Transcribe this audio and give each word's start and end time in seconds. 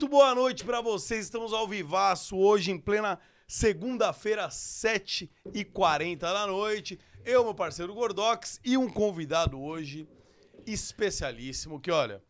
Muito 0.00 0.12
boa 0.12 0.34
noite 0.34 0.64
pra 0.64 0.80
vocês. 0.80 1.26
Estamos 1.26 1.52
ao 1.52 1.68
vivaço 1.68 2.34
hoje 2.34 2.70
em 2.70 2.78
plena 2.78 3.18
segunda-feira, 3.46 4.48
7h40 4.48 6.16
da 6.20 6.46
noite. 6.46 6.98
Eu, 7.22 7.44
meu 7.44 7.54
parceiro 7.54 7.92
Gordox 7.92 8.58
e 8.64 8.78
um 8.78 8.88
convidado 8.88 9.60
hoje 9.60 10.08
especialíssimo 10.66 11.78
que, 11.78 11.90
olha, 11.90 12.22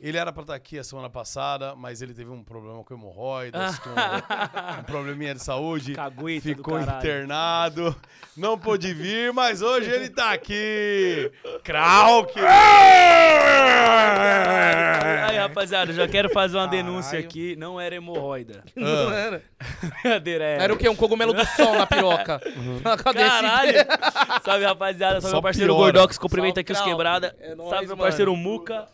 ele 0.00 0.16
era 0.16 0.32
pra 0.32 0.42
estar 0.42 0.54
aqui 0.54 0.78
a 0.78 0.84
semana 0.84 1.10
passada, 1.10 1.74
mas 1.74 2.00
ele 2.00 2.14
teve 2.14 2.30
um 2.30 2.42
problema 2.44 2.84
com 2.84 2.94
hemorroidas, 2.94 3.78
com 3.80 3.90
um 3.90 4.82
probleminha 4.86 5.34
de 5.34 5.42
saúde. 5.42 5.94
Cagueta 5.94 6.40
ficou 6.42 6.78
internado, 6.80 7.94
não 8.36 8.56
pôde 8.58 8.94
vir, 8.94 9.32
mas 9.32 9.60
hoje 9.60 9.90
ele 9.90 10.08
tá 10.08 10.32
aqui. 10.32 11.30
Krauk! 11.64 12.32
Aí, 15.28 15.36
rapaziada, 15.38 15.92
já 15.92 16.06
quero 16.08 16.30
fazer 16.30 16.56
uma 16.56 16.68
denúncia 16.68 17.10
Caralho. 17.12 17.26
aqui. 17.28 17.56
Não 17.56 17.80
era 17.80 17.94
hemorroida. 17.94 18.62
Não 18.76 19.12
era. 19.12 19.42
Brincadeira, 20.02 20.44
era. 20.44 20.62
Era 20.64 20.74
o 20.74 20.76
quê? 20.76 20.88
Um 20.88 20.96
cogumelo 20.96 21.32
do 21.32 21.44
sol 21.44 21.74
na 21.76 21.86
piroca. 21.86 22.40
Esse- 22.44 23.14
Caralho! 23.14 23.72
Salve, 24.44 24.64
rapaziada. 24.64 25.20
Salve, 25.20 25.26
Só 25.30 25.32
meu 25.36 25.42
parceiro 25.42 25.74
piora. 25.74 25.92
Gordox. 25.92 26.18
Cumprimenta 26.18 26.54
Salve, 26.60 26.60
aqui 26.60 26.72
os 26.72 26.80
quebrada. 26.80 27.36
É 27.40 27.54
nóis, 27.54 27.70
Salve, 27.70 27.86
meu 27.86 27.96
mano. 27.96 28.08
parceiro 28.08 28.36
Muca. 28.36 28.86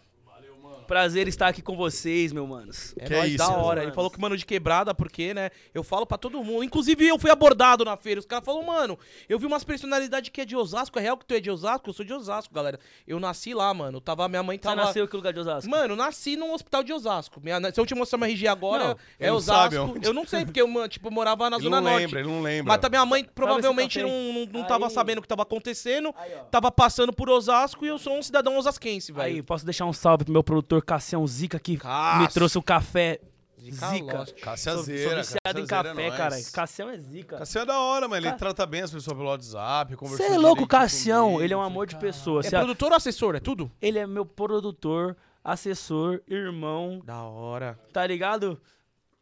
Prazer 0.86 1.27
estar 1.28 1.48
aqui 1.48 1.62
com 1.62 1.77
vocês, 1.77 2.32
meu 2.32 2.46
manos. 2.46 2.94
É 2.98 3.04
Que 3.06 3.14
nóis, 3.16 3.28
isso, 3.28 3.38
da 3.38 3.50
hora. 3.56 3.82
Ele 3.82 3.92
falou 3.92 4.10
que 4.10 4.20
mano 4.20 4.36
de 4.36 4.44
quebrada, 4.46 4.94
porque, 4.94 5.32
né? 5.34 5.50
Eu 5.74 5.82
falo 5.82 6.06
pra 6.06 6.16
todo 6.18 6.42
mundo. 6.42 6.62
Inclusive, 6.62 7.06
eu 7.06 7.18
fui 7.18 7.30
abordado 7.30 7.84
na 7.84 7.96
feira. 7.96 8.20
Os 8.20 8.27
caras 8.27 8.44
falaram, 8.44 8.66
mano, 8.66 8.98
eu 9.28 9.38
vi 9.38 9.46
umas 9.46 9.64
personalidades 9.64 10.30
que 10.30 10.40
é 10.40 10.44
de 10.44 10.55
Osasco. 10.56 10.98
É 10.98 11.02
real 11.02 11.16
que 11.16 11.24
tu 11.24 11.34
é 11.34 11.40
de 11.40 11.50
Osasco? 11.50 11.88
Eu 11.88 11.94
sou 11.94 12.05
de 12.05 12.12
Osasco, 12.12 12.52
galera. 12.55 12.78
Eu 13.06 13.18
nasci 13.18 13.55
lá, 13.55 13.72
mano. 13.74 14.00
Tava, 14.00 14.28
minha 14.28 14.42
mãe 14.42 14.56
Você 14.56 14.62
tava. 14.62 14.77
nasceu 14.77 15.05
em 15.05 15.08
que 15.08 15.16
lugar 15.16 15.32
de 15.32 15.40
Osasco? 15.40 15.70
Mano, 15.70 15.96
nasci 15.96 16.36
num 16.36 16.52
hospital 16.52 16.82
de 16.82 16.92
Osasco. 16.92 17.40
Minha- 17.40 17.72
se 17.72 17.80
eu 17.80 17.86
te 17.86 17.94
mostrar 17.94 18.18
minha 18.18 18.30
RG 18.30 18.46
agora, 18.48 18.88
Não, 18.88 18.96
é 19.18 19.32
Osasco. 19.32 19.62
sabe 19.62 19.78
onde. 19.78 20.06
Eu 20.06 20.12
não 20.12 20.27
sei, 20.27 20.44
porque 20.44 20.60
eu, 20.60 20.68
mano, 20.68 20.88
tipo, 20.88 21.10
morava 21.10 21.48
na 21.50 21.56
Ele 21.56 21.64
Zona 21.64 21.80
não 21.80 21.90
Norte. 21.90 22.05
lembra, 22.06 22.20
ele 22.20 22.28
não 22.28 22.42
lembra. 22.42 22.72
Mas 22.72 22.80
tá, 22.80 22.88
minha 22.88 23.05
mãe 23.06 23.24
provavelmente 23.34 23.98
café 23.98 24.10
não, 24.10 24.14
aí. 24.18 24.46
não, 24.52 24.60
não 24.60 24.66
tava 24.68 24.86
Aí. 24.86 24.90
sabendo 24.92 25.18
o 25.18 25.22
que 25.22 25.28
tava 25.28 25.42
acontecendo. 25.42 26.14
Aí. 26.16 26.30
Tava 26.50 26.70
passando 26.70 27.12
por 27.12 27.28
Osasco 27.30 27.84
e 27.84 27.88
eu 27.88 27.98
sou 27.98 28.16
um 28.18 28.22
cidadão 28.22 28.56
osasquense, 28.58 29.12
Aí, 29.16 29.32
velho. 29.32 29.44
posso 29.44 29.64
deixar 29.64 29.86
um 29.86 29.92
salve 29.92 30.24
pro 30.24 30.32
meu 30.32 30.42
produtor 30.42 30.73
Cassião 30.83 31.27
Zica, 31.27 31.58
que 31.58 31.77
Cássio. 31.77 32.20
me 32.22 32.28
trouxe 32.28 32.58
o 32.58 32.62
café 32.62 33.20
Zica 33.61 33.89
Zica. 33.89 34.19
Lost. 34.19 34.41
Cássia 34.41 34.72
Sou, 34.72 34.84
sou 34.84 34.94
Zeira, 34.94 35.17
viciado 35.22 35.41
Cássia 35.42 35.61
em 35.61 35.67
Zeira 35.67 35.89
é 35.89 35.92
café, 35.92 36.08
nóis. 36.08 36.17
cara. 36.19 36.53
Cassião 36.53 36.91
é 36.91 36.98
zica. 36.98 37.39
Cassião 37.39 37.62
é 37.62 37.67
da 37.67 37.78
hora, 37.80 38.06
mas 38.08 38.19
ele 38.19 38.30
Ca- 38.30 38.36
trata 38.36 38.67
bem 38.67 38.83
as 38.83 38.91
pessoas 38.91 39.17
pelo 39.17 39.28
WhatsApp, 39.30 39.97
conversa 39.97 40.22
Você 40.22 40.33
é 40.34 40.36
louco, 40.39 40.67
Cassião. 40.67 41.41
Ele 41.42 41.55
é 41.55 41.56
um 41.56 41.62
amor 41.62 41.86
de 41.86 41.97
pessoa. 41.97 42.41
É 42.41 42.42
Cê- 42.42 42.50
produtor 42.56 42.91
ou 42.91 42.97
assessor? 42.97 43.34
É 43.36 43.41
tudo? 43.41 43.70
Ele 43.80 43.98
é 43.98 44.06
meu 44.06 44.27
produtor, 44.27 45.17
assessor, 45.42 46.20
irmão, 46.28 47.00
Da 47.05 47.22
hora. 47.22 47.78
tá 47.92 48.06
ligado? 48.06 48.61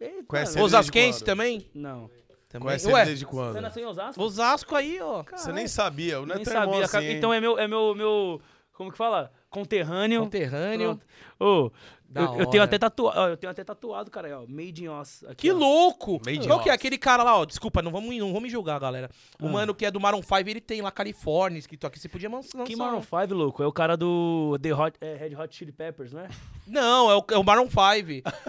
Eita, 0.00 0.25
Conhece 0.27 0.56
ele? 0.56 0.64
Osasquense 0.64 1.19
quando? 1.20 1.27
também? 1.27 1.70
Não. 1.73 2.11
Também. 2.48 2.67
Conhece 2.67 2.86
ele 2.86 2.95
Ué, 2.95 3.05
desde 3.05 3.25
quando? 3.25 3.53
Você 3.55 3.61
nasceu 3.61 3.83
em 3.83 3.86
Osasco? 3.86 4.23
Osasco 4.23 4.75
aí, 4.75 5.00
ó. 5.00 5.23
Você 5.30 5.53
nem 5.53 5.69
sabia, 5.69 6.20
o 6.20 6.27
Nem 6.27 6.39
Neto 6.39 6.50
é 6.50 6.53
sabia. 6.53 6.84
assim, 6.84 7.12
então 7.12 7.33
é 7.33 7.41
meu, 7.41 7.56
é 7.58 7.69
meu, 7.69 7.95
meu, 7.95 8.41
como 8.73 8.91
que 8.91 8.98
fala? 8.98 9.30
Conterrâneo. 9.53 10.23
Conterrâneo. 10.23 11.01
Da 12.08 12.20
eu, 12.24 12.40
eu 12.40 12.46
tenho 12.46 12.63
até 12.63 12.79
tatuado, 12.79 13.20
eu 13.30 13.36
tenho 13.39 13.51
até 13.51 13.64
tatuado, 13.64 14.11
cara, 14.11 14.29
aí, 14.29 14.35
ó, 14.35 14.45
Made 14.46 14.85
in 14.85 14.89
Oz. 14.89 15.24
Aqui, 15.24 15.35
Que 15.48 15.51
ó. 15.51 15.57
louco! 15.57 16.20
Made 16.27 16.45
in 16.45 16.46
Qual 16.46 16.61
que 16.63 16.68
é 16.68 16.73
aquele 16.73 16.98
cara 16.98 17.23
lá, 17.23 17.39
ó? 17.39 17.46
Desculpa, 17.46 17.80
não 17.80 17.91
vamos, 17.91 18.14
não 18.18 18.27
vamos 18.29 18.42
me 18.42 18.51
julgar, 18.51 18.79
galera. 18.79 19.11
O 19.41 19.46
Ah. 19.46 19.51
mano 19.51 19.74
que 19.74 19.86
é 19.86 19.91
do 19.91 19.98
Maroon 19.98 20.20
5, 20.23 20.41
ele 20.51 20.61
tem 20.61 20.83
lá 20.83 20.91
Califórnia 20.91 21.58
escrito 21.58 21.86
aqui. 21.86 21.98
Você 21.98 22.11
podia 22.11 22.29
lançar. 22.29 22.64
Que 22.64 22.77
Maroon 22.77 23.01
5, 23.01 23.33
louco? 23.35 23.62
É 23.62 23.67
o 23.67 23.73
cara 23.73 23.96
do 23.96 24.58
The 24.61 24.74
Hot, 24.74 24.98
é, 25.01 25.14
Red 25.17 25.35
Hot 25.36 25.57
Chili 25.57 25.73
Peppers, 25.73 26.12
não 26.12 26.20
é? 26.20 26.29
Não, 26.67 27.11
é 27.11 27.17
o, 27.17 27.24
é 27.33 27.39
o 27.39 27.42
Maroon 27.42 27.67
5. 27.68 27.74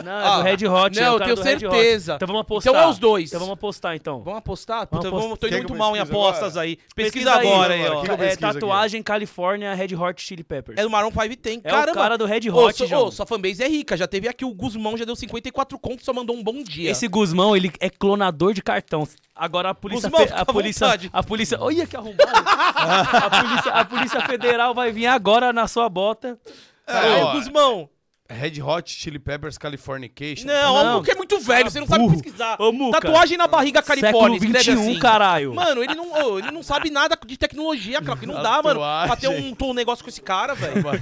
Não, 0.03 0.11
Ah, 0.11 0.35
é 0.35 0.37
do 0.37 0.43
Red 0.43 0.67
Hot. 0.67 0.99
é 0.99 1.01
não, 1.03 1.11
o 1.13 1.15
eu 1.15 1.19
tenho 1.19 1.37
certeza. 1.37 2.13
Então 2.15 2.27
vamos 2.27 2.41
apostar. 2.41 2.71
Então 2.73 2.83
é 2.83 2.87
os 2.87 2.99
dois. 2.99 3.29
Então 3.29 3.39
vamos 3.39 3.53
apostar, 3.53 3.95
então. 3.95 4.21
Vamos 4.21 4.37
apostar? 4.39 4.77
Vamos 4.79 4.89
Puta, 4.89 5.07
apostar. 5.07 5.21
vamos, 5.23 5.39
tô 5.39 5.47
Quer 5.47 5.55
indo 5.59 5.67
muito 5.69 5.75
mal 5.77 5.95
em 5.95 5.99
apostas 5.99 6.51
agora? 6.51 6.61
aí. 6.65 6.77
Pesquisa, 6.95 7.31
agora 7.33 7.73
aí, 7.73 7.81
ó. 7.87 8.03
É, 8.03 8.07
pesquiso 8.17 8.23
aqui? 8.23 8.37
tatuagem 8.59 9.01
Califórnia 9.03 9.73
Red 9.73 9.95
Hot 9.95 10.21
Chili 10.21 10.43
Peppers. 10.43 10.77
É 10.77 10.83
do 10.83 10.89
Maroon 10.89 11.11
5 11.11 11.35
tem. 11.37 11.59
É 11.63 11.69
Caramba. 11.69 11.91
o 11.91 11.95
cara 11.95 12.17
do 12.17 12.25
Red 12.25 12.49
Ô, 12.51 12.65
Hot, 12.65 12.77
so- 12.77 12.85
João. 12.87 13.07
ô, 13.07 13.11
sua 13.11 13.25
fanbase 13.25 13.63
é 13.63 13.67
rica. 13.67 13.97
Já 13.97 14.07
teve 14.07 14.27
aqui 14.27 14.45
o 14.45 14.53
Guzmão, 14.53 14.95
já 14.95 15.05
deu 15.05 15.15
54 15.15 15.77
contos, 15.79 16.05
só 16.05 16.13
mandou 16.13 16.35
um 16.35 16.43
bom 16.43 16.61
dia. 16.63 16.91
Esse 16.91 17.07
Guzmão, 17.07 17.55
ele 17.57 17.71
é 17.79 17.89
clonador 17.89 18.53
de 18.53 18.61
cartão. 18.61 19.07
Agora 19.35 19.71
a 19.71 19.73
polícia... 19.73 20.07
Guzmão, 20.09 20.27
a 20.37 20.41
à 20.41 20.45
polícia... 20.45 20.85
vontade. 20.85 21.09
A 21.11 21.23
polícia... 21.23 21.57
Olha 21.59 21.87
que 21.87 21.97
arrombado. 21.97 22.29
a, 22.37 23.29
polícia, 23.41 23.71
a 23.71 23.85
polícia 23.85 24.21
federal 24.21 24.73
vai 24.75 24.91
vir 24.91 25.07
agora 25.07 25.51
na 25.51 25.67
sua 25.67 25.89
bota. 25.89 26.37
É, 26.85 27.23
Ô, 27.23 27.25
ó, 27.27 27.31
Guzmão. 27.33 27.89
Red 28.33 28.61
Hot 28.61 28.91
Chili 28.91 29.19
Peppers 29.19 29.57
Californication. 29.57 30.45
Não, 30.47 30.83
Não. 30.83 30.93
o 30.93 30.97
Muca 30.99 31.11
é 31.11 31.15
muito 31.15 31.39
velho, 31.39 31.69
você 31.69 31.79
não 31.79 31.87
sabe 31.87 32.03
burro. 32.03 32.13
pesquisar. 32.21 32.55
Ô, 32.59 32.71
Muca. 32.71 32.99
Tatuagem 32.99 33.37
na 33.37 33.47
barriga 33.47 33.81
Califórnia, 33.81 34.39
Século 34.39 34.57
escreve 34.57 34.79
21, 34.79 34.91
assim. 34.91 34.99
caralho. 34.99 35.53
Mano, 35.53 35.83
ele 35.83 35.95
não, 35.95 36.11
ô, 36.11 36.39
ele 36.39 36.51
não 36.51 36.63
sabe 36.63 36.89
nada 36.89 37.17
de 37.25 37.37
tecnologia, 37.37 38.01
cara. 38.01 38.17
Que 38.19 38.25
não 38.25 38.41
dá, 38.41 38.61
mano. 38.61 38.79
Pra 38.79 39.15
ter 39.15 39.27
um, 39.29 39.55
um 39.69 39.73
negócio 39.73 40.03
com 40.03 40.09
esse 40.09 40.21
cara, 40.21 40.53
velho. 40.53 40.83
Mano, 40.83 40.99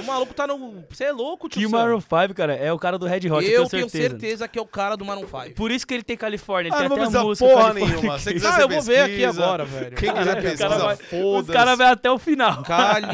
o 0.00 0.04
maluco 0.06 0.34
tá 0.34 0.46
no. 0.46 0.84
Você 0.90 1.04
é 1.04 1.12
louco, 1.12 1.48
tio 1.48 1.60
Que 1.62 1.68
Sam. 1.68 1.76
Maroon 1.78 2.00
5, 2.00 2.34
cara, 2.34 2.54
é 2.54 2.72
o 2.72 2.78
cara 2.78 2.98
do 2.98 3.06
Red 3.06 3.28
Hot, 3.30 3.44
Eu 3.44 3.62
eu 3.64 3.68
tenho 3.68 3.86
tenho 3.88 3.90
certeza. 3.90 4.48
que 4.48 4.58
é 4.58 4.62
o 4.62 4.66
cara 4.66 4.96
do 4.96 5.04
Maroon 5.04 5.26
5. 5.26 5.54
Por 5.54 5.70
isso 5.70 5.86
que 5.86 5.94
ele 5.94 6.02
tem 6.02 6.16
Califórnia, 6.16 6.68
ele 6.68 6.74
Ah, 6.76 6.88
tem 6.88 7.04
até 7.04 7.18
a 7.18 7.22
música 7.24 7.48
porra 7.48 7.64
California. 7.66 7.96
nenhuma. 7.96 8.18
Se 8.18 8.32
quiser, 8.32 8.48
Ah, 8.52 8.60
eu 8.60 8.68
vou 8.68 8.82
ver 8.82 9.00
aqui 9.00 9.24
agora, 9.24 9.64
velho. 9.64 9.96
Quem 9.96 10.12
quiser 10.12 10.42
pesquisa, 10.42 10.70
foda-se. 10.70 11.14
Os 11.14 11.46
caras 11.50 11.78
vão 11.78 11.86
até 11.88 12.10
o 12.10 12.18
final. 12.18 12.62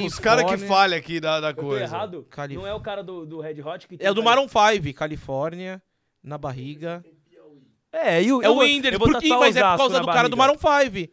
Os 0.07 0.19
caras 0.19 0.45
que 0.51 0.59
falham 0.59 0.99
aqui 0.99 1.21
da, 1.21 1.39
Eu 1.49 1.55
coisa. 1.55 1.85
errado? 1.85 2.27
Não 2.51 2.67
é 2.67 2.75
o 2.75 2.81
cara 2.83 3.03
do, 3.03 3.25
do 3.25 3.41
Red 3.41 3.61
Hot 3.63 3.87
que 3.87 3.97
tem 3.97 4.07
É 4.07 4.11
o 4.11 4.15
do 4.15 4.23
Maroon 4.23 4.49
5, 4.49 4.95
Califórnia, 4.95 5.83
na 6.23 6.37
barriga. 6.37 7.05
É, 7.93 8.23
e 8.23 8.33
o, 8.33 8.43
É 8.43 8.49
o 8.49 8.59
tatuar 9.13 9.41
mas 9.41 9.57
é 9.57 9.61
por 9.61 9.77
causa 9.77 10.01
do 10.01 10.07
cara 10.07 10.29
do. 10.29 10.37
Maroon 10.37 10.57
5. 10.57 11.13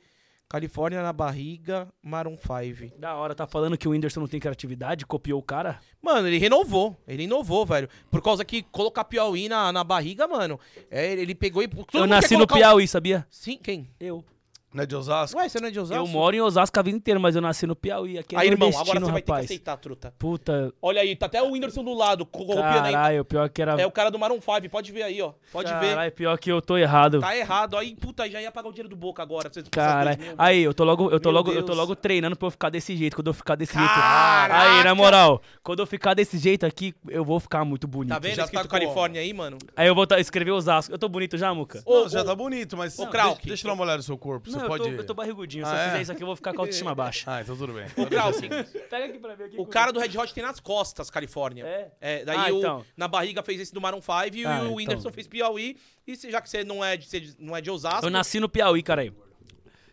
Califórnia 0.50 1.04
na 1.04 1.14
barriga, 1.14 1.88
Maroon 2.02 2.36
5. 2.36 2.98
Da 2.98 3.16
hora, 3.16 3.36
tá 3.36 3.46
falando 3.46 3.78
que 3.78 3.88
o 3.88 3.92
Whindersson 3.92 4.22
não 4.22 4.28
tem 4.28 4.40
criatividade, 4.40 5.06
copiou 5.06 5.40
o 5.40 5.44
cara? 5.44 5.80
Mano, 6.02 6.28
ele 6.28 6.40
renovou. 6.40 6.98
Ele 7.08 7.24
inovou, 7.24 7.68
velho. 7.68 7.88
Por 8.10 8.20
causa 8.20 8.44
que 8.44 8.64
colocar 8.64 9.04
Piauí 9.04 9.48
na, 9.48 9.72
na 9.72 9.84
barriga, 9.84 10.28
mano. 10.28 10.60
É, 10.90 11.12
ele 11.12 11.36
pegou 11.36 11.62
e. 11.62 11.68
todo 11.68 11.88
eu 11.94 12.08
nasci 12.08 12.36
no 12.36 12.48
Piauí, 12.48 12.88
sabia? 12.88 13.28
Sim, 13.30 13.60
quem? 13.62 13.92
Eu. 14.00 14.26
Não 14.72 14.84
é 14.84 14.86
de 14.86 14.96
Osasco? 14.96 15.38
Ué, 15.40 15.50
você 15.50 15.60
não 15.60 15.68
é 15.68 15.72
de 15.72 15.80
Osasco? 15.80 16.04
Eu 16.04 16.08
moro 16.08 16.36
em 16.36 16.42
Osasco 16.42 16.80
a 16.80 16.84
vida 16.84 16.96
inteira, 16.96 17.20
mas 17.20 17.36
eu 17.36 17.42
nasci 17.42 17.66
no 17.66 17.76
Piauí. 17.76 18.20
Aqui 18.20 18.36
é 18.36 18.40
Aí, 18.40 18.48
irmão, 18.50 18.70
agora 18.70 19.00
você 19.00 19.12
vai 19.12 19.14
ter 19.22 19.26
que 19.26 19.32
rapaz. 19.32 19.46
aceitar, 19.46 19.78
truta. 19.78 20.14
Puta, 20.20 20.72
Olha 20.80 21.02
aí, 21.02 21.16
tá 21.16 21.26
até 21.26 21.42
o 21.42 21.52
Whindersson 21.52 21.84
do 21.84 21.94
lado, 21.96 22.24
corrompendo 22.26 22.86
aí. 22.86 22.92
caralho, 22.94 23.26
pior 23.26 23.50
que 23.50 23.62
era... 23.64 23.82
É 23.82 23.86
o 23.88 23.92
cara 23.92 24.12
do 24.12 24.20
Maroon 24.20 24.40
5, 24.40 24.70
pode 24.70 24.92
ver 24.92 25.02
aí, 25.04 25.20
ó. 25.22 25.34
Pode 25.52 25.74
ver. 25.74 25.90
Caralho, 25.90 26.12
pior 26.12 26.38
que 26.38 26.52
eu 26.52 26.62
tô 26.62 26.78
errado. 26.78 27.20
Tá 27.20 27.36
errado. 27.36 27.78
Aí, 27.78 27.96
puta, 27.96 28.24
aí 28.24 28.32
já 28.32 28.40
ia 28.42 28.52
pagar 28.52 28.70
o 28.70 28.72
dinheiro 28.72 28.90
do 28.90 28.96
Boca 28.96 29.24
agora. 29.24 29.50
Vocês 29.52 29.66
Caralho. 29.72 30.10
essas 30.10 30.18
dois 30.18 30.30
mil. 30.30 30.36
Aí, 30.38 30.62
eu 30.62 30.74
tô 30.74 30.84
logo, 30.84 31.10
eu 31.10 31.20
tô 31.20 31.30
Meu 31.30 31.38
logo, 31.38 31.52
eu 31.52 31.62
tô 31.62 31.68
Deus. 31.68 31.78
logo 31.80 31.96
treinando 31.96 32.36
pra 32.36 32.46
eu 32.48 32.52
ficar 32.52 32.70
desse 32.70 32.96
jeito. 32.96 33.16
Quando 33.16 33.28
eu 33.28 33.34
ficar 33.34 33.56
desse 33.56 33.74
jeito. 33.74 33.88
Caraca! 33.92 34.60
Aí, 34.78 34.84
na 34.84 34.94
moral, 34.94 35.42
quando 35.64 35.80
eu 35.80 35.88
ficar 35.88 36.14
desse 36.14 36.38
jeito 36.38 36.64
aqui, 36.66 36.94
eu 37.08 37.26
vou 37.26 37.40
ficar 37.40 37.66
muito 37.66 37.88
bonito. 37.88 38.14
Tá 38.14 38.20
vendo 38.20 38.36
Já 38.36 38.44
escrito 38.44 38.64
tá? 38.64 38.70
Califórnia 38.70 39.20
aí, 39.22 39.34
mano? 39.34 39.58
Aí 39.76 39.88
eu 39.88 39.96
vou 39.96 40.06
tá- 40.06 40.20
escrever 40.20 40.52
Osasco. 40.52 40.94
Eu 40.94 41.00
tô 41.00 41.10
bonito 41.10 41.38
já, 41.40 41.52
Muca? 41.56 41.82
Não, 41.88 42.04
Ô, 42.06 42.08
já 42.08 42.22
ô, 42.22 42.26
tá 42.26 42.36
bonito, 42.36 42.78
mas 42.78 42.94
ô, 43.00 43.04
deixa, 43.04 43.12
Krauk. 43.12 43.48
deixa 43.48 43.66
eu 43.66 43.70
dar 43.70 43.74
uma 43.74 43.84
olhada 43.84 43.98
no 43.98 44.04
seu 44.04 44.18
corpo. 44.18 44.50
Você 44.60 44.68
Não, 44.68 44.74
eu 44.76 44.78
pode... 44.80 44.96
tô, 44.96 45.02
eu 45.02 45.06
tô 45.06 45.14
barrigudinho. 45.14 45.66
Se 45.66 45.72
Ah, 45.72 45.76
eu 45.76 45.80
é? 45.82 45.86
fizer 45.90 46.02
isso 46.02 46.12
aqui, 46.12 46.24
eu 46.24 46.28
vou 46.28 46.36
ficar 46.36 46.54
com 46.54 46.60
a 46.60 46.64
autoestima 46.64 46.94
baixa. 46.96 47.24
Ah, 47.32 47.42
então 47.42 47.56
tudo 47.56 47.74
bem. 47.74 47.86
Krausen, 48.08 48.50
Pega 48.90 49.06
aqui 49.06 49.20
pra 49.20 49.36
ver 49.36 49.44
aqui. 49.46 49.56
o 49.60 49.66
cara 49.66 49.92
do 49.92 50.00
Red 50.00 50.18
Hot 50.18 50.34
tem 50.34 50.44
nas 50.44 50.60
costas, 50.60 51.10
Califórnia. 51.10 51.66
É? 51.66 51.92
É, 52.00 52.26
daí 52.26 52.38
Ah, 52.38 52.54
o, 52.54 52.60
então. 52.60 52.86
na 52.98 53.08
barriga 53.08 53.42
fez 53.44 53.60
esse 53.62 53.74
do 53.74 53.80
Maroon 53.82 54.02
5 54.02 54.36
e 54.36 54.46
Ah, 54.46 54.50
o 54.50 54.56
então. 54.64 54.76
Whindersson 54.76 55.12
fez 55.12 55.28
Piauí. 55.28 55.78
E 56.06 56.16
se- 56.16 56.30
já 56.32 56.42
que 56.42 56.50
você 56.50 56.64
não 56.64 56.84
é 56.84 56.98
de, 56.98 57.08
você 57.08 57.34
não 57.40 57.56
é 57.56 57.62
de 57.62 57.70
Osasco... 57.72 58.06
Eu 58.06 58.10
nasci 58.10 58.40
no 58.40 58.50
Piauí, 58.50 58.82
caralho. 58.84 59.16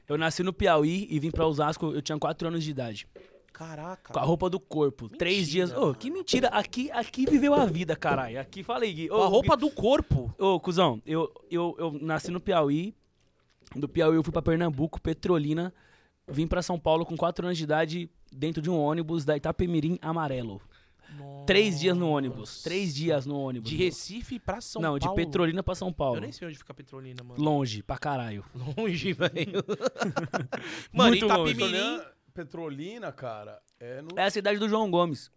Eu 0.09 0.17
nasci 0.17 0.43
no 0.43 0.53
Piauí 0.53 1.07
e 1.11 1.19
vim 1.19 1.31
pra 1.31 1.47
Osasco, 1.47 1.93
eu 1.93 2.01
tinha 2.01 2.19
4 2.19 2.49
anos 2.49 2.63
de 2.63 2.71
idade. 2.71 3.07
Caraca. 3.53 4.13
Com 4.13 4.19
a 4.19 4.23
roupa 4.23 4.51
do 4.51 4.61
corpo. 4.61 5.09
Três 5.09 5.49
dias. 5.49 5.73
Ô, 5.73 5.95
que 5.95 6.11
mentira. 6.11 6.49
Aqui, 6.49 6.91
aqui 6.93 7.25
viveu 7.25 7.55
a 7.55 7.65
vida, 7.65 7.97
caralho. 7.97 8.39
Aqui 8.39 8.63
falei, 8.63 8.93
Gui. 8.93 9.09
Com 9.09 9.23
a 9.23 9.27
roupa 9.27 9.57
do 9.57 9.71
corpo. 9.71 10.33
Ô, 10.39 10.61
cuzão, 10.61 11.01
eu, 11.07 11.33
eu, 11.51 11.75
eu 11.79 11.99
nasci 12.03 12.31
no 12.31 12.39
Piauí. 12.39 12.95
Do 13.75 13.89
Piauí 13.89 14.17
eu 14.17 14.23
fui 14.23 14.33
pra 14.33 14.43
Pernambuco, 14.43 15.01
Petrolina. 15.01 15.73
Vim 16.29 16.47
pra 16.47 16.63
São 16.63 16.79
Paulo 16.79 17.05
com 17.07 17.17
4 17.17 17.47
anos 17.47 17.59
de 17.59 17.65
idade 17.65 18.11
dentro 18.33 18.61
de 18.61 18.69
um 18.71 18.77
ônibus 18.79 19.25
da 19.25 19.37
Itapemirim 19.37 19.99
amarelo. 20.03 20.61
Três 21.47 21.79
dias 21.79 21.97
no 21.97 22.09
ônibus. 22.11 22.63
Três 22.63 22.95
dias 22.95 23.27
no 23.27 23.39
ônibus. 23.39 23.71
De 23.71 23.77
Recife 23.77 24.41
pra 24.41 24.61
São 24.61 24.83
Não, 24.83 24.99
Paulo. 24.99 25.17
de 25.17 25.25
Petrolina 25.25 25.63
pra 25.63 25.75
São 25.75 25.93
Paulo. 25.93 26.17
Eu 26.17 26.21
nem 26.21 26.33
sei 26.33 26.49
onde 26.49 26.59
fica 26.59 26.75
Petrolina, 26.75 27.23
mano. 27.23 27.41
Longe, 27.43 27.83
pra 27.83 27.97
caralho. 27.97 28.45
Longe, 28.77 29.13
velho. 29.15 29.65
mano, 30.93 31.11
Muito 31.11 31.27
longe. 31.27 31.53
Itapemirim... 31.53 31.55
Petrolina, 31.55 32.13
Petrolina, 32.35 33.13
cara, 33.13 33.63
é 33.79 34.03
no... 34.03 34.09
É 34.17 34.25
a 34.25 34.31
cidade 34.31 34.59
do 34.59 34.69
João 34.69 34.91
Gomes. 34.91 35.31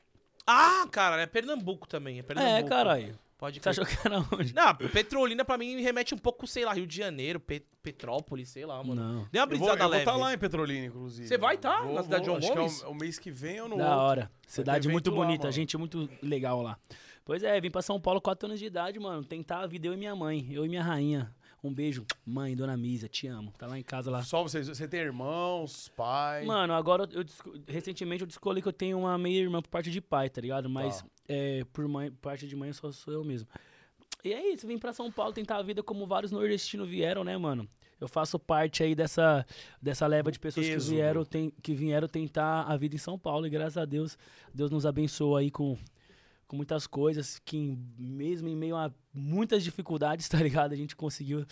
Ah, 0.45 0.87
cara, 0.91 1.21
é 1.21 1.27
Pernambuco 1.27 1.87
também. 1.87 2.17
É, 2.19 2.23
Pernambuco. 2.23 2.55
É, 2.57 2.63
caralho. 2.63 3.19
Pode 3.39 3.61
Você 3.61 3.69
achou 3.69 3.85
que 3.85 3.95
era 4.05 4.19
onde? 4.33 4.53
Não, 4.53 4.75
Petrolina 4.75 5.45
pra 5.45 5.57
mim 5.57 5.81
remete 5.81 6.13
um 6.13 6.17
pouco, 6.17 6.45
sei 6.45 6.65
lá, 6.65 6.73
Rio 6.73 6.85
de 6.85 6.95
Janeiro, 6.97 7.39
Pe- 7.39 7.65
Petrópolis, 7.81 8.49
sei 8.49 8.65
lá, 8.65 8.83
mano. 8.83 9.01
Não. 9.01 9.27
Deu 9.31 9.41
uma 9.41 9.45
Eu 9.45 9.47
vou, 9.47 9.47
brisada 9.47 9.71
eu 9.75 9.77
vou 9.79 9.87
leve. 9.89 10.01
estar 10.03 10.15
lá 10.17 10.33
em 10.33 10.37
Petrolina, 10.37 10.85
inclusive. 10.87 11.25
Você 11.27 11.37
vai 11.37 11.57
tá? 11.57 11.81
Vou, 11.81 11.93
Na 11.95 12.03
cidade 12.03 12.23
de 12.25 12.29
vou. 12.29 12.41
João 12.41 12.51
Acho 12.51 12.59
Gomes? 12.59 12.79
que 12.79 12.83
é 12.85 12.87
o, 12.87 12.91
o 12.91 12.95
mês 12.95 13.17
que 13.17 13.31
vem 13.31 13.61
ou 13.61 13.69
no 13.69 13.77
Da 13.77 13.85
outro. 13.85 13.99
hora. 14.01 14.31
Cidade 14.45 14.89
muito 14.89 15.09
lá, 15.09 15.15
bonita, 15.15 15.43
mano. 15.43 15.53
gente 15.53 15.77
muito 15.77 16.09
legal 16.21 16.61
lá. 16.61 16.77
Pois 17.23 17.41
é, 17.41 17.61
vim 17.61 17.71
pra 17.71 17.81
São 17.81 17.99
Paulo, 18.01 18.19
4 18.19 18.45
anos 18.47 18.59
de 18.59 18.65
idade, 18.65 18.99
mano. 18.99 19.23
Tentar 19.23 19.59
a 19.61 19.67
vida, 19.67 19.87
eu 19.87 19.93
e 19.93 19.97
minha 19.97 20.15
mãe, 20.15 20.45
eu 20.51 20.65
e 20.65 20.67
minha 20.67 20.83
rainha. 20.83 21.33
Um 21.63 21.73
beijo, 21.73 22.05
mãe, 22.25 22.55
dona 22.55 22.77
Misa, 22.77 23.07
te 23.09 23.27
amo. 23.27 23.51
Tá 23.57 23.67
lá 23.67 23.77
em 23.77 23.83
casa 23.83 24.09
lá. 24.09 24.23
Só 24.23 24.41
vocês. 24.43 24.67
Você 24.67 24.87
tem 24.87 25.01
irmãos, 25.01 25.89
pai? 25.95 26.45
Mano, 26.45 26.73
agora 26.73 27.07
eu 27.11 27.23
desco- 27.23 27.53
recentemente 27.67 28.21
eu 28.21 28.27
descobri 28.27 28.61
que 28.61 28.67
eu 28.67 28.73
tenho 28.73 28.97
uma 28.99 29.17
meia 29.17 29.39
irmã 29.41 29.61
por 29.61 29.69
parte 29.69 29.91
de 29.91 29.99
pai, 29.99 30.29
tá 30.29 30.39
ligado? 30.39 30.69
Mas 30.69 31.01
Tá. 31.01 31.07
é, 31.27 31.65
por 31.73 31.85
mãe, 31.87 32.11
parte 32.11 32.47
de 32.47 32.55
mãe 32.55 32.71
só 32.71 32.91
sou 32.91 33.13
eu 33.13 33.23
mesmo. 33.25 33.47
E 34.23 34.33
é 34.33 34.53
isso, 34.53 34.65
vim 34.67 34.77
pra 34.77 34.93
São 34.93 35.11
Paulo 35.11 35.33
tentar 35.33 35.57
a 35.57 35.61
vida 35.61 35.83
como 35.83 36.05
vários 36.07 36.31
nordestinos 36.31 36.89
vieram, 36.89 37.23
né, 37.23 37.37
mano? 37.37 37.67
Eu 37.99 38.07
faço 38.07 38.39
parte 38.39 38.81
aí 38.81 38.95
dessa, 38.95 39.45
dessa 39.81 40.07
leva 40.07 40.31
de 40.31 40.39
pessoas 40.39 40.65
que 40.65 40.77
vieram, 40.77 41.25
tem, 41.25 41.51
que 41.61 41.73
vieram 41.73 42.07
tentar 42.07 42.63
a 42.63 42.77
vida 42.77 42.95
em 42.95 42.97
São 42.97 43.19
Paulo. 43.19 43.45
E 43.45 43.49
graças 43.49 43.77
a 43.77 43.83
Deus, 43.83 44.17
Deus 44.53 44.71
nos 44.71 44.85
abençoou 44.85 45.35
aí 45.35 45.51
com, 45.51 45.77
com 46.49 46.55
muitas 46.57 46.87
coisas 46.87 47.39
que 47.45 47.77
mesmo 47.97 48.47
em 48.49 48.55
meio 48.55 48.75
a 48.75 48.91
muitas 49.13 49.63
dificuldades, 49.63 50.27
tá 50.27 50.39
ligado? 50.39 50.73
A 50.73 50.75
gente 50.75 50.95
conseguiu 50.95 51.45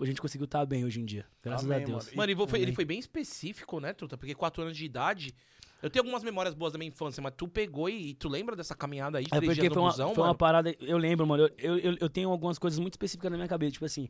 a 0.00 0.04
gente 0.04 0.20
conseguiu 0.20 0.44
estar 0.44 0.64
bem 0.66 0.84
hoje 0.84 1.00
em 1.00 1.04
dia. 1.04 1.24
Graças 1.42 1.64
Amém, 1.64 1.82
a 1.82 1.86
Deus. 1.86 2.06
mano. 2.06 2.16
Mano, 2.16 2.48
foi- 2.48 2.60
ele 2.60 2.72
foi 2.72 2.84
bem 2.84 2.98
específico, 2.98 3.78
né, 3.80 3.92
Truta? 3.92 4.18
Porque 4.18 4.34
4 4.34 4.62
anos 4.62 4.76
de 4.76 4.84
idade. 4.84 5.34
Eu 5.80 5.88
tenho 5.88 6.02
algumas 6.02 6.22
memórias 6.24 6.52
boas 6.54 6.72
da 6.72 6.78
minha 6.78 6.88
infância, 6.88 7.22
mas 7.22 7.32
tu 7.36 7.46
pegou 7.46 7.88
e, 7.88 8.10
e 8.10 8.14
tu 8.14 8.28
lembra 8.28 8.56
dessa 8.56 8.74
caminhada 8.74 9.18
aí 9.18 9.26
É 9.26 9.28
três 9.36 9.44
porque 9.52 9.60
dias 9.60 9.72
foi 9.72 9.82
uma, 9.82 9.90
busão, 9.90 10.14
foi 10.14 10.22
uma 10.22 10.28
mano? 10.28 10.38
parada. 10.38 10.74
Eu 10.80 10.98
lembro, 10.98 11.26
mano. 11.26 11.48
Eu, 11.58 11.78
eu, 11.78 11.96
eu 12.00 12.08
tenho 12.08 12.28
algumas 12.30 12.58
coisas 12.58 12.78
muito 12.78 12.94
específicas 12.94 13.30
na 13.30 13.36
minha 13.36 13.48
cabeça. 13.48 13.72
Tipo 13.72 13.84
assim, 13.84 14.08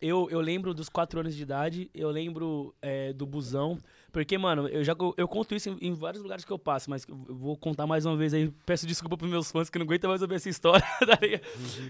eu, 0.00 0.28
eu 0.30 0.40
lembro 0.40 0.74
dos 0.74 0.88
4 0.88 1.20
anos 1.20 1.34
de 1.34 1.42
idade, 1.42 1.90
eu 1.94 2.10
lembro 2.10 2.74
é, 2.82 3.12
do 3.12 3.24
busão. 3.26 3.78
Porque, 4.14 4.38
mano, 4.38 4.68
eu 4.68 4.84
já 4.84 4.94
eu 5.16 5.26
conto 5.26 5.56
isso 5.56 5.68
em, 5.70 5.88
em 5.88 5.92
vários 5.92 6.22
lugares 6.22 6.44
que 6.44 6.52
eu 6.52 6.58
passo, 6.58 6.88
mas 6.88 7.04
eu 7.08 7.16
vou 7.34 7.56
contar 7.56 7.84
mais 7.84 8.06
uma 8.06 8.16
vez 8.16 8.32
aí. 8.32 8.48
Peço 8.64 8.86
desculpa 8.86 9.16
pros 9.16 9.28
meus 9.28 9.50
fãs 9.50 9.68
que 9.68 9.76
não 9.76 9.84
aguentam 9.84 10.08
mais 10.08 10.22
ouvir 10.22 10.36
essa 10.36 10.48
história. 10.48 10.86
tá 11.04 11.18
ligado? 11.20 11.42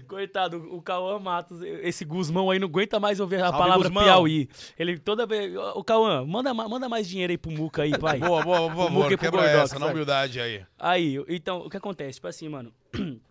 Coitado, 0.07 0.57
o 0.75 0.81
Cauã 0.81 1.19
Matos, 1.19 1.61
esse 1.61 2.03
Guzmão 2.03 2.49
aí 2.49 2.57
não 2.57 2.67
aguenta 2.67 2.99
mais 2.99 3.19
ouvir 3.19 3.35
a 3.35 3.41
Salve, 3.41 3.57
palavra 3.59 3.83
Guzmão. 3.89 4.03
Piauí. 4.03 4.49
Ele 4.79 4.97
toda 4.97 5.27
vez. 5.27 5.55
Ô, 5.55 5.83
Cauã, 5.83 6.25
manda, 6.25 6.51
ma- 6.51 6.67
manda 6.67 6.89
mais 6.89 7.07
dinheiro 7.07 7.29
aí 7.29 7.37
pro 7.37 7.51
Muca 7.51 7.83
aí, 7.83 7.95
pai. 7.95 8.17
Boa, 8.17 8.43
boa, 8.43 8.71
por 8.71 8.89
Muque 8.89 9.15
favor. 9.15 9.17
Quebra 9.19 9.41
Gordox, 9.43 9.71
essa, 9.71 9.77
na 9.77 9.85
humildade 9.85 10.39
aí. 10.39 10.65
Aí, 10.79 11.23
então, 11.27 11.59
o 11.59 11.69
que 11.69 11.77
acontece? 11.77 12.15
Tipo 12.15 12.27
assim, 12.27 12.49
mano. 12.49 12.73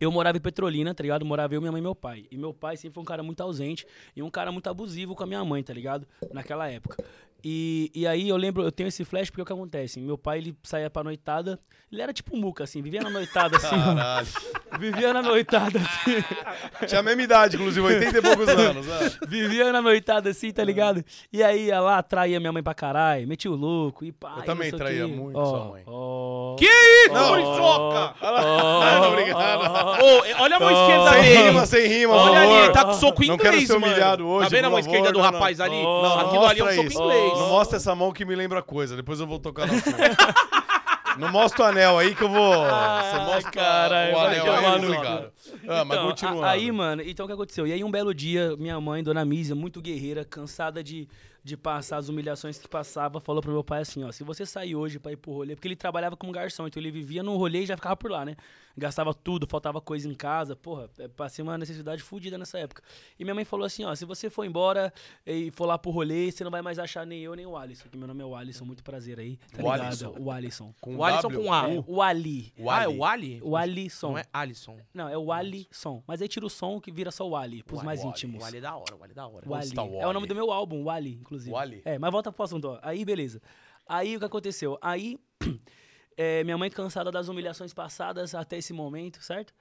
Eu 0.00 0.10
morava 0.10 0.38
em 0.38 0.40
Petrolina, 0.40 0.94
tá 0.94 1.02
ligado? 1.02 1.26
Morava 1.26 1.54
eu, 1.54 1.60
minha 1.60 1.70
mãe 1.70 1.78
e 1.78 1.82
meu 1.82 1.94
pai. 1.94 2.24
E 2.30 2.36
meu 2.38 2.54
pai 2.54 2.74
sempre 2.74 2.94
foi 2.94 3.02
um 3.02 3.04
cara 3.04 3.22
muito 3.22 3.42
ausente 3.42 3.86
e 4.16 4.22
um 4.22 4.30
cara 4.30 4.50
muito 4.50 4.66
abusivo 4.70 5.14
com 5.14 5.22
a 5.22 5.26
minha 5.26 5.44
mãe, 5.44 5.62
tá 5.62 5.74
ligado? 5.74 6.06
Naquela 6.32 6.66
época. 6.70 7.04
E, 7.44 7.90
e 7.94 8.06
aí 8.06 8.28
eu 8.28 8.36
lembro, 8.36 8.62
eu 8.62 8.72
tenho 8.72 8.88
esse 8.88 9.04
flash 9.04 9.30
porque 9.30 9.42
o 9.42 9.44
que 9.44 9.52
acontece? 9.52 10.00
Meu 10.00 10.18
pai, 10.18 10.38
ele 10.38 10.54
saía 10.62 10.90
pra 10.90 11.02
noitada, 11.04 11.58
ele 11.90 12.02
era 12.02 12.12
tipo 12.12 12.36
um 12.36 12.40
muca, 12.40 12.64
assim, 12.64 12.80
vivia 12.82 13.00
na 13.02 13.10
noitada, 13.10 13.56
assim. 13.56 13.68
Caralho. 13.80 14.26
Vivia 14.78 15.12
na 15.12 15.22
noitada, 15.22 15.78
assim. 15.80 16.86
Tinha 16.86 17.00
a 17.00 17.02
mesma 17.02 17.22
idade, 17.22 17.56
inclusive, 17.56 17.84
80 17.86 18.18
e 18.18 18.22
poucos 18.22 18.48
anos. 18.48 18.86
né? 18.86 19.10
Vivia 19.26 19.72
na 19.72 19.82
noitada, 19.82 20.30
assim, 20.30 20.52
tá 20.52 20.62
ligado? 20.62 21.04
E 21.32 21.42
aí 21.42 21.66
ia 21.66 21.80
lá, 21.80 22.02
traía 22.02 22.38
minha 22.38 22.52
mãe 22.52 22.62
pra 22.62 22.74
caralho, 22.74 23.26
metia 23.26 23.50
o 23.50 23.56
louco 23.56 24.04
e 24.04 24.12
pá. 24.12 24.34
Eu 24.38 24.42
também 24.44 24.70
não 24.70 24.78
traía 24.78 25.08
muito 25.08 25.36
Ó, 25.38 25.44
sua 25.46 25.64
mãe. 25.70 25.82
ó, 25.86 26.54
Que 26.56 26.66
isso, 26.66 27.12
Não. 27.12 27.28
Muriçoca? 27.30 28.14
Ah, 28.20 28.98
não, 29.02 29.12
obrigado. 29.12 30.02
Ô, 30.02 30.42
olha 30.42 30.56
a 30.56 30.60
mão 30.60 30.70
esquerda 30.70 31.10
Sem 31.12 31.22
dele. 31.22 31.42
rima, 31.50 31.66
sem 31.66 31.86
rima, 31.88 32.14
Olha 32.14 32.40
ali, 32.40 32.52
ele 32.64 32.72
tá 32.72 32.84
com 32.84 32.92
soco 32.94 33.24
Não 33.26 33.34
inglês, 33.34 33.54
quero 33.54 33.66
ser 33.66 33.72
mano. 33.74 33.86
humilhado 33.86 34.26
hoje, 34.28 34.48
Tá 34.50 34.56
vendo 34.56 34.64
a 34.66 34.70
mão 34.70 34.78
esquerda 34.78 35.12
do 35.12 35.18
não, 35.18 35.24
não. 35.24 35.32
rapaz 35.32 35.60
ali? 35.60 35.82
Não, 35.82 36.02
Não, 36.02 36.16
não 36.16 36.26
Aquilo 36.28 36.44
ali 36.46 36.60
é 36.60 36.64
um 36.64 36.74
soco 36.74 36.86
isso. 36.88 36.98
Não 37.38 37.48
mostra 37.48 37.76
essa 37.76 37.94
mão 37.94 38.12
que 38.12 38.24
me 38.24 38.34
lembra 38.34 38.62
coisa. 38.62 38.96
Depois 38.96 39.20
eu 39.20 39.26
vou 39.26 39.38
tocar 39.38 39.64
assunto. 39.64 39.96
Não 41.18 41.30
mostra 41.30 41.64
o 41.64 41.68
anel 41.68 41.98
aí 41.98 42.14
que 42.14 42.22
eu 42.22 42.28
vou. 42.28 42.52
Você 42.54 43.18
mostra 43.18 43.50
caralho, 43.50 44.14
o 44.14 44.18
anel 44.20 44.52
aí, 44.52 44.64
eu 44.64 44.78
no 44.78 44.86
vou 44.86 44.96
cu. 44.96 45.02
ligar. 45.02 45.30
Ah, 45.68 45.84
mas 45.84 45.98
Então, 45.98 46.08
continuando. 46.08 46.44
Aí, 46.44 46.70
mano, 46.70 47.02
então 47.04 47.24
o 47.24 47.28
que 47.28 47.32
aconteceu? 47.32 47.66
E 47.66 47.72
aí, 47.72 47.82
um 47.82 47.90
belo 47.90 48.14
dia, 48.14 48.56
minha 48.56 48.80
mãe, 48.80 49.02
dona 49.02 49.24
Mísia, 49.24 49.54
muito 49.54 49.82
guerreira, 49.82 50.24
cansada 50.24 50.84
de, 50.84 51.08
de 51.42 51.56
passar 51.56 51.96
as 51.96 52.08
humilhações 52.08 52.58
que 52.58 52.68
passava, 52.68 53.20
falou 53.20 53.42
pro 53.42 53.50
meu 53.52 53.64
pai 53.64 53.82
assim: 53.82 54.04
ó, 54.04 54.12
se 54.12 54.22
você 54.22 54.46
sair 54.46 54.76
hoje 54.76 55.00
pra 55.00 55.10
ir 55.12 55.16
pro 55.16 55.32
rolê, 55.32 55.56
porque 55.56 55.66
ele 55.66 55.76
trabalhava 55.76 56.16
como 56.16 56.32
garçom, 56.32 56.66
então 56.68 56.80
ele 56.80 56.92
vivia 56.92 57.22
no 57.24 57.36
rolê 57.36 57.62
e 57.62 57.66
já 57.66 57.76
ficava 57.76 57.96
por 57.96 58.10
lá, 58.10 58.24
né? 58.24 58.36
Gastava 58.80 59.12
tudo, 59.12 59.46
faltava 59.46 59.80
coisa 59.80 60.08
em 60.08 60.14
casa, 60.14 60.56
porra, 60.56 60.88
é, 60.98 61.06
passei 61.06 61.42
uma 61.42 61.58
necessidade 61.58 62.02
fodida 62.02 62.38
nessa 62.38 62.58
época. 62.58 62.82
E 63.18 63.24
minha 63.24 63.34
mãe 63.34 63.44
falou 63.44 63.66
assim: 63.66 63.84
ó, 63.84 63.94
se 63.94 64.04
você 64.06 64.30
for 64.30 64.44
embora 64.44 64.90
e 65.26 65.50
for 65.50 65.66
lá 65.66 65.76
pro 65.78 65.90
rolê, 65.90 66.32
você 66.32 66.42
não 66.42 66.50
vai 66.50 66.62
mais 66.62 66.78
achar 66.78 67.06
nem 67.06 67.20
eu 67.20 67.34
nem 67.34 67.44
o 67.46 67.56
Alisson, 67.56 67.88
que 67.90 67.98
meu 67.98 68.08
nome 68.08 68.22
é 68.22 68.24
o 68.26 68.34
Alisson, 68.34 68.64
muito 68.64 68.82
prazer 68.82 69.20
aí, 69.20 69.36
tá 69.52 69.58
O 69.58 69.72
ligado? 69.72 69.82
Alisson. 69.82 70.14
O 70.18 70.30
Alisson. 70.30 70.74
Com 70.80 70.96
O 70.96 71.04
Alisson 71.04 71.28
W? 71.28 71.42
com 71.44 71.52
A. 71.52 71.70
É, 71.70 71.84
o 71.86 72.02
Ali. 72.02 72.52
O 72.58 72.70
Ah, 72.70 72.82
é 72.82 72.84
Ali. 72.86 72.96
o 72.98 73.04
Ali? 73.04 73.40
O 73.42 73.56
Alisson. 73.56 74.08
Não 74.12 74.18
é 74.18 74.24
Alisson. 74.32 74.78
Não, 74.94 75.08
é 75.08 75.18
o 75.18 75.30
Alisson. 75.30 76.02
Mas 76.06 76.22
aí 76.22 76.28
tira 76.28 76.46
o 76.46 76.50
som 76.50 76.80
que 76.80 76.90
vira 76.90 77.10
só 77.10 77.28
o 77.28 77.36
Ali, 77.36 77.62
pros 77.62 77.82
O 77.82 77.84
mais 77.84 78.00
Ali. 78.00 78.08
íntimos. 78.08 78.42
O 78.42 78.46
Ali 78.46 78.56
é 78.58 78.60
da 78.62 78.74
hora, 78.74 78.96
o 78.96 79.02
Ali 79.04 79.12
é 79.12 79.14
da 79.14 79.26
hora. 79.26 79.48
O 79.48 79.54
Ali. 79.54 79.68
o 79.76 80.00
É 80.00 80.06
o 80.06 80.12
nome 80.12 80.24
Ali? 80.24 80.28
do 80.28 80.34
meu 80.34 80.50
álbum, 80.50 80.82
o 80.84 80.88
Ali, 80.90 81.18
inclusive. 81.20 81.50
O 81.52 81.58
Ali. 81.58 81.82
É, 81.84 81.98
mas 81.98 82.10
volta 82.10 82.32
pro 82.32 82.42
assunto, 82.44 82.66
ó. 82.68 82.78
Aí, 82.82 83.04
beleza. 83.04 83.42
Aí, 83.86 84.16
o 84.16 84.18
que 84.20 84.24
aconteceu? 84.24 84.78
Aí, 84.80 85.18
é, 86.22 86.44
minha 86.44 86.58
mãe, 86.58 86.68
cansada 86.70 87.10
das 87.10 87.28
humilhações 87.28 87.72
passadas 87.72 88.34
até 88.34 88.58
esse 88.58 88.72
momento, 88.72 89.22
certo? 89.22 89.54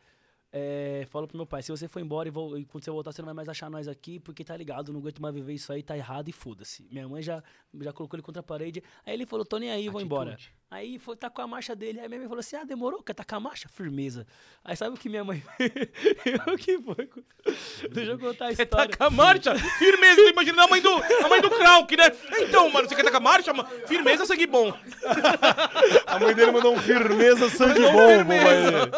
É, 0.51 1.05
falou 1.09 1.27
pro 1.27 1.37
meu 1.37 1.45
pai, 1.45 1.61
se 1.61 1.71
você 1.71 1.87
for 1.87 1.99
embora 2.01 2.27
e, 2.27 2.31
vol- 2.31 2.57
e 2.57 2.65
quando 2.65 2.83
você 2.83 2.91
voltar, 2.91 3.11
você 3.13 3.21
não 3.21 3.27
vai 3.27 3.35
mais 3.35 3.47
achar 3.47 3.69
nós 3.69 3.87
aqui, 3.87 4.19
porque 4.19 4.43
tá 4.43 4.57
ligado, 4.57 4.91
não 4.91 4.99
aguento 4.99 5.21
mais 5.21 5.33
viver 5.33 5.53
isso 5.53 5.71
aí, 5.71 5.81
tá 5.83 5.95
errado 5.95 6.27
e 6.27 6.31
foda-se. 6.31 6.87
Minha 6.91 7.07
mãe 7.07 7.21
já, 7.21 7.41
já 7.81 7.93
colocou 7.93 8.17
ele 8.17 8.23
contra 8.23 8.41
a 8.41 8.43
parede. 8.43 8.83
Aí 9.05 9.13
ele 9.13 9.25
falou, 9.25 9.45
tô 9.45 9.57
nem 9.57 9.71
aí, 9.71 9.87
vou 9.89 10.01
embora. 10.01 10.31
Aí 10.71 10.99
foi 10.99 11.15
tacou 11.15 11.43
a 11.43 11.47
marcha 11.47 11.75
dele. 11.75 11.99
Aí 11.99 12.07
minha 12.07 12.19
mãe 12.19 12.27
falou 12.27 12.41
assim: 12.41 12.55
Ah, 12.55 12.63
demorou, 12.63 13.01
quer 13.01 13.13
tacar 13.13 13.37
a 13.37 13.39
marcha? 13.39 13.67
Firmeza. 13.67 14.27
Aí 14.63 14.75
sabe 14.77 14.95
o 14.95 14.99
que 14.99 15.09
minha 15.09 15.23
mãe. 15.23 15.43
o 16.47 16.57
que 16.57 16.79
foi? 16.79 17.09
Deixa 17.89 18.11
eu 18.11 18.19
contar 18.19 18.45
a 18.45 18.51
história. 18.51 18.89
tá 18.89 18.97
com 18.97 19.03
a 19.03 19.09
marcha? 19.09 19.55
Firmeza, 19.55 20.21
tô 20.21 20.29
imaginando 20.29 20.61
a 20.61 20.67
mãe 20.67 20.79
do, 20.79 20.93
a 20.93 21.27
mãe 21.27 21.41
do 21.41 21.49
Krauk, 21.49 21.97
né? 21.97 22.11
Então, 22.41 22.69
mano, 22.69 22.87
você 22.87 22.95
quer 22.95 23.03
tacar 23.03 23.19
a 23.19 23.23
marcha? 23.23 23.51
Firmeza, 23.87 24.27
sangue 24.27 24.45
bom. 24.45 24.71
A 26.05 26.19
mãe 26.19 26.33
dele 26.35 26.51
mandou 26.51 26.73
um 26.73 26.79
firmeza 26.79 27.49
sangue 27.49 27.81
bom, 27.81 28.25
pai 28.25 28.41
dele. 28.41 28.91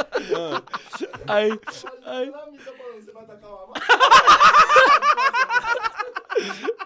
Aí, 1.27 1.51
aí, 2.05 2.31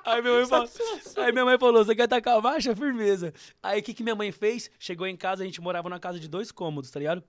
aí 0.06 0.22
minha 0.22 0.34
mãe 0.34 0.46
falou, 0.46 0.70
aí 1.18 1.32
minha 1.32 1.46
mãe 1.46 1.58
falou, 1.58 1.84
você 1.84 1.96
quer 1.96 2.08
tacar 2.08 2.38
a 2.38 2.42
marcha? 2.42 2.76
Firmeza. 2.76 3.34
Aí 3.62 3.80
o 3.80 3.84
que, 3.84 3.94
que 3.94 4.04
minha 4.04 4.16
mãe 4.16 4.32
fez? 4.32 4.70
Chegou 4.80 5.08
em 5.08 5.16
casa, 5.16 5.44
a 5.44 5.46
gente 5.46 5.62
morava 5.62 5.90
numa 5.90 6.00
casa 6.00 6.20
de 6.20 6.28
dois 6.28 6.52
cômodos, 6.52 6.92
tá 6.92 7.00
ligado? 7.00 7.24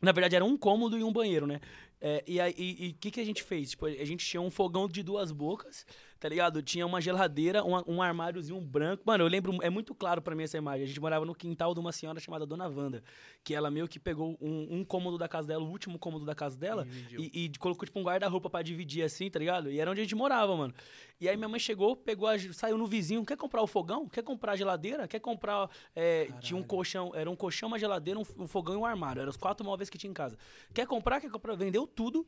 Na 0.00 0.12
verdade, 0.12 0.36
era 0.36 0.44
um 0.44 0.56
cômodo 0.56 0.98
e 0.98 1.04
um 1.04 1.12
banheiro, 1.12 1.46
né? 1.46 1.60
É, 2.00 2.24
e 2.26 2.90
o 2.90 2.94
que, 2.98 3.10
que 3.10 3.20
a 3.20 3.24
gente 3.24 3.42
fez? 3.42 3.70
Tipo, 3.70 3.86
a 3.86 4.04
gente 4.04 4.24
tinha 4.24 4.40
um 4.40 4.50
fogão 4.50 4.88
de 4.88 5.02
duas 5.02 5.30
bocas, 5.30 5.84
tá 6.20 6.28
ligado? 6.28 6.62
Tinha 6.62 6.86
uma 6.86 7.00
geladeira, 7.00 7.64
um, 7.64 7.94
um 7.94 8.02
armáriozinho 8.02 8.60
branco. 8.60 9.02
Mano, 9.06 9.24
eu 9.24 9.28
lembro, 9.28 9.56
é 9.62 9.70
muito 9.70 9.94
claro 9.94 10.20
pra 10.20 10.34
mim 10.34 10.42
essa 10.42 10.58
imagem. 10.58 10.84
A 10.84 10.86
gente 10.86 11.00
morava 11.00 11.24
no 11.24 11.34
quintal 11.34 11.72
de 11.72 11.80
uma 11.80 11.90
senhora 11.90 12.20
chamada 12.20 12.44
Dona 12.44 12.68
Wanda, 12.68 13.02
que 13.42 13.54
ela 13.54 13.70
meio 13.70 13.88
que 13.88 13.98
pegou 13.98 14.36
um, 14.38 14.80
um 14.80 14.84
cômodo 14.84 15.16
da 15.16 15.26
casa 15.26 15.48
dela, 15.48 15.64
o 15.64 15.70
último 15.70 15.98
cômodo 15.98 16.26
da 16.26 16.34
casa 16.34 16.58
dela, 16.58 16.86
e, 17.18 17.46
e 17.46 17.58
colocou 17.58 17.86
tipo 17.86 17.98
um 17.98 18.02
guarda-roupa 18.02 18.50
pra 18.50 18.60
dividir 18.60 19.02
assim, 19.02 19.30
tá 19.30 19.38
ligado? 19.38 19.70
E 19.70 19.80
era 19.80 19.90
onde 19.90 20.00
a 20.00 20.04
gente 20.04 20.14
morava, 20.14 20.54
mano. 20.54 20.74
E 21.18 21.28
aí 21.28 21.36
minha 21.36 21.48
mãe 21.48 21.58
chegou, 21.58 21.96
pegou, 21.96 22.28
a, 22.28 22.38
saiu 22.52 22.76
no 22.76 22.86
vizinho, 22.86 23.24
quer 23.24 23.36
comprar 23.36 23.62
o 23.62 23.66
fogão? 23.66 24.06
Quer 24.06 24.22
comprar 24.22 24.52
a 24.52 24.56
geladeira? 24.56 25.08
Quer 25.08 25.20
comprar. 25.20 25.70
é, 25.96 26.28
tinha 26.40 26.58
um 26.58 26.62
colchão, 26.62 27.12
era 27.14 27.30
um 27.30 27.36
colchão, 27.36 27.68
uma 27.68 27.78
geladeira, 27.78 28.20
um, 28.20 28.24
um 28.38 28.46
fogão 28.46 28.74
e 28.74 28.78
um 28.78 28.84
armário. 28.84 29.20
Eram 29.20 29.30
os 29.30 29.36
quatro 29.38 29.64
móveis 29.64 29.88
que 29.88 29.96
tinha 29.96 30.10
em 30.10 30.14
casa. 30.14 30.36
Quer 30.74 30.86
comprar? 30.86 31.18
Quer 31.20 31.30
comprar? 31.30 31.54
Vendeu 31.54 31.86
tudo. 31.86 32.26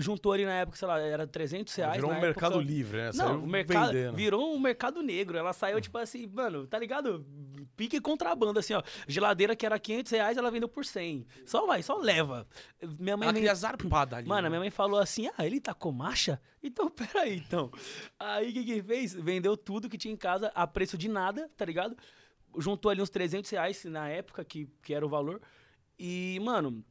Juntou 0.00 0.32
ali 0.32 0.44
na 0.44 0.52
época, 0.60 0.78
sei 0.78 0.86
lá, 0.86 1.00
era 1.00 1.26
300 1.26 1.74
reais. 1.74 1.96
Virou 1.96 2.10
um 2.10 2.14
na 2.14 2.20
mercado 2.20 2.54
época. 2.54 2.64
livre, 2.72 2.96
né? 2.98 3.04
Não, 3.06 3.12
Saiu 3.12 3.42
o 3.42 3.46
mercado 3.48 3.92
vendendo. 3.92 4.16
virou 4.16 4.54
um 4.54 4.58
mercado 4.60 5.02
negro. 5.02 5.36
Ela 5.36 5.52
saiu, 5.52 5.80
tipo 5.80 5.98
assim, 5.98 6.26
mano, 6.28 6.66
tá 6.68 6.78
ligado? 6.78 7.26
Pique 7.76 8.00
contrabando, 8.00 8.60
assim, 8.60 8.74
ó. 8.74 8.82
Geladeira 9.08 9.56
que 9.56 9.66
era 9.66 9.78
500 9.78 10.12
reais, 10.12 10.36
ela 10.36 10.50
vendeu 10.52 10.68
por 10.68 10.84
100. 10.84 11.26
Só 11.44 11.66
vai, 11.66 11.82
só 11.82 11.96
leva. 11.98 12.46
Minha 12.98 13.16
mãe 13.16 13.26
Ela 13.26 13.32
nem- 13.32 13.42
queria 13.42 13.54
zarpada 13.54 14.16
ali. 14.16 14.28
Mano, 14.28 14.40
a 14.40 14.42
né? 14.42 14.48
minha 14.50 14.60
mãe 14.60 14.70
falou 14.70 15.00
assim: 15.00 15.28
ah, 15.36 15.44
ele 15.44 15.60
tá 15.60 15.74
com 15.74 15.90
marcha? 15.90 16.40
Então, 16.62 16.88
peraí, 16.90 17.36
então. 17.36 17.70
Aí 18.18 18.50
o 18.50 18.52
que 18.52 18.64
que 18.64 18.82
fez? 18.82 19.14
Vendeu 19.14 19.56
tudo 19.56 19.88
que 19.88 19.98
tinha 19.98 20.14
em 20.14 20.16
casa 20.16 20.52
a 20.54 20.66
preço 20.66 20.96
de 20.96 21.08
nada, 21.08 21.50
tá 21.56 21.64
ligado? 21.64 21.96
Juntou 22.56 22.90
ali 22.90 23.02
uns 23.02 23.10
300 23.10 23.50
reais 23.50 23.84
na 23.84 24.08
época, 24.08 24.44
que, 24.44 24.68
que 24.82 24.94
era 24.94 25.04
o 25.04 25.08
valor. 25.08 25.40
E, 25.98 26.38
mano, 26.42 26.84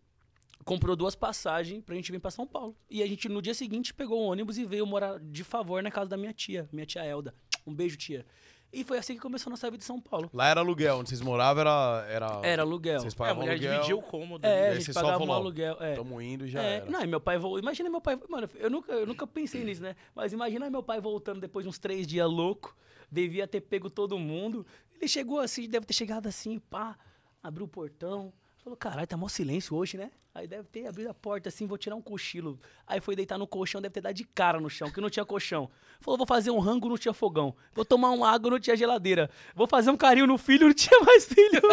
comprou 0.68 0.96
duas 0.96 1.16
passagens 1.16 1.82
pra 1.84 1.96
gente 1.96 2.12
vir 2.12 2.20
pra 2.20 2.30
São 2.30 2.46
Paulo. 2.46 2.76
E 2.90 3.02
a 3.02 3.08
gente, 3.08 3.28
no 3.30 3.42
dia 3.42 3.54
seguinte, 3.54 3.94
pegou 3.94 4.22
um 4.22 4.28
ônibus 4.28 4.58
e 4.58 4.66
veio 4.66 4.86
morar 4.86 5.20
de 5.20 5.44
favor 5.44 5.82
na 5.82 5.90
casa 5.90 6.10
da 6.10 6.18
minha 6.18 6.34
tia, 6.34 6.68
minha 6.72 6.86
tia 6.86 7.04
Elda. 7.04 7.34
Um 7.66 7.74
beijo, 7.74 7.98
tia. 7.98 8.26
E 8.72 8.84
foi 8.84 8.98
assim 8.98 9.14
que 9.16 9.22
começou 9.22 9.50
a 9.50 9.52
nossa 9.52 9.72
vida 9.72 9.82
em 9.82 9.86
São 9.86 10.00
Paulo. 10.00 10.30
Lá 10.34 10.50
era 10.50 10.60
aluguel, 10.60 10.98
onde 10.98 11.08
vocês 11.10 11.22
moravam 11.22 11.62
era. 11.62 12.06
Era, 12.10 12.42
Era 12.44 12.62
aluguel. 12.64 13.00
Vocês 13.00 13.14
É, 13.14 13.16
a 13.16 13.18
pagavam 13.18 13.44
mulher 13.44 13.74
aluguel. 13.74 13.98
o 13.98 14.02
cômodo. 14.02 14.46
É, 14.46 14.70
a 14.70 14.76
gente 14.80 14.94
pagava 14.94 15.24
um 15.24 15.32
aluguel. 15.32 15.78
É. 15.80 15.96
Tamo 15.96 16.22
indo 16.22 16.46
e 16.46 16.50
já 16.50 16.62
É, 16.62 16.76
era. 16.78 16.86
não, 16.90 17.02
e 17.02 17.08
meu 17.08 17.22
pai 17.22 17.38
voltou. 17.38 17.60
Imagina 17.60 17.90
meu 17.90 18.02
pai. 18.02 18.20
Mano, 18.28 18.50
eu 18.56 18.70
nunca, 18.70 18.92
eu 18.92 19.08
nunca 19.08 19.26
pensei 19.26 19.64
nisso, 19.64 19.82
né? 19.82 19.96
Mas 20.14 20.34
imagina 20.34 20.70
meu 20.70 20.84
pai 20.84 21.00
voltando 21.00 21.40
depois 21.40 21.64
de 21.64 21.70
uns 21.70 21.80
três 21.80 22.06
dias 22.06 22.30
louco. 22.30 22.76
Devia 23.10 23.48
ter 23.48 23.62
pego 23.62 23.90
todo 23.90 24.20
mundo. 24.20 24.66
Ele 24.94 25.08
chegou 25.08 25.40
assim, 25.40 25.68
deve 25.70 25.86
ter 25.86 25.94
chegado 25.94 26.28
assim, 26.28 26.60
pá, 26.60 26.98
abriu 27.42 27.66
o 27.66 27.70
portão. 27.70 28.34
Falou, 28.68 28.76
caralho, 28.76 29.08
tá 29.08 29.16
mó 29.16 29.30
silêncio 29.30 29.78
hoje, 29.78 29.96
né? 29.96 30.12
Aí 30.36 30.46
deve 30.46 30.66
ter 30.66 30.86
abrido 30.88 31.10
a 31.10 31.14
porta 31.14 31.48
assim, 31.48 31.66
vou 31.66 31.78
tirar 31.78 31.96
um 31.96 32.02
cochilo. 32.02 32.60
Aí 32.86 33.00
foi 33.00 33.16
deitar 33.16 33.38
no 33.38 33.48
colchão, 33.48 33.82
deve 33.82 33.94
ter 33.94 34.02
dado 34.02 34.14
de 34.14 34.26
cara 34.26 34.60
no 34.60 34.70
chão, 34.70 34.92
que 34.92 35.00
não 35.00 35.10
tinha 35.10 35.24
colchão. 35.24 35.70
Falou, 36.02 36.18
vou 36.18 36.28
fazer 36.28 36.52
um 36.52 36.60
rango, 36.60 36.90
não 36.90 36.98
tinha 36.98 37.14
fogão. 37.14 37.56
Vou 37.74 37.86
tomar 37.86 38.10
uma 38.12 38.30
água, 38.30 38.52
não 38.52 38.60
tinha 38.60 38.76
geladeira. 38.76 39.30
Vou 39.56 39.68
fazer 39.68 39.90
um 39.90 39.96
carinho 39.96 40.28
no 40.28 40.38
filho, 40.38 40.68
não 40.68 40.74
tinha 40.76 41.00
mais 41.00 41.26
filho. 41.26 41.62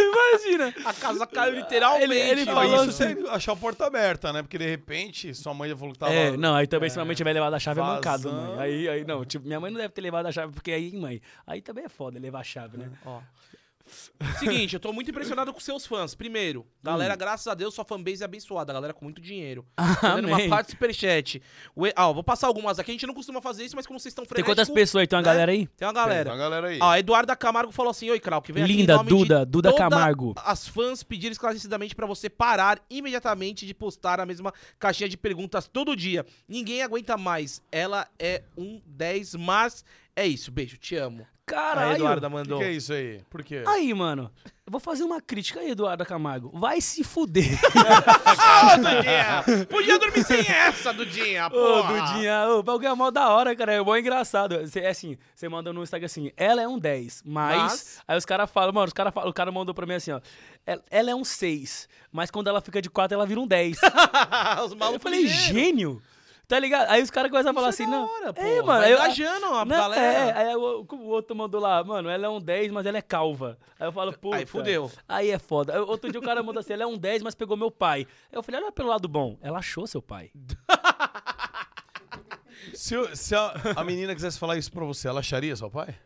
Imagina. 0.00 0.74
A 0.84 0.92
casa 0.94 1.26
caiu 1.26 1.54
literalmente. 1.54 2.04
Ele- 2.04 2.18
ele 2.18 2.44
Não, 2.46 2.54
falou 2.54 2.84
isso 2.86 3.02
assim- 3.04 3.26
achar 3.28 3.52
a 3.52 3.56
porta 3.56 3.86
aberta, 3.86 4.32
né? 4.32 4.42
Porque 4.42 4.56
de 4.58 4.66
repente 4.68 5.34
sua 5.34 5.52
mãe 5.54 5.68
já 5.68 5.76
falou 5.76 5.92
que 5.92 5.98
tava. 5.98 6.12
É, 6.12 6.36
não, 6.36 6.54
aí 6.54 6.66
também 6.66 6.88
se 6.90 6.96
minha 6.96 7.04
mãe 7.04 7.14
tiver 7.14 7.32
levado 7.34 7.54
a 7.54 7.58
chave 7.60 7.78
é 7.78 7.82
mancado, 7.82 8.30
vazando. 8.30 8.52
mãe. 8.56 8.60
Aí, 8.60 8.88
aí, 8.88 9.04
não, 9.04 9.22
tipo, 9.24 9.46
minha 9.46 9.60
mãe 9.60 9.70
não 9.70 9.78
deve 9.78 9.92
ter 9.92 10.00
levado 10.00 10.26
a 10.26 10.32
chave, 10.32 10.52
porque 10.52 10.72
aí, 10.72 10.96
mãe, 10.96 11.20
aí 11.46 11.60
também 11.60 11.84
é 11.84 11.88
foda 11.88 12.18
levar 12.18 12.40
a 12.40 12.44
chave, 12.44 12.78
né? 12.78 12.90
Ó. 13.04 13.20
Seguinte, 14.38 14.74
eu 14.74 14.80
tô 14.80 14.92
muito 14.92 15.10
impressionado 15.10 15.52
com 15.52 15.60
seus 15.60 15.86
fãs. 15.86 16.14
Primeiro, 16.14 16.66
galera, 16.82 17.16
graças 17.16 17.46
a 17.46 17.54
Deus, 17.54 17.74
sua 17.74 17.84
fanbase 17.84 18.22
é 18.22 18.24
abençoada. 18.24 18.72
A 18.72 18.74
galera 18.74 18.94
com 18.94 19.04
muito 19.04 19.20
dinheiro. 19.20 19.66
Uma 20.26 20.48
parte 20.48 20.68
do 20.68 20.70
superchat. 20.72 21.42
O 21.74 21.86
E- 21.86 21.92
Ah, 21.96 22.08
ó, 22.08 22.12
vou 22.12 22.22
passar 22.24 22.46
algumas 22.46 22.78
aqui. 22.78 22.90
A 22.90 22.94
gente 22.94 23.06
não 23.06 23.14
costuma 23.14 23.40
fazer 23.40 23.64
isso, 23.64 23.76
mas 23.76 23.86
como 23.86 23.98
vocês 23.98 24.12
estão 24.12 24.24
Tem 24.24 24.28
frenéticos... 24.30 24.54
quantas 24.54 24.70
pessoas 24.70 25.02
aí? 25.02 25.06
Tem 25.06 25.16
uma 25.16 25.22
né? 25.22 25.26
galera 25.26 25.52
aí? 25.52 25.66
Tem 25.66 25.86
uma 25.86 25.94
Tem 25.94 26.02
galera. 26.02 26.30
uma 26.30 26.36
galera 26.36 26.66
aí. 26.68 26.78
Ó, 26.80 26.90
a 26.90 26.98
Eduarda 26.98 27.36
Camargo 27.36 27.72
falou 27.72 27.90
assim: 27.90 28.10
Oi, 28.10 28.20
Krau, 28.20 28.40
que 28.40 28.52
vem 28.52 28.62
aqui 28.62 28.72
em 28.72 28.76
Linda, 28.76 28.96
nome 28.96 29.08
Duda, 29.08 29.44
Duda 29.46 29.72
Camargo. 29.74 30.34
As 30.36 30.66
fãs 30.66 31.02
pediram 31.02 31.32
esclarecidamente 31.32 31.94
pra 31.94 32.06
você 32.06 32.28
parar 32.30 32.80
imediatamente 32.90 33.66
de 33.66 33.74
postar 33.74 34.20
a 34.20 34.26
mesma 34.26 34.52
caixinha 34.78 35.08
de 35.08 35.16
perguntas 35.16 35.68
todo 35.68 35.96
dia. 35.96 36.24
Ninguém 36.48 36.82
aguenta 36.82 37.16
mais. 37.16 37.62
Ela 37.70 38.06
é 38.18 38.42
um 38.56 38.80
10, 38.86 39.34
mas 39.36 39.84
é 40.14 40.26
isso. 40.26 40.50
Beijo, 40.50 40.76
te 40.76 40.94
amo. 40.96 41.26
A 41.46 41.50
Caralho. 41.50 41.94
Eduarda 41.96 42.26
O 42.28 42.30
que, 42.30 42.36
mandou. 42.36 42.58
que 42.60 42.64
é 42.64 42.72
isso 42.72 42.92
aí? 42.92 43.20
Por 43.28 43.42
quê? 43.42 43.64
Aí, 43.66 43.92
mano, 43.92 44.30
eu 44.64 44.70
vou 44.70 44.80
fazer 44.80 45.02
uma 45.02 45.20
crítica 45.20 45.58
aí, 45.60 45.72
Eduardo 45.72 46.04
Camargo. 46.06 46.50
Vai 46.56 46.80
se 46.80 47.02
fuder. 47.02 47.58
Ah, 48.44 48.76
Dudinha! 48.76 49.66
Podia 49.66 49.98
dormir 49.98 50.24
sem 50.24 50.40
essa, 50.40 50.92
Dudinha, 50.92 51.46
Ô, 51.46 51.50
porra! 51.50 52.12
Dudinha, 52.12 52.48
o 52.50 52.62
bagulho 52.62 52.88
é 52.88 52.94
mó 52.94 53.10
da 53.10 53.28
hora, 53.30 53.54
cara. 53.56 53.72
É 53.72 53.80
mó 53.80 53.96
engraçado. 53.96 54.66
Cê- 54.68 54.80
É 54.80 54.88
assim, 54.90 55.16
você 55.34 55.48
manda 55.48 55.72
no 55.72 55.82
Instagram 55.82 56.06
assim, 56.06 56.30
ela 56.36 56.62
é 56.62 56.68
um 56.68 56.78
10, 56.78 57.22
mas. 57.24 57.56
Mas? 57.58 57.98
Aí 58.06 58.16
os 58.18 58.24
caras 58.24 58.50
falam, 58.50 58.72
mano, 58.72 58.86
os 58.86 58.92
cara 58.92 59.10
falam, 59.10 59.30
o 59.30 59.32
cara 59.32 59.50
mandou 59.50 59.74
pra 59.74 59.86
mim 59.86 59.94
assim, 59.94 60.12
ó. 60.12 60.20
"Ela- 60.66 61.10
é 61.10 61.14
um 61.14 61.24
6, 61.24 61.88
mas 62.10 62.30
quando 62.30 62.48
ela 62.48 62.60
fica 62.60 62.80
de 62.80 62.88
4, 62.90 63.14
ela 63.14 63.26
vira 63.26 63.40
um 63.40 63.46
10. 63.46 63.78
Os 64.64 64.72
eu 64.72 64.76
malucos 64.76 65.02
falei, 65.02 65.22
ligeiros. 65.22 65.44
gênio! 65.46 66.02
Tá 66.52 66.58
ligado? 66.58 66.86
Aí 66.90 67.02
os 67.02 67.10
caras 67.10 67.30
começam 67.30 67.50
a 67.50 67.54
falar 67.54 67.68
assim, 67.68 67.84
é 67.84 67.86
da 67.86 67.92
não. 67.92 68.04
hora, 68.04 68.34
é, 68.36 68.56
mano. 68.60 68.66
Vai 68.66 68.92
engajando 68.92 69.46
a 69.46 69.64
não, 69.64 69.74
galera. 69.74 70.02
É, 70.02 70.36
aí 70.36 70.54
o, 70.54 70.86
o 70.86 71.06
outro 71.06 71.34
mandou 71.34 71.58
lá, 71.58 71.82
mano, 71.82 72.10
ela 72.10 72.26
é 72.26 72.28
um 72.28 72.38
10, 72.38 72.72
mas 72.72 72.84
ela 72.84 72.98
é 72.98 73.00
calva. 73.00 73.56
Aí 73.80 73.88
eu 73.88 73.92
falo, 73.92 74.12
puta. 74.12 74.36
Aí 74.36 74.44
fudeu. 74.44 74.92
Aí 75.08 75.30
é 75.30 75.38
foda. 75.38 75.72
Aí 75.72 75.78
Outro 75.80 76.10
dia 76.10 76.20
o 76.20 76.22
cara 76.22 76.42
mandou 76.42 76.60
assim, 76.60 76.74
ela 76.74 76.82
é 76.82 76.86
um 76.86 76.98
10, 76.98 77.22
mas 77.22 77.34
pegou 77.34 77.56
meu 77.56 77.70
pai. 77.70 78.06
Aí 78.30 78.36
eu 78.36 78.42
falei, 78.42 78.60
olha 78.60 78.70
pelo 78.70 78.90
lado 78.90 79.08
bom. 79.08 79.38
Ela 79.40 79.60
achou 79.60 79.86
seu 79.86 80.02
pai. 80.02 80.30
Se, 82.74 82.94
se 83.16 83.34
a, 83.34 83.54
a 83.74 83.82
menina 83.82 84.14
quisesse 84.14 84.38
falar 84.38 84.56
isso 84.56 84.70
pra 84.70 84.84
você, 84.84 85.08
ela 85.08 85.20
acharia 85.20 85.56
seu 85.56 85.68
pai? 85.70 85.96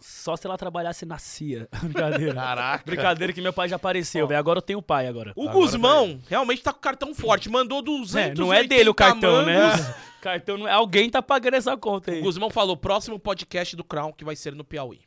Só 0.00 0.36
se 0.36 0.46
ela 0.46 0.56
trabalhasse 0.56 1.04
na 1.04 1.18
CIA. 1.18 1.68
Brincadeira. 1.82 2.34
Caraca. 2.34 2.84
Brincadeira 2.84 3.32
que 3.32 3.40
meu 3.40 3.52
pai 3.52 3.68
já 3.68 3.76
apareceu, 3.76 4.26
velho. 4.26 4.38
Agora 4.38 4.58
eu 4.58 4.62
tenho 4.62 4.82
pai 4.82 5.06
agora. 5.06 5.32
O 5.36 5.42
Agora 5.42 5.54
Guzmão 5.54 6.20
realmente 6.28 6.62
tá 6.62 6.72
com 6.72 6.78
o 6.78 6.82
cartão 6.82 7.14
forte. 7.14 7.48
Mandou 7.48 7.82
200 7.82 8.38
É, 8.38 8.42
não 8.42 8.52
é 8.52 8.64
dele 8.64 8.88
o 8.90 8.94
cartão, 8.94 9.44
né? 9.44 9.70
cartão 10.20 10.56
não 10.56 10.68
é. 10.68 10.72
Alguém 10.72 11.08
tá 11.10 11.22
pagando 11.22 11.54
essa 11.54 11.76
conta 11.76 12.10
aí. 12.12 12.20
O 12.20 12.24
Guzmão 12.24 12.50
falou, 12.50 12.76
próximo 12.76 13.18
podcast 13.18 13.76
do 13.76 13.84
Crown 13.84 14.12
que 14.12 14.24
vai 14.24 14.36
ser 14.36 14.54
no 14.54 14.64
Piauí. 14.64 15.00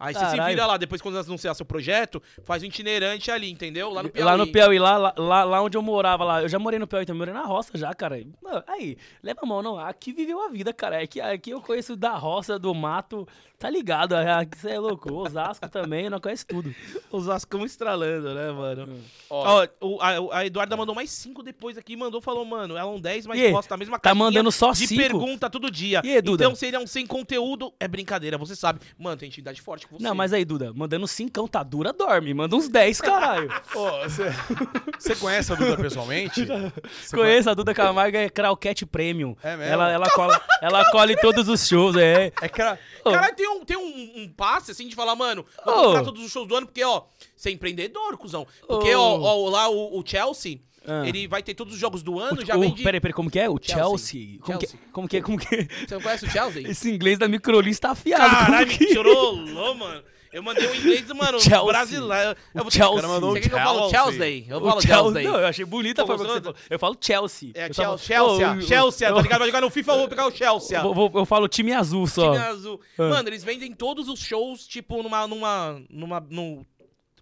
Aí 0.00 0.14
você 0.14 0.20
se 0.20 0.26
Caralho. 0.36 0.48
vira 0.54 0.66
lá, 0.66 0.76
depois 0.76 1.02
quando 1.02 1.18
anunciar 1.18 1.54
seu 1.54 1.66
projeto, 1.66 2.22
faz 2.44 2.62
um 2.62 2.66
itinerante 2.66 3.30
ali, 3.30 3.50
entendeu? 3.50 3.90
Lá 3.90 4.02
no 4.02 4.10
Piauí. 4.10 4.24
Lá 4.24 4.36
no 4.36 4.46
Piauí, 4.46 4.78
lá, 4.78 5.12
lá, 5.16 5.44
lá, 5.44 5.60
onde 5.62 5.76
eu 5.76 5.82
morava, 5.82 6.24
lá. 6.24 6.40
Eu 6.42 6.48
já 6.48 6.58
morei 6.58 6.78
no 6.78 6.86
Piauí 6.86 7.04
também, 7.04 7.18
morei 7.18 7.34
na 7.34 7.44
roça 7.44 7.76
já, 7.76 7.92
cara. 7.92 8.16
Não, 8.42 8.62
aí, 8.68 8.96
leva 9.22 9.40
a 9.42 9.46
mão, 9.46 9.60
não. 9.62 9.78
Aqui 9.78 10.12
viveu 10.12 10.40
a 10.44 10.48
vida, 10.48 10.72
cara. 10.72 11.02
Aqui, 11.02 11.20
aqui 11.20 11.50
eu 11.50 11.60
conheço 11.60 11.96
da 11.96 12.12
roça, 12.16 12.58
do 12.60 12.72
mato, 12.72 13.26
tá 13.58 13.68
ligado? 13.68 14.12
Aqui 14.14 14.56
você 14.56 14.70
é 14.70 14.78
louco. 14.78 15.12
Osasco 15.12 15.66
também, 15.70 16.08
não 16.08 16.20
conhece 16.20 16.46
tudo. 16.46 16.72
Os 17.10 17.28
ascão 17.28 17.64
estralando, 17.64 18.32
né, 18.34 18.52
mano? 18.52 19.00
Ó, 19.28 19.62
Ó, 19.62 19.66
o- 19.80 20.00
a, 20.00 20.38
a 20.38 20.46
Eduarda 20.46 20.76
mandou 20.76 20.94
mais 20.94 21.10
cinco 21.10 21.42
depois 21.42 21.76
aqui, 21.76 21.96
mandou, 21.96 22.20
falou, 22.20 22.44
mano, 22.44 22.76
ela 22.76 22.88
é 22.88 22.92
um 22.92 23.00
10, 23.00 23.26
mas 23.26 23.40
E 23.40 23.50
posta 23.50 23.74
a 23.74 23.76
mesma 23.76 23.98
Tá 23.98 24.14
mandando 24.14 24.52
só 24.52 24.70
de 24.70 24.86
cinco? 24.86 25.02
pergunta 25.02 25.50
todo 25.50 25.68
dia. 25.70 26.00
E 26.04 26.22
Duda? 26.22 26.44
Então, 26.44 26.54
se 26.54 26.66
ele 26.66 26.76
é 26.76 26.78
um 26.80 26.86
sem 26.86 27.04
conteúdo, 27.04 27.72
é 27.80 27.88
brincadeira, 27.88 28.38
você 28.38 28.54
sabe. 28.54 28.78
Mano, 28.96 29.16
tem 29.16 29.26
intimidade 29.28 29.60
forte 29.60 29.87
você. 29.90 30.02
Não, 30.04 30.14
mas 30.14 30.32
aí, 30.32 30.44
Duda, 30.44 30.72
mandando 30.74 31.06
cincão, 31.06 31.48
tá 31.48 31.62
dura, 31.62 31.92
dorme. 31.92 32.34
Manda 32.34 32.54
uns 32.54 32.68
10, 32.68 33.00
caralho. 33.00 33.48
Você, 34.98 35.14
conhece 35.16 35.52
a 35.52 35.56
Duda 35.56 35.76
pessoalmente? 35.76 36.44
Você 36.44 37.16
Conheço 37.16 37.48
a 37.48 37.54
Duda 37.54 37.72
Camargo, 37.72 38.16
é 38.16 38.28
Crowcat 38.28 38.84
Premium. 38.86 39.36
É 39.42 39.56
mesmo? 39.56 39.72
Ela, 39.72 39.90
ela, 39.92 40.10
cola, 40.10 40.40
ela 40.60 40.90
colhe 40.90 41.16
todos 41.16 41.48
os 41.48 41.66
shows, 41.66 41.96
é. 41.96 42.32
É. 42.42 42.78
Ô, 43.04 43.10
Caralho, 43.12 43.36
tem, 43.36 43.48
um, 43.48 43.64
tem 43.64 43.76
um, 43.76 44.22
um 44.22 44.28
passe 44.28 44.72
assim 44.72 44.88
de 44.88 44.94
falar, 44.94 45.14
mano, 45.14 45.46
vou 45.64 45.74
Ô. 45.74 45.82
comprar 45.84 46.02
todos 46.02 46.24
os 46.24 46.30
shows 46.30 46.48
do 46.48 46.56
ano, 46.56 46.66
porque, 46.66 46.82
ó, 46.82 47.04
você 47.36 47.50
é 47.50 47.52
empreendedor, 47.52 48.16
cuzão. 48.16 48.46
Porque, 48.66 48.94
Ô. 48.94 49.00
ó, 49.00 49.20
ó, 49.20 49.48
lá 49.48 49.68
o, 49.68 50.00
o 50.00 50.04
Chelsea, 50.04 50.60
Ah. 50.88 51.06
ele 51.06 51.28
vai 51.28 51.42
ter 51.42 51.54
todos 51.54 51.74
os 51.74 51.78
jogos 51.80 52.02
do 52.02 52.18
ano, 52.18 52.40
o- 52.40 52.44
já 52.44 52.56
vende. 52.56 52.82
Peraí, 52.82 53.00
peraí, 53.00 53.12
como 53.12 53.30
que 53.30 53.38
é? 53.38 53.48
O 53.48 53.58
Chelsea. 53.60 53.82
Chelsea. 53.88 54.38
Como, 54.40 54.58
Chelsea. 54.60 54.78
Que, 54.78 54.90
como 54.92 55.08
que 55.08 55.16
é? 55.16 55.20
Como 55.22 55.38
que 55.38 55.54
é? 55.54 55.68
Você 55.86 55.94
não 55.94 56.00
conhece 56.02 56.24
o 56.24 56.30
Chelsea? 56.30 56.68
Esse 56.70 56.90
inglês 56.90 57.18
da 57.18 57.28
Microlins 57.28 57.78
tá 57.78 57.90
afiado. 57.90 58.34
Caralho, 58.34 58.66
como 58.66 58.78
me 58.80 58.86
que... 58.86 58.94
chorou, 58.94 59.36
mano. 59.74 60.02
Eu 60.30 60.42
mandei 60.42 60.66
o 60.66 60.74
inglês, 60.76 61.06
mano, 61.16 61.40
Chelsea. 61.40 61.64
brasileiro. 61.64 62.36
Eu 62.54 62.60
O 62.60 62.64
vou 62.64 62.70
Chelsea. 62.70 62.94
Cara 62.96 63.08
mandou 63.08 63.32
quer 63.32 63.40
que 63.40 63.46
eu 63.48 63.58
falo 63.58 63.88
Chelsea. 63.88 64.12
Chelsea? 64.12 64.46
Eu 64.50 64.60
falo 64.60 64.80
Chelsea. 64.82 64.96
Chelsea. 65.12 65.22
Não, 65.32 65.40
eu 65.40 65.46
achei 65.46 65.64
bonita 65.64 66.02
a 66.02 66.06
forma 66.06 66.24
que 66.26 66.40
você. 66.40 66.54
Eu 66.68 66.78
falo 66.78 66.96
Chelsea. 67.00 67.50
É 67.54 67.68
Eu 67.68 67.74
Chelsea, 67.74 67.84
tava- 67.84 67.98
Chelsea, 67.98 68.46
eu- 68.46 68.60
Chelsea, 68.62 69.08
eu- 69.08 69.14
tá 69.16 69.22
ligado? 69.22 69.38
Vai 69.38 69.48
jogar 69.48 69.60
no 69.62 69.70
FIFA, 69.70 69.92
eu 69.92 69.98
vou 69.98 70.08
pegar 70.08 70.26
o 70.26 70.30
Chelsea. 70.30 70.82
Vou- 70.82 71.10
eu 71.14 71.24
falo 71.24 71.48
time 71.48 71.72
azul 71.72 72.06
só. 72.06 72.32
Time 72.32 72.44
azul. 72.44 72.78
Ah. 72.98 73.08
Mano, 73.08 73.28
eles 73.30 73.42
vendem 73.42 73.72
todos 73.72 74.06
os 74.06 74.20
shows, 74.20 74.66
tipo, 74.66 75.02
numa. 75.02 75.26
numa. 75.26 75.82
numa. 75.88 76.26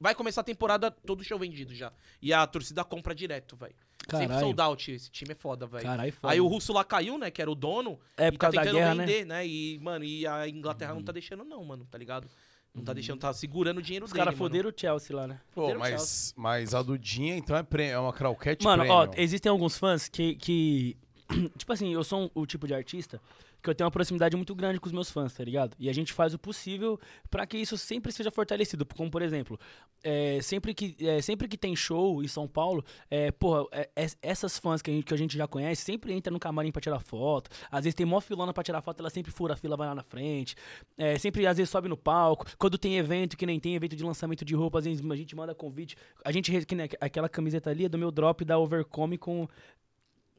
Vai 0.01 0.15
começar 0.15 0.41
a 0.41 0.45
temporada, 0.45 0.91
todo 0.91 1.25
show 1.25 1.39
vendido 1.39 1.75
já. 1.75 1.93
E 2.21 2.33
a 2.33 2.47
torcida 2.47 2.85
compra 2.85 3.15
direto, 3.15 3.57
velho. 3.57 3.75
Sempre 4.11 4.39
sold 4.39 4.61
out. 4.61 4.93
Esse 4.93 5.11
time 5.11 5.33
é 5.33 5.35
foda, 5.35 5.67
velho. 5.67 5.83
Caralho, 5.83 6.13
foda. 6.13 6.33
Aí 6.33 6.41
o 6.41 6.47
russo 6.47 6.73
lá 6.73 6.85
caiu, 6.85 7.19
né? 7.19 7.31
Que 7.31 7.43
era 7.43 7.51
o 7.51 7.55
dono. 7.55 7.99
É, 8.17 8.29
e 8.29 8.33
por 8.33 8.39
tá 8.39 8.47
causa 8.47 8.57
da 8.57 8.63
tentando 8.63 8.77
guerra, 8.79 8.95
né? 8.95 9.07
vender, 9.07 9.25
né? 9.27 9.47
E, 9.47 9.79
mano, 9.81 10.05
e 10.05 10.27
a 10.27 10.49
Inglaterra 10.49 10.95
não 10.95 11.03
tá 11.03 11.13
deixando, 11.13 11.45
não, 11.45 11.65
mano, 11.65 11.85
tá 11.91 11.99
ligado? 11.99 12.29
Não 12.75 12.85
tá 12.85 12.93
deixando, 12.93 13.19
tá 13.21 13.33
segurando 13.33 13.79
o 13.79 13.83
dinheiro 13.83 14.05
Os 14.05 14.13
dele. 14.13 14.19
caras 14.25 14.39
mano. 14.39 14.51
foderam 14.51 14.71
o 14.71 14.73
Chelsea 14.77 15.17
lá, 15.17 15.27
né? 15.27 15.41
Pô, 15.55 15.75
mas, 15.77 16.35
mas 16.37 16.75
a 16.75 16.83
Dudinha, 16.83 17.35
então, 17.35 17.57
é, 17.57 17.63
pre... 17.63 17.85
é 17.85 17.99
uma 17.99 18.13
Crowcat 18.13 18.63
Mano, 18.63 18.83
Premium. 18.83 18.99
ó, 18.99 19.09
existem 19.17 19.49
alguns 19.51 19.79
fãs 19.79 20.09
que, 20.09 20.35
que. 20.37 20.97
Tipo 21.57 21.73
assim, 21.73 21.93
eu 21.93 22.05
sou 22.05 22.25
um- 22.25 22.31
o 22.35 22.47
tipo 22.47 22.67
de 22.67 22.75
artista 22.75 23.21
que 23.67 23.71
eu 23.71 23.75
tenho 23.75 23.87
uma 23.87 23.91
proximidade 23.91 24.37
muito 24.37 24.55
grande 24.55 24.79
com 24.79 24.87
os 24.87 24.93
meus 24.93 25.11
fãs, 25.11 25.35
tá 25.35 25.43
ligado? 25.43 25.77
E 25.79 25.89
a 25.91 25.93
gente 25.93 26.13
faz 26.13 26.33
o 26.33 26.39
possível 26.39 27.01
pra 27.29 27.45
que 27.45 27.59
isso 27.59 27.77
sempre 27.77 28.13
seja 28.13 28.31
fortalecido. 28.31 28.87
Como, 28.87 29.11
por 29.11 29.23
exemplo, 29.23 29.59
é, 30.05 30.41
sempre, 30.41 30.73
que, 30.73 30.97
é, 31.01 31.21
sempre 31.21 31.49
que 31.49 31.59
tem 31.59 31.75
show 31.75 32.23
em 32.23 32.29
São 32.29 32.47
Paulo, 32.47 32.85
é, 33.11 33.33
porra, 33.33 33.67
é, 33.73 33.91
é- 33.97 34.07
essas 34.23 34.57
fãs 34.57 34.81
que 34.81 34.91
a, 34.91 34.95
gente, 34.95 35.05
que 35.05 35.13
a 35.15 35.17
gente 35.17 35.37
já 35.37 35.49
conhece 35.49 35.83
sempre 35.83 36.13
entra 36.13 36.33
no 36.33 36.39
camarim 36.39 36.71
pra 36.71 36.81
tirar 36.81 37.01
foto. 37.01 37.51
Às 37.69 37.83
vezes 37.85 37.95
tem 37.97 38.07
mó 38.07 38.21
filona 38.21 38.53
pra 38.53 38.63
tirar 38.63 38.81
foto, 38.83 39.01
ela 39.01 39.11
sempre 39.11 39.33
fura 39.33 39.55
a 39.55 39.57
fila, 39.57 39.77
vai 39.77 39.89
lá 39.89 39.95
na 39.97 40.05
frente. 40.05 40.55
É, 40.97 41.19
sempre, 41.19 41.45
às 41.45 41.57
vezes, 41.57 41.69
sobe 41.69 41.89
no 41.89 41.97
palco. 41.97 42.47
Quando 42.57 42.79
tem 42.79 42.97
evento, 42.97 43.37
que 43.37 43.45
nem 43.45 43.59
tem 43.59 43.75
evento 43.75 43.97
de 43.97 44.05
lançamento 44.05 44.45
de 44.45 44.55
roupa, 44.55 44.79
às 44.79 44.85
vezes 44.85 45.05
a 45.05 45.17
gente 45.17 45.35
manda 45.35 45.55
convite. 45.57 45.97
A 46.25 46.31
gente, 46.31 46.53
que 46.65 46.75
nem 46.77 46.89
aquela 47.01 47.29
camiseta 47.29 47.69
ali 47.71 47.87
é 47.87 47.89
do 47.89 47.99
meu 47.99 48.13
drop 48.13 48.45
da 48.45 48.59
Overcome 48.59 49.19
com, 49.19 49.49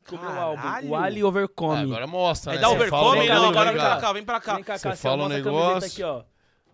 com 0.07 0.15
o 0.15 0.29
álbum. 0.39 0.89
O 0.89 0.95
Ali 0.95 1.21
Ah, 1.21 1.27
Overcome. 1.27 1.83
agora 1.83 2.07
mostra, 2.07 2.53
É 2.53 2.55
né? 2.55 2.61
da 2.61 2.67
Você 2.69 2.87
fala 2.87 3.07
Overcome? 3.09 3.29
Não, 3.29 3.49
agora 3.49 3.71
vem 3.71 3.81
pra 3.81 3.97
cá, 3.97 4.13
vem 4.13 4.23
pra 4.23 4.39
cá. 4.39 4.55
Vem 4.55 4.63
cá, 4.63 4.77
Você 4.77 4.89
cá, 4.89 4.95
fala 4.95 5.25
um 5.25 5.27
negócio. 5.29 5.67
camiseta 5.69 5.85
aqui, 5.93 6.03
ó. 6.03 6.23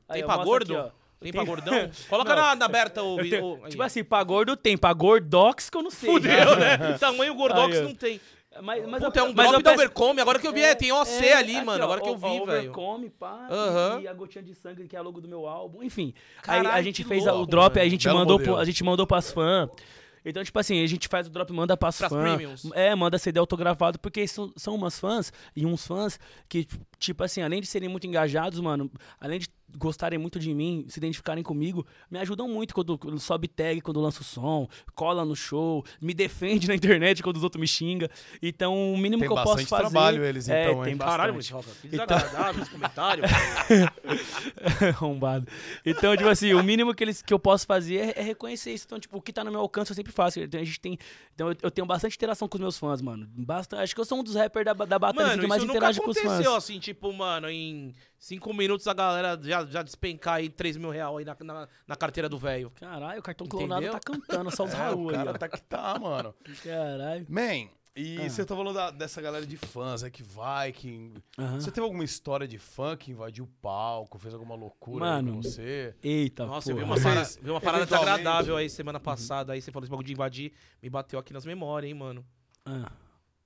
Aí, 0.09 0.21
Tem 0.21 0.23
ó, 0.23 0.27
pra 0.35 0.43
gordo? 0.43 0.77
aqui, 0.77 0.87
ó. 0.87 1.03
Tem 1.19 1.31
Tem- 1.31 1.33
pra 1.33 1.43
gordão? 1.43 1.89
Coloca 2.09 2.35
Não. 2.35 2.41
na, 2.41 2.55
na 2.55 2.65
aberta 2.65 3.01
o... 3.01 3.17
Tenho- 3.17 3.53
o- 3.63 3.69
tipo 3.69 3.81
ó. 3.81 3.85
assim, 3.85 4.03
pra 4.03 4.21
gordo 4.23 4.57
tem, 4.57 4.77
pra 4.77 4.91
gordox 4.93 5.69
que 5.69 5.77
eu 5.77 5.81
não 5.81 5.89
sei. 5.91 6.09
Fudeu, 6.11 6.55
né? 6.57 6.97
Tamanho 6.99 7.33
gordox 7.33 7.73
Aí, 7.75 7.81
ó. 7.81 7.87
não 7.87 7.95
tem. 7.95 8.19
Mas, 8.61 8.85
mas 8.87 9.03
Puta, 9.03 9.19
é 9.19 9.23
um 9.23 9.33
mas 9.33 9.49
drop 9.49 9.63
da 9.63 9.71
peço- 9.71 9.81
Overcome. 9.83 10.21
Agora 10.21 10.37
que 10.37 10.45
eu 10.47 10.53
vi, 10.53 10.61
é, 10.61 10.75
tem 10.75 10.91
OC 10.91 11.25
É, 11.25 11.33
ali, 11.33 11.55
aqui, 11.55 11.65
mano. 11.65 11.79
ó, 11.81 11.85
Agora 11.85 12.01
que 12.01 12.09
eu 12.09 12.15
vi, 12.17 12.21
velho. 12.21 12.43
Overcome, 12.43 13.09
pá, 13.09 13.47
Aham. 13.49 14.01
e 14.01 14.07
a 14.07 14.13
gotinha 14.13 14.43
de 14.43 14.53
sangue, 14.53 14.87
que 14.87 14.95
é 14.95 14.99
a 14.99 15.01
logo 15.01 15.19
do 15.19 15.27
meu 15.27 15.47
álbum. 15.47 15.81
Enfim, 15.81 16.13
Caralho, 16.43 16.67
aí 16.69 16.79
a 16.79 16.83
gente 16.83 17.03
fez 17.03 17.25
a- 17.25 17.31
o 17.33 17.37
louco, 17.37 17.49
drop, 17.49 17.79
aí 17.79 17.87
a 17.87 17.89
gente, 17.89 18.07
mandou 18.09 18.37
pro, 18.39 18.55
a 18.57 18.63
gente 18.65 18.83
mandou 18.83 19.07
pras 19.07 19.31
fãs. 19.31 19.69
Então, 20.25 20.43
tipo 20.43 20.57
assim, 20.59 20.83
a 20.83 20.87
gente 20.87 21.07
faz 21.07 21.27
o 21.27 21.29
drop, 21.29 21.51
manda 21.51 21.75
pras, 21.75 21.97
Pras 21.97 22.09
fãs. 22.09 22.21
premiums. 22.35 22.69
É, 22.73 22.95
manda 22.95 23.17
CD 23.17 23.39
autografado, 23.39 23.99
porque 23.99 24.27
são, 24.27 24.53
são 24.55 24.75
umas 24.75 24.99
fãs 24.99 25.31
e 25.55 25.65
uns 25.65 25.85
fãs 25.85 26.19
que, 26.47 26.67
tipo 26.97 27.23
assim, 27.23 27.41
além 27.41 27.59
de 27.61 27.67
serem 27.67 27.89
muito 27.89 28.07
engajados, 28.07 28.59
mano, 28.59 28.89
além 29.19 29.39
de 29.39 29.47
gostarem 29.77 30.19
muito 30.19 30.39
de 30.39 30.53
mim, 30.53 30.85
se 30.87 30.99
identificarem 30.99 31.43
comigo, 31.43 31.85
me 32.09 32.19
ajudam 32.19 32.47
muito 32.47 32.73
quando 32.73 32.97
quando 32.97 33.19
sobe 33.19 33.47
tag, 33.47 33.81
quando 33.81 33.99
lança 33.99 34.21
o 34.21 34.23
som, 34.23 34.67
cola 34.95 35.25
no 35.25 35.35
show, 35.35 35.83
me 36.01 36.13
defende 36.13 36.67
na 36.69 36.75
internet 36.75 37.21
quando 37.21 37.37
os 37.37 37.43
outros 37.43 37.59
me 37.59 37.67
xingam. 37.67 38.07
Então, 38.41 38.93
o 38.93 38.97
mínimo 38.97 39.21
Tem 39.21 39.29
que 39.29 39.33
eu 39.33 39.35
posso 39.35 39.49
bastante 39.49 39.69
fazer. 39.69 39.81
trabalho 39.81 40.23
eles, 40.23 40.49
é, 40.49 40.63
então, 40.63 40.77
hein? 40.79 40.83
tem 40.83 40.97
Caralho, 40.97 41.33
bastante. 41.33 41.53
Muriçoca, 41.53 41.81
que 41.81 41.87
desagradável 41.87 42.61
esse 42.61 42.71
comentário. 42.71 43.23
Arrombado. 44.89 45.47
Então, 45.85 46.15
tipo 46.15 46.29
assim, 46.29 46.53
o 46.53 46.63
mínimo 46.63 46.93
que, 46.93 47.03
eles, 47.03 47.21
que 47.21 47.33
eu 47.33 47.39
posso 47.39 47.65
fazer 47.65 47.97
é, 47.97 48.13
é 48.17 48.21
reconhecer 48.21 48.73
isso. 48.73 48.85
Então, 48.85 48.99
tipo, 48.99 49.17
o 49.17 49.21
que 49.21 49.33
tá 49.33 49.43
no 49.43 49.51
meu 49.51 49.59
alcance 49.59 49.91
eu 49.91 49.95
sempre 49.95 50.11
faço. 50.11 50.39
Então, 50.39 50.59
a 50.59 50.63
gente 50.63 50.79
tem, 50.79 50.97
então 51.33 51.49
eu, 51.49 51.57
eu 51.63 51.71
tenho 51.71 51.85
bastante 51.85 52.15
interação 52.15 52.47
com 52.47 52.57
os 52.57 52.61
meus 52.61 52.77
fãs, 52.77 53.01
mano. 53.01 53.27
Basta, 53.35 53.79
acho 53.79 53.93
que 53.93 54.01
eu 54.01 54.05
sou 54.05 54.19
um 54.19 54.23
dos 54.23 54.35
rappers 54.35 54.65
da, 54.65 54.73
da 54.73 54.99
batalha 54.99 55.27
assim, 55.27 55.29
Mano, 55.31 55.41
que 55.41 55.47
mais 55.47 55.63
interage 55.63 55.99
com 55.99 56.09
os 56.09 56.17
fãs. 56.17 56.25
aconteceu 56.25 56.55
assim, 56.55 56.79
tipo, 56.79 57.11
mano, 57.13 57.49
em 57.49 57.93
cinco 58.23 58.53
minutos 58.53 58.87
a 58.87 58.93
galera 58.93 59.37
já, 59.43 59.65
já 59.65 59.83
despencar 59.83 60.35
aí 60.35 60.47
3 60.49 60.77
mil 60.77 60.89
reais 60.91 61.17
aí 61.17 61.25
na, 61.25 61.35
na, 61.41 61.67
na 61.85 61.95
carteira 61.95 62.29
do 62.29 62.37
velho. 62.37 62.71
Caralho, 62.71 63.19
o 63.19 63.23
cartão 63.23 63.45
clonado 63.45 63.81
Entendeu? 63.81 63.99
tá 63.99 63.99
cantando, 63.99 64.55
só 64.55 64.63
os 64.65 64.71
É, 64.73 64.77
Raul 64.77 65.05
o 65.05 65.09
aí, 65.09 65.15
cara 65.15 65.37
tá 65.37 65.49
que 65.49 65.61
tá, 65.63 65.99
mano. 65.99 66.33
Caralho. 66.63 67.25
Man, 67.27 67.67
e 67.95 68.17
Ah. 68.21 68.29
você 68.29 68.45
tá 68.45 68.55
falando 68.55 68.73
da- 68.73 68.91
dessa 68.91 69.21
galera 69.21 69.45
de 69.45 69.57
fãs, 69.57 70.03
é 70.03 70.09
que 70.09 70.23
vai, 70.23 70.71
que... 70.71 71.11
Você 71.55 71.69
teve 71.69 71.83
alguma 71.85 72.03
história 72.03 72.47
de 72.47 72.57
fã 72.57 72.95
que 72.97 73.11
invadiu 73.11 73.43
o 73.43 73.47
palco, 73.61 74.17
fez 74.17 74.33
alguma 74.33 74.55
loucura 74.55 75.05
aí 75.05 75.11
Mano, 75.11 75.33
com 75.33 75.41
você? 75.43 75.93
Eita, 76.01 76.45
Nossa, 76.45 76.71
eu 76.71 76.75
vi 76.77 76.81
porra. 76.83 76.95
uma, 76.95 77.01
para, 77.01 77.23
vi 77.41 77.49
uma 77.51 77.61
parada 77.61 77.85
desagradável 77.85 78.55
aí 78.55 78.69
semana 78.69 78.99
passada. 79.01 79.51
Aí 79.53 79.61
você 79.61 79.69
falou 79.71 79.83
esse 79.83 79.91
bagulho 79.91 80.07
de 80.07 80.13
invadir, 80.13 80.53
me 80.81 80.89
bateu 80.89 81.19
aqui 81.19 81.33
nas 81.33 81.45
memórias, 81.45 81.89
hein, 81.91 81.93
mano. 81.93 82.25
Ah, 82.65 82.89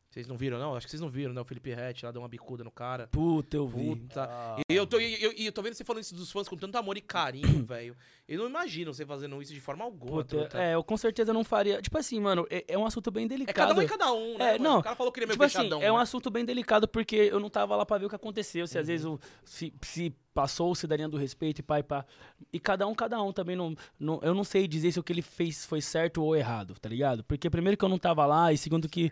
Vocês 0.09 0.25
não 0.25 0.37
viram, 0.37 0.57
não? 0.57 0.73
Acho 0.73 0.87
que 0.87 0.91
vocês 0.91 1.01
não 1.01 1.09
viram, 1.09 1.33
né? 1.33 1.41
O 1.41 1.45
Felipe 1.45 1.73
Rett 1.73 2.05
lá 2.05 2.11
deu 2.11 2.21
uma 2.21 2.29
bicuda 2.29 2.63
no 2.63 2.71
cara. 2.71 3.07
puta, 3.11 3.57
eu 3.57 3.67
vi. 3.67 3.95
Puta. 3.95 4.23
Ah. 4.23 4.55
E 4.69 4.73
eu 4.73 4.87
tô, 4.87 4.99
e 4.99 5.21
eu, 5.21 5.33
e 5.37 5.45
eu 5.45 5.51
tô 5.51 5.61
vendo 5.61 5.73
você 5.73 5.83
falando 5.83 6.01
isso 6.01 6.15
dos 6.15 6.31
fãs 6.31 6.47
com 6.47 6.55
tanto 6.55 6.77
amor 6.77 6.97
e 6.97 7.01
carinho, 7.01 7.63
velho. 7.67 7.95
Eu 8.27 8.39
não 8.39 8.49
imagino 8.49 8.93
você 8.93 9.05
fazendo 9.05 9.39
isso 9.41 9.53
de 9.53 9.59
forma 9.61 9.83
alguma, 9.83 10.23
Puta, 10.23 10.49
é, 10.57 10.75
eu 10.75 10.83
com 10.83 10.95
certeza 10.97 11.33
não 11.33 11.43
faria. 11.43 11.81
Tipo 11.81 11.97
assim, 11.97 12.19
mano, 12.19 12.47
é, 12.49 12.63
é 12.69 12.77
um 12.77 12.85
assunto 12.85 13.11
bem 13.11 13.25
É 13.25 13.27
delicado. 13.27 13.55
cada 13.55 13.79
um 13.79 13.81
e 13.83 13.87
cada 13.87 14.13
um, 14.13 14.37
né? 14.37 14.55
É, 14.55 14.59
não, 14.59 14.79
O 14.79 14.83
cara 14.83 14.95
falou 14.95 15.11
que 15.11 15.19
ele 15.19 15.25
é 15.25 15.27
meio 15.27 15.35
Tipo 15.35 15.43
assim, 15.43 15.57
fechadão. 15.57 15.81
é 15.81 15.91
um 15.91 15.97
né? 15.97 16.01
assunto 16.01 16.29
bem 16.31 16.43
delicado 16.45 16.87
porque 16.87 17.15
eu 17.15 17.39
não 17.39 17.49
tava 17.49 17.75
lá 17.75 17.85
pra 17.85 17.97
ver 17.97 18.05
o 18.05 18.09
que 18.09 18.15
aconteceu. 18.15 18.65
Se 18.65 18.77
às 18.79 18.87
vezes 18.87 19.05
Uhum. 19.05 19.13
o, 19.15 19.19
se, 19.45 19.73
se 19.81 20.13
passou 20.33 20.73
se 20.75 20.87
daria 20.87 21.07
do 21.07 21.17
respeito 21.17 21.59
e 21.59 21.63
pá 21.63 21.79
e 21.79 21.83
pá. 21.83 22.05
E 22.51 22.59
cada 22.59 22.87
um, 22.87 22.95
cada 22.95 23.21
um 23.21 23.31
também 23.33 23.55
não, 23.55 23.75
não. 23.99 24.19
Eu 24.23 24.33
não 24.33 24.43
sei 24.43 24.67
dizer 24.67 24.91
se 24.91 24.99
o 24.99 25.03
que 25.03 25.11
ele 25.13 25.21
fez 25.21 25.65
foi 25.65 25.81
certo 25.81 26.23
ou 26.23 26.35
errado, 26.35 26.75
tá 26.79 26.87
ligado? 26.89 27.23
Porque 27.23 27.49
primeiro 27.49 27.77
que 27.77 27.83
eu 27.85 27.89
não 27.89 27.97
tava 27.97 28.25
lá 28.25 28.51
e 28.53 28.57
segundo 28.57 28.87
que. 28.89 29.11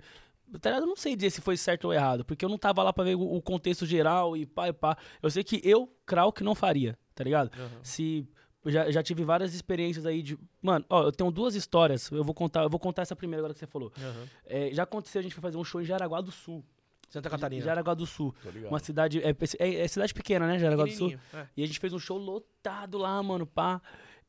Tá 0.60 0.70
ligado? 0.70 0.84
Eu 0.84 0.88
não 0.88 0.96
sei 0.96 1.16
dizer 1.16 1.30
se 1.30 1.42
foi 1.42 1.58
certo 1.58 1.86
ou 1.86 1.94
errado, 1.94 2.24
porque 2.26 2.44
eu 2.44 2.50
não 2.50 2.58
tava 2.58 2.82
lá 2.84 2.92
pra 2.94 3.04
ver 3.04 3.16
o, 3.16 3.42
contexto 3.42 3.86
geral 3.86 4.36
e 4.36 4.46
pá 4.46 4.68
e 4.70 4.74
pá. 4.74 4.98
Eu 5.22 5.30
sei 5.32 5.44
que 5.44 5.62
eu, 5.64 5.92
Krauk, 6.06 6.44
não 6.44 6.56
faria, 6.56 6.98
tá 7.14 7.24
ligado? 7.24 7.52
Aham. 7.58 7.70
Se. 7.84 8.28
eu 8.64 8.72
Já, 8.72 8.92
já 8.92 9.04
tive 9.04 9.24
várias 9.24 9.54
experiências 9.54 10.06
aí 10.06 10.22
de. 10.22 10.38
Mano, 10.62 10.86
ó, 10.90 11.04
eu 11.04 11.12
tenho 11.12 11.32
duas 11.32 11.56
histórias. 11.56 12.10
Eu 12.12 12.24
vou 12.24 12.34
contar, 12.34 12.64
eu 12.64 12.70
vou 12.70 12.80
contar 12.80 13.02
essa 13.04 13.16
primeira 13.16 13.42
agora 13.42 13.54
que 13.54 13.60
você 13.60 13.68
falou. 13.68 13.92
Aham. 13.98 14.28
É, 14.46 14.70
já 14.74 14.84
aconteceu, 14.84 15.20
a 15.20 15.24
gente 15.24 15.34
foi 15.36 15.42
fazer 15.42 15.58
um 15.58 15.64
show 15.64 15.82
em 15.82 15.86
Jaraguá 15.86 16.22
do 16.22 16.32
Sul. 16.32 16.64
Santa 17.10 17.30
Catarina. 17.30 17.64
Jaraguá 17.64 17.94
do 17.94 18.06
Sul. 18.06 18.34
Uma 18.68 18.80
cidade. 18.80 19.22
É, 19.24 19.30
é- 19.60 19.76
é 19.82 19.88
cidade 19.88 20.14
pequena, 20.14 20.48
né? 20.48 20.60
Jaraguá 20.60 20.86
do 20.86 20.92
Sul. 20.92 21.14
É. 21.34 21.46
E 21.56 21.64
a 21.64 21.66
gente 21.68 21.80
fez 21.80 21.94
um 21.94 22.00
show 22.00 22.18
lotado 22.18 22.98
lá, 22.98 23.22
mano, 23.22 23.46
pá. 23.46 23.82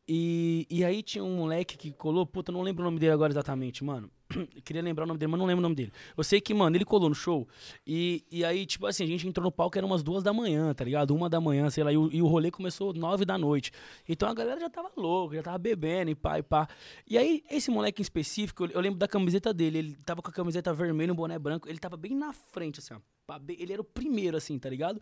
E, 0.08 0.66
e 0.70 0.84
aí 0.84 1.02
tinha 1.02 1.24
um 1.24 1.36
moleque 1.36 1.76
que 1.76 1.90
colou, 1.90 2.24
puta, 2.24 2.52
não 2.52 2.62
lembro 2.62 2.82
o 2.82 2.84
nome 2.84 3.00
dele 3.00 3.12
agora 3.12 3.32
exatamente, 3.32 3.82
mano. 3.82 4.08
Queria 4.64 4.80
lembrar 4.80 5.04
o 5.04 5.06
nome 5.06 5.18
dele, 5.18 5.32
mas 5.32 5.38
não 5.38 5.46
lembro 5.46 5.60
o 5.60 5.62
nome 5.62 5.74
dele. 5.74 5.92
Eu 6.16 6.22
sei 6.22 6.40
que, 6.40 6.54
mano, 6.54 6.76
ele 6.76 6.84
colou 6.84 7.08
no 7.08 7.14
show. 7.14 7.48
E, 7.84 8.24
e 8.30 8.44
aí, 8.44 8.64
tipo 8.66 8.86
assim, 8.86 9.02
a 9.02 9.06
gente 9.06 9.26
entrou 9.26 9.44
no 9.44 9.50
palco, 9.50 9.76
era 9.76 9.86
umas 9.86 10.04
duas 10.04 10.22
da 10.22 10.32
manhã, 10.32 10.72
tá 10.74 10.84
ligado? 10.84 11.12
Uma 11.12 11.28
da 11.28 11.40
manhã, 11.40 11.68
sei 11.70 11.82
lá. 11.82 11.92
E 11.92 11.96
o, 11.96 12.08
e 12.12 12.22
o 12.22 12.26
rolê 12.26 12.52
começou 12.52 12.92
nove 12.92 13.24
da 13.24 13.36
noite. 13.36 13.72
Então 14.08 14.28
a 14.28 14.34
galera 14.34 14.60
já 14.60 14.70
tava 14.70 14.90
louca, 14.96 15.36
já 15.36 15.42
tava 15.42 15.58
bebendo 15.58 16.10
e 16.12 16.14
pá 16.14 16.38
e 16.38 16.42
pá. 16.42 16.68
E 17.06 17.18
aí, 17.18 17.42
esse 17.50 17.70
moleque 17.70 18.00
em 18.00 18.04
específico, 18.04 18.64
eu, 18.64 18.70
eu 18.70 18.80
lembro 18.80 18.98
da 18.98 19.08
camiseta 19.08 19.52
dele. 19.52 19.78
Ele 19.78 19.96
tava 20.04 20.22
com 20.22 20.30
a 20.30 20.32
camiseta 20.32 20.72
vermelha, 20.72 21.12
um 21.12 21.16
boné 21.16 21.38
branco. 21.38 21.68
Ele 21.68 21.78
tava 21.78 21.96
bem 21.96 22.14
na 22.14 22.32
frente, 22.32 22.78
assim, 22.78 22.94
ó. 22.94 23.00
Ele 23.48 23.72
era 23.72 23.82
o 23.82 23.84
primeiro, 23.84 24.36
assim, 24.36 24.56
tá 24.56 24.70
ligado? 24.70 25.00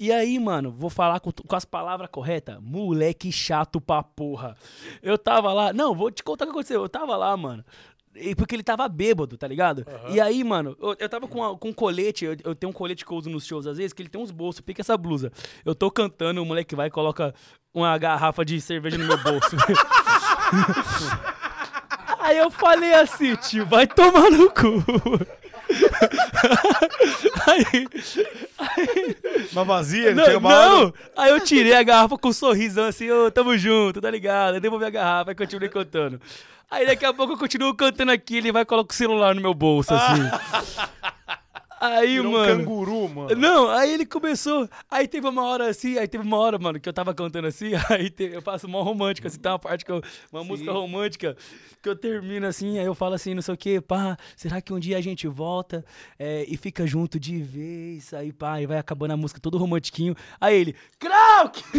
E 0.00 0.12
aí, 0.12 0.38
mano, 0.38 0.70
vou 0.70 0.90
falar 0.90 1.18
com, 1.20 1.32
com 1.32 1.56
as 1.56 1.64
palavras 1.64 2.08
corretas. 2.10 2.58
Moleque 2.60 3.32
chato 3.32 3.80
pra 3.80 4.02
porra. 4.02 4.56
Eu 5.02 5.18
tava 5.18 5.52
lá. 5.52 5.72
Não, 5.72 5.94
vou 5.94 6.10
te 6.10 6.22
contar 6.22 6.44
o 6.44 6.48
que 6.48 6.52
aconteceu. 6.52 6.82
Eu 6.82 6.88
tava 6.88 7.16
lá, 7.16 7.36
mano. 7.36 7.64
E 8.14 8.34
porque 8.34 8.54
ele 8.56 8.62
tava 8.64 8.88
bêbado, 8.88 9.36
tá 9.36 9.46
ligado? 9.46 9.86
E 10.10 10.20
aí, 10.20 10.42
mano, 10.42 10.76
eu, 10.80 10.96
eu 10.98 11.08
tava 11.08 11.28
com, 11.28 11.44
a- 11.44 11.56
com 11.56 11.68
um 11.68 11.72
colete, 11.72 12.24
eu, 12.24 12.36
eu 12.44 12.54
tenho 12.54 12.70
um 12.70 12.72
colete 12.72 13.04
que 13.04 13.12
eu 13.12 13.16
uso 13.16 13.30
nos 13.30 13.46
shows 13.46 13.66
às 13.66 13.76
vezes, 13.76 13.92
que 13.92 14.02
ele 14.02 14.08
tem 14.08 14.20
uns 14.20 14.30
bolsos, 14.32 14.60
pica 14.60 14.80
essa 14.82 14.96
blusa. 14.96 15.30
Eu 15.64 15.74
tô 15.74 15.88
cantando, 15.90 16.42
o 16.42 16.46
moleque 16.46 16.74
vai 16.74 16.88
e 16.88 16.90
coloca 16.90 17.32
uma 17.72 17.96
garrafa 17.98 18.44
de 18.44 18.60
cerveja 18.60 18.98
no 18.98 19.06
meu 19.06 19.18
bolso. 19.22 19.54
aí 22.20 22.38
eu 22.38 22.50
falei 22.50 22.94
assim, 22.94 23.36
tio, 23.36 23.66
vai 23.66 23.86
tomar 23.86 24.30
no 24.30 24.50
cu. 24.50 24.82
Aí, 27.46 27.86
Uma 29.52 29.64
vazia, 29.64 30.14
não, 30.14 30.40
não! 30.40 30.94
Aí 31.16 31.30
eu 31.30 31.40
tirei 31.40 31.74
a 31.74 31.82
garrafa 31.82 32.16
com 32.16 32.28
um 32.28 32.32
sorrisão 32.32 32.86
assim, 32.86 33.10
ô, 33.10 33.30
tamo 33.30 33.56
junto, 33.56 34.00
tá 34.00 34.10
ligado? 34.10 34.54
Aí 34.54 34.60
devolvi 34.60 34.84
a 34.84 34.90
garrafa 34.90 35.32
e 35.32 35.34
continuei 35.34 35.68
cantando. 35.68 36.20
Aí 36.70 36.86
daqui 36.86 37.04
a 37.04 37.14
pouco 37.14 37.32
eu 37.32 37.38
continuo 37.38 37.74
cantando 37.74 38.12
aqui, 38.12 38.36
ele 38.36 38.52
vai 38.52 38.62
e 38.62 38.66
coloca 38.66 38.92
o 38.92 38.96
celular 38.96 39.34
no 39.34 39.40
meu 39.40 39.54
bolso, 39.54 39.94
assim. 39.94 40.22
Aí, 41.80 42.14
Virou 42.16 42.32
um 42.32 42.36
mano. 42.36 42.56
canguru, 42.58 43.08
mano. 43.08 43.36
Não, 43.36 43.68
aí 43.70 43.92
ele 43.92 44.04
começou. 44.04 44.68
Aí 44.90 45.06
teve 45.06 45.28
uma 45.28 45.44
hora 45.44 45.68
assim, 45.68 45.96
aí 45.96 46.08
teve 46.08 46.24
uma 46.24 46.36
hora, 46.36 46.58
mano, 46.58 46.80
que 46.80 46.88
eu 46.88 46.92
tava 46.92 47.14
cantando 47.14 47.46
assim, 47.46 47.70
aí 47.88 48.10
te- 48.10 48.30
eu 48.32 48.42
faço 48.42 48.66
uma 48.66 48.82
romântica, 48.82 49.28
assim, 49.28 49.38
tem 49.38 49.50
uma 49.52 49.58
parte 49.58 49.84
que 49.84 49.92
eu. 49.92 50.02
Uma 50.32 50.42
música 50.42 50.72
romântica 50.72 51.36
que 51.80 51.88
eu 51.88 51.94
termino 51.94 52.46
assim, 52.46 52.78
aí 52.78 52.86
eu 52.86 52.94
falo 52.94 53.14
assim, 53.14 53.32
não 53.34 53.42
sei 53.42 53.54
o 53.54 53.56
que, 53.56 53.80
pá, 53.80 54.16
será 54.36 54.60
que 54.60 54.72
um 54.72 54.78
dia 54.80 54.98
a 54.98 55.00
gente 55.00 55.28
volta 55.28 55.84
é, 56.18 56.44
e 56.48 56.56
fica 56.56 56.84
junto 56.86 57.18
de 57.20 57.40
vez? 57.40 58.12
Aí, 58.12 58.32
pá, 58.32 58.60
e 58.60 58.66
vai 58.66 58.78
acabando 58.78 59.12
a 59.12 59.16
música 59.16 59.38
todo 59.40 59.56
romantiquinho. 59.58 60.16
Aí 60.40 60.56
ele, 60.60 60.74
Krauk! 60.98 61.62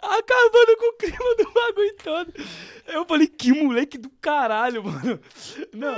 Acabando 0.00 0.76
com 0.78 0.88
o 0.90 0.96
clima 0.96 1.36
do 1.36 1.52
bagulho 1.52 1.96
todo. 2.02 2.32
Eu 2.88 3.04
falei, 3.06 3.26
que 3.28 3.52
moleque 3.52 3.96
do 3.96 4.10
caralho, 4.22 4.84
mano. 4.84 5.20
Não, 5.74 5.94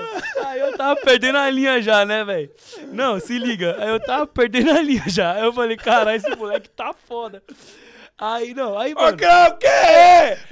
aí 0.47 0.59
eu 0.59 0.77
tava 0.77 0.97
perdendo 0.97 1.37
a 1.37 1.51
linha 1.51 1.81
já, 1.83 2.05
né, 2.05 2.25
velho? 2.25 2.51
Não, 2.91 3.21
se 3.21 3.39
liga. 3.39 3.77
Aí 3.79 3.91
eu 3.91 4.01
tava 4.01 4.27
perdendo 4.27 4.71
a 4.71 4.81
linha 4.81 5.05
já. 5.07 5.35
Aí 5.35 5.45
eu 5.45 5.53
falei, 5.53 5.77
caralho, 5.77 6.17
esse 6.17 6.35
moleque 6.35 6.71
tá 6.71 6.95
foda. 7.07 7.43
Aí, 8.16 8.55
não, 8.55 8.79
aí, 8.79 8.94
mano. 8.94 9.16
o 9.16 9.16
quê? 9.59 9.66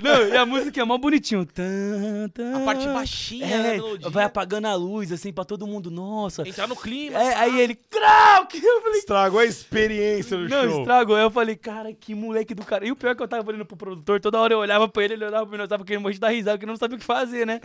Não, 0.02 0.26
e 0.28 0.36
a 0.36 0.44
música 0.44 0.80
é 0.80 0.84
mó 0.84 0.98
bonitinho. 0.98 1.46
Tan, 1.46 2.28
tan, 2.34 2.56
A 2.56 2.64
parte 2.64 2.86
baixinha 2.88 3.46
da 3.46 3.68
é, 3.68 3.72
melodia. 3.74 4.10
vai 4.10 4.24
apagando 4.24 4.66
a 4.66 4.74
luz, 4.74 5.12
assim, 5.12 5.32
pra 5.32 5.44
todo 5.44 5.64
mundo. 5.64 5.88
Nossa. 5.88 6.46
Entrar 6.46 6.66
no 6.66 6.74
clima. 6.74 7.16
É, 7.22 7.34
aí 7.36 7.60
ele, 7.60 7.76
Krauk! 7.76 8.60
Eu 8.60 8.82
falei, 8.82 8.98
Estragou 8.98 9.38
a 9.38 9.44
experiência 9.44 10.36
do 10.36 10.48
não, 10.48 10.68
show. 10.68 10.80
estragou. 10.80 11.14
Aí 11.14 11.22
eu 11.22 11.30
falei, 11.30 11.54
cara, 11.54 11.92
que 11.94 12.16
moleque 12.16 12.52
do 12.52 12.64
cara. 12.64 12.84
E 12.84 12.90
o 12.90 12.96
pior 12.96 13.10
é 13.10 13.14
que 13.14 13.22
eu 13.22 13.28
tava 13.28 13.48
olhando 13.48 13.64
pro 13.64 13.76
produtor, 13.76 14.20
toda 14.20 14.40
hora 14.40 14.52
eu 14.52 14.58
olhava 14.58 14.88
pra 14.88 15.04
ele, 15.04 15.14
ele 15.14 15.24
olhava 15.24 15.46
pra 15.46 15.56
mim, 15.56 15.62
eu 15.62 15.68
tava 15.68 15.84
querendo 15.84 16.02
morrer 16.02 16.18
dar 16.18 16.30
risada, 16.30 16.56
porque 16.58 16.66
não 16.66 16.76
sabia 16.76 16.96
o 16.96 16.98
que 16.98 17.06
fazer, 17.06 17.46
né? 17.46 17.60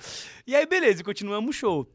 E 0.46 0.56
aí, 0.56 0.66
beleza, 0.68 1.04
continuamos 1.04 1.50
o 1.56 1.60
show. 1.60 1.88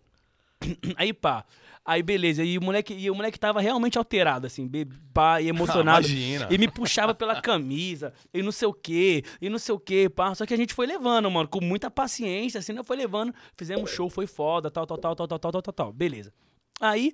Aí, 0.97 1.13
pá. 1.13 1.45
Aí, 1.85 2.03
beleza. 2.03 2.45
E 2.45 2.57
o 2.57 2.63
moleque, 2.63 2.95
e 2.95 3.11
o 3.11 3.15
moleque 3.15 3.39
tava 3.39 3.61
realmente 3.61 3.99
alterado, 3.99 4.47
assim, 4.47 4.71
pá, 5.13 5.41
e 5.41 5.49
emocionado. 5.51 6.07
imagina. 6.07 6.49
E 6.51 6.57
me 6.57 6.69
puxava 6.69 7.13
pela 7.15 7.41
camisa, 7.41 8.13
e 8.33 8.41
não 8.43 8.53
sei 8.53 8.69
o 8.69 8.73
quê, 8.73 9.25
e 9.41 9.49
não 9.49 9.59
sei 9.59 9.75
o 9.75 9.81
quê, 9.81 10.09
pá. 10.09 10.35
Só 10.35 10.47
que 10.47 10.55
a 10.55 10.57
gente 10.57 10.75
foi 10.75 10.87
levando, 10.87 11.31
mano, 11.31 11.49
com 11.49 11.61
muita 11.61 11.91
paciência, 11.91 12.59
assim, 12.59 12.73
não 12.73 12.85
foi 12.85 12.97
levando. 12.97 13.35
Fizemos 13.57 13.91
show, 13.91 14.09
foi 14.09 14.27
foda, 14.27 14.71
tal, 14.71 14.87
tal, 14.87 14.99
tal, 14.99 15.17
tal, 15.17 15.27
tal, 15.27 15.39
tal, 15.39 15.53
tal, 15.53 15.63
tal, 15.63 15.75
tal. 15.75 15.93
Beleza. 15.93 16.33
Aí, 16.81 17.13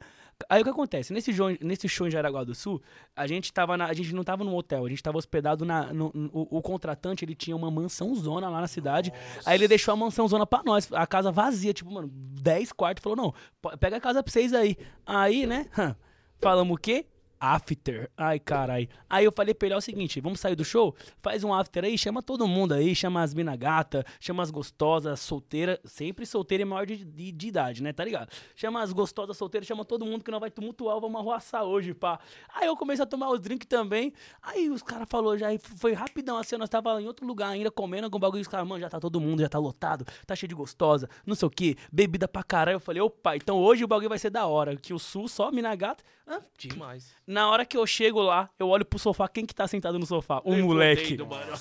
aí 0.49 0.61
o 0.61 0.65
que 0.65 0.71
acontece? 0.71 1.13
Nesse 1.13 1.33
show, 1.33 1.49
nesse 1.61 1.89
show 1.89 2.07
em 2.07 2.11
Jaraguá 2.11 2.45
do 2.45 2.55
Sul, 2.55 2.81
a 3.17 3.27
gente 3.27 3.53
tava 3.53 3.77
na, 3.77 3.87
a 3.87 3.93
gente 3.93 4.15
não 4.15 4.23
tava 4.23 4.45
num 4.45 4.55
hotel, 4.55 4.85
a 4.85 4.89
gente 4.89 5.03
tava 5.03 5.19
hospedado 5.19 5.65
na, 5.65 5.93
no, 5.93 6.11
no- 6.15 6.31
o, 6.33 6.59
o 6.59 6.63
contratante, 6.63 7.25
ele 7.25 7.35
tinha 7.35 7.57
uma 7.57 7.71
mansão 7.71 8.15
zona 8.15 8.49
lá 8.49 8.61
na 8.61 8.67
cidade. 8.69 9.13
Aí 9.45 9.57
ele 9.57 9.67
deixou 9.69 9.93
a 9.93 9.97
mansão 9.97 10.29
zona 10.29 10.47
pra 10.47 10.63
nós, 10.65 10.93
a 10.93 11.07
casa 11.07 11.33
vazia, 11.33 11.73
tipo, 11.75 11.91
mano, 11.91 12.09
10 12.13 12.73
quartos, 12.73 13.03
falou: 13.03 13.17
"Não, 13.17 13.35
pega 13.79 13.97
a 13.97 14.01
casa 14.01 14.23
pra 14.23 14.33
vocês 14.33 14.53
aí". 14.55 14.77
Aí, 15.07 15.47
né? 15.47 15.67
Falamos 16.41 16.75
o 16.77 16.81
quê? 16.81 17.07
After. 17.41 18.11
Ai, 18.17 18.39
carai. 18.39 18.89
Aí 19.09 19.25
eu 19.25 19.33
falei 19.33 19.55
pra 19.55 19.67
ele, 19.67 19.75
é 19.75 19.79
o 19.79 19.81
seguinte, 19.81 20.21
vamos 20.21 20.41
sair 20.41 20.55
do 20.55 20.65
show? 20.65 20.95
Faz 21.23 21.45
um 21.45 21.53
after 21.53 21.85
aí, 21.85 21.97
chama 21.97 22.23
todo 22.23 22.47
mundo 22.47 22.75
aí, 22.75 22.95
chama 22.95 23.23
as 23.23 23.35
mina 23.35 23.57
gata, 23.57 24.05
chama 24.21 24.43
as 24.43 24.51
gostosas, 24.51 25.21
solteira, 25.21 25.81
sempre 25.85 26.27
solteira 26.27 26.63
e 26.63 26.65
maior 26.65 26.87
de, 26.87 27.05
de, 27.05 27.33
de 27.33 27.49
idade, 27.49 27.83
né, 27.83 27.93
tá 27.93 28.05
ligado? 28.05 28.31
Chama 28.55 28.83
as 28.83 28.93
gostosas 28.93 29.37
solteiras, 29.37 29.67
chama 29.67 29.85
todo 29.85 30.05
mundo 30.05 30.25
que 30.25 30.31
não 30.31 30.41
vai 30.41 30.51
tumultuar, 30.51 31.01
vamos 31.01 31.21
arruaçar 31.21 31.65
hoje, 31.65 31.95
pá. 31.95 32.19
Aí 32.55 32.67
eu 32.67 32.77
comecei 32.77 33.03
a 33.03 33.07
tomar 33.07 33.31
os 33.31 33.41
drinks 33.41 33.67
também, 33.67 34.13
aí 34.43 34.69
os 34.71 34.83
caras 34.83 35.07
falaram 35.09 35.39
já, 35.39 35.49
foi 35.59 35.93
rapidão, 35.93 36.37
assim, 36.37 36.57
nós 36.57 36.69
tava 36.69 37.01
em 37.01 37.07
outro 37.07 37.27
lugar 37.27 37.51
ainda, 37.51 37.71
comendo 37.71 38.05
algum 38.05 38.19
bagulho, 38.19 38.41
os 38.41 38.49
caras, 38.49 38.67
mano, 38.67 38.81
já 38.81 38.89
tá 38.89 38.99
todo 39.01 39.21
mundo, 39.21 39.41
já 39.41 39.49
tá 39.49 39.59
lotado, 39.59 40.05
tá 40.27 40.35
cheio 40.35 40.49
de 40.49 40.55
gostosa, 40.55 41.09
não 41.25 41.35
sei 41.35 41.47
o 41.47 41.51
que, 41.51 41.77
bebida 41.93 42.27
pra 42.27 42.43
caralho. 42.43 42.77
Eu 42.77 42.81
falei, 42.81 43.01
opa, 43.01 43.37
então 43.37 43.57
hoje 43.59 43.85
o 43.85 43.89
bagulho 43.89 44.09
vai 44.09 44.19
ser 44.19 44.31
da 44.31 44.47
hora, 44.47 44.77
que 44.77 44.93
o 44.93 44.99
Sul 44.99 45.29
só 45.29 45.51
mina 45.51 45.75
gata, 45.75 46.03
hã? 46.27 46.41
Demais. 46.57 47.15
Na 47.31 47.51
hora 47.51 47.67
que 47.67 47.77
eu 47.77 47.87
chego 47.87 48.23
lá, 48.23 48.49
eu 48.59 48.69
olho 48.71 48.87
pro 48.87 48.99
sofá, 48.99 49.29
quem 49.29 49.45
que 49.45 49.55
tá 49.55 49.69
sentado 49.69 49.99
no 49.99 50.07
sofá? 50.07 50.41
Um 50.47 50.55
Nem 50.55 50.63
moleque. 50.63 51.15
mano. 51.19 51.53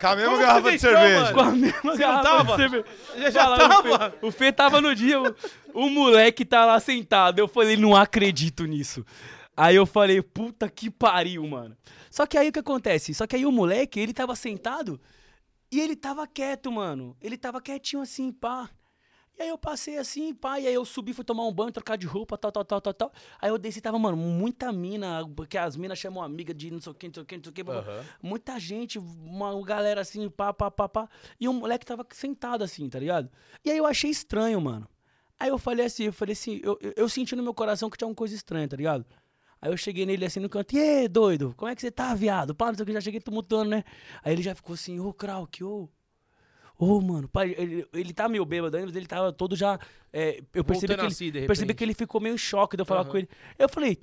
Com 0.00 0.06
a 0.08 0.16
mesma 0.16 0.36
garrafa 0.36 0.72
de 0.72 0.78
cerveja. 0.80 1.20
mano? 1.22 1.34
Com 1.34 1.40
a 1.40 1.52
mesma 1.52 1.96
garrafa 1.96 2.22
tava? 2.24 2.50
de 2.50 2.56
cerveja. 2.56 2.84
Já, 3.16 3.30
já 3.30 3.40
Fala, 3.44 3.54
o 3.54 3.82
Fê- 3.82 3.90
tava? 3.90 4.14
O 4.22 4.30
Fê 4.32 4.52
tava 4.52 4.80
no 4.80 4.92
dia, 4.92 5.22
o, 5.22 5.34
o 5.74 5.88
moleque 5.88 6.44
tá 6.44 6.64
lá 6.66 6.80
sentado. 6.80 7.38
Eu 7.38 7.46
falei, 7.46 7.76
não 7.76 7.94
acredito 7.94 8.64
nisso. 8.64 9.06
Aí 9.56 9.76
eu 9.76 9.86
falei, 9.86 10.20
puta 10.22 10.68
que 10.68 10.90
pariu, 10.90 11.46
mano. 11.46 11.76
Só 12.10 12.26
que 12.26 12.36
aí 12.36 12.48
o 12.48 12.52
que 12.52 12.58
acontece? 12.58 13.14
Só 13.14 13.28
que 13.28 13.36
aí 13.36 13.46
o 13.46 13.52
moleque, 13.52 14.00
ele 14.00 14.12
tava 14.12 14.34
sentado 14.34 15.00
e 15.70 15.78
ele 15.80 15.94
tava 15.94 16.26
quieto, 16.26 16.72
mano. 16.72 17.16
Ele 17.20 17.36
tava 17.36 17.60
quietinho 17.60 18.02
assim, 18.02 18.32
pá. 18.32 18.68
E 19.40 19.44
aí 19.44 19.48
eu 19.48 19.56
passei 19.56 19.96
assim, 19.96 20.34
pá, 20.34 20.60
e 20.60 20.66
aí 20.66 20.74
eu 20.74 20.84
subi, 20.84 21.14
fui 21.14 21.24
tomar 21.24 21.46
um 21.46 21.52
banho, 21.52 21.72
trocar 21.72 21.96
de 21.96 22.06
roupa, 22.06 22.36
tal, 22.36 22.52
tal, 22.52 22.62
tal, 22.62 22.78
tal, 22.78 22.92
tal. 22.92 23.12
Aí 23.40 23.48
eu 23.48 23.56
desci, 23.56 23.80
tava, 23.80 23.98
mano, 23.98 24.14
muita 24.14 24.70
mina, 24.70 25.26
porque 25.34 25.56
as 25.56 25.78
minas 25.78 25.98
chamam 25.98 26.22
amiga 26.22 26.52
de 26.52 26.70
não 26.70 26.78
sei 26.78 26.92
o 26.92 26.94
que, 26.94 27.06
não 27.06 27.14
sei 27.14 27.22
o 27.22 27.26
que, 27.26 27.36
não 27.38 27.44
sei 27.44 27.50
o 27.50 27.54
que. 27.54 27.62
Aham. 27.62 28.04
Muita 28.22 28.60
gente, 28.60 28.98
uma 28.98 29.58
galera 29.64 30.02
assim, 30.02 30.28
pá, 30.28 30.52
pá, 30.52 30.70
pá, 30.70 30.90
pá. 30.90 31.08
E 31.40 31.48
o 31.48 31.54
moleque 31.54 31.86
tava 31.86 32.06
sentado 32.10 32.62
assim, 32.62 32.86
tá 32.90 32.98
ligado? 32.98 33.30
E 33.64 33.70
aí 33.70 33.78
eu 33.78 33.86
achei 33.86 34.10
estranho, 34.10 34.60
mano. 34.60 34.86
Aí 35.38 35.48
eu 35.48 35.56
falei 35.56 35.86
assim, 35.86 36.04
eu 36.04 36.12
falei 36.12 36.34
assim, 36.34 36.60
eu, 36.62 36.78
eu, 36.82 36.92
eu 36.94 37.08
senti 37.08 37.34
no 37.34 37.42
meu 37.42 37.54
coração 37.54 37.88
que 37.88 37.96
tinha 37.96 38.08
uma 38.08 38.14
coisa 38.14 38.34
estranha, 38.34 38.68
tá 38.68 38.76
ligado? 38.76 39.06
Aí 39.58 39.72
eu 39.72 39.76
cheguei 39.78 40.04
nele 40.04 40.26
assim 40.26 40.40
no 40.40 40.50
canto, 40.50 40.76
e 40.76 41.08
doido, 41.08 41.54
como 41.56 41.70
é 41.70 41.74
que 41.74 41.80
você 41.80 41.90
tá, 41.90 42.14
viado? 42.14 42.54
Pá, 42.54 42.66
não 42.66 42.74
sei 42.74 42.82
o 42.82 42.86
que, 42.86 42.92
já 42.92 43.00
cheguei 43.00 43.20
tumultuando, 43.20 43.70
né? 43.70 43.84
Aí 44.22 44.34
ele 44.34 44.42
já 44.42 44.54
ficou 44.54 44.74
assim, 44.74 45.00
ô, 45.00 45.14
Krauk, 45.14 45.64
ô. 45.64 45.88
Ô, 46.82 46.98
mano, 46.98 47.28
pai, 47.28 47.54
ele, 47.58 47.86
ele 47.92 48.12
tá 48.14 48.26
meio 48.26 48.42
bêbado 48.46 48.74
ainda, 48.74 48.86
mas 48.86 48.96
ele 48.96 49.06
tava 49.06 49.30
todo 49.32 49.54
já. 49.54 49.78
é, 50.10 50.40
eu 50.54 50.64
percebi 50.64 50.94
Voltando 50.94 50.96
que, 50.96 51.02
ele, 51.02 51.12
assim, 51.12 51.30
de 51.30 51.46
percebi 51.46 51.74
que 51.74 51.84
ele 51.84 51.92
ficou 51.92 52.20
meio 52.22 52.34
em 52.34 52.38
choque 52.38 52.74
de 52.74 52.80
eu 52.80 52.86
falar 52.86 53.02
Aham. 53.02 53.10
com 53.10 53.18
ele. 53.18 53.28
Eu 53.58 53.68
falei, 53.68 53.98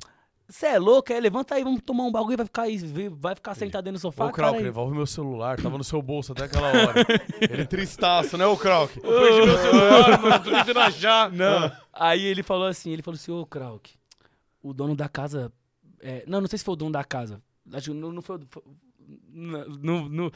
você 0.47 0.67
é 0.67 0.77
louco? 0.77 1.11
É, 1.11 1.19
levanta 1.19 1.55
aí, 1.55 1.63
vamos 1.63 1.81
tomar 1.81 2.03
um 2.03 2.11
bagulho 2.11 2.33
e 2.33 2.37
vai 2.37 2.45
ficar, 2.45 2.61
aí, 2.61 2.77
vai 3.11 3.33
ficar 3.33 3.55
sentado 3.55 3.83
dentro 3.85 3.97
do 3.97 4.01
sofá. 4.01 4.27
Ô, 4.27 4.31
Krauk, 4.31 4.61
devolve 4.61 4.95
meu 4.95 5.07
celular. 5.07 5.59
Tava 5.59 5.75
no 5.75 5.83
seu 5.83 6.01
bolso 6.03 6.33
até 6.33 6.43
aquela 6.43 6.67
hora. 6.67 7.03
Ele 7.41 7.65
tristaço, 7.65 8.37
né, 8.37 8.45
ô 8.45 8.55
Krauk? 8.55 8.93
Perdi 8.99 9.45
meu 9.45 9.57
celular, 9.57 10.21
mano. 10.21 10.43
Tô 10.43 10.51
tentando 10.51 10.79
achar. 10.79 11.31
Não. 11.31 11.71
Aí 11.91 12.23
ele 12.23 12.43
falou 12.43 12.67
assim, 12.67 12.91
ele 12.91 13.01
falou 13.01 13.15
assim, 13.15 13.31
ô 13.31 13.43
Krauk, 13.45 13.89
o 14.61 14.71
dono 14.71 14.95
da 14.95 15.09
casa. 15.09 15.51
é, 15.99 16.23
não, 16.27 16.41
não 16.41 16.47
sei 16.47 16.59
se 16.59 16.63
foi 16.63 16.73
o 16.73 16.77
dono 16.77 16.91
da 16.91 17.03
casa. 17.03 17.41
Acho 17.73 17.91
que 17.91 17.97
não, 17.97 18.11
não 18.11 18.21
foi 18.21 18.37
o. 18.37 18.41
foi- 18.49 18.63
não, 19.29 19.65
não- 19.81 20.09
não- 20.09 20.31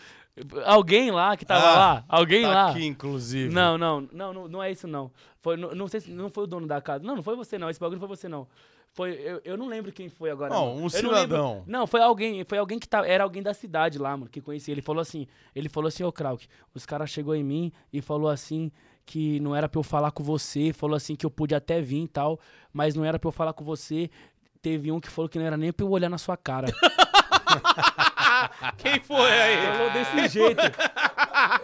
alguém 0.65 1.11
lá 1.11 1.35
que 1.35 1.45
tava 1.45 1.65
Ah, 1.67 1.75
lá. 1.77 2.05
Alguém 2.07 2.43
Tá 2.43 2.49
lá. 2.49 2.69
aqui, 2.71 2.85
inclusive. 2.85 3.53
Não, 3.53 3.77
não, 3.77 4.07
não, 4.11 4.33
não, 4.33 4.47
não 4.47 4.63
é 4.63 4.71
isso 4.71 4.87
não. 4.87 5.11
Foi, 5.41 5.57
não, 5.57 5.73
não 5.75 5.87
sei 5.87 5.99
se 5.99 6.11
não 6.11 6.29
foi 6.29 6.43
o 6.45 6.47
dono 6.47 6.67
da 6.67 6.79
casa. 6.81 7.03
Não, 7.03 7.15
não 7.15 7.23
foi 7.23 7.35
você 7.35 7.57
não. 7.57 7.69
Esse 7.69 7.79
bagulho 7.79 7.99
não 7.99 8.07
foi 8.07 8.15
você 8.15 8.27
não. 8.29 8.47
Foi, 8.93 9.11
eu, 9.13 9.41
eu 9.45 9.57
não 9.57 9.67
lembro 9.67 9.91
quem 9.91 10.09
foi 10.09 10.29
agora. 10.31 10.53
Não, 10.53 10.65
mano. 10.67 10.77
um 10.79 10.81
não 10.81 10.89
cidadão. 10.89 11.53
lembro- 11.53 11.63
Não, 11.71 11.87
foi 11.87 12.01
alguém, 12.01 12.43
foi 12.43 12.57
alguém 12.57 12.77
que 12.77 12.87
tá, 12.87 13.05
era 13.07 13.23
alguém 13.23 13.41
da 13.41 13.53
cidade 13.53 13.97
lá, 13.97 14.15
mano, 14.17 14.29
que 14.29 14.41
conhecia. 14.41 14.73
Ele 14.73 14.81
falou 14.81 15.01
assim, 15.01 15.27
ele 15.55 15.69
falou 15.69 15.87
assim, 15.87 16.03
ô 16.03 16.11
Krauk, 16.11 16.45
os 16.73 16.85
caras 16.85 17.09
chegou 17.09 17.33
em 17.33 17.43
mim 17.43 17.71
e 17.93 18.01
falou 18.01 18.29
assim 18.29 18.69
que 19.05 19.39
não 19.39 19.55
era 19.55 19.67
pra 19.69 19.79
eu 19.79 19.83
falar 19.83 20.11
com 20.11 20.23
você, 20.23 20.73
falou 20.73 20.95
assim 20.95 21.15
que 21.15 21.25
eu 21.25 21.31
podia 21.31 21.57
até 21.57 21.81
vir 21.81 22.03
e 22.03 22.07
tal, 22.07 22.39
mas 22.73 22.93
não 22.93 23.03
era 23.05 23.17
pra 23.17 23.27
eu 23.29 23.31
falar 23.31 23.53
com 23.53 23.63
você. 23.63 24.09
Teve 24.61 24.91
um 24.91 24.99
que 24.99 25.09
falou 25.09 25.27
que 25.29 25.39
não 25.39 25.45
era 25.45 25.57
nem 25.57 25.71
pra 25.71 25.85
eu 25.85 25.89
olhar 25.89 26.09
na 26.09 26.17
sua 26.17 26.35
cara. 26.37 26.67
Quem 28.77 28.99
foi 28.99 29.31
aí? 29.31 29.57
Falou 29.77 29.91
desse 29.91 30.39
jeito. 30.39 30.61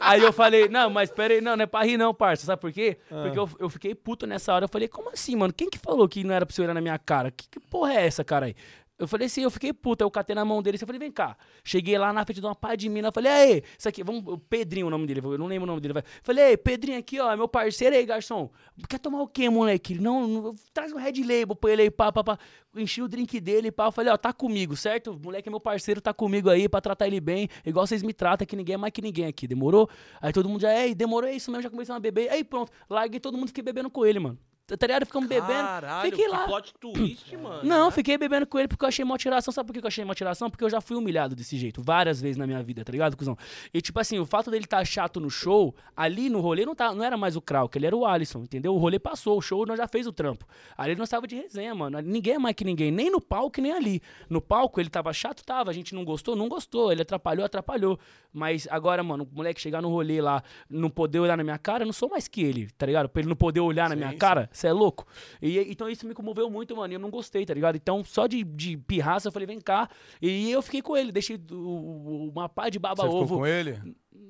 Aí 0.02 0.22
eu 0.22 0.34
falei, 0.34 0.68
não, 0.68 0.90
mas 0.90 1.12
pera 1.12 1.34
aí, 1.34 1.42
não, 1.42 1.56
não 1.56 1.64
é 1.64 1.66
pra 1.66 1.84
rir 1.84 1.98
não, 1.98 2.14
parça. 2.14 2.46
Sabe 2.46 2.62
por 2.62 2.72
quê? 2.72 2.98
Porque 3.10 3.40
eu, 3.40 3.50
eu 3.60 3.70
fiquei 3.70 3.94
puto 3.96 4.26
nessa 4.26 4.54
hora. 4.54 4.66
Eu 4.66 4.70
falei, 4.70 4.88
como 4.88 5.10
assim, 5.10 5.36
mano? 5.36 5.54
Quem 5.54 5.70
que 5.70 5.78
falou 5.78 6.08
que 6.08 6.24
não 6.24 6.34
era 6.34 6.46
pra 6.46 6.56
você 6.56 6.62
olhar 6.62 6.74
na 6.74 6.82
minha 6.82 6.98
cara? 6.98 7.32
Que, 7.32 7.48
que 7.50 7.60
porra 7.60 7.94
é 7.94 8.06
essa, 8.06 8.24
cara 8.24 8.48
aí? 8.48 8.56
Eu 9.00 9.08
falei 9.08 9.28
assim, 9.28 9.42
eu 9.42 9.52
fiquei 9.52 9.72
puto. 9.72 10.04
Aí 10.04 10.06
eu 10.06 10.12
catei 10.12 10.36
na 10.36 10.44
mão 10.44 10.62
dele 10.62 10.76
e 10.76 10.80
falei, 10.80 10.98
vem 10.98 11.12
cá. 11.12 11.38
Cheguei 11.64 11.98
lá 11.98 12.12
na 12.12 12.26
frente 12.26 12.42
de 12.42 12.46
uma 12.46 12.56
pá 12.56 12.76
de 12.76 12.90
mina. 12.90 13.10
Eu 13.10 13.12
falei, 13.12 13.32
aí, 13.32 13.64
isso 13.78 13.88
aqui, 13.88 14.04
vamos. 14.04 14.24
o 14.26 14.38
Pedrinho 14.38 14.88
o 14.88 14.90
nome 14.90 15.06
dele, 15.06 15.22
eu 15.24 15.38
não 15.38 15.46
lembro 15.46 15.66
o 15.66 15.68
nome 15.68 15.82
dele. 15.82 15.94
vai. 15.94 16.04
Falei, 16.24 16.52
ei, 16.52 16.58
Pedrinho 16.58 16.98
aqui, 16.98 17.20
ó, 17.20 17.32
é 17.32 17.36
meu 17.36 17.48
parceiro 17.48 17.96
aí, 17.96 18.06
garçom. 18.06 18.50
Quer 18.90 19.00
tomar 19.00 19.22
o 19.22 19.28
quê, 19.28 19.50
moleque? 19.50 20.00
Não, 20.00 20.28
não, 20.28 20.56
traz 20.74 20.92
um 20.92 20.98
Red 20.98 21.22
Label 21.22 21.56
pra 21.56 21.72
ele 21.72 21.82
aí, 21.84 21.92
pá, 21.92 22.12
pá, 22.12 22.24
pá. 22.24 22.40
Enchi 22.76 23.02
o 23.02 23.08
drink 23.08 23.40
dele, 23.40 23.72
pá. 23.72 23.86
Eu 23.86 23.92
falei, 23.92 24.12
ó, 24.12 24.18
tá 24.18 24.34
comigo, 24.34 24.76
certo? 24.76 25.12
O 25.12 25.20
moleque 25.20 25.48
é 25.48 25.52
meu 25.52 25.60
parceiro, 25.60 26.02
tá 26.02 26.14
comigo 26.14 26.50
aí 26.50 26.68
pra 26.68 26.82
tratar 26.82 27.06
ele 27.06 27.22
bem. 27.22 27.48
Igual 27.66 27.86
vocês 27.86 28.02
me 28.02 28.14
tratam, 28.14 28.48
que 28.48 28.56
ninguém 28.56 28.76
é 28.76 28.78
mais 28.78 28.92
que 28.92 29.02
ninguém 29.02 29.26
aqui, 29.26 29.48
demorou? 29.48 29.88
Aí 30.20 30.34
todo 30.34 30.50
mundo 30.50 30.62
já, 30.62 30.74
ei, 30.76 30.96
demorou 30.96 31.30
é 31.30 31.36
isso 31.36 31.52
mesmo, 31.52 31.62
já 31.62 31.70
começamos 31.70 31.98
a 31.98 32.00
beber. 32.00 32.30
Aí 32.30 32.44
pronto, 32.44 32.72
larguei 32.90 33.20
todo 33.20 33.38
mundo, 33.38 33.48
fiquei 33.48 33.64
bebendo 33.64 33.90
com 33.92 34.06
ele, 34.06 34.20
mano. 34.20 34.40
Tá 34.76 34.86
ligado? 34.86 35.06
Ficamos 35.06 35.30
bebendo. 35.30 35.48
Caralho, 35.48 36.10
Fiquei 36.10 36.26
que 36.26 36.32
lá. 36.32 36.46
plot 36.46 36.74
twist, 36.78 37.36
mano. 37.38 37.64
Não, 37.64 37.86
né? 37.86 37.92
fiquei 37.92 38.18
bebendo 38.18 38.46
com 38.46 38.60
ele 38.60 38.68
porque 38.68 38.84
eu 38.84 38.90
achei 38.90 39.06
uma 39.06 39.18
tiração. 39.18 39.54
Sabe 39.54 39.68
por 39.68 39.74
que 39.74 39.80
eu 39.80 39.88
achei 39.88 40.04
uma 40.04 40.14
tiração? 40.14 40.50
Porque 40.50 40.64
eu 40.64 40.70
já 40.70 40.82
fui 40.82 40.98
humilhado 40.98 41.36
desse 41.36 41.58
jeito 41.58 41.82
várias 41.82 42.20
vezes 42.20 42.36
na 42.36 42.46
minha 42.46 42.62
vida, 42.62 42.84
tá 42.84 42.92
ligado, 42.92 43.16
cuzão? 43.16 43.38
E 43.74 43.82
tipo 43.82 43.98
assim, 43.98 44.20
o 44.20 44.26
fato 44.26 44.52
dele 44.52 44.66
estar 44.66 44.84
chato 44.84 45.22
no 45.22 45.30
show, 45.30 45.74
ali 45.96 46.30
no 46.30 46.42
rolê 46.42 46.66
não, 46.66 46.76
tá, 46.76 46.94
não 46.94 47.02
era 47.02 47.16
mais 47.16 47.38
o 47.38 47.42
Krauk, 47.42 47.78
ele 47.78 47.86
era 47.88 47.96
o 47.96 48.06
Alisson, 48.06 48.40
entendeu? 48.40 48.76
O 48.76 48.78
rolê 48.78 49.00
passou, 49.00 49.38
o 49.38 49.42
show 49.42 49.66
nós 49.66 49.78
já 49.78 49.88
fez 49.88 50.06
o 50.06 50.12
trampo. 50.12 50.46
Ali 50.78 50.96
nós 50.96 51.08
tava 51.08 51.26
de 51.26 51.36
resenha, 51.36 51.74
mano. 51.74 52.02
Ninguém 52.02 52.34
é 52.34 52.40
mais 52.40 52.54
que 52.54 52.66
ninguém, 52.66 52.92
nem 52.92 53.10
no 53.10 53.22
palco, 53.22 53.62
nem 53.62 53.72
ali. 53.72 54.02
No 54.30 54.42
palco 54.42 54.82
ele 54.82 54.90
tava 54.90 55.14
chato, 55.14 55.46
tava. 55.46 55.72
A 55.72 55.74
gente 55.74 55.96
não 55.96 56.04
gostou, 56.04 56.36
não 56.36 56.50
gostou. 56.50 56.92
Ele 56.92 57.04
atrapalhou, 57.04 57.46
atrapalhou. 57.46 57.98
Mas 58.34 58.68
agora, 58.70 59.02
mano, 59.02 59.24
o 59.32 59.36
moleque 59.36 59.62
chegar 59.62 59.82
no 59.82 59.90
rolê 59.90 60.22
lá, 60.22 60.44
não 60.70 60.90
poder 60.90 61.20
olhar 61.20 61.38
na 61.38 61.44
minha 61.44 61.58
cara, 61.58 61.84
eu 61.84 61.86
não 61.86 61.94
sou 61.94 62.10
mais 62.10 62.28
que 62.28 62.42
ele, 62.42 62.70
tá 62.78 62.86
ligado? 62.86 63.08
Pra 63.08 63.22
ele 63.22 63.30
não 63.30 63.36
poder 63.36 63.62
olhar 63.62 63.90
na 63.90 63.96
minha 63.96 64.12
Sim, 64.12 64.18
cara, 64.18 64.50
você 64.58 64.68
é 64.68 64.74
louco? 64.74 65.06
E, 65.42 65.60
então 65.72 65.90
isso 65.90 66.06
me 66.08 66.14
comoveu 66.14 66.50
muito, 66.50 66.76
mano. 66.76 66.92
E 66.92 66.96
eu 66.96 67.00
não 67.00 67.10
gostei, 67.10 67.46
tá 67.46 67.54
ligado? 67.54 67.76
Então, 67.76 68.04
só 68.04 68.28
de, 68.28 68.44
de 68.44 68.78
pirraça, 68.78 69.28
eu 69.28 69.32
falei, 69.32 69.46
vem 69.46 69.60
cá. 69.62 69.90
E 70.22 70.52
eu 70.52 70.62
fiquei 70.62 70.82
com 70.82 70.96
ele, 70.98 71.12
deixei 71.12 71.40
o- 71.52 72.32
uma 72.34 72.50
pá 72.50 72.70
de 72.70 72.78
Você 72.80 72.88
ficou 72.90 72.96
baba-ovo. 73.06 73.38
com 73.38 73.46
ele? 73.48 73.80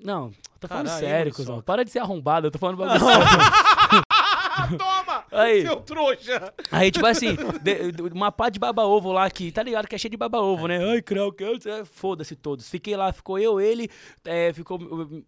Não, 0.03 0.31
tô 0.59 0.67
falando 0.67 0.85
Caralho, 0.87 1.05
sério, 1.05 1.25
mano, 1.25 1.35
cuzão. 1.35 1.61
Para 1.61 1.83
de 1.83 1.89
ser 1.91 1.99
arrombado, 1.99 2.47
eu 2.47 2.51
tô 2.51 2.59
falando 2.59 2.77
bagulho 2.77 2.99
toma! 4.77 5.16
Aí. 5.31 5.61
Seu 5.63 5.77
trouxa! 5.77 6.53
Aí, 6.71 6.91
tipo 6.91 7.05
assim, 7.05 7.35
de- 7.61 7.91
de- 7.91 8.01
uma 8.13 8.31
pá 8.31 8.49
de 8.49 8.59
baba-ovo 8.59 9.11
lá 9.11 9.29
que, 9.29 9.51
tá 9.51 9.61
ligado? 9.63 9.87
Que 9.87 9.95
é 9.95 9.97
cheio 9.97 10.11
de 10.11 10.17
baba-ovo, 10.17 10.67
né? 10.67 10.77
Ai, 10.91 11.01
crau, 11.01 11.31
que 11.31 11.43
é, 11.43 11.85
foda-se 11.85 12.35
todos. 12.35 12.69
Fiquei 12.69 12.95
lá, 12.95 13.11
ficou 13.11 13.37
eu, 13.39 13.59
ele, 13.59 13.89
é, 14.25 14.51
ficou 14.53 14.79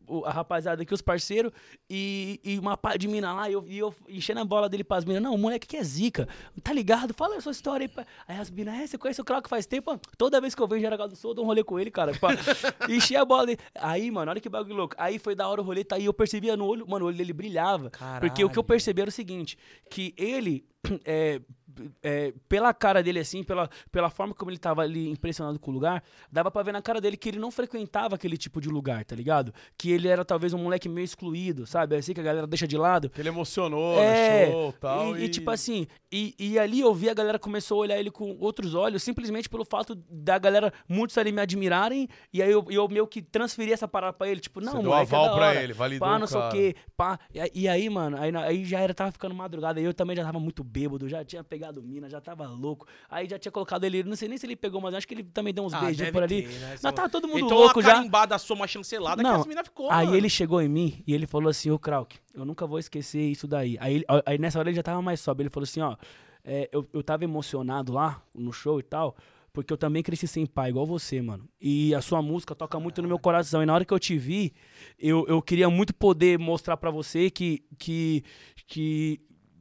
o- 0.08 0.26
a 0.26 0.32
rapaziada 0.32 0.82
aqui, 0.84 0.94
os 0.94 1.02
parceiros, 1.02 1.52
e, 1.90 2.40
e 2.44 2.60
uma 2.60 2.78
pá 2.78 2.96
de 2.98 3.08
mina 3.08 3.34
lá, 3.34 3.50
e 3.50 3.54
eu, 3.54 3.64
e 3.68 3.78
eu 3.78 3.94
enchendo 4.08 4.40
a 4.40 4.46
bola 4.46 4.70
dele 4.70 4.84
pras 4.84 5.04
minas. 5.06 5.22
Não, 5.22 5.34
o 5.34 5.38
moleque 5.38 5.68
que 5.68 5.78
é 5.78 5.84
zica, 5.84 6.28
tá 6.64 6.72
ligado? 6.74 7.14
Fala 7.14 7.38
a 7.38 7.42
sua 7.42 7.52
história 7.52 7.86
aí. 7.86 7.88
pá. 7.90 8.06
Aí 8.28 8.38
as 8.38 8.50
minas, 8.50 8.76
é, 8.80 8.88
você 8.88 8.98
conhece 8.98 9.22
o 9.22 9.26
Krauk 9.26 9.50
faz 9.50 9.66
tempo? 9.66 10.00
Toda 10.18 10.40
vez 10.42 10.56
que 10.56 10.62
eu 10.62 10.68
vejo 10.68 10.82
Jaraguá 10.82 11.08
do 11.08 11.16
Sul, 11.16 11.32
eu 11.32 11.36
dou 11.36 11.44
um 11.46 11.48
rolê 11.48 11.64
com 11.64 11.80
ele, 11.80 11.92
cara. 11.92 12.14
Pá. 12.20 12.30
Enchi 12.90 13.16
a 13.16 13.26
bola 13.26 13.46
dele. 13.48 13.60
Aí, 13.76 14.10
mano, 14.12 14.32
olha 14.32 14.40
que 14.42 14.50
bagulho 14.50 14.76
louco. 14.76 14.96
Aí 14.98 15.20
foi 15.20 15.36
da 15.36 15.48
hora 15.48 15.62
o 15.62 15.64
rolê, 15.64 15.84
tá 15.84 15.96
aí, 15.96 16.06
eu 16.06 16.14
percebia 16.14 16.56
no 16.56 16.66
olho, 16.66 16.88
mano, 16.88 17.06
o 17.06 17.08
olho 17.08 17.18
dele 17.18 17.34
brilhava. 17.34 17.92
Porque 18.20 18.44
o 18.44 18.50
que 18.50 18.58
eu 18.58 18.64
Caralho. 18.64 18.64
percebi 18.64 19.02
era 19.02 19.10
o 19.10 19.12
seguinte, 19.12 19.58
que 19.90 20.14
ele, 20.18 20.66
é, 21.06 21.42
é, 22.02 22.34
pela 22.48 22.74
cara 22.74 23.02
dele 23.04 23.20
assim, 23.20 23.44
pela, 23.44 23.70
pela 23.92 24.10
forma 24.10 24.34
como 24.34 24.52
ele 24.52 24.58
tava 24.58 24.82
ali 24.82 25.10
impressionado 25.10 25.60
com 25.60 25.72
o 25.72 25.74
lugar, 25.74 26.04
dava 26.32 26.50
pra 26.52 26.64
ver 26.64 26.72
na 26.72 26.82
cara 26.82 27.00
dele 27.00 27.18
que 27.18 27.30
ele 27.30 27.40
não 27.40 27.52
frequentava 27.52 28.16
aquele 28.16 28.38
tipo 28.38 28.60
de 28.60 28.70
lugar, 28.70 29.04
tá 29.06 29.16
ligado? 29.16 29.54
Que 29.78 29.92
ele 29.92 30.08
era 30.08 30.26
talvez 30.26 30.54
um 30.54 30.58
moleque 30.58 30.90
meio 30.90 31.06
excluído, 31.06 31.66
sabe? 31.66 31.96
Assim 31.96 32.14
que 32.14 32.20
a 32.20 32.24
galera 32.24 32.48
deixa 32.48 32.68
de 32.68 32.78
lado. 32.78 33.10
Que 33.10 33.22
ele 33.22 33.30
emocionou 33.30 34.00
É, 34.00 34.46
no 34.48 34.52
show 34.52 34.74
tal, 34.74 35.18
e, 35.18 35.26
e 35.26 35.30
tipo 35.30 35.50
assim, 35.52 35.88
e, 36.12 36.34
e 36.40 36.60
ali 36.60 36.80
eu 36.80 36.94
vi 36.94 37.10
a 37.10 37.14
galera 37.14 37.40
começou 37.40 37.78
a 37.78 37.82
olhar 37.82 38.00
ele 38.00 38.12
com 38.12 38.36
outros 38.40 38.74
olhos, 38.74 39.04
simplesmente 39.04 39.48
pelo 39.48 39.64
fato 39.66 39.96
da 40.10 40.38
galera, 40.38 40.74
muitos 40.88 41.18
ali 41.18 41.32
me 41.32 41.42
admirarem, 41.42 42.08
e 42.34 42.42
aí 42.42 42.52
eu, 42.52 42.66
eu 42.70 42.88
meio 42.88 43.08
que 43.08 43.22
transferi 43.22 43.72
essa 43.72 43.88
parada 43.88 44.14
pra 44.14 44.28
ele, 44.28 44.40
tipo, 44.40 44.60
não, 44.60 44.72
Você 44.72 44.82
deu 44.82 44.90
moleque, 44.92 45.14
é 45.14 45.18
aval 45.18 45.30
da 45.30 45.36
pra 45.36 45.64
ele, 45.64 45.74
validou 45.74 46.08
Pá, 46.08 46.20
não 46.20 46.28
sei 46.28 46.40
o 46.40 46.50
quê, 46.50 46.76
pá. 46.98 47.20
E, 47.34 47.62
e 47.62 47.68
aí, 47.68 47.90
mano, 47.90 48.18
aí, 48.18 48.36
aí 48.36 48.66
já 48.66 48.80
era, 48.80 48.94
tava 48.94 49.12
ficando 49.12 49.36
madrugada, 49.36 49.80
aí 49.80 49.86
eu 49.86 49.94
também 49.94 50.16
já 50.16 50.24
tava 50.24 50.40
muito 50.40 50.64
bêbado, 50.64 51.08
já 51.08 51.24
tinha 51.24 51.44
pegado 51.44 51.59
mina, 51.84 52.10
já 52.10 52.20
tava 52.22 52.48
louco. 52.48 52.88
Aí 53.10 53.28
já 53.28 53.38
tinha 53.38 53.52
colocado 53.52 53.84
ele, 53.84 54.04
não 54.04 54.16
sei 54.16 54.28
nem 54.28 54.38
se 54.38 54.46
ele 54.46 54.56
pegou, 54.56 54.80
mas 54.82 54.94
acho 54.94 55.08
que 55.08 55.14
ele 55.14 55.24
também 55.24 55.54
deu 55.54 55.64
uns 55.66 55.74
Ah, 55.74 55.82
beijinhos 55.82 56.12
por 56.12 56.24
ali. 56.24 56.44
ter, 56.44 56.60
né? 56.60 56.78
Nós 56.82 56.94
tava 56.94 57.10
todo 57.10 57.28
mundo 57.28 57.40
então 57.46 57.58
louco 57.58 57.82
já. 57.82 57.94
carimbada 57.96 58.38
sua, 58.38 58.56
uma 58.56 58.68
chancelada 58.68 59.22
que 59.24 59.30
Não, 59.30 59.42
as 59.42 59.46
minas 59.46 59.68
ficou, 59.68 59.92
Aí 59.92 60.06
mano. 60.06 60.18
ele 60.18 60.30
chegou 60.30 60.62
em 60.62 60.70
mim 60.70 61.04
e 61.06 61.14
ele 61.14 61.28
falou 61.28 61.50
assim, 61.50 61.70
ô 61.70 61.78
Krauk, 61.78 62.18
eu 62.34 62.46
nunca 62.46 62.66
vou 62.66 62.80
esquecer 62.80 63.22
isso 63.22 63.48
daí. 63.48 63.78
Aí, 63.80 64.04
aí 64.26 64.38
nessa 64.38 64.60
hora 64.60 64.70
ele 64.70 64.76
já 64.76 64.84
tava 64.84 65.02
mais 65.02 65.20
sóbrio, 65.20 65.44
ele 65.44 65.50
falou 65.54 65.64
assim, 65.66 65.82
ó, 65.82 65.96
é, 66.44 66.70
eu, 66.72 66.88
eu 66.94 67.04
tava 67.04 67.24
emocionado 67.24 67.92
lá 67.94 68.22
no 68.34 68.52
show 68.54 68.80
e 68.80 68.84
tal, 68.84 69.16
porque 69.52 69.74
eu 69.74 69.78
também 69.78 70.02
cresci 70.04 70.28
sem 70.28 70.46
pai, 70.46 70.70
igual 70.70 70.86
você, 70.86 71.22
mano. 71.22 71.50
E 71.60 71.94
a 71.94 72.02
sua 72.02 72.22
música 72.22 72.56
toca 72.56 72.80
muito 72.80 73.02
no 73.02 73.08
meu 73.08 73.18
coração. 73.20 73.62
E 73.62 73.66
na 73.66 73.74
hora 73.74 73.84
que 73.84 73.94
eu 73.94 74.00
te 74.00 74.16
vi, 74.18 74.54
eu, 74.98 75.26
eu 75.28 75.42
queria 75.42 75.70
muito 75.70 75.94
poder 75.94 76.38
mostrar 76.40 76.78
pra 76.78 76.92
você 76.92 77.30
que, 77.32 77.64
que, 77.78 78.24
que 78.68 79.20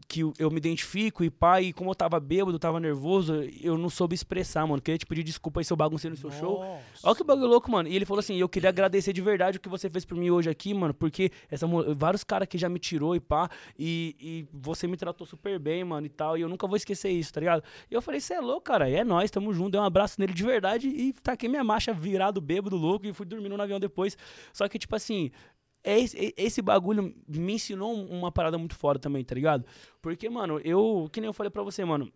que 0.08 0.22
eu 0.38 0.50
me 0.50 0.56
identifico 0.56 1.22
e 1.22 1.28
pai, 1.28 1.64
e 1.66 1.72
como 1.72 1.90
eu 1.90 1.94
tava 1.94 2.18
bêbado, 2.18 2.58
tava 2.58 2.80
nervoso, 2.80 3.42
eu 3.62 3.76
não 3.76 3.90
soube 3.90 4.14
expressar, 4.14 4.66
mano. 4.66 4.80
Queria 4.80 4.96
te 4.96 5.04
pedir 5.04 5.22
desculpa 5.22 5.60
aí 5.60 5.64
se 5.64 5.70
eu 5.70 5.76
baguncei 5.76 6.08
no 6.08 6.16
seu 6.16 6.30
show. 6.30 6.60
Olha 7.04 7.14
que 7.14 7.22
bagulho 7.22 7.46
louco, 7.46 7.70
mano. 7.70 7.90
E 7.90 7.94
ele 7.94 8.06
falou 8.06 8.20
assim: 8.20 8.36
eu 8.36 8.48
queria 8.48 8.70
agradecer 8.70 9.12
de 9.12 9.20
verdade 9.20 9.58
o 9.58 9.60
que 9.60 9.68
você 9.68 9.90
fez 9.90 10.06
por 10.06 10.16
mim 10.16 10.30
hoje 10.30 10.48
aqui, 10.48 10.72
mano, 10.72 10.94
porque 10.94 11.30
essa, 11.50 11.66
vários 11.94 12.24
caras 12.24 12.48
que 12.48 12.56
já 12.56 12.70
me 12.70 12.78
tirou 12.78 13.14
e 13.14 13.20
pá, 13.20 13.50
e, 13.78 14.16
e 14.18 14.46
você 14.50 14.86
me 14.86 14.96
tratou 14.96 15.26
super 15.26 15.58
bem, 15.58 15.84
mano, 15.84 16.06
e 16.06 16.10
tal, 16.10 16.38
e 16.38 16.40
eu 16.40 16.48
nunca 16.48 16.66
vou 16.66 16.76
esquecer 16.76 17.10
isso, 17.10 17.30
tá 17.30 17.40
ligado? 17.40 17.62
E 17.90 17.94
eu 17.94 18.00
falei: 18.00 18.18
você 18.18 18.32
é 18.32 18.40
louco, 18.40 18.62
cara, 18.62 18.88
é 18.88 19.04
nós, 19.04 19.30
tamo 19.30 19.52
junto. 19.52 19.72
Dei 19.72 19.80
um 19.80 19.84
abraço 19.84 20.18
nele 20.18 20.32
de 20.32 20.42
verdade 20.42 20.88
e 20.88 21.12
taquei 21.12 21.50
minha 21.50 21.62
marcha 21.62 21.92
virado, 21.92 22.40
bêbado, 22.40 22.76
louco, 22.76 23.06
e 23.06 23.12
fui 23.12 23.26
dormindo 23.26 23.54
no 23.54 23.62
avião 23.62 23.78
depois. 23.78 24.16
Só 24.54 24.66
que, 24.66 24.78
tipo 24.78 24.96
assim. 24.96 25.30
Esse, 25.96 26.34
esse 26.36 26.60
bagulho 26.60 27.14
me 27.26 27.54
ensinou 27.54 27.94
uma 27.94 28.32
parada 28.32 28.58
muito 28.58 28.74
foda 28.74 28.98
também, 28.98 29.24
tá 29.24 29.34
ligado? 29.34 29.64
Porque, 30.02 30.28
mano, 30.28 30.60
eu, 30.64 31.08
que 31.12 31.20
nem 31.20 31.28
eu 31.28 31.32
falei 31.32 31.50
pra 31.50 31.62
você, 31.62 31.84
mano, 31.84 32.12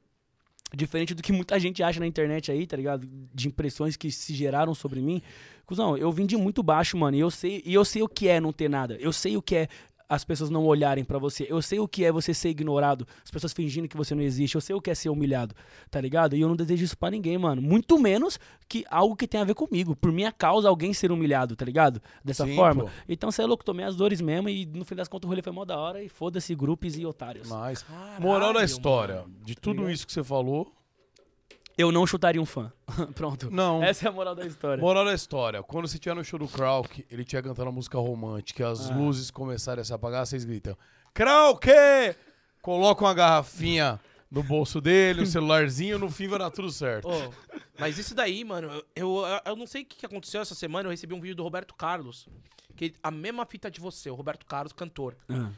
diferente 0.75 1.15
do 1.15 1.23
que 1.23 1.33
muita 1.33 1.59
gente 1.59 1.83
acha 1.83 2.01
na 2.01 2.07
internet 2.07 2.51
aí, 2.51 2.67
tá 2.67 2.77
ligado? 2.77 3.07
De 3.33 3.49
impressões 3.49 3.97
que 3.97 4.11
se 4.11 4.35
geraram 4.35 4.75
sobre 4.75 5.01
mim. 5.01 5.23
Cusão, 5.67 5.97
eu 5.97 6.11
vim 6.11 6.27
de 6.27 6.37
muito 6.37 6.63
baixo, 6.63 6.97
mano, 6.97 7.17
e 7.17 7.21
eu 7.21 7.31
sei, 7.31 7.63
e 7.65 7.75
eu 7.75 7.85
sei 7.85 8.03
o 8.03 8.09
que 8.09 8.29
é 8.29 8.41
não 8.41 8.53
ter 8.53 8.69
nada. 8.69 8.97
Eu 9.01 9.13
sei 9.13 9.37
o 9.37 9.43
que 9.43 9.57
é 9.57 9.69
as 10.15 10.25
pessoas 10.25 10.51
não 10.51 10.67
olharem 10.67 11.05
pra 11.05 11.19
você. 11.19 11.47
Eu 11.49 11.63
sei 11.63 11.81
o 11.81 11.89
que 11.89 12.05
é 12.05 12.13
você 12.13 12.35
ser 12.35 12.51
ignorado, 12.51 13.07
as 13.25 13.31
pessoas 13.31 13.55
fingindo 13.55 13.89
que 13.89 13.97
você 13.97 14.15
não 14.15 14.23
existe. 14.23 14.55
Eu 14.55 14.61
sei 14.61 14.77
o 14.77 14.81
que 14.81 14.91
é 14.91 14.95
ser 14.95 15.09
humilhado, 15.09 15.55
tá 15.91 15.99
ligado? 16.03 16.37
E 16.37 16.41
eu 16.43 16.49
não 16.49 16.55
desejo 16.55 16.85
isso 16.85 16.99
pra 16.99 17.11
ninguém, 17.11 17.39
mano. 17.39 17.63
Muito 17.63 17.99
menos 17.99 18.39
que 18.69 18.85
algo 18.91 19.17
que 19.17 19.27
tenha 19.27 19.43
a 19.43 19.47
ver 19.47 19.55
comigo. 19.55 19.97
Por 19.97 20.13
minha 20.13 20.31
causa, 20.31 20.69
alguém 20.69 20.93
ser 20.93 21.11
humilhado, 21.11 21.57
tá 21.57 21.65
ligado? 21.65 22.03
Dessa 22.23 22.45
Sim, 22.45 22.55
forma. 22.55 22.85
pô. 22.85 22.91
Então, 23.09 23.31
você 23.31 23.41
é 23.41 23.47
louco, 23.47 23.65
tomei 23.65 23.87
as 23.87 23.97
dores 23.97 24.21
mesmo 24.21 24.51
e 24.51 24.67
no 24.67 24.85
fim 24.85 24.95
das 24.95 25.09
contas 25.09 25.27
o 25.27 25.31
rolê 25.31 25.41
foi 25.41 25.53
mó 25.53 25.65
da 25.65 25.79
hora 25.79 26.03
e 26.05 26.11
foda-se 26.11 26.55
grupos 26.55 26.99
e 26.99 27.07
otários. 27.07 27.49
Mas, 27.49 27.83
moral 28.21 28.41
da 28.41 28.47
Caralho, 28.49 28.65
história, 28.67 29.25
de 29.43 29.55
tudo 29.55 29.77
ligado? 29.79 29.93
isso 29.93 30.07
que 30.07 30.13
você 30.13 30.23
falou, 30.23 30.71
Eu 31.77 31.91
não 31.91 32.07
chutaria 32.07 32.41
um 32.41 32.47
fã. 32.47 32.73
Pronto. 33.15 33.51
não. 33.51 33.83
Essa 33.83 34.07
é 34.07 34.09
a 34.09 34.13
moral 34.13 34.35
da 34.35 34.47
história. 34.47 34.81
Moral 34.83 35.05
da 35.05 35.15
história, 35.15 35.63
quando 35.63 35.89
você 35.89 35.97
estiver 35.97 36.15
no 36.15 36.25
show 36.25 36.39
do 36.39 36.47
Krauk, 36.49 37.05
ele 37.11 37.25
tinha 37.25 37.43
cantando 37.43 37.69
a 37.69 37.73
música 37.73 37.99
romântica, 37.99 38.69
as 38.69 38.91
Ah. 38.91 38.95
luzes 38.97 39.31
começarem 39.31 39.81
a 39.81 39.85
se 39.85 39.93
apagar, 39.93 40.27
vocês 40.27 40.45
gritam, 40.45 40.77
Krauk! 41.15 41.67
Coloca 42.61 43.05
uma 43.05 43.15
garrafinha 43.15 43.99
no 44.31 44.43
bolso 44.43 44.81
dele, 44.81 45.23
um 45.23 45.27
celularzinho, 45.27 45.99
no 45.99 46.09
fim 46.11 46.29
vai 46.29 46.39
dar 46.39 46.51
tudo 46.51 46.71
certo. 46.71 47.09
Ô, 47.09 47.33
mas 47.79 47.99
isso 47.99 48.15
daí, 48.15 48.45
mano, 48.45 48.71
eu, 48.71 48.85
eu, 48.95 49.23
eu 49.45 49.57
não 49.57 49.67
sei 49.67 49.83
o 49.83 49.85
que 49.87 49.97
que 49.97 50.07
aconteceu 50.07 50.41
essa 50.41 50.55
semana, 50.55 50.87
eu 50.87 50.91
recebi 50.91 51.13
um 51.15 51.21
vídeo 51.21 51.35
do 51.37 51.43
Roberto 51.43 51.75
Carlos. 51.75 52.29
Que 52.77 52.95
a 53.03 53.11
mesma 53.11 53.45
fita 53.45 53.71
de 53.71 53.81
você, 53.81 54.09
o 54.09 54.15
Roberto 54.15 54.47
Carlos, 54.47 54.73
cantor. 54.73 55.15
Ah. 55.29 55.51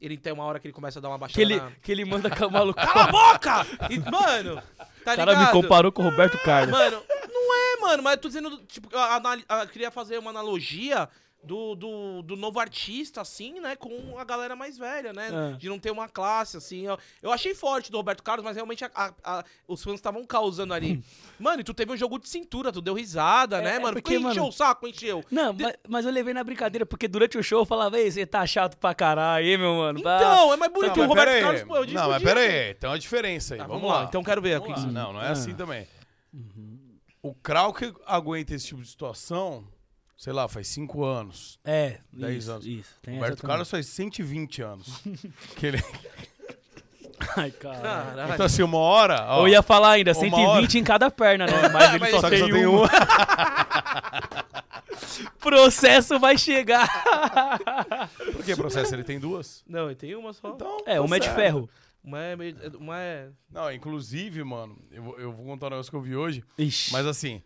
Ele 0.00 0.16
tem 0.16 0.32
uma 0.32 0.44
hora 0.44 0.60
que 0.60 0.66
ele 0.66 0.72
começa 0.74 0.98
a 0.98 1.02
dar 1.02 1.08
uma 1.08 1.18
baixada 1.18 1.34
Que 1.34 1.42
ele, 1.42 1.56
na... 1.60 1.70
que 1.82 1.90
ele 1.92 2.04
manda 2.04 2.30
com 2.30 2.46
o 2.46 2.50
maluco. 2.50 2.78
Cala 2.80 3.04
a 3.04 3.10
boca! 3.10 3.66
E, 3.90 3.98
mano, 3.98 4.62
tá 5.04 5.12
O 5.12 5.16
cara 5.16 5.32
me 5.32 5.38
ligado? 5.38 5.52
comparou 5.52 5.90
com 5.90 6.02
o 6.02 6.04
Roberto 6.10 6.38
Carlos. 6.38 6.70
Mano, 6.70 7.02
não 7.32 7.54
é, 7.54 7.76
mano, 7.80 8.02
mas 8.02 8.12
eu 8.14 8.20
tô 8.20 8.28
dizendo, 8.28 8.58
tipo, 8.66 8.88
eu, 8.92 9.00
anali- 9.00 9.44
eu 9.48 9.68
queria 9.68 9.90
fazer 9.90 10.18
uma 10.18 10.30
analogia 10.30 11.08
do, 11.48 11.74
do, 11.74 12.22
do 12.22 12.36
novo 12.36 12.60
artista, 12.60 13.22
assim, 13.22 13.58
né, 13.58 13.74
com 13.74 14.18
a 14.18 14.24
galera 14.24 14.54
mais 14.54 14.76
velha, 14.76 15.14
né? 15.14 15.30
Ah. 15.32 15.56
De 15.56 15.66
não 15.68 15.78
ter 15.78 15.90
uma 15.90 16.06
classe, 16.08 16.58
assim. 16.58 16.82
Eu, 16.86 16.98
eu 17.22 17.32
achei 17.32 17.54
forte 17.54 17.90
do 17.90 17.96
Roberto 17.96 18.22
Carlos, 18.22 18.44
mas 18.44 18.54
realmente 18.54 18.84
a- 18.84 18.90
a- 18.94 19.14
a- 19.24 19.44
os 19.66 19.82
fãs 19.82 19.94
estavam 19.94 20.24
causando 20.26 20.74
ali. 20.74 21.02
mano, 21.40 21.60
e 21.62 21.64
tu 21.64 21.72
teve 21.72 21.90
um 21.90 21.96
jogo 21.96 22.18
de 22.18 22.28
cintura, 22.28 22.70
tu 22.70 22.82
deu 22.82 22.92
risada, 22.92 23.56
É, 23.58 23.62
né, 23.62 23.70
é 23.76 23.78
mano? 23.78 23.94
porque, 23.94 24.02
Porque 24.02 24.16
encheu 24.16 24.42
mano- 24.42 24.48
o 24.48 24.52
saco, 24.52 24.86
encheu. 24.86 25.24
Não, 25.30 25.52
mas, 25.54 25.74
mas 25.88 26.04
eu 26.04 26.12
levei 26.12 26.34
na 26.34 26.44
brincadeira, 26.44 26.84
porque 26.84 27.08
durante 27.08 27.38
o 27.38 27.42
show 27.42 27.60
eu 27.60 27.66
falava, 27.66 27.98
ei, 27.98 28.10
você 28.10 28.26
tá 28.26 28.46
chato 28.46 28.76
pra 28.76 28.94
caralho, 28.94 29.58
meu 29.58 29.74
mano? 29.74 30.02
Bah." 30.02 30.16
Então, 30.18 30.52
é 30.52 30.56
mais 30.56 30.70
bonito 30.72 30.88
Não, 30.88 30.94
que 30.94 31.00
o 31.00 31.06
Roberto 31.06 31.30
aí. 31.30 31.40
Carlos, 31.40 31.62
pô, 31.62 31.76
eu 31.76 31.86
digo 31.86 31.98
Não, 31.98 32.08
mas 32.10 32.22
pera 32.22 32.40
aí, 32.40 32.74
tem 32.74 32.90
uma 32.90 32.98
diferença 32.98 33.54
aí. 33.54 33.58
Tá, 33.60 33.66
vamos, 33.66 33.80
vamos 33.80 33.94
lá, 33.96 34.02
lá. 34.02 34.08
então 34.08 34.22
quero 34.22 34.42
ver 34.42 34.60
Vamos 34.60 34.74
aqui. 34.74 34.86
lá. 34.86 34.92
Não, 34.92 35.12
não 35.14 35.22
é 35.22 35.28
Ah. 35.28 35.32
assim 35.32 35.54
também. 35.54 35.88
O 37.22 37.34
Krauk 37.34 37.92
aguenta 38.06 38.54
esse 38.54 38.66
tipo 38.66 38.80
de 38.80 38.88
situação, 38.88 39.64
sei 40.18 40.32
lá, 40.34 40.46
faz 40.48 40.68
cinco 40.68 41.02
anos. 41.04 41.58
É, 41.64 42.00
10 42.12 42.36
isso, 42.42 42.50
anos. 42.52 42.66
isso. 42.66 42.90
O 42.98 43.02
Tem 43.02 43.14
Roberto. 43.14 43.46
Carlos 43.46 43.70
faz 43.70 43.86
120 43.86 44.60
anos. 44.62 45.00
que 45.56 45.66
ele... 45.66 45.82
Ai, 47.36 47.50
caralho. 47.50 48.32
Então, 48.34 48.46
assim, 48.46 48.62
uma 48.62 48.78
hora. 48.78 49.24
ó, 49.28 49.42
Eu 49.42 49.48
ia 49.48 49.62
falar 49.62 49.92
ainda, 49.92 50.12
Uma 50.12 50.20
120 50.20 50.46
hora- 50.46 50.78
em 50.78 50.84
cada 50.84 51.10
perna, 51.10 51.46
né? 51.46 51.52
Mas 51.72 51.90
ele 51.90 51.98
Mas 52.00 52.10
só, 52.10 52.20
só 52.20 52.30
tem 52.30 52.38
só 52.40 52.46
tem 52.46 52.66
uma. 52.66 52.82
um. 52.84 52.86
Processo 55.40 56.18
vai 56.18 56.36
chegar. 56.36 56.88
Por 58.32 58.44
que 58.44 58.54
processo? 58.54 58.94
Ele 58.94 59.04
tem 59.04 59.18
duas? 59.18 59.64
Não, 59.66 59.86
ele 59.86 59.94
tem 59.96 60.14
uma 60.14 60.32
só. 60.32 60.50
Então, 60.50 60.78
É, 60.86 60.96
tá 60.96 61.02
uma 61.02 61.16
é 61.16 61.18
de 61.18 61.24
certo. 61.26 61.36
ferro. 61.38 61.70
Uma 62.04 62.20
é, 62.20 62.36
meio- 62.36 62.56
uma 62.78 63.00
é... 63.00 63.28
Não, 63.50 63.72
inclusive, 63.72 64.42
mano, 64.44 64.78
eu, 64.90 65.02
vou- 65.02 65.18
eu 65.18 65.32
vou 65.32 65.44
contar 65.44 65.66
um 65.66 65.70
negócio 65.70 65.90
que 65.90 65.96
eu 65.96 66.00
vi 66.02 66.14
hoje, 66.16 66.44
Ixi. 66.56 66.92
mas 66.92 67.06
assim, 67.06 67.42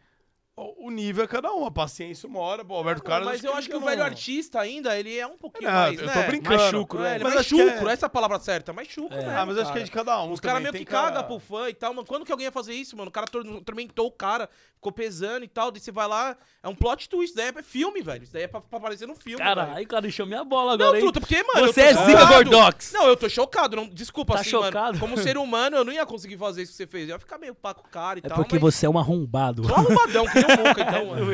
o, 0.54 0.88
o 0.88 0.90
nível 0.90 1.24
é 1.24 1.26
cada 1.26 1.50
um, 1.52 1.64
a 1.64 1.70
paciência 1.70 2.28
uma 2.28 2.38
hora, 2.40 2.62
o 2.62 2.66
Roberto 2.66 3.02
Carlos... 3.02 3.26
mas 3.26 3.42
eu 3.42 3.54
acho 3.54 3.68
que 3.68 3.74
o 3.74 3.78
ele 3.78 3.84
velho 3.86 3.98
não- 4.00 4.04
artista 4.04 4.60
ainda, 4.60 4.98
ele 4.98 5.16
é 5.18 5.26
um 5.26 5.38
pouquinho 5.38 5.70
Não, 5.70 5.78
mais, 5.78 5.98
eu 5.98 6.06
né? 6.06 6.12
tô 6.12 6.22
brincando. 6.30 6.56
Mais 6.58 6.70
chucro, 6.70 7.02
É, 7.02 7.08
é. 7.12 7.14
ele 7.14 7.20
é 7.20 7.24
Mas 7.24 7.34
mais 7.34 7.46
que 7.46 7.56
chucro, 7.56 7.88
é- 7.88 7.92
essa 7.92 8.04
é 8.04 8.08
a 8.08 8.10
palavra 8.10 8.38
certa, 8.38 8.72
mais 8.72 8.88
chucro, 8.88 9.16
É. 9.16 9.22
né? 9.26 9.34
Ah, 9.36 9.46
mas 9.46 9.56
acho 9.58 9.72
que 9.72 9.78
é 9.78 9.82
de 9.82 9.90
cada 9.90 10.22
um. 10.22 10.30
Os 10.32 10.40
caras 10.40 10.60
meio 10.62 10.74
que 10.74 10.84
cara- 10.84 11.12
cagam 11.12 11.24
pro 11.24 11.38
fã 11.38 11.68
e 11.70 11.74
tal, 11.74 11.94
mano. 11.94 12.06
Quando 12.06 12.26
que 12.26 12.32
alguém 12.32 12.44
ia 12.44 12.52
fazer 12.52 12.74
isso, 12.74 12.96
mano? 12.96 13.08
O 13.08 13.12
cara 13.12 13.26
tor- 13.26 13.62
tormentou 13.64 14.06
o 14.06 14.12
cara, 14.12 14.48
ficou 14.74 14.92
pesando 14.92 15.42
e 15.44 15.48
tal, 15.48 15.70
daí 15.70 15.80
você 15.80 15.90
vai 15.90 16.06
lá, 16.06 16.36
é 16.62 16.68
um 16.68 16.74
plot 16.74 17.08
twist, 17.08 17.30
isso 17.30 17.36
daí 17.36 17.48
é 17.56 17.62
filme, 17.62 18.02
velho. 18.02 18.22
Isso 18.24 18.32
daí 18.34 18.42
é 18.42 18.48
pra, 18.48 18.60
pra 18.60 18.78
aparecer 18.78 19.06
no 19.08 19.14
filme, 19.14 19.42
velho. 19.42 19.56
Caralho, 19.56 19.88
cara, 19.88 20.02
deixou 20.02 20.26
minha 20.26 20.44
bola 20.44 20.76
Não, 20.76 20.84
agora, 20.86 20.98
hein? 20.98 21.02
truta, 21.02 21.18
porque, 21.20 21.42
mano, 21.42 21.66
Você 21.72 21.80
é 21.80 21.94
tô 21.94 22.04
zica. 22.04 22.24
Gordox. 22.26 22.92
Não, 22.92 23.08
eu 23.08 23.16
tô 23.16 23.28
chocado, 23.28 23.74
não, 23.74 23.88
desculpa, 23.88 24.34
Tá 24.34 24.40
assim, 24.40 24.50
chocado? 24.50 24.98
mano. 24.98 24.98
Como 25.00 25.16
ser 25.16 25.38
humano, 25.38 25.76
eu 25.78 25.84
não 25.84 25.92
ia 25.92 26.04
conseguir 26.04 26.36
fazer 26.36 26.62
isso 26.62 26.72
que 26.72 26.76
você 26.76 26.86
fez. 26.86 27.08
Eu 27.08 27.14
ia 27.14 27.18
ficar 27.18 27.38
meio 27.38 27.54
pá 27.54 27.72
com 27.72 27.86
o 27.86 27.90
cara 27.90 28.18
e 28.18 28.22
É 28.24 28.28
tal, 28.28 28.36
porque 28.36 28.56
mas... 28.58 28.62
você 28.74 28.84
é 28.84 28.90
um 28.90 28.98
arrombado. 28.98 29.64
Só 29.64 29.74
arrumadão, 29.76 30.24
um 30.46 30.80
então, 30.82 31.06
mano. 31.10 31.32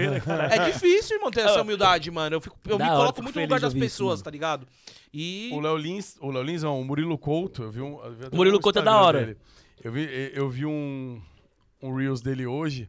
É 0.52 0.70
difícil, 0.70 1.16
irmão, 1.16 1.30
ter 1.30 1.40
essa 1.40 1.62
humildade, 1.62 2.10
mano. 2.10 2.36
Eu, 2.36 2.40
fico, 2.40 2.56
eu 2.66 2.78
Da 2.78 2.84
me 2.84 2.90
hora, 2.90 2.98
coloco 2.98 3.14
fico 3.14 3.22
muito 3.24 3.34
no 3.34 3.40
feliz 3.40 3.48
lugar 3.48 3.58
de 3.58 3.62
das 3.62 3.74
ouvir 3.74 3.86
isso, 3.86 3.94
pessoas, 3.96 4.18
mano. 4.18 4.24
tá 4.24 4.30
ligado? 4.30 4.66
E... 5.12 5.50
O 5.52 5.60
Léo 5.60 5.76
Lins, 5.76 6.16
o 6.20 6.30
Léo 6.30 6.42
Lins 6.42 6.62
não, 6.62 6.80
o 6.80 6.84
Murilo 6.84 7.16
Couto, 7.18 7.62
eu 7.64 7.70
vi 7.70 7.80
um... 7.80 8.04
eu 8.04 8.12
vi 8.14 8.26
até 8.26 8.36
Murilo 8.36 8.56
no 8.56 8.62
Couto 8.62 8.78
é 8.78 8.82
da 8.82 8.90
Instagram 8.90 9.06
hora. 9.06 9.20
dele. 9.26 9.38
Eu 9.82 9.92
vi, 9.92 10.32
eu 10.34 10.48
vi 10.50 10.66
um, 10.66 11.20
um 11.82 11.94
Reels 11.94 12.20
dele 12.20 12.46
hoje, 12.46 12.88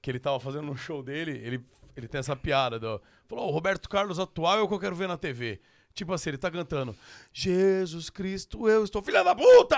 que 0.00 0.10
ele 0.10 0.18
tava 0.18 0.40
fazendo 0.40 0.70
um 0.70 0.76
show 0.76 1.02
dele, 1.02 1.32
ele, 1.44 1.60
ele 1.96 2.08
tem 2.08 2.18
essa 2.18 2.34
piada, 2.34 2.78
do, 2.78 3.00
falou, 3.28 3.44
"Ó, 3.46 3.48
o 3.48 3.50
Roberto 3.50 3.88
Carlos 3.88 4.18
atual 4.18 4.58
é 4.58 4.62
o 4.62 4.68
que 4.68 4.74
eu 4.74 4.80
quero 4.80 4.96
ver 4.96 5.06
na 5.08 5.16
TV. 5.16 5.60
Tipo 5.94 6.12
assim, 6.12 6.30
ele 6.30 6.38
tá 6.38 6.50
cantando, 6.50 6.94
Jesus 7.32 8.10
Cristo, 8.10 8.68
eu 8.68 8.82
estou 8.82 9.00
filha 9.00 9.22
da 9.22 9.32
puta! 9.34 9.76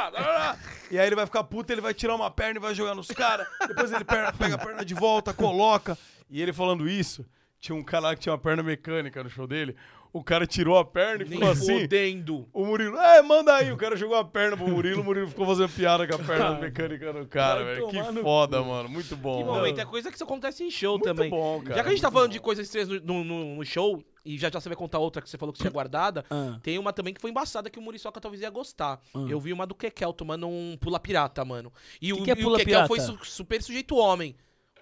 E 0.90 0.98
aí 0.98 1.06
ele 1.06 1.14
vai 1.14 1.26
ficar 1.26 1.44
puto, 1.44 1.70
ele 1.70 1.82
vai 1.82 1.92
tirar 1.92 2.14
uma 2.14 2.30
perna 2.30 2.58
e 2.58 2.62
vai 2.62 2.74
jogar 2.74 2.94
nos 2.94 3.08
caras, 3.08 3.46
depois 3.68 3.92
ele 3.92 4.02
per- 4.04 4.34
pega 4.34 4.54
a 4.54 4.58
perna 4.58 4.82
de 4.84 4.94
volta, 4.94 5.34
coloca. 5.34 5.96
E 6.30 6.40
ele 6.40 6.54
falando 6.54 6.88
isso, 6.88 7.24
tinha 7.60 7.76
um 7.76 7.82
cara 7.84 8.04
lá 8.06 8.14
que 8.14 8.22
tinha 8.22 8.32
uma 8.32 8.38
perna 8.38 8.62
mecânica 8.62 9.22
no 9.22 9.28
show 9.28 9.46
dele, 9.46 9.76
o 10.18 10.24
cara 10.24 10.46
tirou 10.46 10.76
a 10.78 10.84
perna 10.84 11.24
e 11.24 11.28
Nem 11.28 11.38
ficou 11.38 11.50
assim... 11.52 11.80
fodendo. 11.80 12.48
O 12.52 12.64
Murilo, 12.64 12.96
é, 12.98 13.22
manda 13.22 13.54
aí. 13.54 13.70
O 13.72 13.76
cara 13.76 13.96
jogou 13.96 14.16
a 14.16 14.24
perna 14.24 14.56
pro 14.56 14.68
Murilo, 14.68 15.00
o 15.00 15.04
Murilo 15.04 15.28
ficou 15.28 15.46
fazendo 15.46 15.68
piada 15.68 16.06
com 16.06 16.14
a 16.14 16.18
perna 16.18 16.50
mecânica 16.58 17.12
no 17.12 17.26
cara, 17.26 17.64
Vai 17.64 17.74
velho. 17.74 17.88
Que 17.88 18.02
no 18.02 18.22
foda, 18.22 18.62
mano. 18.62 18.88
Muito 18.88 19.16
bom. 19.16 19.38
Que 19.38 19.44
mano. 19.44 19.58
momento, 19.58 19.80
é 19.80 19.84
coisa 19.84 20.08
que 20.10 20.14
isso 20.16 20.24
acontece 20.24 20.62
em 20.64 20.70
show 20.70 20.92
Muito 20.94 21.04
também. 21.04 21.30
bom, 21.30 21.60
cara. 21.62 21.76
Já 21.76 21.82
que 21.82 21.88
a 21.88 21.92
gente 21.92 22.02
tá 22.02 22.10
falando 22.10 22.32
de 22.32 22.40
coisas 22.40 22.66
estranhas 22.66 22.88
no, 23.02 23.22
no- 23.24 23.56
no 23.56 23.64
show, 23.64 24.02
e 24.24 24.36
já 24.38 24.50
já 24.50 24.60
você 24.60 24.68
vai 24.68 24.76
contar 24.76 24.98
outra 24.98 25.22
que 25.22 25.30
você 25.30 25.38
falou 25.38 25.52
que 25.52 25.60
tinha 25.60 25.70
guardada, 25.70 26.24
Ah. 26.30 26.58
tem 26.62 26.78
uma 26.78 26.92
também 26.92 27.14
que 27.14 27.20
foi 27.20 27.30
embaçada 27.30 27.70
que 27.70 27.78
o 27.78 27.82
Muriçoca 27.82 28.20
talvez 28.20 28.42
ia 28.42 28.50
gostar. 28.50 29.00
Ah. 29.14 29.26
Eu 29.28 29.38
vi 29.38 29.52
uma 29.52 29.66
do 29.66 29.74
Kekel 29.74 30.12
tomando 30.12 30.48
um 30.48 30.76
pula 30.80 30.98
pirata, 30.98 31.44
mano. 31.44 31.72
E 32.02 32.12
o, 32.12 32.22
que 32.22 32.30
é 32.30 32.34
e 32.34 32.40
o 32.40 32.42
pula 32.42 32.58
Kekel 32.58 32.72
pirata? 32.72 32.88
foi 32.88 33.00
su- 33.00 33.18
super 33.22 33.62
sujeito 33.62 33.96
homem. 33.96 34.34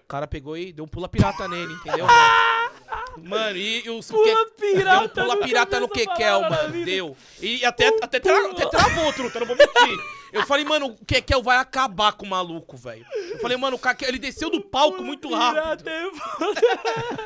O 0.03 0.07
cara 0.07 0.27
pegou 0.27 0.55
e 0.57 0.71
deu 0.71 0.85
um 0.85 0.87
pula 0.87 1.07
pirata 1.09 1.47
nele, 1.47 1.73
entendeu? 1.73 2.05
mano? 3.17 3.57
E, 3.57 3.89
os 3.89 4.07
Pula 4.07 4.45
pirata, 4.59 4.99
Deu 4.99 5.23
um 5.23 5.27
pula 5.27 5.37
pirata 5.45 5.79
no 5.79 5.89
Kekel, 5.89 6.41
mano. 6.41 6.85
Deu. 6.85 7.17
E 7.41 7.65
até, 7.65 7.87
até, 8.01 8.19
tra, 8.19 8.51
até 8.51 8.65
travou, 8.67 9.13
truta, 9.13 9.39
não 9.39 9.47
vou 9.47 9.55
mentir. 9.55 9.99
Eu 10.35 10.45
falei, 10.45 10.65
mano, 10.65 10.87
o 10.87 11.05
Kekel 11.05 11.41
vai 11.41 11.57
acabar 11.57 12.11
com 12.13 12.25
o 12.25 12.29
maluco, 12.29 12.75
velho. 12.77 13.05
Eu 13.31 13.39
falei, 13.39 13.57
mano, 13.57 13.77
o 13.77 13.79
Kekel, 13.79 14.09
ele 14.09 14.19
desceu 14.19 14.49
do 14.49 14.61
palco 14.61 15.01
muito 15.03 15.33
rápido. 15.33 15.83
Pirata 15.83 15.89
é 15.89 16.05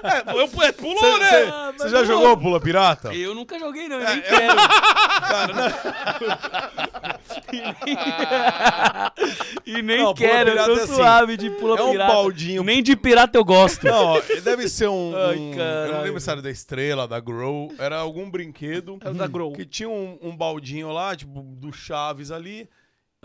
É, 0.10 0.24
eu, 0.34 0.42
é, 0.64 0.72
pulou, 0.72 0.98
Cê- 1.00 1.18
né? 1.20 1.30
cê- 1.30 1.50
Ah, 1.52 1.74
Você 1.78 1.90
já 1.90 1.98
não. 2.00 2.06
jogou 2.06 2.38
Pula 2.38 2.60
Pirata? 2.62 3.14
Eu 3.14 3.36
nunca 3.36 3.60
joguei, 3.60 3.88
não, 3.88 4.00
eu 4.00 4.08
É, 4.08 4.16
nem 4.16 4.24
eu- 4.24 4.30
quero. 4.30 4.56
e 9.66 9.82
nem 9.82 10.04
Não, 10.04 10.14
quero, 10.14 10.50
eu 10.50 10.54
pirata 10.54 10.74
tô 10.74 10.80
é 10.80 10.84
assim, 10.84 10.96
suave 10.96 11.38
de 11.38 11.50
pula 11.52 11.78
é 11.80 11.84
um 11.84 11.92
pirata. 11.92 12.14
baldinho. 12.14 12.64
Nem 12.64 12.82
de 12.84 12.96
pirata 12.96 13.38
eu 13.38 13.46
gosto. 13.46 13.86
Não, 13.86 14.22
deve 14.44 14.68
ser 14.70 14.88
um. 14.88 15.14
Ai, 15.16 15.38
um- 15.38 15.54
eu 15.56 15.94
não 15.94 16.02
lembro 16.02 16.20
se 16.20 16.30
era 16.30 16.42
da 16.42 16.50
Estrela, 16.52 17.08
da 17.08 17.20
Grow. 17.20 17.72
Era 17.78 17.98
algum 17.98 18.30
brinquedo. 18.30 18.98
É 19.02 19.10
o 19.10 19.14
da 19.14 19.28
Grow. 19.28 19.54
Que 19.54 19.66
tinha 19.66 19.90
um, 19.90 20.18
um 20.22 20.36
baldinho 20.36 20.92
lá, 20.92 21.16
tipo, 21.16 21.42
do 21.42 21.72
Chaves 21.74 22.32
ali. 22.32 22.70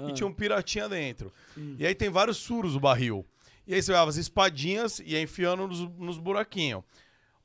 E 0.08 0.12
tinha 0.12 0.26
um 0.26 0.32
piratinha 0.32 0.88
dentro. 0.88 1.32
E 1.78 1.86
aí 1.86 1.94
tem 1.94 2.08
vários 2.10 2.44
furos 2.44 2.74
o 2.74 2.80
barril. 2.80 3.24
E 3.66 3.74
aí 3.74 3.82
você 3.82 3.92
pegava 3.92 4.10
as 4.10 4.16
espadinhas 4.16 4.98
e 4.98 5.12
ia 5.12 5.22
enfiando 5.22 5.66
nos, 5.66 5.80
nos 5.96 6.18
buraquinhos. 6.18 6.82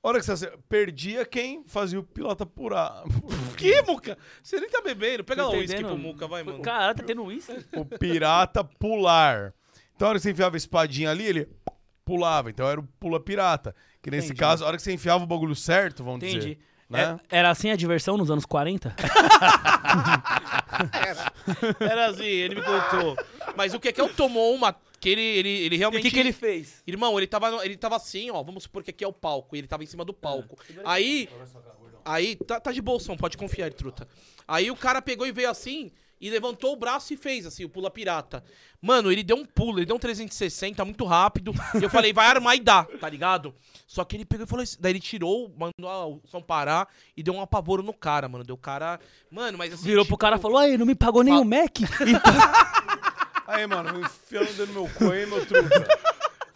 A 0.02 0.08
hora 0.08 0.20
que 0.20 0.26
você 0.26 0.52
perdia, 0.70 1.26
quem 1.26 1.64
fazia 1.66 2.00
o 2.00 2.04
pilota 2.04 2.46
purar? 2.46 3.04
Que, 3.58 3.82
Muca? 3.82 4.18
Você 4.42 4.58
nem 4.58 4.70
tá 4.70 4.82
bebendo. 4.82 5.22
Pega 5.22 5.44
lá 5.44 5.50
o 5.50 5.58
uísque 5.58 5.84
pro 5.84 5.98
Muca, 5.98 6.26
vai, 6.28 6.44
mano. 6.44 6.62
Caralho, 6.62 6.96
tá 6.96 7.04
tendo 7.04 7.30
isso? 7.30 7.52
o 7.76 7.84
pirata 7.84 8.64
pular. 8.64 9.54
Então, 9.94 10.08
a 10.08 10.12
hora 10.12 10.18
que 10.18 10.24
você 10.24 10.32
enfiava 10.32 10.56
a 10.56 10.58
espadinha 10.58 11.12
ali, 11.12 11.26
ele 11.26 11.50
pulava. 12.06 12.50
Então 12.50 12.66
era 12.68 12.80
o 12.80 12.84
pula 13.00 13.20
pirata. 13.20 13.76
Que 14.02 14.10
nesse 14.10 14.28
Entendi. 14.28 14.40
caso, 14.40 14.64
a 14.64 14.68
hora 14.68 14.78
que 14.78 14.84
você 14.84 14.94
enfiava 14.94 15.24
o 15.26 15.28
bagulho 15.28 15.54
certo, 15.54 16.02
vamos 16.04 16.24
Entendi. 16.24 16.40
dizer. 16.40 16.60
Né? 16.90 17.20
É- 17.30 17.38
era 17.38 17.50
assim 17.52 17.70
a 17.70 17.76
diversão 17.76 18.18
nos 18.18 18.32
anos 18.32 18.46
40? 18.46 18.96
Era 21.80 22.08
assim, 22.08 22.24
ele 22.24 22.56
me 22.56 22.62
contou. 22.62 23.18
Mas 23.56 23.74
o 23.74 23.80
que 23.80 23.90
é 23.90 23.92
que 23.92 24.02
eu 24.02 24.14
tomou 24.14 24.54
uma... 24.56 24.76
Que 25.00 25.10
ele, 25.10 25.22
ele, 25.22 25.50
ele 25.50 25.76
E 25.76 25.78
o 25.78 25.80
realmente... 25.80 26.02
que, 26.04 26.12
que 26.12 26.20
ele 26.20 26.34
fez? 26.34 26.84
Irmão, 26.86 27.18
ele 27.18 27.28
tava, 27.28 27.66
ele 27.66 27.78
tava 27.78 27.96
assim, 27.96 28.30
ó. 28.32 28.44
Vamos 28.44 28.64
supor 28.64 28.84
que 28.84 28.90
aqui 28.90 29.04
é 29.04 29.08
o 29.08 29.14
palco. 29.14 29.56
E 29.56 29.60
ele 29.60 29.68
tava 29.68 29.84
em 29.84 29.88
cima 29.88 30.04
do 30.04 30.14
palco. 30.14 30.58
Aí. 30.84 31.30
Aí, 32.04 32.36
tá, 32.36 32.60
tá 32.60 32.72
de 32.72 32.82
bolsão, 32.82 33.16
pode 33.16 33.38
confiar, 33.38 33.72
truta. 33.74 34.08
Aí 34.48 34.70
o 34.70 34.76
cara 34.76 35.02
pegou 35.02 35.26
e 35.26 35.32
veio 35.32 35.50
assim. 35.50 35.92
E 36.20 36.30
levantou 36.30 36.74
o 36.74 36.76
braço 36.76 37.14
e 37.14 37.18
fez 37.18 37.46
assim, 37.46 37.64
o 37.64 37.70
pula 37.70 37.90
pirata. 37.90 38.44
Mano, 38.82 39.12
ele 39.12 39.24
deu 39.24 39.38
um 39.38 39.46
pulo, 39.46 39.80
ele 39.80 39.86
deu 39.86 39.96
um 39.96 40.00
360 40.00 40.84
muito 40.84 41.06
rápido. 41.06 41.54
E 41.80 41.84
eu 41.84 41.90
falei, 41.90 42.12
vai 42.12 42.28
armar 42.28 42.56
e 42.56 42.60
dá, 42.60 42.84
tá 42.84 43.10
ligado? 43.10 43.54
Só 43.88 44.04
que 44.04 44.16
ele 44.18 44.26
pegou 44.26 44.46
e 44.46 44.50
falou 44.50 44.64
assim. 44.64 44.78
Daí 44.80 44.92
ele 44.92 45.00
tirou, 45.00 45.54
mandou 45.58 46.22
o 46.24 46.28
som 46.28 46.42
parar 46.42 46.88
e 47.16 47.24
deu 47.24 47.34
um 47.34 47.42
apavoro 47.42 47.82
no 47.82 47.94
cara, 47.94 48.28
mano. 48.28 48.44
Deu 48.44 48.56
o 48.56 48.58
cara. 48.58 49.00
Mano, 49.32 49.58
mas 49.58 49.74
assim. 49.74 49.84
Virou 49.84 50.04
tipo, 50.04 50.16
pro 50.16 50.26
cara 50.26 50.36
e 50.36 50.40
falou: 50.40 50.58
Aí, 50.58 50.78
não 50.78 50.86
me 50.86 50.96
pagou 50.96 51.24
nem 51.24 51.36
o 51.36 51.46
Mac? 51.46 51.78
Aí, 53.50 53.66
mano, 53.66 54.02
enfiando 54.02 54.68
do 54.68 54.68
meu 54.68 54.88
cu 54.90 55.12
aí, 55.12 55.26
meu 55.26 55.44
truta. 55.44 55.88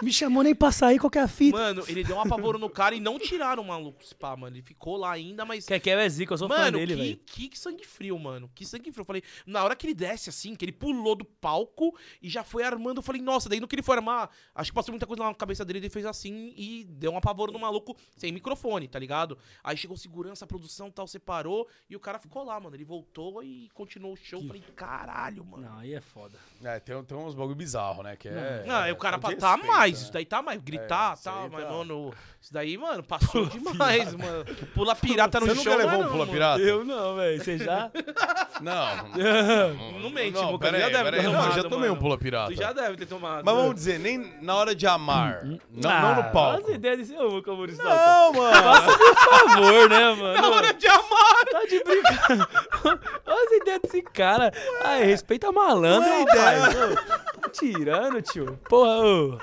Me 0.04 0.14
chamou 0.14 0.44
nem 0.44 0.54
pra 0.54 0.72
sair, 0.72 1.00
qual 1.00 1.10
que 1.10 1.18
é 1.18 1.22
a 1.22 1.28
fita? 1.28 1.58
Mano, 1.58 1.84
ele 1.88 2.04
deu 2.04 2.16
um 2.16 2.22
apavoro 2.22 2.60
no 2.60 2.70
cara 2.70 2.94
e 2.96 3.00
não 3.00 3.18
tiraram 3.18 3.64
o 3.64 3.68
maluco, 3.68 4.06
se 4.06 4.14
pá, 4.14 4.36
mano. 4.36 4.56
Ele 4.56 4.64
ficou 4.64 4.98
lá 4.98 5.12
ainda, 5.12 5.46
mas. 5.46 5.66
Quer 5.66 5.80
que 5.80 5.90
é 5.90 6.10
zica, 6.10 6.34
eu 6.34 6.38
sou 6.38 6.48
fã 6.48 6.58
Mano, 6.58 6.78
dele, 6.78 6.96
que, 6.96 7.02
velho. 7.02 7.20
que, 7.26 7.50
que 7.50 7.60
sangue 7.60 7.86
frio, 7.86 8.18
mano. 8.20 8.50
Que 8.54 8.66
sangue 8.66 8.92
frio. 8.92 9.02
Eu 9.02 9.06
falei, 9.06 9.24
na 9.46 9.64
hora 9.64 9.76
que 9.76 9.86
ele 9.88 9.94
desce 9.94 10.30
assim, 10.30 10.56
que 10.56 10.66
ele 10.66 10.72
pulou 10.72 11.16
do 11.16 11.26
palco 11.26 11.96
e 12.22 12.30
já 12.30 12.44
foi 12.44 12.64
armando, 12.64 12.98
eu 12.98 13.04
falei, 13.04 13.22
nossa, 13.22 13.50
daí 13.50 13.60
no 13.60 13.68
que 13.68 13.76
ele 13.76 13.84
foi 13.84 13.96
armar, 13.96 14.30
acho 14.54 14.72
que 14.72 14.76
passou 14.76 14.92
muita 14.92 15.08
coisa 15.08 15.24
na 15.24 15.34
cabeça 15.34 15.64
dele, 15.66 15.80
ele 15.80 15.90
fez 15.90 16.06
assim 16.06 16.54
e 16.56 16.84
deu 16.86 17.12
um 17.12 17.18
apavoro 17.18 17.52
no 17.52 17.60
maluco 17.60 17.96
sem 18.16 18.32
microfone, 18.32 18.88
tá 18.88 19.00
ligado? 19.00 19.38
Aí 19.64 19.78
chegou 19.78 19.96
segurança, 19.98 20.46
a 20.46 20.48
produção 20.48 20.88
e 20.88 20.92
tal, 20.92 21.08
separou 21.08 21.68
e 21.90 21.96
o 21.96 22.00
cara 22.00 22.20
ficou 22.20 22.44
lá, 22.44 22.60
mano. 22.60 22.76
Ele 22.76 22.84
voltou 22.86 23.44
e 23.44 23.70
continuou 23.74 24.14
o 24.14 24.18
show. 24.18 24.42
Eu 24.42 24.48
falei, 24.48 24.64
caralho, 24.76 25.44
mano. 25.46 25.64
Não, 25.64 25.78
aí 25.80 25.94
é 25.94 26.02
foda. 26.02 26.38
É, 26.64 26.80
tem, 26.80 27.02
tem 27.04 27.18
uns 27.18 27.36
bagulho 27.36 27.56
bizarro, 27.56 28.04
né? 28.04 28.16
Que 28.16 28.28
é, 28.28 28.64
Não, 28.66 28.76
aí 28.76 28.92
o 28.92 28.96
cara 28.96 29.18
é 29.18 29.30
de 29.30 29.36
tá 29.36 29.58
mais, 29.58 29.93
né? 29.94 30.04
isso 30.04 30.14
daí 30.14 30.26
tá 30.26 30.42
mais, 30.42 30.62
gritar, 30.62 31.12
É, 31.12 31.14
isso 31.14 31.24
tá, 31.24 31.48
mas, 31.52 31.64
tá. 31.64 31.72
mano, 31.72 32.14
isso 32.42 32.54
daí, 32.54 32.78
mano, 32.78 33.02
passou 33.04 33.46
demais, 33.46 34.14
mano. 34.14 34.46
Pula 34.74 34.96
pirata 34.96 35.40
no 35.40 35.46
Você 35.46 35.54
nunca 35.54 35.70
show, 35.70 35.78
levou 35.78 36.02
um 36.02 36.10
pula 36.10 36.28
pirata? 36.28 36.62
Eu 36.62 36.84
não, 36.84 37.16
velho. 37.16 37.44
Você 37.44 37.58
já? 37.58 37.90
Não. 38.62 40.00
Não 40.00 40.10
mente, 40.10 40.34
não, 40.36 40.58
pera 40.60 40.80
já 40.80 40.86
aí, 40.86 40.92
deve 40.94 41.04
pera 41.04 41.18
ter 41.18 41.26
eu 41.26 41.32
já 41.32 41.40
tomado, 41.40 41.70
tomei 41.70 41.90
um 41.90 41.96
pula 41.96 42.18
pirata. 42.18 42.54
Tu 42.54 42.58
já 42.58 42.72
deve 42.72 42.96
ter 42.98 43.06
tomado. 43.08 43.44
Mas 43.44 43.56
né? 43.56 43.62
vamos 43.62 43.76
dizer, 43.76 44.00
nem 44.00 44.34
na 44.42 44.56
hora 44.56 44.76
de 44.76 44.86
amar. 44.88 45.44
Não, 45.44 45.60
não 45.72 46.16
no 46.16 46.22
Ah, 46.22 46.24
palco. 46.32 46.70
As 46.70 46.76
ideias 46.76 46.98
desse 47.00 47.16
ô, 47.18 47.64
eles 47.64 47.78
Não, 47.78 48.34
mano. 48.34 48.98
Por 48.98 49.16
favor, 49.16 49.90
né, 49.90 50.14
mano? 50.16 50.42
Na 50.42 50.50
hora 50.50 50.74
de 50.74 50.88
amar! 50.88 51.46
Tá 51.52 51.66
de 51.66 51.84
brincadeira. 51.84 52.50
Olha 53.26 53.46
as 53.46 53.52
ideias 53.52 53.82
desse 53.82 54.02
cara. 54.02 54.52
Ai, 54.84 55.04
respeita 55.04 55.48
a 55.48 55.50
é 55.50 56.24
rapaz. 56.24 56.76
Ô, 56.76 57.42
Tá 57.42 57.50
tirando, 57.50 58.22
tio. 58.22 58.60
Porra, 58.70 59.00
ô. 59.00 59.38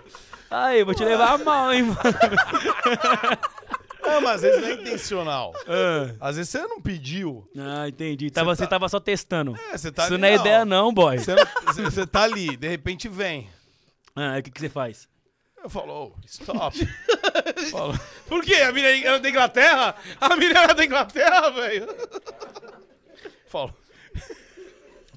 Aí, 0.51 0.83
vou 0.85 0.95
te 0.95 1.05
levar 1.05 1.35
a 1.35 1.39
mal, 1.39 1.73
hein, 1.73 1.83
mano. 1.85 2.01
Não, 4.03 4.21
mas 4.23 4.37
às 4.37 4.41
vezes 4.43 4.61
não 4.63 4.69
é 4.69 4.73
intencional. 4.73 5.53
Ah, 5.69 6.29
Às 6.29 6.37
vezes 6.37 6.51
você 6.51 6.59
não 6.67 6.81
pediu. 6.81 7.47
Ah, 7.57 7.87
entendi. 7.89 8.31
Tava, 8.31 8.55
você 8.57 8.63
tá- 8.65 8.71
tava 8.71 8.89
só 8.89 8.99
testando. 8.99 9.55
É, 9.73 9.79
você 9.79 9.93
tá 9.93 10.05
Isso 10.05 10.15
ali, 10.15 10.21
não 10.23 10.29
é 10.29 10.35
ideia, 10.35 10.65
não, 10.65 10.93
boy. 10.93 11.19
Você, 11.19 11.35
não- 11.35 11.85
você- 11.91 12.07
tá 12.07 12.23
ali, 12.23 12.57
de 12.57 12.67
repente 12.67 13.09
vem. 13.09 13.49
Ah, 14.17 14.37
o 14.39 14.43
que, 14.43 14.51
que 14.51 14.59
você 14.61 14.69
faz? 14.69 15.09
Eu 15.63 15.69
falo, 15.71 16.15
oh, 16.17 16.21
stop. 16.27 16.75
Falo, 17.71 17.99
Por 18.27 18.43
quê? 18.43 18.55
A 18.57 18.73
mina 18.73 18.89
era 18.89 19.21
da 19.21 19.29
Inglaterra? 19.29 19.95
A 20.21 20.35
mina 20.35 20.59
era 20.59 20.75
da 20.75 20.85
Inglaterra, 20.85 21.51
velho? 21.51 21.87
falo. 23.47 23.75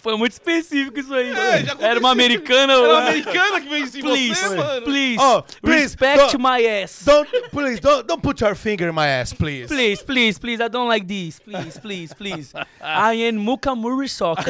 Foi 0.03 0.17
muito 0.17 0.33
específico 0.33 0.99
isso 0.99 1.13
aí. 1.13 1.29
É, 1.31 1.65
Era 1.87 1.97
uma 1.99 2.11
americana 2.11 2.73
Era 2.73 2.81
uma 2.89 2.99
americana 3.07 3.61
que 3.61 3.69
veio 3.69 3.85
em 3.85 3.89
Please, 3.89 4.35
você, 4.35 4.55
mano. 4.55 4.81
please, 4.83 5.17
Oh, 5.23 5.41
please, 5.61 5.81
respect 5.83 6.17
don't- 6.35 6.37
my 6.37 6.67
ass. 6.83 7.03
Don't, 7.05 7.31
please, 7.51 7.79
don't, 7.79 8.05
don't 8.05 8.21
put 8.21 8.43
your 8.43 8.53
finger 8.53 8.89
in 8.89 8.91
my 8.91 9.07
ass, 9.07 9.31
please. 9.33 9.67
Please, 9.73 10.03
please, 10.03 10.37
please, 10.37 10.61
I 10.61 10.67
don't 10.67 10.89
like 10.89 11.05
this. 11.07 11.39
Please, 11.39 11.79
please, 11.79 12.13
please. 12.13 12.53
I 12.81 13.13
am 13.29 13.37
Mukamuri 13.37 14.09
Soka. 14.09 14.43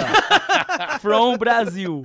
From 1.00 1.38
Brasil. 1.38 2.02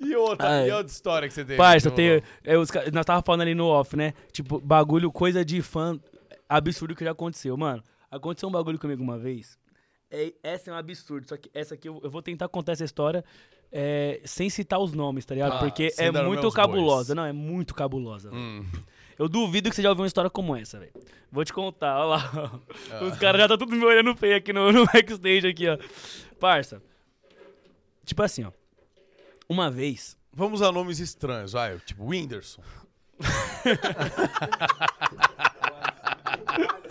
E 0.00 0.16
outra, 0.16 0.48
Ai. 0.48 0.68
e 0.68 0.72
outra 0.72 0.90
história 0.92 1.28
que 1.28 1.34
você 1.34 1.44
teve? 1.44 1.56
Parça, 1.58 1.90
No- 1.90 1.94
tem, 1.94 2.22
é, 2.42 2.56
os 2.56 2.68
nós 2.92 3.04
tava 3.04 3.22
falando 3.22 3.42
ali 3.42 3.54
no 3.54 3.66
off, 3.66 3.94
né? 3.96 4.14
Tipo, 4.32 4.58
bagulho, 4.60 5.12
coisa 5.12 5.44
de 5.44 5.60
fã 5.62 6.00
absurdo 6.48 6.94
que 6.96 7.04
já 7.04 7.12
aconteceu. 7.12 7.56
Mano, 7.56 7.82
aconteceu 8.10 8.48
um 8.48 8.52
bagulho 8.52 8.78
comigo 8.78 9.02
uma 9.02 9.18
vez. 9.18 9.60
É, 10.12 10.32
essa 10.42 10.70
é 10.70 10.74
um 10.74 10.76
absurdo, 10.76 11.26
só 11.26 11.38
que 11.38 11.50
essa 11.54 11.74
aqui 11.74 11.88
eu, 11.88 11.98
eu 12.04 12.10
vou 12.10 12.20
tentar 12.20 12.46
contar 12.48 12.72
essa 12.72 12.84
história 12.84 13.24
é, 13.72 14.20
sem 14.24 14.50
citar 14.50 14.78
os 14.78 14.92
nomes, 14.92 15.24
tá 15.24 15.34
ligado? 15.34 15.54
Ah, 15.54 15.58
Porque 15.58 15.94
é 15.96 16.10
muito 16.10 16.52
cabulosa. 16.52 17.14
Não, 17.14 17.24
é 17.24 17.32
muito 17.32 17.74
cabulosa. 17.74 18.30
Hum. 18.30 18.66
Eu 19.18 19.28
duvido 19.28 19.70
que 19.70 19.76
você 19.76 19.80
já 19.80 19.88
ouviu 19.88 20.02
uma 20.02 20.06
história 20.06 20.28
como 20.28 20.54
essa, 20.54 20.78
velho. 20.78 20.92
Vou 21.30 21.44
te 21.44 21.52
contar, 21.52 21.98
ó 21.98 22.04
lá. 22.04 22.60
Ah. 22.90 23.04
Os 23.04 23.18
caras 23.18 23.40
já 23.40 23.48
tá 23.48 23.56
tudo 23.56 23.74
me 23.74 23.84
olhando 23.84 24.14
feio 24.14 24.36
aqui 24.36 24.52
no, 24.52 24.70
no 24.74 24.84
backstage 24.84 25.46
aqui, 25.46 25.66
ó. 25.66 25.78
Parça. 26.38 26.82
Tipo 28.04 28.22
assim, 28.22 28.44
ó. 28.44 28.52
Uma 29.48 29.70
vez. 29.70 30.14
Vamos 30.30 30.60
a 30.60 30.70
nomes 30.70 30.98
estranhos, 30.98 31.52
vai. 31.52 31.78
Tipo, 31.78 32.04
Whindersson. 32.04 32.62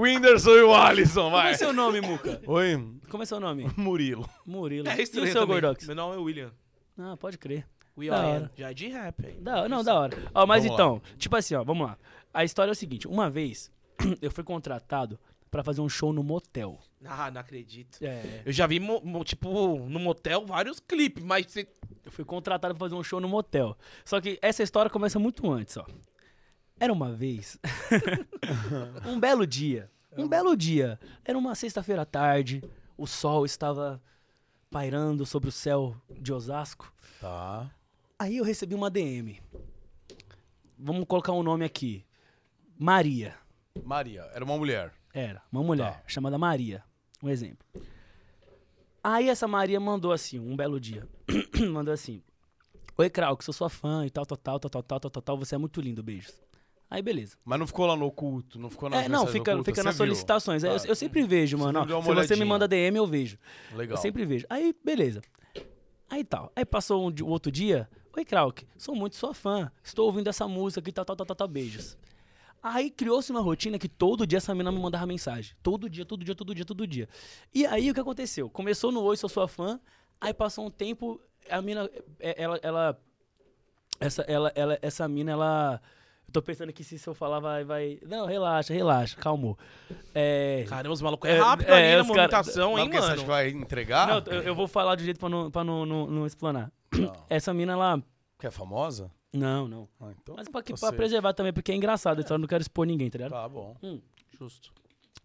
Whindersson 0.00 0.50
e 0.50 0.62
o 0.62 0.74
Alisson, 0.74 1.24
Como 1.24 1.36
é 1.38 1.42
vai. 1.42 1.54
seu 1.54 1.72
nome, 1.72 2.00
Muca? 2.00 2.40
Oi, 2.46 2.94
Como 3.10 3.22
é 3.22 3.26
seu 3.26 3.40
nome? 3.40 3.66
Murilo. 3.76 4.28
Murilo. 4.46 4.88
É 4.88 4.98
e 4.98 5.02
estranho 5.02 5.28
o 5.28 5.32
seu. 5.32 5.46
Gordox? 5.46 5.86
Meu 5.86 5.96
nome 5.96 6.16
é 6.16 6.18
William. 6.18 6.52
Ah, 6.98 7.16
pode 7.16 7.36
crer. 7.38 7.66
We 7.96 8.06
Da 8.08 8.16
are. 8.16 8.26
hora. 8.28 8.52
Já 8.56 8.70
é 8.70 8.74
de 8.74 8.88
rap, 8.88 9.26
hein? 9.26 9.38
Da, 9.40 9.68
não, 9.68 9.82
da 9.82 9.94
hora. 9.98 10.16
Ó, 10.34 10.46
mas 10.46 10.62
Vamos 10.62 10.74
então, 10.74 11.02
tipo 11.16 11.34
assim, 11.36 11.54
ó, 11.54 11.64
vamos 11.64 11.86
lá. 11.88 11.98
A 12.32 12.44
história 12.44 12.70
é 12.70 12.72
o 12.72 12.76
seguinte: 12.76 13.08
uma 13.08 13.28
vez 13.28 13.72
eu 14.22 14.30
fui 14.30 14.44
contratado 14.44 15.18
pra 15.50 15.64
fazer 15.64 15.80
um 15.80 15.88
show 15.88 16.12
no 16.12 16.22
motel. 16.22 16.78
Ah, 17.04 17.30
não 17.30 17.40
acredito. 17.40 17.98
É. 18.02 18.42
Eu 18.44 18.52
já 18.52 18.66
vi, 18.66 18.78
mo- 18.78 19.00
mo- 19.02 19.24
tipo, 19.24 19.78
no 19.88 19.98
motel 19.98 20.44
vários 20.46 20.78
clipes, 20.80 21.24
mas 21.24 21.46
você... 21.46 21.66
Eu 22.04 22.12
fui 22.12 22.24
contratado 22.24 22.74
pra 22.74 22.86
fazer 22.86 22.94
um 22.94 23.02
show 23.02 23.20
no 23.20 23.28
motel. 23.28 23.76
Só 24.04 24.20
que 24.20 24.38
essa 24.42 24.62
história 24.62 24.90
começa 24.90 25.18
muito 25.18 25.50
antes, 25.50 25.76
ó. 25.76 25.86
Era 26.80 26.92
uma 26.92 27.12
vez. 27.12 27.58
um 29.06 29.18
belo 29.18 29.46
dia. 29.46 29.90
Um 30.16 30.28
belo 30.28 30.56
dia. 30.56 30.98
Era 31.24 31.36
uma 31.36 31.54
sexta-feira 31.54 32.02
à 32.02 32.04
tarde. 32.04 32.62
O 32.96 33.06
sol 33.06 33.44
estava 33.44 34.00
pairando 34.70 35.26
sobre 35.26 35.48
o 35.48 35.52
céu 35.52 35.96
de 36.10 36.32
Osasco. 36.32 36.92
Tá. 37.20 37.70
Aí 38.18 38.36
eu 38.36 38.44
recebi 38.44 38.74
uma 38.74 38.90
DM. 38.90 39.40
Vamos 40.78 41.04
colocar 41.06 41.32
um 41.32 41.42
nome 41.42 41.64
aqui. 41.64 42.04
Maria. 42.78 43.34
Maria. 43.84 44.22
Era 44.32 44.44
uma 44.44 44.56
mulher. 44.56 44.92
Era, 45.12 45.42
uma 45.50 45.62
mulher, 45.62 45.94
tá. 45.94 46.02
chamada 46.06 46.38
Maria. 46.38 46.84
Um 47.22 47.28
exemplo. 47.28 47.66
Aí 49.02 49.28
essa 49.28 49.48
Maria 49.48 49.80
mandou 49.80 50.12
assim, 50.12 50.38
um 50.38 50.54
belo 50.54 50.78
dia. 50.78 51.08
mandou 51.72 51.92
assim. 51.92 52.22
Oi, 52.96 53.08
Krauk, 53.08 53.44
sou 53.44 53.54
sua 53.54 53.70
fã 53.70 54.04
e 54.06 54.10
tal, 54.10 54.26
tal, 54.26 54.36
tal, 54.36 54.60
tal, 54.60 54.70
tal, 54.70 55.00
tal, 55.00 55.10
tal, 55.10 55.22
tal. 55.22 55.38
Você 55.38 55.54
é 55.54 55.58
muito 55.58 55.80
lindo, 55.80 56.02
beijos. 56.02 56.38
Aí 56.90 57.02
beleza. 57.02 57.36
Mas 57.44 57.58
não 57.58 57.66
ficou 57.66 57.84
lá 57.86 57.94
no 57.94 58.06
oculto, 58.06 58.58
não 58.58 58.70
ficou 58.70 58.88
nas 58.88 59.04
É, 59.04 59.08
não, 59.08 59.26
fica, 59.26 59.52
ocultas, 59.52 59.66
fica 59.72 59.82
nas 59.82 59.94
viu? 59.96 60.06
solicitações. 60.06 60.62
Tá. 60.62 60.68
Eu, 60.68 60.76
eu 60.86 60.94
sempre 60.96 61.22
vejo, 61.22 61.58
Você 61.58 61.64
mano. 61.64 61.80
ó, 61.80 61.84
se 61.84 61.88
você 61.90 62.10
me 62.10 62.10
olhadinha. 62.18 62.46
manda 62.46 62.66
DM, 62.68 62.96
eu 62.96 63.06
vejo. 63.06 63.38
Legal. 63.74 63.96
Eu 63.96 64.00
sempre 64.00 64.24
vejo. 64.24 64.46
Aí, 64.48 64.74
beleza. 64.82 65.20
Aí 66.08 66.24
tal. 66.24 66.50
Aí 66.56 66.64
passou 66.64 67.06
um, 67.06 67.14
o 67.22 67.28
outro 67.28 67.52
dia. 67.52 67.88
Oi, 68.16 68.24
Krauk, 68.24 68.66
sou 68.78 68.94
muito 68.94 69.16
sua 69.16 69.34
fã. 69.34 69.70
Estou 69.82 70.06
ouvindo 70.06 70.28
essa 70.28 70.48
música 70.48 70.80
aqui, 70.80 70.90
tal, 70.90 71.04
tal, 71.04 71.14
tal, 71.14 71.26
tal, 71.26 71.36
tal, 71.36 71.48
beijos. 71.48 71.96
Aí 72.62 72.90
criou-se 72.90 73.30
uma 73.30 73.40
rotina 73.40 73.78
que 73.78 73.88
todo 73.88 74.26
dia 74.26 74.38
essa 74.38 74.54
mina 74.54 74.72
me 74.72 74.80
mandava 74.80 75.06
mensagem. 75.06 75.54
Todo 75.62 75.88
dia, 75.88 76.04
todo 76.04 76.24
dia, 76.24 76.34
todo 76.34 76.54
dia, 76.54 76.64
todo 76.64 76.86
dia. 76.86 77.08
E 77.54 77.66
aí 77.66 77.90
o 77.90 77.94
que 77.94 78.00
aconteceu? 78.00 78.48
Começou 78.50 78.90
no 78.90 79.02
Oi, 79.02 79.16
sou 79.16 79.28
sua 79.28 79.46
fã. 79.46 79.78
Aí 80.20 80.32
passou 80.34 80.66
um 80.66 80.70
tempo, 80.70 81.20
a 81.48 81.62
mina, 81.62 81.88
é, 82.18 82.42
ela, 82.42 82.58
ela, 82.62 83.00
essa, 84.00 84.22
ela, 84.22 84.50
ela, 84.56 84.78
essa 84.82 85.06
mina, 85.06 85.30
ela 85.32 85.80
Eu 86.28 86.32
tô 86.32 86.42
pensando 86.42 86.70
que 86.74 86.84
se, 86.84 86.98
se 86.98 87.08
eu 87.08 87.14
falar 87.14 87.40
vai, 87.40 87.64
vai... 87.64 87.98
Não, 88.06 88.26
relaxa, 88.26 88.74
relaxa, 88.74 89.16
calmou. 89.16 89.58
É... 90.14 90.64
Caramba, 90.68 90.92
os 90.92 91.00
malucos 91.00 91.28
é 91.28 91.36
É, 91.36 91.40
rápido 91.40 91.68
é, 91.70 91.72
ali 91.72 91.84
na 91.84 91.90
cara- 91.90 92.04
movimentação, 92.04 92.72
Mas 92.72 92.82
hein, 92.82 92.86
o 92.88 92.90
que, 92.90 92.96
você 92.96 93.02
acha 93.02 93.08
mano? 93.12 93.22
que 93.22 93.28
vai 93.28 93.48
entregar? 93.48 94.06
Não, 94.08 94.32
eu, 94.34 94.42
eu 94.42 94.54
vou 94.54 94.68
falar 94.68 94.94
do 94.94 95.02
jeito 95.02 95.18
pra 95.18 95.28
não, 95.30 95.50
pra 95.50 95.64
não, 95.64 95.86
não, 95.86 96.06
não 96.06 96.26
explanar. 96.26 96.70
Não. 96.94 97.12
Essa 97.30 97.54
mina, 97.54 97.72
ela... 97.72 98.02
Que 98.38 98.46
é 98.46 98.50
famosa? 98.50 99.10
Não, 99.32 99.66
não. 99.66 99.88
Ah, 100.00 100.10
então 100.22 100.34
Mas 100.36 100.48
pra, 100.48 100.62
que- 100.62 100.74
tá 100.74 100.78
pra 100.88 100.92
preservar 100.92 101.32
também, 101.32 101.52
porque 101.52 101.72
é 101.72 101.74
engraçado, 101.74 102.20
então 102.20 102.34
eu 102.34 102.38
não 102.38 102.46
quero 102.46 102.60
expor 102.62 102.86
ninguém, 102.86 103.08
tá 103.10 103.16
ligado? 103.18 103.32
Tá 103.32 103.48
bom. 103.48 103.74
Justo. 104.38 104.70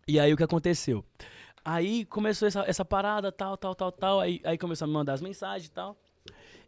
E 0.07 0.17
aí 0.19 0.33
o 0.33 0.37
que 0.37 0.43
aconteceu? 0.43 1.03
Aí 1.65 2.05
começou 2.05 2.47
essa, 2.47 2.63
essa 2.67 2.83
parada, 2.85 3.31
tal, 3.31 3.55
tal, 3.57 3.75
tal, 3.75 3.91
tal. 3.91 4.19
Aí, 4.21 4.41
aí 4.43 4.57
começou 4.57 4.85
a 4.85 4.87
me 4.87 4.93
mandar 4.93 5.13
as 5.13 5.21
mensagens 5.21 5.67
e 5.67 5.71
tal. 5.71 5.97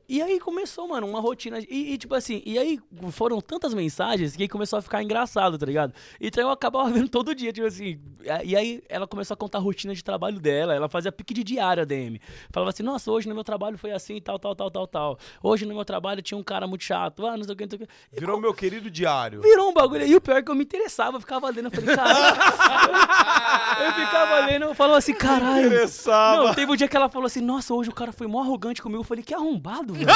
E 0.08 0.22
aí 0.22 0.40
começou, 0.40 0.88
mano, 0.88 1.08
uma 1.08 1.20
rotina. 1.20 1.60
E, 1.60 1.94
e, 1.94 1.98
tipo 1.98 2.14
assim, 2.14 2.42
e 2.46 2.58
aí 2.60 2.80
foram 3.12 3.42
tantas 3.42 3.74
mensagens 3.74 4.36
que 4.36 4.48
começou 4.48 4.78
a 4.78 4.82
ficar 4.82 5.02
engraçado, 5.02 5.58
tá 5.58 5.66
ligado? 5.66 5.94
Então 6.22 6.44
eu 6.44 6.50
acabava 6.52 6.90
vendo 6.92 7.10
todo 7.10 7.34
dia, 7.34 7.52
tipo 7.52 7.66
assim. 7.66 8.00
E 8.44 8.56
aí 8.56 8.84
ela 8.88 9.08
começou 9.08 9.34
a 9.34 9.38
contar 9.38 9.58
a 9.58 9.62
rotina 9.62 9.94
de 9.94 10.04
trabalho 10.04 10.40
dela. 10.40 10.76
Ela 10.76 10.88
fazia 10.88 11.12
pique 11.12 11.34
de 11.34 11.44
diário 11.44 11.82
a 11.82 11.86
DM. 11.86 12.20
Falava 12.52 12.70
assim, 12.70 12.84
nossa, 12.84 13.12
hoje 13.12 13.28
no 13.28 13.34
meu 13.34 13.44
trabalho 13.44 13.78
foi 13.78 13.92
assim, 13.92 14.22
tal, 14.22 14.38
tal, 14.38 14.56
tal, 14.56 14.70
tal, 14.70 14.88
tal. 14.88 15.20
Hoje 15.42 15.66
no 15.66 15.74
meu 15.74 15.86
trabalho 15.86 16.22
tinha 16.22 16.38
um 16.38 16.44
cara 16.44 16.68
muito 16.68 16.84
chato. 16.84 17.26
Ah, 17.26 17.36
não 17.36 17.44
sei 17.44 17.54
o 17.54 17.58
que, 17.58 17.64
não 17.64 17.70
sei 17.70 17.80
o 17.80 17.88
que. 17.88 17.94
E 18.14 18.20
Virou 18.20 18.40
meu 18.40 18.54
querido 18.54 18.90
diário. 18.90 19.42
Virou 19.42 19.70
um 19.70 19.74
bagulho. 19.74 20.06
E 20.06 20.16
o 20.16 20.22
pior 20.22 20.38
é 20.38 20.42
que 20.42 20.52
eu 20.52 20.56
me 20.56 20.64
interessava, 20.64 21.18
eu 21.18 21.22
ficava 21.22 21.50
lendo. 21.50 21.66
Eu 21.66 21.72
falei, 21.72 21.96
caralho. 21.96 22.36
eu 23.86 23.94
ficava 23.94 24.46
lendo, 24.46 24.66
eu 24.66 24.76
falava 24.76 24.98
assim, 24.98 25.14
caralho. 25.14 25.68
Interessava. 25.68 26.44
Não, 26.44 26.54
teve 26.54 26.72
um 26.72 26.76
dia 26.76 26.88
que 26.88 26.96
ela 26.96 27.10
falou 27.10 27.26
assim, 27.26 27.42
nossa, 27.42 27.74
hoje 27.74 27.90
o 27.90 27.94
cara 27.94 28.12
foi 28.12 28.28
mó 28.28 28.42
arrogante 28.42 28.82
comigo. 28.82 29.02
Eu 29.02 29.06
falei, 29.06 29.24
que 29.24 29.34
arrombado, 29.34 29.95
velho. 30.04 30.10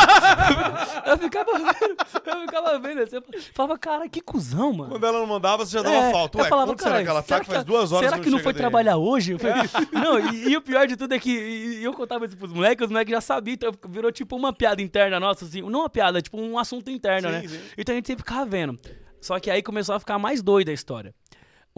eu 1.05 1.17
ficava 1.17 1.51
vendo, 1.57 1.95
eu 1.99 2.41
ficava 2.41 2.79
vendo 2.79 3.01
assim, 3.01 3.15
eu 3.15 3.23
falava, 3.53 3.77
cara, 3.79 4.09
que 4.09 4.19
cuzão, 4.21 4.73
mano. 4.73 4.91
Quando 4.91 5.05
ela 5.05 5.19
não 5.19 5.27
mandava, 5.27 5.65
você 5.65 5.73
já 5.77 5.81
dava 5.83 5.95
É, 5.95 6.11
falta. 6.11 6.37
eu 6.37 6.43
Ué, 6.43 6.49
falava, 6.49 6.71
quando 6.71 6.79
será 6.79 6.89
"Caralho, 6.91 7.05
que 7.05 7.11
ela 7.11 7.21
tá? 7.23 7.39
Que 7.39 7.45
faz 7.45 7.57
tá- 7.59 7.63
duas 7.63 7.91
horas 7.91 8.09
Será 8.09 8.21
que 8.21 8.29
não 8.29 8.37
chega 8.37 8.43
foi 8.43 8.53
dele?" 8.53 8.61
trabalhar 8.63 8.97
hoje? 8.97 9.31
Eu 9.33 9.39
falei, 9.39 9.55
não, 9.93 10.19
e, 10.33 10.49
e 10.49 10.57
o 10.57 10.61
pior 10.61 10.87
de 10.87 10.95
tudo 10.97 11.13
é 11.13 11.19
que 11.19 11.29
e 11.29 11.83
eu 11.83 11.93
contava 11.93 12.25
isso 12.25 12.35
pros 12.35 12.51
moleques, 12.51 12.85
os 12.85 12.91
moleques 12.91 13.11
já 13.11 13.21
sabiam, 13.21 13.53
então 13.53 13.71
virou 13.87 14.11
tipo 14.11 14.35
uma 14.35 14.51
piada 14.51 14.81
interna 14.81 15.19
nossa, 15.19 15.45
assim, 15.45 15.61
não 15.61 15.79
uma 15.81 15.89
piada, 15.89 16.21
tipo 16.21 16.39
um 16.39 16.57
assunto 16.57 16.89
interno, 16.89 17.27
Sim, 17.29 17.33
né? 17.33 17.47
sim. 17.47 17.59
Então 17.77 17.93
a 17.93 17.95
gente 17.95 18.07
sempre 18.07 18.23
ficava 18.23 18.45
vendo. 18.45 18.77
Só 19.21 19.39
que 19.39 19.51
aí 19.51 19.61
começou 19.61 19.93
a 19.95 19.99
ficar 19.99 20.17
mais 20.17 20.41
doida 20.41 20.71
a 20.71 20.73
história. 20.73 21.13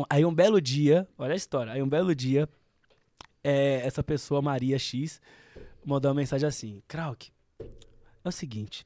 Aí 0.09 0.23
um 0.25 0.33
belo 0.33 0.59
dia, 0.61 1.07
olha 1.17 1.33
a 1.33 1.35
história, 1.35 1.73
aí 1.73 1.81
um 1.81 1.89
belo 1.89 2.15
dia, 2.15 2.47
é, 3.43 3.81
essa 3.85 4.03
pessoa, 4.03 4.41
Maria 4.41 4.77
X, 4.79 5.19
mandou 5.85 6.09
uma 6.09 6.15
mensagem 6.15 6.47
assim, 6.47 6.81
Krauk, 6.87 7.29
é 8.23 8.29
o 8.29 8.31
seguinte, 8.31 8.83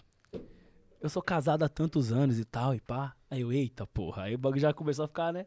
eu 1.02 1.10
sou 1.10 1.22
casado 1.22 1.64
há 1.64 1.70
tantos 1.70 2.12
anos 2.12 2.40
e 2.40 2.46
tal, 2.46 2.74
e 2.74 2.80
pá. 2.82 3.14
Aí 3.30 3.42
eu, 3.42 3.52
eita 3.52 3.86
porra, 3.86 4.24
aí 4.24 4.36
o 4.36 4.38
bagulho 4.38 4.62
já 4.62 4.74
começou 4.74 5.06
a 5.06 5.08
ficar, 5.08 5.32
né? 5.34 5.46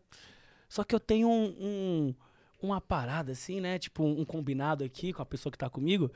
Só 0.68 0.84
que 0.84 0.94
eu 0.94 1.00
tenho 1.00 1.28
um, 1.28 1.44
um- 1.58 2.14
uma 2.60 2.80
parada 2.80 3.32
assim, 3.32 3.60
né? 3.60 3.78
Tipo, 3.78 4.04
um 4.04 4.24
combinado 4.24 4.84
aqui 4.84 5.12
com 5.12 5.22
a 5.22 5.26
pessoa 5.26 5.50
que 5.50 5.56
tá 5.58 5.70
comigo, 5.70 6.10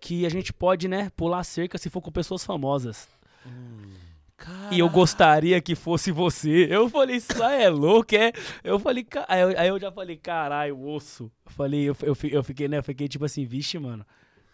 que 0.00 0.26
a 0.26 0.28
gente 0.28 0.52
pode, 0.52 0.88
né, 0.88 1.10
pular 1.16 1.44
cerca 1.44 1.78
se 1.78 1.88
for 1.88 2.00
com 2.02 2.10
pessoas 2.10 2.44
famosas. 2.44 3.08
E 4.72 4.78
eu 4.80 4.90
gostaria 4.90 5.60
que 5.60 5.74
fosse 5.76 6.10
você. 6.10 6.66
Eu 6.68 6.88
falei, 6.90 7.16
isso 7.16 7.40
aí 7.42 7.62
é 7.62 7.68
louco, 7.70 8.14
é? 8.16 8.32
Eu 8.64 8.78
falei, 8.80 9.06
aí 9.28 9.40
eu, 9.40 9.48
aí 9.60 9.68
eu 9.68 9.78
já 9.78 9.92
falei, 9.92 10.16
caralho, 10.16 10.78
osso. 10.84 11.30
Eu 11.46 11.52
falei, 11.52 11.84
eu, 11.88 11.96
eu, 12.02 12.16
eu 12.30 12.42
fiquei, 12.44 12.66
né? 12.66 12.78
Eu 12.78 12.82
fiquei 12.82 13.06
tipo 13.08 13.24
assim, 13.24 13.44
vixe, 13.46 13.78
mano. 13.78 14.04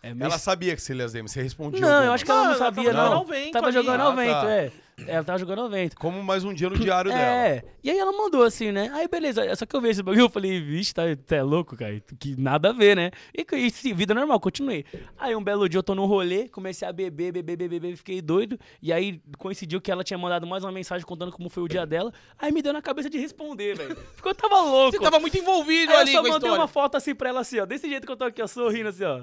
É 0.02 0.14
Ela 0.18 0.38
sabia 0.38 0.74
que 0.74 0.80
você 0.80 0.94
lia 0.94 1.04
as 1.04 1.12
DM, 1.12 1.28
você 1.28 1.42
respondia. 1.42 1.80
não, 1.80 2.04
eu 2.04 2.12
acho 2.12 2.24
que 2.24 2.30
ela 2.30 2.40
não 2.40 2.46
Não, 2.50 2.54
ela 2.56 2.64
sabia, 2.64 2.84
tava 2.92 2.96
não. 2.96 3.04
jogando 3.04 3.18
ao 3.18 3.24
vento 3.26 3.52
Tava 3.52 3.66
ali. 3.66 3.74
jogando 3.74 4.00
Ah, 4.00 4.04
ao 4.04 4.16
vento, 4.16 4.40
tá. 4.40 4.50
é. 4.50 4.72
Ela 5.06 5.24
tava 5.24 5.38
jogando 5.38 5.60
ao 5.62 5.68
vento. 5.70 5.96
Como 5.96 6.22
mais 6.22 6.44
um 6.44 6.52
dia 6.52 6.68
no 6.68 6.78
diário 6.78 7.10
dela. 7.10 7.22
É. 7.22 7.64
E 7.82 7.90
aí 7.90 7.98
ela 7.98 8.12
mandou 8.12 8.42
assim, 8.42 8.70
né? 8.70 8.90
Aí 8.92 9.08
beleza, 9.08 9.54
só 9.56 9.64
que 9.64 9.74
eu 9.74 9.80
vi 9.80 9.88
esse 9.88 10.02
bagulho, 10.02 10.24
eu 10.24 10.28
falei, 10.28 10.60
vixe, 10.60 10.92
tá, 10.92 11.02
tá 11.26 11.36
é 11.36 11.42
louco, 11.42 11.74
cara. 11.76 11.98
Que 12.18 12.38
nada 12.38 12.68
a 12.68 12.72
ver, 12.72 12.94
né? 12.96 13.10
E, 13.34 13.46
e 13.56 13.70
sim, 13.70 13.94
vida 13.94 14.12
normal, 14.14 14.38
continuei. 14.40 14.84
Aí 15.18 15.34
um 15.34 15.42
belo 15.42 15.66
dia 15.70 15.78
eu 15.78 15.82
tô 15.82 15.94
num 15.94 16.04
rolê, 16.04 16.48
comecei 16.50 16.86
a 16.86 16.92
beber, 16.92 17.32
beber, 17.32 17.56
beber, 17.56 17.68
beber, 17.80 17.96
fiquei 17.96 18.20
doido. 18.20 18.58
E 18.82 18.92
aí 18.92 19.20
coincidiu 19.38 19.80
que 19.80 19.90
ela 19.90 20.04
tinha 20.04 20.18
mandado 20.18 20.46
mais 20.46 20.64
uma 20.64 20.72
mensagem 20.72 21.06
contando 21.06 21.32
como 21.32 21.48
foi 21.48 21.62
o 21.62 21.68
dia 21.68 21.86
dela. 21.86 22.12
Aí 22.38 22.52
me 22.52 22.60
deu 22.60 22.72
na 22.74 22.82
cabeça 22.82 23.08
de 23.08 23.16
responder, 23.18 23.76
velho. 23.76 23.96
Ficou, 24.16 24.32
eu 24.32 24.34
tava 24.36 24.60
louco. 24.64 24.92
Você 24.96 25.02
tava 25.02 25.18
muito 25.18 25.36
envolvido 25.38 25.92
Aí 25.92 25.98
ali 25.98 26.14
eu 26.14 26.22
só 26.24 26.28
mandei 26.30 26.50
uma 26.50 26.68
foto 26.68 26.96
assim 26.96 27.14
pra 27.14 27.30
ela, 27.30 27.40
assim, 27.40 27.58
ó. 27.58 27.64
Desse 27.66 27.88
jeito 27.88 28.06
que 28.06 28.12
eu 28.12 28.16
tô 28.16 28.24
aqui, 28.24 28.42
ó, 28.42 28.46
sorrindo 28.46 28.88
assim, 28.90 29.04
ó. 29.04 29.22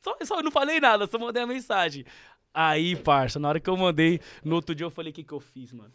Só, 0.00 0.16
só 0.24 0.38
eu 0.38 0.42
não 0.42 0.50
falei 0.50 0.80
nada, 0.80 1.06
só 1.06 1.18
mandei 1.18 1.42
a 1.42 1.46
mensagem. 1.46 2.04
Aí, 2.54 2.96
parça, 2.96 3.38
na 3.38 3.48
hora 3.48 3.60
que 3.60 3.68
eu 3.68 3.76
mandei, 3.76 4.20
no 4.44 4.54
outro 4.54 4.74
dia 4.74 4.86
eu 4.86 4.90
falei, 4.90 5.10
o 5.10 5.14
que 5.14 5.22
que 5.24 5.32
eu 5.32 5.40
fiz, 5.40 5.72
mano? 5.72 5.92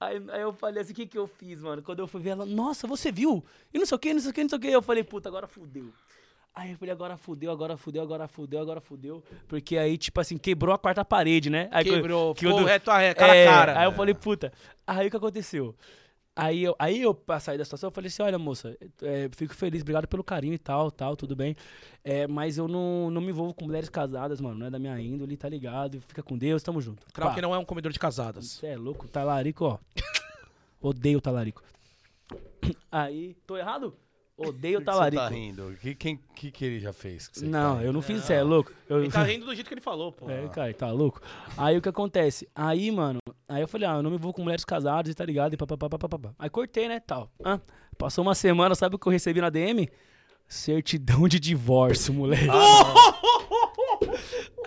Aí, 0.00 0.22
aí 0.28 0.42
eu 0.42 0.52
falei 0.52 0.82
assim, 0.82 0.92
o 0.92 0.96
que 0.96 1.06
que 1.06 1.18
eu 1.18 1.26
fiz, 1.26 1.60
mano? 1.62 1.82
Quando 1.82 2.00
eu 2.00 2.06
fui 2.06 2.20
ver 2.20 2.30
ela, 2.30 2.44
nossa, 2.46 2.86
você 2.86 3.10
viu? 3.10 3.44
E 3.72 3.78
não 3.78 3.86
sei 3.86 3.96
o 3.96 3.98
que, 3.98 4.12
não 4.14 4.20
sei 4.20 4.30
o 4.30 4.34
que, 4.34 4.42
não 4.42 4.48
sei 4.48 4.58
o 4.58 4.60
que. 4.60 4.68
Eu 4.68 4.82
falei, 4.82 5.02
puta, 5.02 5.28
agora 5.28 5.46
fudeu. 5.46 5.92
Aí 6.54 6.70
eu 6.70 6.78
falei, 6.78 6.92
agora 6.92 7.16
fudeu, 7.16 7.50
agora 7.50 7.76
fudeu, 7.76 8.02
agora 8.02 8.28
fudeu, 8.28 8.60
agora 8.60 8.80
fudeu. 8.80 9.24
Porque 9.48 9.76
aí, 9.76 9.98
tipo 9.98 10.20
assim, 10.20 10.38
quebrou 10.38 10.72
a 10.72 10.78
quarta 10.78 11.04
parede, 11.04 11.50
né? 11.50 11.68
Aí, 11.72 11.82
Quebrou, 11.84 12.32
que 12.32 12.46
eu 12.46 12.50
ficou 12.50 12.62
do- 12.62 12.66
reto 12.66 12.90
a 12.92 12.98
reto, 12.98 13.18
cara 13.18 13.34
é, 13.34 13.46
a 13.48 13.50
cara. 13.50 13.80
Aí 13.80 13.86
eu 13.86 13.92
falei, 13.92 14.14
puta. 14.14 14.52
Aí 14.86 15.08
o 15.08 15.10
que 15.10 15.16
aconteceu? 15.16 15.74
Aí 16.36 16.64
eu, 16.64 16.74
aí 16.80 17.00
eu, 17.00 17.14
pra 17.14 17.38
sair 17.38 17.56
da 17.56 17.64
situação, 17.64 17.88
eu 17.88 17.92
falei 17.92 18.08
assim, 18.08 18.22
olha, 18.22 18.36
moça, 18.38 18.76
é, 19.02 19.28
fico 19.36 19.54
feliz, 19.54 19.82
obrigado 19.82 20.08
pelo 20.08 20.24
carinho 20.24 20.54
e 20.54 20.58
tal, 20.58 20.90
tal, 20.90 21.16
tudo 21.16 21.36
bem. 21.36 21.54
É, 22.02 22.26
mas 22.26 22.58
eu 22.58 22.66
não, 22.66 23.08
não 23.08 23.20
me 23.20 23.28
envolvo 23.28 23.54
com 23.54 23.66
mulheres 23.66 23.88
casadas, 23.88 24.40
mano, 24.40 24.58
não 24.58 24.66
é 24.66 24.70
da 24.70 24.78
minha 24.78 24.98
índole, 25.00 25.36
tá 25.36 25.48
ligado? 25.48 26.00
Fica 26.00 26.24
com 26.24 26.36
Deus, 26.36 26.60
tamo 26.60 26.80
junto. 26.80 27.06
Pá. 27.12 27.34
que 27.34 27.40
não 27.40 27.54
é 27.54 27.58
um 27.58 27.64
comedor 27.64 27.92
de 27.92 28.00
casadas. 28.00 28.46
Você 28.50 28.66
é 28.66 28.76
louco, 28.76 29.06
talarico, 29.06 29.64
ó. 29.64 29.78
Odeio 30.80 31.20
talarico. 31.20 31.62
Aí, 32.90 33.36
tô 33.46 33.56
errado? 33.56 33.96
Odeio 34.36 34.80
Por 34.80 34.84
que 34.84 34.90
você 34.90 34.96
talarico. 34.96 35.22
tá 35.22 35.28
rindo? 35.28 35.76
Que, 35.80 35.94
quem, 35.94 36.20
que, 36.34 36.50
que 36.50 36.64
ele 36.64 36.80
já 36.80 36.92
fez? 36.92 37.28
que 37.28 37.38
você 37.38 37.46
Não, 37.46 37.76
tá 37.76 37.84
eu 37.84 37.92
não 37.92 38.02
fiz, 38.02 38.22
você 38.24 38.34
é 38.34 38.42
louco. 38.42 38.72
Eu, 38.88 39.00
Ele 39.00 39.12
tá 39.12 39.22
rindo 39.22 39.46
do 39.46 39.54
jeito 39.54 39.68
que 39.68 39.74
ele 39.74 39.80
falou, 39.80 40.10
pô. 40.10 40.28
É, 40.28 40.48
cara, 40.48 40.74
tá 40.74 40.90
louco? 40.90 41.20
Aí 41.56 41.78
o 41.78 41.80
que 41.82 41.88
acontece? 41.88 42.48
Aí, 42.52 42.90
mano, 42.90 43.20
aí 43.48 43.62
eu 43.62 43.68
falei, 43.68 43.88
ah, 43.88 43.94
eu 43.94 44.02
não 44.02 44.10
me 44.10 44.18
vou 44.18 44.32
com 44.32 44.42
mulheres 44.42 44.64
casadas 44.64 45.12
e 45.12 45.14
tá 45.14 45.24
ligado? 45.24 45.54
E 45.54 45.56
papapá, 45.56 45.88
papapá. 45.88 46.34
Aí 46.36 46.50
cortei, 46.50 46.88
né, 46.88 46.98
tal. 46.98 47.30
Ah, 47.44 47.60
passou 47.96 48.22
uma 48.24 48.34
semana, 48.34 48.74
sabe 48.74 48.96
o 48.96 48.98
que 48.98 49.06
eu 49.06 49.12
recebi 49.12 49.40
na 49.40 49.50
DM? 49.50 49.88
Certidão 50.48 51.28
de 51.28 51.38
divórcio, 51.38 52.12
moleque. 52.12 52.48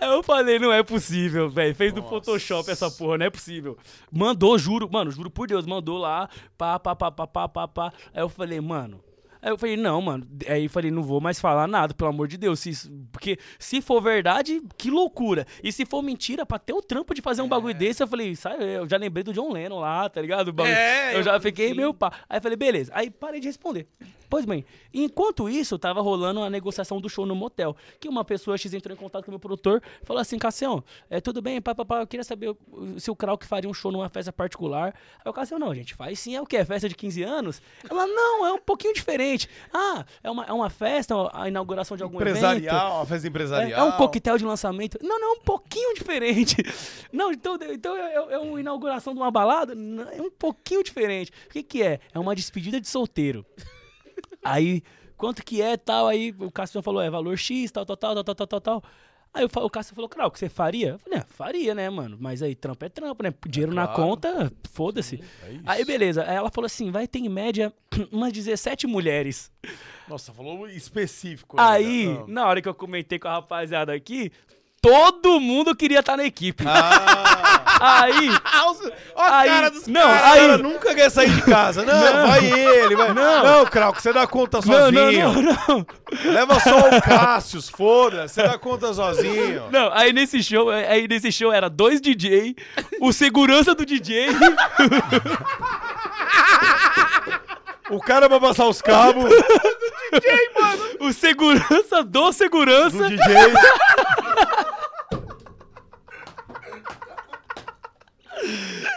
Aí 0.00 0.08
eu 0.14 0.22
falei, 0.22 0.58
não 0.58 0.72
é 0.72 0.82
possível, 0.82 1.50
velho. 1.50 1.74
Fez 1.74 1.92
no. 1.92 2.02
Photoshop 2.02 2.70
essa 2.70 2.90
porra, 2.90 3.18
não 3.18 3.26
é 3.26 3.30
possível. 3.30 3.76
Mandou, 4.10 4.56
juro, 4.58 4.88
mano, 4.90 5.10
juro 5.10 5.28
por 5.30 5.46
Deus, 5.46 5.66
mandou 5.66 5.98
lá, 5.98 6.28
pá, 6.56 6.78
pá, 6.78 6.96
pá, 6.96 7.10
pá, 7.10 7.26
pá, 7.26 7.48
pá, 7.48 7.68
pá. 7.68 7.92
Aí 8.14 8.22
eu 8.22 8.28
falei, 8.28 8.60
mano. 8.60 9.00
Aí 9.40 9.50
eu 9.50 9.58
falei, 9.58 9.76
não, 9.76 10.00
mano. 10.02 10.26
Aí 10.48 10.64
eu 10.64 10.70
falei, 10.70 10.90
não 10.90 11.02
vou 11.02 11.20
mais 11.20 11.40
falar 11.40 11.66
nada, 11.66 11.94
pelo 11.94 12.10
amor 12.10 12.28
de 12.28 12.36
Deus. 12.36 12.60
Se 12.60 12.70
isso- 12.70 12.90
porque 13.12 13.38
se 13.58 13.80
for 13.80 14.00
verdade, 14.00 14.60
que 14.76 14.90
loucura. 14.90 15.46
E 15.62 15.72
se 15.72 15.84
for 15.86 16.02
mentira, 16.02 16.44
pra 16.44 16.58
ter 16.58 16.72
o 16.72 16.82
trampo 16.82 17.14
de 17.14 17.22
fazer 17.22 17.42
um 17.42 17.48
bagulho 17.48 17.74
desse, 17.74 18.02
eu 18.02 18.08
falei, 18.08 18.34
sabe, 18.34 18.64
eu 18.64 18.88
já 18.88 18.96
lembrei 18.96 19.22
do 19.22 19.32
John 19.32 19.52
Lennon 19.52 19.78
lá, 19.80 20.08
tá 20.08 20.20
ligado? 20.20 20.54
É, 20.64 21.16
eu 21.16 21.22
já 21.22 21.34
eu- 21.34 21.40
fiquei 21.40 21.68
sim. 21.68 21.74
meio 21.74 21.94
pá. 21.94 22.12
Aí 22.28 22.38
eu 22.38 22.42
falei, 22.42 22.56
beleza. 22.56 22.90
Aí 22.94 23.10
parei 23.10 23.40
de 23.40 23.46
responder. 23.46 23.86
Pois 24.28 24.44
bem, 24.44 24.64
enquanto 24.92 25.48
isso, 25.48 25.78
tava 25.78 26.00
rolando 26.00 26.42
a 26.42 26.50
negociação 26.50 27.00
do 27.00 27.08
show 27.08 27.24
no 27.24 27.34
motel. 27.34 27.76
Que 27.98 28.08
uma 28.08 28.24
pessoa 28.24 28.56
X 28.58 28.72
entrou 28.74 28.94
em 28.94 28.98
contato 28.98 29.24
com 29.24 29.30
o 29.30 29.32
meu 29.32 29.38
produtor, 29.40 29.82
falou 30.02 30.20
assim: 30.20 30.38
Cassião, 30.38 30.82
é, 31.08 31.20
tudo 31.20 31.40
bem, 31.40 31.60
pá, 31.60 31.74
pá, 31.74 31.84
pá, 31.84 32.00
eu 32.00 32.06
queria 32.06 32.24
saber 32.24 32.54
se 32.98 33.10
o 33.10 33.16
Krauk 33.16 33.46
faria 33.46 33.68
um 33.70 33.74
show 33.74 33.90
numa 33.90 34.08
festa 34.08 34.32
particular. 34.32 34.94
Aí 35.24 35.30
o 35.30 35.32
Cassião, 35.32 35.58
não, 35.58 35.74
gente, 35.74 35.94
faz 35.94 36.18
sim, 36.20 36.34
é 36.36 36.40
o 36.40 36.46
quê? 36.46 36.58
É 36.58 36.64
festa 36.64 36.88
de 36.88 36.94
15 36.94 37.22
anos? 37.22 37.62
Ela, 37.88 38.06
não, 38.06 38.46
é 38.46 38.52
um 38.52 38.58
pouquinho 38.58 38.92
diferente. 38.94 39.48
Ah, 39.72 40.04
é 40.22 40.30
uma, 40.30 40.44
é 40.44 40.52
uma 40.52 40.68
festa, 40.70 41.14
a 41.32 41.48
inauguração 41.48 41.96
de 41.96 42.02
algum 42.02 42.20
evento. 42.20 42.36
Empresarial, 42.36 42.96
uma 42.96 43.06
festa 43.06 43.26
É, 43.26 43.30
empresarial. 43.30 43.80
é 43.80 43.84
um 43.84 43.92
coquetel 43.96 44.36
de 44.38 44.44
lançamento. 44.44 44.98
Não, 45.02 45.18
não, 45.20 45.34
é 45.34 45.38
um 45.38 45.40
pouquinho 45.42 45.94
diferente. 45.94 46.56
Não, 47.12 47.32
então, 47.32 47.58
então 47.70 47.96
é, 47.96 48.14
é- 48.14 48.34
é 48.34 48.38
uma 48.38 48.60
inauguração 48.60 49.14
de 49.14 49.20
uma 49.20 49.30
balada? 49.30 49.72
É 50.12 50.20
um 50.20 50.30
pouquinho 50.30 50.82
diferente. 50.84 51.32
O 51.46 51.50
que, 51.50 51.62
que 51.62 51.82
é? 51.82 52.00
É 52.12 52.18
uma 52.18 52.34
despedida 52.34 52.80
de 52.80 52.86
solteiro. 52.88 53.46
Aí, 54.42 54.82
quanto 55.16 55.44
que 55.44 55.60
é 55.60 55.76
tal? 55.76 56.06
Aí 56.06 56.34
o 56.38 56.50
Cássio 56.50 56.82
falou, 56.82 57.02
é 57.02 57.10
valor 57.10 57.36
X, 57.36 57.70
tal, 57.70 57.84
tal, 57.84 57.96
tal, 57.96 58.24
tal, 58.24 58.34
tal, 58.34 58.46
tal, 58.46 58.60
tal. 58.60 58.82
Aí 59.32 59.44
eu, 59.44 59.62
o 59.62 59.70
Cássio 59.70 59.94
falou, 59.94 60.08
Crau, 60.08 60.28
o 60.28 60.30
que 60.30 60.38
você 60.38 60.48
faria? 60.48 60.90
Eu 60.90 60.98
falei, 60.98 61.18
ah, 61.18 61.26
faria, 61.28 61.74
né, 61.74 61.88
mano? 61.90 62.16
Mas 62.18 62.42
aí 62.42 62.54
trampo 62.54 62.84
é 62.84 62.88
trampo, 62.88 63.22
né? 63.22 63.32
Dinheiro 63.46 63.72
é 63.72 63.74
claro. 63.74 63.90
na 63.90 63.94
conta, 63.94 64.52
foda-se. 64.72 65.22
É 65.42 65.58
aí 65.66 65.84
beleza. 65.84 66.24
Aí 66.24 66.34
ela 66.34 66.50
falou 66.50 66.66
assim: 66.66 66.90
vai 66.90 67.06
ter 67.06 67.18
em 67.18 67.28
média 67.28 67.72
umas 68.10 68.32
17 68.32 68.86
mulheres. 68.86 69.52
Nossa, 70.08 70.32
falou 70.32 70.66
específico. 70.68 71.56
Aí, 71.60 72.08
ah. 72.08 72.24
na 72.26 72.46
hora 72.46 72.62
que 72.62 72.68
eu 72.68 72.74
comentei 72.74 73.18
com 73.18 73.28
a 73.28 73.32
rapaziada 73.32 73.92
aqui, 73.92 74.32
todo 74.80 75.40
mundo 75.40 75.74
queria 75.74 76.00
estar 76.00 76.16
na 76.16 76.24
equipe. 76.24 76.64
Ah, 76.66 78.00
Aí, 78.02 78.28
Ó 79.14 79.22
a 79.22 79.38
Aí- 79.38 79.48
cara 79.50 79.70
dos 79.70 79.86
não, 79.86 80.00
caras. 80.00 80.22
aí- 80.32 80.40
cara 80.40 80.58
nunca 80.58 80.94
quer 80.94 81.10
sair 81.10 81.30
de 81.30 81.42
casa. 81.42 81.84
Não, 81.84 81.94
Não. 81.94 82.26
vai 82.28 82.44
ele. 82.44 82.96
Vai. 82.96 83.12
Não. 83.14 83.44
Não, 83.44 83.66
Krauco, 83.66 84.00
você 84.00 84.12
dá 84.12 84.26
conta 84.26 84.60
sozinho. 84.62 85.32
não, 85.32 85.42
não, 85.42 85.58
não. 85.68 85.86
Leva 86.32 86.58
só 86.60 86.88
o 86.88 87.02
Cássius, 87.02 87.68
foda. 87.68 88.26
Você 88.26 88.42
dá 88.42 88.58
conta 88.58 88.92
sozinho. 88.92 89.64
Não, 89.70 89.92
aí 89.92 90.12
nesse 90.12 90.42
show, 90.42 90.70
aí 90.70 91.06
nesse 91.06 91.30
show 91.30 91.52
era 91.52 91.68
dois 91.68 92.00
DJ, 92.00 92.56
o 93.00 93.12
segurança 93.12 93.74
do 93.74 93.84
DJ, 93.86 94.28
O 97.90 98.00
cara 98.00 98.28
vai 98.28 98.38
passar 98.38 98.66
os 98.66 98.82
cabos 98.82 99.30
o 101.00 101.10
segurança 101.12 102.04
do 102.04 102.32
segurança. 102.32 102.96
do 102.98 103.08
DJ. 103.08 103.24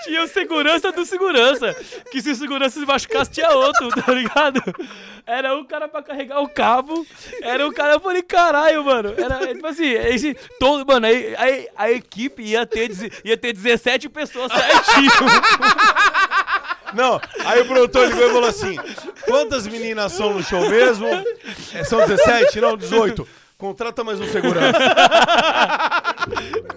Tinha 0.04 0.24
o 0.24 0.28
segurança 0.28 0.92
do 0.92 1.06
segurança. 1.06 1.76
Que 2.12 2.22
se 2.22 2.32
o 2.32 2.36
segurança 2.36 2.80
se 2.80 2.86
machucasse, 2.86 3.32
tinha 3.32 3.50
outro, 3.52 3.90
tá 3.90 4.12
ligado? 4.14 4.62
Era 5.26 5.56
um 5.56 5.64
cara 5.64 5.88
pra 5.88 6.02
carregar 6.02 6.42
o 6.42 6.50
cabo. 6.50 7.06
Era 7.42 7.66
um 7.68 7.72
cara, 7.72 7.94
eu 7.94 8.00
falei, 8.00 8.22
caralho, 8.22 8.84
mano. 8.84 9.14
Era 9.18 9.48
tipo 9.48 9.68
assim, 9.68 9.90
esse, 9.90 10.34
todo, 10.60 10.86
mano, 10.86 11.06
aí, 11.06 11.36
aí 11.38 11.70
a 11.76 11.92
equipe 11.92 12.44
ia 12.44 12.66
ter, 12.66 12.92
ia 13.24 13.38
ter 13.38 13.54
17 13.54 14.10
pessoas 14.10 14.52
certinho. 14.52 15.12
Não, 16.94 17.22
aí 17.46 17.62
o 17.62 17.66
produtor 17.66 18.06
ligou 18.10 18.28
e 18.28 18.34
falou 18.34 18.50
assim: 18.50 18.76
quantas 19.26 19.66
meninas 19.66 20.12
são 20.12 20.34
no 20.34 20.44
show 20.44 20.70
mesmo? 20.70 21.08
É, 21.74 21.86
são 21.86 22.00
17? 22.06 22.60
Não, 22.60 22.76
18. 22.76 23.26
Contrata 23.62 24.04
mais 24.04 24.20
um 24.20 24.26
segurança. 24.26 24.76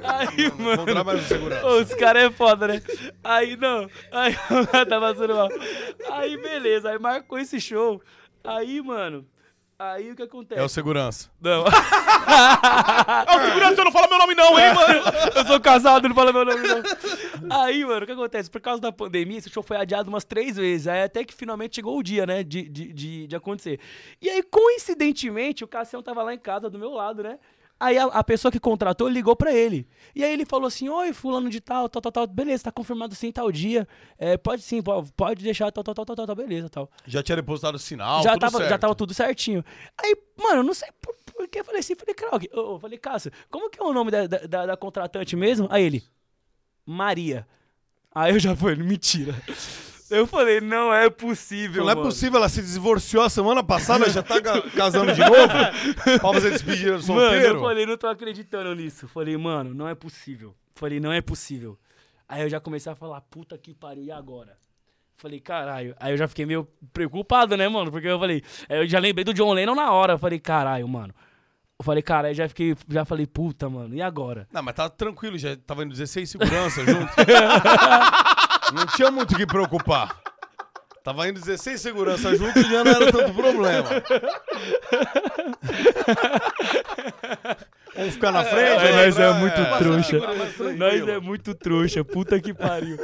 Aí, 0.05 0.53
mano. 0.59 0.77
Contrata 0.77 1.03
mais 1.03 1.21
um 1.21 1.25
segurança. 1.25 1.67
Os 1.67 1.95
caras 1.95 2.25
é 2.25 2.31
foda, 2.31 2.69
né? 2.69 2.83
Aí, 3.25 3.57
não. 3.57 3.89
Aí, 4.13 4.37
tá 4.87 5.01
passando 5.01 5.35
mal. 5.35 5.49
Aí, 6.13 6.37
beleza. 6.37 6.91
Aí 6.91 6.99
marcou 6.99 7.39
esse 7.39 7.59
show. 7.59 8.03
Aí, 8.45 8.83
mano. 8.83 9.25
Aí 9.79 10.13
o 10.13 10.17
que 10.17 10.23
acontece? 10.23 10.61
É 10.61 10.65
o 10.65 10.69
segurança. 10.69 11.29
Não. 11.41 11.65
Ó, 11.65 11.67
o 13.37 13.47
segurança, 13.47 13.85
não 13.85 13.91
fala 13.91 14.07
meu 14.07 14.19
nome 14.19 14.35
não, 14.35 14.59
hein, 14.59 14.73
mano. 14.73 15.01
Eu 15.35 15.45
sou 15.47 15.61
casado, 15.61 16.09
não 16.09 16.15
fala 16.15 16.33
meu 16.33 16.45
nome, 16.45 16.61
não. 16.63 16.83
Aí, 17.61 17.85
mano, 17.85 18.05
o 18.05 18.07
que 18.07 18.13
acontece? 18.13 18.49
Por 18.51 18.61
causa 18.61 18.81
da 18.81 18.93
pandemia, 18.93 19.39
esse 19.39 19.51
show 19.51 19.63
foi 19.63 19.77
adiado 19.77 20.09
umas 20.09 20.25
três 20.25 20.57
vezes. 20.57 20.87
Aí 20.87 21.03
até 21.03 21.25
que 21.25 21.35
finalmente 21.35 21.77
chegou 21.77 21.99
o 21.99 22.03
dia, 22.03 22.25
né? 22.25 22.45
De, 22.45 22.69
de, 22.69 22.93
de, 22.93 23.27
de 23.27 23.37
acontecer. 23.37 23.81
E 24.23 24.31
aí, 24.31 24.43
coincidentemente, 24.45 25.65
o 25.65 25.69
Cassião 25.69 26.03
tava 26.03 26.23
lá 26.23 26.33
em 26.33 26.39
casa 26.39 26.71
do 26.71 26.79
meu 26.79 26.91
lado, 26.91 27.23
né? 27.25 27.39
Aí 27.85 27.99
a, 27.99 28.05
a 28.07 28.25
pessoa 28.25 28.51
que 28.51 28.59
contratou 28.59 29.09
ligou 29.09 29.37
pra 29.37 29.53
ele. 29.53 29.87
E 30.15 30.25
aí 30.25 30.33
ele 30.33 30.45
falou 30.47 30.67
assim: 30.69 30.89
Oi, 30.89 31.13
fulano 31.13 31.51
de 31.51 31.61
tal, 31.61 31.89
tal, 31.89 32.01
tal, 32.01 32.13
tal. 32.13 32.27
Beleza, 32.27 32.65
tá 32.65 32.73
confirmado 32.73 33.15
sim, 33.15 33.31
tal 33.31 33.51
dia. 33.53 33.87
É, 34.19 34.37
pode 34.37 34.63
sim, 34.63 34.81
po- 34.83 35.05
pode 35.17 35.43
deixar, 35.45 35.71
tal, 35.71 35.85
tal, 35.85 35.95
tal, 35.95 36.05
tal, 36.07 36.27
tal, 36.27 36.35
beleza, 36.37 36.69
tal. 36.71 36.91
Já 37.07 37.23
tinha 37.23 37.37
depositado 37.37 37.75
o 37.75 37.79
sinal, 37.79 38.23
já, 38.23 38.33
tudo 38.33 38.41
tava, 38.41 38.59
certo. 38.59 38.71
já 38.71 38.79
tava 38.79 38.95
tudo 38.95 39.13
certinho. 39.13 39.65
Aí, 40.03 40.17
mano, 40.39 40.61
eu 40.61 40.63
não 40.63 40.73
sei 40.75 40.89
por, 41.01 41.15
por 41.27 41.47
que 41.49 41.61
eu 41.61 41.65
falei 41.65 41.81
assim, 41.81 41.95
falei, 41.95 42.15
Kraug, 42.15 42.49
eu, 42.53 42.73
eu 42.73 42.79
falei, 42.79 42.99
Cássio, 42.99 43.31
como 43.51 43.69
que 43.69 43.81
é 43.81 43.85
o 43.85 43.93
nome 43.93 44.11
da, 44.11 44.27
da, 44.27 44.39
da- 44.39 44.67
da 44.67 44.77
contratante 44.77 45.37
mesmo? 45.37 45.67
Aí 45.71 45.85
ele, 45.85 46.03
Maria. 46.87 47.47
Aí 48.15 48.33
eu 48.33 48.39
já 48.39 48.55
falei, 48.57 48.77
mentira. 48.77 49.35
Eu 50.15 50.27
falei, 50.27 50.61
não 50.61 50.93
é 50.93 51.11
possível, 51.11 51.85
Não 51.85 51.91
é 51.91 51.95
mano. 51.95 52.07
possível, 52.09 52.39
ela 52.39 52.49
se 52.49 52.63
divorciou 52.63 53.23
a 53.23 53.31
semana 53.31 53.63
passada, 53.63 54.09
já 54.09 54.23
tá 54.23 54.41
casando 54.77 55.13
de 55.13 55.21
novo? 55.21 55.49
pra 56.21 56.33
fazer 56.33 56.51
despedida 56.51 56.99
de 56.99 57.09
Mano, 57.11 57.35
eu 57.37 57.61
falei, 57.61 57.87
não 57.87 57.97
tô 57.97 58.07
acreditando 58.07 58.75
nisso. 58.75 59.09
Falei, 59.09 59.37
mano, 59.37 59.75
não 59.75 59.89
é 59.89 59.95
possível. 59.95 60.55
Falei, 60.75 61.01
não 61.01 61.13
é 61.13 61.21
possível. 61.21 61.79
Aí 62.29 62.43
eu 62.43 62.49
já 62.49 62.61
comecei 62.61 62.91
a 62.91 62.95
falar, 62.95 63.21
puta 63.23 63.57
que 63.59 63.75
pariu, 63.75 64.05
e 64.05 64.11
agora? 64.11 64.57
Falei, 65.17 65.41
caralho. 65.41 65.95
Aí 66.01 66.13
eu 66.13 66.17
já 66.17 66.27
fiquei 66.27 66.45
meio 66.45 66.67
preocupado, 66.93 67.57
né, 67.57 67.69
mano? 67.69 67.91
Porque 67.91 68.09
eu 68.09 68.19
falei, 68.19 68.43
aí 68.69 68.79
eu 68.79 68.89
já 68.89 68.99
lembrei 68.99 69.25
do 69.25 69.33
John 69.35 69.53
Lennon 69.53 69.75
na 69.75 69.93
hora. 69.93 70.15
Eu 70.15 70.19
falei, 70.19 70.39
caralho, 70.39 70.89
mano. 70.89 71.15
Eu 71.79 71.85
falei, 71.85 72.03
cara, 72.03 72.29
aí 72.29 72.35
já 72.35 72.49
fiquei, 72.49 72.75
já 72.89 73.05
falei, 73.05 73.27
puta, 73.27 73.69
mano, 73.69 73.95
e 73.95 74.01
agora? 74.03 74.47
Não, 74.53 74.63
mas 74.63 74.75
tá 74.75 74.89
tranquilo, 74.89 75.37
já 75.37 75.57
tava 75.57 75.83
indo 75.85 75.91
16 75.93 76.31
segurança 76.31 76.85
junto. 76.85 77.13
não 78.73 78.87
tinha 78.87 79.11
muito 79.11 79.35
o 79.35 79.37
que 79.37 79.47
preocupar. 79.47 80.17
Tava 81.03 81.29
indo 81.29 81.39
16 81.39 81.81
segurança 81.81 82.35
junto 82.35 82.59
e 82.59 82.63
já 82.63 82.83
não 82.83 82.93
era 82.93 83.13
tanto 83.13 83.35
problema. 83.35 83.91
Um 87.97 88.11
ficar 88.11 88.33
na 88.33 88.43
frente, 88.43 88.73
outro 88.73 88.97
nós 88.97 89.19
é 89.19 89.33
muito 89.35 89.61
é. 89.61 89.79
trouxa. 89.79 90.21
Nós 90.77 91.09
é 91.09 91.21
muito 91.21 91.55
trouxa, 91.55 92.05
puta 92.05 92.41
que 92.41 92.53
pariu. 92.53 92.97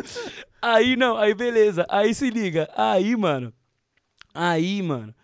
Aí 0.61 0.97
não, 0.97 1.17
aí 1.17 1.35
beleza. 1.35 1.87
Aí 1.89 2.13
se 2.15 2.29
liga. 2.31 2.69
Aí, 2.77 3.15
mano. 3.17 3.53
Aí, 4.35 4.83
mano. 4.83 5.15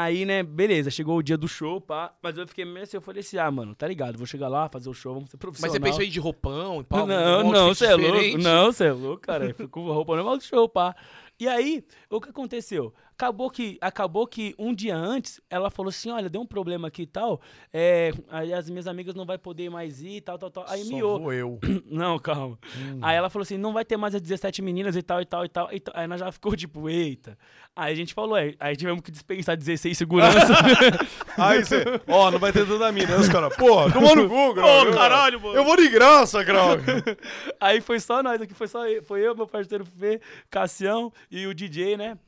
Aí, 0.00 0.24
né, 0.24 0.42
beleza, 0.44 0.90
chegou 0.90 1.16
o 1.16 1.22
dia 1.22 1.36
do 1.36 1.48
show, 1.48 1.80
pá. 1.80 2.14
Mas 2.22 2.38
eu 2.38 2.46
fiquei 2.46 2.64
meio 2.64 2.82
assim, 2.84 2.96
eu 2.96 3.00
falei 3.00 3.20
assim, 3.20 3.36
ah, 3.36 3.50
mano, 3.50 3.74
tá 3.74 3.88
ligado, 3.88 4.16
vou 4.16 4.26
chegar 4.26 4.46
lá, 4.46 4.68
fazer 4.68 4.88
o 4.88 4.94
show, 4.94 5.12
vamos 5.12 5.28
ser 5.30 5.36
Mas 5.36 5.40
profissional. 5.40 5.72
você 5.72 5.80
pensou 5.80 6.02
em 6.02 6.06
ir 6.06 6.10
de 6.10 6.20
roupão 6.20 6.80
e 6.80 6.84
pau? 6.84 7.06
Não, 7.06 7.48
um 7.48 7.50
não, 7.50 7.74
você 7.74 7.86
é 7.86 7.94
louco. 7.96 8.38
Não, 8.38 8.72
você 8.72 8.84
é 8.84 8.92
louco, 8.92 9.20
cara. 9.20 9.52
Fui 9.54 9.66
com 9.66 9.82
roupa 9.90 10.14
normal 10.14 10.36
do 10.36 10.44
show, 10.44 10.68
pá. 10.68 10.94
E 11.40 11.48
aí, 11.48 11.84
o 12.10 12.20
que 12.20 12.30
aconteceu? 12.30 12.92
Acabou 13.18 13.50
que, 13.50 13.76
acabou 13.80 14.28
que 14.28 14.54
um 14.56 14.72
dia 14.72 14.94
antes, 14.94 15.40
ela 15.50 15.70
falou 15.70 15.90
assim: 15.90 16.08
olha, 16.08 16.28
deu 16.28 16.40
um 16.40 16.46
problema 16.46 16.86
aqui 16.86 17.02
e 17.02 17.06
tal. 17.06 17.40
É, 17.72 18.12
aí 18.30 18.54
as 18.54 18.70
minhas 18.70 18.86
amigas 18.86 19.12
não 19.12 19.26
vai 19.26 19.36
poder 19.36 19.68
mais 19.68 20.00
ir 20.00 20.18
e 20.18 20.20
tal, 20.20 20.38
tal, 20.38 20.52
tal. 20.52 20.64
Aí 20.68 20.84
Só 20.84 20.94
miou. 20.94 21.18
vou 21.18 21.32
eu. 21.32 21.58
Não, 21.90 22.16
calma. 22.20 22.56
Aí 23.02 23.16
ela 23.16 23.28
falou 23.28 23.42
assim: 23.42 23.58
não 23.58 23.72
vai 23.72 23.84
ter 23.84 23.96
mais 23.96 24.14
as 24.14 24.20
17 24.20 24.62
meninas 24.62 24.94
e 24.94 25.02
tal, 25.02 25.20
e 25.20 25.26
tal, 25.26 25.44
e 25.44 25.48
tal. 25.48 25.68
E 25.72 25.80
tal. 25.80 25.94
Aí 25.96 26.06
nós 26.06 26.20
já 26.20 26.30
ficou 26.30 26.54
tipo, 26.54 26.88
eita. 26.88 27.36
Aí 27.74 27.92
a 27.92 27.96
gente 27.96 28.14
falou, 28.14 28.36
é, 28.36 28.54
aí 28.58 28.76
tivemos 28.76 29.02
que 29.02 29.10
dispensar 29.10 29.56
16 29.56 29.96
segurança. 29.96 30.52
Aí 31.38 31.64
você, 31.64 31.84
ó, 32.08 32.28
não 32.28 32.38
vai 32.38 32.52
ter 32.52 32.66
tanta 32.66 32.90
mina. 32.90 33.14
Aí 33.14 33.20
os 33.20 33.28
caras, 33.28 33.54
porra, 33.56 33.90
toma 33.94 34.16
no 34.16 34.28
cu, 34.28 34.54
Grau. 34.54 34.88
Ô, 34.88 34.92
caralho, 34.92 35.40
mano. 35.40 35.54
Eu 35.54 35.64
vou 35.64 35.76
de 35.76 35.88
graça, 35.88 36.42
Grau. 36.42 36.70
Aí 37.60 37.80
foi 37.80 38.00
só 38.00 38.20
nós 38.20 38.40
aqui, 38.40 38.52
foi 38.52 38.66
só 38.66 38.86
eu, 38.88 39.02
foi 39.04 39.20
eu, 39.20 39.34
meu 39.36 39.46
parceiro 39.46 39.84
Fê, 39.84 40.20
Cassião 40.50 41.12
e 41.30 41.46
o 41.46 41.54
DJ, 41.54 41.96
né? 41.96 42.18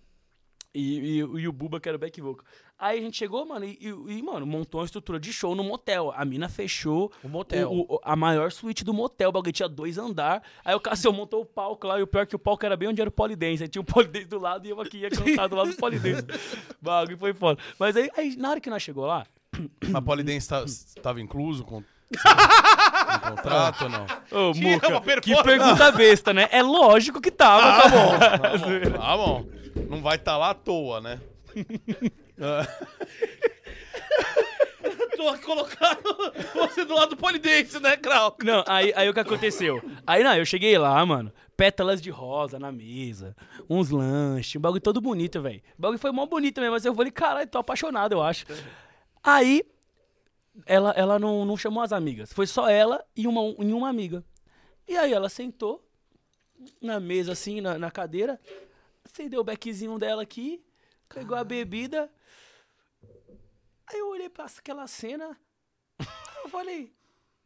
E, 0.72 0.98
e- 1.00 1.16
e 1.18 1.48
o 1.48 1.52
Buba, 1.52 1.80
que 1.80 1.88
era 1.88 1.96
o 1.96 1.98
back 2.00 2.20
vocal. 2.20 2.44
Aí 2.78 2.98
a 2.98 3.02
gente 3.02 3.16
chegou, 3.16 3.44
mano, 3.44 3.64
e, 3.66 3.76
e- 3.80 4.22
mano, 4.22 4.46
montou 4.46 4.80
uma 4.80 4.84
estrutura 4.84 5.18
de 5.18 5.32
show 5.32 5.54
no 5.54 5.64
motel. 5.64 6.12
A 6.14 6.24
mina 6.24 6.48
fechou 6.48 7.12
O 7.24 7.28
motel. 7.28 7.70
o- 7.72 7.94
o- 7.96 8.00
a 8.04 8.14
maior 8.14 8.52
suíte 8.52 8.84
do 8.84 8.94
motel. 8.94 9.30
O 9.30 9.32
bagulho 9.32 9.52
tinha 9.52 9.68
dois 9.68 9.98
andar. 9.98 10.42
Aí 10.64 10.74
o 10.74 10.80
Cassião 10.80 11.12
montou 11.12 11.42
o 11.42 11.44
palco 11.44 11.86
lá, 11.88 11.98
e 11.98 12.02
o 12.02 12.06
pior 12.06 12.22
é 12.22 12.26
que 12.26 12.36
o 12.36 12.38
palco 12.38 12.64
era 12.64 12.76
bem 12.76 12.88
onde 12.88 13.00
era 13.00 13.08
o 13.08 13.12
polidense. 13.12 13.64
Aí 13.64 13.68
tinha 13.68 13.82
o 13.82 13.84
polidense 13.84 14.26
do 14.28 14.38
lado 14.38 14.64
e 14.66 14.70
eu 14.70 14.80
aqui 14.80 14.98
ia 14.98 15.10
cantar 15.10 15.48
do 15.48 15.56
lado 15.56 15.70
do 15.72 15.76
polidense. 15.76 16.22
o 16.22 16.24
bagulho 16.80 17.18
foi 17.18 17.34
foda. 17.34 17.60
Mas 17.78 17.96
aí, 17.96 18.08
aí, 18.16 18.36
na 18.36 18.50
hora 18.50 18.60
que 18.60 18.70
nós 18.70 18.82
chegou 18.82 19.04
lá, 19.06 19.26
A 19.92 20.00
Polidense 20.00 20.48
tá- 20.48 20.64
tava 21.02 21.20
incluso 21.20 21.64
com, 21.64 21.82
com 22.18 23.30
contrato 23.36 23.82
ou 23.84 23.88
não? 23.88 24.06
ô, 24.48 24.52
Tinha 24.52 24.74
Muca, 24.74 24.88
uma 24.88 25.00
que 25.20 25.42
pergunta 25.42 25.92
besta, 25.92 26.32
né? 26.32 26.48
É 26.50 26.62
lógico 26.62 27.20
que 27.20 27.30
tava, 27.30 27.82
tá 27.82 27.88
bom. 27.88 28.18
Tá 28.18 28.38
bom, 28.38 28.98
tá 28.98 29.16
bom. 29.16 29.46
Não 29.88 30.02
vai 30.02 30.16
estar 30.16 30.36
lá 30.36 30.50
à 30.50 30.54
toa, 30.54 31.00
né? 31.00 31.20
Tô 35.16 35.38
colocando 35.38 36.32
você 36.54 36.84
do 36.84 36.94
lado 36.94 37.10
do 37.10 37.16
polidense, 37.16 37.78
né, 37.80 37.96
Krau? 37.96 38.36
Não, 38.42 38.64
aí, 38.66 38.92
aí 38.96 39.08
o 39.08 39.14
que 39.14 39.20
aconteceu? 39.20 39.82
Aí 40.06 40.24
não, 40.24 40.34
eu 40.34 40.46
cheguei 40.46 40.76
lá, 40.78 41.04
mano. 41.04 41.32
Pétalas 41.56 42.00
de 42.00 42.08
rosa 42.08 42.58
na 42.58 42.72
mesa, 42.72 43.36
uns 43.68 43.90
lanches, 43.90 44.56
um 44.56 44.60
bagulho 44.60 44.80
todo 44.80 44.98
bonito, 45.00 45.42
velho. 45.42 45.60
O 45.78 45.82
bagulho 45.82 45.98
foi 45.98 46.10
mó 46.10 46.24
bonito 46.24 46.58
mesmo, 46.58 46.72
mas 46.72 46.86
eu 46.86 46.94
falei, 46.94 47.12
caralho, 47.12 47.46
tô 47.46 47.58
apaixonado, 47.58 48.12
eu 48.12 48.22
acho. 48.22 48.46
Aí, 49.22 49.62
ela, 50.66 50.90
ela 50.92 51.18
não, 51.18 51.44
não 51.44 51.56
chamou 51.56 51.82
as 51.82 51.92
amigas. 51.92 52.32
Foi 52.32 52.46
só 52.46 52.68
ela 52.68 53.04
e 53.16 53.26
uma, 53.26 53.42
e 53.58 53.72
uma 53.72 53.88
amiga. 53.88 54.24
E 54.88 54.96
aí 54.96 55.12
ela 55.12 55.28
sentou 55.28 55.84
na 56.82 57.00
mesa, 57.00 57.32
assim, 57.32 57.60
na, 57.60 57.78
na 57.78 57.90
cadeira, 57.90 58.40
acendeu 59.04 59.40
o 59.40 59.44
beckzinho 59.44 59.98
dela 59.98 60.22
aqui, 60.22 60.62
pegou 61.08 61.36
a 61.36 61.44
bebida. 61.44 62.10
Aí 63.86 63.98
eu 63.98 64.08
olhei 64.08 64.28
pra 64.28 64.44
aquela 64.46 64.86
cena, 64.86 65.36
eu 66.44 66.48
falei, 66.48 66.92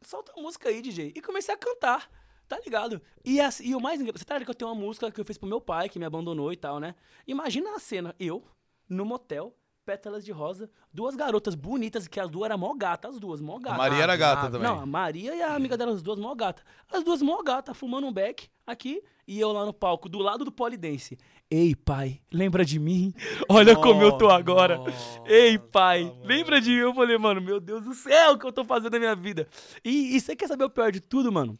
solta 0.02 0.32
a 0.36 0.40
música 0.40 0.68
aí, 0.68 0.82
DJ. 0.82 1.12
E 1.14 1.20
comecei 1.22 1.54
a 1.54 1.58
cantar, 1.58 2.10
tá 2.48 2.58
ligado? 2.60 3.00
E, 3.24 3.40
as- 3.40 3.60
e 3.60 3.74
o 3.74 3.80
mais 3.80 4.00
engraçado, 4.00 4.18
você 4.18 4.24
tá 4.24 4.34
ligado 4.34 4.46
que 4.46 4.50
eu 4.50 4.54
tenho 4.54 4.70
uma 4.70 4.80
música 4.80 5.10
que 5.10 5.20
eu 5.20 5.24
fiz 5.24 5.38
pro 5.38 5.48
meu 5.48 5.60
pai, 5.60 5.88
que 5.88 5.98
me 5.98 6.04
abandonou 6.04 6.52
e 6.52 6.56
tal, 6.56 6.78
né? 6.78 6.94
Imagina 7.26 7.74
a 7.74 7.78
cena, 7.78 8.14
eu, 8.18 8.44
no 8.88 9.04
motel, 9.04 9.56
pétalas 9.84 10.24
de 10.24 10.32
rosa, 10.32 10.70
duas 10.92 11.14
garotas 11.14 11.54
bonitas, 11.54 12.08
que 12.08 12.18
as 12.18 12.30
duas 12.30 12.46
eram 12.46 12.58
mó 12.58 12.74
gata, 12.74 13.08
as 13.08 13.18
duas, 13.18 13.40
mó 13.40 13.56
A 13.56 13.60
gata. 13.60 13.76
Maria 13.76 14.02
era 14.02 14.16
gata 14.16 14.46
ah, 14.46 14.50
também. 14.50 14.62
Não, 14.62 14.80
a 14.80 14.86
Maria 14.86 15.34
e 15.34 15.42
a 15.42 15.54
amiga 15.54 15.76
delas, 15.76 15.96
as 15.96 16.02
duas 16.02 16.18
mó 16.18 16.34
gata. 16.34 16.62
As 16.90 17.04
duas 17.04 17.20
mó 17.20 17.42
gata, 17.42 17.74
fumando 17.74 18.06
um 18.06 18.12
beck 18.12 18.48
aqui 18.66 19.02
e 19.26 19.38
eu 19.38 19.52
lá 19.52 19.64
no 19.64 19.72
palco, 19.72 20.08
do 20.08 20.18
lado 20.18 20.44
do 20.44 20.52
polidense. 20.52 21.18
Ei, 21.50 21.74
pai, 21.74 22.20
lembra 22.32 22.64
de 22.64 22.78
mim? 22.78 23.12
Olha 23.48 23.76
como 23.76 24.02
eu 24.02 24.12
tô 24.12 24.30
agora. 24.30 24.80
Ei, 25.26 25.58
pai, 25.58 26.12
lembra 26.22 26.60
de 26.60 26.70
mim? 26.70 26.76
Eu 26.78 26.94
falei, 26.94 27.18
mano, 27.18 27.40
meu 27.40 27.60
Deus 27.60 27.84
do 27.84 27.94
céu, 27.94 28.32
o 28.32 28.38
que 28.38 28.46
eu 28.46 28.52
tô 28.52 28.64
fazendo 28.64 28.92
na 28.92 28.98
minha 28.98 29.14
vida? 29.14 29.46
E, 29.84 30.16
e 30.16 30.20
você 30.20 30.34
quer 30.34 30.48
saber 30.48 30.64
o 30.64 30.70
pior 30.70 30.90
de 30.90 31.00
tudo, 31.00 31.30
mano? 31.30 31.58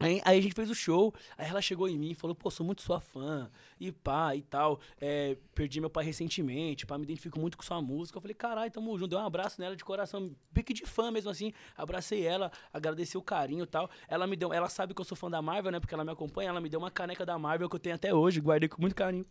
Aí, 0.00 0.18
aí 0.24 0.38
a 0.38 0.40
gente 0.40 0.54
fez 0.54 0.70
o 0.70 0.74
show, 0.74 1.14
aí 1.36 1.46
ela 1.46 1.60
chegou 1.60 1.86
em 1.86 1.98
mim 1.98 2.12
e 2.12 2.14
falou, 2.14 2.34
pô, 2.34 2.50
sou 2.50 2.64
muito 2.64 2.80
sua 2.80 3.00
fã, 3.00 3.50
e 3.78 3.92
pá, 3.92 4.34
e 4.34 4.40
tal. 4.40 4.80
É, 4.98 5.36
perdi 5.54 5.78
meu 5.78 5.90
pai 5.90 6.06
recentemente, 6.06 6.86
pá, 6.86 6.96
me 6.96 7.04
identifico 7.04 7.38
muito 7.38 7.58
com 7.58 7.62
sua 7.62 7.82
música. 7.82 8.16
Eu 8.16 8.22
falei, 8.22 8.34
caralho, 8.34 8.70
tamo 8.70 8.98
junto. 8.98 9.10
Dei 9.10 9.18
um 9.18 9.26
abraço 9.26 9.60
nela 9.60 9.76
de 9.76 9.84
coração, 9.84 10.34
pique 10.54 10.72
de 10.72 10.86
fã 10.86 11.10
mesmo 11.10 11.30
assim. 11.30 11.52
Abracei 11.76 12.24
ela, 12.26 12.50
agradeci 12.72 13.18
o 13.18 13.22
carinho 13.22 13.64
e 13.64 13.66
tal. 13.66 13.90
Ela 14.08 14.26
me 14.26 14.36
deu, 14.36 14.54
ela 14.54 14.70
sabe 14.70 14.94
que 14.94 15.00
eu 15.02 15.04
sou 15.04 15.16
fã 15.16 15.30
da 15.30 15.42
Marvel, 15.42 15.70
né? 15.70 15.78
Porque 15.78 15.92
ela 15.92 16.04
me 16.04 16.12
acompanha, 16.12 16.48
ela 16.48 16.62
me 16.62 16.70
deu 16.70 16.80
uma 16.80 16.90
caneca 16.90 17.26
da 17.26 17.38
Marvel 17.38 17.68
que 17.68 17.76
eu 17.76 17.80
tenho 17.80 17.94
até 17.94 18.14
hoje, 18.14 18.40
guardei 18.40 18.70
com 18.70 18.80
muito 18.80 18.96
carinho. 18.96 19.26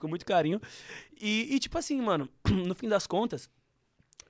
Com 0.00 0.08
muito 0.08 0.24
carinho. 0.24 0.58
E, 1.20 1.54
e 1.54 1.58
tipo 1.58 1.76
assim, 1.76 2.00
mano, 2.00 2.30
no 2.66 2.74
fim 2.74 2.88
das 2.88 3.06
contas, 3.06 3.50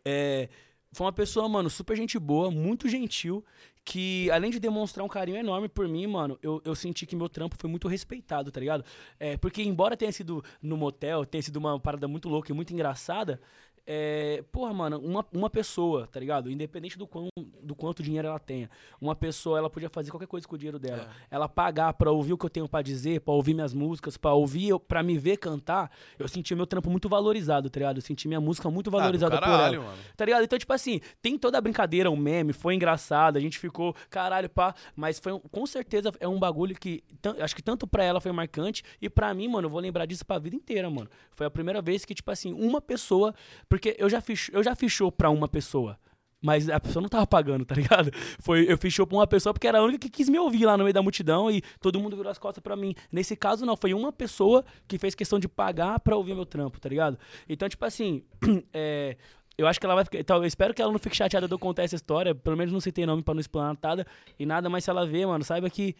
é, 0.05 0.49
foi 0.95 1.07
uma 1.07 1.12
pessoa, 1.12 1.49
mano, 1.49 1.68
super 1.68 1.97
gente 1.97 2.18
boa, 2.18 2.51
muito 2.51 2.88
gentil, 2.88 3.45
que 3.85 4.30
além 4.30 4.51
de 4.51 4.59
demonstrar 4.59 5.05
um 5.05 5.09
carinho 5.09 5.37
enorme 5.37 5.68
por 5.68 5.87
mim, 5.87 6.07
mano, 6.07 6.39
eu, 6.43 6.61
eu 6.64 6.74
senti 6.74 7.05
que 7.05 7.14
meu 7.14 7.28
trampo 7.28 7.57
foi 7.59 7.68
muito 7.68 7.87
respeitado, 7.87 8.51
tá 8.51 8.59
ligado? 8.59 8.85
É, 9.20 9.37
porque 9.37 9.62
embora 9.62 9.97
tenha 9.97 10.11
sido 10.11 10.43
no 10.62 10.76
motel, 10.76 11.24
tenha 11.24 11.43
sido 11.43 11.59
uma 11.59 11.78
parada 11.78 12.09
muito 12.09 12.28
louca 12.28 12.51
e 12.51 12.55
muito 12.55 12.72
engraçada, 12.72 13.41
é, 13.87 14.43
porra, 14.51 14.72
mano, 14.72 14.99
uma, 14.99 15.24
uma 15.32 15.51
pessoa, 15.51 16.07
tá 16.07 16.18
ligado? 16.18 16.51
Independente 16.51 16.97
do, 16.97 17.07
quão, 17.07 17.28
do 17.62 17.74
quanto 17.74 18.03
dinheiro 18.03 18.28
ela 18.28 18.39
tenha, 18.39 18.70
uma 19.01 19.14
pessoa, 19.14 19.59
ela 19.59 19.68
podia 19.68 19.89
fazer 19.91 20.11
qualquer 20.11 20.26
coisa 20.26 20.47
com 20.49 20.55
o 20.55 20.59
dinheiro 20.59 20.78
dela. 20.78 21.09
Ela 21.30 21.49
pagar 21.49 21.93
pra 21.95 22.11
ouvir 22.11 22.32
o 22.32 22.39
que 22.39 22.47
eu 22.47 22.51
tenho 22.51 22.68
pra 22.68 22.80
dizer, 22.82 23.20
pra 23.20 23.35
ouvir 23.35 23.53
minhas 23.55 23.74
músicas, 23.74 24.16
pra 24.16 24.32
ouvir, 24.32 24.78
pra 24.89 25.03
me 25.03 25.18
ver 25.18 25.37
cantar, 25.37 25.91
eu 26.18 26.26
senti 26.28 26.55
meu 26.55 26.66
trampo 26.66 26.89
muito 26.91 27.09
valorizado, 27.09 27.68
tá 27.68 27.78
ligado? 27.80 27.99
Eu 27.99 28.03
senti 28.03 28.26
minha 28.26 28.41
música 28.41 28.70
muito 28.70 28.89
Ah, 28.89 28.99
valorizada 28.99 29.37
por 29.37 29.45
caralho, 29.45 29.76
ela. 29.76 29.85
mano. 29.85 29.99
Tá 30.16 30.24
ligado? 30.24 30.45
Então, 30.45 30.59
tipo 30.59 30.72
assim, 30.72 31.01
tem 31.20 31.39
toda 31.39 31.59
a 31.59 31.61
brincadeira, 31.61 32.11
um 32.11 32.16
meme, 32.16 32.53
foi 32.53 32.74
engraçado, 32.74 33.37
a 33.37 33.41
gente 33.41 33.59
ficou, 33.59 33.95
caralho, 34.09 34.49
pá. 34.49 34.74
Mas 34.97 35.18
foi 35.18 35.39
com 35.51 35.66
certeza 35.66 36.11
é 36.20 36.26
um 36.28 36.39
bagulho 36.39 36.74
que. 36.74 37.03
acho 37.41 37.55
que 37.55 37.62
tanto 37.62 37.87
pra 37.87 38.03
ela 38.03 38.20
foi 38.20 38.32
marcante. 38.32 38.82
E 39.01 39.11
pra 39.11 39.32
mim, 39.35 39.49
mano, 39.49 39.66
eu 39.66 39.70
vou 39.70 39.80
lembrar 39.80 40.07
disso 40.07 40.24
pra 40.24 40.39
vida 40.39 40.57
inteira, 40.57 40.89
mano. 40.89 41.09
Foi 41.32 41.47
a 41.47 41.51
primeira 41.51 41.82
vez 41.82 42.05
que, 42.05 42.14
tipo 42.14 42.30
assim, 42.30 42.53
uma 42.53 42.80
pessoa. 42.80 43.35
Porque 43.75 43.97
eu 43.99 44.09
já 44.09 44.20
fiz, 44.20 44.49
eu 44.53 44.62
já 44.62 44.77
fiz 44.77 44.93
show 44.93 45.11
pra 45.11 45.31
uma 45.31 45.49
pessoa. 45.49 45.99
Mas 46.41 46.68
a 46.68 46.79
pessoa 46.79 47.01
não 47.01 47.09
tava 47.09 47.27
pagando, 47.27 47.64
tá 47.64 47.75
ligado? 47.75 48.11
Foi, 48.39 48.70
eu 48.70 48.79
fiz 48.79 48.93
show 48.93 49.05
pra 49.05 49.16
uma 49.16 49.27
pessoa 49.27 49.53
porque 49.53 49.66
era 49.66 49.79
a 49.79 49.83
única 49.83 49.99
que 49.99 50.11
quis 50.11 50.29
me 50.29 50.39
ouvir 50.39 50.64
lá 50.64 50.77
no 50.77 50.85
meio 50.85 50.95
da 50.95 51.03
multidão 51.03 51.51
e 51.51 51.61
todo 51.81 51.99
mundo 51.99 52.16
virou 52.16 52.31
as 52.31 52.39
costas 52.39 52.62
pra 52.62 52.77
mim. 52.77 52.95
Nesse 53.11 53.35
caso, 53.35 53.66
não, 53.66 53.77
foi 53.77 53.93
uma 53.93 54.12
pessoa 54.12 54.64
que 54.87 54.97
fez 54.97 55.14
questão 55.14 55.41
de 55.41 55.49
pagar 55.49 55.99
pra 56.01 56.14
ouvir 56.14 56.35
meu 56.35 56.47
trampo, 56.47 56.79
tá 56.79 56.89
ligado? 56.89 57.18
Então, 57.49 57.68
tipo 57.68 57.85
assim, 57.85 58.22
é, 58.72 59.16
eu 59.59 59.66
acho 59.66 59.81
que 59.81 59.87
ela 59.87 59.97
vai 59.97 60.05
ficar. 60.05 60.18
Então, 60.18 60.37
eu 60.37 60.45
espero 60.45 60.72
que 60.72 60.81
ela 60.81 60.93
não 60.93 60.99
fique 60.99 61.16
chateada 61.16 61.49
de 61.49 61.53
eu 61.55 61.59
contar 61.59 61.83
essa 61.83 61.97
história. 61.97 62.33
Pelo 62.33 62.57
menos 62.57 62.72
não 62.72 62.81
citei 62.81 63.07
nome 63.07 63.22
pra 63.22 63.35
não 63.35 63.41
explanar 63.41 63.77
nada 63.83 64.07
e 64.39 64.47
nada, 64.47 64.68
mas 64.68 64.85
se 64.85 64.91
ela 64.91 65.05
ver, 65.05 65.27
mano, 65.27 65.43
saiba 65.43 65.68
que. 65.68 65.97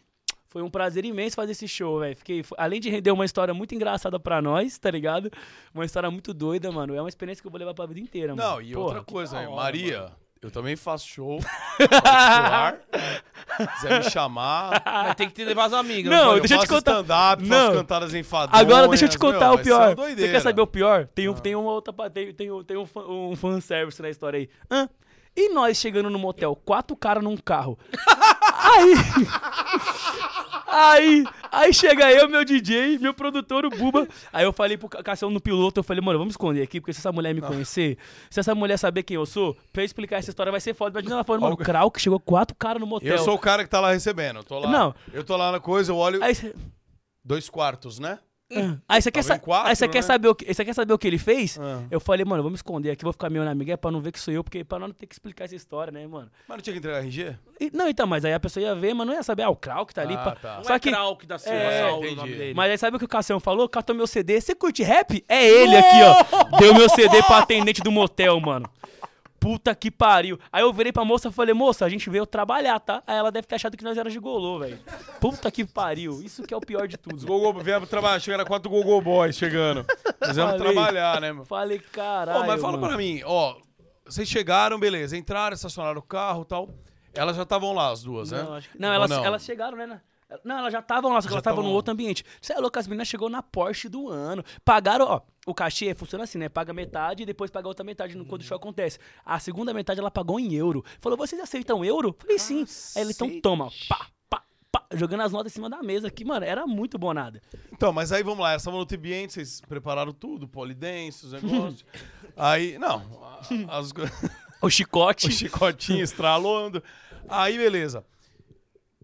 Foi 0.55 0.63
um 0.63 0.71
prazer 0.71 1.05
imenso 1.05 1.35
fazer 1.35 1.51
esse 1.51 1.67
show, 1.67 1.99
velho. 1.99 2.17
Fiquei, 2.17 2.45
além 2.57 2.81
de 2.81 2.89
render 2.89 3.11
uma 3.11 3.25
história 3.25 3.53
muito 3.53 3.75
engraçada 3.75 4.21
pra 4.21 4.41
nós, 4.41 4.79
tá 4.79 4.89
ligado? 4.89 5.29
Uma 5.75 5.85
história 5.85 6.09
muito 6.13 6.33
doida, 6.33 6.71
mano. 6.71 6.95
É 6.95 7.01
uma 7.03 7.09
experiência 7.09 7.43
que 7.43 7.49
eu 7.49 7.51
vou 7.51 7.59
levar 7.59 7.75
pra 7.75 7.87
vida 7.87 7.99
inteira, 7.99 8.37
mano. 8.37 8.49
Não, 8.49 8.63
e 8.63 8.73
Porra, 8.73 8.85
outra 8.87 9.03
coisa, 9.03 9.37
hora, 9.37 9.51
Maria, 9.51 10.03
mano. 10.03 10.13
eu 10.41 10.53
também 10.53 10.77
faço 10.77 11.09
show. 11.09 11.41
particular. 11.77 12.79
quiser 13.75 13.99
me 14.05 14.11
chamar. 14.11 14.81
Mas 14.85 15.15
tem 15.17 15.29
que 15.29 15.35
ter 15.35 15.45
levar 15.45 15.65
as 15.65 15.73
amigas. 15.73 16.13
Não, 16.13 16.35
eu 16.37 16.39
deixa 16.41 16.55
eu 16.55 16.61
te 16.61 16.69
contar. 16.69 16.93
stand-up, 16.93 17.43
Não. 17.43 17.57
faço 17.67 17.73
cantadas 17.79 18.15
enfadonhas. 18.15 18.61
Agora 18.67 18.87
deixa 18.89 19.05
eu 19.07 19.09
te 19.09 19.19
contar 19.19 19.39
meu, 19.41 19.49
o 19.49 19.55
uma 19.57 19.63
pior. 19.63 19.97
Você 19.97 20.29
quer 20.31 20.41
saber 20.41 20.61
o 20.61 20.67
pior? 20.69 21.09
Tem, 21.15 21.27
Ah. 21.27 21.31
um, 21.33 21.35
tem 21.35 21.55
uma 21.57 21.71
outra. 21.73 21.93
Tem, 22.11 22.33
tem, 22.33 22.51
um- 22.53 22.63
tem 22.63 22.77
um, 22.77 22.87
um 23.33 23.35
fanservice 23.37 24.01
na 24.01 24.09
história 24.09 24.39
aí. 24.39 24.49
Hã? 24.71 24.89
E 25.37 25.49
nós 25.53 25.77
chegando 25.79 26.09
no 26.11 26.19
motel, 26.19 26.55
quatro 26.55 26.97
caras 26.97 27.23
num 27.25 27.37
carro. 27.37 27.79
aí. 28.49 28.95
Aí, 30.77 31.25
aí 31.53 31.73
chega 31.73 32.11
eu, 32.11 32.29
meu 32.29 32.45
DJ, 32.45 32.99
meu 32.99 33.15
produtor, 33.15 33.65
o 33.65 33.71
Buba. 33.71 34.09
Aí 34.33 34.45
eu 34.45 34.53
falei 34.53 34.77
pro 34.77 34.89
Ca- 34.89 35.03
Cassião 35.05 35.31
no 35.31 35.41
piloto, 35.41 35.79
eu 35.81 35.85
falei, 35.85 36.03
mano, 36.05 36.19
vamos 36.19 36.33
esconder 36.33 36.63
aqui, 36.63 36.81
porque 36.81 36.93
se 36.93 36.99
essa 36.99 37.13
mulher 37.13 37.33
me 37.33 37.41
conhecer, 37.41 37.97
se 38.29 38.41
essa 38.41 38.55
mulher 38.57 38.77
saber 38.77 39.05
quem 39.05 39.15
eu 39.15 39.25
sou, 39.25 39.57
pra 39.73 39.83
eu 39.83 39.87
explicar 39.87 40.17
essa 40.19 40.31
história 40.31 40.51
vai 40.51 40.61
ser 40.61 40.75
foda. 40.75 40.99
Imagina 40.99 41.15
ela 41.17 41.25
falando, 41.25 41.43
mano, 41.43 41.53
Algo- 41.53 41.65
Krauk 41.65 42.01
chegou 42.01 42.19
quatro 42.19 42.57
caras 42.57 42.81
no 42.81 42.87
motel. 42.89 43.09
Eu 43.09 43.19
sou 43.19 43.35
o 43.35 43.39
cara 43.39 43.63
que 43.63 43.71
tá 43.71 43.81
lá 43.81 43.93
recebendo. 43.93 44.39
Eu 44.41 44.45
tô 44.45 44.59
lá. 44.59 44.69
Não. 44.71 44.95
Eu 45.13 45.23
tô 45.23 45.37
lá 45.37 45.53
na 45.53 45.61
coisa, 45.61 45.93
eu 45.93 45.97
olho. 45.97 46.23
Aí. 46.25 46.35
Dois 47.25 47.49
quartos, 47.49 47.99
né? 48.01 48.19
Aí 48.89 49.01
você 49.03 49.11
quer, 49.11 49.23
Tava 49.23 49.35
em 49.35 49.37
sa- 49.37 49.39
quatro, 49.39 49.69
aí 49.71 49.75
você 49.77 49.89
quer 49.89 49.99
né? 49.99 50.03
saber 50.03 50.29
o 50.29 50.35
que, 50.35 50.53
você 50.55 50.65
quer 50.65 50.75
saber 50.75 50.93
o 50.93 50.99
que 50.99 51.07
ele 51.09 51.19
fez? 51.19 51.59
Ah. 51.59 51.83
Eu 51.91 51.99
falei, 51.99 52.25
mano, 52.25 52.43
vamos 52.43 52.59
esconder 52.59 52.91
aqui, 52.91 53.03
vou 53.03 53.13
ficar 53.13 53.29
meio 53.31 53.45
na 53.45 53.51
amiga 53.51 53.73
é 53.73 53.77
pra 53.77 53.91
não 53.91 54.01
ver 54.01 54.13
que 54.13 54.21
sou 54.21 54.33
eu, 54.33 54.45
porque 54.45 54.63
pra 54.63 54.79
nós 54.79 54.89
não 54.89 54.95
ter 54.95 55.07
que 55.07 55.15
explicar 55.15 55.45
essa 55.45 55.57
história, 55.57 55.91
né, 55.91 56.07
mano? 56.07 56.31
Mas 56.47 56.57
não 56.59 56.63
tinha 56.63 56.73
que 56.75 56.79
entregar 56.79 56.99
RG? 57.03 57.37
E- 57.61 57.71
não, 57.73 57.89
então, 57.89 58.07
mas 58.07 58.25
aí 58.25 58.33
a 58.35 58.39
pessoa 58.39 58.63
ia 58.63 58.75
ver, 58.75 58.95
mas 58.95 59.07
não 59.07 59.15
ia 59.15 59.23
saber, 59.23 59.43
ah, 59.45 59.51
o 59.51 59.57
Krauk 59.57 59.93
tá 59.95 60.03
ali. 60.03 60.15
Ah, 60.15 60.19
pá. 60.19 60.31
tá. 60.37 60.57
Não 60.59 60.65
Só 60.65 60.75
é 60.75 60.79
que. 60.79 60.91
Krauk 60.91 61.27
da 61.27 61.39
Silva, 61.39 61.57
É, 61.59 61.81
só 61.89 61.95
o 61.97 61.99
entendi. 62.05 62.17
nome 62.17 62.35
dele. 62.37 62.55
Mas 62.55 62.71
aí 62.71 62.79
sabe 62.79 62.97
o 62.97 62.99
que 62.99 63.05
o 63.07 63.09
Cassião 63.09 63.41
falou? 63.41 63.69
Catou 63.69 63.97
meu 63.97 64.07
CD. 64.07 64.41
Você 64.41 64.55
curte 64.55 64.83
rap? 64.83 65.25
É 65.29 65.45
ele 65.49 65.77
aqui, 65.77 65.97
ó. 66.03 66.59
Deu 66.59 66.75
meu 66.75 66.89
CD 66.91 67.23
pra 67.23 67.39
atendente 67.39 67.81
do 67.83 67.91
motel, 67.91 68.39
mano. 68.41 68.69
Puta 69.45 69.75
que 69.75 69.91
pariu. 69.91 70.39
Aí 70.51 70.63
eu 70.63 70.73
virei 70.73 70.91
pra 70.91 71.05
moça 71.05 71.29
e 71.29 71.31
falei, 71.33 71.53
moça, 71.53 71.85
a 71.85 71.89
gente 71.91 72.09
veio 72.09 72.25
trabalhar, 72.25 72.81
tá? 72.81 73.03
Aí 73.07 73.15
ela 73.19 73.31
deve 73.31 73.47
ter 73.47 73.57
achado 73.57 73.77
que 73.77 73.85
nós 73.85 73.99
era 73.99 74.09
gigolô, 74.09 74.59
velho. 74.61 74.79
Puta 75.21 75.51
que 75.51 75.67
pariu. 75.67 76.23
Isso 76.23 76.45
que 76.45 76.55
é 76.55 76.57
o 76.57 76.61
pior 76.63 76.89
de 76.89 76.97
tudo. 76.97 77.15
Os 77.17 77.25
Gogo 77.25 77.61
viemos 77.61 77.87
trabalhar, 77.91 78.19
chegaram 78.21 78.47
quatro 78.47 78.71
Gogo 78.71 79.03
Boys 79.03 79.37
chegando. 79.37 79.85
Nós 80.19 80.35
viemos 80.35 80.57
Falei. 80.57 80.73
trabalhar, 80.73 81.21
né, 81.21 81.33
meu? 81.35 81.45
Falei, 81.45 81.79
caralho. 81.79 82.47
Mas 82.47 82.59
fala 82.59 82.79
mano. 82.79 82.89
pra 82.89 82.97
mim, 82.97 83.21
ó. 83.27 83.57
Vocês 84.07 84.27
chegaram, 84.27 84.79
beleza, 84.81 85.15
entraram, 85.15 85.55
estacionaram 85.55 85.99
o 85.99 86.03
carro 86.03 86.43
e 86.43 86.47
tal. 86.47 86.71
Elas 87.15 87.37
já 87.37 87.43
estavam 87.43 87.75
lá, 87.75 87.91
as 87.93 88.03
duas, 88.03 88.31
né? 88.31 88.43
Não, 88.43 88.55
acho 88.55 88.71
que- 88.71 88.79
não, 88.81 88.93
elas, 88.95 89.11
não? 89.11 89.25
elas 89.25 89.45
chegaram, 89.45 89.77
né? 89.77 90.01
Não, 90.43 90.59
elas 90.59 90.73
já 90.73 90.81
estavam 90.81 91.13
lá, 91.13 91.21
só 91.21 91.29
que 91.29 91.35
elas 91.35 91.43
estavam 91.43 91.59
tavam- 91.59 91.71
num 91.71 91.77
outro 91.77 91.93
ambiente. 91.93 92.25
Você 92.41 92.55
é 92.55 92.59
louco, 92.59 92.77
as 92.79 92.89
meninas 92.89 93.07
chegou 93.07 93.29
na 93.31 93.41
Porsche 93.43 93.89
do 93.89 94.09
ano. 94.09 94.43
Pagaram, 94.65 95.05
ó, 95.07 95.21
o 95.47 95.55
cachê 95.55 95.95
funciona 95.95 96.25
assim, 96.25 96.39
né? 96.39 96.49
Paga 96.49 96.73
metade 96.73 97.23
e 97.23 97.27
depois 97.27 97.51
paga 97.51 97.69
outra 97.69 97.85
metade 97.85 98.17
no- 98.17 98.25
quando 98.25 98.41
o 98.41 98.45
show 98.45 98.57
acontece. 98.57 98.99
A 99.25 99.39
segunda 99.39 99.75
metade 99.75 100.01
ela 100.01 100.11
pagou 100.11 100.41
em 100.41 100.55
euro. 100.55 100.85
Falou, 101.01 101.19
vocês 101.19 101.41
aceitam 101.41 101.85
euro? 101.85 102.15
Falei, 102.19 102.39
sim. 102.39 102.65
Aí 102.97 103.03
ele, 103.03 103.13
então 103.13 103.41
toma, 103.41 103.71
pá, 103.89 104.07
pá, 104.31 104.43
pá, 104.73 104.87
jogando 104.95 105.21
as 105.23 105.33
notas 105.33 105.53
em 105.53 105.55
cima 105.55 105.69
da 105.69 105.83
mesa 105.83 106.09
aqui, 106.09 106.25
mano, 106.25 106.47
era 106.47 106.67
muito 106.67 106.99
bonada. 106.99 107.43
Então, 107.73 107.93
mas 107.93 108.11
aí 108.11 108.23
vamos 108.23 108.41
lá, 108.41 108.57
outro 108.73 108.97
ambiente, 108.97 109.35
vocês 109.35 109.61
prepararam 109.61 110.13
tudo, 110.13 110.49
polidense, 110.49 111.27
os 111.27 111.33
negócios. 111.43 111.85
aí, 112.37 112.79
não, 112.79 113.03
as, 113.69 113.93
O 114.63 114.71
chicote. 114.71 115.29
o 115.29 115.31
chicotinho 115.31 116.03
estralando. 116.03 116.83
Aí, 117.29 117.59
beleza. 117.59 118.05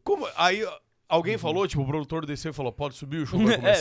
Como, 0.02 0.26
aí, 0.36 0.66
alguém 1.08 1.36
falou, 1.36 1.68
tipo, 1.68 1.82
o 1.82 1.86
produtor 1.86 2.24
desceu 2.24 2.50
e 2.50 2.54
falou, 2.54 2.72
pode 2.72 2.94
subir, 2.94 3.18
o 3.22 3.26
show 3.26 3.38
vai 3.44 3.56
É. 3.56 3.74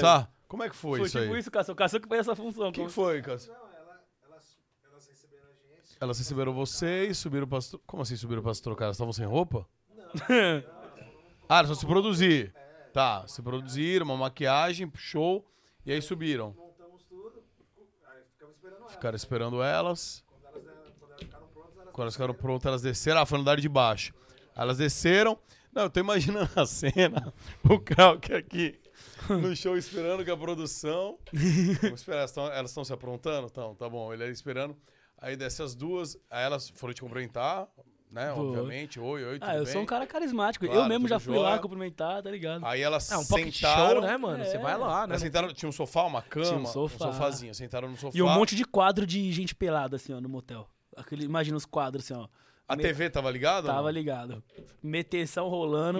Como 0.50 0.64
é 0.64 0.70
que 0.70 0.76
foi, 0.76 0.98
Foi 0.98 1.08
isso 1.08 1.20
tipo 1.20 1.32
aí? 1.34 1.40
isso, 1.40 1.52
Cassio. 1.52 1.74
O 1.74 1.76
Cassio 1.76 2.02
que 2.02 2.08
fez 2.08 2.22
essa 2.22 2.36
função. 2.36 2.70
O 2.70 2.72
que 2.72 2.80
como- 2.80 2.90
foi, 2.90 3.22
Cássio? 3.22 3.54
Elas 6.02 6.18
receberam 6.18 6.54
vocês, 6.54 7.18
subiram 7.18 7.46
pra... 7.48 7.60
Como 7.86 8.02
assim 8.02 8.16
subiram 8.16 8.42
pra 8.42 8.54
se 8.54 8.64
trocar? 8.64 8.86
Elas 8.86 8.96
estavam 8.96 9.14
sem 9.14 9.26
roupa? 9.26 9.68
ah, 11.48 11.58
elas 11.58 11.68
vão 11.68 11.76
se 11.76 11.86
produzir. 11.86 12.52
Tá, 12.94 13.28
se 13.28 13.42
produziram, 13.44 14.06
uma 14.06 14.18
maquiagem, 14.18 14.92
show, 14.96 15.46
e 15.86 15.92
aí 15.92 16.02
subiram. 16.02 16.56
Montamos 16.58 17.04
tudo, 17.04 17.44
aí 18.08 18.24
ficamos 18.32 18.56
esperando 18.56 18.80
ela. 18.82 18.90
Ficaram 18.90 19.16
esperando 19.16 19.62
elas. 19.62 20.26
Quando 20.26 20.68
elas, 20.70 20.94
quando 20.98 21.12
elas 21.12 21.26
ficaram 21.26 21.48
prontas, 21.48 21.76
elas 21.78 21.94
Quando 21.94 22.02
elas 22.06 22.14
ficaram 22.16 22.34
prontas, 22.34 22.66
elas 22.70 22.82
desceram. 22.82 23.22
Ah, 23.22 23.26
foi 23.26 23.38
no 23.38 23.42
andar 23.44 23.60
de 23.60 23.70
baixo. 23.70 24.14
Aí 24.56 24.64
Elas 24.64 24.78
desceram. 24.78 25.38
Não, 25.72 25.84
eu 25.84 25.90
tô 25.92 26.00
imaginando 26.00 26.50
a 26.60 26.66
cena. 26.66 27.32
O 27.70 27.78
Krauk 27.80 28.34
aqui 28.34 28.80
no 29.30 29.56
show 29.56 29.78
esperando 29.78 30.24
com 30.26 30.32
a 30.32 30.38
produção. 30.38 31.18
Vamos 31.82 32.02
esperar, 32.02 32.28
elas 32.54 32.72
estão 32.72 32.84
se 32.84 32.94
aprontando? 32.94 33.48
Então, 33.52 33.76
tá 33.76 33.90
bom. 33.90 34.14
Ele 34.14 34.24
ali 34.24 34.32
esperando. 34.34 34.76
Aí 35.18 35.36
desce 35.36 35.62
as 35.62 35.76
duas. 35.76 36.18
Aí 36.30 36.44
elas 36.46 36.70
foram 36.70 36.94
te 36.94 37.02
cumprimentar, 37.02 37.68
né? 38.12 38.32
Obviamente. 38.32 39.00
Oi, 39.00 39.24
oi, 39.24 39.40
tudo 39.40 39.50
Ah, 39.50 39.56
eu 39.58 39.64
bem? 39.66 39.74
sou 39.74 39.82
um 39.82 39.86
cara 39.86 40.08
carismático. 40.08 40.66
Claro, 40.66 40.82
eu 40.82 40.88
mesmo 40.88 41.08
já 41.08 41.20
fui 41.20 41.38
lá 41.38 41.50
jóia. 41.50 41.62
cumprimentar, 41.62 42.24
tá 42.24 42.32
ligado? 42.32 42.66
Aí 42.66 42.82
elas 42.82 43.12
É 43.12 43.18
um 43.18 43.24
sentaram. 43.24 43.92
show, 43.94 44.02
né, 44.02 44.18
mano? 44.18 44.44
Você 44.46 44.56
É. 44.58 44.60
vai 44.60 44.78
lá, 44.78 45.06
né? 45.06 45.12
Elas 45.14 45.22
sentaram, 45.22 45.54
tinha 45.54 45.68
um 45.70 45.74
sofá, 45.74 46.04
uma 46.06 46.22
cama, 46.22 46.46
Tinha 46.46 46.58
um 46.60 46.66
sofá. 46.66 46.98
sofazinho. 47.12 47.54
Sentaram 47.54 47.90
no 47.90 47.98
sofá. 47.98 48.18
E 48.18 48.22
um 48.22 48.30
monte 48.30 48.56
de 48.56 48.64
quadro 48.64 49.06
de 49.06 49.32
gente 49.34 49.54
pelada, 49.54 49.98
assim, 49.98 50.14
ó, 50.14 50.22
no 50.22 50.30
motel. 50.30 50.68
Aquele, 50.96 51.26
imagina 51.26 51.56
os 51.58 51.66
quadros, 51.66 52.06
assim, 52.10 52.14
ó. 52.20 52.28
A 52.70 52.76
Me- 52.76 52.84
TV 52.84 53.10
tava 53.10 53.32
ligada? 53.32 53.68
Tava 53.68 53.90
ligado. 53.90 54.44
Meteção 54.82 55.48
rolando. 55.50 56.00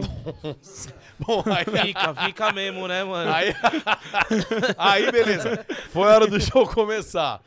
Bom, 1.20 1.44
aí, 1.48 1.66
Fica, 1.88 2.14
fica 2.26 2.52
mesmo, 2.54 2.88
né, 2.88 3.04
mano? 3.04 3.34
Aí, 3.34 3.54
aí, 4.78 5.12
beleza. 5.12 5.66
Foi 5.92 6.04
a 6.08 6.14
hora 6.16 6.28
do 6.28 6.40
show 6.40 6.68
começar. 6.68 7.42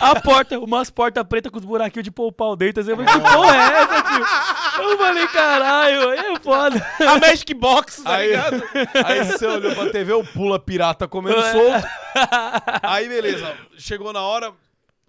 A 0.00 0.20
porta, 0.20 0.58
umas 0.58 0.90
portas 0.90 1.22
pretas 1.24 1.52
com 1.52 1.58
os 1.58 1.64
buraquinhos 1.64 2.02
de 2.04 2.10
pau 2.10 2.56
dentro. 2.56 2.80
Assim, 2.80 2.90
eu 2.90 2.96
falei, 2.96 3.12
que 3.12 3.20
porra 3.20 3.54
é 3.56 3.82
essa, 3.82 4.02
tio? 4.02 4.82
Eu 4.90 4.98
falei, 4.98 5.28
caralho, 5.28 6.08
aí 6.10 6.18
é 6.18 6.40
foda. 6.40 6.86
A 7.06 7.18
Magic 7.20 7.54
Box, 7.54 8.02
tá 8.02 8.14
Aí, 8.16 8.30
ligado? 8.30 8.62
aí 9.04 9.24
você 9.24 9.46
olhou 9.46 9.74
pra 9.74 9.90
TV, 9.90 10.12
o 10.14 10.24
pula 10.24 10.58
pirata 10.58 11.06
comendo 11.06 11.40
solto. 11.42 11.86
Aí, 12.82 13.08
beleza. 13.08 13.54
Chegou 13.78 14.12
na 14.12 14.22
hora, 14.22 14.52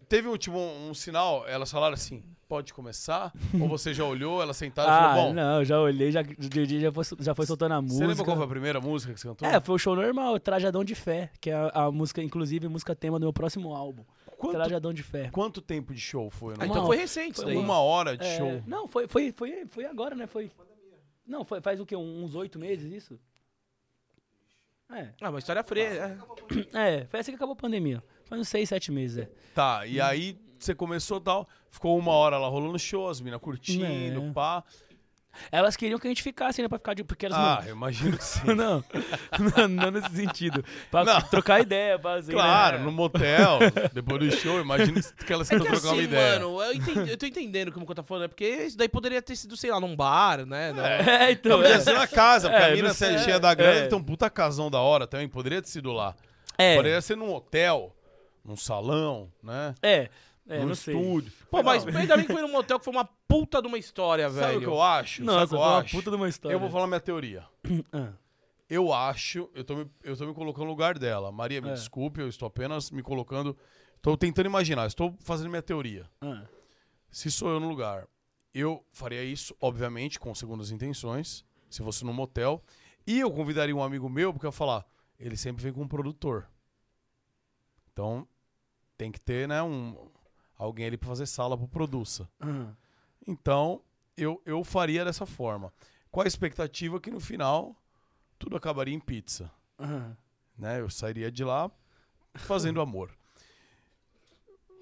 teve 0.07 0.27
um, 0.27 0.37
tipo, 0.37 0.57
um, 0.57 0.89
um 0.89 0.93
sinal, 0.93 1.45
elas 1.47 1.71
falaram 1.71 1.95
assim, 1.95 2.21
pode 2.51 2.73
começar? 2.73 3.31
Ou 3.61 3.65
você 3.69 3.93
já 3.93 4.03
olhou, 4.03 4.41
elas 4.41 4.57
sentaram 4.57 4.89
e 4.89 4.91
Ah, 4.99 5.09
falou, 5.15 5.27
bom, 5.29 5.33
não, 5.33 5.63
já 5.63 5.79
olhei, 5.79 6.11
já, 6.11 6.21
já, 6.21 6.65
já, 6.81 6.91
foi, 6.91 7.03
já 7.21 7.33
foi 7.33 7.45
soltando 7.45 7.71
a 7.71 7.77
você 7.79 7.83
música. 7.87 8.07
lembra 8.07 8.25
qual 8.25 8.35
foi 8.35 8.45
a 8.45 8.49
primeira 8.49 8.81
música 8.81 9.13
que 9.13 9.19
você 9.21 9.27
cantou? 9.29 9.47
É, 9.47 9.61
foi 9.61 9.75
o 9.75 9.77
show 9.77 9.95
normal, 9.95 10.37
Trajadão 10.37 10.83
de 10.83 10.93
Fé, 10.93 11.31
que 11.39 11.49
é 11.49 11.53
a, 11.53 11.69
a 11.85 11.91
música, 11.91 12.21
inclusive, 12.21 12.67
música 12.67 12.93
tema 12.93 13.17
do 13.17 13.23
meu 13.23 13.31
próximo 13.31 13.73
álbum. 13.73 14.03
quanto, 14.37 14.51
Trajadão 14.51 14.93
de 14.93 15.01
Fé. 15.01 15.29
quanto 15.31 15.61
tempo 15.61 15.93
de 15.93 16.01
show 16.01 16.29
foi? 16.29 16.55
Ah, 16.55 16.65
Não? 16.65 16.65
então 16.67 16.85
foi 16.85 16.97
recente 16.97 17.41
foi. 17.41 17.55
Uma 17.55 17.79
hora 17.79 18.17
de 18.17 18.25
É, 18.25 18.37
show. 18.37 18.61
Não, 18.67 18.85
foi, 18.85 19.07
foi, 19.07 19.31
foi, 19.31 19.65
foi 19.67 19.85
agora, 19.85 20.13
né? 20.13 20.27
Foi. 20.27 20.51
Não, 21.25 21.45
foi, 21.45 21.61
faz 21.61 21.79
o 21.79 21.85
quê? 21.85 21.95
Uns 21.95 22.35
oito 22.35 22.59
meses 22.59 22.91
isso? 22.91 23.17
É, 24.93 25.07
Ah, 25.21 25.29
uma 25.29 25.39
história 25.39 25.63
fria. 25.63 26.17
é. 26.73 26.97
é, 26.97 27.05
foi 27.05 27.19
assim 27.21 27.31
que 27.31 27.37
acabou 27.37 27.53
a 27.53 27.55
pandemia. 27.55 28.03
Faz 28.25 28.41
uns 28.41 28.49
seis, 28.49 28.67
sete 28.67 28.91
meses, 28.91 29.19
é. 29.19 29.29
Tá, 29.55 29.85
e 29.87 30.01
aí 30.01 30.37
você 30.65 30.75
começou 30.75 31.19
tal, 31.19 31.47
ficou 31.69 31.97
uma 31.97 32.11
hora 32.11 32.37
lá 32.37 32.47
rolando 32.47 32.77
show, 32.79 33.09
as 33.09 33.19
minas 33.21 33.39
curtindo, 33.41 34.21
É. 34.27 34.31
pá. 34.33 34.63
Elas 35.49 35.77
queriam 35.77 35.97
que 35.97 36.05
a 36.05 36.09
gente 36.09 36.21
ficasse, 36.21 36.61
né? 36.61 36.67
Pra 36.67 36.77
ficar 36.77 36.93
de. 36.93 37.05
Porque 37.05 37.25
elas. 37.25 37.37
Ah, 37.37 37.63
eu 37.65 37.71
imagino 37.71 38.17
que 38.17 38.23
sim. 38.23 38.41
Não, 38.53 38.83
não, 39.39 39.67
não 39.69 39.91
nesse 39.91 40.13
sentido. 40.13 40.61
Pra 40.91 41.05
Não. 41.05 41.21
trocar 41.21 41.61
ideia, 41.61 41.97
assim, 42.17 42.33
Claro, 42.33 42.79
né? 42.79 42.83
no 42.83 42.91
motel, 42.91 43.59
depois 43.93 44.19
do 44.19 44.31
show, 44.35 44.59
imagino 44.59 44.99
que 45.01 45.31
elas 45.31 45.49
É 45.49 45.55
queriam 45.57 45.73
que 45.73 45.79
trocar 45.79 45.87
uma 45.95 46.01
assim, 46.01 46.03
ideia. 46.03 46.33
mano, 46.39 46.61
eu, 46.61 46.73
entendi- 46.73 47.11
eu 47.11 47.17
tô 47.17 47.25
entendendo 47.25 47.71
como 47.71 47.85
que 47.85 47.91
eu 47.93 47.95
tô 47.95 48.03
falando, 48.03 48.25
é 48.25 48.27
porque 48.27 48.45
isso 48.45 48.77
daí 48.77 48.89
poderia 48.89 49.21
ter 49.21 49.37
sido, 49.37 49.55
sei 49.55 49.71
lá, 49.71 49.79
num 49.79 49.95
bar, 49.95 50.45
né? 50.45 50.73
Não- 50.73 50.85
É, 50.85 51.31
então. 51.31 51.59
Podia 51.61 51.75
é. 51.75 51.79
ser 51.79 51.93
na 51.93 52.07
casa, 52.07 52.49
porque 52.49 52.63
É, 52.63 52.67
a 52.67 52.75
mina 52.75 52.89
é 52.89 52.93
cheia 52.93 53.39
da 53.39 53.53
grana, 53.53 53.87
É. 53.89 53.95
um 53.95 54.03
puta 54.03 54.29
casão 54.29 54.69
da 54.69 54.81
hora 54.81 55.07
também, 55.07 55.29
poderia 55.29 55.61
ter 55.61 55.69
sido 55.69 55.93
lá. 55.93 56.13
É, 56.57 56.75
Poderia 56.75 56.99
ser 57.01 57.15
num 57.15 57.33
hotel, 57.33 57.95
num 58.43 58.57
salão, 58.57 59.31
né? 59.41 59.73
é, 59.81 60.09
é, 60.55 60.65
não 60.65 60.75
sei. 60.75 60.95
estúdio. 60.95 61.31
Pô, 61.49 61.61
mas 61.63 61.85
Não, 61.85 61.99
ainda 61.99 62.15
bem 62.17 62.25
que 62.25 62.33
foi 62.33 62.41
num 62.41 62.51
motel 62.51 62.77
que 62.79 62.85
foi 62.85 62.93
uma 62.93 63.05
puta 63.27 63.61
de 63.61 63.67
uma 63.67 63.77
história, 63.77 64.29
sabe 64.29 64.39
velho. 64.39 64.57
o 64.57 64.61
que 64.61 64.67
eu 64.67 64.81
acho? 64.81 65.25
sabe 65.25 65.25
Nossa, 65.25 65.43
o 65.43 65.47
que 65.47 65.49
foi 65.49 65.57
eu 65.57 65.61
uma 65.63 65.77
acho? 65.79 65.95
puta 65.97 66.09
de 66.11 66.15
uma 66.15 66.29
história. 66.29 66.55
Eu 66.55 66.59
vou 66.59 66.69
falar 66.69 66.87
minha 66.87 66.99
teoria. 66.99 67.45
Ah, 67.93 68.13
Eu 68.69 68.93
acho, 68.93 69.49
eu 69.53 69.63
tô, 69.65 69.75
me, 69.75 69.91
eu 70.01 70.15
tô 70.15 70.25
me 70.25 70.33
colocando 70.33 70.63
no 70.65 70.69
lugar 70.71 70.97
dela. 70.97 71.29
Maria, 71.31 71.61
me 71.61 71.69
É. 71.69 71.73
desculpe, 71.73 72.21
eu 72.21 72.27
estou 72.29 72.47
apenas 72.47 72.89
me 72.89 73.01
colocando. 73.03 73.57
Tô 74.01 74.15
tentando 74.15 74.45
imaginar, 74.45 74.87
estou 74.87 75.13
fazendo 75.19 75.49
minha 75.49 75.61
teoria. 75.61 76.09
ah. 76.21 76.45
Se 77.09 77.29
sou 77.29 77.49
eu 77.49 77.59
no 77.59 77.67
lugar, 77.67 78.07
eu 78.53 78.85
faria 78.93 79.21
isso, 79.23 79.53
obviamente, 79.59 80.17
com 80.17 80.33
segundas 80.33 80.71
intenções, 80.71 81.43
se 81.69 81.83
fosse 81.83 82.05
num 82.05 82.13
motel. 82.13 82.63
E 83.05 83.19
eu 83.19 83.29
convidaria 83.29 83.75
um 83.75 83.83
amigo 83.83 84.07
meu, 84.09 84.31
porque 84.31 84.45
eu 84.45 84.49
ia 84.49 84.53
falar, 84.53 84.85
ele 85.19 85.35
sempre 85.35 85.61
vem 85.61 85.73
com 85.73 85.81
um 85.81 85.87
produtor. 85.89 86.47
Então, 87.91 88.25
tem 88.97 89.11
que 89.11 89.19
ter, 89.19 89.47
né, 89.47 89.61
um, 89.61 90.09
alguém 90.63 90.85
ali 90.85 90.95
pra 90.97 91.09
fazer 91.09 91.25
sala 91.25 91.57
pro 91.57 91.67
produça. 91.67 92.29
ah. 92.39 92.73
Então, 93.27 93.81
eu, 94.17 94.41
eu 94.45 94.63
faria 94.63 95.05
dessa 95.05 95.25
forma. 95.25 95.71
Com 96.11 96.21
a 96.21 96.25
expectativa 96.27 96.99
que 96.99 97.11
no 97.11 97.19
final 97.19 97.75
tudo 98.37 98.55
acabaria 98.55 98.93
em 98.93 98.99
pizza. 98.99 99.51
ah. 99.79 100.11
Né? 100.57 100.79
Eu 100.79 100.89
sairia 100.89 101.31
de 101.31 101.43
lá 101.43 101.71
fazendo 102.35 102.79
amor. 102.81 103.11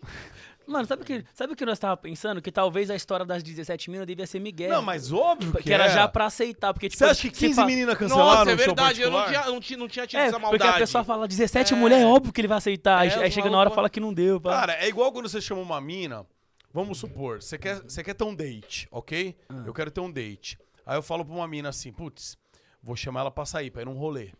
Mano, 0.69 0.85
sabe 0.85 1.01
o 1.01 1.05
que, 1.05 1.25
sabe 1.33 1.53
o 1.53 1.55
que 1.55 1.65
nós 1.65 1.79
tava 1.79 1.97
pensando? 1.97 2.41
Que 2.41 2.51
talvez 2.51 2.89
a 2.89 2.95
história 2.95 3.25
das 3.25 3.41
17 3.41 3.89
minas 3.89 4.05
devia 4.05 4.27
ser 4.27 4.39
Miguel. 4.39 4.69
Não, 4.69 4.81
mas 4.81 5.11
óbvio 5.11 5.51
que, 5.53 5.63
que 5.63 5.73
era 5.73 5.85
é. 5.85 5.89
já 5.89 6.07
pra 6.07 6.25
aceitar, 6.25 6.73
porque 6.73 6.87
tipo... 6.87 6.99
Você 6.99 7.05
acha 7.09 7.29
que 7.29 7.35
se 7.35 7.47
15 7.47 7.55
fa- 7.55 7.65
meninas 7.65 7.97
cancelaram 7.97 8.25
Nossa, 8.39 8.51
é 8.51 8.55
verdade, 8.55 9.01
eu 9.01 9.09
não 9.09 9.25
tinha, 9.25 9.45
não 9.45 9.59
tinha, 9.59 9.79
não 9.79 9.87
tinha 9.87 10.05
tido 10.07 10.19
É, 10.19 10.23
essa 10.27 10.39
porque 10.39 10.45
maldade. 10.57 10.75
a 10.75 10.77
pessoa 10.77 11.03
fala 11.03 11.27
17 11.27 11.73
É. 11.73 11.75
mulher, 11.77 12.01
é 12.01 12.05
óbvio 12.05 12.31
que 12.31 12.39
ele 12.39 12.47
vai 12.47 12.57
aceitar. 12.59 12.99
Aí, 12.99 13.09
É, 13.09 13.15
aí 13.23 13.31
chega 13.31 13.49
na 13.49 13.57
hora 13.57 13.69
e 13.71 13.73
fala 13.75 13.89
que 13.89 13.99
não 13.99 14.13
deu. 14.13 14.39
pá. 14.39 14.51
Cara, 14.51 14.73
é 14.73 14.87
igual 14.87 15.11
quando 15.11 15.27
você 15.27 15.41
chama 15.41 15.61
uma 15.61 15.81
mina. 15.81 16.25
Vamos 16.71 16.99
supor, 16.99 17.41
você 17.41 17.57
quer, 17.57 17.81
você 17.81 18.03
quer 18.03 18.13
ter 18.13 18.23
um 18.23 18.35
date, 18.35 18.87
ok? 18.91 19.35
Ah. 19.49 19.63
Eu 19.65 19.73
quero 19.73 19.89
ter 19.89 20.01
um 20.01 20.11
date. 20.11 20.55
Aí 20.85 20.95
eu 20.97 21.01
falo 21.01 21.25
pra 21.25 21.33
uma 21.33 21.47
mina 21.47 21.69
assim, 21.69 21.91
putz, 21.91 22.37
vou 22.83 22.95
chamar 22.95 23.21
ela 23.21 23.31
pra 23.31 23.43
sair, 23.45 23.71
pra 23.71 23.81
ir 23.81 23.85
num 23.85 23.97
rolê. 23.97 24.31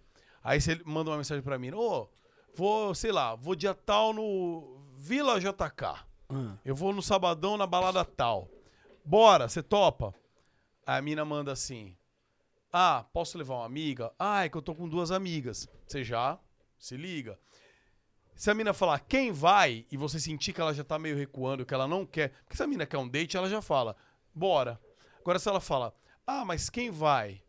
Aí 0.44 0.62
você 0.62 0.80
manda 0.86 1.10
uma 1.10 1.18
mensagem 1.18 1.44
pra 1.44 1.58
mim, 1.58 1.72
ô, 1.74 2.08
vou, 2.56 2.94
sei 2.94 3.12
lá, 3.12 3.36
vou 3.36 3.56
dia 3.56 3.74
tal 3.74 4.14
no 4.14 4.78
Vila 4.96 5.40
JK. 5.40 6.08
Ah. 6.30 6.56
Eu 6.64 6.76
vou 6.76 6.94
no 6.94 7.02
sabadão 7.02 7.58
na 7.58 7.66
balada 7.66 8.06
tal. 8.06 8.48
Bora, 9.04 9.50
você 9.50 9.64
topa? 9.64 10.14
A 10.86 11.02
mina 11.02 11.26
manda 11.26 11.52
assim: 11.52 11.96
Ah, 12.72 13.06
posso 13.12 13.38
levar 13.38 13.56
uma 13.56 13.66
amiga? 13.66 14.12
Ah, 14.18 14.46
é 14.46 14.50
que 14.50 14.58
eu 14.58 14.62
tô 14.62 14.76
com 14.76 14.88
duas 14.88 15.12
amigas. 15.12 15.68
Você 15.88 16.04
já 16.04 16.40
se 16.78 16.96
liga. 16.96 17.40
Se 18.36 18.50
a 18.50 18.54
mina 18.54 18.74
falar 18.74 19.00
quem 19.00 19.32
vai 19.32 19.86
e 19.92 19.98
você 19.98 20.20
sentir 20.20 20.54
que 20.54 20.62
ela 20.62 20.74
já 20.74 20.84
tá 20.84 20.98
meio 20.98 21.18
recuando, 21.18 21.66
que 21.66 21.74
ela 21.74 21.88
não 21.88 22.06
quer. 22.06 22.30
Porque 22.44 22.56
se 22.56 22.64
a 22.64 22.68
mina 22.68 22.86
quer 22.86 22.98
um 22.98 23.08
date, 23.08 23.36
ela 23.36 23.50
já 23.50 23.62
fala: 23.62 23.96
Bora. 24.34 24.80
Agora 25.20 25.40
se 25.40 25.50
ela 25.50 25.60
fala: 25.60 25.94
Ah, 26.26 26.46
mas 26.46 26.70
quem 26.70 26.92
vai? 26.92 27.42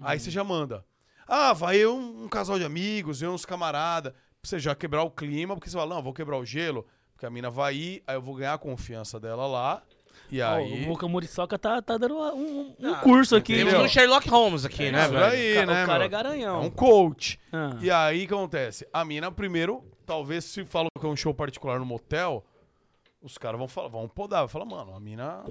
Aí 0.00 0.20
você 0.20 0.30
já 0.30 0.44
manda. 0.44 0.84
Ah, 1.26 1.52
vai 1.52 1.76
eu, 1.76 1.96
um, 1.96 2.24
um 2.24 2.28
casal 2.28 2.58
de 2.58 2.64
amigos, 2.64 3.20
eu 3.20 3.32
uns 3.32 3.44
camarada. 3.44 4.12
Pra 4.12 4.50
você 4.50 4.58
já 4.60 4.74
quebrar 4.74 5.02
o 5.02 5.10
clima, 5.10 5.54
porque 5.54 5.68
você 5.68 5.76
fala, 5.76 5.94
não, 5.94 6.02
vou 6.02 6.14
quebrar 6.14 6.38
o 6.38 6.44
gelo, 6.44 6.86
porque 7.16 7.24
a 7.24 7.30
mina 7.30 7.48
vai 7.50 7.74
ir, 7.74 8.02
aí 8.06 8.14
eu 8.14 8.20
vou 8.20 8.34
ganhar 8.34 8.52
a 8.52 8.58
confiança 8.58 9.18
dela 9.18 9.46
lá. 9.46 9.82
E 10.30 10.40
Ó, 10.42 10.54
aí. 10.56 10.82
o 10.84 10.86
Boca 10.88 11.08
Muriçoca 11.08 11.58
tá, 11.58 11.80
tá 11.80 11.96
dando 11.96 12.16
um, 12.18 12.74
um- 12.78 12.92
Ah, 12.94 12.96
curso 12.96 13.34
aqui. 13.36 13.54
Temos 13.56 13.72
um 13.74 13.88
Sherlock 13.88 14.28
Holmes 14.28 14.64
aqui, 14.66 14.90
né, 14.90 15.02
isso 15.04 15.12
velho? 15.12 15.24
aí, 15.24 15.52
O 15.52 15.54
ca- 15.60 15.66
né, 15.66 15.82
o 15.82 15.86
cara 15.86 15.98
meu? 16.00 16.04
é 16.06 16.08
garanhão. 16.08 16.56
É 16.62 16.66
um 16.66 16.70
coach. 16.70 17.40
Ah. 17.52 17.76
E 17.80 17.90
aí 17.90 18.24
o 18.24 18.28
que 18.28 18.34
acontece? 18.34 18.86
A 18.92 19.04
mina, 19.04 19.32
primeiro, 19.32 19.82
talvez 20.04 20.44
se 20.44 20.64
fala 20.64 20.88
que 20.98 21.06
é 21.06 21.08
um 21.08 21.16
show 21.16 21.32
particular 21.32 21.78
no 21.78 21.86
motel, 21.86 22.44
os 23.22 23.38
caras 23.38 23.58
vão 23.58 23.66
falar, 23.68 23.88
vão 23.88 24.06
podar, 24.08 24.40
vai 24.40 24.48
falar, 24.48 24.64
mano, 24.66 24.94
a 24.94 25.00
mina 25.00 25.42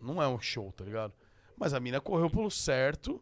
não 0.00 0.22
é 0.22 0.28
um 0.28 0.40
show, 0.40 0.70
tá 0.72 0.84
ligado? 0.84 1.12
Mas 1.56 1.74
a 1.74 1.80
mina 1.80 2.00
correu 2.00 2.30
pelo 2.30 2.50
certo, 2.50 3.20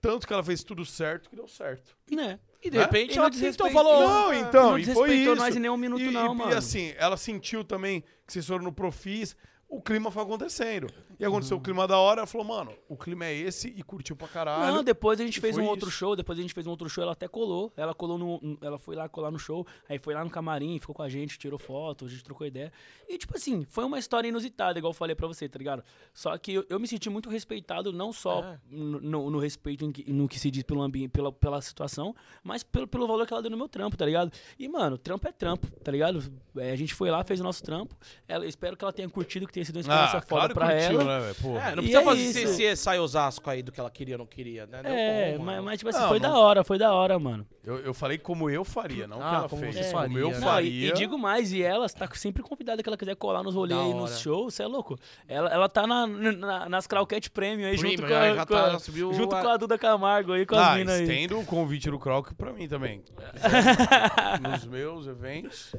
tanto 0.00 0.26
que 0.26 0.32
ela 0.32 0.42
fez 0.42 0.62
tudo 0.64 0.84
certo 0.84 1.28
que 1.30 1.36
deu 1.36 1.46
certo. 1.48 1.96
Né? 2.10 2.38
E 2.62 2.70
de 2.70 2.76
Né? 2.76 2.84
repente 2.84 3.14
E 3.14 3.18
ela 3.18 3.28
não 3.28 3.30
tentou, 3.30 3.40
desrespeito- 3.68 3.72
falou... 3.74 4.00
Não, 4.00 4.30
"Ah, 4.30 4.36
então, 4.36 4.70
não 4.70 4.78
e 4.78 4.84
foi 4.84 4.92
desrespeitou 4.94 5.32
isso. 5.34 5.42
nós 5.42 5.56
em 5.56 5.58
nenhum 5.60 5.76
minuto, 5.76 6.02
e, 6.02 6.10
não, 6.10 6.32
e, 6.34 6.36
mano. 6.36 6.50
E 6.52 6.54
assim, 6.54 6.92
ela 6.96 7.16
sentiu 7.16 7.64
também 7.64 8.02
que 8.26 8.32
vocês 8.32 8.46
foram 8.46 8.64
no 8.64 8.72
Profis, 8.72 9.34
o 9.70 9.80
clima 9.80 10.10
foi 10.10 10.22
acontecendo. 10.24 10.88
E 11.18 11.24
aconteceu 11.24 11.56
Uhum. 11.56 11.60
o 11.60 11.64
clima 11.64 11.86
da 11.86 11.96
hora, 11.98 12.20
ela 12.20 12.26
falou, 12.26 12.46
mano, 12.46 12.72
o 12.88 12.96
clima 12.96 13.24
é 13.26 13.34
esse 13.34 13.68
e 13.68 13.82
curtiu 13.82 14.16
pra 14.16 14.26
caralho. 14.26 14.74
Não, 14.74 14.82
depois 14.84 15.20
a 15.20 15.24
gente 15.24 15.40
fez 15.40 15.56
um 15.56 15.64
outro 15.64 15.88
isso. 15.88 15.96
show, 15.98 16.16
depois 16.16 16.38
a 16.38 16.42
gente 16.42 16.52
fez 16.52 16.66
um 16.66 16.70
outro 16.70 16.88
show, 16.88 17.02
ela 17.02 17.12
até 17.12 17.28
colou. 17.28 17.72
Ela 17.76 17.94
colou 17.94 18.18
no. 18.18 18.58
Ela 18.60 18.78
foi 18.78 18.96
lá 18.96 19.08
colar 19.08 19.30
no 19.30 19.38
show, 19.38 19.66
aí 19.88 19.98
foi 19.98 20.12
lá 20.14 20.24
no 20.24 20.30
camarim, 20.30 20.78
ficou 20.80 20.94
com 20.94 21.02
a 21.02 21.08
gente, 21.08 21.38
tirou 21.38 21.58
foto, 21.58 22.04
a 22.06 22.08
gente 22.08 22.24
trocou 22.24 22.46
ideia. 22.46 22.72
E, 23.08 23.16
tipo 23.16 23.36
assim, 23.36 23.64
foi 23.64 23.84
uma 23.84 23.98
história 23.98 24.28
inusitada, 24.28 24.78
igual 24.78 24.90
eu 24.90 24.94
falei 24.96 25.14
pra 25.14 25.26
você, 25.28 25.48
tá 25.48 25.58
ligado? 25.58 25.84
Só 26.12 26.36
que 26.36 26.52
eu, 26.54 26.66
eu 26.68 26.80
me 26.80 26.88
senti 26.88 27.08
muito 27.08 27.28
respeitado, 27.30 27.92
não 27.92 28.12
só 28.12 28.42
É. 28.42 28.58
no, 28.70 29.30
no- 29.30 29.38
respeito 29.38 29.90
que- 29.92 30.10
no 30.12 30.26
que 30.28 30.38
se 30.40 30.50
diz 30.50 30.62
pelo 30.64 30.82
ambiente, 30.82 31.10
pela, 31.10 31.30
pela 31.32 31.60
situação, 31.62 32.14
mas 32.42 32.62
pelo, 32.62 32.86
pelo 32.88 33.06
valor 33.06 33.26
que 33.26 33.32
ela 33.32 33.42
deu 33.42 33.50
no 33.50 33.56
meu 33.56 33.68
trampo, 33.68 33.96
tá 33.96 34.04
ligado? 34.04 34.32
E, 34.58 34.68
mano, 34.68 34.98
trampo 34.98 35.28
é 35.28 35.32
trampo, 35.32 35.66
tá 35.80 35.92
ligado? 35.92 36.22
É, 36.56 36.72
a 36.72 36.76
gente 36.76 36.94
foi 36.94 37.10
lá, 37.10 37.22
fez 37.24 37.40
o 37.40 37.44
nosso 37.44 37.62
trampo. 37.62 37.94
Ela, 38.26 38.46
espero 38.46 38.76
que 38.76 38.84
ela 38.84 38.92
tenha 38.92 39.08
curtido, 39.08 39.46
que 39.46 39.59
tenha 39.60 39.64
sido 39.66 39.76
uma 39.76 39.80
experiência 39.80 40.18
ah, 40.18 40.22
foda 40.22 40.26
claro 40.26 40.54
pra 40.54 40.66
curtiu, 40.70 41.00
ela. 41.00 41.20
né? 41.20 41.34
Pô. 41.40 41.48
É, 41.58 41.62
não 41.62 41.70
E 41.70 41.74
precisa 41.76 42.00
é 42.00 42.04
fazer 42.04 42.20
isso. 42.22 42.38
esse, 42.38 42.62
esse 42.62 42.82
sai 42.82 42.98
Osasco 42.98 43.50
aí 43.50 43.62
do 43.62 43.70
que 43.72 43.78
ela 43.80 43.90
queria 43.90 44.14
ou 44.14 44.18
não 44.18 44.26
queria, 44.26 44.66
né? 44.66 44.80
É, 44.84 45.36
bom, 45.38 45.44
mas, 45.44 45.62
mas, 45.64 45.78
tipo 45.78 45.90
assim, 45.90 46.00
Não, 46.00 46.08
foi 46.08 46.18
não- 46.18 46.30
da 46.32 46.38
hora, 46.38 46.64
foi 46.64 46.78
da 46.78 46.92
hora, 46.94 47.18
mano. 47.18 47.46
Eu, 47.62 47.78
eu 47.80 47.92
falei 47.92 48.16
como 48.16 48.48
eu 48.48 48.64
faria, 48.64 49.06
não 49.06 49.22
Ah, 49.22 49.34
ela 49.40 49.48
como 49.48 49.60
fez. 49.60 49.74
você 49.74 49.82
Como 49.90 49.98
faria. 50.02 50.18
eu 50.18 50.30
Não, 50.30 50.40
faria. 50.40 50.70
e, 50.70 50.88
e 50.88 50.92
digo 50.94 51.18
mais, 51.18 51.52
e 51.52 51.62
ela 51.62 51.86
tá 51.90 52.08
sempre 52.14 52.42
convidada 52.42 52.82
que 52.82 52.88
ela 52.88 52.96
quiser 52.96 53.14
colar 53.16 53.42
nos 53.42 53.54
rolês 53.54 53.78
aí, 53.78 53.92
nos 53.92 54.18
shows, 54.18 54.54
você 54.54 54.62
é 54.62 54.66
louco. 54.66 54.98
Ela, 55.28 55.50
ela 55.50 55.68
tá 55.68 55.86
na, 55.86 56.06
na- 56.06 56.68
nas 56.70 56.86
Croquete 56.86 57.30
Premium 57.30 57.66
aí, 57.68 57.76
junto, 57.76 57.96
Premium, 57.96 58.08
com 58.08 58.14
já- 58.34 58.42
a, 58.42 58.46
com, 58.46 58.54
tá- 58.54 58.76
a- 58.76 58.78
subiu 58.78 59.12
junto 59.14 59.34
a- 59.36 59.42
com 59.42 59.48
a 59.48 59.56
Duda 59.58 59.76
Camargo 59.76 60.32
aí, 60.32 60.46
com 60.46 60.54
ah, 60.56 60.70
as 60.72 60.78
minas 60.78 60.94
aí. 60.96 61.02
estendo 61.02 61.38
o 61.38 61.44
convite 61.44 61.90
do 61.90 61.98
Croc 61.98 62.32
pra 62.32 62.50
mim 62.52 62.66
também. 62.66 63.02
Nos 64.40 64.64
meus 64.64 65.06
eventos. 65.06 65.74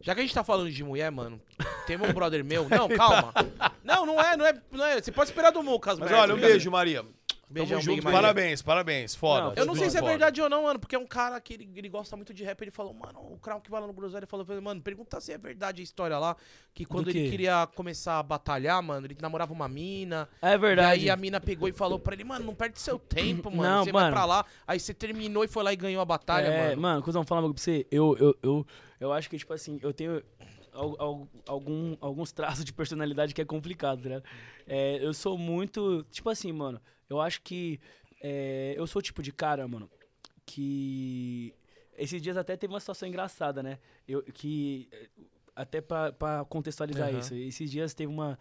Já 0.00 0.14
que 0.14 0.20
a 0.20 0.22
gente 0.22 0.34
tá 0.34 0.44
falando 0.44 0.70
de 0.70 0.84
mulher, 0.84 1.10
mano, 1.10 1.40
teve 1.86 2.06
um 2.06 2.12
brother 2.12 2.44
meu. 2.44 2.66
Não, 2.70 2.88
calma. 2.88 3.32
Não, 3.82 4.06
não 4.06 4.20
é, 4.20 4.36
não 4.36 4.46
é. 4.46 4.54
Não 4.70 4.84
é. 4.84 5.00
Você 5.00 5.10
pode 5.10 5.30
esperar 5.30 5.50
do 5.50 5.60
Lucas, 5.60 5.98
Mas 5.98 6.08
velho. 6.08 6.20
olha, 6.22 6.34
um 6.34 6.38
beijo, 6.40 6.70
Maria. 6.70 7.04
Beijão, 7.50 7.80
junto. 7.80 8.02
Parabéns, 8.02 8.60
parabéns. 8.60 9.14
Foda. 9.14 9.46
Não, 9.48 9.52
Eu 9.54 9.64
não 9.66 9.74
sei 9.74 9.88
se 9.88 9.96
é 9.96 10.00
foda. 10.00 10.10
verdade 10.12 10.40
ou 10.42 10.50
não, 10.50 10.64
mano, 10.64 10.78
porque 10.78 10.94
é 10.94 10.98
um 10.98 11.06
cara 11.06 11.40
que 11.40 11.54
ele, 11.54 11.70
ele 11.74 11.88
gosta 11.88 12.14
muito 12.16 12.34
de 12.34 12.44
rap. 12.44 12.60
Ele 12.60 12.70
falou, 12.70 12.92
mano, 12.92 13.18
o 13.20 13.38
Crown 13.38 13.60
que 13.60 13.70
vai 13.70 13.80
lá 13.80 13.86
no 13.86 13.92
Groselha 13.92 14.26
falou, 14.26 14.44
falou, 14.44 14.60
mano, 14.60 14.80
pergunta 14.82 15.18
se 15.20 15.32
é 15.32 15.38
verdade 15.38 15.80
a 15.80 15.84
história 15.84 16.18
lá. 16.18 16.36
Que 16.74 16.84
quando 16.84 17.08
ele 17.10 17.30
queria 17.30 17.66
começar 17.74 18.18
a 18.18 18.22
batalhar, 18.22 18.82
mano, 18.82 19.06
ele 19.06 19.16
namorava 19.20 19.52
uma 19.52 19.68
mina. 19.68 20.28
É 20.42 20.54
E 20.54 20.58
verdade. 20.58 21.00
aí 21.04 21.10
a 21.10 21.16
mina 21.16 21.40
pegou 21.40 21.68
e 21.68 21.72
falou 21.72 21.98
pra 21.98 22.14
ele, 22.14 22.24
mano, 22.24 22.44
não 22.44 22.54
perde 22.54 22.78
seu 22.80 22.98
tempo, 22.98 23.50
mano. 23.54 23.62
Não, 23.62 23.84
você 23.84 23.92
vai 23.92 24.02
mano. 24.04 24.14
pra 24.14 24.24
lá. 24.24 24.44
Aí 24.66 24.78
você 24.78 24.92
terminou 24.92 25.42
e 25.42 25.48
foi 25.48 25.62
lá 25.62 25.72
e 25.72 25.76
ganhou 25.76 26.02
a 26.02 26.04
batalha, 26.04 26.46
é, 26.48 26.68
mano. 26.70 26.82
mano, 26.82 27.02
cuzão, 27.02 27.24
falar 27.24 27.40
uma 27.40 27.48
coisa 27.48 27.54
pra 27.54 27.62
você. 27.64 27.86
Eu, 27.90 28.16
eu, 28.18 28.36
eu, 28.42 28.66
eu 29.00 29.12
acho 29.12 29.30
que, 29.30 29.38
tipo 29.38 29.52
assim, 29.54 29.78
eu 29.82 29.92
tenho 29.92 30.22
algum, 31.46 31.96
alguns 32.00 32.32
traços 32.32 32.64
de 32.64 32.72
personalidade 32.72 33.34
que 33.34 33.40
é 33.40 33.44
complicado, 33.44 33.98
tá 34.02 34.08
ligado? 34.08 34.24
É, 34.66 35.04
eu 35.04 35.12
sou 35.12 35.36
muito. 35.36 36.04
Tipo 36.10 36.30
assim, 36.30 36.52
mano, 36.52 36.80
eu 37.08 37.20
acho 37.20 37.42
que. 37.42 37.80
é, 38.22 38.74
eu 38.76 38.86
sou 38.86 39.00
o 39.00 39.02
tipo 39.02 39.22
de 39.22 39.32
cara, 39.32 39.66
mano, 39.68 39.90
que. 40.46 41.54
Esses 41.96 42.22
dias 42.22 42.36
até 42.36 42.56
teve 42.56 42.72
uma 42.72 42.80
situação 42.80 43.08
engraçada, 43.08 43.62
né? 43.62 43.78
Eu, 44.06 44.22
que. 44.22 44.88
eh, 44.92 45.08
Até 45.56 45.80
pra, 45.80 46.12
pra 46.12 46.44
contextualizar 46.44 47.08
Aham. 47.08 47.18
isso. 47.18 47.34
Esses 47.34 47.70
dias 47.70 47.92
teve 47.94 48.12
uma. 48.12 48.38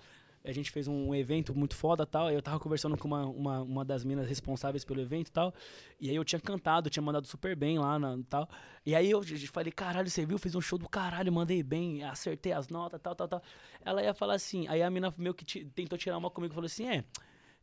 A 0.48 0.54
gente 0.54 0.72
fez 0.72 0.88
um 0.88 1.14
evento 1.14 1.54
muito 1.54 1.76
foda 1.76 2.06
tal. 2.06 2.32
Eu 2.32 2.41
tava 2.41 2.58
conversando 2.58 2.98
com 2.98 3.06
uma, 3.06 3.26
uma, 3.26 3.62
uma 3.62 3.86
das 3.86 4.06
minas 4.06 4.30
responsáveis 4.30 4.86
pelo 4.86 5.02
evento 5.02 5.30
tal. 5.30 5.54
E 6.00 6.10
aí 6.10 6.16
eu 6.16 6.24
tinha 6.24 6.39
cantado, 6.39 6.89
tinha 6.89 7.04
mandado 7.04 7.28
super 7.28 7.54
bem 7.54 7.78
lá 7.78 8.00
na, 8.00 8.18
tal. 8.30 8.48
E 8.86 8.95
aí 8.95 9.12
eu 9.12 9.22
falei, 9.52 9.74
caralho, 9.74 10.10
você 10.10 10.26
viu? 10.26 10.38
Fiz 10.38 10.56
um 10.56 10.62
show 10.62 10.80
do 10.80 10.88
caralho, 10.88 11.34
mandei 11.34 11.62
bem, 11.62 12.02
acertei 12.02 12.54
as 12.54 12.70
notas, 12.70 13.02
tal, 13.02 13.14
tal, 13.14 13.28
tal. 13.28 13.43
Ela 13.84 14.02
ia 14.02 14.14
falar 14.14 14.36
assim, 14.36 14.66
aí 14.70 14.82
a 14.82 14.89
mina 14.89 15.14
meio 15.18 15.34
que 15.34 15.66
tentou 15.66 15.98
tirar 15.98 16.18
uma 16.18 16.30
comigo 16.30 16.54
e 16.54 16.56
falou 16.56 16.68
assim, 16.68 16.88
é. 16.88 17.04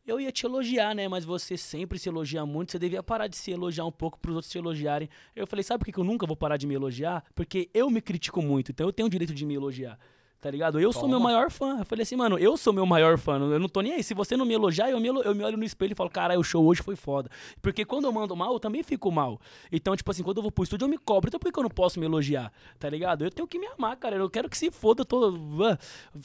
Eu 0.05 0.19
ia 0.19 0.31
te 0.31 0.45
elogiar, 0.45 0.93
né? 0.93 1.07
Mas 1.07 1.25
você 1.25 1.57
sempre 1.57 1.97
se 1.97 2.07
elogia 2.07 2.45
muito. 2.45 2.71
Você 2.71 2.77
devia 2.77 3.01
parar 3.01 3.25
de 3.25 3.35
se 3.35 3.49
elogiar 3.49 3.85
um 3.85 3.91
pouco 3.91 4.19
pros 4.19 4.35
outros 4.35 4.51
te 4.51 4.59
elogiarem. 4.59 5.09
Eu 5.35 5.47
falei, 5.47 5.63
sabe 5.63 5.83
por 5.83 5.91
que 5.91 5.99
eu 5.99 6.03
nunca 6.03 6.27
vou 6.27 6.35
parar 6.35 6.57
de 6.57 6.67
me 6.67 6.75
elogiar? 6.75 7.23
Porque 7.33 7.67
eu 7.73 7.89
me 7.89 7.99
critico 7.99 8.43
muito, 8.43 8.71
então 8.71 8.85
eu 8.85 8.93
tenho 8.93 9.07
o 9.07 9.09
direito 9.09 9.33
de 9.33 9.43
me 9.43 9.55
elogiar. 9.55 9.97
Tá 10.45 10.51
ligado? 10.51 10.79
Eu 10.79 10.93
sou 10.93 11.07
meu 11.07 11.19
maior 11.19 11.49
fã. 11.49 11.79
Eu 11.79 11.85
falei 11.85 12.03
assim, 12.03 12.15
mano, 12.15 12.37
eu 12.37 12.55
sou 12.55 12.71
meu 12.71 12.85
maior 12.85 13.17
fã. 13.17 13.39
Eu 13.39 13.59
não 13.59 13.67
tô 13.67 13.81
nem 13.81 13.93
aí. 13.93 14.03
Se 14.03 14.13
você 14.13 14.37
não 14.37 14.45
me 14.45 14.53
elogiar, 14.53 14.91
eu 14.91 14.99
me, 14.99 15.07
eu 15.07 15.33
me 15.33 15.43
olho 15.43 15.57
no 15.57 15.63
espelho 15.63 15.93
e 15.93 15.95
falo, 15.95 16.07
caralho, 16.07 16.39
o 16.39 16.43
show 16.43 16.63
hoje 16.63 16.83
foi 16.83 16.95
foda. 16.95 17.31
Porque 17.63 17.83
quando 17.83 18.05
eu 18.05 18.11
mando 18.11 18.35
mal, 18.35 18.53
eu 18.53 18.59
também 18.59 18.83
fico 18.83 19.11
mal. 19.11 19.41
Então, 19.71 19.95
tipo 19.95 20.11
assim, 20.11 20.21
quando 20.21 20.37
eu 20.37 20.43
vou 20.43 20.51
pro 20.51 20.63
estúdio, 20.63 20.85
eu 20.85 20.89
me 20.89 20.99
cobro. 20.99 21.29
Então 21.29 21.39
por 21.39 21.47
que 21.47 21.51
que 21.51 21.57
eu 21.57 21.63
não 21.63 21.69
posso 21.71 21.99
me 21.99 22.05
elogiar? 22.05 22.53
Tá 22.77 22.87
ligado? 22.87 23.23
Eu 23.23 23.31
tenho 23.31 23.47
que 23.47 23.57
me 23.57 23.65
amar, 23.65 23.97
cara. 23.97 24.17
Eu 24.17 24.29
quero 24.29 24.47
que 24.47 24.55
se 24.55 24.69
foda 24.69 25.03
todo. 25.03 25.35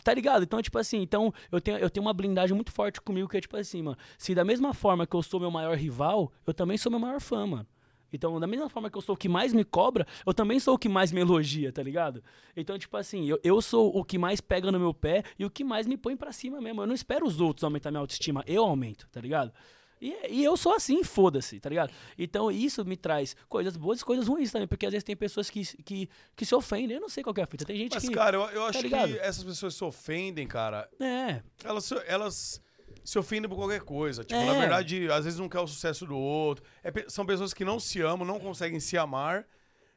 Tá 0.04 0.12
ligado? 0.12 0.42
Então, 0.42 0.60
tipo 0.60 0.78
assim, 0.78 1.00
então 1.00 1.32
eu 1.50 1.58
tenho, 1.58 1.78
eu 1.78 1.88
tenho 1.88 2.04
uma 2.04 2.12
blindagem 2.12 2.54
muito 2.54 2.70
forte 2.72 3.00
comigo 3.00 3.26
que 3.26 3.38
é 3.38 3.40
tipo 3.40 3.56
assim, 3.56 3.82
mano. 3.82 3.96
Se 4.18 4.34
da 4.34 4.44
mesma 4.44 4.74
forma 4.74 5.06
que 5.06 5.16
eu 5.16 5.22
sou 5.22 5.40
meu 5.40 5.50
maior 5.50 5.74
rival, 5.78 6.30
eu 6.46 6.52
também 6.52 6.76
sou 6.76 6.90
meu 6.90 7.00
maior 7.00 7.22
fã, 7.22 7.46
mano. 7.46 7.66
Então, 8.12 8.38
da 8.40 8.46
mesma 8.46 8.68
forma 8.68 8.90
que 8.90 8.96
eu 8.96 9.02
sou 9.02 9.14
o 9.14 9.18
que 9.18 9.28
mais 9.28 9.52
me 9.52 9.64
cobra, 9.64 10.06
eu 10.26 10.34
também 10.34 10.58
sou 10.60 10.74
o 10.74 10.78
que 10.78 10.88
mais 10.88 11.12
me 11.12 11.20
elogia, 11.20 11.72
tá 11.72 11.82
ligado? 11.82 12.22
Então, 12.56 12.78
tipo 12.78 12.96
assim, 12.96 13.26
eu, 13.28 13.38
eu 13.42 13.60
sou 13.62 13.96
o 13.96 14.04
que 14.04 14.18
mais 14.18 14.40
pega 14.40 14.70
no 14.70 14.78
meu 14.80 14.92
pé 14.94 15.22
e 15.38 15.44
o 15.44 15.50
que 15.50 15.64
mais 15.64 15.86
me 15.86 15.96
põe 15.96 16.16
pra 16.16 16.32
cima 16.32 16.60
mesmo. 16.60 16.82
Eu 16.82 16.86
não 16.86 16.94
espero 16.94 17.26
os 17.26 17.40
outros 17.40 17.64
aumentar 17.64 17.90
minha 17.90 18.00
autoestima, 18.00 18.42
eu 18.46 18.64
aumento, 18.64 19.08
tá 19.10 19.20
ligado? 19.20 19.52
E, 20.00 20.16
e 20.30 20.42
eu 20.42 20.56
sou 20.56 20.74
assim, 20.74 21.04
foda-se, 21.04 21.60
tá 21.60 21.68
ligado? 21.68 21.92
Então 22.18 22.50
isso 22.50 22.82
me 22.86 22.96
traz 22.96 23.36
coisas 23.48 23.76
boas 23.76 24.00
e 24.00 24.04
coisas 24.04 24.26
ruins 24.26 24.50
também, 24.50 24.66
porque 24.66 24.86
às 24.86 24.92
vezes 24.92 25.04
tem 25.04 25.14
pessoas 25.14 25.50
que, 25.50 25.62
que, 25.82 26.08
que 26.34 26.46
se 26.46 26.54
ofendem, 26.54 26.96
eu 26.96 27.00
não 27.02 27.08
sei 27.08 27.22
qual 27.22 27.34
que 27.34 27.40
é 27.40 27.44
a 27.44 27.46
fita. 27.46 27.66
Tem 27.66 27.76
gente 27.76 27.94
Mas, 27.94 28.08
que. 28.08 28.14
cara, 28.14 28.36
eu, 28.38 28.42
eu 28.48 28.64
acho 28.64 28.80
ligado? 28.80 29.12
que 29.12 29.18
essas 29.18 29.44
pessoas 29.44 29.74
se 29.74 29.84
ofendem, 29.84 30.46
cara. 30.46 30.88
É, 30.98 31.42
Elas, 31.62 31.92
elas 32.06 32.62
se 33.04 33.18
ofendem 33.18 33.48
por 33.48 33.56
qualquer 33.56 33.80
coisa. 33.80 34.22
Tipo, 34.24 34.40
É. 34.40 34.46
na 34.46 34.52
verdade, 34.58 35.10
às 35.10 35.24
vezes 35.24 35.38
não 35.38 35.48
quer 35.48 35.60
o 35.60 35.66
sucesso 35.66 36.06
do 36.06 36.16
outro. 36.16 36.64
É 36.82 36.90
são 37.08 37.24
pessoas 37.26 37.52
que 37.54 37.64
não 37.64 37.78
se 37.80 38.00
amam, 38.00 38.26
não 38.26 38.38
conseguem 38.40 38.80
se 38.80 38.96
amar. 38.98 39.46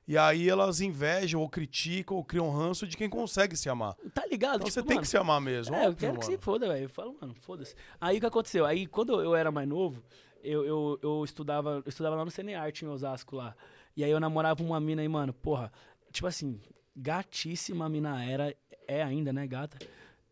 E 0.06 0.18
aí 0.18 0.50
elas 0.50 0.82
invejam 0.82 1.40
ou 1.40 1.48
criticam 1.50 2.18
ou 2.18 2.26
criam 2.26 2.50
ranço 2.50 2.86
de 2.86 2.98
quem 2.98 3.10
consegue 3.10 3.56
se 3.56 3.70
amar. 3.70 3.96
tá 4.14 4.26
ligado? 4.26 4.56
Então 4.56 4.66
Tipo, 4.66 4.72
você 4.74 4.82
tem 4.84 4.96
mano, 4.96 5.02
que 5.02 5.08
se 5.08 5.18
amar 5.18 5.40
mesmo. 5.40 5.74
É, 5.76 5.86
eu 5.86 5.90
óbvio, 5.92 5.98
quero 6.00 6.20
que 6.20 6.26
mano. 6.26 6.38
se 6.38 6.44
foda, 6.44 6.68
velho. 6.68 6.84
Eu 6.84 6.90
falo, 6.90 7.16
mano, 7.22 7.34
foda-se. 7.40 7.74
Aí 8.02 8.18
o 8.18 8.20
que 8.20 8.26
aconteceu? 8.26 8.66
Aí 8.66 8.86
quando 8.86 9.22
eu 9.22 9.34
era 9.34 9.50
mais 9.50 9.66
novo, 9.68 10.04
eu, 10.44 10.66
eu, 10.66 11.00
eu 11.02 11.24
estudava, 11.24 11.82
eu 11.86 11.90
estudava 11.90 12.18
lá 12.18 12.26
no 12.26 12.32
Cinearte 12.32 12.84
em 12.84 12.88
Osasco 12.90 13.38
lá. 13.38 13.56
E 13.96 14.04
aí 14.04 14.12
eu 14.12 14.20
namorava 14.20 14.62
uma 14.62 14.78
mina 14.80 15.02
aí, 15.02 15.08
mano, 15.08 15.32
porra, 15.32 15.72
tipo 16.12 16.28
assim, 16.28 16.60
gatíssima 17.04 17.86
a 17.86 17.90
mina 17.90 18.24
era, 18.26 18.56
é 18.88 19.02
ainda, 19.04 19.32
né, 19.34 19.46
gata? 19.48 19.78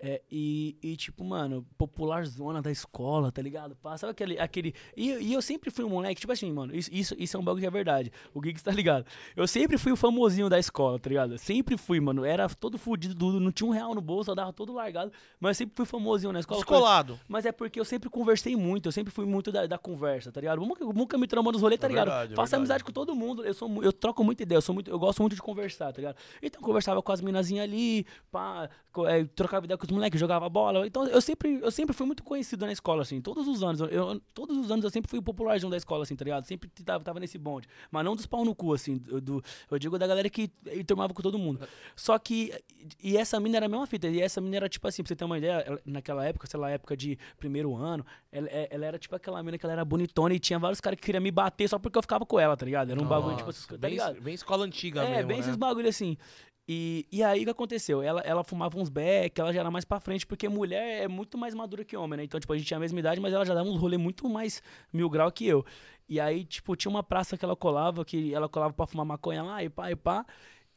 É, 0.03 0.21
e, 0.31 0.75
e, 0.81 0.95
tipo, 0.95 1.23
mano, 1.23 1.65
popular 1.77 2.25
zona 2.25 2.61
da 2.61 2.71
escola, 2.71 3.31
tá 3.31 3.41
ligado? 3.41 3.77
Sabe 3.97 4.11
aquele. 4.11 4.39
aquele 4.39 4.73
e, 4.97 5.11
e 5.11 5.33
eu 5.33 5.41
sempre 5.41 5.69
fui 5.69 5.85
um 5.85 5.89
moleque, 5.89 6.19
tipo 6.21 6.33
assim, 6.33 6.51
mano, 6.51 6.75
isso, 6.75 6.89
isso, 6.91 7.15
isso 7.19 7.37
é 7.37 7.39
um 7.39 7.43
bagulho 7.43 7.61
que 7.61 7.67
é 7.67 7.71
verdade. 7.71 8.11
O 8.33 8.41
Geeks 8.41 8.63
tá 8.63 8.71
ligado? 8.71 9.05
Eu 9.35 9.47
sempre 9.47 9.77
fui 9.77 9.91
o 9.91 9.95
famosinho 9.95 10.49
da 10.49 10.57
escola, 10.57 10.97
tá 10.99 11.07
ligado? 11.09 11.37
Sempre 11.37 11.77
fui, 11.77 11.99
mano. 11.99 12.25
Era 12.25 12.49
todo 12.49 12.77
fudido, 12.77 13.39
não 13.39 13.51
tinha 13.51 13.67
um 13.67 13.71
real 13.71 13.93
no 13.93 14.01
bolso, 14.01 14.31
eu 14.31 14.35
dava 14.35 14.51
todo 14.51 14.73
largado. 14.73 15.11
Mas 15.39 15.51
eu 15.51 15.65
sempre 15.65 15.75
fui 15.75 15.85
famosinho 15.85 16.33
na 16.33 16.39
escola. 16.39 16.59
Descolado. 16.61 17.19
Mas 17.27 17.45
é 17.45 17.51
porque 17.51 17.79
eu 17.79 17.85
sempre 17.85 18.09
conversei 18.09 18.55
muito, 18.55 18.87
eu 18.87 18.91
sempre 18.91 19.13
fui 19.13 19.25
muito 19.25 19.51
da, 19.51 19.67
da 19.67 19.77
conversa, 19.77 20.31
tá 20.31 20.39
ligado? 20.41 20.59
Nunca, 20.61 20.83
nunca 20.83 21.17
me 21.17 21.27
tramou 21.27 21.51
nos 21.51 21.61
rolês, 21.61 21.79
tá 21.79 21.87
É 21.87 21.89
ligado? 21.89 22.07
verdade, 22.07 22.33
é 22.33 22.35
Faço 22.35 22.51
verdade. 22.51 22.55
amizade 22.55 22.83
com 22.83 22.91
todo 22.91 23.15
mundo, 23.15 23.45
eu, 23.45 23.53
sou, 23.53 23.83
eu 23.83 23.93
troco 23.93 24.23
muita 24.23 24.41
ideia, 24.43 24.57
eu, 24.57 24.61
sou 24.61 24.73
muito, 24.73 24.89
eu 24.89 24.97
gosto 24.97 25.21
muito 25.21 25.35
de 25.35 25.41
conversar, 25.41 25.91
tá 25.91 25.97
ligado? 25.97 26.15
Então 26.41 26.59
eu 26.59 26.65
conversava 26.65 27.01
com 27.01 27.11
as 27.11 27.21
minazinhas 27.21 27.63
ali, 27.63 28.05
pá, 28.31 28.69
é, 29.07 29.23
trocava 29.25 29.65
ideia 29.65 29.77
com 29.77 29.85
os 29.85 29.90
moleques, 29.91 30.19
jogava 30.19 30.49
bola. 30.49 30.85
Então 30.87 31.05
eu 31.07 31.21
sempre, 31.21 31.59
eu 31.61 31.69
sempre 31.71 31.95
fui 31.95 32.05
muito 32.05 32.23
conhecido 32.23 32.65
na 32.65 32.71
escola, 32.71 33.01
assim, 33.03 33.21
todos 33.21 33.47
os 33.47 33.61
anos. 33.63 33.81
Eu, 33.81 34.19
todos 34.33 34.57
os 34.57 34.71
anos 34.71 34.83
eu 34.83 34.89
sempre 34.89 35.09
fui 35.09 35.19
o 35.19 35.21
popularzão 35.21 35.69
da 35.69 35.77
escola, 35.77 36.03
assim, 36.03 36.15
tá 36.15 36.23
ligado? 36.23 36.45
Sempre 36.45 36.69
tava, 36.83 37.03
tava 37.03 37.19
nesse 37.19 37.37
bonde. 37.37 37.67
Mas 37.91 38.03
não 38.05 38.15
dos 38.15 38.25
pau 38.25 38.43
no 38.45 38.55
cu, 38.55 38.73
assim, 38.73 38.97
do, 38.97 39.19
do- 39.21 39.43
eu 39.69 39.77
digo 39.77 39.99
da 39.99 40.07
galera 40.07 40.29
que 40.29 40.49
eh, 40.65 40.83
tomava 40.83 41.13
com 41.13 41.21
todo 41.21 41.37
mundo. 41.37 41.59
Só 41.95 42.17
que, 42.17 42.53
e 43.03 43.17
essa 43.17 43.39
mina 43.39 43.57
era 43.57 43.65
a 43.65 43.69
mesma 43.69 43.85
fita, 43.85 44.07
e 44.07 44.21
essa 44.21 44.39
mina 44.41 44.55
era 44.57 44.69
tipo 44.69 44.87
assim, 44.87 45.03
pra 45.03 45.09
você 45.09 45.15
ter 45.15 45.25
uma 45.25 45.37
ideia, 45.37 45.63
ela- 45.67 45.79
naquela 45.85 46.25
época, 46.25 46.47
sei 46.47 46.59
lá, 46.59 46.69
época 46.69 46.95
de 46.95 47.17
primeiro 47.37 47.75
ano, 47.75 48.05
ela, 48.31 48.47
é- 48.49 48.67
ela 48.71 48.85
era 48.85 48.97
tipo 48.99 49.15
aquela 49.15 49.41
mina 49.43 49.57
que 49.57 49.65
ela 49.65 49.73
era 49.73 49.85
bonitona 49.85 50.33
e 50.33 50.39
tinha 50.39 50.57
vários 50.57 50.79
caras 50.79 50.97
que 50.99 51.05
queriam 51.05 51.21
me 51.21 51.31
bater 51.31 51.67
só 51.67 51.77
porque 51.77 51.97
eu 51.97 52.01
ficava 52.01 52.25
com 52.25 52.39
ela, 52.39 52.55
tá 52.55 52.65
ligado? 52.65 52.91
Era 52.91 53.01
um 53.01 53.05
bagulho, 53.05 53.35
tipo, 53.35 53.47
Nossa, 53.47 53.67
tá 53.67 53.77
bem, 53.77 53.91
ligado? 53.91 54.21
bem 54.21 54.33
escola 54.33 54.65
antiga 54.65 55.03
É, 55.03 55.09
mesmo, 55.17 55.27
bem 55.27 55.37
né? 55.37 55.43
esses 55.43 55.55
bagulho 55.55 55.89
assim. 55.89 56.17
E, 56.73 57.05
e 57.11 57.21
aí 57.21 57.41
o 57.41 57.43
que 57.43 57.49
aconteceu? 57.49 58.01
Ela, 58.01 58.21
ela 58.21 58.45
fumava 58.45 58.79
uns 58.79 58.87
beck, 58.87 59.37
ela 59.37 59.51
já 59.51 59.59
era 59.59 59.69
mais 59.69 59.83
pra 59.83 59.99
frente, 59.99 60.25
porque 60.25 60.47
mulher 60.47 61.03
é 61.03 61.07
muito 61.09 61.37
mais 61.37 61.53
madura 61.53 61.83
que 61.83 61.97
homem, 61.97 62.15
né? 62.15 62.23
Então, 62.23 62.39
tipo, 62.39 62.53
a 62.53 62.57
gente 62.57 62.65
tinha 62.65 62.77
a 62.77 62.79
mesma 62.79 62.97
idade, 62.97 63.19
mas 63.19 63.33
ela 63.33 63.43
já 63.43 63.53
dava 63.53 63.67
uns 63.67 63.75
rolê 63.75 63.97
muito 63.97 64.29
mais 64.29 64.63
mil 64.93 65.09
grau 65.09 65.29
que 65.29 65.45
eu. 65.45 65.65
E 66.07 66.17
aí, 66.17 66.45
tipo, 66.45 66.73
tinha 66.77 66.89
uma 66.89 67.03
praça 67.03 67.37
que 67.37 67.43
ela 67.43 67.57
colava, 67.57 68.05
que 68.05 68.33
ela 68.33 68.47
colava 68.47 68.71
pra 68.71 68.87
fumar 68.87 69.05
maconha 69.05 69.43
lá, 69.43 69.61
e 69.61 69.69
pá, 69.69 69.91
e 69.91 69.97
pá. 69.97 70.25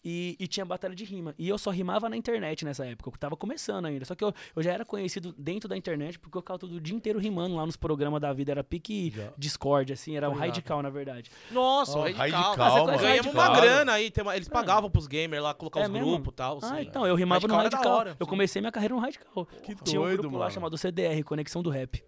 E, 0.04 0.36
e 0.38 0.46
tinha 0.46 0.66
batalha 0.66 0.94
de 0.94 1.02
rima. 1.04 1.34
E 1.38 1.48
eu 1.48 1.56
só 1.56 1.70
rimava 1.70 2.08
na 2.10 2.16
internet 2.16 2.64
nessa 2.64 2.84
época. 2.84 3.08
Eu 3.08 3.16
tava 3.18 3.36
começando 3.36 3.86
ainda. 3.86 4.04
Só 4.04 4.14
que 4.14 4.22
eu, 4.22 4.34
eu 4.54 4.62
já 4.62 4.72
era 4.72 4.84
conhecido 4.84 5.34
dentro 5.38 5.66
da 5.68 5.76
internet, 5.76 6.18
porque 6.18 6.36
eu 6.36 6.42
ficava 6.42 6.58
todo 6.58 6.74
o 6.74 6.80
dia 6.80 6.94
inteiro 6.94 7.18
rimando 7.18 7.56
lá 7.56 7.64
nos 7.64 7.76
programas 7.76 8.20
da 8.20 8.32
vida. 8.32 8.52
Era 8.52 8.62
pique 8.62 9.14
Discord, 9.38 9.92
assim, 9.92 10.16
era 10.16 10.26
Tô 10.28 10.32
um 10.34 10.36
radical, 10.36 10.82
na 10.82 10.90
verdade. 10.90 11.30
Nossa, 11.50 11.96
Ó, 11.98 12.02
o 12.02 12.12
Radical. 12.12 12.42
Radical, 12.42 12.70
Você 12.70 12.80
mano. 12.86 12.98
Ganhamos 12.98 13.32
uma 13.32 13.48
grana 13.60 13.92
aí. 13.92 14.10
tem 14.10 14.22
uma- 14.22 14.36
eles 14.36 14.48
pagavam 14.48 14.90
pros 14.90 15.06
gamers 15.06 15.42
lá, 15.42 15.54
colocar 15.54 15.80
É 15.80 15.86
os 15.86 15.90
grupos 15.90 16.32
e 16.32 16.36
tal. 16.36 16.58
Ah, 16.62 16.76
sim. 16.76 16.82
então, 16.82 17.06
eu 17.06 17.14
rimava 17.14 17.46
no 17.48 17.54
Radical 17.54 17.70
da 17.70 17.88
Radical. 17.88 17.98
hora, 17.98 18.16
eu 18.20 18.26
comecei 18.26 18.60
minha 18.60 18.72
carreira 18.72 18.94
no 18.94 19.00
Radical. 19.00 19.46
Que 19.62 19.74
Tinha 19.76 20.00
um 20.00 20.04
doido, 20.04 20.18
grupo 20.20 20.36
lá 20.36 20.44
mano. 20.44 20.54
chamado 20.54 20.76
CDR, 20.76 21.22
Conexão 21.22 21.62
do 21.62 21.70
Rap. 21.70 22.02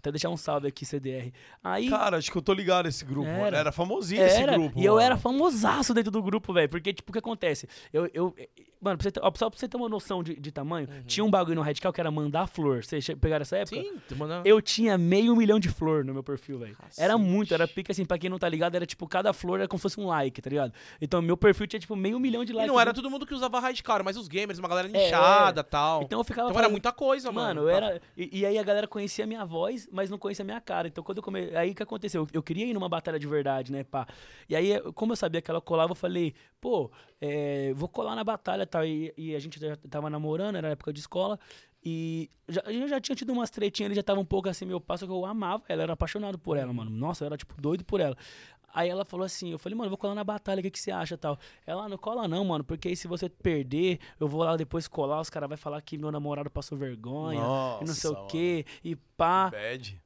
Até 0.00 0.10
deixar 0.10 0.30
um 0.30 0.36
salve 0.36 0.66
aqui, 0.66 0.84
CDR. 0.86 1.30
Aí. 1.62 1.88
Cara, 1.90 2.16
acho 2.16 2.32
que 2.32 2.38
eu 2.38 2.42
tô 2.42 2.52
ligado 2.54 2.88
esse 2.88 3.04
grupo, 3.04 3.28
Era. 3.28 3.38
mano. 3.40 3.56
Era 3.56 3.70
famosinho 3.72 4.22
esse 4.24 4.40
era, 4.40 4.52
grupo. 4.54 4.78
e 4.80 4.84
eu 4.84 4.94
mano. 4.94 5.04
era 5.04 5.16
famosaço 5.18 5.92
dentro 5.94 6.10
do 6.10 6.22
grupo, 6.22 6.52
velho. 6.52 6.68
Porque, 6.68 6.92
tipo, 6.92 7.10
o 7.10 7.12
que 7.12 7.18
acontece? 7.18 7.68
Eu, 7.92 8.08
eu, 8.14 8.34
mano, 8.80 8.96
pra 8.96 9.04
você 9.04 9.10
ter, 9.12 9.20
só 9.20 9.30
pra 9.50 9.58
você 9.58 9.68
ter 9.68 9.76
uma 9.76 9.88
noção 9.90 10.22
de, 10.22 10.34
de 10.40 10.50
tamanho, 10.50 10.88
tinha 11.06 11.22
um 11.22 11.30
bagulho 11.30 11.56
no 11.56 11.60
Radical 11.62 11.92
que 11.92 12.00
era 12.00 12.10
mandar 12.10 12.46
flor. 12.46 12.82
Vocês 12.82 13.06
pegaram 13.20 13.42
essa 13.42 13.58
época? 13.58 13.76
Sim, 13.76 14.00
mandando- 14.16 14.48
Eu 14.48 14.60
tinha 14.62 14.96
meio 14.96 15.36
milhão 15.36 15.60
de 15.60 15.68
flor 15.68 16.02
no 16.04 16.14
meu 16.14 16.22
perfil, 16.22 16.58
velho. 16.58 16.76
Era 16.96 17.18
muito, 17.18 17.52
era 17.52 17.68
pique 17.68 17.92
assim, 17.92 18.06
pra 18.06 18.18
quem 18.18 18.30
não 18.30 18.38
tá 18.38 18.48
ligado, 18.48 18.74
era 18.74 18.86
tipo, 18.86 19.06
cada 19.06 19.32
flor 19.34 19.58
era 19.60 19.68
como 19.68 19.78
se 19.78 19.82
fosse 19.82 20.00
um 20.00 20.06
like, 20.06 20.40
tá 20.40 20.48
ligado? 20.48 20.72
Então, 21.00 21.20
meu 21.20 21.36
perfil 21.36 21.66
tinha 21.66 21.78
tipo 21.80 21.94
meio 21.94 22.18
milhão 22.18 22.42
de 22.44 22.52
E 22.52 22.54
likes. 22.54 22.72
não 22.72 22.80
era 22.80 22.94
todo 22.94 23.10
mundo 23.10 23.26
que 23.26 23.34
usava 23.34 23.60
Radical, 23.60 23.96
era 23.96 24.04
mais 24.04 24.16
os 24.16 24.28
gamers, 24.28 24.58
uma 24.58 24.68
galera 24.68 24.88
É, 24.94 25.06
inchada 25.08 25.60
e 25.60 25.64
tal. 25.64 26.02
Então 26.02 26.20
eu 26.20 26.24
ficava 26.24 26.48
Então 26.48 26.52
era 26.58 26.62
falando- 26.62 26.70
muita 26.72 26.90
coisa, 26.92 27.30
mano. 27.30 27.40
Mano, 27.50 27.60
eu 27.62 27.68
era. 27.68 28.00
E, 28.16 28.40
e 28.40 28.46
aí 28.46 28.56
a 28.58 28.62
galera 28.62 28.86
conhecia 28.86 29.24
a 29.24 29.26
minha 29.26 29.44
voz, 29.44 29.88
mas 29.90 30.10
não 30.10 30.18
conhecia 30.18 30.42
a 30.42 30.46
minha 30.46 30.60
cara. 30.60 30.88
Então 30.88 31.02
quando 31.02 31.18
eu 31.18 31.22
come... 31.22 31.56
Aí 31.56 31.74
que 31.74 31.82
aconteceu? 31.82 32.26
Eu, 32.32 32.42
queria 32.42 32.66
ir 32.66 32.74
numa 32.74 32.88
batalha 32.88 33.18
de 33.18 33.26
verdade, 33.26 33.72
né, 33.72 33.84
pá? 33.84 34.06
E 34.48 34.56
aí, 34.56 34.80
como 34.94 35.12
eu 35.12 35.16
sabia 35.16 35.40
que 35.42 35.50
ela 35.50 35.60
colava, 35.60 35.92
eu 35.92 35.96
falei, 35.96 36.34
pô, 36.60 36.90
é, 37.20 37.72
vou 37.74 37.88
colar 37.88 38.14
na 38.14 38.24
batalha 38.24 38.66
tal. 38.66 38.84
E, 38.84 39.12
e 39.16 39.34
a 39.34 39.38
gente 39.38 39.58
já 39.60 39.76
tava 39.88 40.08
namorando, 40.10 40.56
era 40.56 40.68
época 40.68 40.92
de 40.92 41.00
escola. 41.00 41.38
E 41.82 42.30
já, 42.46 42.60
eu 42.66 42.86
já 42.86 43.00
tinha 43.00 43.16
tido 43.16 43.32
umas 43.32 43.48
tretinhas, 43.48 43.88
ele 43.88 43.94
já 43.94 44.02
tava 44.02 44.20
um 44.20 44.24
pouco 44.24 44.48
assim, 44.48 44.66
meu 44.66 44.80
passo, 44.80 45.06
que 45.06 45.12
eu 45.12 45.24
amava 45.24 45.64
ela, 45.66 45.82
era 45.82 45.92
apaixonado 45.94 46.38
por 46.38 46.56
ela, 46.56 46.72
mano. 46.72 46.90
Nossa, 46.90 47.24
eu 47.24 47.26
era, 47.26 47.36
tipo, 47.36 47.54
doido 47.60 47.84
por 47.84 48.00
ela. 48.00 48.16
Aí 48.72 48.88
ela 48.88 49.04
falou 49.04 49.24
assim, 49.26 49.50
eu 49.50 49.58
falei, 49.58 49.76
mano, 49.76 49.86
eu 49.86 49.90
vou 49.90 49.98
colar 49.98 50.14
na 50.14 50.22
batalha, 50.24 50.60
o 50.60 50.62
que, 50.62 50.70
que 50.70 50.78
você 50.78 50.90
acha 50.90 51.18
tal? 51.18 51.38
Ela, 51.66 51.84
"Ah, 51.84 51.88
não 51.88 51.98
cola 51.98 52.28
não, 52.28 52.44
mano, 52.44 52.62
porque 52.62 52.88
aí 52.88 52.96
se 52.96 53.08
você 53.08 53.28
perder, 53.28 53.98
eu 54.20 54.28
vou 54.28 54.42
lá 54.44 54.56
depois 54.56 54.86
colar, 54.86 55.20
os 55.20 55.28
caras 55.30 55.48
vão 55.48 55.58
falar 55.58 55.80
que 55.82 55.98
meu 55.98 56.12
namorado 56.12 56.48
passou 56.50 56.78
vergonha, 56.78 57.40
e 57.80 57.84
não 57.84 57.94
sei 57.94 58.10
Nossa, 58.10 58.22
o 58.22 58.26
quê, 58.28 58.64
e 58.84 58.94
pá. 58.94 59.50
Bad. 59.50 60.00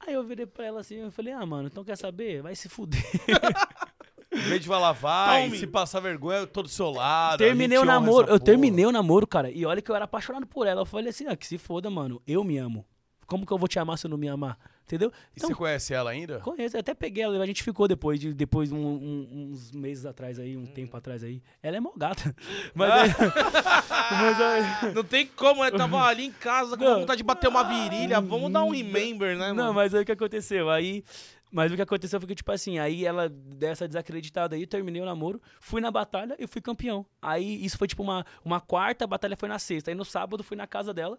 Aí 0.00 0.14
eu 0.14 0.22
virei 0.24 0.46
pra 0.46 0.64
ela 0.66 0.80
assim, 0.80 0.96
eu 0.96 1.10
falei, 1.12 1.32
ah, 1.32 1.44
mano, 1.46 1.68
então 1.68 1.84
quer 1.84 1.96
saber? 1.96 2.42
Vai 2.42 2.54
se 2.54 2.68
fuder. 2.68 3.02
Em 4.30 4.40
vez 4.40 4.60
de 4.60 4.68
falar, 4.68 4.92
vai, 4.92 5.44
Tome. 5.46 5.58
se 5.58 5.66
passar 5.66 6.00
vergonha, 6.00 6.38
eu 6.40 6.46
tô 6.46 6.62
do 6.62 6.68
seu 6.68 6.90
lado. 6.90 7.38
terminei 7.38 7.78
o 7.78 7.84
namoro, 7.84 8.24
eu 8.26 8.32
porra. 8.34 8.40
terminei 8.40 8.84
o 8.84 8.92
namoro, 8.92 9.26
cara. 9.26 9.50
E 9.50 9.64
olha 9.64 9.80
que 9.80 9.90
eu 9.90 9.94
era 9.96 10.04
apaixonado 10.04 10.46
por 10.46 10.66
ela. 10.66 10.82
Eu 10.82 10.86
falei 10.86 11.08
assim, 11.08 11.26
ah, 11.26 11.34
que 11.36 11.46
se 11.46 11.56
foda, 11.56 11.88
mano. 11.88 12.20
Eu 12.26 12.44
me 12.44 12.58
amo. 12.58 12.84
Como 13.26 13.46
que 13.46 13.52
eu 13.52 13.58
vou 13.58 13.66
te 13.66 13.78
amar 13.78 13.96
se 13.98 14.06
eu 14.06 14.10
não 14.10 14.18
me 14.18 14.28
amar? 14.28 14.58
Entendeu? 14.88 15.12
E 15.36 15.40
você 15.40 15.54
conhece 15.54 15.92
ela 15.92 16.10
ainda? 16.10 16.38
Conheço, 16.40 16.74
eu 16.74 16.80
até 16.80 16.94
peguei 16.94 17.22
ela, 17.22 17.42
a 17.42 17.46
gente 17.46 17.62
ficou 17.62 17.86
depois 17.86 18.18
de 18.18 18.32
depois 18.32 18.72
um- 18.72 18.78
um- 18.78 19.50
uns 19.52 19.70
meses 19.70 20.06
atrás 20.06 20.38
aí, 20.38 20.56
um 20.56 20.64
tempo 20.64 20.96
atrás 20.96 21.22
aí. 21.22 21.42
Ela 21.62 21.76
é 21.76 21.80
mó 21.80 21.92
gata. 21.94 22.34
Mas, 22.74 22.90
aí- 22.90 23.10
mas 24.10 24.40
aí- 24.40 24.94
Não 24.94 25.04
tem 25.04 25.26
como, 25.26 25.62
né? 25.62 25.70
Tava 25.70 26.02
ali 26.04 26.24
em 26.24 26.32
casa 26.32 26.74
com 26.76 26.84
Não. 26.84 27.00
vontade 27.00 27.18
de 27.18 27.22
bater 27.24 27.48
uma 27.48 27.62
virilha. 27.64 28.18
Vamos 28.20 28.50
dar 28.50 28.64
um 28.64 28.70
remember, 28.70 29.36
né, 29.36 29.48
mano? 29.48 29.62
Não, 29.62 29.72
mas 29.74 29.94
aí 29.94 30.02
o 30.02 30.06
que 30.06 30.12
aconteceu? 30.12 30.70
Aí. 30.70 31.04
Mas 31.50 31.70
o 31.72 31.76
que 31.76 31.82
aconteceu 31.82 32.18
foi 32.20 32.28
que, 32.28 32.34
tipo 32.34 32.52
assim, 32.52 32.78
aí 32.78 33.04
ela 33.06 33.28
dessa 33.28 33.86
desacreditada 33.88 34.54
aí, 34.56 34.66
terminei 34.66 35.00
o 35.00 35.04
namoro, 35.06 35.40
fui 35.60 35.80
na 35.80 35.90
batalha 35.90 36.36
e 36.38 36.46
fui 36.46 36.60
campeão. 36.60 37.06
Aí 37.22 37.64
isso 37.64 37.76
foi 37.78 37.88
tipo 37.88 38.02
uma, 38.02 38.24
uma 38.44 38.60
quarta, 38.60 39.04
a 39.04 39.06
batalha 39.06 39.36
foi 39.36 39.48
na 39.48 39.58
sexta. 39.58 39.90
Aí 39.90 39.94
no 39.94 40.04
sábado 40.04 40.42
fui 40.44 40.56
na 40.58 40.66
casa 40.66 40.92
dela, 40.92 41.18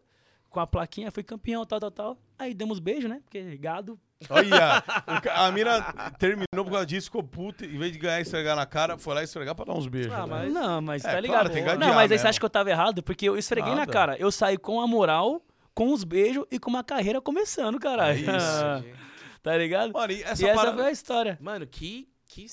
com 0.49 0.59
a 0.59 0.67
plaquinha, 0.67 1.11
fui 1.11 1.23
campeão, 1.23 1.65
tal, 1.65 1.79
tal, 1.79 1.91
tal. 1.91 2.17
Aí 2.37 2.53
demos 2.53 2.79
beijo, 2.79 3.07
né? 3.07 3.21
Porque 3.23 3.57
gado. 3.57 3.99
Olha, 4.29 4.83
a 5.35 5.51
mina 5.51 5.81
terminou 6.17 6.65
por 6.65 6.71
causa 6.71 6.85
disso, 6.85 7.05
ficou 7.07 7.23
puta, 7.23 7.65
em 7.65 7.77
vez 7.77 7.91
de 7.93 7.99
ganhar 7.99 8.19
e 8.19 8.23
esfregar 8.23 8.55
na 8.55 8.65
cara, 8.65 8.97
foi 8.97 9.13
lá 9.15 9.23
esfregar 9.23 9.55
pra 9.55 9.65
dar 9.65 9.73
uns 9.73 9.87
beijos. 9.87 10.11
Ah, 10.11 10.25
né? 10.25 10.25
mas- 10.27 10.53
Não, 10.53 10.81
mas 10.81 11.05
É, 11.05 11.07
tá 11.07 11.11
claro, 11.11 11.21
ligado? 11.21 11.49
tem 11.53 11.63
que 11.63 11.73
não, 11.75 11.87
mas 11.89 11.97
aí 11.97 12.09
mesmo. 12.09 12.17
você 12.23 12.27
acha 12.27 12.39
que 12.39 12.45
eu 12.45 12.49
tava 12.49 12.69
errado? 12.69 13.01
Porque 13.03 13.29
eu 13.29 13.37
esfreguei 13.37 13.71
na 13.71 13.79
Nada. 13.81 13.91
cara. 13.93 14.17
Eu 14.17 14.31
saí 14.31 14.57
com 14.57 14.81
a 14.81 14.87
moral, 14.87 15.41
com 15.73 15.93
os 15.93 16.03
beijos 16.03 16.45
e 16.51 16.59
com 16.59 16.69
uma 16.69 16.83
carreira 16.83 17.21
começando, 17.21 17.79
caralho. 17.79 18.17
É 18.17 18.21
isso. 18.37 18.85
tá 19.41 19.55
ligado? 19.57 19.93
Mano, 19.93 20.11
e 20.11 20.21
essa 20.23 20.43
e 20.43 20.45
essa 20.47 20.55
parada... 20.55 20.77
foi 20.77 20.85
a 20.87 20.91
história. 20.91 21.37
Mano, 21.41 21.65
que, 21.65 22.09
que 22.27 22.45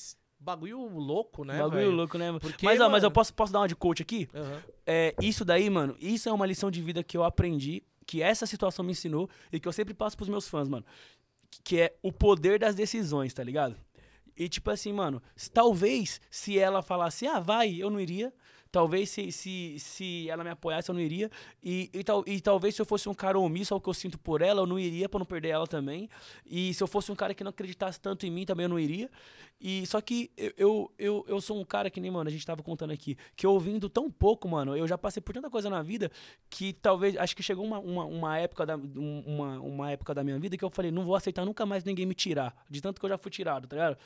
bagulho 0.47 0.87
louco, 0.99 1.45
né, 1.45 1.59
Bagulho 1.59 1.71
velho? 1.77 1.91
louco, 1.91 2.17
né? 2.17 2.27
mano? 2.29 2.41
Porque, 2.41 2.65
mas, 2.65 2.81
ó, 2.81 2.85
mas 2.85 2.93
mano- 2.93 3.07
eu 3.07 3.11
posso, 3.11 3.35
posso 3.35 3.53
dar 3.53 3.61
uma 3.61 3.69
de 3.69 3.75
coach 3.77 4.01
aqui? 4.03 4.29
Aham. 4.35 4.63
É, 4.87 5.15
isso 5.21 5.45
daí, 5.45 5.69
mano, 5.69 5.97
isso 6.01 6.29
é 6.29 6.33
uma 6.33 6.47
lição 6.47 6.71
de 6.71 6.81
vida 6.81 7.03
que 7.03 7.17
eu 7.17 7.25
aprendi, 7.25 7.83
que 8.07 8.23
essa 8.23 8.47
situação 8.47 8.85
me 8.85 8.93
ensinou 8.93 9.29
e 9.53 9.59
que 9.59 9.67
eu 9.67 9.73
sempre 9.73 9.93
passo 9.93 10.17
pros 10.17 10.29
meus 10.29 10.49
fãs, 10.49 10.69
mano. 10.69 10.87
Que 11.65 11.81
é 11.81 11.97
o 12.03 12.13
poder 12.13 12.59
das 12.59 12.75
decisões, 12.75 13.35
tá 13.35 13.43
ligado? 13.43 13.77
E 14.37 14.49
tipo 14.49 14.71
assim, 14.71 14.93
mano, 14.93 15.21
talvez 15.53 16.21
se 16.31 16.59
ela 16.59 16.83
falasse, 16.83 17.27
ah, 17.27 17.41
vai, 17.41 17.75
eu 17.75 17.91
não 17.91 17.99
iria. 17.99 18.33
Talvez 18.77 19.09
se, 19.09 19.33
se, 19.33 19.77
se 19.79 20.29
ela 20.29 20.45
me 20.45 20.51
apoiasse, 20.51 20.91
eu 20.91 20.95
não 20.95 21.01
iria. 21.01 21.31
E, 21.65 21.89
e, 21.95 22.05
tal, 22.05 22.23
e 22.27 22.39
talvez 22.43 22.75
se 22.75 22.83
eu 22.83 22.85
fosse 22.85 23.09
um 23.09 23.15
cara 23.15 23.39
omisso 23.39 23.73
ao 23.73 23.81
que 23.81 23.89
eu 23.89 23.95
sinto 23.95 24.19
por 24.19 24.43
ela, 24.43 24.61
eu 24.61 24.67
não 24.67 24.79
iria 24.79 25.09
pra 25.09 25.19
não 25.19 25.25
perder 25.25 25.49
ela 25.49 25.67
também. 25.67 26.11
E 26.45 26.75
se 26.75 26.83
eu 26.83 26.87
fosse 26.87 27.11
um 27.11 27.15
cara 27.15 27.33
que 27.33 27.43
não 27.43 27.49
acreditasse 27.49 27.99
tanto 27.99 28.27
em 28.27 28.31
mim, 28.31 28.45
também 28.45 28.65
eu 28.65 28.69
não 28.69 28.79
iria. 28.79 29.11
E 29.59 29.87
só 29.87 29.99
que 30.03 30.31
eu, 30.37 30.53
eu, 30.59 30.93
eu, 30.99 31.25
eu 31.27 31.41
sou 31.41 31.59
um 31.59 31.65
cara 31.65 31.89
que 31.89 31.99
nem, 32.03 32.11
mano, 32.11 32.29
a 32.29 32.31
gente 32.31 32.45
tava 32.45 32.63
contando 32.63 32.91
aqui, 32.93 33.17
que 33.35 33.47
ouvindo 33.47 33.89
tão 33.89 34.11
pouco, 34.11 34.47
mano, 34.47 34.77
eu 34.77 34.87
já 34.87 34.99
passei 34.99 35.23
por 35.23 35.33
tanta 35.33 35.49
coisa 35.49 35.71
na 35.71 35.81
vida 35.83 36.11
que 36.51 36.75
talvez, 36.75 37.17
acho 37.17 37.35
que 37.35 37.43
chegou 37.43 37.65
uma, 37.65 37.79
uma, 37.79 38.05
uma 38.05 38.39
época 38.39 38.67
da, 38.67 38.77
um- 38.77 39.23
uma, 39.27 39.59
uma 39.61 39.91
época 39.91 40.13
da 40.13 40.23
minha 40.23 40.39
vida 40.39 40.55
que 40.59 40.65
eu 40.67 40.69
falei, 40.69 40.91
não 40.91 41.07
vou 41.07 41.15
aceitar 41.15 41.47
nunca 41.47 41.65
mais 41.65 41.83
ninguém 41.83 42.05
me 42.05 42.15
tirar, 42.15 42.55
de 42.69 42.83
tanto 42.83 43.01
que 43.01 43.07
eu 43.07 43.11
já 43.11 43.17
fui 43.17 43.31
tirado, 43.31 43.67
tá 43.67 43.75
ligado? 43.75 43.97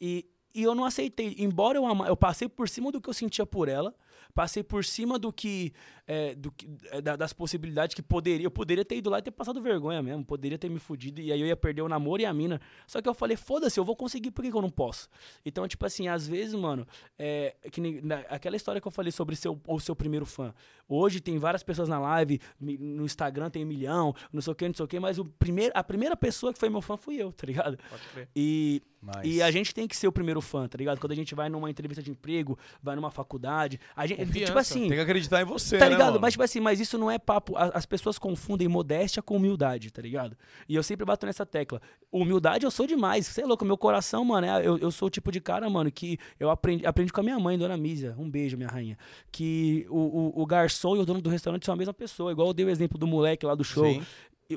E, 0.00 0.24
e 0.54 0.62
eu 0.62 0.76
não 0.76 0.84
aceitei, 0.84 1.34
embora 1.38 1.76
eu 1.76 1.84
ama, 1.84 2.06
eu 2.06 2.16
passei 2.16 2.48
por 2.48 2.68
cima 2.68 2.92
do 2.92 3.00
que 3.00 3.08
eu 3.10 3.14
sentia 3.14 3.44
por 3.44 3.68
ela, 3.68 3.92
passei 4.34 4.62
por 4.62 4.84
cima 4.84 5.18
do 5.18 5.32
que, 5.32 5.72
é, 6.06 6.34
do 6.34 6.50
que 6.50 6.68
é, 6.90 7.00
da- 7.00 7.16
das 7.16 7.32
possibilidades 7.32 7.94
que 7.94 8.02
poderia, 8.02 8.44
eu 8.46 8.50
poderia 8.50 8.84
ter 8.84 8.96
ido 8.96 9.08
lá 9.10 9.18
e 9.18 9.22
ter 9.22 9.30
passado 9.30 9.60
vergonha 9.62 10.02
mesmo, 10.02 10.24
poderia 10.24 10.58
ter 10.58 10.68
me 10.68 10.78
fudido 10.78 11.20
e 11.20 11.32
aí 11.32 11.40
eu 11.40 11.46
ia 11.46 11.56
perder 11.56 11.82
o 11.82 11.88
namoro 11.88 12.20
e 12.22 12.26
a 12.26 12.32
mina. 12.32 12.60
Só 12.86 13.00
que 13.00 13.08
eu 13.08 13.14
falei, 13.14 13.36
foda-se, 13.36 13.78
eu 13.78 13.84
vou 13.84 13.94
conseguir, 13.96 14.30
por 14.30 14.42
que, 14.44 14.50
que 14.50 14.56
eu 14.56 14.62
não 14.62 14.70
posso? 14.70 15.08
Então, 15.44 15.66
tipo 15.68 15.84
assim, 15.86 16.08
às 16.08 16.26
vezes, 16.26 16.54
mano, 16.54 16.86
é, 17.18 17.54
que 17.70 17.80
nem, 17.80 18.00
na- 18.00 18.20
aquela 18.28 18.56
história 18.56 18.80
que 18.80 18.86
eu 18.88 18.92
falei 18.92 19.12
sobre 19.12 19.36
seu, 19.36 19.60
o 19.66 19.80
seu 19.80 19.94
primeiro 19.94 20.26
fã. 20.26 20.52
Hoje 20.88 21.20
tem 21.20 21.38
várias 21.38 21.62
pessoas 21.62 21.88
na 21.88 21.98
live, 21.98 22.40
no 22.60 23.04
Instagram 23.04 23.48
tem 23.48 23.64
um 23.64 23.68
milhão, 23.68 24.14
não 24.32 24.42
sei 24.42 24.52
o 24.52 24.56
que, 24.56 24.66
não 24.68 24.74
sei 24.74 24.84
o 24.84 24.88
que, 24.88 25.00
mas 25.00 25.18
o 25.18 25.24
primeiro, 25.24 25.72
a 25.74 25.82
primeira 25.84 26.16
pessoa 26.16 26.52
que 26.52 26.58
foi 26.58 26.68
meu 26.68 26.82
fã 26.82 26.96
fui 26.96 27.16
eu, 27.16 27.32
tá 27.32 27.46
ligado? 27.46 27.78
Pode 27.88 28.02
crer. 28.12 28.28
E, 28.36 28.82
Nice. 29.02 29.20
e 29.28 29.42
a 29.42 29.50
gente 29.50 29.74
tem 29.74 29.88
que 29.88 29.96
ser 29.96 30.06
o 30.06 30.12
primeiro 30.12 30.40
fã, 30.40 30.68
tá 30.68 30.76
ligado? 30.78 31.00
Quando 31.00 31.12
a 31.12 31.14
gente 31.16 31.34
vai 31.34 31.48
numa 31.48 31.68
entrevista 31.70 32.02
de 32.02 32.10
emprego, 32.10 32.56
vai 32.82 32.94
numa 32.94 33.10
faculdade, 33.10 33.80
a 33.96 34.06
gente, 34.06 34.18
Confiança. 34.18 34.46
tipo 34.46 34.58
assim, 34.58 34.80
Tem 34.82 34.90
que 34.90 35.00
acreditar 35.00 35.40
em 35.40 35.44
você, 35.44 35.78
Tá 35.78 35.88
né, 35.88 35.91
ligado? 35.92 36.20
Mas, 36.20 36.32
tipo 36.32 36.42
assim, 36.42 36.60
mas 36.60 36.80
isso 36.80 36.98
não 36.98 37.10
é 37.10 37.18
papo. 37.18 37.54
As 37.56 37.86
pessoas 37.86 38.18
confundem 38.18 38.68
modéstia 38.68 39.22
com 39.22 39.36
humildade, 39.36 39.90
tá 39.90 40.02
ligado? 40.02 40.36
E 40.68 40.74
eu 40.74 40.82
sempre 40.82 41.04
bato 41.04 41.24
nessa 41.26 41.46
tecla. 41.46 41.80
Humildade 42.10 42.64
eu 42.64 42.70
sou 42.70 42.86
demais. 42.86 43.26
Você 43.26 43.42
é 43.42 43.46
louco, 43.46 43.64
meu 43.64 43.76
coração, 43.78 44.24
mano, 44.24 44.46
é- 44.46 44.66
eu, 44.66 44.78
eu 44.78 44.90
sou 44.90 45.08
o 45.08 45.10
tipo 45.10 45.30
de 45.32 45.40
cara, 45.40 45.68
mano, 45.70 45.90
que 45.90 46.18
eu 46.38 46.50
aprendi, 46.50 46.84
aprendi 46.86 47.12
com 47.12 47.20
a 47.20 47.24
minha 47.24 47.38
mãe, 47.38 47.56
dona 47.58 47.76
Mísia. 47.76 48.14
Um 48.18 48.28
beijo, 48.30 48.56
minha 48.56 48.68
rainha. 48.68 48.98
Que 49.30 49.86
o, 49.88 49.98
o, 50.38 50.42
o 50.42 50.46
garçom 50.46 50.96
e 50.96 50.98
o 50.98 51.06
dono 51.06 51.20
do 51.22 51.30
restaurante 51.30 51.64
são 51.64 51.74
a 51.74 51.76
mesma 51.76 51.94
pessoa. 51.94 52.32
Igual 52.32 52.48
eu 52.48 52.54
dei 52.54 52.66
o 52.66 52.70
exemplo 52.70 52.98
do 52.98 53.06
moleque 53.06 53.46
lá 53.46 53.54
do 53.54 53.64
show. 53.64 53.84
Sim. 53.84 54.02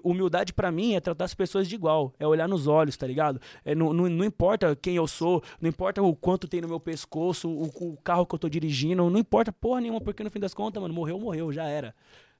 Humildade 0.04 0.54
pra 0.54 0.72
mim 0.72 0.93
é 0.96 1.00
tratar 1.00 1.26
as 1.26 1.34
pessoas 1.34 1.68
de 1.68 1.76
igual, 1.76 2.14
é 2.20 2.26
olhar 2.28 2.48
nos 2.48 2.68
olhos, 2.68 2.96
tá 2.98 3.06
ligado? 3.08 3.39
É, 3.64 3.74
não, 3.76 3.93
não, 3.93 4.10
não 4.10 4.26
importa 4.26 4.76
quem 4.76 4.96
eu 4.96 5.08
sou, 5.08 5.43
não 5.62 5.70
importa 5.70 6.02
o 6.02 6.16
quanto 6.16 6.48
tem 6.48 6.62
no 6.62 6.68
meu 6.68 6.80
pescoço, 6.80 7.50
o, 7.50 7.66
o 7.93 7.98
carro 8.04 8.26
que 8.26 8.36
eu 8.36 8.39
tô 8.39 8.50
dirigindo, 8.50 9.10
não 9.10 9.20
importa 9.20 9.52
porra 9.52 9.82
nenhuma, 9.82 10.02
porque 10.02 10.24
no 10.24 10.30
fim 10.30 10.39
das 10.39 10.54
contas, 10.54 10.82
mano, 10.82 10.93
morreu, 10.93 11.20
morreu, 11.20 11.52
já 11.52 11.66
era. 11.66 11.93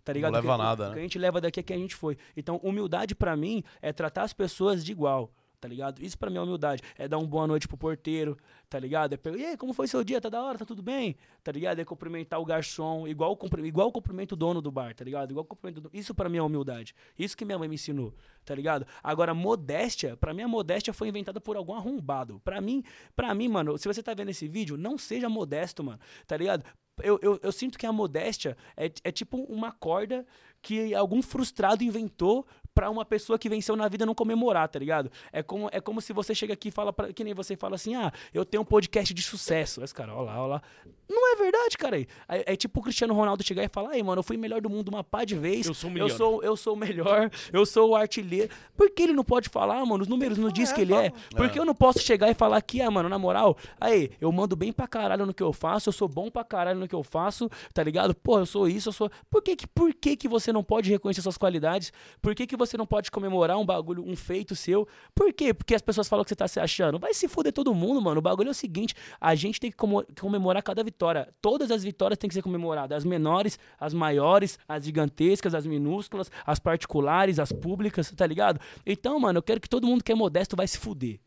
Tá 0.04 0.14
ligado? 0.14 0.34
leva 0.34 0.48
O 0.54 0.58
que- 0.58 0.64
nada, 0.64 0.84
O 0.84 0.88
né? 0.90 0.94
que 0.94 1.00
a 1.00 1.02
gente 1.02 1.18
leva 1.18 1.42
daqui 1.42 1.60
é 1.60 1.64
quem 1.64 1.78
a 1.78 1.80
gente 1.80 1.96
foi. 1.96 2.16
Então, 2.38 2.58
humildade 2.64 3.16
pra 3.16 3.36
mim 3.36 3.64
é 3.82 3.92
tratar 3.92 4.22
as 4.24 4.34
pessoas 4.34 4.86
de 4.86 4.92
igual. 4.92 5.32
Tá 5.66 5.70
ligado? 5.70 6.00
Isso 6.00 6.16
pra 6.16 6.30
mim 6.30 6.38
é 6.38 6.42
humildade. 6.42 6.84
É 6.96 7.08
dar 7.08 7.18
uma 7.18 7.26
boa 7.26 7.48
noite 7.48 7.68
pro 7.68 7.76
porteiro, 7.76 8.38
tá 8.70 8.78
ligado? 8.80 9.14
É 9.14 9.18
perguntar, 9.18 9.44
e 9.44 9.48
aí, 9.48 9.58
como 9.58 9.74
foi 9.74 9.88
seu 9.88 10.04
dia? 10.04 10.22
Tá 10.22 10.30
da 10.30 10.44
hora? 10.44 10.60
Tá 10.60 10.64
tudo 10.64 10.84
bem? 10.84 11.16
Tá 11.44 11.52
ligado? 11.52 11.80
É 11.80 11.84
cumprimentar 11.84 12.40
o 12.40 12.46
garçom, 12.46 13.08
igual 13.08 13.36
igual 13.64 13.92
cumprimento 13.92 14.34
o 14.34 14.36
dono 14.36 14.62
do 14.62 14.72
bar, 14.72 14.94
tá 14.94 15.04
ligado? 15.04 15.32
Igual 15.32 15.44
cumprimento 15.44 15.82
do... 15.82 15.90
Isso 15.92 16.14
pra 16.14 16.30
mim 16.30 16.38
é 16.38 16.42
humildade. 16.44 16.94
Isso 17.18 17.36
que 17.36 17.44
minha 17.44 17.58
mãe 17.58 17.68
me 17.68 17.74
ensinou, 17.74 18.14
tá 18.46 18.54
ligado? 18.54 18.86
Agora, 19.02 19.34
modéstia, 19.34 20.16
pra 20.16 20.36
mim 20.36 20.44
a 20.44 20.48
modéstia 20.48 20.94
foi 20.94 21.08
inventada 21.08 21.42
por 21.42 21.58
algum 21.58 21.74
arrombado. 21.74 22.40
Pra 22.42 22.62
mim, 22.62 22.84
pra 23.16 23.34
mim, 23.34 23.48
mano, 23.48 23.76
se 23.80 23.88
você 23.88 24.04
tá 24.04 24.14
vendo 24.14 24.30
esse 24.30 24.48
vídeo, 24.48 24.78
não 24.78 25.00
seja 25.00 25.28
modesto, 25.28 25.84
mano, 25.84 26.00
tá 26.28 26.38
ligado? 26.38 26.64
Eu, 27.02 27.20
eu, 27.24 27.40
eu 27.42 27.52
sinto 27.52 27.78
que 27.78 27.88
a 27.88 27.92
modéstia 27.92 28.56
é, 28.78 28.86
é 29.04 29.12
tipo 29.12 29.38
uma 29.46 29.72
corda 29.72 30.26
que 30.62 30.94
algum 30.94 31.22
frustrado 31.24 31.84
inventou 31.84 32.46
pra 32.76 32.90
uma 32.90 33.06
pessoa 33.06 33.40
que 33.40 33.48
venceu 33.48 33.76
na 33.78 33.88
vida 33.88 34.06
não 34.06 34.14
comemorar, 34.14 34.68
tá 34.68 34.78
ligado? 34.78 35.10
É 35.32 35.42
como, 35.42 35.70
é 35.72 35.80
como 35.80 36.02
se 36.02 36.12
você 36.12 36.36
chega 36.36 36.54
aqui 36.54 36.68
e 36.68 36.72
fala, 36.72 36.92
pra, 36.92 37.14
que 37.14 37.24
nem 37.24 37.34
você 37.34 37.56
fala 37.56 37.76
assim, 37.76 37.96
ah, 37.96 38.12
eu 38.34 38.44
tenho 38.44 38.62
um 38.62 38.66
podcast 38.66 39.14
de 39.14 39.22
sucesso. 39.22 39.82
Esse 39.82 39.94
cara, 39.94 40.14
ó 40.14 40.22
lá, 40.22 40.44
ó 40.44 40.46
lá. 40.46 40.62
Não 41.10 41.34
é 41.34 41.36
verdade, 41.38 41.78
cara. 41.78 42.02
É, 42.02 42.08
é 42.28 42.56
tipo 42.56 42.80
o 42.80 42.84
Cristiano 42.84 43.14
Ronaldo 43.14 43.44
chegar 43.44 43.64
e 43.64 43.70
falar, 43.70 43.92
ai, 43.92 44.04
mano, 44.04 44.20
eu 44.20 44.24
fui 44.24 44.36
melhor 44.36 44.60
do 44.60 44.70
mundo 44.70 44.90
uma 44.90 45.04
pá 45.04 45.24
de 45.24 45.36
vez. 45.36 45.66
Eu 45.66 45.74
sou 45.74 45.90
o 45.90 45.92
eu 45.92 45.94
melhor." 45.94 46.10
sou, 46.10 46.44
eu 46.44 46.58
sou 46.58 46.74
o 46.74 46.78
melhor, 46.78 47.32
eu 47.54 47.66
sou 47.66 47.92
o 47.92 47.96
artilheiro. 47.96 48.50
Por 48.76 48.90
que 48.90 49.04
ele 49.04 49.14
não 49.14 49.24
pode 49.24 49.48
falar, 49.48 49.86
mano? 49.86 50.02
Os 50.02 50.08
números 50.10 50.38
não 50.38 50.50
diz 50.50 50.74
que 50.74 50.82
ele 50.82 50.94
é. 50.94 51.12
Por 51.36 51.50
que 51.50 51.58
eu 51.58 51.64
não 51.66 51.76
posso 51.76 52.00
chegar 52.00 52.30
e 52.30 52.34
falar 52.34 52.58
aqui, 52.58 52.82
ah, 52.82 52.92
mano, 52.92 53.08
na 53.08 53.18
moral, 53.18 53.58
aí, 53.80 54.12
eu 54.20 54.30
mando 54.32 54.56
bem 54.56 54.74
pra 54.74 54.88
caralho 54.88 55.26
no 55.26 55.34
que 55.34 55.44
eu 55.44 55.54
faço, 55.54 55.88
eu 55.90 55.94
sou 55.94 56.08
bom 56.08 56.30
pra 56.30 56.44
caralho 56.44 56.80
no 56.80 56.88
que 56.88 56.96
eu 56.96 57.04
faço, 57.04 57.50
tá 57.74 57.84
ligado? 57.84 58.14
Pô, 58.16 58.40
eu 58.40 58.46
sou 58.46 58.68
isso, 58.68 58.90
eu 58.90 58.94
sou. 58.94 59.10
Por 59.30 59.42
que 59.42 59.56
que, 59.56 59.68
por 59.68 59.94
que, 59.94 60.18
que 60.18 60.28
você 60.28 60.52
não 60.52 60.64
pode 60.64 60.90
reconhecer 60.90 61.22
suas 61.22 61.38
qualidades? 61.38 61.94
Por 62.22 62.34
que, 62.34 62.48
que 62.48 62.58
você 62.58 62.65
não 62.74 62.86
pode 62.86 63.12
comemorar 63.12 63.58
um 63.58 63.66
bagulho, 63.66 64.04
um 64.06 64.16
feito 64.16 64.56
seu? 64.56 64.88
Por 65.14 65.32
quê? 65.34 65.54
Porque 65.54 65.76
as 65.76 65.82
pessoas 65.82 66.08
falam 66.08 66.24
que 66.24 66.30
você 66.30 66.36
tá 66.36 66.48
se 66.48 66.60
achando. 66.60 66.98
Vai 66.98 67.14
se 67.14 67.28
fuder 67.28 67.54
todo 67.54 67.74
mundo, 67.74 68.02
mano. 68.02 68.20
O 68.20 68.22
bagulho 68.22 68.48
é 68.48 68.52
o 68.52 68.54
seguinte: 68.54 68.96
a 69.20 69.36
gente 69.36 69.60
tem 69.60 69.72
que 69.72 69.78
comemorar 70.20 70.64
cada 70.64 70.84
vitória. 70.84 71.28
Todas 71.42 71.72
as 71.72 71.84
vitórias 71.84 72.18
têm 72.18 72.28
que 72.28 72.34
ser 72.34 72.42
comemoradas. 72.42 72.98
As 72.98 73.06
menores, 73.06 73.60
as 73.80 73.94
maiores, 73.94 74.58
as 74.68 74.84
gigantescas, 74.84 75.54
as 75.54 75.66
minúsculas, 75.66 76.32
as 76.46 76.60
particulares, 76.60 77.40
as 77.40 77.52
públicas, 77.52 78.12
tá 78.16 78.26
ligado? 78.26 78.60
Então, 78.86 79.20
mano, 79.20 79.40
eu 79.40 79.44
quero 79.44 79.60
que 79.60 79.70
todo 79.70 79.88
mundo 79.88 80.04
que 80.04 80.12
é 80.12 80.16
modesto 80.16 80.56
vai 80.56 80.68
se 80.68 80.78
fuder. 80.78 81.20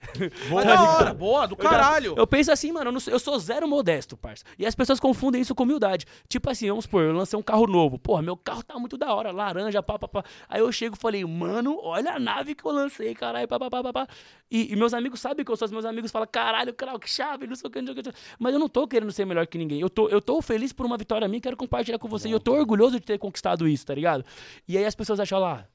Mas 0.50 0.64
da 0.66 0.82
hora, 0.82 1.14
boa, 1.14 1.46
do 1.46 1.56
caralho. 1.56 2.14
Eu 2.16 2.26
penso 2.26 2.50
assim, 2.50 2.72
mano, 2.72 2.88
eu, 2.88 2.92
não 2.92 3.00
sou, 3.00 3.12
eu 3.12 3.18
sou 3.18 3.38
zero 3.38 3.68
modesto, 3.68 4.16
parça. 4.16 4.44
E 4.58 4.66
as 4.66 4.74
pessoas 4.74 4.98
confundem 4.98 5.40
isso 5.40 5.54
com 5.54 5.62
humildade. 5.62 6.06
Tipo 6.28 6.50
assim, 6.50 6.68
vamos 6.68 6.84
supor, 6.84 7.02
eu 7.02 7.12
lancei 7.12 7.38
um 7.38 7.42
carro 7.42 7.66
novo. 7.66 7.98
Porra, 7.98 8.22
meu 8.22 8.36
carro 8.36 8.62
tá 8.62 8.78
muito 8.78 8.96
da 8.96 9.12
hora, 9.14 9.30
laranja, 9.30 9.82
pá, 9.82 9.98
pá, 9.98 10.08
pá. 10.08 10.24
Aí 10.48 10.60
eu 10.60 10.70
chego 10.72 10.96
e 10.96 10.98
falei, 10.98 11.24
mano, 11.28 11.78
olha 11.82 12.14
a 12.14 12.18
nave 12.18 12.54
que 12.54 12.64
eu 12.64 12.72
lancei, 12.72 13.14
caralho, 13.14 13.46
pá, 13.46 13.58
pá, 13.58 13.70
pá, 13.70 13.82
pá, 13.82 13.92
pá. 13.92 14.08
E, 14.50 14.72
e 14.72 14.76
meus 14.76 14.94
amigos 14.94 15.20
sabem 15.20 15.44
que 15.44 15.50
eu 15.50 15.56
sou, 15.56 15.66
os 15.66 15.72
meus 15.72 15.84
amigos 15.84 16.10
falam, 16.10 16.26
caralho, 16.30 16.72
caralho, 16.74 16.98
que 16.98 17.08
chave, 17.08 17.46
não 17.46 17.54
sei 17.54 17.68
o 17.68 17.70
que, 17.70 17.80
não 17.80 17.92
sei 17.92 18.00
o 18.00 18.02
que. 18.02 18.12
Mas 18.38 18.54
eu 18.54 18.58
não 18.58 18.68
tô 18.68 18.88
querendo 18.88 19.12
ser 19.12 19.24
melhor 19.24 19.46
que 19.46 19.58
ninguém. 19.58 19.80
Eu 19.80 19.90
tô, 19.90 20.08
eu 20.08 20.20
tô 20.20 20.40
feliz 20.40 20.72
por 20.72 20.86
uma 20.86 20.96
vitória 20.96 21.28
minha, 21.28 21.40
quero 21.40 21.56
compartilhar 21.56 21.98
com 21.98 22.08
você. 22.08 22.28
E 22.28 22.32
eu 22.32 22.40
tô 22.40 22.54
orgulhoso 22.54 22.98
de 22.98 23.04
ter 23.06 23.18
conquistado 23.18 23.68
isso, 23.68 23.84
tá 23.86 23.94
ligado? 23.94 24.24
E 24.66 24.76
aí 24.78 24.84
as 24.84 24.94
pessoas 24.94 25.20
acham 25.20 25.38
lá, 25.38 25.66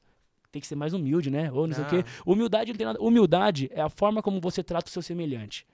tem 0.51 0.61
que 0.61 0.67
ser 0.67 0.75
mais 0.75 0.93
humilde, 0.93 1.29
né? 1.31 1.51
Ou 1.51 1.65
não 1.65 1.73
sei 1.73 1.83
o 1.83 1.87
quê. 1.87 2.05
Humildade 2.25 2.71
não 2.71 2.77
tem 2.77 2.85
nada. 2.85 3.01
Humildade 3.01 3.69
é 3.73 3.81
a 3.81 3.89
forma 3.89 4.21
como 4.21 4.39
você 4.39 4.61
trata 4.63 4.87
o 4.87 4.91
seu 4.91 5.01
semelhante. 5.01 5.65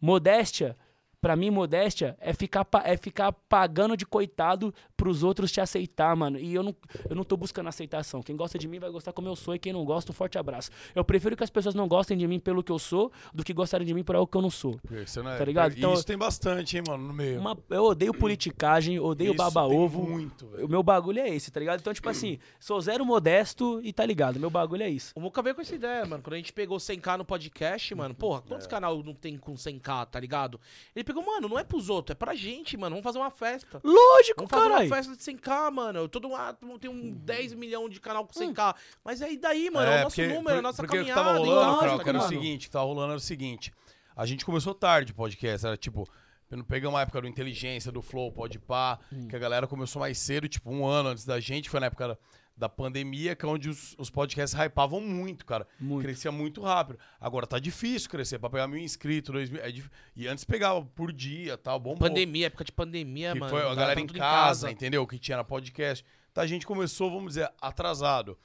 Modéstia, 0.00 0.76
pra 1.22 1.36
mim, 1.36 1.48
modéstia 1.50 2.16
é 2.20 2.34
ficar, 2.34 2.66
é 2.84 2.96
ficar 2.96 3.32
pagando 3.32 3.96
de 3.96 4.04
coitado 4.04 4.74
pros 4.96 5.22
outros 5.22 5.50
te 5.52 5.60
aceitar, 5.60 6.14
mano. 6.16 6.38
E 6.38 6.52
eu 6.54 6.62
não, 6.62 6.74
eu 7.08 7.14
não 7.16 7.22
tô 7.24 7.36
buscando 7.36 7.68
aceitação. 7.68 8.20
Quem 8.22 8.36
gosta 8.36 8.58
de 8.58 8.66
mim 8.68 8.78
vai 8.80 8.90
gostar 8.90 9.12
como 9.12 9.28
eu 9.28 9.36
sou 9.36 9.54
e 9.54 9.58
quem 9.58 9.72
não 9.72 9.84
gosta, 9.84 10.10
um 10.10 10.14
forte 10.14 10.36
abraço. 10.36 10.70
Eu 10.94 11.04
prefiro 11.04 11.36
que 11.36 11.44
as 11.44 11.48
pessoas 11.50 11.74
não 11.74 11.86
gostem 11.88 12.18
de 12.18 12.26
mim 12.26 12.40
pelo 12.40 12.62
que 12.62 12.70
eu 12.72 12.78
sou 12.78 13.10
do 13.32 13.44
que 13.44 13.52
gostarem 13.54 13.86
de 13.86 13.94
mim 13.94 14.02
por 14.02 14.16
algo 14.16 14.26
que 14.30 14.36
eu 14.36 14.42
não 14.42 14.50
sou. 14.50 14.78
Porque 14.82 15.06
você 15.06 15.22
não 15.22 15.30
é- 15.30 15.38
Tá 15.38 15.44
ligado? 15.44 15.72
E 15.74 15.78
Então- 15.78 15.94
isso 15.94 16.04
tem 16.04 16.18
bastante, 16.18 16.76
hein, 16.76 16.82
mano, 16.86 17.06
no 17.06 17.14
meio. 17.14 17.38
Uma- 17.40 17.56
eu 17.70 17.84
odeio 17.84 18.12
politicagem, 18.12 18.98
odeio 18.98 19.30
Isso 19.32 19.36
baba-ovo. 19.38 20.02
muito, 20.02 20.46
velho. 20.48 20.66
O 20.66 20.68
meu 20.68 20.82
bagulho 20.82 21.20
é 21.20 21.28
esse, 21.28 21.50
tá 21.52 21.60
ligado? 21.60 21.78
Então, 21.80 21.94
tipo 21.94 22.08
assim, 22.08 22.38
sou 22.58 22.80
zero 22.80 23.06
modesto 23.06 23.80
e 23.84 23.92
tá 23.92 24.04
ligado? 24.04 24.40
Meu 24.40 24.50
bagulho 24.50 24.82
é 24.82 24.88
isso. 24.90 25.12
O 25.14 25.20
Muca 25.20 25.40
veio 25.40 25.54
com 25.54 25.60
essa 25.62 25.74
ideia, 25.74 26.04
mano. 26.04 26.22
Quando 26.22 26.34
a 26.34 26.36
gente 26.38 26.52
pegou 26.52 26.78
100k 26.80 27.16
no 27.16 27.24
podcast, 27.24 27.94
mano, 27.94 28.14
porra, 28.14 28.42
quantos 28.42 28.66
canal 28.66 29.00
não 29.04 29.14
tem 29.14 29.36
com 29.38 29.54
100k, 29.56 30.04
tá 30.06 30.18
ligado? 30.18 30.60
Ele 30.96 31.04
pegou, 31.12 31.24
mano, 31.24 31.48
não 31.48 31.58
é 31.58 31.64
pros 31.64 31.88
outros, 31.88 32.12
é 32.12 32.14
pra 32.14 32.34
gente, 32.34 32.76
mano. 32.76 32.94
Vamos 32.96 33.04
fazer 33.04 33.18
uma 33.18 33.30
festa. 33.30 33.80
Lógico, 33.84 34.36
Vamos 34.38 34.50
fazer 34.50 34.68
caralho. 34.68 34.86
uma 34.88 34.96
festa 34.96 35.16
de 35.16 35.22
100k, 35.22 35.70
mano. 35.70 36.08
Todo 36.08 36.28
mundo 36.28 36.78
tem 36.78 36.90
um 36.90 37.10
10 37.12 37.54
milhões 37.54 37.90
de 37.92 38.00
canal 38.00 38.26
com 38.26 38.32
100k. 38.32 38.74
Mas 39.04 39.20
aí 39.22 39.36
daí, 39.36 39.70
mano, 39.70 39.90
é, 39.90 40.00
o 40.00 40.02
nosso 40.04 40.16
porque- 40.16 40.26
número, 40.34 40.50
a 40.50 40.54
por- 40.56 40.62
nossa 40.62 40.82
porque 40.82 40.96
caminhada. 40.98 41.20
o 41.20 41.24
que 41.24 41.28
tava 41.28 41.38
rolando, 41.38 41.60
lógico, 41.66 41.84
Crau, 41.84 41.98
que 42.00 42.08
era 42.08 42.18
o 42.18 42.28
seguinte, 42.28 42.66
que 42.66 42.72
tava 42.72 42.84
rolando 42.86 43.08
era 43.12 43.16
o 43.18 43.20
seguinte. 43.20 43.72
A 44.16 44.26
gente 44.26 44.44
começou 44.44 44.74
tarde 44.74 45.12
o 45.12 45.14
podcast, 45.14 45.66
era 45.66 45.76
tipo, 45.76 46.08
não 46.50 46.64
pegamos 46.64 46.98
a 46.98 47.02
época 47.02 47.20
do 47.22 47.26
Inteligência, 47.26 47.90
do 47.90 48.02
Flow, 48.02 48.30
Pode 48.30 48.58
Pá, 48.58 48.98
Hum. 49.12 49.26
que 49.28 49.34
a 49.34 49.38
galera 49.38 49.66
começou 49.66 50.00
mais 50.00 50.18
cedo, 50.18 50.48
tipo, 50.48 50.70
um 50.70 50.86
ano 50.86 51.08
antes 51.10 51.24
da 51.24 51.40
gente, 51.40 51.70
foi 51.70 51.80
na 51.80 51.86
época 51.86 52.18
da, 52.62 52.68
pandemia, 52.68 53.34
que 53.36 53.44
é 53.44 53.48
onde 53.48 53.68
os, 53.68 53.94
os 53.98 54.10
podcasts 54.10 54.58
hypavam 54.58 55.00
muito, 55.00 55.44
cara. 55.44 55.66
Muito. 55.80 56.02
Crescia 56.04 56.30
muito 56.32 56.60
rápido. 56.62 56.98
Agora 57.20 57.46
tá 57.46 57.58
difícil 57.58 58.08
crescer, 58.08 58.38
pra 58.38 58.48
pegar 58.50 58.66
mil 58.68 58.78
inscritos, 58.78 59.32
dois 59.32 59.50
mil, 59.50 59.60
é 59.62 59.70
dif- 59.70 59.90
e 60.16 60.26
antes 60.28 60.44
pegava 60.44 60.82
por 60.84 61.12
dia, 61.12 61.56
tal, 61.58 61.78
bom 61.80 61.96
Pandemia, 61.96 62.46
época 62.46 62.64
de 62.64 62.72
pandemia, 62.72 63.32
que 63.32 63.40
mano. 63.40 63.50
foi 63.50 63.62
a 63.62 63.74
galera 63.74 64.00
em 64.00 64.06
tudo 64.06 64.18
casa, 64.18 64.70
entendeu? 64.70 65.06
Que 65.06 65.18
tinha 65.18 65.36
na 65.36 65.44
podcast. 65.44 66.04
Então 66.30 66.42
a 66.42 66.46
gente 66.46 66.66
começou, 66.66 67.10
vamos 67.10 67.34
dizer, 67.34 67.50
atrasado. 67.60 68.38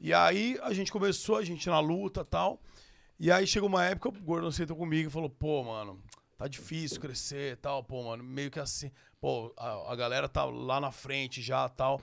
E 0.00 0.12
aí 0.12 0.58
a 0.62 0.72
gente 0.72 0.92
começou, 0.92 1.36
a 1.36 1.44
gente 1.44 1.68
na 1.68 1.80
luta 1.80 2.24
tal. 2.24 2.60
E 3.18 3.30
aí 3.30 3.46
chegou 3.46 3.68
uma 3.68 3.84
época, 3.84 4.08
o 4.10 4.12
Gordon 4.12 4.50
sentou 4.50 4.76
comigo 4.76 5.08
e 5.08 5.12
falou, 5.12 5.28
pô, 5.30 5.64
mano, 5.64 6.02
tá 6.36 6.46
difícil 6.46 7.00
crescer 7.00 7.52
e 7.54 7.56
tal, 7.56 7.82
pô, 7.82 8.02
mano, 8.04 8.22
meio 8.22 8.50
que 8.50 8.60
assim, 8.60 8.90
pô, 9.20 9.52
a, 9.56 9.92
a 9.92 9.96
galera 9.96 10.28
tá 10.28 10.44
lá 10.44 10.78
na 10.80 10.92
frente 10.92 11.40
já 11.40 11.68
tal. 11.68 12.00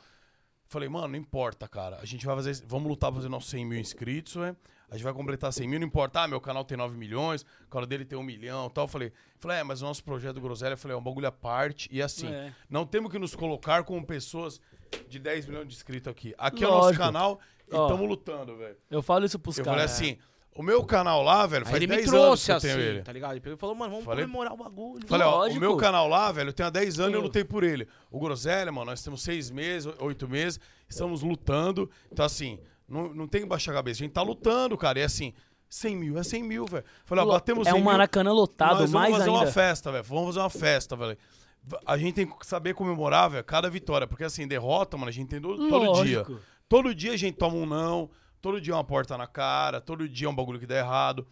Falei, 0.74 0.90
mano, 0.90 1.10
não 1.10 1.16
importa, 1.16 1.68
cara. 1.68 2.00
A 2.02 2.06
gente 2.06 2.26
vai 2.26 2.36
fazer. 2.36 2.64
Vamos 2.68 2.88
lutar 2.90 3.12
pra 3.12 3.18
fazer 3.18 3.30
nossos 3.30 3.50
100 3.52 3.64
mil 3.66 3.80
inscritos, 3.80 4.36
né? 4.38 4.56
A 4.90 4.96
gente 4.96 5.04
vai 5.04 5.14
completar 5.14 5.54
100 5.54 5.68
mil, 5.68 5.80
não 5.80 5.86
importa. 5.88 6.22
Ah, 6.22 6.28
meu 6.28 6.42
canal 6.42 6.66
tem 6.66 6.76
9 6.78 6.98
milhões, 6.98 7.44
o 7.66 7.70
canal 7.70 7.86
dele 7.88 8.06
tem 8.06 8.18
1 8.18 8.24
milhão 8.24 8.68
e 8.68 8.70
tal. 8.72 8.88
Falei, 8.88 9.12
falei, 9.40 9.58
é, 9.58 9.64
mas 9.64 9.82
o 9.82 9.86
nosso 9.86 10.04
projeto 10.04 10.36
do 10.36 10.42
Groselha, 10.42 10.76
falei, 10.76 10.96
é 10.96 11.00
um 11.00 11.04
bagulho 11.04 11.28
à 11.28 11.32
parte. 11.32 11.88
E 11.92 12.02
assim, 12.02 12.28
É. 12.28 12.52
não 12.70 12.86
temos 12.86 13.12
que 13.12 13.18
nos 13.20 13.36
colocar 13.36 13.84
como 13.84 14.04
pessoas 14.06 14.60
de 15.08 15.20
10 15.20 15.46
milhões 15.48 15.68
de 15.68 15.76
inscritos 15.76 16.08
aqui. 16.12 16.34
Aqui 16.38 16.64
é 16.64 16.68
o 16.68 16.72
nosso 16.72 16.86
Lógico. 16.88 17.04
canal 17.04 17.40
e 17.68 17.76
estamos 17.76 18.08
lutando, 18.08 18.56
velho. 18.58 18.78
Eu 18.92 19.02
falo 19.02 19.26
isso 19.26 19.38
pros 19.40 19.58
Eu 19.58 19.66
falei 19.66 19.80
caras. 19.80 19.92
assim, 19.94 20.18
o 20.56 20.64
meu 20.64 20.84
canal 20.84 21.22
lá, 21.24 21.46
velho, 21.48 21.64
Aí 21.66 21.72
faz 21.72 21.76
ele 21.84 21.88
me 21.88 21.96
10 21.98 22.08
anos 22.10 22.20
que 22.20 22.26
trouxe 22.26 22.52
eu 22.52 22.56
assim, 22.58 22.68
tenho 22.68 22.80
ele. 22.80 23.02
tá 23.02 23.12
ligado? 23.12 23.32
Ele 23.32 23.40
pegou 23.42 23.56
e 23.56 23.60
falou, 23.60 23.76
mano, 23.76 23.92
vamos 23.92 24.06
Falei- 24.06 24.26
comemorar 24.26 24.54
o 24.54 24.58
bagulho. 24.58 25.08
Falei, 25.08 25.26
ó, 25.28 25.32
o 25.32 25.38
Lógico. 25.40 25.60
meu 25.60 25.76
canal 25.78 26.08
lá, 26.08 26.32
velho, 26.32 26.50
eu 26.50 26.54
tenho 26.54 26.68
há 26.68 26.70
10 26.70 27.00
anos 27.00 27.14
e 27.14 27.16
eu 27.16 27.22
lutei 27.22 27.44
por 27.44 27.64
ele. 27.64 27.88
O 28.12 28.20
Groselha, 28.20 28.72
mano, 28.72 28.86
nós 28.92 29.02
temos 29.04 29.22
6 29.24 29.50
meses, 29.50 29.92
8 30.00 30.28
meses, 30.30 30.60
estamos 30.88 31.22
lutando. 31.24 31.90
Então, 32.12 32.26
assim, 32.26 32.60
não, 32.88 33.14
não 33.14 33.28
tem 33.28 33.42
que 33.42 33.48
baixar 33.48 33.72
a 33.72 33.76
cabeça. 33.76 34.02
A 34.02 34.04
gente 34.04 34.14
tá 34.14 34.22
lutando, 34.22 34.78
cara. 34.78 35.00
E 35.00 35.04
assim, 35.04 35.34
100 35.70 35.96
mil 35.96 36.18
é 36.20 36.24
100 36.24 36.44
mil, 36.44 36.66
velho. 36.66 36.84
Falei, 37.06 37.24
ó, 37.24 37.28
batemos 37.28 37.64
100 37.64 37.72
é 37.72 37.74
um 37.74 37.78
mil. 37.78 37.86
Maracanã 37.86 38.32
lotado, 38.32 38.82
nós 38.82 38.92
vamos 38.92 38.94
mais 38.94 39.12
fazer 39.18 39.30
ainda. 39.30 39.44
uma 39.46 39.52
festa, 39.52 39.92
velho. 39.92 40.04
Vamos 40.04 40.26
fazer 40.28 40.40
uma 40.40 40.50
festa, 40.50 40.96
velho. 40.96 41.18
V- 41.64 41.78
A 41.86 41.98
gente 41.98 42.14
tem 42.14 42.28
que 42.28 42.46
saber 42.46 42.76
comemorar, 42.76 43.30
velho, 43.30 43.44
cada 43.44 43.70
vitória. 43.70 44.06
Porque, 44.06 44.24
assim, 44.24 44.48
derrota, 44.48 44.98
mano, 44.98 45.10
a 45.10 45.12
gente 45.12 45.30
tem 45.30 45.40
do- 45.42 45.58
todo 45.70 46.04
dia. 46.04 46.20
Lógico. 46.20 46.40
Todo 46.70 46.94
dia 46.94 47.14
a 47.14 47.18
gente 47.18 47.36
toma 47.38 47.56
um 47.56 47.66
não, 47.66 48.10
todo 48.44 48.60
dia 48.60 48.76
uma 48.76 48.84
porta 48.84 49.18
na 49.18 49.26
cara, 49.26 49.80
todo 49.80 50.08
dia 50.08 50.28
é 50.28 50.30
um 50.30 50.36
bagulho 50.36 50.60
que 50.60 50.68
dá 50.68 50.76
errado. 50.76 51.26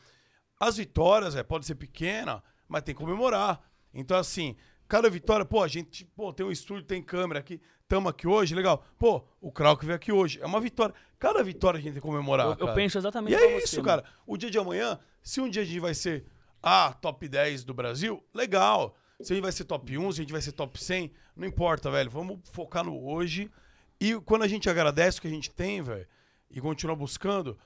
As 0.57 0.77
vitórias, 0.77 1.35
é, 1.35 1.43
pode 1.43 1.65
ser 1.65 1.75
pequena, 1.75 2.41
mas 2.69 2.83
tem 2.83 2.95
que 2.95 3.01
comemorar. 3.01 3.61
Então, 3.93 4.17
assim, 4.17 4.55
cada 4.87 5.09
vitória, 5.09 5.43
pô, 5.43 5.61
a 5.61 5.67
gente, 5.67 6.05
pô, 6.05 6.31
tem 6.31 6.45
um 6.45 6.51
estúdio, 6.51 6.85
tem 6.85 7.03
câmera 7.03 7.41
aqui, 7.41 7.59
tamo 7.85 8.07
aqui 8.07 8.25
hoje, 8.25 8.55
legal. 8.55 8.85
Pô, 8.97 9.27
o 9.41 9.51
Krau 9.51 9.75
que 9.75 9.85
veio 9.85 9.97
aqui 9.97 10.09
hoje, 10.09 10.39
é 10.41 10.45
uma 10.45 10.61
vitória. 10.61 10.95
Cada 11.19 11.43
vitória 11.43 11.77
a 11.79 11.81
gente 11.81 11.91
tem 11.93 12.01
que 12.01 12.07
comemorar, 12.07 12.57
Eu, 12.57 12.67
eu 12.67 12.73
penso 12.73 12.97
exatamente 12.97 13.33
E 13.33 13.35
é 13.35 13.39
você, 13.59 13.65
isso, 13.65 13.75
mano. 13.75 13.87
cara. 13.87 14.05
O 14.25 14.37
dia 14.37 14.49
de 14.49 14.57
amanhã, 14.57 14.97
se 15.21 15.41
um 15.41 15.49
dia 15.49 15.63
a 15.63 15.65
gente 15.65 15.81
vai 15.81 15.93
ser 15.93 16.25
a 16.63 16.93
top 16.93 17.27
10 17.27 17.65
do 17.65 17.73
Brasil, 17.73 18.23
legal. 18.33 18.95
Se 19.21 19.33
a 19.33 19.35
gente 19.35 19.43
vai 19.43 19.51
ser 19.51 19.65
top 19.65 19.97
1, 19.97 20.11
se 20.13 20.21
a 20.21 20.23
gente 20.23 20.31
vai 20.31 20.41
ser 20.41 20.53
top 20.53 20.81
100, 20.81 21.11
não 21.35 21.45
importa, 21.45 21.91
velho. 21.91 22.09
Vamos 22.09 22.39
focar 22.53 22.85
no 22.85 23.05
hoje. 23.05 23.51
E 23.99 24.15
quando 24.21 24.43
a 24.43 24.47
gente 24.47 24.69
agradece 24.69 25.19
o 25.19 25.21
que 25.21 25.27
a 25.27 25.31
gente 25.31 25.51
tem, 25.51 25.81
velho, 25.81 26.07
e 26.51 26.59
continua 26.61 26.95
buscando, 26.95 27.57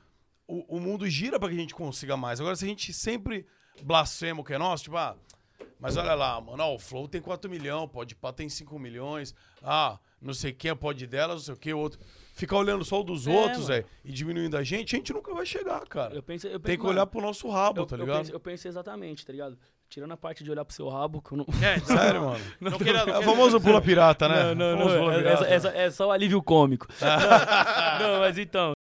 o, 0.48 0.78
o 0.78 0.80
mundo 0.80 1.08
gira 1.10 1.40
pra 1.40 1.50
que 1.50 1.56
a 1.56 1.60
gente 1.60 1.74
consiga 1.76 2.16
mais. 2.16 2.40
Agora, 2.40 2.56
se 2.56 2.66
a 2.66 2.68
gente 2.68 2.94
sempre 2.94 3.46
blasfema 3.84 4.42
o 4.42 4.44
que 4.44 4.54
é 4.54 4.58
nosso, 4.58 4.84
tipo, 4.84 4.96
ah, 4.98 5.16
mas 5.80 5.98
olha 5.98 6.14
lá, 6.14 6.40
mano, 6.40 6.64
ó, 6.64 6.76
o 6.76 6.80
Flow 6.80 7.08
tem 7.08 7.20
4 7.22 7.50
milhões, 7.50 7.90
pode 7.92 8.16
pá 8.16 8.32
tem 8.32 8.48
5 8.48 8.78
milhões, 8.80 9.34
ah, 9.62 10.00
não 10.22 10.34
sei 10.34 10.54
quem 10.54 10.76
pode 10.76 11.06
delas, 11.06 11.36
não 11.36 11.44
sei 11.44 11.54
o 11.54 11.58
que, 11.58 11.74
o 11.74 11.78
outro. 11.80 12.00
Ficar 12.34 12.58
olhando 12.58 12.84
só 12.84 13.00
o 13.00 13.04
dos 13.04 13.28
É, 13.28 13.32
outros, 13.32 13.68
velho, 13.68 13.86
e 14.04 14.12
diminuindo 14.12 14.58
a 14.58 14.64
gente, 14.64 14.96
a 14.96 14.98
gente 14.98 15.14
nunca 15.14 15.34
vai 15.34 15.46
chegar, 15.46 15.86
cara. 15.88 16.14
Eu 16.16 16.24
penso, 16.24 16.48
eu 16.48 16.52
Tem 16.60 16.60
penso- 16.60 16.78
que 16.78 16.84
mano, 16.84 16.90
olhar 16.92 17.06
pro 17.08 17.22
nosso 17.22 17.50
rabo, 17.50 17.82
eu, 17.82 17.86
tá 17.86 17.96
eu 17.96 18.00
ligado? 18.02 18.18
penso, 18.20 18.32
eu 18.32 18.40
penso 18.40 18.68
exatamente, 18.68 19.26
tá 19.26 19.32
ligado? 19.32 19.58
Tirando 19.96 20.12
a 20.12 20.18
parte 20.18 20.43
de 20.43 20.52
olhar 20.52 20.66
pro 20.66 20.76
seu 20.76 20.89
rabo, 20.89 21.22
que 21.22 21.32
eu 21.32 21.38
não. 21.38 21.46
É, 21.66 21.80
Sério, 21.88 22.26
mano. 22.26 22.43
Não 22.60 22.78
queira, 22.78 23.00
É 23.00 23.18
o 23.18 23.22
famoso 23.22 23.62
pula 23.62 23.80
pirata, 23.82 24.28
né? 24.28 24.54
Não, 24.54 24.54
não, 24.54 24.78
Famoso 24.78 24.96
não. 24.96 25.02
pula 25.06 25.14
É, 25.14 25.18
pirata. 25.20 25.46
é, 25.46 25.84
é- 25.84 25.86
é 25.86 25.89
só 25.89 26.08
o 26.08 26.12
alívio 26.12 26.43
cômico. 26.43 26.86
não, 27.00 28.20
mas 28.20 28.38
então. 28.38 28.74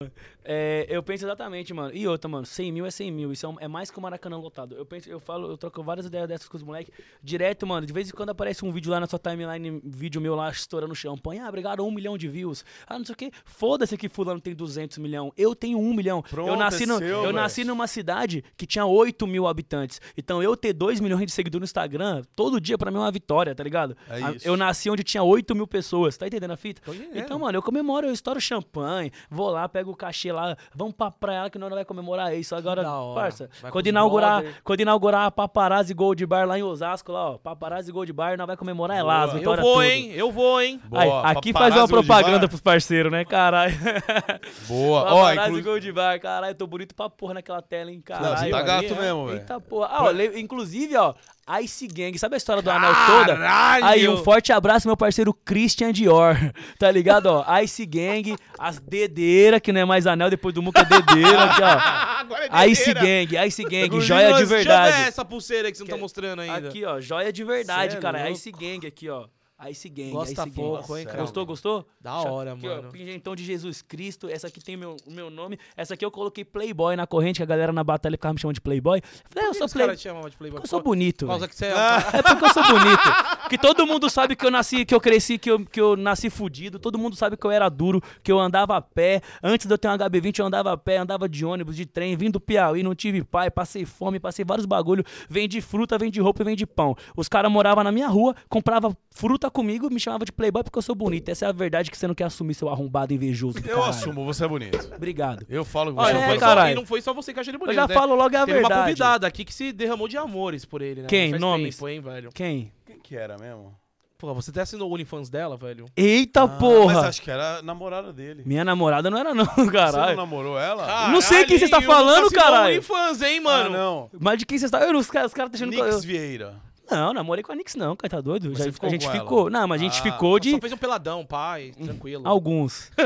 É, 0.45 0.85
eu 0.89 1.01
penso 1.03 1.25
exatamente, 1.25 1.73
mano. 1.73 1.91
E 1.93 2.07
outra, 2.07 2.29
mano, 2.29 2.45
100 2.45 2.71
mil 2.71 2.85
é 2.85 2.91
100 2.91 3.11
mil. 3.11 3.31
Isso 3.31 3.45
é, 3.45 3.49
um- 3.49 3.59
é 3.59 3.67
mais 3.67 3.89
que 3.91 3.97
o 3.97 4.01
Maracanã 4.01 4.37
lotado. 4.37 4.75
Eu 4.75 4.85
penso, 4.85 5.09
eu 5.09 5.19
falo, 5.19 5.49
eu 5.49 5.57
troco 5.57 5.81
várias 5.83 6.05
ideias 6.05 6.27
dessas 6.27 6.47
com 6.47 6.55
os 6.57 6.63
moleques. 6.63 6.93
Direto, 7.21 7.65
mano. 7.65 7.85
De 7.85 7.91
vez 7.93 8.09
em 8.09 8.11
quando 8.13 8.29
aparece 8.29 8.63
um 8.63 8.71
vídeo 8.71 8.91
lá 8.91 8.99
na 8.99 9.07
sua 9.07 9.19
timeline, 9.19 9.81
vídeo 9.83 10.21
meu 10.21 10.35
lá 10.35 10.49
estourando 10.49 10.93
champanhe. 10.95 11.39
Ah, 11.41 11.49
obrigado, 11.49 11.83
um 11.85 11.91
milhão 11.91 12.17
de 12.17 12.27
views. 12.27 12.63
Ah, 12.87 12.97
não 12.97 13.05
sei 13.05 13.13
o 13.13 13.17
quê. 13.17 13.31
Foda-se 13.43 13.97
que 13.97 14.07
fulano 14.07 14.39
tem 14.39 14.53
200 14.55 14.97
milhões. 14.99 15.31
Eu 15.37 15.55
tenho 15.55 15.79
um 15.79 15.93
milhão. 15.93 16.21
Pronto, 16.21 16.47
eu 16.49 16.55
nasci, 16.55 16.83
é 16.83 16.85
no, 16.85 16.97
seu, 16.99 17.23
eu 17.23 17.33
nasci 17.33 17.63
numa 17.63 17.87
cidade 17.87 18.43
que 18.55 18.65
tinha 18.67 18.85
8 18.85 19.25
mil 19.25 19.47
habitantes. 19.47 19.99
Então 20.17 20.41
eu 20.43 20.55
ter 20.55 20.73
2 20.73 20.99
milhões 20.99 21.25
de 21.25 21.31
seguidores 21.31 21.61
no 21.61 21.65
Instagram, 21.65 22.21
todo 22.35 22.59
dia 22.61 22.77
pra 22.77 22.91
mim 22.91 22.97
é 22.97 23.01
uma 23.01 23.11
vitória, 23.11 23.53
tá 23.55 23.63
ligado? 23.63 23.95
É 24.09 24.21
A-. 24.21 24.35
Eu 24.43 24.55
nasci 24.57 24.89
onde 24.89 25.03
tinha 25.03 25.23
8 25.23 25.55
mil 25.55 25.65
pessoas. 25.67 26.15
Tá 26.17 26.27
entendendo 26.27 26.51
a 26.51 26.57
fita? 26.57 26.81
Então, 27.13 27.39
mano, 27.39 27.57
eu 27.57 27.61
comemoro, 27.63 28.07
eu 28.07 28.13
estouro 28.13 28.39
champanhe, 28.39 29.11
vou 29.29 29.49
lá, 29.49 29.67
pego 29.67 29.91
o 29.91 29.95
cachê 29.95 30.31
lá, 30.35 30.57
vamos 30.75 30.93
pra 30.93 31.09
praia 31.09 31.49
que 31.49 31.57
nós 31.57 31.69
não 31.69 31.75
vai 31.75 31.85
comemorar 31.85 32.35
isso. 32.35 32.55
Agora, 32.55 32.83
parça, 33.15 33.49
Vai 33.61 33.71
quando 33.71 33.87
inaugurar, 33.87 34.41
brother. 34.41 34.61
quando 34.63 34.79
inaugurar 34.81 35.25
a 35.25 35.31
Paparazzi 35.31 35.93
Gold 35.93 36.23
Bar 36.25 36.45
lá 36.47 36.59
em 36.59 36.63
Osasco, 36.63 37.11
lá, 37.11 37.31
ó, 37.31 37.37
Paparazzi 37.37 37.91
Gold 37.91 38.11
Bar, 38.13 38.37
nós 38.37 38.45
vai 38.47 38.57
comemorar 38.57 38.97
é 38.97 39.01
lá. 39.03 39.23
Eu 39.25 39.55
vou, 39.55 39.55
todas. 39.55 39.89
hein? 39.89 40.11
Eu 40.11 40.31
vou, 40.31 40.61
hein? 40.61 40.79
Boa, 40.85 41.01
Aí, 41.01 41.35
aqui 41.37 41.53
faz 41.53 41.75
uma 41.75 41.87
propaganda 41.87 42.47
pros 42.47 42.61
parceiros, 42.61 43.11
né, 43.11 43.25
caralho? 43.25 43.73
Boa. 44.67 45.01
Ó, 45.01 45.21
Paparazzi 45.21 45.49
inclu... 45.59 45.63
Gold 45.63 45.91
Bar, 45.91 46.19
caralho, 46.19 46.55
tô 46.55 46.67
bonito 46.67 46.93
pra 46.93 47.09
porra 47.09 47.35
naquela 47.35 47.61
tela, 47.61 47.91
hein, 47.91 48.01
caralho. 48.01 48.29
Não, 48.29 48.37
você 48.37 48.49
tá 48.49 48.61
gato 48.61 48.95
mesmo, 48.95 49.27
velho. 49.27 49.39
Eita 49.39 49.59
porra. 49.59 49.87
Ah, 49.89 50.03
ó, 50.03 50.11
inclusive, 50.35 50.95
ó, 50.97 51.13
Ice 51.61 51.85
Gang, 51.87 52.17
sabe 52.17 52.33
a 52.33 52.37
história 52.37 52.59
do 52.63 52.71
anel 52.71 52.91
toda? 53.05 53.35
Caralho! 53.37 53.85
Aí, 53.85 54.09
um 54.09 54.17
forte 54.23 54.51
abraço, 54.51 54.87
meu 54.87 54.97
parceiro 54.97 55.31
Christian 55.31 55.91
Dior. 55.93 56.35
Tá 56.79 56.89
ligado, 56.89 57.27
ó? 57.27 57.59
Ice 57.61 57.85
Gang, 57.85 58.35
as 58.57 58.79
dedeiras, 58.79 59.59
que 59.61 59.71
não 59.71 59.81
é 59.81 59.85
mais 59.85 60.07
anel, 60.07 60.29
depois 60.29 60.53
do 60.55 60.61
muco 60.63 60.79
é 60.79 60.83
dedeira, 60.85 61.43
aqui, 61.43 61.61
ó. 61.61 61.67
Agora 62.19 62.49
é 62.51 62.67
Ice. 62.67 62.93
Gang, 62.93 63.37
Ice 63.47 63.63
Gang, 63.63 64.01
joia 64.01 64.25
de 64.25 64.31
nós- 64.31 64.39
Deixa 64.39 64.43
eu 64.43 64.47
ver 64.47 64.55
verdade. 64.57 65.07
essa 65.07 65.23
pulseira 65.23 65.71
que 65.71 65.77
você 65.77 65.83
não 65.83 65.89
tá 65.91 65.97
mostrando 65.97 66.41
ainda. 66.41 66.67
Aqui, 66.69 66.83
ó, 66.83 66.99
joia 66.99 67.31
de 67.31 67.43
verdade, 67.43 67.91
Cê 67.93 67.97
é 67.99 68.01
cara. 68.01 68.17
louco. 68.23 68.33
Ice 68.33 68.51
Gang 68.51 68.87
aqui, 68.87 69.07
ó. 69.09 69.25
Ice 69.69 69.87
Gang, 69.87 70.11
Gosta 70.11 70.31
Ice 70.33 70.41
Gang. 70.41 70.51
pouco, 70.53 70.97
hein, 70.97 71.05
cara? 71.05 71.19
Gostou, 71.21 71.45
gostou? 71.45 71.87
Da 72.01 72.15
hora, 72.17 72.53
aqui, 72.53 72.67
mano. 72.67 72.89
Ó, 72.89 72.91
pingentão 72.91 73.33
de 73.35 73.43
Jesus 73.45 73.81
Cristo. 73.81 74.27
Essa 74.27 74.47
aqui 74.47 74.59
tem 74.61 74.75
meu, 74.75 74.97
o 75.07 75.11
meu 75.11 75.29
nome. 75.29 75.57
Essa 75.77 75.93
aqui 75.93 76.03
eu 76.03 76.11
coloquei 76.11 76.43
Playboy 76.43 76.95
na 76.97 77.07
corrente, 77.07 77.37
que 77.37 77.43
a 77.43 77.45
galera 77.45 77.71
na 77.71 77.83
batalha 77.83 78.15
ficava 78.15 78.33
me 78.33 78.39
chamando 78.39 78.55
de 78.55 78.61
Playboy. 78.61 78.97
Eu 78.99 79.03
falei, 79.29 79.47
é, 79.47 79.49
eu 79.49 79.53
sou 79.53 79.67
Playboy. 79.69 79.85
caras 79.87 79.99
te 80.01 80.03
chamam 80.03 80.29
de 80.29 80.35
Playboy? 80.35 80.59
Eu 80.61 80.67
sou 80.67 80.83
bonito. 80.83 81.25
Por 81.25 81.47
que 81.47 81.55
você 81.55 81.67
é 81.67 81.71
um 81.73 81.75
cara- 81.75 82.17
É 82.17 82.21
porque 82.21 82.45
eu 82.45 82.53
sou 82.53 82.63
bonito. 82.63 82.99
Porque 83.43 83.57
todo 83.57 83.87
mundo 83.87 84.09
sabe 84.09 84.35
que 84.35 84.45
eu 84.45 84.51
nasci, 84.51 84.83
que 84.85 84.93
eu 84.93 84.99
cresci, 84.99 85.37
que 85.37 85.49
eu, 85.49 85.65
que 85.65 85.79
eu 85.79 85.95
nasci 85.95 86.29
fudido. 86.29 86.77
Todo 86.77 86.97
mundo 86.99 87.15
sabe 87.15 87.37
que 87.37 87.45
eu 87.47 87.51
era 87.51 87.69
duro, 87.69 88.01
que 88.21 88.31
eu 88.31 88.39
andava 88.39 88.75
a 88.75 88.81
pé. 88.81 89.21
Antes 89.41 89.67
de 89.67 89.73
eu 89.73 89.77
ter 89.77 89.87
um 89.87 89.91
HB20, 89.97 90.39
eu 90.39 90.45
andava 90.47 90.73
a 90.73 90.77
pé, 90.77 90.97
andava 90.97 91.29
de 91.29 91.45
ônibus, 91.45 91.77
de 91.77 91.85
trem, 91.85 92.15
vim 92.17 92.29
do 92.29 92.41
Piauí, 92.41 92.83
não 92.83 92.93
tive 92.93 93.23
pai, 93.23 93.49
passei 93.49 93.85
fome, 93.85 94.19
passei 94.19 94.43
vários 94.43 94.65
bagulho. 94.65 95.03
Vendi 95.29 95.61
fruta, 95.61 95.97
vendi 95.97 96.19
roupa 96.19 96.41
e 96.41 96.45
vendi 96.45 96.65
pão. 96.65 96.93
Os 97.15 97.29
caras 97.29 97.49
moravam 97.49 97.83
na 97.85 97.91
minha 97.91 98.07
rua, 98.09 98.35
compravam 98.49 98.95
fruta 99.11 99.44
comigo, 99.49 99.89
me 99.89 99.99
chamavam 99.99 100.25
de 100.25 100.31
Playboy 100.31 100.63
porque 100.63 100.77
eu 100.77 100.81
sou 100.81 100.95
bonito. 100.95 101.29
Essa 101.29 101.45
é 101.45 101.49
a 101.49 101.51
verdade 101.51 101.89
que 101.91 101.97
você 101.97 102.07
não 102.07 102.15
quer 102.15 102.25
assumir, 102.25 102.53
seu 102.53 102.69
arrombado 102.69 103.13
invejoso. 103.13 103.57
Eu 103.59 103.63
caralho. 103.63 103.83
assumo, 103.85 104.25
você 104.25 104.45
é 104.45 104.47
bonito. 104.47 104.91
Obrigado. 104.95 105.45
Eu 105.49 105.63
falo 105.65 105.91
que 105.91 105.97
você 105.97 106.07
Olha, 106.07 106.11
é 106.11 106.13
não, 106.13 106.19
É, 106.19 106.23
foi 106.23 106.27
bonito. 106.29 106.39
só, 106.41 106.45
caralho. 106.47 106.71
e 106.71 106.75
não 106.75 106.85
foi 106.85 107.01
só 107.01 107.13
você 107.13 107.33
que 107.33 107.39
acha 107.39 107.49
ele 107.49 107.55
Eu 107.57 107.59
bonito, 107.59 107.75
já 107.75 107.87
né? 107.87 107.93
falo 107.93 108.15
logo 108.15 108.35
a 108.35 108.45
Teve 108.45 108.51
uma 108.59 108.67
verdade. 108.67 108.81
convidada 108.81 109.27
aqui 109.27 109.45
que 109.45 109.53
se 109.53 109.71
derramou 109.73 110.07
de 110.07 110.17
amores 110.17 110.65
por 110.65 110.81
ele, 110.81 111.01
né? 111.01 111.07
Quem? 111.07 111.29
Faz 111.31 111.41
Nomes? 111.41 111.75
Tempo, 111.75 111.87
hein, 111.87 111.99
velho? 112.01 112.29
Quem? 112.33 112.71
Quem 112.85 112.99
que 112.99 113.15
era 113.15 113.37
mesmo? 113.37 113.73
Pô, 114.17 114.33
você 114.33 114.49
até 114.49 114.61
assinou 114.61 114.89
o 114.89 114.93
OnlyFans 114.93 115.29
dela, 115.29 115.57
velho? 115.57 115.85
Eita 115.95 116.43
Ah, 116.43 116.47
porra! 116.47 116.95
Mas 116.95 117.03
acho 117.03 117.21
que 117.21 117.29
era 117.29 117.57
a 117.57 117.61
namorada 117.61 118.13
dele. 118.13 118.43
Minha 118.45 118.63
namorada 118.63 119.09
não 119.09 119.17
era 119.17 119.33
não, 119.33 119.43
Você 119.53 119.61
não 119.61 119.67
caralho. 119.67 120.15
namorou 120.15 120.57
ela? 120.57 121.09
Não 121.09 121.19
sei 121.19 121.43
quem 121.43 121.59
você 121.59 121.67
tá 121.67 121.81
Caralho, 121.81 122.05
Lucas 122.23 122.31
falando, 122.31 122.31
caralho. 122.31 122.73
OnlyFans, 122.75 123.21
hein, 123.21 123.37
Ah, 123.39 123.41
mano? 123.41 123.69
não. 123.71 124.09
Mas 124.17 124.39
de 124.39 124.45
quem 124.45 124.57
você 124.57 124.65
está? 124.65 124.79
Eu, 124.81 124.97
os 124.97 125.09
caras 125.11 125.27
os 125.31 125.33
caras 125.33 125.51
tá 125.51 125.57
achando 125.57 125.71
que 125.71 125.81
Nix 125.81 125.95
eu... 125.95 125.99
Vieira. 126.01 126.55
Não, 126.89 127.13
namorei 127.13 127.43
com 127.43 127.51
a 127.51 127.55
Nix 127.55 127.75
não, 127.75 127.95
cara, 127.95 128.09
tá 128.11 128.21
doido? 128.21 128.53
Já, 128.55 128.65
a 128.81 128.89
gente 128.89 129.09
ficou. 129.09 129.49
Não, 129.49 129.67
mas 129.67 129.81
a 129.81 129.83
gente 129.83 129.99
Ah, 129.99 130.03
ficou 130.03 130.39
de 130.39 130.51
Só 130.51 130.59
fez 130.59 130.73
um 130.73 130.77
peladão, 130.77 131.25
pai, 131.25 131.71
tranquilo. 131.83 132.27
alguns. 132.27 132.91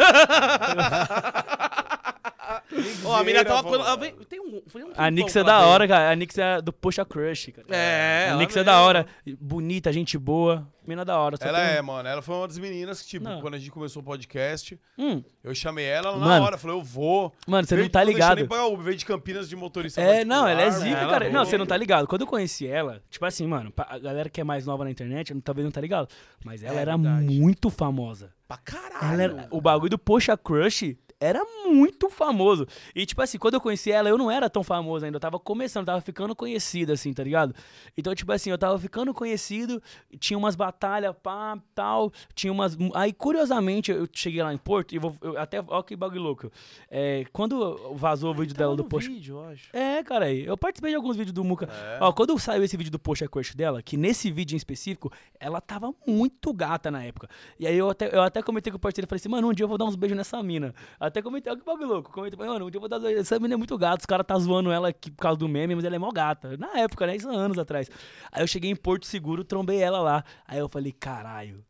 Ó, 3.06 3.16
a 3.16 3.24
menina 3.24 3.44
tava... 3.44 3.68
Ela 3.76 3.96
veio- 3.96 4.16
Tem 4.26 4.40
um... 4.40 4.62
Foi 4.68 4.84
um 4.84 4.92
A 4.96 5.10
Nix 5.10 5.36
é 5.36 5.40
ela 5.40 5.48
da 5.50 5.60
hora, 5.66 5.88
cara. 5.88 6.12
A 6.12 6.16
Nix 6.16 6.38
é 6.38 6.62
do 6.62 6.72
Poxa 6.72 7.04
Crush, 7.04 7.52
cara. 7.52 7.68
É, 7.70 8.26
A 8.28 8.30
ela 8.32 8.38
Nix 8.40 8.56
é 8.56 8.64
da 8.64 8.82
hora. 8.82 9.06
Bonita, 9.40 9.92
gente 9.92 10.18
boa. 10.18 10.68
Mina 10.86 11.06
da 11.06 11.18
hora. 11.20 11.36
Ela 11.40 11.60
tem- 11.68 11.78
é, 11.78 11.82
mano. 11.82 12.08
Ela 12.10 12.22
foi 12.22 12.36
uma 12.36 12.48
das 12.48 12.58
meninas 12.58 13.02
que, 13.02 13.08
tipo, 13.10 13.26
Não. 13.26 13.42
quando 13.42 13.54
a 13.54 13.58
gente 13.60 13.70
começou 13.70 14.02
o 14.02 14.06
podcast, 14.06 14.80
Hum, 14.98 15.24
eu 15.44 15.54
chamei 15.54 15.86
ela 15.86 16.12
na 16.14 16.18
Mano. 16.26 16.46
hora. 16.46 16.58
Falei, 16.58 16.76
eu 16.78 16.84
vou. 16.84 17.32
mano, 17.48 17.68
você 17.68 17.76
não 17.76 17.88
tá 17.90 18.04
ligado. 18.04 18.38
nem 18.38 18.48
pagar 18.48 18.66
Uber, 18.66 18.86
veio 18.86 18.98
de 18.98 19.06
Campinas 19.06 19.48
de 19.48 19.56
motorista 19.56 20.02
É, 20.02 20.26
não, 20.26 20.48
ela 20.48 20.62
é 20.64 20.72
zica, 20.72 20.98
ela 20.98 21.12
cara. 21.12 21.30
Não, 21.30 21.46
você 21.46 21.58
não 21.60 21.66
tá 21.68 21.78
ligado. 21.78 22.08
Quando 22.08 22.22
eu 22.22 22.28
conheci 22.28 22.66
ela, 22.68 23.02
tipo 23.10 23.24
assim, 23.26 23.46
mano, 23.46 23.72
pra- 23.72 23.88
a 23.90 24.00
galera 24.00 24.30
que 24.30 24.42
é 24.42 24.44
mais 24.44 24.66
nova 24.66 24.84
na 24.84 24.90
internet, 24.90 25.34
talvez 25.42 25.64
não 25.64 25.72
tá 25.72 25.80
ligado. 25.82 26.08
Mas 26.44 26.64
ela 26.64 26.78
É 26.80 26.82
era 26.82 26.98
verdade. 26.98 27.24
muito 27.40 27.70
famosa. 27.70 28.32
Pra 28.48 28.58
caralho. 28.58 29.14
Ela 29.14 29.24
era- 29.24 29.48
o 29.52 29.62
bagulho 29.62 29.92
do 29.92 30.00
Poxa 30.00 30.36
Crush 30.36 30.98
era 31.20 31.44
muito 31.66 32.10
famoso. 32.10 32.66
E, 32.96 33.06
tipo 33.06 33.22
assim, 33.22 33.38
quando 33.38 33.56
eu 33.56 33.62
conheci 33.62 33.92
ela, 33.92 34.08
eu 34.08 34.18
não 34.18 34.32
era 34.32 34.50
tão 34.50 34.64
famoso 34.64 35.06
ainda. 35.06 35.18
Eu 35.18 35.20
tava 35.20 35.38
começando, 35.38 35.86
tava 35.86 36.02
ficando 36.02 36.36
conhecido, 36.36 36.94
assim, 36.94 37.14
tá 37.14 37.24
ligado? 37.24 37.54
Então, 37.98 38.16
tipo 38.16 38.32
assim, 38.32 38.50
eu 38.50 38.58
tava 38.58 38.80
ficando 38.80 39.14
conhecido, 39.14 39.82
tinha 40.18 40.38
umas 40.38 40.56
batalhas, 40.56 41.14
pá, 41.22 41.58
tal. 41.76 42.12
Tinha 42.34 42.54
umas. 42.54 42.78
Aí, 42.94 43.12
curiosamente, 43.12 43.92
eu 43.92 44.08
cheguei 44.14 44.42
lá 44.42 44.54
em 44.54 44.58
Porto 44.58 44.96
e 44.96 45.00
vou. 45.00 45.16
eu 45.22 45.38
até. 45.38 45.64
Ó, 45.68 45.84
que 45.84 45.96
bagulho 45.96 46.22
louco. 46.22 46.52
É, 46.90 47.26
quando 47.34 47.94
vazou 47.96 48.32
o 48.32 48.34
vídeo 48.34 48.56
dela 48.56 48.76
do 48.76 48.86
Poxa. 48.86 49.10
vídeo. 49.10 49.40
É, 49.74 50.02
cara, 50.04 50.26
aí, 50.26 50.46
eu 50.46 50.58
participei 50.58 50.92
de 50.92 50.96
alguns 50.96 51.18
vídeos 51.18 51.34
do 51.34 51.44
Muca. 51.44 51.66
É. 51.66 51.98
Ó, 52.02 52.14
quando 52.14 52.38
saiu 52.40 52.64
esse 52.64 52.78
vídeo 52.78 52.92
do 52.92 53.00
Poxa 53.00 53.28
Crush 53.28 53.56
dela, 53.56 53.82
que 53.82 53.98
nesse 53.98 54.32
vídeo 54.32 54.56
em 54.56 54.58
específico, 54.58 55.12
ela 55.40 55.60
tava 55.60 55.94
muito 56.08 56.54
gata 56.54 56.90
na 56.90 57.04
época. 57.04 57.30
E 57.60 57.68
aí 57.68 57.78
eu 57.78 57.90
até, 57.90 58.16
eu 58.16 58.22
até 58.22 58.42
comentei 58.42 58.72
com 58.72 58.78
o 58.78 58.80
parceiro, 58.80 59.08
falei 59.08 59.20
assim, 59.20 59.30
mano, 59.30 59.50
um 59.50 59.54
dia 59.54 59.64
eu 59.64 59.68
vou 59.68 59.78
dar 59.78 59.86
uns 59.86 59.96
beijos 59.96 60.18
nessa 60.18 60.42
mina. 60.42 60.74
Até 61.10 61.22
comentei, 61.22 61.52
olha 61.52 61.60
que 61.60 61.66
bagulho 61.66 61.88
louco. 61.88 62.12
Comentei, 62.12 62.40
mano, 62.40 62.66
um 62.66 62.70
dia 62.70 62.78
eu 62.78 62.82
vou 62.82 62.90
dar. 62.90 63.04
Essa 63.12 63.40
mina 63.40 63.56
é 63.56 63.58
muito 63.58 63.78
gata, 63.78 64.00
os 64.00 64.06
caras 64.06 64.26
tá 64.26 64.38
zoando 64.40 64.72
ela 64.72 64.90
aqui 64.90 65.12
por 65.12 65.22
causa 65.22 65.38
do 65.38 65.48
meme, 65.48 65.76
mas 65.76 65.84
ela 65.84 65.96
é 65.96 66.00
mó 66.00 66.12
gata. 66.12 66.56
Na 66.58 66.80
época, 66.80 67.06
né? 67.06 67.16
Isso 67.16 67.30
anos 67.30 67.58
atrás. 67.60 67.90
Aí 68.32 68.42
eu 68.42 68.48
cheguei 68.48 68.72
em 68.72 68.76
Porto 68.76 69.06
Seguro, 69.06 69.44
trombei 69.44 69.82
ela 69.82 70.00
lá. 70.00 70.24
Aí 70.48 70.60
eu 70.60 70.70
falei, 70.70 70.92
caralho. 70.92 71.64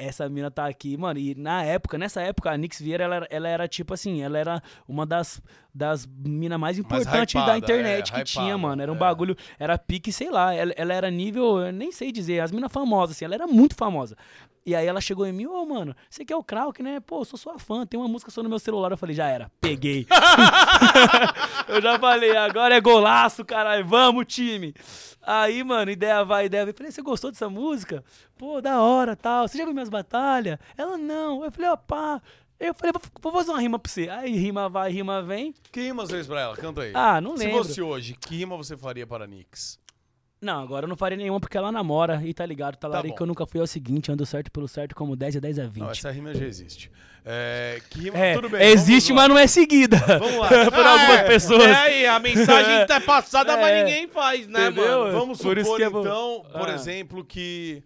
Essa 0.00 0.28
mina 0.28 0.48
tá 0.48 0.64
aqui, 0.68 0.96
mano, 0.96 1.18
e 1.18 1.34
na 1.34 1.64
época, 1.64 1.98
nessa 1.98 2.22
época, 2.22 2.52
a 2.52 2.56
Nix 2.56 2.80
Vieira, 2.80 3.02
ela, 3.02 3.16
era- 3.16 3.26
ela 3.30 3.48
era 3.48 3.66
tipo 3.66 3.92
assim, 3.92 4.22
ela 4.22 4.38
era 4.38 4.62
uma 4.86 5.04
das, 5.04 5.42
das 5.74 6.06
minas 6.06 6.56
mais 6.56 6.78
importantes 6.78 7.34
da 7.34 7.40
hypada, 7.40 7.58
internet 7.58 7.98
é, 7.98 8.02
que 8.02 8.20
hypada, 8.20 8.24
tinha, 8.24 8.56
mano. 8.56 8.80
Era 8.80 8.92
um 8.92 8.94
é. 8.94 8.98
bagulho, 8.98 9.36
era 9.58 9.76
pique, 9.76 10.12
sei 10.12 10.30
lá, 10.30 10.54
ela, 10.54 10.72
ela 10.76 10.94
era 10.94 11.10
nível, 11.10 11.58
eu 11.58 11.72
nem 11.72 11.90
sei 11.90 12.12
dizer, 12.12 12.38
as 12.38 12.52
minas 12.52 12.72
famosas, 12.72 13.16
assim, 13.16 13.24
ela 13.24 13.34
era 13.34 13.48
muito 13.48 13.74
famosa. 13.74 14.16
E 14.64 14.74
aí 14.74 14.86
ela 14.86 15.00
chegou 15.00 15.26
em 15.26 15.32
mim, 15.32 15.46
ô, 15.46 15.64
mano, 15.64 15.94
você 16.10 16.24
que 16.24 16.32
é 16.32 16.36
o 16.36 16.42
Krauk, 16.44 16.82
né? 16.82 17.00
Pô, 17.00 17.20
eu 17.20 17.24
sou 17.24 17.38
sua 17.38 17.58
fã, 17.58 17.86
tem 17.86 17.98
uma 17.98 18.08
música 18.08 18.30
só 18.30 18.42
no 18.42 18.48
meu 18.48 18.58
celular. 18.58 18.90
Eu 18.90 18.96
falei, 18.96 19.14
já 19.14 19.26
era, 19.26 19.50
peguei. 19.60 20.06
eu 21.68 21.80
já 21.80 21.98
falei, 21.98 22.36
agora 22.36 22.74
é 22.76 22.80
golaço, 22.80 23.44
caralho, 23.44 23.86
vamos, 23.86 24.26
time. 24.26 24.74
Aí, 25.22 25.62
mano, 25.64 25.90
ideia 25.90 26.24
vai, 26.24 26.46
ideia 26.46 26.64
vem. 26.64 26.72
Eu 26.72 26.76
falei, 26.76 26.92
você 26.92 27.02
gostou 27.02 27.30
dessa 27.30 27.48
música? 27.48 28.04
Pô, 28.36 28.60
da 28.60 28.80
hora, 28.80 29.16
tal. 29.16 29.46
Você 29.46 29.58
já 29.58 29.64
viu 29.64 29.72
minhas 29.74 29.88
batalhas? 29.88 30.58
Ela, 30.76 30.96
não. 30.96 31.44
Eu 31.44 31.52
falei, 31.52 31.70
ó, 31.70 31.76
pá. 31.76 32.20
Eu 32.58 32.74
falei, 32.74 32.92
vou, 32.92 33.02
vou 33.20 33.32
fazer 33.32 33.50
uma 33.52 33.60
rima 33.60 33.78
pra 33.78 33.90
você. 33.90 34.08
Aí, 34.08 34.34
rima 34.36 34.68
vai, 34.68 34.90
rima 34.90 35.22
vem. 35.22 35.54
Que 35.70 35.82
rima 35.82 36.04
você 36.04 36.14
fez 36.14 36.26
pra 36.26 36.40
ela? 36.40 36.56
Canta 36.56 36.82
aí. 36.82 36.92
Ah, 36.94 37.20
não 37.20 37.36
Se 37.36 37.44
lembro. 37.44 37.58
fosse 37.64 37.80
hoje, 37.80 38.14
que 38.14 38.36
rima 38.36 38.56
você 38.56 38.76
faria 38.76 39.06
para 39.06 39.26
Nix? 39.26 39.78
Não, 40.40 40.62
agora 40.62 40.84
eu 40.84 40.88
não 40.88 40.96
faria 40.96 41.18
nenhuma 41.18 41.40
porque 41.40 41.56
ela 41.58 41.72
namora 41.72 42.22
e 42.24 42.32
tá 42.32 42.46
ligado, 42.46 42.76
tá 42.76 42.88
Tá 42.88 43.02
que 43.02 43.20
eu 43.20 43.26
nunca 43.26 43.44
fui 43.44 43.60
ao 43.60 43.66
seguinte, 43.66 44.12
ando 44.12 44.24
certo 44.24 44.52
pelo 44.52 44.68
certo 44.68 44.94
como 44.94 45.16
10 45.16 45.36
é 45.36 45.40
10 45.40 45.58
a 45.58 45.66
20. 45.66 45.78
Não, 45.78 45.90
essa 45.90 46.10
rima 46.12 46.32
já 46.32 46.46
existe. 46.46 46.90
É, 47.24 47.82
que 47.90 47.98
rima, 48.02 48.16
É, 48.16 48.34
tudo 48.34 48.48
bem. 48.48 48.62
existe, 48.68 49.12
mas 49.12 49.28
não 49.28 49.36
é 49.36 49.46
seguida. 49.48 49.98
Vamos 49.98 50.38
lá. 50.38 50.48
Por 50.70 50.86
algumas 50.86 51.18
É, 51.20 51.24
pessoas. 51.24 51.64
É 51.64 51.74
aí, 51.74 52.06
a 52.06 52.18
mensagem 52.20 52.86
tá 52.86 53.00
passada, 53.00 53.56
mas 53.56 53.66
É. 53.72 53.84
ninguém 53.84 54.08
faz, 54.08 54.46
né, 54.46 54.68
Entendeu? 54.68 55.00
mano? 55.00 55.12
Vamos 55.18 55.38
Por 55.42 55.58
supor, 55.58 55.80
é 55.82 55.84
então, 55.86 56.46
por 56.52 56.68
Ah. 56.70 56.74
exemplo, 56.74 57.24
que... 57.24 57.82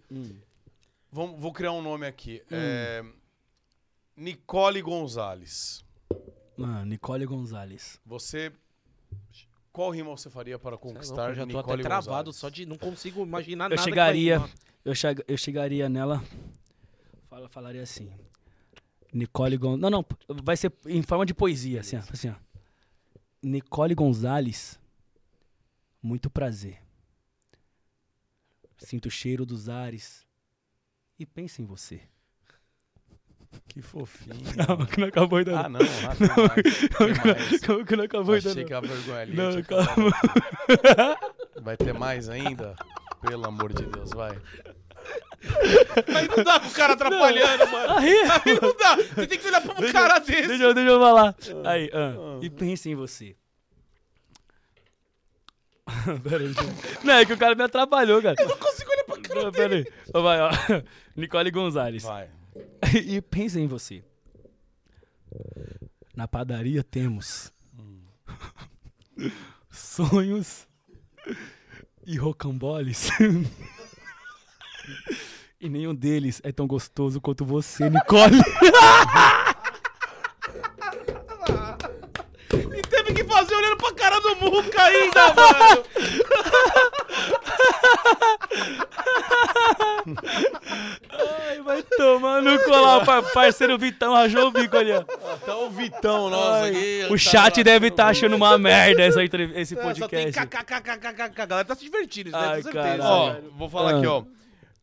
Vamos, 1.11 1.39
vou 1.41 1.51
criar 1.51 1.71
um 1.71 1.81
nome 1.81 2.05
aqui. 2.07 2.41
É, 2.51 3.03
Nicole 4.15 4.81
Gonzalez. 4.81 5.83
Mano, 6.55 6.85
Nicole 6.85 7.25
Gonzalez. 7.25 7.99
Você... 8.05 8.51
Qual 9.73 9.89
rima 9.89 10.11
você 10.15 10.29
faria 10.29 10.59
para 10.59 10.77
conquistar 10.77 11.29
eu 11.29 11.33
já 11.35 11.41
tô 11.41 11.47
Nicole 11.47 11.73
até 11.73 11.81
travado 11.81 12.25
Gonzalez? 12.25 12.35
só 12.35 12.47
de 12.47 12.63
não 12.63 12.77
consigo 12.77 13.23
imaginar 13.23 13.65
Eu 13.65 13.69
nada. 13.71 13.81
que 13.81 13.83
chegaria, 13.89 14.49
eu, 14.85 14.93
chega- 14.93 15.25
eu 15.27 15.35
chegaria 15.35 15.89
nela, 15.89 16.23
fala, 17.27 17.49
falaria 17.49 17.81
assim, 17.81 18.13
Nicole 19.11 19.57
Gonzalez, 19.57 19.81
não, 19.81 19.89
não, 19.89 20.05
vai 20.43 20.55
ser 20.55 20.71
em 20.85 21.01
forma 21.01 21.25
de 21.25 21.33
poesia, 21.33 21.79
assim, 21.81 21.97
ó, 21.97 22.03
assim, 22.11 22.29
ó. 22.29 22.35
Nicole 23.41 23.95
Gonzalez, 23.95 24.79
muito 26.01 26.29
prazer. 26.29 26.79
Sinto 28.77 29.07
o 29.07 29.11
cheiro 29.11 29.43
dos 29.45 29.69
ares 29.69 30.23
e 31.17 31.25
penso 31.25 31.61
em 31.63 31.65
você. 31.65 32.01
Que 33.67 33.81
fofinho. 33.81 34.35
Calma, 34.65 34.85
que 34.85 34.99
não 34.99 35.07
acabou 35.07 35.39
ainda 35.39 35.59
ah, 35.59 35.69
não. 35.69 35.79
Ah, 35.79 36.47
mais. 36.47 36.77
Tem 36.79 37.33
mais. 37.33 37.59
Calma 37.61 37.85
que 37.85 37.95
não 37.95 38.03
acabou 38.03 38.35
ainda 38.35 38.49
Achei 38.49 38.61
não. 38.63 38.67
que 38.67 38.73
a 38.73 38.79
vergonha 38.81 39.19
ali 39.21 39.35
Não, 39.35 39.63
calma. 39.63 40.11
Vai 41.61 41.77
ter 41.77 41.93
mais 41.93 42.29
ainda? 42.29 42.75
Pelo 43.21 43.47
amor 43.47 43.73
de 43.73 43.83
Deus, 43.85 44.11
vai. 44.11 44.37
Aí 46.15 46.27
não 46.35 46.43
dá 46.43 46.59
pro 46.59 46.69
cara 46.71 46.93
atrapalhando, 46.93 47.67
mano. 47.71 47.93
Aí, 47.97 48.15
Aí 48.21 48.59
não 48.61 48.75
dá. 48.77 48.95
Você 49.15 49.27
tem 49.27 49.39
que 49.39 49.47
olhar 49.47 49.61
pra 49.61 49.73
um 49.73 49.91
cara 49.91 50.19
desse. 50.19 50.47
deixa, 50.47 50.63
eu- 50.63 50.73
deixa 50.73 50.89
eu 50.89 50.99
falar. 50.99 51.35
Aí, 51.65 51.89
ah, 51.93 52.39
e 52.41 52.49
pense 52.49 52.89
em 52.89 52.95
você. 52.95 53.35
Pera 56.23 56.43
aí, 56.43 56.53
deixa 56.53 56.63
Não, 57.03 57.13
é 57.13 57.25
que 57.25 57.33
o 57.33 57.37
cara 57.37 57.55
me 57.55 57.63
atrapalhou, 57.63 58.21
cara. 58.21 58.35
Eu 58.39 58.47
não 58.47 58.57
consigo 58.57 58.89
olhar 58.91 59.03
pra 59.03 59.17
cara 59.21 59.43
Não, 59.43 59.51
pera 59.51 59.75
aí. 59.75 59.85
Vai, 60.13 60.39
ó. 60.41 60.49
Nicole 61.15 61.51
Gonzalez. 61.51 62.03
Vai. 62.03 62.29
E 63.05 63.21
pense 63.21 63.59
em 63.59 63.67
você. 63.67 64.03
Na 66.15 66.27
padaria 66.27 66.83
temos 66.83 67.51
sonhos 69.71 70.67
e 72.05 72.17
rocamboles. 72.17 73.09
e 75.59 75.69
nenhum 75.69 75.95
deles 75.95 76.39
é 76.43 76.51
tão 76.51 76.67
gostoso 76.67 77.19
quanto 77.19 77.43
você, 77.45 77.89
Nicole. 77.89 78.37
Fazer 83.33 83.55
olhando 83.55 83.77
pra 83.77 83.93
cara 83.93 84.19
do 84.19 84.35
Muca 84.37 84.81
ainda, 84.83 85.33
mano. 85.33 85.83
Ai, 91.09 91.61
vai 91.61 91.83
tomar 91.83 92.41
no 92.41 92.59
colar. 92.63 93.05
Pa- 93.05 93.21
Parceiro 93.23 93.77
Vitão 93.77 94.13
rachou 94.13 94.47
o 94.47 94.51
bico 94.51 94.75
ali, 94.77 94.91
ó. 94.91 95.03
Até 95.33 95.53
o 95.53 95.69
Vitão, 95.69 96.29
nossa. 96.29 96.63
Ai, 96.63 96.69
aqui, 96.71 97.05
o 97.07 97.09
tá 97.11 97.17
chat 97.17 97.57
lá. 97.57 97.63
deve 97.63 97.87
estar 97.87 98.07
achando 98.07 98.35
uma 98.35 98.57
merda 98.57 99.03
essa 99.03 99.23
entrev- 99.23 99.55
esse 99.57 99.75
Só 99.75 99.81
tem 99.81 99.93
podcast. 99.93 100.39
kkkkkk. 100.47 101.41
A 101.41 101.45
galera 101.45 101.65
tá 101.65 101.75
se 101.75 101.83
divertindo, 101.83 102.29
isso 102.29 102.37
Ai, 102.37 102.57
com 102.61 102.71
certeza. 102.71 102.97
cara. 102.97 103.03
Ó, 103.03 103.35
vou 103.57 103.69
falar 103.69 103.93
Ah. 103.93 103.97
aqui, 103.97 104.07
ó. 104.07 104.23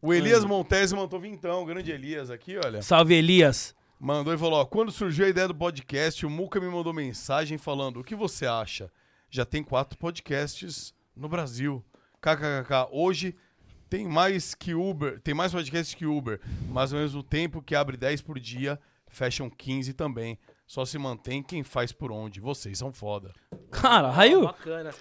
O 0.03 0.15
Elias 0.15 0.45
Montesi 0.45 0.95
mandou 0.95 1.21
vintão, 1.21 1.63
o 1.63 1.67
grande 1.67 1.91
Elias 1.93 2.31
aqui, 2.31 2.59
olha. 2.65 2.81
Salve, 2.81 3.15
Elias. 3.15 3.75
Mandou 4.03 4.33
e 4.33 4.39
falou, 4.39 4.61
ó, 4.61 4.65
quando 4.65 4.91
surgiu 4.91 5.27
a 5.27 5.29
ideia 5.29 5.47
do 5.47 5.55
podcast, 5.55 6.25
o 6.25 6.31
Muca 6.31 6.59
me 6.59 6.67
mandou 6.67 6.91
mensagem 6.91 7.59
falando, 7.59 8.01
o 8.01 8.05
que 8.05 8.15
você 8.15 8.47
acha? 8.47 8.91
Já 9.29 9.45
tem 9.45 9.63
quatro 9.63 9.99
podcasts 9.99 10.95
no 11.15 11.29
Brasil. 11.29 11.85
KKKK, 12.19 12.89
hoje 12.91 13.37
tem 13.91 14.09
mais 14.09 14.55
que 14.55 14.75
Uber, 14.75 15.21
tem 15.21 15.35
mais 15.35 15.53
podcasts 15.53 15.95
que 15.95 16.07
Uber, 16.07 16.41
mas 16.71 16.95
ao 16.95 17.01
mesmo 17.01 17.23
tempo 17.23 17.61
que 17.61 17.75
abre 17.75 17.99
10 17.99 18.23
por 18.23 18.41
dia, 18.41 18.81
fecham 19.07 19.51
15 19.51 19.93
também. 19.93 20.39
Só 20.67 20.87
se 20.87 20.97
mantém 20.97 21.43
quem 21.43 21.63
faz 21.63 21.93
por 21.93 22.11
onde. 22.11 22.41
Vocês 22.41 22.79
são 22.79 22.95
foda. 22.95 23.35
Cara, 23.71 24.11
Raio, 24.11 24.45
Bacana. 24.45 24.95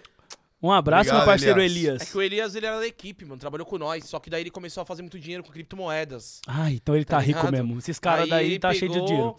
Um 0.62 0.72
abraço, 0.72 1.10
Obrigado, 1.10 1.18
meu 1.20 1.26
parceiro 1.26 1.62
Elias. 1.62 1.76
Elias. 1.88 2.02
É 2.02 2.06
que 2.12 2.18
o 2.18 2.22
Elias, 2.22 2.56
ele 2.56 2.66
era 2.66 2.80
da 2.80 2.88
equipe, 2.88 3.26
mano. 3.26 3.40
Trabalhou 3.40 3.66
com 3.66 3.78
nós. 3.78 4.04
Só 4.06 4.20
que 4.20 4.30
daí 4.30 4.42
ele 4.44 4.52
começou 4.52 4.82
a 4.82 4.86
fazer 4.86 5.02
muito 5.02 5.20
dinheiro 5.20 5.44
com 5.44 5.52
criptomoedas. 5.52 6.42
Ai, 6.48 6.74
então 6.74 6.96
ele 6.96 7.06
tá, 7.06 7.18
Tá 7.18 7.22
rico 7.24 7.40
ligado? 7.40 7.52
mesmo. 7.52 7.78
Esses 7.80 8.00
caras 8.00 8.24
Aí 8.24 8.30
daí 8.30 8.46
ele 8.48 8.60
tá 8.60 8.74
cheio 8.74 8.92
de 8.92 9.00
pegou- 9.00 9.08
dinheiro. 9.08 9.36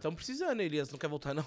tamo 0.00 0.16
precisando, 0.16 0.60
Elias. 0.60 0.90
Não 0.90 0.98
quer 0.98 1.08
voltar, 1.08 1.32
não. 1.32 1.44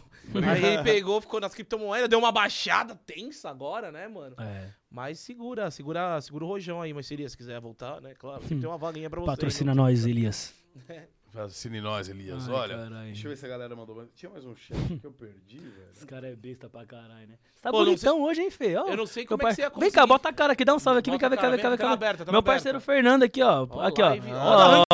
Aí 0.49 0.63
ele 0.65 0.83
pegou, 0.83 1.19
ficou 1.21 1.39
nas 1.39 1.53
criptomoedas, 1.53 2.09
deu 2.09 2.17
uma 2.19 2.31
baixada 2.31 2.95
tensa 2.95 3.49
agora, 3.49 3.91
né, 3.91 4.07
mano? 4.07 4.35
É. 4.39 4.69
Mas 4.89 5.19
segura, 5.19 5.69
segura, 5.69 6.19
segura 6.21 6.45
o 6.45 6.47
rojão 6.47 6.81
aí, 6.81 6.93
mas 6.93 7.05
se 7.05 7.13
Elias 7.13 7.35
quiser 7.35 7.59
voltar, 7.59 8.01
né? 8.01 8.13
Claro, 8.17 8.41
sempre 8.41 8.59
tem 8.59 8.69
uma 8.69 8.77
vaguinha 8.77 9.09
pra 9.09 9.19
você. 9.21 9.25
Patrocina 9.27 9.75
nós, 9.75 10.05
Elias. 10.05 10.53
Patrocine 11.37 11.79
nós, 11.81 12.09
Elias. 12.09 12.49
Ai, 12.49 12.55
Olha, 12.55 12.77
caralho. 12.77 13.05
deixa 13.05 13.27
eu 13.27 13.29
ver 13.29 13.35
se 13.37 13.45
a 13.45 13.49
galera 13.49 13.75
mandou. 13.75 13.95
mais- 13.95 14.09
Tinha 14.15 14.31
mais 14.31 14.43
um 14.43 14.55
chat 14.55 14.75
que 14.99 15.05
eu 15.05 15.11
perdi, 15.11 15.59
velho. 15.59 15.87
Esse 15.95 16.05
cara 16.05 16.27
é 16.27 16.35
besta 16.35 16.67
pra 16.67 16.83
caralho, 16.85 17.27
né? 17.27 17.35
Você 17.53 17.61
tá 17.61 17.69
Pô, 17.71 17.77
bonitão 17.85 18.21
hoje, 18.23 18.41
hein, 18.41 18.49
Fê? 18.49 18.75
Ó, 18.75 18.87
Eu 18.87 18.97
não 18.97 19.05
sei 19.05 19.23
como 19.25 19.43
é 19.43 19.49
que 19.49 19.55
você 19.55 19.61
ia 19.61 19.67
Vem 19.69 19.73
conseguir. 19.75 19.91
cá, 19.93 20.07
bota 20.07 20.29
a 20.29 20.33
cara 20.33 20.53
aqui, 20.53 20.65
dá 20.65 20.73
um 20.73 20.79
salve 20.79 20.99
aqui. 20.99 21.11
Vem 21.11 21.19
Bota 21.19 21.25
cá, 21.25 21.29
vem 21.29 21.37
cá, 21.37 21.49
vem 21.49 21.57
cá, 21.57 21.67
vem, 21.69 21.69
vem 21.69 21.77
tela 21.77 21.89
cá. 21.89 21.93
aberta, 21.93 22.25
Meu 22.25 22.39
aberta. 22.39 22.51
parceiro 22.53 22.79
Fernando 22.81 23.21
aqui, 23.23 23.41
ó. 23.43 23.67
Ó, 23.69 23.81
Aqui, 23.81 24.01
ó. 24.01 24.09
live. 24.09 24.31
Ó, 24.31 24.35
Ó, 24.35 24.57
tá 24.57 24.67
Lucy, 24.67 24.85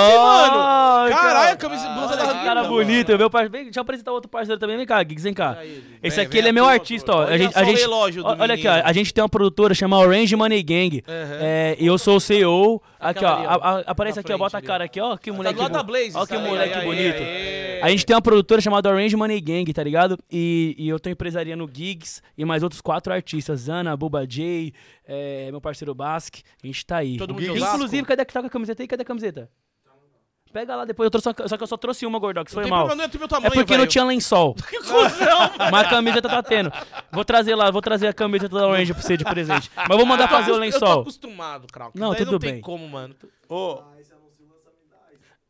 mano. 0.00 1.10
Caralho, 1.10 1.10
cara. 1.10 1.52
a 1.52 1.56
camisa 1.56 1.88
blusa 1.88 2.16
da 2.16 2.26
que 2.26 2.44
cara 2.44 2.64
bonito, 2.64 3.16
meu 3.16 3.30
parceiro. 3.30 3.52
Vem, 3.52 3.64
Deixa 3.64 3.78
eu 3.78 3.82
apresentar 3.82 4.12
outro 4.12 4.28
parceiro 4.30 4.58
também. 4.58 4.76
Vem 4.76 4.86
cá, 4.86 4.98
Giggs, 5.00 5.22
vem 5.22 5.34
cá. 5.34 5.58
Esse 6.02 6.20
aqui, 6.20 6.38
ele 6.38 6.48
é 6.48 6.52
meu 6.52 6.66
artista, 6.66 7.12
ó. 7.12 7.18
Olha 7.20 7.34
A 7.34 7.38
gente, 7.38 7.58
a 7.58 7.64
gente, 7.64 7.88
olha 7.88 8.54
aqui, 8.54 8.68
ó. 8.68 8.82
A 8.84 8.92
gente 8.92 9.14
tem 9.14 9.22
uma 9.22 9.28
produtora 9.28 9.74
chamada 9.74 10.02
Orange 10.02 10.34
Money 10.34 10.62
Gang. 10.62 11.04
Aham. 11.06 11.38
É, 11.40 11.76
e 11.78 11.86
eu 11.86 11.98
sou 11.98 12.16
o 12.16 12.20
CEO. 12.20 12.82
Aqui, 12.98 13.24
ó. 13.24 13.82
aparece 13.86 14.20
aqui, 14.20 14.32
ó. 14.32 14.38
Bota 14.38 14.58
a 14.58 14.62
cara 14.62 14.84
aqui, 14.84 15.00
ó. 15.00 15.16
Que 15.16 15.30
Tá 15.30 15.36
moleque. 15.36 15.60
Ó, 16.14 16.26
que 16.26 16.36
moleque 16.36 16.80
bonito. 16.84 17.22
A 17.82 17.88
gente 17.88 18.04
tem 18.04 18.14
uma 18.14 18.22
produtora 18.22 18.60
chamada 18.60 18.90
Orange 18.90 19.16
Money 19.16 19.40
Gang, 19.40 19.72
tá 19.72 19.82
ligado? 19.82 20.18
E, 20.30 20.74
e 20.78 20.88
eu 20.88 21.00
tô 21.00 21.08
empresariando 21.08 21.68
Gigs 21.72 22.20
e 22.36 22.44
mais 22.44 22.62
outros 22.62 22.80
quatro 22.80 23.12
artistas. 23.12 23.68
Ana, 23.68 23.96
Buba 23.96 24.26
J, 24.26 24.72
é, 25.06 25.50
meu 25.50 25.60
parceiro 25.60 25.94
Basque. 25.94 26.42
A 26.62 26.66
gente 26.66 26.84
tá 26.84 26.98
aí. 26.98 27.16
Todo 27.16 27.34
mundo 27.34 27.56
Inclusive, 27.56 28.06
cadê 28.06 28.24
que 28.24 28.32
tá 28.32 28.40
com 28.40 28.46
a 28.46 28.50
camiseta 28.50 28.82
aí? 28.82 28.86
Cadê 28.86 29.02
a 29.02 29.06
camiseta? 29.06 29.50
Pega 30.52 30.74
lá 30.74 30.84
depois, 30.84 31.04
eu 31.06 31.10
trouxe 31.12 31.28
uma- 31.28 31.48
só 31.48 31.56
que 31.56 31.62
eu 31.62 31.66
só 31.66 31.76
trouxe 31.76 32.04
uma, 32.04 32.18
Gordox, 32.18 32.52
foi 32.52 32.62
Não 32.62 32.64
tem 32.64 32.70
mal. 32.70 32.86
problema, 32.86 32.96
não 33.14 33.24
é 33.24 33.28
tamanho, 33.28 33.46
É 33.46 33.54
porque 33.54 33.76
não 33.78 33.86
tinha 33.86 34.02
lençol. 34.04 34.54
Que 34.68 34.78
cuzão, 34.78 35.38
mano. 35.38 35.52
Mas 35.70 35.86
a 35.86 35.90
camiseta 35.90 36.28
tá 36.28 36.42
tendo. 36.42 36.72
Vou 37.12 37.24
trazer 37.24 37.54
lá, 37.54 37.70
vou 37.70 37.80
trazer 37.80 38.08
a 38.08 38.12
camiseta 38.12 38.56
da 38.56 38.66
Orange 38.66 38.92
pra 38.92 39.00
você 39.02 39.16
de 39.16 39.24
presente. 39.24 39.70
Mas 39.76 39.96
vou 39.96 40.04
mandar 40.04 40.26
tô 40.28 40.34
fazer 40.34 40.50
o 40.50 40.54
acos- 40.56 40.66
Eu 40.74 40.80
tô 40.80 40.86
lençol. 40.86 41.00
acostumado, 41.02 41.66
Krauk. 41.72 41.96
Não, 41.98 42.10
Daí 42.10 42.18
tudo 42.18 42.32
não 42.32 42.38
tem 42.40 42.52
bem. 42.54 42.60
como, 42.60 42.88
mano. 42.88 43.14
Ô, 43.48 43.80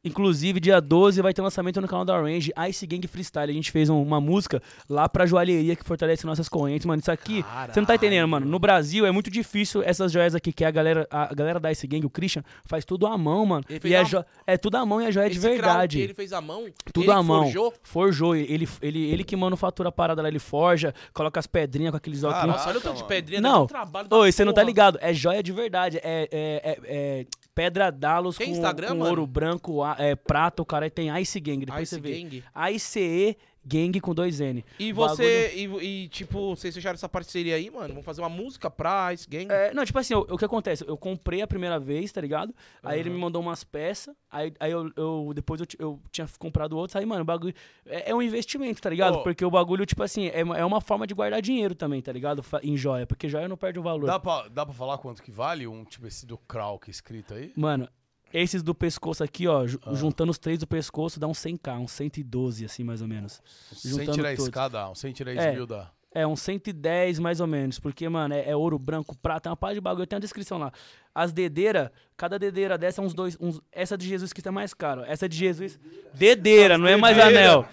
Inclusive, 0.02 0.60
dia 0.60 0.80
12 0.80 1.20
vai 1.20 1.34
ter 1.34 1.42
lançamento 1.42 1.78
no 1.78 1.86
canal 1.86 2.06
da 2.06 2.14
Orange, 2.16 2.50
Ice 2.70 2.86
Gang 2.86 3.06
Freestyle. 3.06 3.50
A 3.50 3.54
gente 3.54 3.70
fez 3.70 3.90
um- 3.90 4.00
uma 4.02 4.18
música 4.18 4.62
lá 4.88 5.06
pra 5.06 5.26
joalheria 5.26 5.76
que 5.76 5.84
fortalece 5.84 6.24
nossas 6.24 6.48
correntes, 6.48 6.86
mano. 6.86 7.00
Isso 7.00 7.12
aqui, 7.12 7.44
você 7.70 7.80
não 7.80 7.86
tá 7.86 7.94
entendendo, 7.96 8.26
mano. 8.26 8.46
No 8.46 8.58
Brasil 8.58 9.04
é 9.04 9.10
muito 9.10 9.30
difícil 9.30 9.82
essas 9.82 10.10
joias 10.10 10.34
aqui, 10.34 10.54
que 10.54 10.64
é 10.64 10.66
a 10.68 10.70
galera, 10.70 11.06
a 11.10 11.34
galera 11.34 11.60
da 11.60 11.70
Ice 11.70 11.86
Gang, 11.86 12.06
o 12.06 12.08
Christian, 12.10 12.42
faz 12.64 12.82
tudo 12.86 13.06
à 13.06 13.18
mão, 13.18 13.44
mano. 13.44 13.62
Ele 13.68 13.78
fez 13.78 13.92
E 13.92 13.94
é, 13.94 13.98
a- 14.00 14.02
jo- 14.04 14.24
é 14.46 14.56
tudo 14.56 14.76
à 14.76 14.86
mão 14.86 15.02
e 15.02 15.06
a 15.06 15.10
joia 15.10 15.26
é 15.26 15.28
de 15.28 15.38
verdade. 15.38 16.00
ele 16.00 16.14
fez 16.14 16.32
a 16.32 16.40
mão? 16.40 16.64
Tudo 16.94 17.12
à 17.12 17.22
mão. 17.22 17.42
forjou? 17.44 17.74
Forjou. 17.82 18.34
Ele, 18.36 18.66
ele, 18.80 19.10
ele 19.10 19.22
que 19.22 19.36
manufatura 19.36 19.90
a 19.90 19.92
parada 19.92 20.22
lá, 20.22 20.28
ele 20.28 20.38
forja, 20.38 20.94
coloca 21.12 21.38
as 21.38 21.46
pedrinhas 21.46 21.90
com 21.90 21.98
aqueles 21.98 22.24
óculos. 22.24 22.46
Nossa, 22.46 22.70
olha 22.70 22.78
o 22.78 22.80
tanto 22.80 22.96
de 22.96 23.04
pedrinha. 23.04 23.40
Não. 23.42 23.66
Oi, 24.12 24.32
você 24.32 24.46
não 24.46 24.54
tá 24.54 24.62
ligado. 24.62 24.98
É 25.02 25.12
joia 25.12 25.42
de 25.42 25.52
verdade. 25.52 25.98
É, 25.98 26.02
é, 26.02 26.28
é- 26.32 26.78
é 26.84 27.26
pedra 27.60 27.92
Dalos 27.92 28.38
com, 28.38 28.44
Instagram, 28.44 28.88
com 28.96 29.00
ouro 29.00 29.26
branco, 29.26 29.82
a- 29.82 29.94
é, 29.98 30.16
prata, 30.16 30.62
o 30.62 30.64
cara 30.64 30.88
tem 30.88 31.14
Ice 31.20 31.38
Gang. 31.38 31.66
Depois 31.66 31.82
Ice 31.82 31.94
você 31.96 32.00
vê. 32.00 32.22
Gang. 32.22 32.44
ICE 32.72 33.36
Gang 33.64 34.00
com 34.00 34.14
dois 34.14 34.40
N. 34.40 34.64
E 34.78 34.92
O 34.92 34.94
você, 34.94 35.52
e, 35.54 35.64
e, 36.04 36.08
tipo, 36.08 36.56
vocês 36.56 36.74
fecharam 36.74 36.94
essa 36.94 37.08
parceria 37.08 37.56
aí, 37.56 37.70
mano? 37.70 37.88
Vamos 37.88 38.04
fazer 38.04 38.22
uma 38.22 38.28
música 38.28 38.70
pra 38.70 39.12
Ice 39.12 39.28
Gang? 39.28 39.46
É, 39.52 39.72
não, 39.74 39.84
tipo 39.84 39.98
assim, 39.98 40.14
o, 40.14 40.20
o 40.20 40.38
que 40.38 40.44
acontece? 40.44 40.84
Eu 40.86 40.96
comprei 40.96 41.42
a 41.42 41.46
primeira 41.46 41.78
vez, 41.78 42.10
tá 42.10 42.20
ligado? 42.20 42.54
Aí 42.82 42.98
ele 42.98 43.10
me 43.10 43.18
mandou 43.18 43.42
umas 43.42 43.62
peças, 43.62 44.14
aí, 44.30 44.52
aí 44.58 44.72
eu, 44.72 44.90
eu- 44.96 45.32
depois 45.34 45.60
eu, 45.60 45.66
eu 45.78 46.00
tinha 46.10 46.26
comprado 46.38 46.76
outros, 46.76 46.96
aí, 46.96 47.04
mano, 47.04 47.22
o 47.22 47.24
bagulho. 47.24 47.54
É, 47.86 48.10
é 48.10 48.14
um 48.14 48.22
investimento, 48.22 48.80
tá 48.80 48.88
ligado? 48.90 49.16
Ô. 49.18 49.22
Porque 49.22 49.44
o 49.44 49.50
bagulho, 49.50 49.84
tipo 49.84 50.02
assim, 50.02 50.28
é, 50.32 50.42
uma- 50.42 50.56
é 50.58 50.64
uma 50.64 50.80
forma 50.80 51.06
de 51.06 51.14
guardar 51.14 51.42
dinheiro 51.42 51.74
também, 51.74 52.00
tá 52.00 52.12
ligado? 52.12 52.42
Em 52.62 52.76
joia, 52.76 53.06
porque 53.06 53.28
joia 53.28 53.46
não 53.48 53.56
perde 53.56 53.78
o 53.78 53.82
valor. 53.82 54.06
dá 54.06 54.18
pra, 54.18 54.48
dá 54.48 54.64
pra 54.64 54.74
falar 54.74 54.98
quanto 54.98 55.22
que 55.22 55.30
vale 55.30 55.66
um 55.66 55.84
tipo 55.84 56.06
esse 56.06 56.24
do 56.26 56.38
Krauk 56.38 56.90
escrito 56.90 57.34
aí? 57.34 57.52
Mano, 57.56 57.88
esses 58.32 58.62
do 58.62 58.74
pescoço 58.74 59.22
aqui, 59.24 59.46
ó, 59.46 59.64
Ah. 59.84 59.94
juntando 59.94 60.30
os 60.30 60.38
três 60.38 60.58
do 60.58 60.66
pescoço, 60.66 61.18
dá 61.20 61.26
uns 61.26 61.38
100k, 61.38 61.78
uns 61.78 61.92
112, 61.92 62.64
assim, 62.64 62.84
mais 62.84 63.00
ou 63.02 63.08
menos. 63.08 63.40
Sem 63.72 63.90
Juntando 63.92 64.12
tirar 64.12 64.28
todos. 64.30 64.44
esse 64.44 64.50
cada, 64.50 64.90
um 64.90 64.94
110 64.94 65.38
É. 65.38 65.52
mil 65.52 65.66
dá. 65.66 65.90
É, 66.12 66.26
uns 66.26 66.40
110 66.42 67.20
mais 67.20 67.38
ou 67.40 67.46
menos, 67.46 67.78
porque, 67.78 68.08
mano, 68.08 68.34
é, 68.34 68.48
é 68.50 68.56
ouro 68.56 68.76
branco, 68.80 69.16
prata, 69.16 69.48
é 69.48 69.50
uma 69.50 69.56
parte 69.56 69.74
de 69.76 69.80
bagulho, 69.80 70.06
tem 70.08 70.16
a 70.16 70.20
descrição 70.20 70.58
lá. 70.58 70.72
As 71.14 71.32
dedeiras, 71.32 71.88
cada 72.16 72.36
dedeira 72.36 72.76
dessa 72.76 73.00
é 73.00 73.04
uns 73.04 73.14
dois, 73.14 73.36
uns, 73.40 73.60
essa 73.70 73.96
de 73.96 74.08
Jesus 74.08 74.32
que 74.32 74.42
tá 74.42 74.50
mais 74.50 74.74
caro, 74.74 75.02
essa 75.06 75.28
de 75.28 75.36
Jesus, 75.36 75.78
dedeira, 76.12 76.76
não 76.76 76.88
é 76.88 76.96
mais 76.96 77.16
anel. 77.18 77.64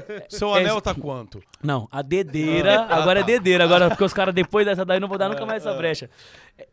Seu 0.28 0.52
anel 0.52 0.80
tá 0.80 0.94
quanto? 0.94 1.42
Não, 1.62 1.88
a 1.90 2.02
dedeira, 2.02 2.82
agora 2.90 3.20
é 3.20 3.22
dedeira, 3.22 3.64
agora 3.64 3.88
porque 3.88 4.04
os 4.04 4.12
caras 4.12 4.34
depois 4.34 4.66
dessa 4.66 4.84
daí 4.84 5.00
não 5.00 5.08
vou 5.08 5.18
dar 5.18 5.28
nunca 5.28 5.44
mais 5.46 5.64
essa 5.64 5.76
brecha. 5.76 6.10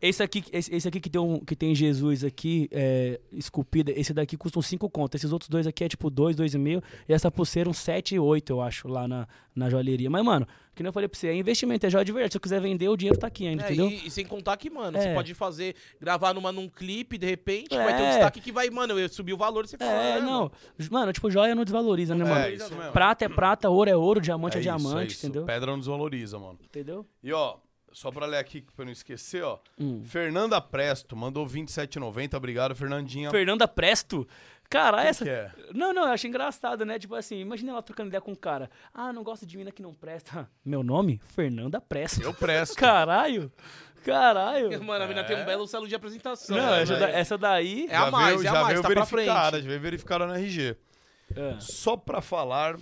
Esse 0.00 0.22
aqui, 0.22 0.44
esse, 0.52 0.74
esse 0.74 0.88
aqui 0.88 1.00
que 1.00 1.10
tem, 1.10 1.20
um, 1.20 1.40
que 1.40 1.56
tem 1.56 1.74
Jesus 1.74 2.22
aqui, 2.22 2.68
é, 2.70 3.18
esculpida, 3.32 3.92
esse 3.92 4.12
daqui 4.12 4.36
custa 4.36 4.58
uns 4.58 4.66
5 4.66 4.88
conto. 4.90 5.14
Esses 5.14 5.32
outros 5.32 5.48
dois 5.48 5.66
aqui 5.66 5.84
é 5.84 5.88
tipo 5.88 6.10
2, 6.10 6.36
2,5. 6.36 6.82
E 7.08 7.12
essa 7.12 7.30
pulseira 7.30 7.68
uns 7.68 7.78
7 7.78 8.14
e 8.14 8.18
8, 8.18 8.50
eu 8.50 8.60
acho, 8.60 8.88
lá 8.88 9.08
na, 9.08 9.26
na 9.54 9.70
joalheria. 9.70 10.10
Mas, 10.10 10.22
mano, 10.22 10.46
que 10.80 10.82
nem 10.82 10.88
eu 10.88 10.92
falei 10.94 11.08
pra 11.10 11.18
você, 11.18 11.28
é 11.28 11.34
investimento, 11.34 11.84
é 11.84 11.90
joia 11.90 12.02
de 12.04 12.10
verdade. 12.10 12.32
Se 12.32 12.38
eu 12.38 12.40
quiser 12.40 12.58
vender, 12.58 12.88
o 12.88 12.96
dinheiro 12.96 13.18
tá 13.18 13.26
aqui 13.26 13.46
ainda, 13.46 13.64
É, 13.64 13.66
entendeu? 13.66 13.90
e, 13.90 14.06
e 14.06 14.10
sem 14.10 14.24
contar 14.24 14.56
que, 14.56 14.70
mano, 14.70 14.96
É. 14.96 15.02
você 15.02 15.14
pode 15.14 15.34
fazer, 15.34 15.74
gravar 16.00 16.32
numa, 16.32 16.50
num 16.50 16.68
clipe, 16.70 17.18
de 17.18 17.26
repente, 17.26 17.76
vai 17.76 17.94
ter 17.94 18.02
um 18.02 18.06
É. 18.06 18.10
destaque 18.12 18.40
que 18.40 18.50
vai, 18.50 18.70
mano, 18.70 18.98
eu 18.98 19.06
subi 19.10 19.32
o 19.34 19.36
valor, 19.36 19.66
você 19.66 19.76
fala, 19.76 19.90
É, 19.92 20.20
não. 20.22 20.50
mano? 20.90 21.12
Tipo, 21.12 21.30
joia 21.30 21.54
não 21.54 21.64
desvaloriza, 21.64 22.14
né, 22.14 22.24
mano? 22.24 22.40
É, 22.46 22.54
isso 22.54 22.74
mesmo. 22.74 22.92
Prata 22.92 23.26
é 23.26 23.28
prata, 23.28 23.68
ouro 23.68 23.90
é 23.90 23.96
ouro, 23.96 24.20
diamante 24.22 24.56
é, 24.56 24.60
isso, 24.60 24.68
diamante, 24.68 25.12
isso. 25.12 25.26
entendeu? 25.26 25.44
Pedra 25.44 25.70
não 25.70 25.78
desvaloriza, 25.78 26.38
mano. 26.38 26.58
Entendeu? 26.64 27.06
E 27.22 27.30
ó, 27.30 27.56
só 27.92 28.10
pra 28.10 28.24
ler 28.24 28.38
aqui 28.38 28.62
pra 28.62 28.82
eu 28.82 28.86
não 28.86 28.92
esquecer, 28.92 29.42
ó. 29.44 29.58
Hum. 29.78 30.02
Fernanda 30.04 30.60
Presto 30.60 31.14
mandou 31.14 31.44
27,90. 31.46 32.36
Obrigado, 32.36 32.74
Fernandinha. 32.74 33.30
Fernanda 33.30 33.68
Presto. 33.68 34.26
Cara, 34.70 34.98
Quem 34.98 35.06
essa. 35.08 35.24
que 35.24 35.30
é? 35.30 35.50
Não, 35.74 35.92
não, 35.92 36.02
eu 36.04 36.12
achei 36.12 36.28
engraçado, 36.30 36.84
né? 36.86 36.96
Tipo 36.98 37.16
assim, 37.16 37.40
imagina 37.40 37.72
ela 37.72 37.82
trocando 37.82 38.08
ideia 38.08 38.20
com 38.20 38.30
um 38.30 38.36
cara. 38.36 38.70
Ah, 38.94 39.12
não 39.12 39.24
gosto 39.24 39.44
de 39.44 39.56
mina 39.58 39.72
que 39.72 39.82
não 39.82 39.92
presta. 39.92 40.48
Meu 40.64 40.82
nome? 40.84 41.20
Fernanda 41.34 41.80
Presto. 41.80 42.22
Eu 42.22 42.32
presto. 42.32 42.76
Caralho! 42.78 43.52
Caralho! 44.04 44.82
Mano, 44.82 45.04
a 45.04 45.08
mina 45.08 45.24
tem 45.24 45.36
um 45.36 45.44
belo 45.44 45.66
selo 45.66 45.86
de 45.88 45.94
apresentação. 45.94 46.56
Não, 46.56 46.70
né, 46.70 46.82
essa, 46.82 46.96
da- 46.96 47.10
essa 47.10 47.36
daí. 47.36 47.86
É 47.90 47.96
a 47.96 48.04
Já 48.06 48.10
mais, 48.10 48.26
veio, 48.36 48.46
é 48.46 48.48
a 48.48 48.52
já 48.52 48.60
mais, 48.62 48.68
veio 48.68 48.82
tá 48.82 48.88
pra 48.88 49.04
verificada, 49.04 49.50
frente. 49.50 49.62
já 49.64 49.68
veio 49.68 49.80
verificada 49.80 50.26
no 50.26 50.34
RG. 50.34 50.76
É. 51.36 51.56
Só 51.60 51.96
pra 51.96 52.20
falar 52.22 52.78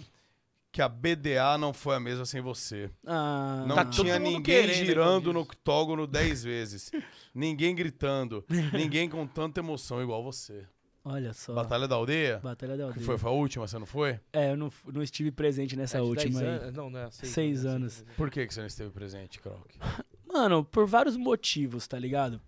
que 0.71 0.81
a 0.83 0.89
BDA 0.89 1.59
não 1.59 1.73
foi 1.73 1.97
a 1.97 2.01
mesma 2.01 2.25
sem 2.25 2.41
você. 2.41 2.91
Ah, 3.07 3.65
Não 3.67 3.75
Tá 3.75 3.85
tinha 3.87 4.19
ninguém 4.19 4.69
girando 4.69 5.33
no 5.33 5.41
octógono 5.41 6.07
10 6.07 6.45
vezes. 6.45 6.91
ninguém 7.35 7.75
gritando. 7.75 8.45
ninguém 8.73 9.09
com 9.09 9.27
tanta 9.27 9.61
emoção 9.61 10.01
igual 10.03 10.23
você. 10.23 10.65
Olha 11.09 11.33
só. 11.33 11.55
Batalha 11.55 11.89
da 11.89 11.95
Aldeia? 11.97 12.39
Batalha 12.43 12.73
da 12.77 12.85
Que 12.85 12.89
aldeia. 12.91 13.07
foi, 13.07 13.19
foi 13.19 13.31
a 13.31 13.33
última, 13.35 13.67
você 13.67 13.79
não 13.79 13.87
foi? 13.87 14.21
É, 14.33 14.53
eu 14.53 14.57
não, 14.57 14.71
não 14.93 15.03
estive 15.03 15.31
presente 15.31 15.75
nessa 15.77 15.99
É 15.99 16.01
última 16.03 16.41
10 16.41 16.43
aí. 16.43 16.59
anos- 16.65 16.75
Não, 16.77 16.91
não 16.91 17.01
é 17.01 17.11
seis, 17.11 17.33
Seis 17.33 17.65
né? 17.65 17.71
anos. 17.71 18.05
Por 18.17 18.31
que, 18.31 18.47
que 18.47 18.53
você 18.55 18.61
não 18.61 18.67
esteve 18.67 18.91
presente, 18.91 19.41
Krauk? 19.41 19.65
Mano, 20.27 20.65
por 20.65 20.87
vários 20.87 21.17
motivos, 21.17 21.87
tá 21.89 21.99
ligado? 21.99 22.41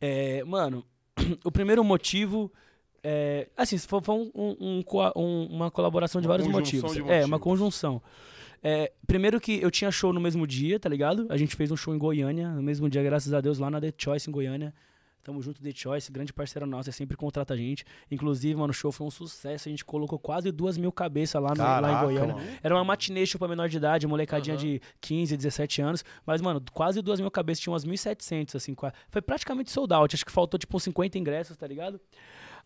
É, 0.00 0.42
mano, 0.44 0.84
o 1.44 1.52
primeiro 1.52 1.84
motivo 1.84 2.52
é. 3.04 3.48
Assim, 3.56 3.76
foi, 3.78 4.00
foi 4.00 4.14
um- 4.14 4.30
um- 4.34 4.56
um 4.60 4.84
um- 5.16 5.46
uma 5.46 5.70
colaboração 5.70 6.20
de 6.20 6.26
Uma 6.26 6.32
vários 6.34 6.48
motivos. 6.48 6.92
de 6.92 7.00
É, 7.00 7.02
uma 7.02 7.10
motivos. 7.20 7.40
conjunção. 7.40 8.02
É, 8.64 8.92
primeiro 9.06 9.40
que 9.40 9.60
eu 9.60 9.70
tinha 9.70 9.90
show 9.90 10.12
no 10.12 10.20
mesmo 10.20 10.46
dia, 10.46 10.78
tá 10.78 10.88
ligado? 10.88 11.26
A 11.28 11.36
gente 11.36 11.54
fez 11.56 11.70
um 11.70 11.76
show 11.76 11.94
em 11.94 11.98
Goiânia, 11.98 12.48
no 12.50 12.62
mesmo 12.62 12.88
dia, 12.88 13.02
graças 13.02 13.32
a 13.34 13.40
Deus, 13.40 13.58
lá 13.58 13.68
na 13.70 13.80
The 13.80 13.92
Choice 13.98 14.28
em 14.28 14.32
Goiânia. 14.32 14.72
Tamo 15.22 15.40
junto, 15.40 15.62
The 15.62 15.70
Choice, 15.72 16.10
grande 16.10 16.32
parceira 16.32 16.66
nossa, 16.66 16.90
sempre 16.90 17.16
contrata 17.16 17.54
a 17.54 17.56
gente. 17.56 17.84
Inclusive, 18.10 18.56
mano, 18.56 18.72
o 18.72 18.74
show 18.74 18.90
foi 18.90 19.06
um 19.06 19.10
sucesso. 19.10 19.68
A 19.68 19.70
gente 19.70 19.84
colocou 19.84 20.18
quase 20.18 20.50
duas 20.50 20.76
mil 20.76 20.90
cabeças 20.90 21.40
lá, 21.40 21.50
no- 21.50 21.62
lá 21.62 21.78
em 21.78 21.82
Caraca, 21.82 22.04
Goiânia. 22.04 22.34
mano. 22.34 22.48
Era 22.62 22.74
uma 22.74 22.82
matinê 22.84 23.24
show 23.24 23.38
pra 23.38 23.46
menor 23.46 23.68
de 23.68 23.76
idade, 23.76 24.04
molecadinha 24.06 24.56
Aham. 24.56 24.64
de 24.64 24.82
15, 25.00 25.36
17 25.36 25.80
anos. 25.80 26.04
Mas, 26.26 26.40
mano, 26.40 26.60
quase 26.72 27.00
duas 27.00 27.20
mil 27.20 27.30
cabeças, 27.30 27.60
tinha 27.62 27.72
umas 27.72 27.84
1.700, 27.84 28.56
assim. 28.56 28.74
Foi 29.10 29.22
praticamente 29.22 29.70
sold 29.70 29.94
out. 29.94 30.14
Acho 30.14 30.24
que 30.26 30.32
faltou, 30.32 30.58
tipo, 30.58 30.76
uns 30.76 30.82
50 30.82 31.16
ingressos, 31.18 31.56
tá 31.56 31.66
ligado? 31.68 32.00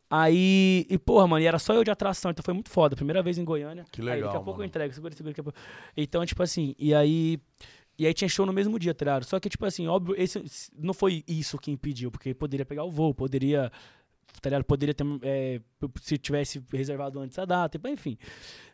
Aí, 0.08 0.86
e 0.88 0.96
porra, 0.98 1.26
mano, 1.26 1.42
e 1.42 1.46
era 1.46 1.58
só 1.58 1.74
eu 1.74 1.82
de 1.82 1.90
atração, 1.90 2.30
então 2.30 2.42
foi 2.42 2.54
muito 2.54 2.70
foda. 2.70 2.94
Primeira 2.94 3.22
vez 3.22 3.38
em 3.38 3.44
Goiânia. 3.44 3.84
Que 3.90 4.00
Aí, 4.00 4.06
legal, 4.06 4.28
daqui 4.28 4.36
a 4.36 4.40
pouco 4.40 4.50
eu 4.52 4.62
mano. 4.62 4.66
entrego, 4.68 4.94
segura, 4.94 5.14
segura, 5.14 5.32
daqui 5.32 5.40
a 5.40 5.44
pouco. 5.44 5.58
Então, 5.96 6.24
tipo 6.24 6.42
assim, 6.42 6.74
e 6.78 6.94
aí. 6.94 7.38
E 7.98 8.06
aí 8.06 8.12
tinha 8.12 8.28
show 8.28 8.44
no 8.44 8.52
mesmo 8.52 8.78
dia, 8.78 8.94
tá 8.94 9.04
ligado? 9.04 9.24
Só 9.24 9.40
que, 9.40 9.48
tipo 9.48 9.64
assim, 9.64 9.86
óbvio, 9.86 10.14
esse 10.18 10.42
não 10.76 10.92
foi 10.92 11.24
isso 11.26 11.58
que 11.58 11.70
impediu, 11.70 12.10
porque 12.10 12.34
poderia 12.34 12.66
pegar 12.66 12.84
o 12.84 12.90
voo, 12.90 13.14
poderia. 13.14 13.70
Tá 14.42 14.50
ligado? 14.50 14.64
Poderia 14.64 14.94
ter. 14.94 15.04
é, 15.22 15.60
se 16.02 16.18
tivesse 16.18 16.62
reservado 16.72 17.18
antes 17.20 17.38
a 17.38 17.44
data, 17.44 17.80
enfim. 17.88 18.18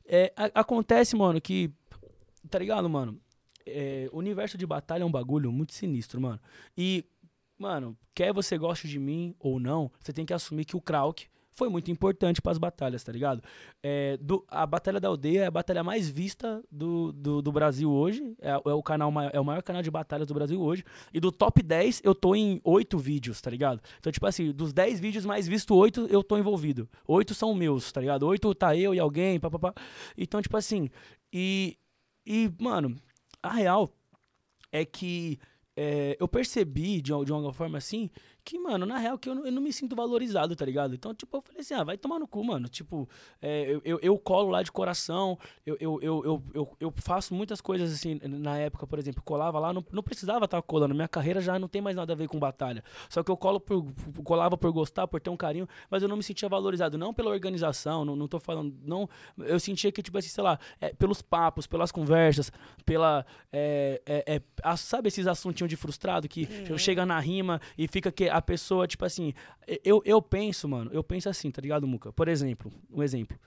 É, 0.04 0.32
a- 0.36 0.60
acontece, 0.60 1.14
mano, 1.16 1.40
que. 1.40 1.70
Tá 2.50 2.58
ligado, 2.58 2.88
mano? 2.90 3.20
É, 3.64 4.08
o 4.12 4.18
universo 4.18 4.58
de 4.58 4.66
batalha 4.66 5.04
é 5.04 5.06
um 5.06 5.10
bagulho 5.10 5.52
muito 5.52 5.72
sinistro, 5.72 6.20
mano. 6.20 6.40
E, 6.76 7.04
mano, 7.56 7.96
quer 8.12 8.32
você 8.32 8.58
goste 8.58 8.88
de 8.88 8.98
mim 8.98 9.36
ou 9.38 9.60
não, 9.60 9.88
você 10.00 10.12
tem 10.12 10.26
que 10.26 10.34
assumir 10.34 10.64
que 10.64 10.76
o 10.76 10.80
Krauk, 10.80 11.26
foi 11.54 11.68
muito 11.68 11.90
importante 11.90 12.40
pras 12.40 12.58
batalhas, 12.58 13.04
tá 13.04 13.12
ligado? 13.12 13.42
É, 13.82 14.16
do- 14.16 14.44
a 14.48 14.64
Batalha 14.66 14.98
da 14.98 15.08
Aldeia 15.08 15.42
é 15.42 15.46
a 15.46 15.50
batalha 15.50 15.84
mais 15.84 16.08
vista 16.08 16.62
do, 16.70 17.12
do, 17.12 17.42
do 17.42 17.52
Brasil 17.52 17.90
hoje. 17.90 18.34
É, 18.40 18.50
é 18.50 18.72
o 18.72 18.82
canal, 18.82 19.12
é 19.32 19.38
o 19.38 19.44
maior 19.44 19.62
canal 19.62 19.82
de 19.82 19.90
batalhas 19.90 20.26
do 20.26 20.34
Brasil 20.34 20.60
hoje. 20.60 20.84
E 21.12 21.20
do 21.20 21.30
top 21.30 21.62
10, 21.62 22.00
eu 22.04 22.14
tô 22.14 22.34
em 22.34 22.60
8 22.64 22.98
vídeos, 22.98 23.40
tá 23.40 23.50
ligado? 23.50 23.80
Então, 23.98 24.10
tipo 24.10 24.26
assim, 24.26 24.50
dos 24.50 24.72
10 24.72 24.98
vídeos 25.00 25.24
mais 25.26 25.46
vistos, 25.46 25.76
8 25.76 26.06
eu 26.10 26.22
tô 26.22 26.38
envolvido. 26.38 26.88
8 27.06 27.34
são 27.34 27.54
meus, 27.54 27.92
tá 27.92 28.00
ligado? 28.00 28.26
8 28.26 28.54
tá 28.54 28.76
eu 28.76 28.94
e 28.94 28.98
alguém, 28.98 29.38
papapá. 29.38 29.74
Então, 30.16 30.40
tipo 30.40 30.56
assim, 30.56 30.88
e, 31.32 31.76
e 32.26 32.50
mano, 32.58 32.96
a 33.42 33.52
real 33.52 33.92
é 34.70 34.84
que 34.84 35.38
é, 35.76 36.16
eu 36.20 36.28
percebi 36.28 37.00
de, 37.00 37.12
de 37.24 37.32
alguma 37.32 37.52
forma 37.52 37.78
assim 37.78 38.10
que, 38.44 38.58
mano, 38.58 38.84
na 38.84 38.98
real 38.98 39.16
que 39.18 39.28
eu 39.28 39.34
não, 39.34 39.46
eu 39.46 39.52
não 39.52 39.62
me 39.62 39.72
sinto 39.72 39.94
valorizado, 39.94 40.56
tá 40.56 40.64
ligado? 40.64 40.94
Então, 40.94 41.14
tipo, 41.14 41.36
eu 41.36 41.42
falei 41.42 41.60
assim, 41.60 41.74
ah, 41.74 41.84
vai 41.84 41.96
tomar 41.96 42.18
no 42.18 42.26
cu, 42.26 42.42
mano. 42.44 42.68
Tipo, 42.68 43.08
é, 43.40 43.70
eu, 43.70 43.80
eu, 43.84 43.98
eu 44.02 44.18
colo 44.18 44.50
lá 44.50 44.62
de 44.62 44.72
coração, 44.72 45.38
eu, 45.64 45.76
eu, 45.80 45.98
eu, 46.02 46.42
eu, 46.54 46.76
eu, 46.80 46.92
faço 46.96 47.34
muitas 47.34 47.60
coisas 47.60 47.92
assim, 47.92 48.18
na 48.24 48.58
época, 48.58 48.86
por 48.86 48.98
exemplo, 48.98 49.22
colava 49.22 49.58
lá, 49.58 49.72
não, 49.72 49.84
não 49.92 50.02
precisava 50.02 50.44
estar 50.44 50.60
colando, 50.62 50.94
minha 50.94 51.06
carreira 51.08 51.40
já 51.40 51.58
não 51.58 51.68
tem 51.68 51.80
mais 51.80 51.94
nada 51.96 52.12
a 52.12 52.16
ver 52.16 52.26
com 52.26 52.38
batalha. 52.38 52.82
Só 53.08 53.22
que 53.22 53.30
eu 53.30 53.36
colo 53.36 53.60
por, 53.60 53.84
colava 54.24 54.56
por 54.56 54.72
gostar, 54.72 55.06
por 55.06 55.20
ter 55.20 55.30
um 55.30 55.36
carinho, 55.36 55.68
mas 55.88 56.02
eu 56.02 56.08
não 56.08 56.16
me 56.16 56.22
sentia 56.22 56.48
valorizado, 56.48 56.98
não 56.98 57.14
pela 57.14 57.30
organização, 57.30 58.04
não, 58.04 58.16
não 58.16 58.26
tô 58.26 58.40
falando, 58.40 58.74
não, 58.84 59.08
eu 59.38 59.60
sentia 59.60 59.92
que, 59.92 60.02
tipo 60.02 60.18
assim, 60.18 60.28
sei 60.28 60.42
lá, 60.42 60.58
é, 60.80 60.92
pelos 60.92 61.22
papos, 61.22 61.66
pelas 61.66 61.92
conversas, 61.92 62.50
pela, 62.84 63.24
é, 63.52 64.02
é, 64.04 64.34
é, 64.36 64.42
a- 64.62 64.76
sabe 64.76 65.08
esses 65.08 65.26
assuntinhos 65.26 65.70
de 65.70 65.76
frustrado 65.76 66.28
que 66.28 66.48
chega 66.78 67.06
na 67.06 67.20
rima 67.20 67.60
e 67.78 67.86
fica 67.86 68.10
que 68.10 68.31
a 68.32 68.42
pessoa, 68.42 68.86
tipo 68.86 69.04
assim, 69.04 69.32
eu, 69.84 70.02
eu 70.04 70.20
penso, 70.20 70.68
mano, 70.68 70.90
eu 70.92 71.02
penso 71.04 71.28
assim, 71.28 71.50
tá 71.50 71.60
ligado, 71.60 71.86
Muca? 71.86 72.12
Por 72.12 72.28
exemplo, 72.28 72.72
um 72.90 73.02
exemplo. 73.02 73.38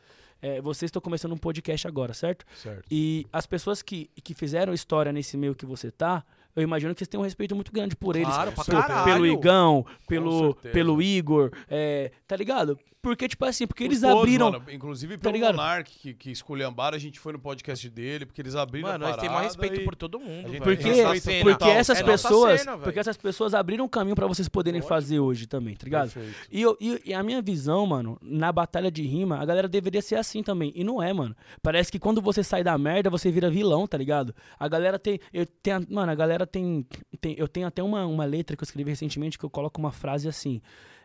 É, 0.41 0.61
vocês 0.61 0.89
estão 0.89 1.01
começando 1.01 1.31
um 1.31 1.37
podcast 1.37 1.87
agora, 1.87 2.13
certo? 2.13 2.45
Certo. 2.55 2.83
E 2.91 3.25
as 3.31 3.45
pessoas 3.45 3.81
que, 3.81 4.09
que 4.23 4.33
fizeram 4.33 4.73
história 4.73 5.11
nesse 5.11 5.37
meio 5.37 5.55
que 5.55 5.65
você 5.65 5.89
tá, 5.89 6.23
eu 6.55 6.63
imagino 6.63 6.93
que 6.93 6.99
vocês 6.99 7.07
têm 7.07 7.19
um 7.19 7.23
respeito 7.23 7.53
muito 7.55 7.71
grande 7.71 7.95
por 7.95 8.15
eles. 8.15 8.27
Claro, 8.27 8.51
pra 8.51 8.63
Pelo- 8.63 8.81
caralho. 8.81 9.05
pelo 9.05 9.25
Igão, 9.27 9.85
pelo, 10.07 10.55
pelo 10.55 11.01
Igor, 11.01 11.51
é, 11.69 12.11
tá 12.27 12.35
ligado? 12.35 12.77
Porque, 13.01 13.27
tipo 13.27 13.45
assim, 13.45 13.67
porque 13.67 13.83
Por 13.83 13.91
eles 13.91 14.01
todos, 14.01 14.17
abriram. 14.17 14.51
mano, 14.51 14.65
inclusive 14.71 15.15
tá 15.17 15.21
pelo 15.21 15.33
ligado? 15.35 15.55
Monark, 15.57 15.91
que, 15.99 16.11
que 16.15 16.31
esculhambaram, 16.31 16.95
a 16.95 16.99
gente 16.99 17.19
foi 17.19 17.33
no 17.33 17.39
podcast 17.39 17.87
dele, 17.87 18.25
porque 18.25 18.41
eles 18.41 18.55
abriram 18.55 18.89
Mano, 18.89 19.05
a 19.05 19.09
nós 19.09 19.17
temos 19.17 19.31
mais 19.35 19.45
respeito 19.49 19.79
e- 19.81 19.83
por 19.85 19.95
todo 19.95 20.19
mundo, 20.19 20.47
a. 20.47 20.61
Porque, 20.63 21.03
porque 21.43 21.55
tal. 21.59 21.69
essas 21.69 21.99
É 21.99 22.03
pessoas, 22.03 22.61
cena, 22.61 22.79
porque 22.79 22.97
essas 22.97 23.15
pessoas 23.15 23.53
abriram 23.53 23.85
um 23.85 23.87
caminho 23.87 24.15
pra 24.15 24.25
vocês 24.25 24.49
poderem 24.49 24.81
fazer 24.81 25.19
hoje 25.19 25.45
também, 25.45 25.75
tá 25.75 25.83
ligado? 25.83 26.13
E, 26.51 26.59
eu- 26.63 26.75
e- 26.81 26.99
e 27.05 27.13
a 27.13 27.21
minha 27.21 27.43
visão, 27.43 27.85
mano, 27.85 28.17
na 28.23 28.51
batalha 28.51 28.89
de 28.89 29.03
rima, 29.03 29.37
a 29.39 29.45
galera 29.45 29.67
deveria 29.67 30.01
ser 30.01 30.15
assim 30.15 30.41
também. 30.41 30.71
E 30.75 30.83
não 30.83 30.99
é, 30.99 31.13
mano. 31.13 31.35
Parece 31.61 31.91
que 31.91 31.99
quando 31.99 32.23
você 32.23 32.43
sai 32.43 32.63
da 32.63 32.75
merda, 32.75 33.07
você 33.11 33.29
vira 33.29 33.51
vilão, 33.51 33.85
tá 33.85 33.99
ligado? 33.99 34.33
A 34.59 34.67
galera 34.67 34.97
tem. 34.97 35.19
Eu 35.31 35.45
tenho, 35.45 35.85
mano, 35.91 36.11
a 36.11 36.15
galera 36.15 36.44
tem. 36.45 36.85
tem- 37.19 37.35
eu 37.37 37.47
tenho 37.47 37.67
até 37.67 37.81
uma, 37.83 38.05
uma 38.05 38.25
letra 38.25 38.55
que 38.55 38.63
eu 38.63 38.65
escrevi 38.65 38.89
recentemente 38.89 39.37
que 39.37 39.45
eu 39.45 39.49
coloco 39.49 39.79
uma 39.79 39.91
frase 39.91 40.27
assim. 40.27 40.61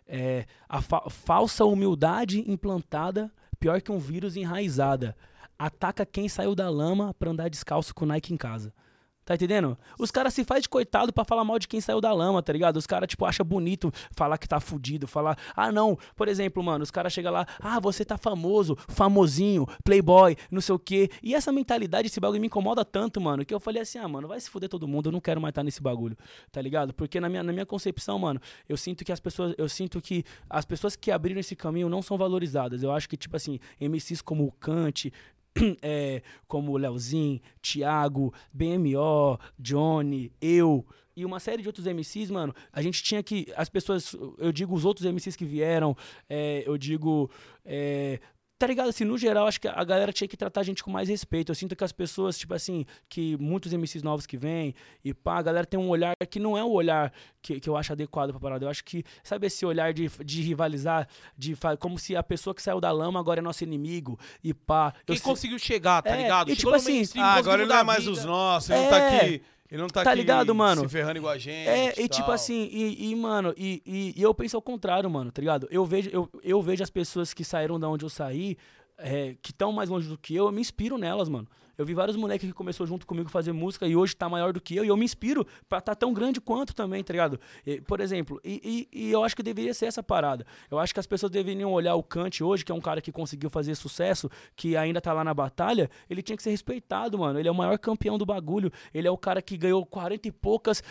É, 0.06 0.44
a 0.68 0.80
fa- 0.82 1.08
falsa 1.08 1.64
humildade 1.64 2.40
implantada, 2.50 3.30
pior 3.58 3.80
que 3.80 3.92
um 3.92 3.98
vírus 3.98 4.36
enraizada. 4.36 5.16
Ataca 5.58 6.06
quem 6.06 6.28
saiu 6.28 6.54
da 6.54 6.68
lama 6.70 7.14
pra 7.14 7.30
andar 7.30 7.48
descalço 7.50 7.94
com 7.94 8.06
Nike 8.06 8.32
em 8.32 8.36
casa. 8.36 8.72
Tá 9.30 9.36
entendendo? 9.36 9.78
Os 9.96 10.10
caras 10.10 10.34
se 10.34 10.42
faz 10.42 10.62
de 10.62 10.68
coitado 10.68 11.12
pra 11.12 11.24
falar 11.24 11.44
mal 11.44 11.56
de 11.56 11.68
quem 11.68 11.80
saiu 11.80 12.00
da 12.00 12.12
lama, 12.12 12.42
tá 12.42 12.52
ligado? 12.52 12.78
Os 12.78 12.84
caras, 12.84 13.08
tipo, 13.08 13.24
acham 13.24 13.46
bonito 13.46 13.92
falar 14.10 14.36
que 14.36 14.48
tá 14.48 14.58
fudido, 14.58 15.06
falar, 15.06 15.38
ah, 15.54 15.70
não, 15.70 15.96
por 16.16 16.26
exemplo, 16.26 16.60
mano, 16.64 16.82
os 16.82 16.90
caras 16.90 17.12
chegam 17.12 17.30
lá, 17.32 17.46
ah, 17.60 17.78
você 17.78 18.04
tá 18.04 18.18
famoso, 18.18 18.76
famosinho, 18.88 19.68
playboy, 19.84 20.36
não 20.50 20.60
sei 20.60 20.74
o 20.74 20.80
quê. 20.80 21.08
E 21.22 21.32
essa 21.32 21.52
mentalidade, 21.52 22.08
esse 22.08 22.18
bagulho 22.18 22.40
me 22.40 22.48
incomoda 22.48 22.84
tanto, 22.84 23.20
mano, 23.20 23.44
que 23.44 23.54
eu 23.54 23.60
falei 23.60 23.82
assim, 23.82 23.98
ah, 23.98 24.08
mano, 24.08 24.26
vai 24.26 24.40
se 24.40 24.50
fuder 24.50 24.68
todo 24.68 24.88
mundo, 24.88 25.10
eu 25.10 25.12
não 25.12 25.20
quero 25.20 25.40
mais 25.40 25.52
estar 25.52 25.62
nesse 25.62 25.80
bagulho, 25.80 26.18
tá 26.50 26.60
ligado? 26.60 26.92
Porque 26.92 27.20
na 27.20 27.28
minha, 27.28 27.44
na 27.44 27.52
minha 27.52 27.64
concepção, 27.66 28.18
mano, 28.18 28.40
eu 28.68 28.76
sinto 28.76 29.04
que 29.04 29.12
as 29.12 29.20
pessoas, 29.20 29.54
eu 29.56 29.68
sinto 29.68 30.00
que 30.00 30.24
as 30.48 30.64
pessoas 30.64 30.96
que 30.96 31.08
abriram 31.08 31.38
esse 31.38 31.54
caminho 31.54 31.88
não 31.88 32.02
são 32.02 32.18
valorizadas. 32.18 32.82
Eu 32.82 32.90
acho 32.90 33.08
que, 33.08 33.16
tipo 33.16 33.36
assim, 33.36 33.60
MCs 33.80 34.22
como 34.22 34.44
o 34.44 34.50
Kant, 34.50 35.12
é, 35.82 36.22
como 36.46 36.76
Leozinho, 36.76 37.40
Thiago, 37.60 38.32
BMO, 38.52 39.38
Johnny, 39.58 40.32
eu 40.40 40.86
e 41.16 41.24
uma 41.24 41.40
série 41.40 41.60
de 41.60 41.68
outros 41.68 41.86
MCs, 41.86 42.30
mano, 42.30 42.54
a 42.72 42.80
gente 42.80 43.02
tinha 43.02 43.22
que. 43.22 43.46
As 43.56 43.68
pessoas, 43.68 44.16
eu 44.38 44.50
digo 44.52 44.74
os 44.74 44.84
outros 44.84 45.04
MCs 45.06 45.36
que 45.36 45.44
vieram, 45.44 45.96
é, 46.28 46.62
eu 46.66 46.78
digo. 46.78 47.30
é, 47.64 48.18
Tá 48.60 48.66
ligado? 48.66 48.90
Assim, 48.90 49.04
no 49.04 49.16
geral, 49.16 49.46
acho 49.46 49.58
que 49.58 49.66
a 49.66 49.82
galera 49.82 50.12
tinha 50.12 50.28
que 50.28 50.36
tratar 50.36 50.60
a 50.60 50.62
gente 50.62 50.84
com 50.84 50.90
mais 50.90 51.08
respeito. 51.08 51.50
Eu 51.50 51.54
sinto 51.54 51.74
que 51.74 51.82
as 51.82 51.92
pessoas, 51.92 52.36
tipo 52.36 52.52
assim, 52.52 52.84
que 53.08 53.34
muitos 53.38 53.72
MCs 53.72 54.02
novos 54.02 54.26
que 54.26 54.36
vêm, 54.36 54.74
e 55.02 55.14
pá, 55.14 55.38
a 55.38 55.42
galera 55.42 55.64
tem 55.64 55.80
um 55.80 55.88
olhar 55.88 56.12
que 56.28 56.38
não 56.38 56.58
é 56.58 56.62
o 56.62 56.70
olhar 56.70 57.10
que, 57.40 57.58
que 57.58 57.66
eu 57.70 57.74
acho 57.74 57.90
adequado 57.94 58.32
pra 58.32 58.38
parada. 58.38 58.66
Eu 58.66 58.68
acho 58.68 58.84
que, 58.84 59.02
sabe 59.24 59.46
esse 59.46 59.64
olhar 59.64 59.94
de, 59.94 60.10
de 60.22 60.42
rivalizar, 60.42 61.08
de 61.38 61.56
como 61.78 61.98
se 61.98 62.14
a 62.14 62.22
pessoa 62.22 62.54
que 62.54 62.60
saiu 62.60 62.82
da 62.82 62.92
lama 62.92 63.18
agora 63.18 63.40
é 63.40 63.42
nosso 63.42 63.64
inimigo, 63.64 64.18
e 64.44 64.52
pá. 64.52 64.92
eu 65.00 65.06
Quem 65.06 65.16
se- 65.16 65.22
conseguiu 65.22 65.58
chegar, 65.58 66.02
tá 66.02 66.10
É, 66.10 66.22
ligado? 66.22 66.50
e 66.50 66.54
Chegou 66.54 66.76
tipo 66.78 66.90
assim, 66.90 67.02
Ah, 67.18 67.36
agora 67.36 67.62
ele 67.62 67.72
não 67.72 67.78
é 67.78 67.82
mais 67.82 68.00
vida. 68.00 68.10
dos 68.14 68.24
nossos, 68.26 68.68
ele 68.68 68.82
não 68.82 68.90
tá 68.90 68.98
É. 68.98 69.16
aqui. 69.16 69.42
Ele 69.70 69.80
não 69.82 69.88
tá, 69.88 70.02
Tá 70.02 70.10
aqui 70.10 70.20
ligado, 70.20 70.54
mano? 70.54 70.82
se 70.82 70.88
ferrando 70.88 71.18
igual 71.18 71.32
a 71.32 71.38
gente. 71.38 71.68
É, 71.68 71.94
e 72.02 72.08
tipo 72.08 72.30
assim, 72.32 72.68
e, 72.72 73.10
e, 73.10 73.14
mano, 73.14 73.54
e, 73.56 73.80
e- 73.86 74.14
e 74.16 74.22
eu 74.22 74.34
penso 74.34 74.56
ao 74.56 74.62
contrário, 74.62 75.08
mano, 75.08 75.30
tá 75.30 75.40
ligado? 75.40 75.68
Eu 75.70 75.84
vejo, 75.84 76.10
eu, 76.12 76.28
eu 76.42 76.60
vejo 76.60 76.82
as 76.82 76.90
pessoas 76.90 77.32
que 77.32 77.44
saíram 77.44 77.78
da 77.78 77.88
onde 77.88 78.04
eu 78.04 78.08
saí, 78.10 78.56
é, 78.98 79.36
que 79.40 79.52
estão 79.52 79.70
mais 79.72 79.88
longe 79.88 80.08
do 80.08 80.18
que 80.18 80.34
eu, 80.34 80.46
eu 80.46 80.52
me 80.52 80.60
inspiro 80.60 80.98
nelas, 80.98 81.28
mano. 81.28 81.46
Eu 81.80 81.86
vi 81.86 81.94
vários 81.94 82.14
moleques 82.14 82.46
que 82.46 82.52
começou 82.52 82.86
junto 82.86 83.06
comigo 83.06 83.30
fazer 83.30 83.52
música 83.52 83.86
e 83.86 83.96
hoje 83.96 84.14
tá 84.14 84.28
maior 84.28 84.52
do 84.52 84.60
que 84.60 84.76
eu, 84.76 84.84
e 84.84 84.88
eu 84.88 84.96
me 84.98 85.04
inspiro 85.06 85.46
pra 85.66 85.80
tá 85.80 85.94
tão 85.94 86.12
grande 86.12 86.38
quanto 86.38 86.74
também, 86.74 87.02
tá 87.02 87.10
ligado? 87.10 87.40
E, 87.66 87.80
por 87.80 88.00
exemplo, 88.00 88.38
e, 88.44 88.86
e- 88.92 89.06
e 89.06 89.10
eu 89.10 89.24
acho 89.24 89.34
que 89.34 89.42
deveria 89.42 89.72
ser 89.72 89.86
essa 89.86 90.02
parada. 90.02 90.44
Eu 90.70 90.78
acho 90.78 90.92
que 90.92 91.00
as 91.00 91.06
pessoas 91.06 91.32
deveriam 91.32 91.72
olhar 91.72 91.94
o 91.94 92.02
Kant 92.02 92.44
hoje, 92.44 92.66
que 92.66 92.70
é 92.70 92.74
um 92.74 92.82
cara 92.82 93.00
que 93.00 93.10
conseguiu 93.10 93.48
fazer 93.48 93.74
sucesso, 93.76 94.28
que 94.54 94.76
ainda 94.76 95.00
tá 95.00 95.14
lá 95.14 95.24
na 95.24 95.32
batalha, 95.32 95.88
ele 96.10 96.20
tinha 96.20 96.36
que 96.36 96.42
ser 96.42 96.50
respeitado, 96.50 97.18
mano. 97.18 97.38
Ele 97.38 97.48
é 97.48 97.50
o 97.50 97.54
maior 97.54 97.78
campeão 97.78 98.18
do 98.18 98.26
bagulho, 98.26 98.70
ele 98.92 99.08
é 99.08 99.10
o 99.10 99.16
cara 99.16 99.40
que 99.40 99.56
ganhou 99.56 99.86
40 99.86 100.28
e 100.28 100.32
poucas 100.32 100.82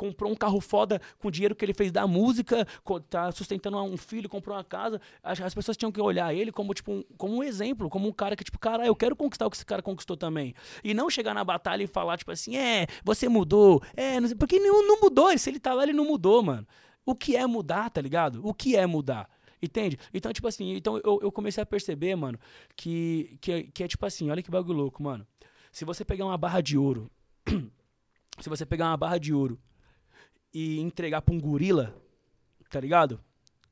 comprou 0.00 0.32
um 0.32 0.34
carro 0.34 0.62
foda 0.62 0.98
com 1.18 1.28
o 1.28 1.30
dinheiro 1.30 1.54
que 1.54 1.62
ele 1.62 1.74
fez 1.74 1.92
da 1.92 2.06
música, 2.06 2.66
tá 3.10 3.30
sustentando 3.32 3.76
um 3.82 3.98
filho, 3.98 4.30
comprou 4.30 4.56
uma 4.56 4.64
casa. 4.64 4.98
As, 5.22 5.38
as 5.42 5.54
pessoas 5.54 5.76
tinham 5.76 5.92
que 5.92 6.00
olhar 6.00 6.34
ele 6.34 6.50
como, 6.50 6.72
tipo, 6.72 6.90
um, 6.90 7.04
como 7.18 7.36
um 7.36 7.42
exemplo, 7.42 7.90
como 7.90 8.08
um 8.08 8.12
cara 8.12 8.34
que, 8.34 8.42
tipo, 8.42 8.58
cara, 8.58 8.86
eu 8.86 8.96
quero 8.96 9.14
conquistar 9.14 9.46
o 9.46 9.50
que 9.50 9.56
esse 9.56 9.66
cara 9.66 9.82
conquistou 9.82 10.16
também. 10.16 10.54
E 10.82 10.94
não 10.94 11.10
chegar 11.10 11.34
na 11.34 11.44
batalha 11.44 11.82
e 11.82 11.86
falar, 11.86 12.16
tipo 12.16 12.32
assim, 12.32 12.56
é, 12.56 12.86
você 13.04 13.28
mudou, 13.28 13.82
é, 13.94 14.18
não 14.18 14.28
sei, 14.28 14.36
porque 14.36 14.58
não, 14.58 14.86
não 14.86 15.00
mudou, 15.02 15.36
se 15.36 15.50
ele 15.50 15.60
tá 15.60 15.74
lá, 15.74 15.82
ele 15.82 15.92
não 15.92 16.06
mudou, 16.06 16.42
mano. 16.42 16.66
O 17.04 17.14
que 17.14 17.36
é 17.36 17.46
mudar, 17.46 17.90
tá 17.90 18.00
ligado? 18.00 18.40
O 18.42 18.54
que 18.54 18.76
é 18.76 18.86
mudar? 18.86 19.28
Entende? 19.62 19.98
Então, 20.14 20.32
tipo 20.32 20.48
assim, 20.48 20.76
então 20.76 20.96
eu, 21.04 21.20
eu 21.22 21.30
comecei 21.30 21.62
a 21.62 21.66
perceber, 21.66 22.16
mano, 22.16 22.38
que, 22.74 23.36
que, 23.42 23.64
que 23.64 23.84
é 23.84 23.88
tipo 23.88 24.06
assim, 24.06 24.30
olha 24.30 24.42
que 24.42 24.50
bagulho 24.50 24.78
louco, 24.78 25.02
mano. 25.02 25.26
Se 25.70 25.84
você 25.84 26.06
pegar 26.06 26.24
uma 26.24 26.38
barra 26.38 26.62
de 26.62 26.78
ouro, 26.78 27.10
se 28.40 28.48
você 28.48 28.64
pegar 28.64 28.86
uma 28.86 28.96
barra 28.96 29.18
de 29.18 29.34
ouro 29.34 29.60
e 30.52 30.80
entregar 30.80 31.22
pra 31.22 31.34
um 31.34 31.40
gorila, 31.40 31.94
tá 32.70 32.80
ligado? 32.80 33.20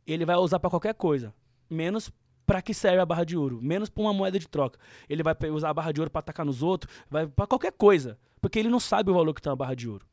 Ele 0.06 0.24
vai 0.24 0.36
usar 0.36 0.59
pra 0.59 0.70
qualquer 0.70 0.94
coisa, 0.94 1.34
menos 1.68 2.10
pra 2.46 2.62
que 2.62 2.72
serve 2.72 2.98
a 2.98 3.06
barra 3.06 3.24
de 3.24 3.36
ouro, 3.36 3.60
menos 3.62 3.90
pra 3.90 4.02
uma 4.02 4.12
moeda 4.14 4.38
de 4.38 4.48
troca. 4.48 4.78
Ele 5.09 5.22
vai 5.22 5.34
usar 5.52 5.68
a 5.68 5.74
barra 5.74 5.92
de 5.92 6.00
ouro 6.00 6.10
pra 6.10 6.20
atacar 6.20 6.46
nos 6.46 6.62
outros, 6.62 6.92
vai 7.10 7.26
pra 7.26 7.46
qualquer 7.46 7.72
coisa, 7.72 8.18
porque 8.40 8.59
ele 8.59 8.70
não 8.70 8.80
sabe 8.80 9.10
o 9.10 9.14
valor 9.14 9.34
que 9.34 9.42
tem 9.42 9.50
uma 9.50 9.56
barra 9.56 9.74
de 9.74 9.88
ouro. 9.88 10.06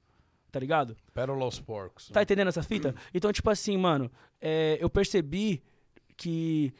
Tá 0.51 0.59
ligado? 0.59 0.95
Pérola 1.13 1.43
aos 1.43 1.59
porcos. 1.59 2.09
Tá 2.09 2.21
entendendo 2.21 2.47
essa 2.47 2.63
fita? 2.63 2.95
Então, 3.13 3.31
tipo 3.31 3.49
assim, 3.49 3.77
mano, 3.77 4.11
é, 4.39 4.77
eu 4.79 4.89
percebi 4.89 5.61
que, 6.15 6.73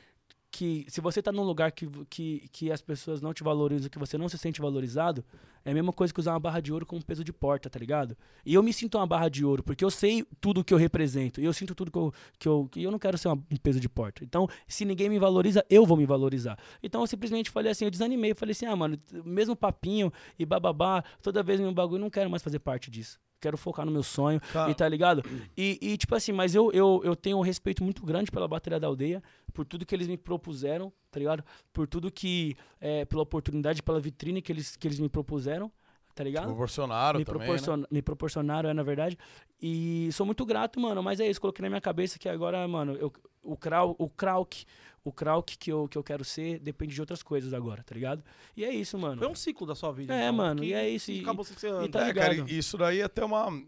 que 0.56 0.86
se 0.88 1.02
você 1.02 1.22
tá 1.22 1.34
num 1.34 1.44
lugar 1.44 1.70
que, 1.74 1.86
que, 2.10 2.48
que 2.50 2.72
as 2.72 2.82
pessoas 2.82 3.20
não 3.20 3.34
te 3.34 3.44
valorizam, 3.44 3.90
que 3.90 4.00
você 4.00 4.18
não 4.18 4.30
se 4.30 4.38
sente 4.38 4.62
valorizado, 4.62 5.22
é 5.66 5.72
a 5.72 5.74
mesma 5.74 5.92
coisa 5.92 6.14
que 6.14 6.20
usar 6.20 6.32
uma 6.32 6.40
barra 6.40 6.62
de 6.62 6.72
ouro 6.72 6.86
como 6.86 7.04
peso 7.04 7.26
de 7.26 7.34
porta, 7.34 7.70
tá 7.70 7.78
ligado? 7.78 8.16
E 8.46 8.54
eu 8.54 8.64
me 8.64 8.72
sinto 8.72 8.98
uma 8.98 9.06
barra 9.06 9.28
de 9.28 9.44
ouro, 9.44 9.62
porque 9.62 9.84
eu 9.84 9.92
sei 9.92 10.24
tudo 10.40 10.64
que 10.64 10.74
eu 10.74 10.78
represento, 10.78 11.42
e 11.42 11.46
eu 11.46 11.52
sinto 11.52 11.76
tudo 11.76 11.92
que 11.92 11.98
eu. 11.98 12.14
Que 12.40 12.48
eu, 12.48 12.70
que 12.72 12.84
eu 12.84 12.90
não 12.92 13.00
quero 13.00 13.18
ser 13.18 13.28
uma- 13.28 13.44
um 13.52 13.58
peso 13.58 13.80
de 13.80 13.90
porta. 13.90 14.24
Então, 14.24 14.48
se 14.68 14.86
ninguém 14.86 15.10
me 15.10 15.20
valoriza, 15.20 15.66
eu 15.70 15.86
vou 15.86 15.98
me 15.98 16.06
valorizar. 16.06 16.58
Então, 16.82 17.02
eu 17.02 17.08
simplesmente 17.08 17.50
falei 17.50 17.72
assim, 17.72 17.84
eu 17.86 17.92
desanimei, 17.92 18.34
falei 18.34 18.54
assim, 18.54 18.66
ah, 18.66 18.76
mano, 18.76 18.98
mesmo 19.26 19.56
papinho 19.56 20.12
e 20.40 20.46
bababá, 20.46 21.04
toda 21.22 21.44
vez 21.44 21.60
meu 21.60 21.74
bagulho, 21.74 22.00
não 22.02 22.10
quero 22.10 22.30
mais 22.30 22.42
fazer 22.44 22.60
parte 22.60 22.90
disso. 22.90 23.20
Quero 23.46 23.58
focar 23.60 23.86
no 23.86 23.92
meu 23.92 24.02
sonho, 24.02 24.42
Tá. 24.52 24.68
e 24.72 24.74
tá 24.74 24.90
ligado? 24.90 25.22
E, 25.56 25.78
e, 25.80 25.98
tipo 25.98 26.16
assim, 26.16 26.32
mas 26.32 26.56
eu, 26.56 26.72
eu, 26.72 27.00
eu 27.04 27.16
tenho 27.16 27.38
um 27.38 27.42
respeito 27.42 27.84
muito 27.84 28.04
grande 28.04 28.32
pela 28.32 28.48
Bateria 28.48 28.80
da 28.80 28.88
Aldeia, 28.88 29.22
por 29.54 29.64
tudo 29.66 29.86
que 29.86 29.94
eles 29.94 30.08
me 30.08 30.18
propuseram, 30.18 30.92
tá 31.12 31.20
ligado? 31.20 31.44
Por 31.72 31.88
tudo 31.88 32.12
que, 32.12 32.58
é, 32.82 33.06
pela 33.06 33.22
oportunidade, 33.22 33.84
pela 33.84 34.00
vitrine 34.00 34.42
que 34.42 34.52
eles, 34.52 34.76
que 34.76 34.88
eles 34.88 35.00
me 35.00 35.08
propuseram, 35.08 35.72
tá 36.16 36.24
ligado? 36.24 36.48
Proporcionaram 36.48 37.20
me, 37.20 37.26
também, 37.26 37.48
né? 37.48 37.88
me 37.92 38.02
proporcionaram, 38.02 38.68
é 38.68 38.74
na 38.74 38.82
verdade. 38.82 39.16
E 39.62 40.10
sou 40.12 40.26
muito 40.26 40.44
grato, 40.44 40.80
mano. 40.80 41.04
Mas 41.04 41.20
é 41.20 41.30
isso, 41.30 41.40
coloquei 41.40 41.62
na 41.62 41.70
minha 41.70 41.82
cabeça 41.82 42.18
que 42.18 42.28
agora, 42.28 42.68
mano, 42.68 42.94
eu, 42.94 43.14
o 43.44 43.56
Krauk, 43.56 43.96
o 44.00 44.10
Krauk, 44.10 44.66
o 45.06 45.12
Krauk 45.14 45.58
que 45.58 45.72
eu, 45.72 45.88
que 45.88 45.98
eu 45.98 46.04
quero 46.04 46.26
ser 46.26 46.60
depende 46.60 46.94
de 46.94 47.00
outras 47.00 47.24
coisas 47.24 47.54
agora, 47.54 47.82
tá 47.84 47.94
ligado? 47.96 48.22
E 48.58 48.66
é 48.66 48.72
isso, 48.74 48.98
mano. 48.98 49.20
Foi 49.20 49.28
um 49.30 49.36
ciclo 49.36 49.66
da 49.66 49.76
sua 49.76 49.94
vida. 49.94 50.14
É, 50.14 50.24
então, 50.24 50.34
mano, 50.34 50.62
que- 50.62 50.68
e 50.70 50.74
é 50.74 50.90
isso, 50.90 51.12
e- 51.12 51.22
acabou 51.22 51.46
sendo 51.46 51.86
e 51.86 51.90
tá 51.90 52.08
é, 52.10 52.14
cara, 52.14 52.34
isso 52.52 52.78
daí 52.78 53.00
é 53.00 53.04
até 53.04 53.24
uma. 53.24 53.64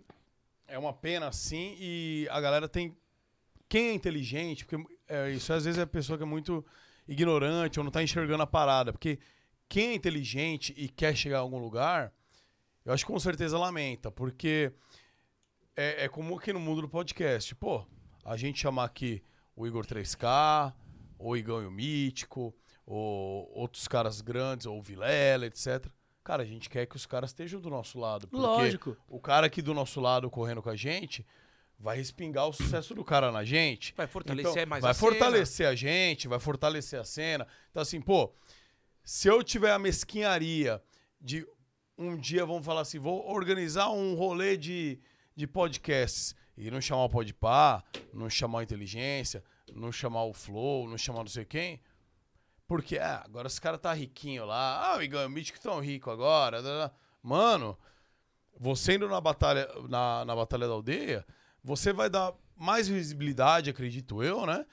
É 0.67 0.77
uma 0.77 0.91
pena, 0.91 1.27
assim, 1.29 1.77
e 1.79 2.27
a 2.29 2.41
galera 2.41 2.67
tem. 2.67 2.93
Quem 3.69 3.89
é 3.89 3.93
inteligente, 3.93 4.65
porque 4.65 4.83
é, 5.07 5.31
isso 5.31 5.53
às 5.53 5.63
vezes 5.63 5.79
é 5.79 5.83
a 5.83 5.87
pessoa 5.87 6.17
que 6.17 6.23
é 6.23 6.27
muito 6.27 6.65
ignorante 7.07 7.79
ou 7.79 7.83
não 7.85 7.91
tá 7.91 8.03
enxergando 8.03 8.43
a 8.43 8.47
parada. 8.47 8.91
Porque 8.91 9.17
quem 9.69 9.89
é 9.89 9.93
inteligente 9.93 10.73
e 10.75 10.89
quer 10.89 11.15
chegar 11.15 11.37
a 11.37 11.41
algum 11.41 11.59
lugar, 11.59 12.11
eu 12.83 12.91
acho 12.91 13.05
que 13.05 13.11
com 13.11 13.19
certeza 13.19 13.57
lamenta, 13.57 14.09
porque 14.11 14.71
é, 15.75 16.05
é 16.05 16.09
comum 16.09 16.37
aqui 16.37 16.51
no 16.51 16.59
mundo 16.59 16.81
do 16.81 16.89
podcast. 16.89 17.53
Pô, 17.55 17.85
a 18.25 18.35
gente 18.35 18.59
chamar 18.59 18.85
aqui 18.85 19.21
o 19.55 19.65
Igor 19.65 19.85
3K, 19.85 20.73
ou 21.17 21.35
Igão 21.37 21.61
e 21.61 21.65
o 21.65 21.71
Mítico, 21.71 22.53
ou 22.85 23.51
outros 23.53 23.87
caras 23.87 24.21
grandes, 24.21 24.65
ou 24.65 24.81
Vilela, 24.81 25.45
etc. 25.45 25.85
Cara, 26.23 26.43
a 26.43 26.45
gente 26.45 26.69
quer 26.69 26.85
que 26.85 26.95
os 26.95 27.05
caras 27.05 27.29
estejam 27.29 27.59
do 27.59 27.69
nosso 27.69 27.97
lado. 27.99 28.27
Porque 28.27 28.45
Lógico. 28.45 28.97
o 29.07 29.19
cara 29.19 29.47
aqui 29.47 29.61
do 29.61 29.73
nosso 29.73 29.99
lado 29.99 30.29
correndo 30.29 30.61
com 30.61 30.69
a 30.69 30.75
gente 30.75 31.25
vai 31.79 31.97
respingar 31.97 32.47
o 32.47 32.53
sucesso 32.53 32.93
do 32.95 33.03
cara 33.03 33.31
na 33.31 33.43
gente. 33.45 33.93
Vai 33.95 34.07
fortalecer 34.07 34.51
Então, 34.51 34.65
mais 34.69 34.81
vai 34.81 34.91
a 34.91 34.93
cena. 34.93 35.09
fortalecer 35.11 35.67
a 35.67 35.75
gente, 35.75 36.27
vai 36.27 36.39
fortalecer 36.39 36.99
a 36.99 37.03
cena. 37.03 37.47
Então, 37.69 37.81
assim, 37.81 38.01
pô, 38.01 38.33
se 39.03 39.27
eu 39.27 39.43
tiver 39.43 39.71
a 39.71 39.79
mesquinharia 39.79 40.81
de 41.21 41.45
um 41.97 42.17
dia, 42.17 42.45
vamos 42.45 42.65
falar 42.65 42.81
assim, 42.81 42.99
vou 42.99 43.25
organizar 43.31 43.89
um 43.91 44.15
rolê 44.15 44.57
de, 44.57 44.99
de 45.35 45.47
podcasts 45.47 46.35
e 46.57 46.69
não 46.71 46.81
chamar 46.81 47.05
o 47.05 47.09
Podpah, 47.09 47.83
não 48.13 48.29
chamar 48.29 48.59
a 48.61 48.63
Inteligência, 48.63 49.43
não 49.73 49.91
chamar 49.91 50.23
o 50.23 50.33
Flow, 50.33 50.87
não 50.87 50.97
chamar 50.97 51.19
não 51.19 51.27
sei 51.27 51.45
quem. 51.45 51.81
Porque, 52.67 52.97
ah, 52.97 53.23
agora 53.25 53.47
esse 53.47 53.61
cara 53.61 53.77
tá 53.77 53.93
riquinho 53.93 54.45
lá. 54.45 54.91
Ah, 54.91 54.97
o 54.97 55.01
Igor 55.01 55.21
e 55.21 55.25
o 55.25 55.29
Mítico 55.29 55.59
tão 55.59 55.79
rico 55.79 56.11
agora. 56.11 56.61
da, 56.61 56.87
da. 56.87 56.91
Mano, 57.23 57.77
você 58.59 58.95
indo 58.95 59.07
na 59.07 59.21
batalha, 59.21 59.67
na, 59.87 60.25
na 60.25 60.35
batalha 60.35 60.67
da 60.67 60.73
aldeia, 60.73 61.25
você 61.63 61.93
vai 61.93 62.09
dar 62.09 62.33
mais 62.55 62.87
visibilidade, 62.87 63.69
acredito 63.69 64.21
eu, 64.21 64.45
né? 64.45 64.65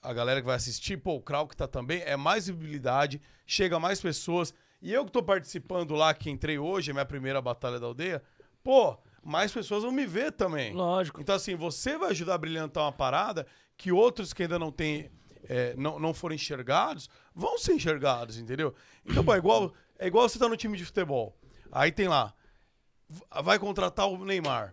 A 0.00 0.12
galera 0.12 0.40
que 0.40 0.46
vai 0.46 0.56
assistir, 0.56 0.96
pô, 0.96 1.14
o 1.14 1.22
Krauk 1.22 1.56
tá 1.56 1.68
também, 1.68 2.02
é 2.02 2.16
mais 2.16 2.48
visibilidade, 2.48 3.20
chega 3.46 3.78
mais 3.78 4.00
pessoas. 4.00 4.52
E 4.80 4.92
eu 4.92 5.04
que 5.04 5.12
tô 5.12 5.22
participando 5.22 5.94
lá, 5.94 6.12
que 6.12 6.28
entrei 6.28 6.58
hoje, 6.58 6.90
é 6.90 6.92
minha 6.92 7.06
primeira 7.06 7.40
batalha 7.40 7.78
da 7.78 7.86
aldeia, 7.86 8.20
pô, 8.64 8.98
mais 9.22 9.52
pessoas 9.52 9.84
vão 9.84 9.92
me 9.92 10.04
ver 10.06 10.32
também. 10.32 10.72
Lógico. 10.72 11.20
Então, 11.20 11.36
assim, 11.36 11.54
você 11.54 11.96
vai 11.96 12.10
ajudar 12.10 12.34
a 12.34 12.38
brilhantar 12.38 12.82
uma 12.82 12.92
parada 12.92 13.46
que 13.82 13.90
outros 13.90 14.32
que 14.32 14.44
ainda 14.44 14.60
não 14.60 14.70
têm, 14.70 15.10
é, 15.48 15.74
não, 15.76 15.98
não 15.98 16.14
foram 16.14 16.36
enxergados, 16.36 17.10
vão 17.34 17.58
ser 17.58 17.72
enxergados, 17.72 18.38
entendeu? 18.38 18.72
Então, 19.04 19.24
pô, 19.24 19.34
é 19.34 19.38
igual, 19.38 19.74
é 19.98 20.06
igual 20.06 20.28
você 20.28 20.38
tá 20.38 20.48
no 20.48 20.56
time 20.56 20.78
de 20.78 20.84
futebol. 20.84 21.36
Aí 21.72 21.90
tem 21.90 22.06
lá, 22.06 22.32
vai 23.42 23.58
contratar 23.58 24.06
o 24.08 24.24
Neymar. 24.24 24.72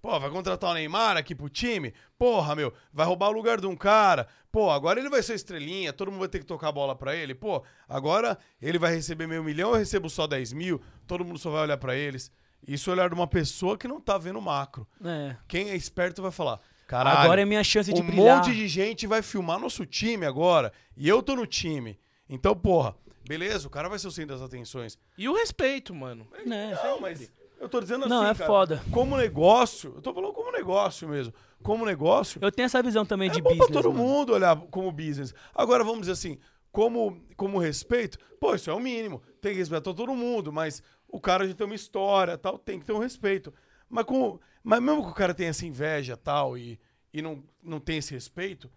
Pô, 0.00 0.18
vai 0.18 0.30
contratar 0.30 0.70
o 0.70 0.72
Neymar 0.72 1.18
aqui 1.18 1.34
pro 1.34 1.50
time? 1.50 1.92
Porra, 2.16 2.56
meu, 2.56 2.72
vai 2.94 3.04
roubar 3.04 3.28
o 3.28 3.32
lugar 3.32 3.60
de 3.60 3.66
um 3.66 3.76
cara. 3.76 4.26
Pô, 4.50 4.70
agora 4.70 4.98
ele 4.98 5.10
vai 5.10 5.22
ser 5.22 5.34
estrelinha, 5.34 5.92
todo 5.92 6.10
mundo 6.10 6.20
vai 6.20 6.28
ter 6.28 6.38
que 6.38 6.46
tocar 6.46 6.68
a 6.68 6.72
bola 6.72 6.96
pra 6.96 7.14
ele. 7.14 7.34
Pô, 7.34 7.62
agora 7.86 8.38
ele 8.62 8.78
vai 8.78 8.94
receber 8.94 9.26
meio 9.26 9.44
milhão, 9.44 9.72
eu 9.72 9.76
recebo 9.76 10.08
só 10.08 10.26
10 10.26 10.54
mil, 10.54 10.80
todo 11.06 11.26
mundo 11.26 11.38
só 11.38 11.50
vai 11.50 11.60
olhar 11.60 11.76
pra 11.76 11.94
eles. 11.94 12.32
Isso 12.66 12.88
é 12.88 12.94
olhar 12.94 13.10
de 13.10 13.14
uma 13.14 13.26
pessoa 13.26 13.76
que 13.76 13.86
não 13.86 14.00
tá 14.00 14.16
vendo 14.16 14.38
o 14.38 14.42
macro. 14.42 14.88
É. 15.04 15.36
Quem 15.46 15.68
é 15.68 15.76
esperto 15.76 16.22
vai 16.22 16.30
falar, 16.30 16.58
caralho, 16.86 17.18
Agora 17.20 17.40
é 17.40 17.44
minha 17.44 17.64
chance 17.64 17.92
de 17.92 18.00
um 18.00 18.06
brilhar. 18.06 18.36
monte 18.38 18.54
de 18.54 18.66
gente 18.68 19.06
vai 19.06 19.22
filmar 19.22 19.58
nosso 19.58 19.84
time 19.86 20.24
agora, 20.26 20.72
e 20.96 21.08
eu 21.08 21.22
tô 21.22 21.34
no 21.36 21.46
time. 21.46 21.98
Então, 22.28 22.54
porra, 22.56 22.94
beleza, 23.28 23.66
o 23.66 23.70
cara 23.70 23.88
vai 23.88 23.98
ser 23.98 24.08
o 24.08 24.10
centro 24.10 24.34
das 24.36 24.42
atenções. 24.42 24.98
E 25.16 25.28
o 25.28 25.34
respeito, 25.34 25.94
mano. 25.94 26.26
Né? 26.44 26.78
Não, 26.84 27.00
mas 27.00 27.30
eu 27.60 27.68
tô 27.68 27.80
dizendo 27.80 28.00
assim, 28.04 28.10
Não, 28.14 28.24
é 28.26 28.34
cara, 28.34 28.46
foda. 28.46 28.82
como 28.90 29.16
negócio, 29.16 29.92
eu 29.96 30.02
tô 30.02 30.12
falando 30.12 30.32
como 30.32 30.50
negócio 30.52 31.08
mesmo. 31.08 31.32
Como 31.62 31.84
negócio, 31.86 32.38
Eu 32.42 32.52
tenho 32.52 32.66
essa 32.66 32.82
visão 32.82 33.04
também 33.04 33.30
de 33.30 33.38
é 33.38 33.42
bom 33.42 33.48
business. 33.50 33.70
pra 33.70 33.82
todo 33.82 33.92
mano. 33.92 34.04
mundo 34.08 34.32
olhar 34.34 34.56
como 34.70 34.92
business. 34.92 35.34
Agora, 35.54 35.82
vamos 35.82 36.00
dizer 36.00 36.12
assim, 36.12 36.38
como, 36.70 37.20
como 37.36 37.58
respeito, 37.58 38.18
pô, 38.38 38.54
isso 38.54 38.70
é 38.70 38.74
o 38.74 38.78
mínimo. 38.78 39.22
Tem 39.40 39.52
que 39.52 39.58
respeitar 39.58 39.92
todo 39.94 40.14
mundo, 40.14 40.52
mas 40.52 40.82
o 41.08 41.18
cara 41.18 41.48
já 41.48 41.54
tem 41.54 41.64
uma 41.66 41.74
história 41.74 42.36
tal, 42.36 42.58
tem 42.58 42.78
que 42.78 42.84
ter 42.84 42.92
um 42.92 42.98
respeito. 42.98 43.52
Mas, 43.88 44.04
com, 44.04 44.38
mas 44.62 44.82
mesmo 44.82 45.04
que 45.04 45.10
o 45.10 45.14
cara 45.14 45.34
tenha 45.34 45.50
essa 45.50 45.66
inveja 45.66 46.16
tal 46.16 46.56
e, 46.56 46.78
e 47.12 47.22
não, 47.22 47.42
não 47.62 47.80
tem 47.80 47.98
esse 47.98 48.12
respeito, 48.12 48.70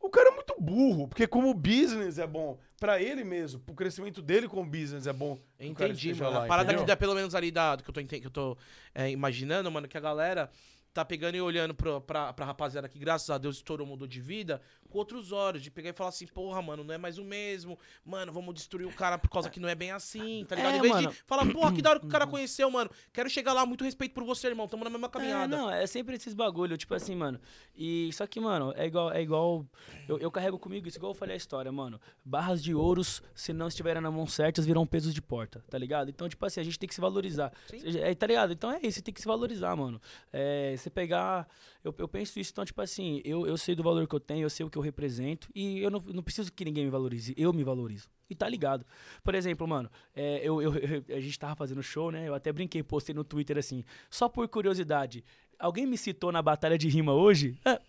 o 0.00 0.10
cara 0.10 0.30
é 0.30 0.34
muito 0.34 0.54
burro, 0.58 1.08
porque 1.08 1.26
como 1.26 1.54
business 1.54 2.18
é 2.18 2.26
bom 2.26 2.58
pra 2.78 3.00
ele 3.00 3.22
mesmo, 3.22 3.60
pro 3.60 3.74
crescimento 3.74 4.20
dele 4.20 4.48
como 4.48 4.68
business 4.68 5.06
é 5.06 5.12
bom. 5.12 5.38
o 5.58 5.64
Entendi, 5.64 6.14
mano. 6.14 6.30
lá, 6.30 6.44
a 6.44 6.46
parada 6.46 6.70
entendeu? 6.70 6.84
que 6.84 6.88
dá 6.88 6.96
pelo 6.96 7.14
menos 7.14 7.34
ali 7.34 7.50
da, 7.50 7.76
do 7.76 7.84
que 7.84 7.90
eu 7.90 7.94
tô, 7.94 8.04
que 8.04 8.26
eu 8.26 8.30
tô 8.30 8.58
é, 8.94 9.10
imaginando, 9.10 9.70
mano, 9.70 9.86
que 9.86 9.96
a 9.96 10.00
galera 10.00 10.50
tá 10.92 11.04
pegando 11.04 11.36
e 11.36 11.40
olhando 11.40 11.74
pro, 11.74 12.00
pra, 12.00 12.32
pra 12.32 12.44
rapaziada 12.44 12.88
que, 12.88 12.98
graças 12.98 13.30
a 13.30 13.38
Deus, 13.38 13.56
estourou, 13.56 13.86
mudou 13.86 14.06
de 14.06 14.20
vida, 14.20 14.60
com 14.92 14.98
outros 14.98 15.32
olhos, 15.32 15.62
de 15.62 15.70
pegar 15.70 15.90
e 15.90 15.92
falar 15.94 16.10
assim, 16.10 16.26
porra, 16.26 16.60
mano, 16.60 16.84
não 16.84 16.92
é 16.94 16.98
mais 16.98 17.16
o 17.16 17.24
mesmo, 17.24 17.78
mano, 18.04 18.30
vamos 18.32 18.54
destruir 18.54 18.86
o 18.86 18.92
cara 18.92 19.16
por 19.16 19.30
causa 19.30 19.48
que 19.48 19.58
não 19.58 19.68
é 19.68 19.74
bem 19.74 19.90
assim, 19.90 20.44
tá 20.46 20.54
ligado? 20.54 20.74
É, 20.74 20.76
em 20.76 20.80
vez 20.82 20.92
mano. 20.94 21.10
de 21.10 21.16
falar, 21.26 21.50
porra, 21.50 21.72
que 21.72 21.80
da 21.80 21.90
hora 21.90 22.00
que 22.00 22.06
o 22.06 22.08
cara 22.10 22.26
conheceu, 22.26 22.70
mano, 22.70 22.90
quero 23.12 23.30
chegar 23.30 23.52
lá, 23.54 23.64
muito 23.64 23.82
respeito 23.84 24.12
por 24.12 24.22
você, 24.24 24.48
irmão, 24.48 24.68
tamo 24.68 24.84
na 24.84 24.90
mesma 24.90 25.06
É, 25.06 25.10
caminhada. 25.10 25.56
não, 25.56 25.70
é 25.70 25.86
sempre 25.86 26.14
esses 26.14 26.34
bagulho, 26.34 26.76
tipo 26.76 26.94
assim, 26.94 27.16
mano. 27.16 27.40
E 27.74 28.12
só 28.12 28.26
que, 28.26 28.38
mano, 28.38 28.72
é 28.76 28.86
igual, 28.86 29.10
é 29.12 29.22
igual 29.22 29.66
eu, 30.06 30.18
eu 30.18 30.30
carrego 30.30 30.58
comigo 30.58 30.86
isso, 30.86 30.98
igual 30.98 31.12
eu 31.12 31.16
falei 31.16 31.34
a 31.34 31.36
história, 31.36 31.72
mano. 31.72 31.98
Barras 32.24 32.62
de 32.62 32.74
ouros, 32.74 33.22
se 33.34 33.52
não 33.52 33.68
estiverem 33.68 34.02
na 34.02 34.10
mão 34.10 34.26
certas, 34.26 34.66
viram 34.66 34.86
pesos 34.86 35.14
de 35.14 35.22
porta, 35.22 35.64
tá 35.70 35.78
ligado? 35.78 36.10
Então, 36.10 36.28
tipo 36.28 36.44
assim, 36.44 36.60
a 36.60 36.64
gente 36.64 36.78
tem 36.78 36.88
que 36.88 36.94
se 36.94 37.00
valorizar. 37.00 37.52
Sim. 37.66 37.78
É, 37.98 38.14
tá 38.14 38.26
ligado? 38.26 38.52
Então 38.52 38.70
é 38.70 38.80
isso, 38.82 39.02
tem 39.02 39.14
que 39.14 39.20
se 39.20 39.26
valorizar, 39.26 39.74
mano. 39.76 40.00
É, 40.32 40.74
você 40.76 40.90
pegar. 40.90 41.48
Eu, 41.84 41.94
eu 41.98 42.06
penso 42.06 42.38
isso, 42.38 42.52
então, 42.52 42.64
tipo 42.64 42.80
assim, 42.80 43.20
eu, 43.24 43.46
eu 43.46 43.56
sei 43.56 43.74
do 43.74 43.82
valor 43.82 44.06
que 44.06 44.14
eu 44.14 44.20
tenho, 44.20 44.42
eu 44.44 44.50
sei 44.50 44.64
o 44.64 44.70
que 44.70 44.78
eu 44.78 44.81
represento, 44.82 45.48
e 45.54 45.78
eu 45.80 45.90
não, 45.90 46.00
não 46.00 46.22
preciso 46.22 46.52
que 46.52 46.64
ninguém 46.64 46.84
me 46.84 46.90
valorize, 46.90 47.34
eu 47.36 47.52
me 47.52 47.64
valorizo. 47.64 48.08
E 48.28 48.34
tá 48.34 48.48
ligado. 48.48 48.84
Por 49.24 49.34
exemplo, 49.34 49.66
mano, 49.66 49.90
é, 50.14 50.40
eu, 50.42 50.60
eu- 50.62 50.74
eu- 50.76 51.04
a 51.16 51.20
gente 51.20 51.38
tava 51.38 51.54
fazendo 51.56 51.82
show, 51.82 52.10
né? 52.10 52.28
Eu 52.28 52.34
até 52.34 52.52
brinquei, 52.52 52.82
postei 52.82 53.14
no 53.14 53.24
Twitter 53.24 53.56
assim, 53.58 53.84
só 54.10 54.28
por 54.28 54.46
curiosidade. 54.48 55.24
Alguém 55.58 55.86
me 55.86 55.96
citou 55.96 56.30
na 56.32 56.42
batalha 56.42 56.76
de 56.76 56.88
rima 56.88 57.12
hoje? 57.14 57.58
É, 57.64 57.80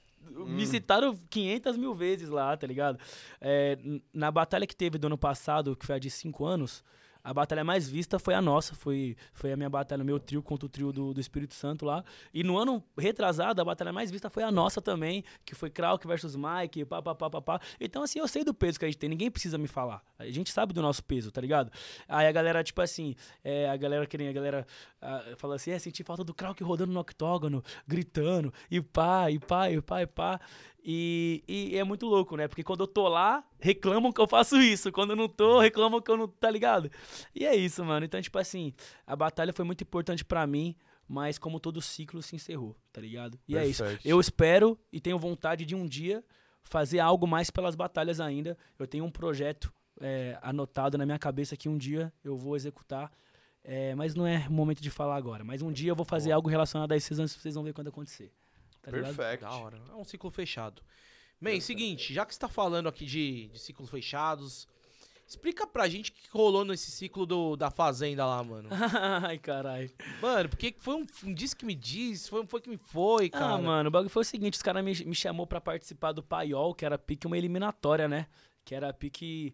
Me 0.47 0.65
citaram 0.65 1.17
500 1.29 1.75
mil 1.75 1.93
vezes 1.93 2.29
lá, 2.29 2.55
tá 2.55 2.65
ligado? 2.65 2.97
É, 3.41 3.77
na 4.13 4.31
batalha 4.31 4.65
que 4.65 4.75
teve 4.75 4.97
do 4.97 5.07
ano 5.07 5.17
passado, 5.17 5.75
que 5.75 5.85
foi 5.85 5.95
a 5.95 5.99
de 5.99 6.09
5 6.09 6.45
anos, 6.45 6.81
a 7.23 7.33
batalha 7.33 7.63
mais 7.63 7.89
vista 7.89 8.19
foi 8.19 8.33
a 8.33 8.41
nossa, 8.41 8.75
foi, 8.75 9.15
foi 9.31 9.53
a 9.53 9.55
minha 9.55 9.69
batalha, 9.69 10.03
o 10.03 10.05
meu 10.05 10.19
trio 10.19 10.43
contra 10.43 10.65
o 10.65 10.69
trio 10.69 10.91
do, 10.91 11.13
do 11.13 11.21
Espírito 11.21 11.53
Santo 11.53 11.85
lá. 11.85 12.03
E 12.33 12.43
no 12.43 12.57
ano 12.57 12.83
retrasado, 12.97 13.61
a 13.61 13.65
batalha 13.65 13.93
mais 13.93 14.11
vista 14.11 14.29
foi 14.29 14.43
a 14.43 14.51
nossa 14.51 14.81
também, 14.81 15.23
que 15.45 15.55
foi 15.55 15.69
Krauk 15.69 16.05
versus 16.05 16.35
Mike, 16.35 16.83
pá, 16.83 17.01
pá, 17.01 17.15
pá, 17.15 17.29
pá, 17.29 17.41
pá. 17.41 17.61
Então, 17.79 18.03
assim, 18.03 18.19
eu 18.19 18.27
sei 18.27 18.43
do 18.43 18.53
peso 18.53 18.77
que 18.77 18.83
a 18.83 18.87
gente 18.89 18.97
tem, 18.97 19.09
ninguém 19.09 19.31
precisa 19.31 19.57
me 19.57 19.67
falar. 19.67 20.03
A 20.19 20.25
gente 20.25 20.51
sabe 20.51 20.73
do 20.73 20.81
nosso 20.81 21.01
peso, 21.03 21.31
tá 21.31 21.39
ligado? 21.39 21.71
Aí 22.09 22.27
a 22.27 22.31
galera, 22.31 22.61
tipo 22.61 22.81
assim, 22.81 23.15
é, 23.41 23.69
a 23.69 23.77
galera 23.77 24.05
que 24.05 24.17
nem 24.17 24.27
a 24.27 24.33
galera 24.33 24.67
ah, 25.01 25.23
fala 25.37 25.55
assim, 25.55 25.71
é, 25.71 25.79
senti 25.79 26.03
falta 26.03 26.23
do 26.23 26.33
Krauk 26.33 26.61
rodando 26.61 26.91
no 26.91 26.99
octógono, 26.99 27.63
gritando, 27.87 28.53
e 28.69 28.81
pá, 28.81 29.31
e 29.31 29.39
pá, 29.39 29.71
e 29.71 29.81
pá, 29.81 30.01
e 30.01 30.07
pá. 30.07 30.41
E, 30.85 31.43
e 31.47 31.77
é 31.77 31.83
muito 31.83 32.05
louco, 32.05 32.35
né? 32.35 32.47
Porque 32.47 32.63
quando 32.63 32.81
eu 32.81 32.87
tô 32.87 33.07
lá, 33.07 33.43
reclamam 33.59 34.11
que 34.11 34.19
eu 34.19 34.27
faço 34.27 34.57
isso. 34.57 34.91
Quando 34.91 35.11
eu 35.11 35.15
não 35.15 35.29
tô, 35.29 35.59
reclamam 35.59 36.01
que 36.01 36.11
eu 36.11 36.17
não. 36.17 36.27
Tá 36.27 36.51
ligado? 36.51 36.91
E 37.33 37.45
é 37.45 37.55
isso, 37.55 37.83
mano. 37.85 38.05
Então, 38.05 38.21
tipo 38.21 38.37
assim, 38.37 38.73
a 39.07 39.15
batalha 39.15 39.53
foi 39.53 39.63
muito 39.63 39.81
importante 39.81 40.25
pra 40.25 40.45
mim, 40.45 40.75
mas 41.07 41.37
como 41.37 41.59
todo 41.59 41.81
ciclo 41.81 42.21
se 42.21 42.35
encerrou, 42.35 42.75
tá 42.91 42.99
ligado? 42.99 43.39
E 43.47 43.55
é 43.55 43.65
isso. 43.65 43.81
Perfeito. 43.81 44.05
Eu 44.05 44.19
espero 44.19 44.77
e 44.91 44.99
tenho 44.99 45.17
vontade 45.17 45.65
de 45.65 45.73
um 45.73 45.87
dia 45.87 46.23
fazer 46.63 46.99
algo 46.99 47.25
mais 47.25 47.49
pelas 47.49 47.75
batalhas 47.75 48.19
ainda. 48.19 48.57
Eu 48.77 48.85
tenho 48.85 49.05
um 49.05 49.11
projeto 49.11 49.73
é, 50.01 50.37
anotado 50.41 50.97
na 50.97 51.05
minha 51.05 51.19
cabeça 51.19 51.55
que 51.55 51.69
um 51.69 51.77
dia 51.77 52.11
eu 52.23 52.37
vou 52.37 52.57
executar. 52.57 53.09
É, 53.63 53.95
mas 53.95 54.13
não 54.13 54.27
é 54.27 54.49
momento 54.49 54.81
de 54.81 54.89
falar 54.89 55.15
agora. 55.15 55.45
Mas 55.45 55.61
um 55.61 55.71
dia 55.71 55.91
eu 55.91 55.95
vou 55.95 56.05
fazer 56.05 56.33
algo 56.33 56.49
relacionado 56.49 56.91
a 56.91 56.97
isso, 56.97 57.15
vocês 57.15 57.35
vocês 57.35 57.55
vão 57.55 57.63
ver 57.63 57.73
quando 57.73 57.87
acontecer. 57.87 58.33
Tá? 58.83 58.91
Perfeito. 58.91 59.41
Da 59.41 59.51
hora. 59.51 59.81
É 59.89 59.95
um 59.95 60.03
ciclo 60.03 60.29
fechado. 60.29 60.81
Bem, 61.41 61.59
seguinte, 61.59 62.13
já 62.13 62.25
que 62.25 62.33
você 62.33 62.39
tá 62.39 62.47
falando 62.47 62.87
aqui 62.87 63.05
de, 63.05 63.47
de 63.47 63.59
ciclos 63.59 63.89
fechados, 63.89 64.67
explica 65.27 65.67
pra 65.67 65.89
gente 65.89 66.11
o 66.11 66.13
que 66.13 66.29
rolou 66.29 66.63
nesse 66.63 66.89
ciclo 66.89 67.25
do, 67.25 67.55
da 67.57 67.69
Fazenda 67.69 68.25
lá, 68.25 68.41
mano. 68.43 68.69
Ai, 69.23 69.37
caralho. 69.37 69.91
Mano, 70.21 70.47
porque 70.47 70.73
foi 70.79 70.95
um, 70.95 71.05
um 71.25 71.33
disse 71.33 71.55
que 71.55 71.65
me 71.65 71.75
disse, 71.75 72.29
foi, 72.29 72.45
foi 72.47 72.61
que 72.61 72.69
me 72.69 72.77
foi, 72.77 73.29
cara. 73.29 73.55
Ah, 73.55 73.57
mano, 73.57 73.89
o 73.89 73.91
bagulho 73.91 74.09
foi 74.09 74.21
o 74.21 74.25
seguinte, 74.25 74.53
os 74.53 74.61
caras 74.61 74.83
me, 74.83 74.93
me 75.05 75.15
chamou 75.15 75.45
pra 75.45 75.59
participar 75.59 76.13
do 76.13 76.23
Paiol, 76.23 76.73
que 76.73 76.85
era 76.85 76.97
pique 76.97 77.27
uma 77.27 77.37
eliminatória, 77.37 78.07
né? 78.07 78.27
Que 78.63 78.73
era 78.73 78.93
pique 78.93 79.53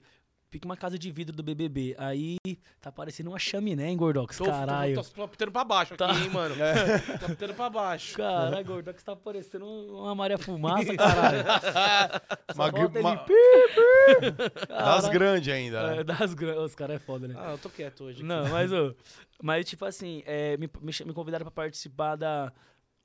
Fica 0.51 0.65
uma 0.67 0.75
casa 0.75 0.97
de 0.97 1.11
vidro 1.11 1.35
do 1.35 1.43
BBB. 1.43 1.95
Aí 1.99 2.37
tá 2.81 2.91
parecendo 2.91 3.29
uma 3.29 3.37
chaminé, 3.37 3.87
hein, 3.87 3.95
Gordox? 3.95 4.35
Tô, 4.35 4.45
Caralho. 4.45 4.95
Tô, 4.95 5.03
tô, 5.03 5.09
tô 5.21 5.27
pitando 5.27 5.51
pra 5.51 5.63
baixo 5.63 5.95
Tá. 5.95 6.09
aqui, 6.09 6.23
hein, 6.23 6.29
mano. 6.31 6.55
Tô 7.21 7.27
pitando 7.27 7.53
pra 7.53 7.69
baixo. 7.69 8.17
Caralho, 8.17 8.65
Gordox 8.65 9.03
tá 9.03 9.15
parecendo 9.15 9.65
uma 9.67 10.15
Maria 10.15 10.39
Fumaça, 10.39 10.95
caralho. 10.95 11.43
Só 12.55 12.63
Uma 12.63 12.71
gri- 12.71 12.81
falta 12.81 12.97
ele 12.99 13.07
uma- 13.07 13.17
pi, 13.17 13.33
pi. 13.75 14.67
Das 14.69 15.07
grandes 15.09 15.53
ainda, 15.53 15.77
É, 15.81 15.95
né? 15.97 16.03
das 16.03 16.33
grandes. 16.33 16.63
Os 16.63 16.75
caras 16.75 16.95
é 16.95 16.99
foda, 16.99 17.27
né? 17.27 17.35
Ah, 17.37 17.51
eu 17.51 17.57
tô 17.59 17.69
quieto 17.69 18.05
hoje. 18.05 18.23
Não, 18.23 18.49
mas, 18.49 18.73
ô, 18.73 18.95
mas 19.43 19.69
tipo 19.69 19.85
assim, 19.85 20.23
é, 20.25 20.57
me, 20.57 20.67
me, 20.81 20.91
me 21.05 21.13
convidaram 21.13 21.45
pra 21.45 21.51
participar 21.51 22.15
da, 22.15 22.51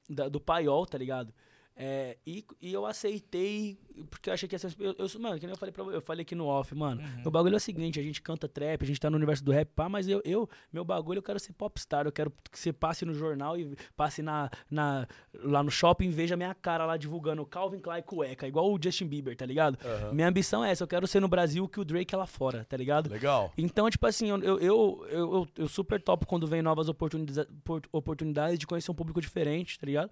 da- 0.09 0.31
do 0.31 0.41
paiol, 0.41 0.87
tá 0.87 0.97
ligado? 0.97 1.31
É, 1.77 2.17
e, 2.25 2.45
e 2.63 2.73
eu 2.73 2.87
aceitei, 2.87 3.77
porque 4.09 4.31
eu 4.31 4.35
achei 4.35 4.49
que 4.49 4.55
ia 4.55 4.59
ser. 4.61 4.73
Eu, 4.79 4.95
eu, 4.97 5.21
mano, 5.21 5.41
que 5.41 5.47
nem 5.47 5.55
eu 5.55 5.59
falei 5.59 5.73
pra 5.73 5.83
eu 5.85 6.01
falei 6.01 6.23
aqui 6.23 6.35
no 6.35 6.47
off, 6.47 6.73
mano. 6.73 7.03
O 7.25 7.31
bagulho 7.33 7.55
é 7.55 7.57
o 7.57 7.61
seguinte: 7.61 7.99
a 7.99 8.03
gente 8.03 8.23
canta 8.23 8.49
trap, 8.49 8.81
a 8.81 8.87
gente 8.87 9.01
tá 9.01 9.11
no 9.11 9.17
universo 9.17 9.45
do 9.45 9.51
rap, 9.51 9.69
pá, 9.75 9.89
mas 9.89 10.07
eu, 10.07 10.23
eu 10.25 10.49
meu 10.73 10.85
bagulho, 10.85 11.19
eu 11.19 11.23
quero 11.23 11.41
ser 11.41 11.53
popstar. 11.53 12.07
Eu 12.07 12.13
quero 12.13 12.33
que 12.49 12.57
você 12.57 12.73
passe 12.73 13.05
no 13.05 13.13
jornal 13.13 13.59
e 13.59 13.77
passe 13.97 14.23
na, 14.23 14.49
na, 14.71 15.09
lá 15.35 15.65
no 15.65 15.71
shopping 15.71 16.05
e 16.07 16.11
veja 16.11 16.37
minha 16.37 16.55
cara 16.55 16.87
lá 16.87 16.97
divulgando 16.97 17.45
Calvin 17.45 17.81
Klein 17.81 18.03
cueca, 18.03 18.47
igual 18.47 18.73
o 18.73 18.79
Justin 18.81 19.07
Bieber, 19.07 19.37
tá 19.37 19.45
ligado? 19.45 19.77
Aham. 19.85 20.13
Minha 20.13 20.29
ambição 20.29 20.65
é 20.65 20.71
essa, 20.71 20.85
eu 20.85 20.89
quero 20.89 21.09
ser 21.09 21.19
no 21.19 21.29
Brasil 21.29 21.69
que 21.69 21.81
o 21.81 21.85
Drake 21.85 22.15
é 22.15 22.19
lá 22.19 22.27
fora, 22.27 22.65
tá 22.65 22.77
ligado? 22.77 23.11
Legal. 23.11 23.53
Então, 23.59 23.91
tipo 23.91 24.07
assim, 24.07 24.29
eu, 24.29 24.39
eu, 24.39 24.59
eu, 24.61 25.07
eu, 25.11 25.49
eu 25.57 25.69
super 25.69 26.01
topo 26.01 26.25
quando 26.25 26.47
vem 26.47 26.63
novas 26.63 26.89
oportunidades, 26.89 27.51
oportunidades 27.91 28.61
de 28.61 28.67
conhecer 28.67 28.93
um 28.93 28.95
público 28.95 29.21
diferente, 29.21 29.77
tá 29.77 29.87
ligado? 29.87 30.11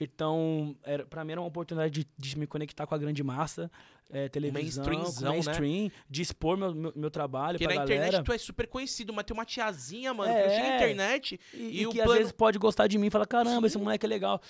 Então, 0.00 0.74
era, 0.82 1.04
pra 1.04 1.22
mim 1.24 1.32
era 1.32 1.40
uma 1.42 1.46
oportunidade 1.46 1.92
de, 1.92 2.08
de 2.16 2.38
me 2.38 2.46
conectar 2.46 2.86
com 2.86 2.94
a 2.94 2.98
grande 2.98 3.22
massa, 3.22 3.70
é, 4.08 4.28
televisão, 4.30 4.82
né? 4.84 5.28
mainstream, 5.28 5.90
de 6.08 6.22
expor 6.22 6.56
meu, 6.56 6.74
meu, 6.74 6.92
meu 6.96 7.10
trabalho 7.10 7.58
Porque 7.58 7.66
pra 7.66 7.74
na 7.74 7.80
galera. 7.82 8.06
internet 8.06 8.24
tu 8.24 8.32
é 8.32 8.38
super 8.38 8.66
conhecido, 8.66 9.12
mas 9.12 9.24
tem 9.24 9.34
uma 9.36 9.44
tiazinha, 9.44 10.14
mano, 10.14 10.32
É. 10.32 10.42
que 10.42 10.48
não 10.48 10.54
chega 10.56 10.68
na 10.68 10.76
internet. 10.76 11.40
E, 11.52 11.56
E 11.58 11.80
e 11.82 11.86
o 11.86 11.90
que 11.90 11.96
plano- 11.98 12.12
às 12.12 12.18
vezes 12.18 12.32
pode 12.32 12.58
gostar 12.58 12.86
de 12.86 12.96
mim 12.98 13.06
e 13.08 13.10
falar, 13.10 13.26
caramba, 13.26 13.66
esse 13.66 13.76
moleque 13.78 14.06
é 14.06 14.08
legal. 14.08 14.40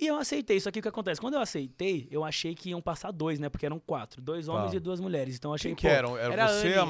E 0.00 0.06
eu 0.06 0.14
aceitei. 0.16 0.60
Só 0.60 0.70
que 0.70 0.78
o 0.78 0.82
que 0.82 0.86
acontece? 0.88 1.20
Quando 1.20 1.34
eu 1.34 1.40
aceitei, 1.40 2.06
eu 2.08 2.22
achei 2.24 2.54
que 2.54 2.70
iam 2.70 2.80
passar 2.80 3.10
dois, 3.10 3.40
né? 3.40 3.48
Porque 3.48 3.66
eram 3.66 3.80
quatro. 3.80 4.22
Dois 4.22 4.46
homens 4.46 4.70
Tá. 4.70 4.76
e 4.76 4.78
duas 4.80 5.00
mulheres. 5.00 5.34
Então 5.34 5.50
eu 5.50 5.54
achei, 5.56 5.74
Quem 5.74 5.76
que 5.76 5.88
eram? 5.88 6.16
Era, 6.16 6.32
era 6.34 6.44
a 6.44 6.48
você, 6.48 6.66
a 6.68 6.70
era 6.70 6.82
a 6.82 6.86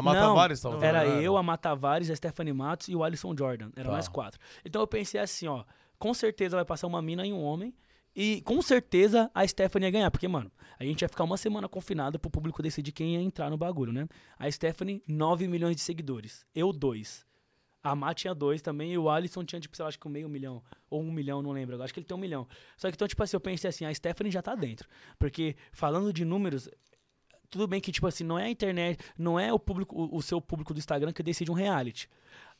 Matavares? 0.00 0.60
tava 0.62 0.86
era 0.86 1.04
eu, 1.06 1.36
a 1.36 1.42
Matavares, 1.42 2.08
a 2.08 2.16
Stephanie 2.16 2.54
Matos 2.54 2.88
e 2.88 2.96
o 2.96 3.04
Alisson 3.04 3.34
Jordan. 3.36 3.68
Eram 3.76 3.90
Tá. 3.90 3.96
nós 3.96 4.08
quatro. 4.08 4.40
Então 4.64 4.80
eu 4.80 4.86
pensei 4.86 5.20
assim, 5.20 5.46
ó. 5.46 5.62
Com 6.02 6.12
certeza 6.12 6.56
vai 6.56 6.64
passar 6.64 6.88
uma 6.88 7.00
mina 7.00 7.24
e 7.24 7.32
um 7.32 7.40
homem. 7.40 7.72
E 8.12 8.42
com 8.42 8.60
certeza 8.60 9.30
a 9.32 9.46
Stephanie 9.46 9.86
ia 9.86 9.92
ganhar. 9.92 10.10
Porque, 10.10 10.26
mano, 10.26 10.50
a 10.76 10.82
gente 10.84 11.02
ia 11.02 11.08
ficar 11.08 11.22
uma 11.22 11.36
semana 11.36 11.68
confinado 11.68 12.18
pro 12.18 12.28
público 12.28 12.60
decidir 12.60 12.90
quem 12.90 13.14
ia 13.14 13.20
entrar 13.20 13.48
no 13.48 13.56
bagulho, 13.56 13.92
né? 13.92 14.08
A 14.36 14.50
Stephanie, 14.50 15.00
9 15.06 15.46
milhões 15.46 15.76
de 15.76 15.82
seguidores. 15.82 16.44
Eu, 16.52 16.72
dois. 16.72 17.24
A 17.84 17.94
Má 17.94 18.12
tinha 18.14 18.34
dois 18.34 18.60
também 18.60 18.92
e 18.92 18.98
o 18.98 19.08
Alisson 19.08 19.44
tinha, 19.44 19.60
tipo, 19.60 19.76
sei 19.76 19.84
lá, 19.84 19.90
acho 19.90 20.00
que 20.00 20.08
meio 20.08 20.28
milhão. 20.28 20.60
Ou 20.90 21.00
um 21.00 21.12
milhão, 21.12 21.40
não 21.40 21.52
lembro. 21.52 21.76
Eu 21.76 21.82
acho 21.84 21.94
que 21.94 22.00
ele 22.00 22.06
tem 22.06 22.16
um 22.16 22.20
milhão. 22.20 22.48
Só 22.76 22.88
que 22.88 22.96
então, 22.96 23.06
tipo 23.06 23.22
assim, 23.22 23.36
eu 23.36 23.40
pensei 23.40 23.70
assim, 23.70 23.84
a 23.84 23.94
Stephanie 23.94 24.32
já 24.32 24.42
tá 24.42 24.56
dentro. 24.56 24.88
Porque, 25.20 25.54
falando 25.70 26.12
de 26.12 26.24
números, 26.24 26.68
tudo 27.48 27.68
bem 27.68 27.80
que, 27.80 27.92
tipo 27.92 28.08
assim, 28.08 28.24
não 28.24 28.36
é 28.36 28.46
a 28.46 28.50
internet, 28.50 28.98
não 29.16 29.38
é 29.38 29.52
o 29.52 29.58
público, 29.58 29.94
o, 29.94 30.16
o 30.16 30.20
seu 30.20 30.40
público 30.40 30.74
do 30.74 30.78
Instagram 30.78 31.12
que 31.12 31.22
decide 31.22 31.48
um 31.48 31.54
reality. 31.54 32.08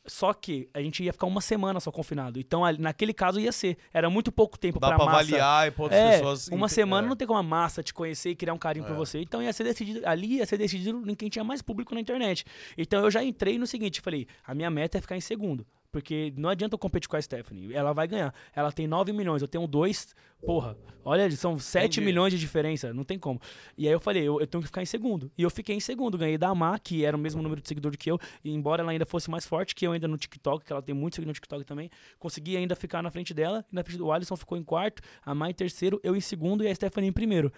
Só 0.05 0.33
que 0.33 0.67
a 0.73 0.81
gente 0.81 1.01
ia 1.01 1.13
ficar 1.13 1.27
uma 1.27 1.39
semana 1.39 1.79
só 1.79 1.89
confinado. 1.91 2.37
Então, 2.37 2.65
ali- 2.65 2.77
naquele 2.81 3.13
caso 3.13 3.39
ia 3.39 3.51
ser. 3.53 3.77
Era 3.93 4.09
muito 4.09 4.31
pouco 4.33 4.59
tempo 4.59 4.77
Dá 4.79 4.87
pra 4.89 4.95
pra 4.97 5.05
massa. 5.05 5.17
avaliar 5.19 5.67
e 5.67 5.71
pra 5.71 5.83
outras 5.83 6.01
É, 6.01 6.11
pessoas... 6.17 6.47
uma 6.49 6.67
semana 6.67 7.07
é. 7.07 7.09
não 7.09 7.15
tem 7.15 7.25
como 7.25 7.39
a 7.39 7.43
massa 7.43 7.81
te 7.81 7.93
conhecer 7.93 8.31
e 8.31 8.35
criar 8.35 8.53
um 8.53 8.57
carinho 8.57 8.85
por 8.85 8.93
É. 8.93 8.97
você. 8.97 9.21
Então 9.21 9.41
ia 9.41 9.53
ser 9.53 9.63
decidido, 9.63 10.01
ali 10.05 10.37
ia 10.39 10.45
ser 10.45 10.57
decidido 10.57 11.09
em 11.09 11.15
quem 11.15 11.29
tinha 11.29 11.43
mais 11.45 11.61
público 11.61 11.93
na 11.95 12.01
internet. 12.01 12.43
Então 12.77 13.01
eu 13.01 13.09
já 13.09 13.23
entrei 13.23 13.57
no 13.57 13.65
seguinte, 13.65 14.01
falei, 14.01 14.27
a 14.45 14.53
minha 14.53 14.69
meta 14.69 14.97
é 14.97 15.01
ficar 15.01 15.15
em 15.15 15.21
segundo. 15.21 15.65
Porque 15.93 16.33
não 16.35 16.49
adianta 16.49 16.73
eu 16.73 16.79
competir 16.79 17.07
com 17.07 17.15
a 17.15 17.21
Stephanie. 17.21 17.71
Ela 17.71 17.93
vai 17.93 18.07
ganhar. 18.07 18.33
Ela 18.55 18.71
tem 18.71 18.87
9 18.87 19.13
milhões, 19.13 19.43
eu 19.43 19.47
tenho 19.47 19.67
2. 19.67 20.15
Porra, 20.43 20.75
olha, 21.05 21.29
são 21.29 21.59
7 21.59 21.83
Entendi. 21.85 22.01
milhões 22.01 22.33
de 22.33 22.39
diferença. 22.39 22.91
Não 22.91 23.03
tem 23.03 23.19
como. 23.19 23.39
E 23.77 23.87
aí 23.87 23.93
eu 23.93 23.99
falei, 23.99 24.23
eu, 24.23 24.41
eu 24.41 24.47
tenho 24.47 24.59
que 24.63 24.67
ficar 24.67 24.81
em 24.81 24.87
segundo. 24.87 25.31
E 25.37 25.43
eu 25.43 25.51
fiquei 25.51 25.75
em 25.75 25.79
segundo. 25.79 26.17
Ganhei 26.17 26.35
da 26.35 26.53
Má, 26.55 26.79
que 26.79 27.05
era 27.05 27.15
o 27.15 27.19
mesmo 27.19 27.43
número 27.43 27.61
de 27.61 27.67
seguidor 27.67 27.91
do 27.91 27.97
que 27.97 28.09
eu. 28.09 28.19
E 28.43 28.49
embora 28.51 28.81
ela 28.81 28.91
ainda 28.91 29.05
fosse 29.05 29.29
mais 29.29 29.45
forte 29.45 29.75
que 29.75 29.85
eu 29.85 29.91
ainda 29.91 30.07
no 30.07 30.17
TikTok, 30.17 30.65
que 30.65 30.73
ela 30.73 30.81
tem 30.81 30.95
muito 30.95 31.13
seguidor 31.13 31.29
no 31.29 31.35
TikTok 31.35 31.63
também, 31.63 31.91
consegui 32.17 32.57
ainda 32.57 32.75
ficar 32.75 33.03
na 33.03 33.11
frente 33.11 33.31
dela. 33.31 33.63
E 33.71 33.75
na 33.75 33.83
frente 33.83 33.99
do 33.99 34.11
Alisson 34.11 34.35
ficou 34.35 34.57
em 34.57 34.63
quarto, 34.63 35.03
a 35.23 35.35
Má 35.35 35.47
em 35.47 35.53
terceiro, 35.53 36.01
eu 36.03 36.15
em 36.15 36.21
segundo 36.21 36.63
e 36.63 36.67
a 36.67 36.73
Stephanie 36.73 37.11
em 37.11 37.13
primeiro. 37.13 37.53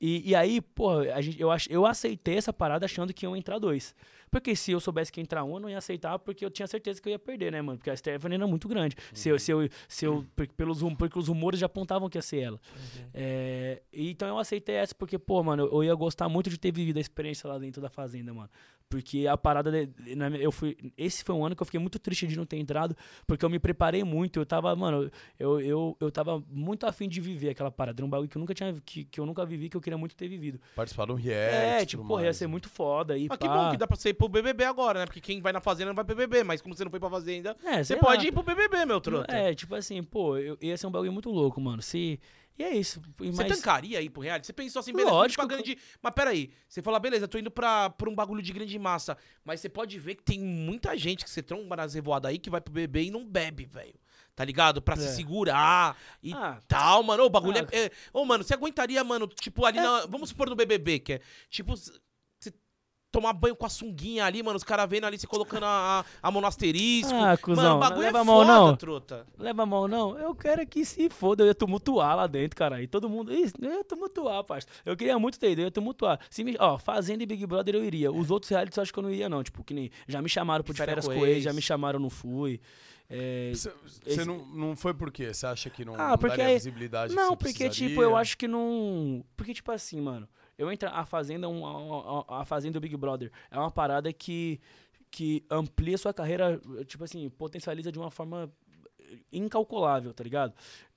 E, 0.00 0.30
e 0.30 0.34
aí, 0.34 0.60
pô, 0.60 1.00
a 1.00 1.20
gente, 1.20 1.40
eu, 1.40 1.50
eu 1.68 1.84
aceitei 1.84 2.36
essa 2.36 2.52
parada 2.52 2.86
achando 2.86 3.12
que 3.12 3.26
iam 3.26 3.36
entrar 3.36 3.58
dois. 3.58 3.94
Porque 4.30 4.54
se 4.54 4.70
eu 4.72 4.78
soubesse 4.80 5.10
que 5.10 5.20
ia 5.20 5.22
entrar 5.22 5.42
um, 5.44 5.54
eu 5.54 5.60
não 5.60 5.68
ia 5.68 5.78
aceitar, 5.78 6.18
porque 6.18 6.44
eu 6.44 6.50
tinha 6.50 6.66
certeza 6.68 7.00
que 7.02 7.08
eu 7.08 7.12
ia 7.12 7.18
perder, 7.18 7.50
né, 7.50 7.60
mano? 7.60 7.78
Porque 7.78 7.90
a 7.90 7.96
Stephanie 7.96 8.36
era 8.36 8.46
muito 8.46 8.68
grande. 8.68 8.96
Se 9.12 9.28
eu, 9.28 9.38
se 9.38 9.50
eu, 9.50 9.68
se 9.88 10.04
eu, 10.04 10.24
por- 10.36 10.46
pelos, 10.48 10.80
rum- 10.82 10.94
porque 10.94 11.18
os 11.18 11.28
rumores 11.28 11.58
já 11.58 11.66
apontavam 11.66 12.08
que 12.08 12.16
ia 12.16 12.22
ser 12.22 12.38
ela. 12.40 12.60
É, 13.12 13.82
e 13.92 14.10
então 14.10 14.28
eu 14.28 14.38
aceitei 14.38 14.76
essa, 14.76 14.94
porque, 14.94 15.18
pô, 15.18 15.42
mano, 15.42 15.68
eu 15.72 15.82
ia 15.84 15.94
gostar 15.94 16.28
muito 16.28 16.48
de 16.50 16.58
ter 16.58 16.72
vivido 16.72 16.98
a 16.98 17.00
experiência 17.00 17.48
lá 17.48 17.58
dentro 17.58 17.80
da 17.82 17.88
fazenda, 17.90 18.32
mano. 18.32 18.50
Porque 18.88 19.24
a 19.28 19.36
parada. 19.36 19.70
de- 19.70 20.16
na 20.16 20.28
eu 20.30 20.50
fui, 20.50 20.76
esse 20.98 21.22
foi 21.22 21.32
um 21.32 21.46
ano 21.46 21.54
que 21.54 21.62
eu 21.62 21.64
fiquei 21.66 21.78
muito 21.78 21.96
triste 21.96 22.26
de 22.26 22.36
não 22.36 22.44
ter 22.44 22.56
entrado, 22.56 22.96
porque 23.24 23.44
eu 23.44 23.48
me 23.48 23.60
preparei 23.60 24.02
muito. 24.02 24.40
Eu 24.40 24.44
tava, 24.44 24.74
mano, 24.74 25.08
eu, 25.38 25.60
eu, 25.60 25.96
eu 26.00 26.10
tava 26.10 26.42
muito 26.50 26.84
afim 26.86 27.08
de 27.08 27.20
viver 27.20 27.50
aquela 27.50 27.70
parada. 27.70 28.00
Era 28.00 28.04
um 28.06 28.10
bagulho 28.10 28.28
que 28.28 28.36
eu 28.36 28.40
nunca 28.40 28.52
tinha. 28.52 28.74
Que, 28.84 29.04
que 29.04 29.20
eu 29.20 29.24
nunca 29.26 29.46
vivi, 29.46 29.68
que 29.68 29.76
eu 29.76 29.80
queria 29.80 29.96
muito 29.96 30.16
ter 30.16 30.26
vivido. 30.26 30.58
Participar 30.74 31.06
de 31.06 31.12
um 31.12 31.18
É, 31.20 31.20
reality. 31.20 31.86
tipo, 31.90 32.04
porra, 32.04 32.24
ia 32.24 32.32
ser 32.32 32.46
né? 32.46 32.50
muito 32.50 32.68
foda. 32.68 33.16
E 33.16 33.28
Mas 33.28 33.38
que 33.38 33.46
pá. 33.46 33.54
bom 33.64 33.70
que 33.70 33.76
dá 33.76 33.86
pra 33.86 33.96
ir 34.06 34.14
pro 34.28 34.42
BBB 34.42 34.64
agora, 34.64 35.00
né? 35.00 35.06
Porque 35.06 35.20
quem 35.20 35.40
vai 35.40 35.52
na 35.52 35.60
fazenda 35.60 35.90
não 35.90 35.94
vai 35.96 36.04
pro 36.04 36.14
BBB, 36.14 36.44
mas 36.44 36.60
como 36.60 36.74
você 36.74 36.84
não 36.84 36.90
foi 36.90 37.00
pra 37.00 37.10
fazenda, 37.10 37.56
É, 37.64 37.82
você 37.82 37.96
pode 37.96 38.22
lá. 38.22 38.28
ir 38.28 38.32
pro 38.32 38.42
BBB, 38.42 38.84
meu 38.84 39.00
truta. 39.00 39.32
É, 39.34 39.54
tipo 39.54 39.74
assim, 39.74 40.02
pô, 40.02 40.36
eu, 40.36 40.56
ia 40.60 40.76
ser 40.76 40.86
um 40.86 40.90
bagulho 40.90 41.12
muito 41.12 41.30
louco, 41.30 41.60
mano. 41.60 41.80
Se. 41.82 42.20
E 42.58 42.62
é 42.62 42.74
isso. 42.76 43.00
e 43.22 43.30
Você 43.30 43.42
mas- 43.44 43.56
tancaria 43.56 44.02
ir 44.02 44.10
pro 44.10 44.20
reality? 44.20 44.46
Você 44.46 44.52
pensou 44.52 44.80
assim, 44.80 44.92
beleza, 44.92 45.10
Lógico 45.10 45.46
pra 45.46 45.56
grande... 45.56 45.78
Mas 46.02 46.12
peraí, 46.14 46.50
você 46.68 46.82
fala, 46.82 46.98
beleza, 47.00 47.26
tô 47.26 47.38
indo 47.38 47.50
pra, 47.50 47.88
pra 47.88 48.10
um 48.10 48.14
bagulho 48.14 48.42
de 48.42 48.52
grande 48.52 48.78
massa. 48.78 49.16
Mas 49.42 49.60
você 49.60 49.68
pode 49.70 49.98
ver 49.98 50.16
que 50.16 50.22
tem 50.22 50.38
muita 50.38 50.94
gente 50.98 51.24
que 51.24 51.30
você 51.30 51.42
tromba 51.42 51.74
nas 51.76 51.94
revoadas 51.94 52.28
aí 52.30 52.38
que 52.38 52.50
vai 52.50 52.60
pro 52.60 52.70
BBB 52.70 53.04
e 53.04 53.10
não 53.10 53.24
bebe, 53.24 53.64
velho. 53.64 53.94
Tá 54.36 54.44
ligado? 54.44 54.82
Pra 54.82 54.94
se 54.96 55.06
É. 55.06 55.08
segurar 55.08 55.96
e 56.22 56.34
Ah, 56.34 56.58
tal, 56.68 57.02
mano. 57.02 57.24
O 57.24 57.30
bagulho 57.30 57.56
Ah. 57.58 57.66
é, 57.72 57.84
é- 57.86 57.90
Ô, 58.12 58.26
mano, 58.26 58.44
você 58.44 58.52
aguentaria, 58.52 59.02
mano, 59.02 59.26
tipo, 59.26 59.64
ali 59.64 59.78
na. 59.80 60.04
Vamos 60.06 60.28
supor 60.28 60.50
no 60.50 60.56
BBB, 60.56 60.98
que 60.98 61.12
é. 61.14 61.20
Tipo, 61.48 61.74
tomar 63.10 63.32
banho 63.32 63.56
com 63.56 63.66
a 63.66 63.68
sunguinha 63.68 64.24
ali, 64.24 64.42
mano, 64.42 64.56
os 64.56 64.64
caras 64.64 64.88
vendo 64.88 65.04
ali, 65.04 65.18
você 65.18 65.26
colocando 65.26 65.64
a, 65.64 66.00
a, 66.00 66.28
a 66.28 66.30
mão 66.30 66.40
no 66.40 66.46
asterisco. 66.46 67.12
Ah, 67.14 67.36
cuzão, 67.36 67.78
mano, 67.78 67.80
bagulho 67.80 68.00
leva 68.00 68.18
é 68.18 68.20
a 68.20 68.24
mão, 68.24 68.36
foda, 68.40 68.52
não. 68.54 68.76
truta. 68.76 69.26
Leva 69.38 69.62
a 69.62 69.66
mão, 69.66 69.88
não. 69.88 70.18
Eu 70.18 70.34
quero 70.34 70.62
é 70.62 70.66
que 70.66 70.84
se 70.84 71.08
foda. 71.10 71.42
Eu 71.42 71.48
ia 71.48 71.54
tumultuar 71.54 72.16
lá 72.16 72.26
dentro, 72.26 72.56
cara. 72.56 72.82
E 72.82 72.86
todo 72.86 73.08
mundo. 73.08 73.32
Isso, 73.32 73.54
eu 73.60 73.70
ia 73.70 73.84
tumultuar, 73.84 74.44
parça. 74.44 74.68
Eu 74.84 74.96
queria 74.96 75.18
muito 75.18 75.38
ter 75.38 75.52
ido, 75.52 75.62
eu 75.62 75.64
ia 75.66 75.70
tumultuar. 75.70 76.20
Se 76.30 76.44
me, 76.44 76.56
ó, 76.58 76.78
Fazenda 76.78 77.22
e 77.22 77.26
Big 77.26 77.44
Brother 77.46 77.74
eu 77.74 77.84
iria. 77.84 78.12
Os 78.12 78.30
outros 78.30 78.50
realities 78.50 78.76
eu 78.76 78.82
acho 78.82 78.92
que 78.92 78.98
eu 78.98 79.02
não 79.02 79.10
iria, 79.10 79.28
não. 79.28 79.42
Tipo, 79.42 79.64
que 79.64 79.74
nem. 79.74 79.90
Já 80.06 80.22
me 80.22 80.28
chamaram 80.28 80.62
pro 80.64 80.72
de 80.72 80.78
Férias 80.78 81.06
com 81.06 81.40
já 81.40 81.52
me 81.52 81.62
chamaram, 81.62 81.98
eu 81.98 82.02
não 82.02 82.10
fui. 82.10 82.60
É, 83.12 83.50
Você 83.52 83.72
esse- 84.06 84.24
não, 84.24 84.46
não 84.46 84.76
foi 84.76 84.94
por 84.94 85.10
quê? 85.10 85.34
Você 85.34 85.44
acha 85.44 85.68
que 85.68 85.84
não, 85.84 85.94
Ah, 85.96 86.10
não 86.10 86.18
porque 86.18 86.36
daria 86.36 86.54
visibilidade 86.54 87.12
Não, 87.12 87.36
porque, 87.36 87.54
precisaria? 87.54 87.88
tipo, 87.88 88.02
eu 88.02 88.16
acho 88.16 88.38
que 88.38 88.46
não. 88.46 89.24
Porque, 89.36 89.52
tipo 89.52 89.72
assim, 89.72 90.00
mano, 90.00 90.28
eu 90.60 90.70
entro. 90.72 90.88
A 90.88 91.04
Fazenda, 91.04 91.46
é 91.46 91.48
um- 91.48 91.64
a, 91.66 92.40
a- 92.42 92.44
Fazenda 92.44 92.74
do 92.74 92.80
Big 92.80 92.96
Brother 92.96 93.30
é 93.50 93.58
uma 93.58 93.70
parada 93.70 94.12
que, 94.12 94.60
que 95.10 95.44
amplia 95.50 95.96
sua 95.98 96.12
carreira, 96.14 96.60
tipo 96.86 97.02
assim, 97.04 97.28
potencializa 97.30 97.90
de 97.90 97.98
uma 97.98 98.10
forma 98.10 98.52
incalculável, 99.32 100.12
tá 100.12 100.22
ligado? 100.24 100.54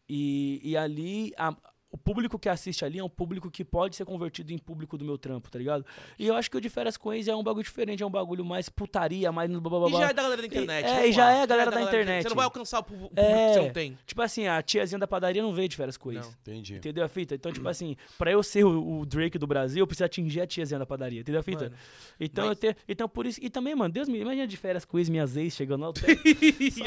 E, 0.08 0.60
e 0.64 0.78
ali. 0.78 1.34
a- 1.38 1.56
o 1.94 1.98
público 1.98 2.40
que 2.40 2.50
assiste 2.50 2.84
ali 2.84 2.98
é 2.98 3.04
um 3.04 3.08
público 3.08 3.52
que 3.52 3.64
pode 3.64 3.96
ser 3.96 4.04
convertido 4.04 4.52
em 4.52 4.58
público 4.58 4.98
do 4.98 5.06
meu 5.06 5.16
trampo, 5.16 5.52
tá 5.52 5.60
ligado? 5.60 5.86
E 6.18 6.26
eu 6.26 6.36
acho 6.36 6.50
que 6.50 6.58
o 6.58 6.60
de 6.62 6.68
férias 6.68 6.98
com 6.98 7.14
ex 7.14 7.28
é 7.28 7.36
um 7.36 7.44
bagulho 7.44 7.64
diferente, 7.64 8.02
é 8.02 8.06
um 8.06 8.10
bagulho 8.10 8.44
mais 8.44 8.68
putaria, 8.68 9.32
mais 9.32 9.48
no 9.48 9.60
E 9.60 9.62
blá 9.62 9.90
já 9.92 10.10
é 10.10 10.14
da 10.14 10.24
galera 10.24 10.42
da 10.42 10.48
internet. 10.48 10.86
é, 10.88 11.08
e 11.08 11.12
já 11.14 11.26
lá. 11.26 11.32
é 11.34 11.42
a 11.44 11.46
galera 11.46 11.70
da 11.70 11.82
internet. 11.84 12.24
Você 12.24 12.30
não 12.30 12.36
vai 12.36 12.46
alcançar 12.46 12.80
o 12.80 12.84
público 12.84 13.12
É. 13.16 13.22
que 13.50 13.54
você 13.54 13.60
não 13.62 13.70
tem. 13.72 13.98
Tipo 14.08 14.22
assim, 14.24 14.48
a 14.48 14.60
tiazinha 14.64 14.98
da 14.98 15.08
padaria 15.08 15.44
não 15.44 15.54
veio 15.54 15.70
de 15.70 15.76
férias 15.76 15.96
com 15.96 16.12
ex. 16.12 16.26
Não. 16.26 16.34
Entendi. 16.42 16.76
Entendeu 16.78 17.04
a 17.06 17.08
fita? 17.08 17.36
Então, 17.36 17.52
tipo 17.54 17.68
assim, 17.70 17.96
pra 18.18 18.32
eu 18.32 18.42
ser 18.42 18.64
o, 18.66 19.02
o 19.02 19.06
Drake 19.06 19.38
do 19.38 19.46
Brasil, 19.46 19.84
eu 19.84 19.88
preciso 19.88 20.06
atingir 20.06 20.42
a 20.42 20.48
tiazinha 20.48 20.80
da 20.80 20.88
padaria. 20.88 21.22
Entendeu 21.22 21.42
a 21.42 21.44
fita? 21.44 21.66
Mano, 21.66 21.76
então, 22.20 22.46
mas- 22.46 22.50
eu 22.52 22.56
tenho, 22.56 22.76
então, 22.90 23.08
por 23.08 23.28
isso. 23.28 23.40
E 23.40 23.52
também, 23.52 23.76
mano, 23.76 23.94
Deus 23.94 24.10
me 24.10 24.20
imagina 24.20 24.48
de 24.48 24.58
férias 24.58 24.84
com 24.84 24.98
ex, 24.98 25.10
minhas 25.10 25.38
ex 25.38 25.54
chegando 25.56 25.82
lá. 25.82 25.88
eu 25.90 25.94
tenho- 25.94 26.18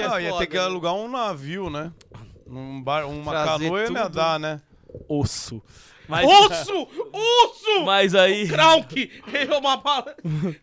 Não, 0.08 0.20
ia 0.20 0.36
ter 0.38 0.46
que 0.48 0.56
né? 0.56 0.62
alugar 0.64 0.94
um 0.94 1.08
navio, 1.08 1.70
né? 1.70 1.92
Um 2.48 2.82
bar, 2.82 3.06
uma 3.08 3.30
Trazer 3.32 3.64
canoa 3.64 3.82
ia 3.84 3.90
nadar, 3.90 4.40
né? 4.40 4.60
Osso. 5.08 5.62
Mas, 6.08 6.26
Osso! 6.28 6.88
Osso! 7.12 7.84
mas 7.84 8.14
aí. 8.14 8.48
Krauk! 8.48 9.10
É 9.32 9.56
uma 9.56 9.76
bala. 9.76 10.14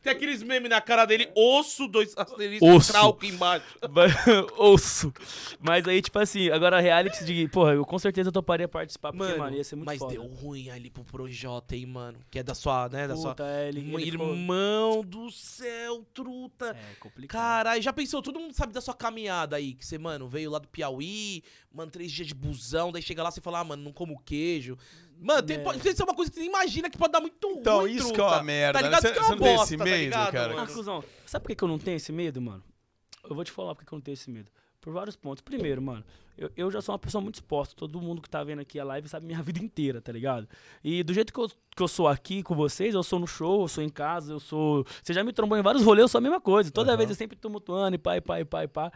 Tem 0.02 0.12
aqueles 0.14 0.42
memes 0.44 0.70
na 0.70 0.80
cara 0.82 1.06
dele, 1.06 1.30
osso, 1.36 1.88
dois 1.88 2.14
asteriscos, 2.18 2.68
Osso. 2.70 2.92
Krauk 2.92 3.28
embaixo. 3.28 3.66
Osso. 4.58 5.14
Mas 5.60 5.88
aí, 5.88 6.02
tipo 6.02 6.18
assim, 6.20 6.50
agora 6.50 6.80
reality 6.80 7.24
de. 7.26 7.48
Porra, 7.50 7.74
eu 7.74 7.86
com 7.86 8.00
certeza 8.00 8.32
toparia 8.32 8.68
participar, 8.68 9.12
porque, 9.12 9.24
Mano, 9.26 9.38
mano, 9.38 9.56
ia 9.58 9.64
ser 9.64 9.76
muito 9.76 9.86
mas 9.88 10.00
foda. 10.00 10.14
deu 10.14 10.24
ruim 10.26 10.70
ali 10.70 10.90
pro 10.90 11.04
Projota, 11.04 11.76
hein, 11.76 11.86
mano. 11.86 12.20
Que 12.30 12.40
é 12.40 12.44
da 12.44 12.56
sua, 12.56 12.90
né, 12.90 13.08
da 13.08 13.16
sua... 13.16 13.32
Puta, 13.32 13.44
é, 13.46 13.70
ele, 13.70 13.80
ele 13.80 14.12
ficou- 14.12 14.30
Irmão 14.34 15.04
do 15.04 15.30
céu, 15.32 16.06
truta. 16.14 16.76
É, 16.78 16.96
complicado. 17.00 17.40
Caralho, 17.42 17.82
já 17.82 17.94
pensou? 17.94 18.22
Todo 18.22 18.40
mundo 18.40 18.54
sabe 18.54 18.74
da 18.74 18.82
sua 18.82 18.94
caminhada 18.94 19.56
aí, 19.56 19.74
que 19.74 19.86
você, 19.86 19.98
mano, 19.98 20.28
veio 20.28 20.50
lá 20.52 20.60
do 20.60 20.68
Piauí, 20.68 21.44
mano, 21.74 21.92
três 21.92 22.12
dias 22.12 22.28
de 22.28 22.34
busão, 22.34 22.92
daí 22.92 23.02
chega 23.02 23.22
lá 23.24 23.30
e 23.36 23.42
fala, 23.42 23.60
ah, 23.60 23.64
mano, 23.64 23.84
não 23.84 23.92
como 23.94 24.20
queijo. 24.24 24.78
Mano, 25.24 25.42
tem, 25.44 25.58
É. 25.58 25.60
pode 25.60 25.80
tem 25.80 25.94
uma 26.06 26.14
coisa 26.16 26.32
que 26.32 26.38
você 26.40 26.46
imagina 26.46 26.90
que 26.90 26.98
pode 26.98 27.12
dar 27.14 27.22
muito 27.22 27.36
Então, 27.48 27.80
ruim, 27.82 27.92
isso 27.92 28.08
truta. 28.08 28.14
que 28.16 28.22
é 28.22 28.24
uma 28.24 28.44
merda, 28.44 28.80
Tá 28.80 28.84
né? 28.84 28.90
ligado? 28.90 29.02
Você- 29.02 29.08
Isso 29.08 29.14
que 29.14 29.20
é 29.20 29.22
uma 29.24 29.30
não 29.36 29.38
tem 29.44 29.56
bosta, 29.56 29.66
esse 29.74 29.78
tá 29.78 29.84
medo, 29.86 29.98
ligado, 30.04 30.32
cara? 30.32 30.62
Ah, 30.62 30.68
cuzão, 30.68 31.04
sabe 31.26 31.46
por 31.46 31.56
que, 31.56 31.64
eu 31.64 31.68
não 31.68 31.80
tenho 31.80 31.96
esse 31.98 32.12
medo, 32.12 32.42
mano? 32.42 32.64
Eu 33.28 33.36
vou 33.36 33.44
te 33.44 33.52
falar 33.52 33.74
por 33.74 33.86
que 33.86 33.94
eu 33.94 33.96
não 33.96 34.02
tenho 34.02 34.14
esse 34.14 34.30
medo. 34.30 34.52
Por 34.82 34.92
vários 34.92 35.16
pontos. 35.16 35.42
Primeiro, 35.42 35.82
mano, 35.82 36.04
eu, 36.38 36.52
eu 36.58 36.70
já 36.70 36.82
sou 36.82 36.92
uma 36.92 37.00
pessoa 37.00 37.22
muito 37.22 37.36
exposta. 37.36 37.74
Todo 37.74 38.02
mundo 38.02 38.22
que 38.22 38.30
tá 38.30 38.44
vendo 38.44 38.60
aqui 38.60 38.78
a 38.78 38.84
live 38.84 39.08
sabe 39.08 39.26
minha 39.26 39.40
vida 39.42 39.60
inteira, 39.64 40.02
tá 40.02 40.12
ligado? 40.12 40.46
E 40.84 41.02
do 41.04 41.14
jeito 41.14 41.32
que 41.32 41.40
eu, 41.40 41.48
que 41.48 41.82
eu 41.82 41.88
sou 41.88 42.06
aqui 42.10 42.44
com 42.44 42.54
vocês, 42.54 42.94
eu 42.94 43.02
sou 43.02 43.18
no 43.18 43.26
show, 43.26 43.62
eu 43.62 43.68
sou 43.70 43.82
em 43.82 43.88
casa, 43.88 44.34
eu 44.34 44.42
sou. 44.42 44.86
Você 45.02 45.14
já 45.14 45.24
me 45.24 45.32
trombou 45.32 45.58
em 45.58 45.62
vários 45.62 45.84
rolês, 45.86 46.02
eu 46.04 46.08
sou 46.10 46.18
a 46.18 46.22
mesma 46.22 46.42
coisa. 46.42 46.70
Toda 46.70 46.90
Aham. 46.92 46.98
vez 46.98 47.10
eu 47.10 47.16
sempre 47.16 47.38
tumultuando 47.38 47.96
e 47.96 47.98
pá, 47.98 48.18
e 48.18 48.22
pá, 48.22 48.40
e 48.42 48.46
pá, 48.46 48.64
e 48.66 48.68
pá. 48.68 48.92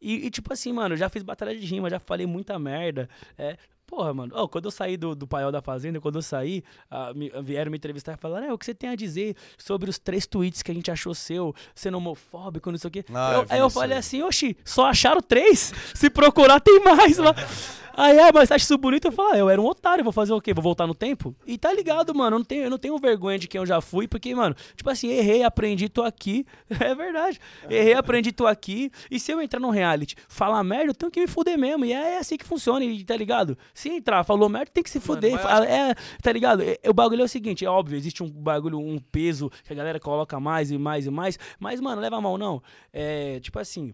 E, 0.00 0.26
e, 0.26 0.30
tipo 0.30 0.52
assim, 0.52 0.72
mano, 0.72 0.94
eu 0.94 0.96
já 0.98 1.08
fiz 1.08 1.22
batalha 1.24 1.54
de 1.58 1.66
rima, 1.66 1.90
já 1.90 1.98
falei 1.98 2.24
muita 2.24 2.56
merda. 2.58 3.08
É, 3.36 3.58
porra, 3.86 4.12
mano, 4.12 4.32
ó, 4.36 4.48
quando 4.48 4.64
eu 4.66 4.70
saí 4.70 4.96
do, 4.96 5.14
do 5.14 5.26
paiol 5.26 5.52
da 5.52 5.62
fazenda, 5.62 6.00
quando 6.00 6.16
eu 6.16 6.22
saí, 6.22 6.62
ah, 6.90 7.12
me- 7.14 7.30
vieram 7.42 7.70
me 7.70 7.76
entrevistar 7.76 8.14
e 8.14 8.16
falaram, 8.20 8.46
é, 8.48 8.52
o 8.52 8.58
que 8.58 8.64
você 8.66 8.74
tem 8.74 8.90
a 8.90 8.94
dizer 8.96 9.36
sobre 9.56 9.88
os 9.88 9.98
três 9.98 10.26
tweets 10.26 10.62
que 10.62 10.70
a 10.70 10.74
gente 10.74 10.90
achou 10.90 11.14
seu, 11.14 11.54
sendo 11.74 11.96
homofóbico, 11.98 12.70
não 12.70 12.78
sei 12.78 12.88
o 12.88 12.90
quê. 12.90 13.04
Ah, 13.14 13.32
Eu- 13.34 13.40
eu 13.40 13.46
aí 13.50 13.58
eu 13.60 13.70
falei 13.70 13.96
assim, 13.98 14.22
oxi, 14.22 14.56
só 14.64 14.86
acharam 14.86 15.20
três? 15.22 15.72
Se 15.94 16.10
procurar, 16.10 16.60
tem 16.60 16.80
mais 16.82 17.16
lá. 17.18 17.34
Aí, 17.98 18.18
é, 18.18 18.30
mas 18.30 18.52
acha 18.52 18.62
isso 18.62 18.76
bonito? 18.76 19.06
Eu 19.06 19.12
falo, 19.12 19.30
ah, 19.32 19.38
eu 19.38 19.48
era 19.48 19.58
um 19.58 19.64
otário, 19.64 20.04
vou 20.04 20.12
fazer 20.12 20.30
o 20.34 20.38
quê? 20.38 20.52
Vou 20.52 20.62
voltar 20.62 20.86
no 20.86 20.94
tempo? 20.94 21.34
E 21.46 21.56
tá 21.56 21.72
ligado, 21.72 22.14
mano, 22.14 22.36
eu 22.36 22.38
não 22.40 22.44
tenho, 22.44 22.64
eu 22.64 22.68
não 22.68 22.76
tenho 22.76 22.98
vergonha 22.98 23.38
de 23.38 23.48
quem 23.48 23.58
eu 23.58 23.64
já 23.64 23.80
fui, 23.80 24.06
porque, 24.06 24.34
mano, 24.34 24.54
tipo 24.74 24.90
assim, 24.90 25.08
errei, 25.08 25.42
aprendi, 25.42 25.88
tô 25.88 26.02
aqui. 26.02 26.44
É 26.78 26.94
verdade. 26.94 27.40
Errei, 27.70 27.94
aprendi, 27.94 28.32
tô 28.32 28.46
aqui. 28.46 28.90
E 29.10 29.18
se 29.18 29.32
eu 29.32 29.40
entrar 29.40 29.58
num 29.60 29.70
reality, 29.70 30.14
falar 30.28 30.62
merda, 30.62 30.90
eu 30.90 30.94
tenho 30.94 31.10
que 31.10 31.18
me 31.20 31.26
fuder 31.26 31.56
mesmo. 31.56 31.86
E 31.86 31.92
é 31.94 32.18
assim 32.18 32.36
que 32.36 32.44
funciona, 32.44 32.84
e 32.84 33.02
tá 33.02 33.16
ligado? 33.16 33.56
Se 33.76 33.90
entrar, 33.90 34.24
falou 34.24 34.48
merda, 34.48 34.70
tem 34.72 34.82
que 34.82 34.88
se 34.88 34.98
fuder. 34.98 35.32
Fala- 35.38 35.66
É, 35.66 35.94
tá 36.22 36.32
ligado? 36.32 36.62
É, 36.62 36.78
o 36.88 36.94
bagulho 36.94 37.20
é 37.20 37.24
o 37.24 37.28
seguinte, 37.28 37.62
é 37.62 37.68
óbvio, 37.68 37.94
existe 37.96 38.22
um 38.22 38.30
bagulho, 38.30 38.78
um 38.78 38.98
peso 38.98 39.50
que 39.64 39.72
a 39.72 39.76
galera 39.76 40.00
coloca 40.00 40.40
mais 40.40 40.70
e 40.70 40.78
mais 40.78 41.04
e 41.04 41.10
mais. 41.10 41.38
Mas, 41.60 41.78
mano, 41.78 42.00
leva 42.00 42.16
a 42.16 42.20
mão, 42.22 42.38
não. 42.38 42.62
É, 42.90 43.38
tipo 43.40 43.58
assim, 43.58 43.92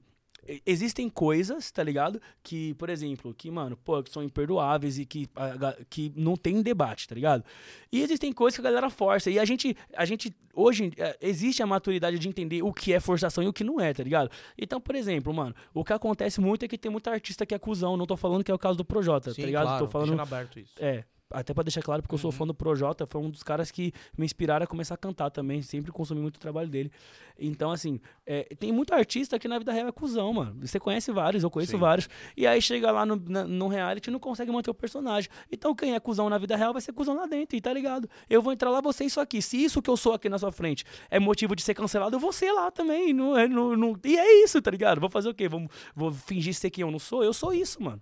existem 0.66 1.09
coisas, 1.09 1.70
tá 1.70 1.82
ligado? 1.82 2.20
Que, 2.43 2.74
por 2.74 2.89
exemplo, 2.90 3.32
que, 3.35 3.51
mano, 3.51 3.77
pô, 3.77 4.02
que 4.02 4.10
são 4.10 4.23
imperdoáveis 4.23 4.98
e 4.98 5.06
que, 5.06 5.28
a 5.36 5.77
que 5.89 6.12
não 6.16 6.36
tem 6.36 6.62
debate, 6.62 7.09
tá 7.09 7.14
ligado? 7.14 7.44
E 7.90 8.02
existem 8.02 8.32
coisas 8.32 8.59
que 8.59 8.66
a 8.66 8.70
galera 8.70 8.90
força. 8.90 9.31
E 9.31 9.39
a 9.39 9.44
gente, 9.44 9.77
a 9.97 10.05
gente 10.05 10.35
hoje, 10.55 10.93
é, 10.97 11.16
existe 11.20 11.62
a 11.62 11.66
maturidade 11.66 12.19
de 12.19 12.28
entender 12.28 12.62
o 12.62 12.73
que 12.73 12.93
é 12.93 13.01
forçação 13.01 13.43
e 13.43 13.48
o 13.48 13.52
que 13.52 13.64
não 13.64 13.81
é, 13.81 13.93
tá 13.93 14.02
ligado? 14.02 14.31
Então, 14.59 14.81
por 14.81 14.94
exemplo, 14.94 15.32
mano, 15.32 15.55
o 15.73 15.85
que 15.85 15.93
acontece 15.93 16.40
muito 16.40 16.64
é 16.64 16.69
que 16.69 16.78
tem 16.78 16.90
muita 16.90 17.10
artista 17.10 17.47
que 17.47 17.55
é 17.55 17.59
cuzão. 17.59 17.97
Não 17.97 18.06
tô 18.06 18.16
falando 18.16 18.44
que 18.44 18.51
é 18.51 18.55
o 18.55 18.59
caso 18.59 18.77
do 18.77 18.85
Projota, 18.85 19.35
tá 19.35 19.43
ligado? 19.43 19.78
tô 19.78 19.89
falando. 19.89 20.19
aberto 20.20 20.59
isso. 20.59 20.74
É, 20.78 21.05
até 21.32 21.52
pra 21.54 21.62
deixar 21.62 21.82
claro, 21.82 22.02
porque 22.02 22.14
eu 22.14 22.18
sou 22.18 22.30
Uhum. 22.30 22.36
fã 22.36 22.46
do 22.46 22.54
Projota, 22.54 23.06
foi 23.06 23.20
um 23.20 23.30
dos 23.30 23.42
caras 23.42 23.70
que 23.70 23.92
me 24.16 24.24
inspiraram 24.24 24.64
a 24.64 24.66
começar 24.66 24.94
a 24.94 24.98
cantar 24.98 25.30
também, 25.30 25.62
sempre 25.62 25.90
consumi 25.92 26.20
muito 26.20 26.36
o 26.36 26.40
trabalho 26.40 26.68
dele. 26.68 26.90
Então, 27.38 27.70
assim, 27.70 27.98
é, 28.26 28.44
tem 28.59 28.70
muito 28.70 28.92
artista 28.94 29.38
que 29.38 29.48
na 29.48 29.59
vida 29.59 29.72
real 29.72 29.88
é 29.88 29.92
cuzão, 29.92 30.32
mano. 30.32 30.56
Você 30.66 30.78
conhece 30.78 31.10
vários, 31.10 31.42
eu 31.42 31.50
conheço 31.50 31.72
Sim. 31.72 31.78
vários. 31.78 32.09
E 32.36 32.46
aí 32.46 32.60
chega 32.60 32.90
lá 32.92 33.04
no, 33.06 33.16
na- 33.16 33.44
no 33.44 33.68
reality 33.68 34.10
e 34.10 34.12
não 34.12 34.20
consegue 34.20 34.52
manter 34.52 34.70
o 34.70 34.74
personagem. 34.74 35.30
Então, 35.50 35.74
quem 35.74 35.94
é 35.94 36.00
cuzão 36.00 36.28
na 36.28 36.38
vida 36.38 36.54
real 36.56 36.72
vai 36.72 36.82
ser 36.82 36.92
cuzão 36.92 37.16
lá 37.16 37.26
dentro, 37.26 37.56
e 37.56 37.60
tá 37.60 37.72
ligado? 37.72 38.09
Eu 38.28 38.42
vou 38.42 38.52
entrar 38.52 38.70
lá, 38.70 38.80
vou 38.80 38.92
ser 38.92 39.04
isso 39.04 39.18
aqui. 39.20 39.40
Se 39.42 39.56
isso 39.62 39.80
que 39.82 39.90
eu 39.90 39.96
sou 39.96 40.12
aqui 40.12 40.28
na 40.28 40.38
sua 40.38 40.52
frente 40.52 40.84
é 41.10 41.18
motivo 41.18 41.56
de 41.56 41.62
ser 41.62 41.74
cancelado, 41.74 42.14
eu 42.14 42.20
vou 42.20 42.32
ser 42.32 42.52
lá 42.52 42.70
também. 42.70 43.12
Não, 43.12 43.36
é- 43.36 43.48
não, 43.48 43.76
não- 43.76 43.98
e 44.04 44.16
é 44.18 44.44
isso, 44.44 44.60
tá 44.60 44.70
ligado? 44.70 45.00
Vou 45.00 45.10
fazer 45.10 45.28
o 45.30 45.34
quê? 45.34 45.48
Vou, 45.48 45.66
vou 45.96 46.12
fingir 46.12 46.54
ser 46.54 46.70
quem 46.70 46.82
eu 46.82 46.90
não 46.90 46.98
sou? 46.98 47.24
Eu 47.24 47.32
sou 47.32 47.52
isso, 47.52 47.82
mano. 47.82 48.00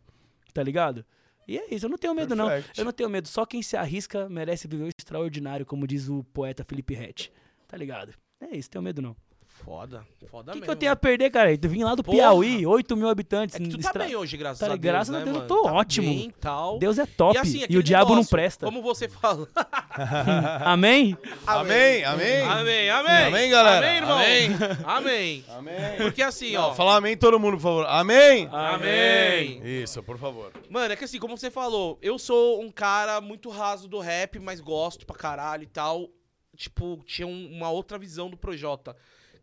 Tá 0.53 0.63
ligado? 0.63 1.05
E 1.51 1.59
é 1.59 1.75
isso, 1.75 1.87
eu 1.87 1.91
não 1.91 1.99
tenho 1.99 2.15
medo, 2.15 2.37
não. 2.37 2.47
Perfect. 2.47 2.79
Eu 2.79 2.85
não 2.85 2.93
tenho 2.93 3.11
medo. 3.11 3.27
Só 3.27 3.45
quem 3.45 3.61
se 3.61 3.77
arrisca 3.77 4.29
merece 4.29 4.69
viver 4.69 4.85
o 4.85 4.89
extraordinário, 4.89 5.67
como 5.67 5.85
diz 5.85 6.09
o 6.09 6.23
poeta 6.23 6.65
Felipe 6.65 6.95
Rett. 6.95 7.33
Tá 7.67 7.77
ligado? 7.77 8.15
É 8.41 8.57
isso, 8.57 8.71
tenho 8.71 8.85
medo 8.85 9.03
não. 9.03 9.17
Foda, 9.65 10.05
foda 10.31 10.53
O 10.53 10.55
que, 10.55 10.61
mesmo. 10.61 10.65
que 10.65 10.71
eu 10.71 10.77
tenho 10.77 10.93
a 10.93 10.97
perder, 10.97 11.31
cara? 11.31 11.53
Eu 11.53 11.59
vim 11.69 11.85
lá 11.85 11.95
do 11.95 12.03
Porra. 12.03 12.17
Piauí, 12.17 12.67
8 12.67 12.97
mil 12.97 13.09
habitantes. 13.09 13.55
É 13.57 13.59
que 13.59 13.69
tu 13.69 13.79
tá 13.79 13.89
estra- 13.89 14.05
bem 14.05 14.17
hoje, 14.17 14.37
graças 14.37 14.59
Tá 14.59 14.67
a? 14.67 14.69
Deus, 14.71 14.81
Graças 14.81 15.15
a 15.15 15.19
né, 15.19 15.25
Deus, 15.25 15.37
eu 15.37 15.43
mano? 15.43 15.49
tô 15.49 15.63
Tá 15.63 15.73
ótimo. 15.75 16.09
bem 16.09 16.29
e 16.29 16.33
tal. 16.33 16.79
Deus 16.79 16.99
é 16.99 17.07
top. 17.07 17.37
E, 17.37 17.39
assim, 17.39 17.65
E, 17.69 17.77
o 17.77 17.83
diabo 17.83 18.09
não 18.11 18.17
negócio, 18.17 18.31
presta. 18.31 18.67
Como 18.67 18.83
você 18.83 19.09
fala. 19.09 19.47
Amém? 20.65 21.17
Amém, 21.47 22.05
amém. 22.05 22.43
Amém, 22.43 22.91
amém. 22.91 23.25
Amém, 23.27 23.51
galera. 23.51 23.87
Amém, 23.87 23.97
irmão. 23.97 24.19
Amém. 24.19 24.51
Amém. 24.85 25.45
Amém. 25.51 25.97
Porque 25.99 26.23
assim, 26.23 26.53
Não, 26.55 26.71
ó. 26.71 26.75
fala 26.75 26.97
amém 26.97 27.17
todo 27.17 27.39
mundo, 27.39 27.57
por 27.57 27.63
favor. 27.63 27.87
Amém. 27.87 28.49
Amém. 28.51 29.61
Isso, 29.65 30.03
por 30.03 30.19
favor. 30.19 30.53
Mano, 30.69 30.93
é 30.93 30.97
que 30.97 31.05
assim, 31.05 31.19
como 31.19 31.37
você 31.37 31.51
falou, 31.51 31.99
eu 32.01 32.19
sou 32.19 32.61
um 32.63 32.71
cara 32.71 33.21
muito 33.21 33.51
raso 33.51 33.89
do 33.89 33.99
rap, 33.99 34.39
mas 34.39 34.61
gosto 34.61 35.05
pra 35.07 35.17
caralho 35.17 35.63
e 35.65 35.67
tal. 35.67 36.09
Tipo, 36.57 37.03
tinha 37.07 37.27
um- 37.27 37.51
uma 37.53 37.71
outra 37.71 37.99
visão 37.99 38.29
do 38.29 38.37
Projota. 38.37 38.97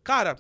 Cara, 0.08 0.38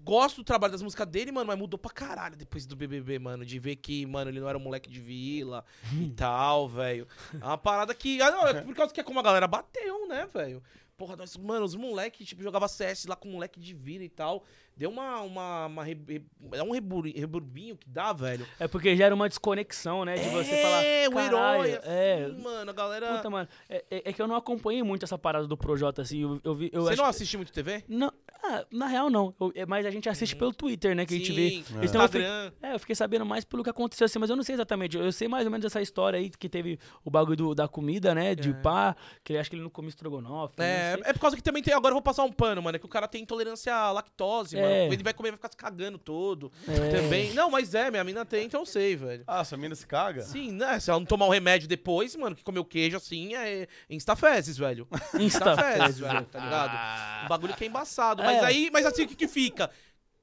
gosto 0.00 0.36
do 0.36 0.44
trabalho 0.44 0.72
das 0.72 0.80
músicas 0.80 1.06
dele, 1.06 1.30
mano, 1.30 1.46
mas 1.46 1.58
mudou 1.58 1.78
pra 1.78 1.90
caralho 1.90 2.34
depois 2.34 2.64
do 2.64 2.74
BBB, 2.74 3.18
mano. 3.18 3.44
De 3.44 3.58
ver 3.58 3.76
que, 3.76 4.06
mano, 4.06 4.30
ele 4.30 4.40
não 4.40 4.48
era 4.48 4.56
um 4.56 4.60
moleque 4.62 4.88
de 4.88 4.98
vila 5.00 5.66
e 5.92 6.08
tal, 6.16 6.66
velho. 6.66 7.06
É 7.38 7.44
uma 7.44 7.58
parada 7.58 7.94
que. 7.94 8.22
Ah, 8.22 8.30
não, 8.30 8.48
é 8.48 8.62
por 8.62 8.74
causa 8.74 8.90
que 8.90 8.98
é 8.98 9.04
como 9.04 9.20
a 9.20 9.22
galera 9.22 9.46
bateu, 9.46 10.08
né, 10.08 10.26
velho? 10.32 10.62
Porra, 10.96 11.14
nós, 11.14 11.36
mano, 11.36 11.66
os 11.66 11.74
moleques, 11.74 12.26
tipo, 12.26 12.42
jogava 12.42 12.66
CS 12.66 13.04
lá 13.04 13.14
com 13.14 13.28
moleque 13.28 13.60
de 13.60 13.74
vila 13.74 14.02
e 14.02 14.08
tal. 14.08 14.44
Deu 14.82 14.90
uma. 14.90 15.20
uma, 15.20 15.66
uma 15.66 15.84
é 15.88 16.60
um 16.64 16.72
rebur- 16.72 17.04
reburbinho 17.14 17.76
que 17.76 17.88
dá, 17.88 18.12
velho. 18.12 18.44
É 18.58 18.66
porque 18.66 18.96
gera 18.96 19.14
uma 19.14 19.28
desconexão, 19.28 20.04
né? 20.04 20.14
De 20.16 20.28
você 20.30 20.56
falar. 20.60 20.82
É, 20.84 21.08
o 21.08 21.12
"Caralho, 21.12 21.36
herói, 21.36 21.72
assim, 21.76 21.88
é, 21.88 22.28
mano, 22.42 22.70
a 22.70 22.74
galera... 22.74 23.16
Puta, 23.16 23.30
mano, 23.30 23.48
é, 23.70 23.84
é- 23.88 24.02
é 24.06 24.12
que 24.12 24.20
eu 24.20 24.26
não 24.26 24.34
acompanhei 24.34 24.82
muito 24.82 25.04
essa 25.04 25.16
parada 25.16 25.46
do 25.46 25.56
Projota, 25.56 26.02
assim. 26.02 26.22
Eu, 26.22 26.40
eu 26.42 26.52
vi. 26.52 26.68
Eu 26.72 26.82
Você 26.82 26.94
acho- 26.94 27.02
não 27.02 27.08
assiste 27.08 27.36
muito 27.36 27.52
TV? 27.52 27.84
Não, 27.86 28.12
ah, 28.42 28.66
na 28.72 28.86
real 28.88 29.08
não. 29.08 29.32
Eu- 29.40 29.52
é, 29.54 29.64
mas 29.64 29.86
a 29.86 29.90
gente 29.92 30.08
assiste 30.08 30.34
pelo 30.34 30.52
Twitter, 30.52 30.96
né? 30.96 31.06
Que 31.06 31.14
a 31.14 31.18
gente 31.18 31.30
vê. 31.32 31.50
Sim, 31.50 31.58
Então 31.80 32.02
eu 32.02 32.08
fiquei- 32.08 32.22
Instagram. 32.22 32.52
É, 32.60 32.74
eu 32.74 32.78
fiquei 32.80 32.96
sabendo 32.96 33.24
mais 33.24 33.44
pelo 33.44 33.62
que 33.62 33.70
aconteceu 33.70 34.04
assim, 34.06 34.18
mas 34.18 34.30
eu 34.30 34.34
não 34.34 34.42
sei 34.42 34.56
exatamente. 34.56 34.96
Eu 34.98 35.12
sei 35.12 35.28
mais 35.28 35.44
ou 35.44 35.50
menos 35.52 35.64
essa 35.64 35.80
história 35.80 36.18
aí 36.18 36.28
que 36.28 36.48
teve 36.48 36.76
o 37.04 37.10
bagulho 37.10 37.36
do- 37.36 37.54
da 37.54 37.68
comida, 37.68 38.16
né? 38.16 38.34
De 38.34 38.50
É. 38.50 38.52
pá, 38.54 38.96
que 39.22 39.32
ele 39.32 39.38
acho 39.38 39.48
que 39.48 39.54
ele 39.54 39.62
não 39.62 39.70
comia 39.70 39.90
estrogonofe. 39.90 40.60
É, 40.60 40.98
é 41.04 41.12
por 41.12 41.20
causa 41.20 41.36
que 41.36 41.42
também 41.42 41.62
tem. 41.62 41.72
Agora 41.72 41.92
eu 41.92 41.96
vou 41.96 42.02
passar 42.02 42.24
um 42.24 42.32
pano, 42.32 42.60
mano. 42.60 42.74
É 42.74 42.78
que 42.80 42.86
o 42.86 42.88
cara 42.88 43.06
tem 43.06 43.22
intolerância 43.22 43.72
à 43.72 43.92
lactose, 43.92 44.56
É. 44.72 44.86
Ele 44.86 45.02
vai 45.02 45.12
comer 45.12 45.30
vai 45.30 45.36
ficar 45.36 45.50
se 45.50 45.56
cagando 45.56 45.98
todo. 45.98 46.50
É. 46.68 46.96
Também. 47.00 47.32
Não, 47.34 47.50
mas 47.50 47.74
é, 47.74 47.90
minha 47.90 48.04
mina 48.04 48.24
tem, 48.24 48.46
então 48.46 48.60
eu 48.60 48.66
sei, 48.66 48.96
velho. 48.96 49.24
Ah, 49.26 49.40
essa 49.40 49.56
mina 49.56 49.74
se 49.74 49.86
caga? 49.86 50.22
Sim, 50.22 50.52
né? 50.52 50.78
Se 50.80 50.90
ela 50.90 50.98
não 50.98 51.06
tomar 51.06 51.26
um 51.26 51.30
remédio 51.30 51.68
depois, 51.68 52.14
mano, 52.16 52.34
que 52.36 52.42
comeu 52.42 52.64
queijo 52.64 52.96
assim, 52.96 53.34
é 53.34 53.66
instafezes, 53.88 54.56
velho. 54.56 54.86
Insta. 55.14 55.52
Instafezes, 55.52 55.98
velho, 55.98 56.24
tá 56.26 56.38
ligado? 56.40 57.24
O 57.26 57.28
bagulho 57.28 57.54
que 57.54 57.64
é 57.64 57.66
embaçado. 57.66 58.22
Mas 58.22 58.42
É. 58.42 58.44
aí, 58.44 58.70
mas 58.72 58.86
assim, 58.86 59.04
o 59.04 59.08
que 59.08 59.14
que 59.16 59.28
fica? 59.28 59.70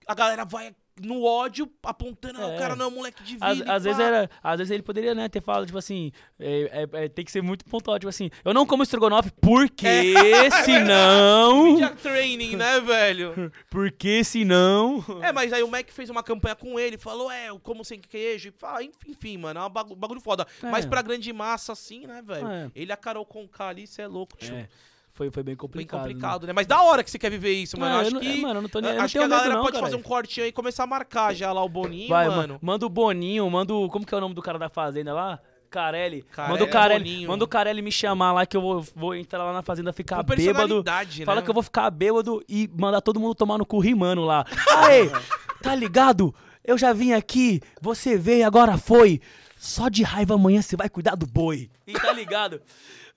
A 0.08 0.16
galera 0.16 0.44
vai 0.46 0.74
no 1.02 1.24
ódio 1.24 1.70
apontando, 1.84 2.40
ah, 2.42 2.50
É. 2.52 2.56
o 2.56 2.58
cara 2.58 2.76
não 2.76 2.86
é 2.86 2.88
um 2.88 2.92
moleque 2.92 3.24
de 3.24 3.34
vida. 3.34 3.46
Às, 3.46 3.62
às 3.62 3.84
vezes 3.84 4.00
era, 4.00 4.30
às 4.44 4.58
vezes 4.58 4.72
ele 4.72 4.84
poderia, 4.84 5.14
né, 5.16 5.28
ter 5.30 5.42
falado, 5.42 5.66
tipo 5.66 5.78
assim, 5.78 6.12
é, 6.40 6.88
é- 6.94 7.06
é, 7.06 7.10
tem 7.10 7.24
que 7.26 7.32
ser 7.32 7.42
muito 7.42 7.66
pontual, 7.66 7.98
tipo 8.00 8.10
assim, 8.10 8.30
eu 8.44 8.54
não 8.54 8.66
como 8.66 8.84
estrogonofe 8.84 9.32
porque 9.42 10.14
senão, 10.66 11.64
Media 11.74 11.90
training, 11.92 12.56
né, 12.56 12.80
velho? 12.80 13.52
porque 13.70 14.24
senão, 14.24 15.04
É, 15.22 15.32
mas 15.32 15.54
aí 15.54 15.64
o 15.64 15.68
Mac 15.68 15.90
fez 15.92 16.10
uma 16.10 16.24
campanha 16.24 16.56
com 16.56 16.80
ele, 16.80 16.98
falou, 16.98 17.32
é, 17.32 17.50
eu 17.50 17.60
como 17.60 17.84
sem 17.86 18.00
queijo, 18.00 18.52
fala, 18.58 18.84
enfim, 18.84 19.38
mano, 19.38 19.60
é 19.60 19.64
um 19.66 19.70
bagu- 19.70 19.96
bagulho 19.96 20.22
foda. 20.22 20.46
É. 20.64 20.70
Mas 20.70 20.86
pra 20.86 21.02
grande 21.02 21.32
massa, 21.34 21.74
assim, 21.74 22.06
né, 22.08 22.22
velho? 22.22 22.48
É. 22.48 22.72
Ele 22.76 22.92
a 22.92 22.98
Carol 22.98 23.26
com 23.26 23.44
o 23.44 23.50
ali, 23.60 23.86
cê 23.88 24.02
é 24.04 24.08
louco, 24.08 24.38
tio. 24.38 24.56
É, 25.28 25.32
foi, 25.32 25.32
foi 25.32 25.44
bem 25.44 25.52
Bem 25.54 25.58
complicado. 25.58 26.00
complicado, 26.02 26.48
né? 26.48 26.54
Mas 26.54 26.66
da 26.68 26.82
hora 26.82 27.04
que 27.04 27.12
você 27.12 27.20
quer 27.20 27.30
viver 27.30 27.52
isso, 27.54 27.80
mano. 27.80 27.94
Ah, 27.94 27.98
Eu 27.98 28.02
acho 28.02 28.12
não- 28.14 28.22
que. 28.22 28.28
é, 28.28 28.42
mano, 28.42 28.56
eu 28.58 28.62
não 28.64 28.70
tô 28.70 28.80
nem- 28.80 28.98
acho 28.98 29.12
que 29.18 29.24
a 29.24 29.28
galera 29.28 29.50
não, 29.56 29.62
pode 29.62 29.74
fazer 29.74 29.82
caralho. 29.92 30.00
um 30.00 30.02
cortinho 30.04 30.44
aí 30.46 30.50
e 30.50 30.54
começar 30.54 30.84
a 30.84 30.88
marcar 30.88 31.34
já 31.36 31.52
lá 31.52 31.64
o 31.64 31.70
Boninho, 31.70 32.10
Vai, 32.10 32.28
mano. 32.28 32.54
ma- 32.54 32.60
manda 32.74 32.86
o 32.86 32.90
Boninho, 32.90 33.50
manda 33.50 33.74
o, 33.74 33.88
como 33.90 34.06
que 34.06 34.14
é 34.14 34.18
o 34.18 34.22
nome 34.22 34.34
do 34.36 34.42
cara 34.42 34.58
da 34.58 34.70
fazenda 34.70 35.14
lá? 35.14 35.40
Carelli. 35.70 36.24
Carelli, 36.24 36.52
manda 36.54 36.64
o 36.64 36.68
Carelli, 36.68 37.04
Boninho. 37.12 37.30
manda 37.30 37.44
o 37.44 37.48
Carelli 37.48 37.82
me 37.84 37.92
chamar 37.92 38.32
lá 38.34 38.46
que 38.46 38.58
eu 38.58 38.62
vou, 38.62 38.82
vou 38.96 39.14
entrar 39.16 39.44
lá 39.44 39.54
na 39.54 39.62
fazenda 39.62 39.94
ficar 39.94 40.16
Com 40.18 40.24
bêbado. 40.24 40.46
personalidade, 40.58 41.26
Fala 41.26 41.42
né? 41.42 41.46
que 41.46 41.50
eu 41.50 41.54
vou 41.54 41.62
ficar 41.62 41.90
bêbado 41.92 42.44
e 42.50 42.68
mandar 42.76 43.02
todo 43.02 43.20
mundo 43.20 43.36
tomar 43.36 43.58
no 43.60 43.66
cu 43.66 43.78
rimando 43.80 44.22
lá. 44.24 44.44
Aê, 44.86 45.10
tá 45.62 45.76
ligado? 45.76 46.34
Eu 46.66 46.76
já 46.78 46.92
vim 46.92 47.14
aqui, 47.14 47.62
você 47.82 48.18
veio, 48.18 48.46
agora 48.48 48.78
foi. 48.78 49.22
Só 49.62 49.90
de 49.90 50.04
raiva 50.04 50.36
amanhã 50.36 50.62
você 50.62 50.76
vai 50.78 50.88
cuidar 50.90 51.16
do 51.16 51.28
boi. 51.28 51.70
E 51.86 51.92
tá 51.94 52.14
ligado? 52.14 52.62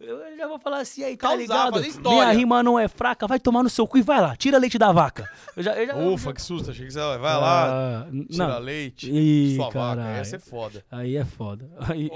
Eu 0.03 0.37
já 0.37 0.49
vou 0.49 0.59
falar 0.59 0.79
assim 0.81 1.05
aí, 1.05 1.17
tá 1.17 1.29
Causar, 1.29 1.41
ligado? 1.41 1.73
fazer 1.75 1.89
história. 1.89 2.19
Minha 2.19 2.33
rima 2.33 2.63
não 2.63 2.79
é 2.79 2.89
fraca, 2.89 3.27
vai 3.27 3.39
tomar 3.39 3.63
no 3.63 3.71
seu 3.71 3.87
cu 3.87 3.99
e 3.99 4.03
vai 4.03 4.21
lá, 4.21 4.35
tira 4.37 4.59
leite 4.59 4.77
da 4.79 4.91
vaca. 4.91 5.31
Eu 5.57 5.63
já, 5.63 5.75
eu 5.81 5.87
já, 5.87 5.97
Ufa, 5.97 6.33
que 6.33 6.43
susto. 6.43 6.71
Achei 6.73 6.87
que 6.87 6.93
você 6.93 6.99
vai 6.99 7.19
vai 7.19 7.35
lá, 7.37 8.01
Ah, 8.03 8.07
tira 8.31 8.49
não, 8.49 8.59
leite, 8.59 9.11
Ih, 9.11 9.55
sua 9.57 9.67
vaca. 9.67 9.79
caralho. 9.79 10.21
Essa 10.21 10.37
é 10.37 10.39
foda. 10.39 10.85
aí 10.91 11.17
é 11.17 11.25
foda. 11.25 11.71
Aí, 11.89 12.11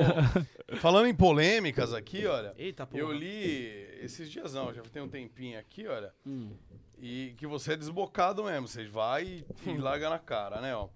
Falando 0.81 1.07
em 1.07 1.15
polêmicas 1.15 1.95
aqui, 1.95 2.27
olha. 2.27 2.53
Eita, 2.59 2.85
porra. 2.87 3.01
Eu 3.01 3.13
li 3.13 3.67
esses 4.03 4.29
dias, 4.31 4.53
não, 4.53 4.75
já 4.75 4.83
tem 4.83 5.01
um 5.03 5.09
tempinho 5.09 5.59
aqui, 5.59 5.87
olha. 5.87 6.13
Hum. 6.27 6.51
E 6.99 7.35
que 7.39 7.47
você 7.47 7.75
é 7.75 7.77
desbocado 7.77 8.43
mesmo. 8.45 8.67
Você 8.67 8.85
vai 8.87 9.25
e, 9.25 9.47
e 9.71 9.77
larga 9.79 10.11
na 10.11 10.19
cara, 10.19 10.61
né, 10.61 10.75
ó. 10.75 10.89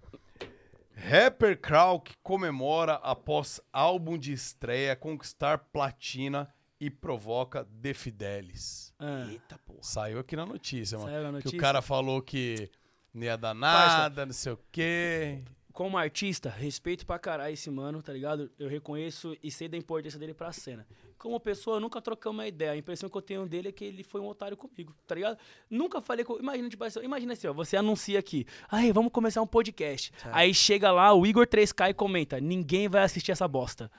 Rapper 0.94 1.58
Krauk 1.58 2.12
comemora 2.22 2.94
após 3.02 3.60
álbum 3.72 4.18
de 4.18 4.32
estreia 4.32 4.94
conquistar 4.96 5.56
platina 5.58 6.48
e 6.80 6.88
provoca 6.90 7.66
The 7.82 7.92
Fidelis. 7.94 8.92
ah, 8.98 9.26
Eita, 9.30 9.58
porra. 9.58 9.78
Saiu 9.82 10.18
aqui 10.18 10.34
na 10.34 10.46
notícia, 10.46 10.96
mano. 10.98 11.10
Saiu 11.10 11.22
na 11.22 11.28
Que 11.28 11.34
notícia? 11.34 11.56
o 11.58 11.60
cara 11.60 11.82
falou 11.82 12.22
que 12.22 12.70
não 13.12 13.24
ia 13.24 13.36
dar 13.36 13.54
nada, 13.54 14.24
não 14.24 14.32
sei 14.32 14.52
o 14.52 14.58
quê. 14.72 15.42
como 15.72 15.96
artista, 15.98 16.48
respeito 16.50 17.06
pra 17.06 17.18
caralho 17.18 17.52
esse 17.54 17.70
mano, 17.70 18.02
tá 18.02 18.12
ligado? 18.12 18.50
Eu 18.58 18.68
reconheço 18.68 19.36
e 19.42 19.50
sei 19.50 19.68
da 19.68 19.76
importância 19.76 20.18
dele 20.18 20.34
pra 20.34 20.52
cena. 20.52 20.86
Como 21.18 21.38
pessoa, 21.38 21.76
eu 21.76 21.80
nunca 21.80 22.00
trocamos 22.00 22.38
uma 22.38 22.46
ideia. 22.48 22.72
A 22.72 22.76
impressão 22.76 23.08
que 23.10 23.16
eu 23.16 23.20
tenho 23.22 23.46
dele 23.46 23.68
é 23.68 23.72
que 23.72 23.84
ele 23.84 24.02
foi 24.02 24.20
um 24.22 24.26
otário 24.26 24.56
comigo, 24.56 24.94
tá 25.06 25.14
ligado? 25.14 25.38
Nunca 25.68 26.00
falei 26.00 26.24
com. 26.24 26.38
Imagina, 26.38 26.68
tipo 26.70 26.82
assim, 26.84 27.00
imagina 27.00 27.32
assim, 27.34 27.46
ó, 27.46 27.52
você 27.52 27.76
anuncia 27.76 28.18
aqui. 28.18 28.46
Aí, 28.70 28.90
vamos 28.90 29.12
começar 29.12 29.42
um 29.42 29.46
podcast. 29.46 30.12
Aí 30.32 30.54
chega 30.54 30.90
lá, 30.90 31.12
o 31.12 31.26
Igor 31.26 31.46
3K 31.46 31.90
e 31.90 31.94
comenta: 31.94 32.40
ninguém 32.40 32.88
vai 32.88 33.02
assistir 33.02 33.32
essa 33.32 33.46
bosta. 33.46 33.90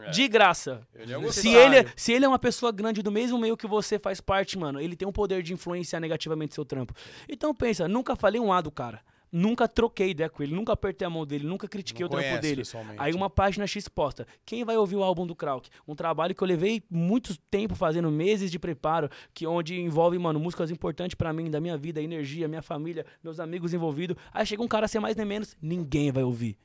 É. 0.00 0.10
De 0.10 0.28
graça. 0.28 0.86
Ele 0.94 1.12
é 1.12 1.18
um 1.18 1.30
Se 1.32 1.48
ele, 1.48 1.88
se 1.96 2.12
ele 2.12 2.24
é 2.24 2.28
uma 2.28 2.38
pessoa 2.38 2.70
grande 2.72 3.02
do 3.02 3.10
mesmo 3.10 3.38
meio 3.38 3.56
que 3.56 3.66
você 3.66 3.98
faz 3.98 4.20
parte, 4.20 4.58
mano, 4.58 4.80
ele 4.80 4.94
tem 4.96 5.06
um 5.06 5.12
poder 5.12 5.42
de 5.42 5.52
influenciar 5.52 6.00
negativamente 6.00 6.54
seu 6.54 6.64
trampo. 6.64 6.94
Então 7.28 7.54
pensa, 7.54 7.88
nunca 7.88 8.14
falei 8.16 8.40
um 8.40 8.52
A 8.52 8.60
do 8.60 8.70
cara. 8.70 9.00
Nunca 9.30 9.68
troquei 9.68 10.08
ideia 10.08 10.30
com 10.30 10.42
ele, 10.42 10.54
nunca 10.54 10.72
apertei 10.72 11.06
a 11.06 11.10
mão 11.10 11.26
dele, 11.26 11.46
nunca 11.46 11.68
critiquei 11.68 12.02
Não 12.02 12.06
o 12.06 12.18
trampo 12.18 12.40
dele. 12.40 12.62
Aí 12.96 13.12
uma 13.12 13.28
página 13.28 13.66
X 13.66 13.86
posta. 13.86 14.26
Quem 14.46 14.64
vai 14.64 14.74
ouvir 14.78 14.96
o 14.96 15.02
álbum 15.02 15.26
do 15.26 15.36
Krauk? 15.36 15.68
Um 15.86 15.94
trabalho 15.94 16.34
que 16.34 16.42
eu 16.42 16.48
levei 16.48 16.82
muito 16.90 17.36
tempo 17.50 17.74
fazendo, 17.74 18.10
meses 18.10 18.50
de 18.50 18.58
preparo, 18.58 19.10
que 19.34 19.46
onde 19.46 19.78
envolve, 19.78 20.18
mano, 20.18 20.40
músicas 20.40 20.70
importantes 20.70 21.14
pra 21.14 21.30
mim, 21.30 21.50
da 21.50 21.60
minha 21.60 21.76
vida, 21.76 22.00
energia, 22.00 22.48
minha 22.48 22.62
família, 22.62 23.04
meus 23.22 23.38
amigos 23.38 23.74
envolvidos. 23.74 24.16
Aí 24.32 24.46
chega 24.46 24.62
um 24.62 24.68
cara 24.68 24.88
sem 24.88 24.98
mais 24.98 25.14
nem 25.14 25.26
menos, 25.26 25.54
ninguém 25.60 26.10
vai 26.10 26.22
ouvir. 26.22 26.56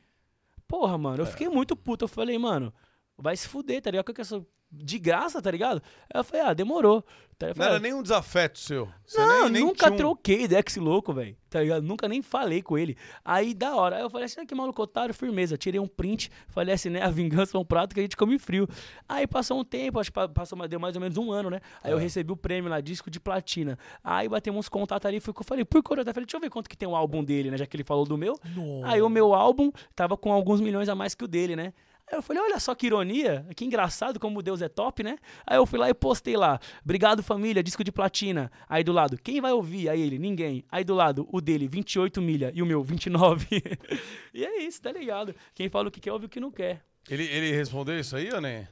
Porra, 0.65 0.97
mano, 0.97 1.17
É. 1.17 1.21
eu 1.21 1.25
fiquei 1.25 1.49
muito 1.49 1.75
puto. 1.75 2.05
Eu 2.05 2.09
falei, 2.09 2.37
mano, 2.37 2.73
vai 3.17 3.35
se 3.37 3.47
fuder, 3.47 3.81
tá 3.81 3.91
ligado? 3.91 4.13
Que 4.13 4.21
é 4.21 4.23
essa 4.23 4.45
de 4.75 4.97
graça, 4.97 5.39
tá 5.41 5.51
ligado? 5.51 5.81
Aí 6.11 6.19
eu 6.19 6.23
falei, 6.23 6.45
ah, 6.47 6.53
demorou. 6.53 7.05
Tá, 7.37 7.47
Não 7.55 7.65
era 7.65 7.75
ah, 7.75 7.79
nem 7.79 7.93
um 7.93 8.01
desafeto 8.01 8.57
seu. 8.57 8.89
Você 9.05 9.17
não, 9.19 9.43
nem, 9.43 9.51
nem 9.51 9.65
nunca 9.65 9.91
um- 9.91 9.95
troquei 9.97 10.45
esse 10.45 10.79
louco, 10.79 11.13
velho. 11.13 11.35
Tá 11.49 11.61
ligado? 11.61 11.83
Nunca 11.83 12.07
nem 12.07 12.21
falei 12.23 12.61
com 12.61 12.75
ele. 12.77 12.97
Aí, 13.23 13.53
da 13.53 13.75
hora. 13.75 13.97
Aí 13.97 14.01
eu 14.01 14.09
falei 14.09 14.25
assim, 14.25 14.41
ah, 14.41 14.45
que 14.45 14.55
maluco 14.55 14.81
otário, 14.81 15.13
firmeza. 15.13 15.57
Tirei 15.57 15.79
um 15.79 15.87
print, 15.87 16.31
falei 16.47 16.73
assim, 16.73 16.89
né? 16.89 17.01
A 17.03 17.09
vingança 17.09 17.55
é 17.55 17.59
um 17.59 17.65
prato 17.65 17.93
que 17.93 17.99
a 17.99 18.03
gente 18.03 18.17
come 18.17 18.39
frio. 18.39 18.67
Aí 19.07 19.27
passou 19.27 19.59
um 19.59 19.63
tempo, 19.63 19.99
acho 19.99 20.09
que 20.09 20.15
pa- 20.15 20.27
passou, 20.27 20.67
deu 20.67 20.79
mais 20.79 20.95
ou 20.95 21.01
menos 21.01 21.17
um 21.17 21.31
ano, 21.31 21.49
né? 21.51 21.59
Aí 21.83 21.91
eu 21.91 21.97
recebi 21.97 22.31
o 22.31 22.37
prêmio 22.37 22.69
lá, 22.69 22.81
disco 22.81 23.11
de 23.11 23.19
platina. 23.19 23.77
Aí 24.03 24.27
batemos 24.27 24.59
uns 24.59 24.69
contatos 24.69 25.05
ali, 25.05 25.19
fui, 25.19 25.33
eu 25.37 25.43
falei, 25.43 25.65
por 25.65 25.83
curiosidade, 25.83 26.11
eu 26.11 26.15
falei, 26.15 26.25
deixa 26.25 26.37
eu 26.37 26.41
ver 26.41 26.49
quanto 26.49 26.67
que 26.69 26.77
tem 26.77 26.87
o 26.87 26.95
álbum 26.95 27.23
dele, 27.23 27.51
né? 27.51 27.57
Já 27.57 27.67
que 27.67 27.75
ele 27.75 27.83
falou 27.83 28.05
do 28.05 28.17
meu. 28.17 28.39
Aí 28.83 29.01
o 29.01 29.09
meu 29.09 29.33
álbum 29.35 29.71
tava 29.95 30.17
com 30.17 30.33
alguns 30.33 30.59
milhões 30.61 30.89
a 30.89 30.95
mais 30.95 31.13
que 31.13 31.23
o 31.23 31.27
dele, 31.27 31.55
né? 31.55 31.73
Aí 32.13 32.19
eu 32.19 32.21
falei, 32.21 32.43
olha 32.43 32.59
só 32.59 32.75
que 32.75 32.85
ironia, 32.85 33.43
que 33.55 33.65
engraçado 33.65 34.19
como 34.19 34.43
Deus 34.43 34.61
é 34.61 34.69
top, 34.69 35.01
né? 35.01 35.17
Aí 35.47 35.57
eu 35.57 35.65
fui 35.65 35.79
lá 35.79 35.89
e 35.89 35.95
postei 35.95 36.37
lá, 36.37 36.59
obrigado 36.83 37.23
família, 37.23 37.63
disco 37.63 37.83
de 37.83 37.91
platina. 37.91 38.51
Aí 38.69 38.83
do 38.83 38.91
lado, 38.91 39.17
quem 39.17 39.41
vai 39.41 39.51
ouvir? 39.51 39.89
Aí 39.89 39.99
ele, 39.99 40.19
ninguém. 40.19 40.63
Aí 40.71 40.83
do 40.83 40.93
lado, 40.93 41.27
o 41.31 41.41
dele, 41.41 41.67
28 41.67 42.21
milha 42.21 42.51
e 42.53 42.61
o 42.61 42.67
meu, 42.67 42.83
29. 42.83 43.47
e 44.31 44.45
é 44.45 44.61
isso, 44.61 44.79
tá 44.79 44.91
ligado? 44.91 45.33
Quem 45.55 45.69
fala 45.69 45.87
o 45.87 45.91
que 45.91 45.99
quer, 45.99 46.11
ouve 46.11 46.27
o 46.27 46.29
que 46.29 46.39
não 46.39 46.51
quer. 46.51 46.85
Ele, 47.09 47.23
ele 47.23 47.51
respondeu 47.51 47.99
isso 47.99 48.15
aí 48.15 48.31
ou 48.31 48.39
nem? 48.39 48.67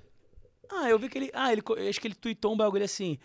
Ah, 0.71 0.89
eu 0.89 0.97
vi 0.97 1.09
que 1.09 1.17
ele. 1.17 1.29
Ah, 1.33 1.51
ele, 1.51 1.61
acho 1.89 1.99
que 1.99 2.07
ele 2.07 2.15
tweetou 2.15 2.53
um 2.53 2.57
bagulho 2.57 2.85
assim. 2.85 3.17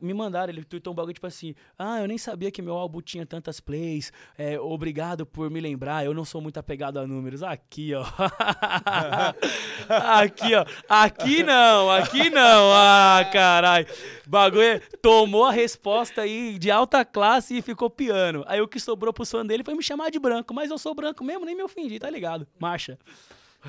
Me 0.00 0.14
mandaram, 0.14 0.50
ele 0.50 0.64
tweetou 0.64 0.94
um 0.94 0.96
bagulho 0.96 1.12
tipo 1.12 1.26
assim. 1.26 1.54
Ah, 1.78 2.00
eu 2.00 2.08
nem 2.08 2.16
sabia 2.16 2.50
que 2.50 2.62
meu 2.62 2.74
álbum 2.74 3.02
tinha 3.02 3.26
tantas 3.26 3.60
plays. 3.60 4.10
é, 4.38 4.58
obrigado 4.58 5.26
por 5.26 5.50
me 5.50 5.60
lembrar. 5.60 6.04
Eu 6.04 6.14
não 6.14 6.24
sou 6.24 6.40
muito 6.40 6.56
apegado 6.56 6.98
a 6.98 7.06
números. 7.06 7.42
Aqui, 7.42 7.92
ó. 7.94 8.02
aqui, 9.86 10.54
ó. 10.54 10.64
Aqui 10.88 11.42
não, 11.42 11.90
aqui 11.90 12.30
não. 12.30 12.72
Ah, 12.72 13.28
caralho. 13.30 13.86
Bagulho 14.26 14.80
tomou 15.02 15.44
a 15.44 15.52
resposta 15.52 16.22
aí 16.22 16.58
de 16.58 16.70
alta 16.70 17.04
classe 17.04 17.58
e 17.58 17.60
ficou 17.60 17.90
piano. 17.90 18.42
Aí 18.46 18.62
o 18.62 18.68
que 18.68 18.80
sobrou 18.80 19.12
pro 19.12 19.26
fã 19.26 19.44
dele 19.44 19.62
foi 19.62 19.74
me 19.74 19.82
chamar 19.82 20.10
de 20.10 20.18
branco. 20.18 20.54
Mas 20.54 20.70
eu 20.70 20.78
sou 20.78 20.94
branco 20.94 21.22
mesmo, 21.22 21.44
nem 21.44 21.54
me 21.54 21.62
ofendi, 21.62 21.98
tá 21.98 22.08
ligado? 22.08 22.48
Marcha. 22.58 22.98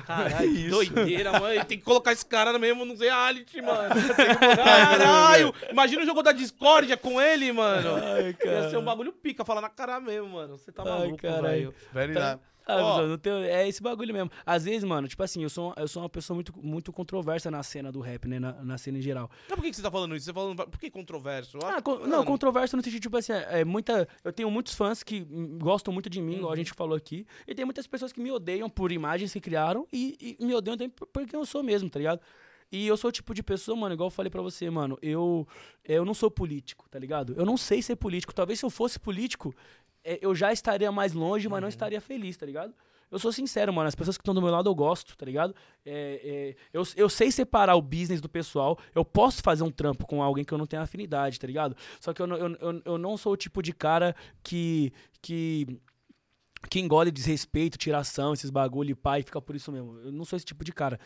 Caralho, 0.04 0.36
que 0.52 0.58
isso. 0.58 0.70
doideira, 0.70 1.32
mano. 1.38 1.64
Tem 1.64 1.78
que 1.78 1.84
colocar 1.84 2.12
esse 2.12 2.26
cara 2.26 2.58
mesmo 2.58 2.84
no 2.84 2.96
reality, 2.96 3.62
mano. 3.62 3.94
Caralho! 4.56 5.54
Imagina 5.70 6.02
o 6.02 6.06
jogo 6.06 6.22
da 6.22 6.32
discórdia 6.32 6.96
com 6.96 7.20
ele, 7.20 7.52
mano. 7.52 7.96
Ai, 7.96 8.32
cara. 8.34 8.62
Ia 8.64 8.70
ser 8.70 8.76
um 8.76 8.84
bagulho 8.84 9.12
pica, 9.12 9.44
falar 9.44 9.60
na 9.60 9.68
cara 9.70 10.00
mesmo, 10.00 10.28
mano. 10.28 10.58
Você 10.58 10.70
tá 10.72 10.82
Ai, 10.82 10.88
maluco, 10.90 11.16
caralho. 11.18 11.42
velho. 11.44 11.74
Very 11.92 12.14
Tá-. 12.14 12.38
Ah, 12.68 12.76
Visão, 12.76 13.06
não 13.06 13.16
tenho- 13.18 13.36
é 13.38 13.68
esse 13.68 13.80
bagulho 13.80 14.12
mesmo. 14.12 14.30
Às 14.44 14.64
vezes, 14.64 14.82
mano, 14.82 15.06
tipo 15.06 15.22
assim, 15.22 15.42
eu 15.42 15.48
sou, 15.48 15.72
eu 15.76 15.86
sou 15.86 16.02
uma 16.02 16.08
pessoa 16.08 16.34
muito, 16.34 16.52
muito 16.60 16.92
controversa 16.92 17.48
na 17.50 17.62
cena 17.62 17.92
do 17.92 18.00
rap, 18.00 18.26
né? 18.26 18.40
Na, 18.40 18.52
na 18.64 18.76
cena 18.76 18.98
em 18.98 19.00
geral. 19.02 19.30
Mas 19.48 19.54
por 19.56 19.62
que, 19.62 19.70
que 19.70 19.76
você 19.76 19.82
tá 19.82 19.90
falando 19.90 20.16
isso? 20.16 20.24
Você 20.24 20.32
tá 20.32 20.40
falando. 20.40 20.56
Por 20.68 20.80
que 20.80 20.90
controverso? 20.90 21.58
Ah, 21.62 21.80
con- 21.80 22.00
não, 22.06 22.24
controverso 22.24 22.76
no 22.76 22.82
sentido, 22.82 23.02
tipo 23.02 23.16
assim, 23.16 23.32
é, 23.32 23.60
é 23.60 23.64
muita. 23.64 24.08
Eu 24.24 24.32
tenho 24.32 24.50
muitos 24.50 24.74
fãs 24.74 25.02
que 25.04 25.20
gostam 25.60 25.94
muito 25.94 26.10
de 26.10 26.20
mim, 26.20 26.32
Uhum. 26.32 26.38
igual 26.38 26.52
a 26.52 26.56
gente 26.56 26.72
falou 26.72 26.96
aqui. 26.96 27.24
E 27.46 27.54
tem 27.54 27.64
muitas 27.64 27.86
pessoas 27.86 28.12
que 28.12 28.20
me 28.20 28.32
odeiam 28.32 28.68
por 28.68 28.90
imagens 28.90 29.32
que 29.32 29.40
criaram 29.40 29.86
e, 29.92 30.36
e 30.40 30.44
me 30.44 30.52
odeiam 30.54 30.76
também 30.76 30.90
por, 30.90 31.06
porque 31.06 31.36
eu 31.36 31.46
sou 31.46 31.62
mesmo, 31.62 31.88
tá 31.88 31.98
ligado? 32.00 32.20
E 32.72 32.84
eu 32.84 32.96
sou 32.96 33.10
o 33.10 33.12
tipo 33.12 33.32
de 33.32 33.44
pessoa, 33.44 33.76
mano, 33.76 33.94
igual 33.94 34.08
eu 34.08 34.10
falei 34.10 34.28
pra 34.28 34.42
você, 34.42 34.68
mano, 34.68 34.98
eu, 35.00 35.46
eu 35.84 36.04
não 36.04 36.12
sou 36.12 36.28
político, 36.28 36.84
tá 36.90 36.98
ligado? 36.98 37.32
Eu 37.36 37.46
não 37.46 37.56
sei 37.56 37.80
ser 37.80 37.94
político. 37.94 38.34
Talvez 38.34 38.58
se 38.58 38.64
eu 38.66 38.70
fosse 38.70 38.98
político, 38.98 39.54
eu 40.22 40.34
já 40.34 40.52
estaria 40.52 40.90
mais 40.92 41.12
longe, 41.12 41.46
Uhum. 41.46 41.52
mas 41.52 41.60
não 41.62 41.68
estaria 41.68 42.00
feliz, 42.00 42.36
tá 42.36 42.46
ligado? 42.46 42.72
Eu 43.10 43.20
sou 43.20 43.30
sincero, 43.32 43.72
mano. 43.72 43.86
As 43.86 43.94
pessoas 43.94 44.16
que 44.16 44.22
estão 44.22 44.34
do 44.34 44.42
meu 44.42 44.50
lado 44.50 44.68
eu 44.68 44.74
gosto, 44.74 45.16
tá 45.16 45.24
ligado? 45.24 45.54
É, 45.84 46.20
é, 46.24 46.56
eu, 46.72 46.82
eu 46.96 47.08
sei 47.08 47.30
separar 47.30 47.76
o 47.76 47.80
business 47.82 48.20
do 48.20 48.28
pessoal. 48.28 48.76
Eu 48.94 49.04
posso 49.04 49.42
fazer 49.42 49.62
um 49.62 49.70
trampo 49.70 50.04
com 50.06 50.20
alguém 50.22 50.44
que 50.44 50.52
eu 50.52 50.58
não 50.58 50.66
tenho 50.66 50.82
afinidade, 50.82 51.38
tá 51.38 51.46
ligado? 51.46 51.76
Só 52.00 52.12
que 52.12 52.20
eu, 52.20 52.26
não- 52.26 52.36
eu, 52.36 52.56
eu, 52.60 52.82
eu 52.84 52.98
não 52.98 53.16
sou 53.16 53.32
o 53.32 53.36
tipo 53.36 53.62
de 53.62 53.72
cara 53.72 54.14
que. 54.42 54.92
que 55.22 55.78
que 56.68 56.80
engole 56.80 57.10
desrespeito, 57.10 57.78
tiração, 57.78 58.32
esses 58.32 58.50
bagulho 58.50 58.90
e 58.90 58.94
pai, 58.94 59.22
fica 59.22 59.40
por 59.40 59.54
isso 59.56 59.70
mesmo. 59.72 59.98
Eu 60.00 60.12
não 60.12 60.24
sou 60.24 60.36
esse 60.36 60.44
tipo 60.46 60.64
de 60.64 60.72
cara. 60.72 60.98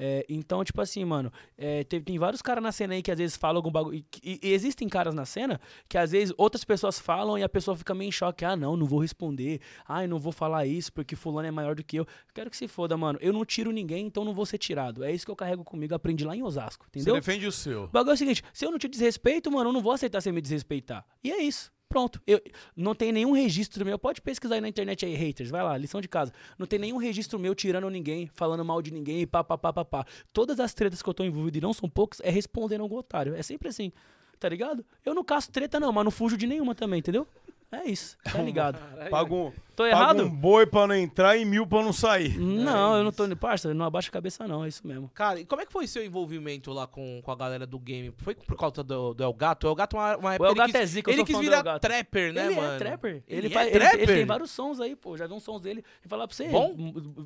É, 0.00 0.24
então, 0.28 0.62
tipo 0.62 0.80
assim, 0.80 1.04
mano, 1.04 1.32
é, 1.56 1.82
tem, 1.84 2.00
tem 2.00 2.18
vários 2.18 2.40
caras 2.40 2.62
na 2.62 2.70
cena 2.70 2.94
aí 2.94 3.02
que 3.02 3.10
às 3.10 3.18
vezes 3.18 3.36
falam 3.36 3.56
algum 3.56 3.70
bagulho. 3.70 4.04
E, 4.22 4.40
e 4.42 4.52
existem 4.52 4.88
caras 4.88 5.12
na 5.14 5.24
cena 5.24 5.60
que 5.88 5.98
às 5.98 6.12
vezes 6.12 6.32
outras 6.38 6.64
pessoas 6.64 6.98
falam 7.00 7.36
e 7.36 7.42
a 7.42 7.48
pessoa 7.48 7.76
fica 7.76 7.94
meio 7.94 8.08
em 8.08 8.12
choque. 8.12 8.44
Ah, 8.44 8.54
não, 8.56 8.76
não 8.76 8.86
vou 8.86 9.00
responder. 9.00 9.60
Ah, 9.86 10.04
eu 10.04 10.08
não 10.08 10.18
vou 10.20 10.32
falar 10.32 10.66
isso 10.66 10.92
porque 10.92 11.16
fulano 11.16 11.48
é 11.48 11.50
maior 11.50 11.74
do 11.74 11.82
que 11.82 11.96
eu. 11.96 12.06
Quero 12.32 12.48
que 12.48 12.56
se 12.56 12.68
foda, 12.68 12.96
mano. 12.96 13.18
Eu 13.20 13.32
não 13.32 13.44
tiro 13.44 13.72
ninguém, 13.72 14.06
então 14.06 14.24
não 14.24 14.32
vou 14.32 14.46
ser 14.46 14.58
tirado. 14.58 15.02
É 15.02 15.10
isso 15.12 15.24
que 15.24 15.30
eu 15.32 15.36
carrego 15.36 15.64
comigo, 15.64 15.94
aprendi 15.94 16.24
lá 16.24 16.36
em 16.36 16.42
Osasco, 16.44 16.86
Você 16.86 17.00
entendeu? 17.00 17.14
defende 17.14 17.46
o 17.46 17.52
seu. 17.52 17.84
O 17.84 17.88
bagulho 17.88 18.12
é 18.12 18.14
o 18.14 18.18
seguinte, 18.18 18.42
se 18.52 18.64
eu 18.64 18.70
não 18.70 18.78
te 18.78 18.86
desrespeito, 18.86 19.50
mano, 19.50 19.70
eu 19.70 19.72
não 19.72 19.82
vou 19.82 19.92
aceitar 19.92 20.20
você 20.20 20.30
me 20.30 20.40
desrespeitar. 20.40 21.04
E 21.24 21.32
é 21.32 21.42
isso. 21.42 21.72
Pronto. 21.88 22.20
Eu, 22.26 22.40
não 22.76 22.94
tem 22.94 23.10
nenhum 23.10 23.32
registro 23.32 23.84
meu. 23.84 23.98
Pode 23.98 24.20
pesquisar 24.20 24.56
aí 24.56 24.60
na 24.60 24.68
internet 24.68 25.06
aí, 25.06 25.14
haters. 25.14 25.50
Vai 25.50 25.62
lá, 25.62 25.76
lição 25.76 26.00
de 26.00 26.08
casa. 26.08 26.32
Não 26.58 26.66
tem 26.66 26.78
nenhum 26.78 26.98
registro 26.98 27.38
meu 27.38 27.54
tirando 27.54 27.88
ninguém, 27.88 28.30
falando 28.34 28.64
mal 28.64 28.82
de 28.82 28.92
ninguém, 28.92 29.26
pá, 29.26 29.42
pá, 29.42 29.56
pá, 29.56 29.72
pá, 29.72 29.84
pá. 29.84 30.06
Todas 30.32 30.60
as 30.60 30.74
tretas 30.74 31.02
que 31.02 31.08
eu 31.08 31.14
tô 31.14 31.24
envolvido, 31.24 31.58
e 31.58 31.60
não 31.60 31.72
são 31.72 31.88
poucas, 31.88 32.20
é 32.20 32.30
respondendo 32.30 32.82
algum 32.82 32.96
otário. 32.96 33.34
É 33.34 33.42
sempre 33.42 33.68
assim. 33.68 33.92
Tá 34.38 34.48
ligado? 34.48 34.84
Eu 35.04 35.14
não 35.14 35.24
caço 35.24 35.50
treta, 35.50 35.80
não, 35.80 35.92
mas 35.92 36.04
não 36.04 36.10
fujo 36.10 36.36
de 36.36 36.46
nenhuma 36.46 36.74
também, 36.74 37.00
entendeu? 37.00 37.26
É 37.70 37.84
isso. 37.84 38.16
Tá 38.24 38.40
ligado? 38.40 38.78
Paga 39.10 39.34
um, 39.34 39.52
Tô 39.76 39.82
paga 39.84 39.88
errado? 39.90 40.22
um 40.24 40.30
boi 40.30 40.66
pra 40.66 40.86
não 40.86 40.94
entrar 40.94 41.36
e 41.36 41.44
mil 41.44 41.66
pra 41.66 41.82
não 41.82 41.92
sair. 41.92 42.38
Não, 42.38 42.96
eu 42.96 43.04
não 43.04 43.12
tô. 43.12 43.24
Parça, 43.36 43.74
não 43.74 43.84
abaixa 43.84 44.08
a 44.08 44.12
cabeça, 44.12 44.48
não. 44.48 44.64
É 44.64 44.68
isso 44.68 44.86
mesmo. 44.86 45.10
Cara, 45.10 45.38
e 45.38 45.44
como 45.44 45.60
é 45.60 45.66
que 45.66 45.72
foi 45.72 45.86
seu 45.86 46.02
envolvimento 46.02 46.72
lá 46.72 46.86
com, 46.86 47.20
com 47.22 47.30
a 47.30 47.36
galera 47.36 47.66
do 47.66 47.78
game? 47.78 48.10
Foi 48.16 48.34
por 48.34 48.56
causa 48.56 48.82
do, 48.82 49.12
do 49.12 49.22
El 49.22 49.34
Gato? 49.34 49.64
O 49.66 49.70
El 49.70 49.74
Gato, 49.74 49.96
uma, 49.98 50.16
uma 50.16 50.30
O 50.30 50.32
época, 50.32 50.46
El 50.48 50.50
ele 50.52 50.58
Gato 50.60 50.66
quis, 50.72 50.74
é 50.80 50.86
zica, 50.86 51.10
ele 51.10 51.24
quis 51.24 51.38
virar 51.38 51.66
El 51.66 51.78
trapper, 51.78 52.32
né, 52.32 52.46
ele 52.46 52.54
mano? 52.56 52.72
é 52.72 52.78
trapper. 52.78 53.10
Ele, 53.28 53.46
Ele 53.46 53.50
faz, 53.50 53.66
é 53.66 53.70
ele- 53.70 53.76
ele, 53.84 53.88
trapper? 53.96 54.16
tem 54.16 54.24
vários 54.24 54.50
sons 54.50 54.80
aí, 54.80 54.96
pô. 54.96 55.16
Já 55.18 55.26
vi 55.26 55.34
uns 55.34 55.42
sons 55.42 55.60
dele. 55.60 55.84
Vou 56.02 56.08
falar 56.08 56.26
pra 56.26 56.34
você. 56.34 56.48
Bom? 56.48 56.74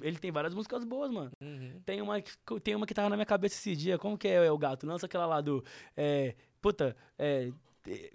Ele 0.02 0.18
tem 0.18 0.32
várias 0.32 0.52
músicas 0.54 0.82
boas, 0.82 1.10
mano. 1.12 1.30
Uhum. 1.40 1.80
Tem 1.86 2.02
uma, 2.02 2.20
que- 2.20 2.32
tem 2.64 2.74
uma 2.74 2.84
que 2.84 2.92
tava 2.94 3.08
na 3.08 3.16
minha 3.16 3.26
cabeça 3.26 3.54
esse 3.54 3.76
dia. 3.76 3.96
Como 3.96 4.18
que 4.18 4.26
é 4.26 4.50
o 4.50 4.58
gato? 4.58 4.86
Lança 4.88 5.06
aquela 5.06 5.24
lá 5.24 5.40
do. 5.40 5.64
É, 5.96 6.34
puta, 6.60 6.96
é. 7.16 7.50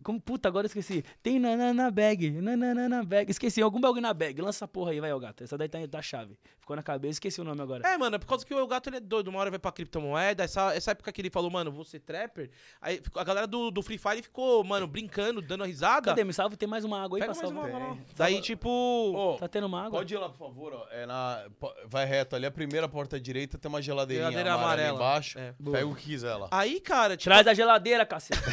Como, 0.03 0.19
puta, 0.21 0.47
agora 0.47 0.65
eu 0.65 0.67
esqueci. 0.67 1.03
Tem 1.21 1.39
na, 1.39 1.73
na 1.73 1.91
bag, 1.91 2.31
na, 2.31 2.55
na, 2.55 3.03
bag. 3.03 3.29
Esqueci, 3.29 3.61
algum 3.61 3.81
bagulho 3.81 4.01
na 4.01 4.13
bag. 4.13 4.41
Lança 4.41 4.59
essa 4.59 4.67
porra 4.67 4.91
aí, 4.91 4.99
vai, 4.99 5.11
ô 5.11 5.19
gato. 5.19 5.43
Essa 5.43 5.57
daí 5.57 5.67
tá 5.67 5.77
da 5.85 6.01
chave. 6.01 6.37
Ficou 6.59 6.75
na 6.75 6.83
cabeça, 6.83 7.13
esqueci 7.13 7.39
o 7.41 7.43
nome 7.43 7.61
agora. 7.61 7.87
É, 7.87 7.97
mano, 7.97 8.15
é 8.15 8.19
por 8.19 8.27
causa 8.27 8.45
que 8.45 8.53
o 8.53 8.67
gato 8.67 8.89
ele 8.89 8.97
é 8.97 8.99
doido. 8.99 9.27
Uma 9.29 9.39
hora 9.39 9.49
vai 9.49 9.59
pra 9.59 9.71
criptomoeda. 9.71 10.43
Essa, 10.43 10.73
essa 10.73 10.91
época 10.91 11.11
que 11.11 11.21
ele 11.21 11.29
falou, 11.29 11.49
mano, 11.51 11.71
vou 11.71 11.83
ser 11.83 11.99
trapper. 11.99 12.49
Aí 12.81 13.01
a 13.15 13.23
galera 13.23 13.47
do, 13.47 13.69
do 13.71 13.81
Free 13.81 13.97
Fire 13.97 14.21
ficou, 14.21 14.63
mano, 14.63 14.87
brincando, 14.87 15.41
dando 15.41 15.63
risada. 15.65 16.07
Cadê? 16.11 16.23
Me 16.23 16.33
salva, 16.33 16.55
tem 16.55 16.67
mais 16.67 16.83
uma 16.85 17.01
água 17.03 17.17
aí 17.17 17.21
Pega 17.21 17.33
pra 17.33 17.43
mais 17.43 17.53
salvar. 17.55 17.81
uma. 17.91 17.97
Daí, 18.15 18.41
tipo. 18.41 18.69
Ô, 18.69 19.37
Tá 19.37 19.47
tendo 19.47 19.67
uma 19.67 19.79
água? 19.81 19.99
Pode 19.99 20.13
ir 20.13 20.17
lá, 20.17 20.29
por 20.29 20.37
favor, 20.37 20.73
ó. 20.73 20.87
É 20.91 21.05
na, 21.05 21.45
vai 21.85 22.05
reto 22.05 22.35
ali, 22.35 22.45
a 22.45 22.51
primeira 22.51 22.87
porta 22.87 23.19
direita 23.19 23.57
tem 23.57 23.69
uma 23.69 23.81
geladeirinha 23.81 24.29
Geladeira 24.29 24.53
amarela, 24.53 24.89
amarela. 24.89 24.97
embaixo. 24.97 25.39
É. 25.39 25.53
Pega 25.71 25.87
o 25.87 25.95
que 25.95 26.03
quiser 26.05 26.35
lá. 26.35 26.47
Aí, 26.51 26.79
cara, 26.79 27.15
tipo, 27.17 27.29
Traz 27.29 27.47
a 27.47 27.53
geladeira, 27.53 28.05
cacete. 28.05 28.39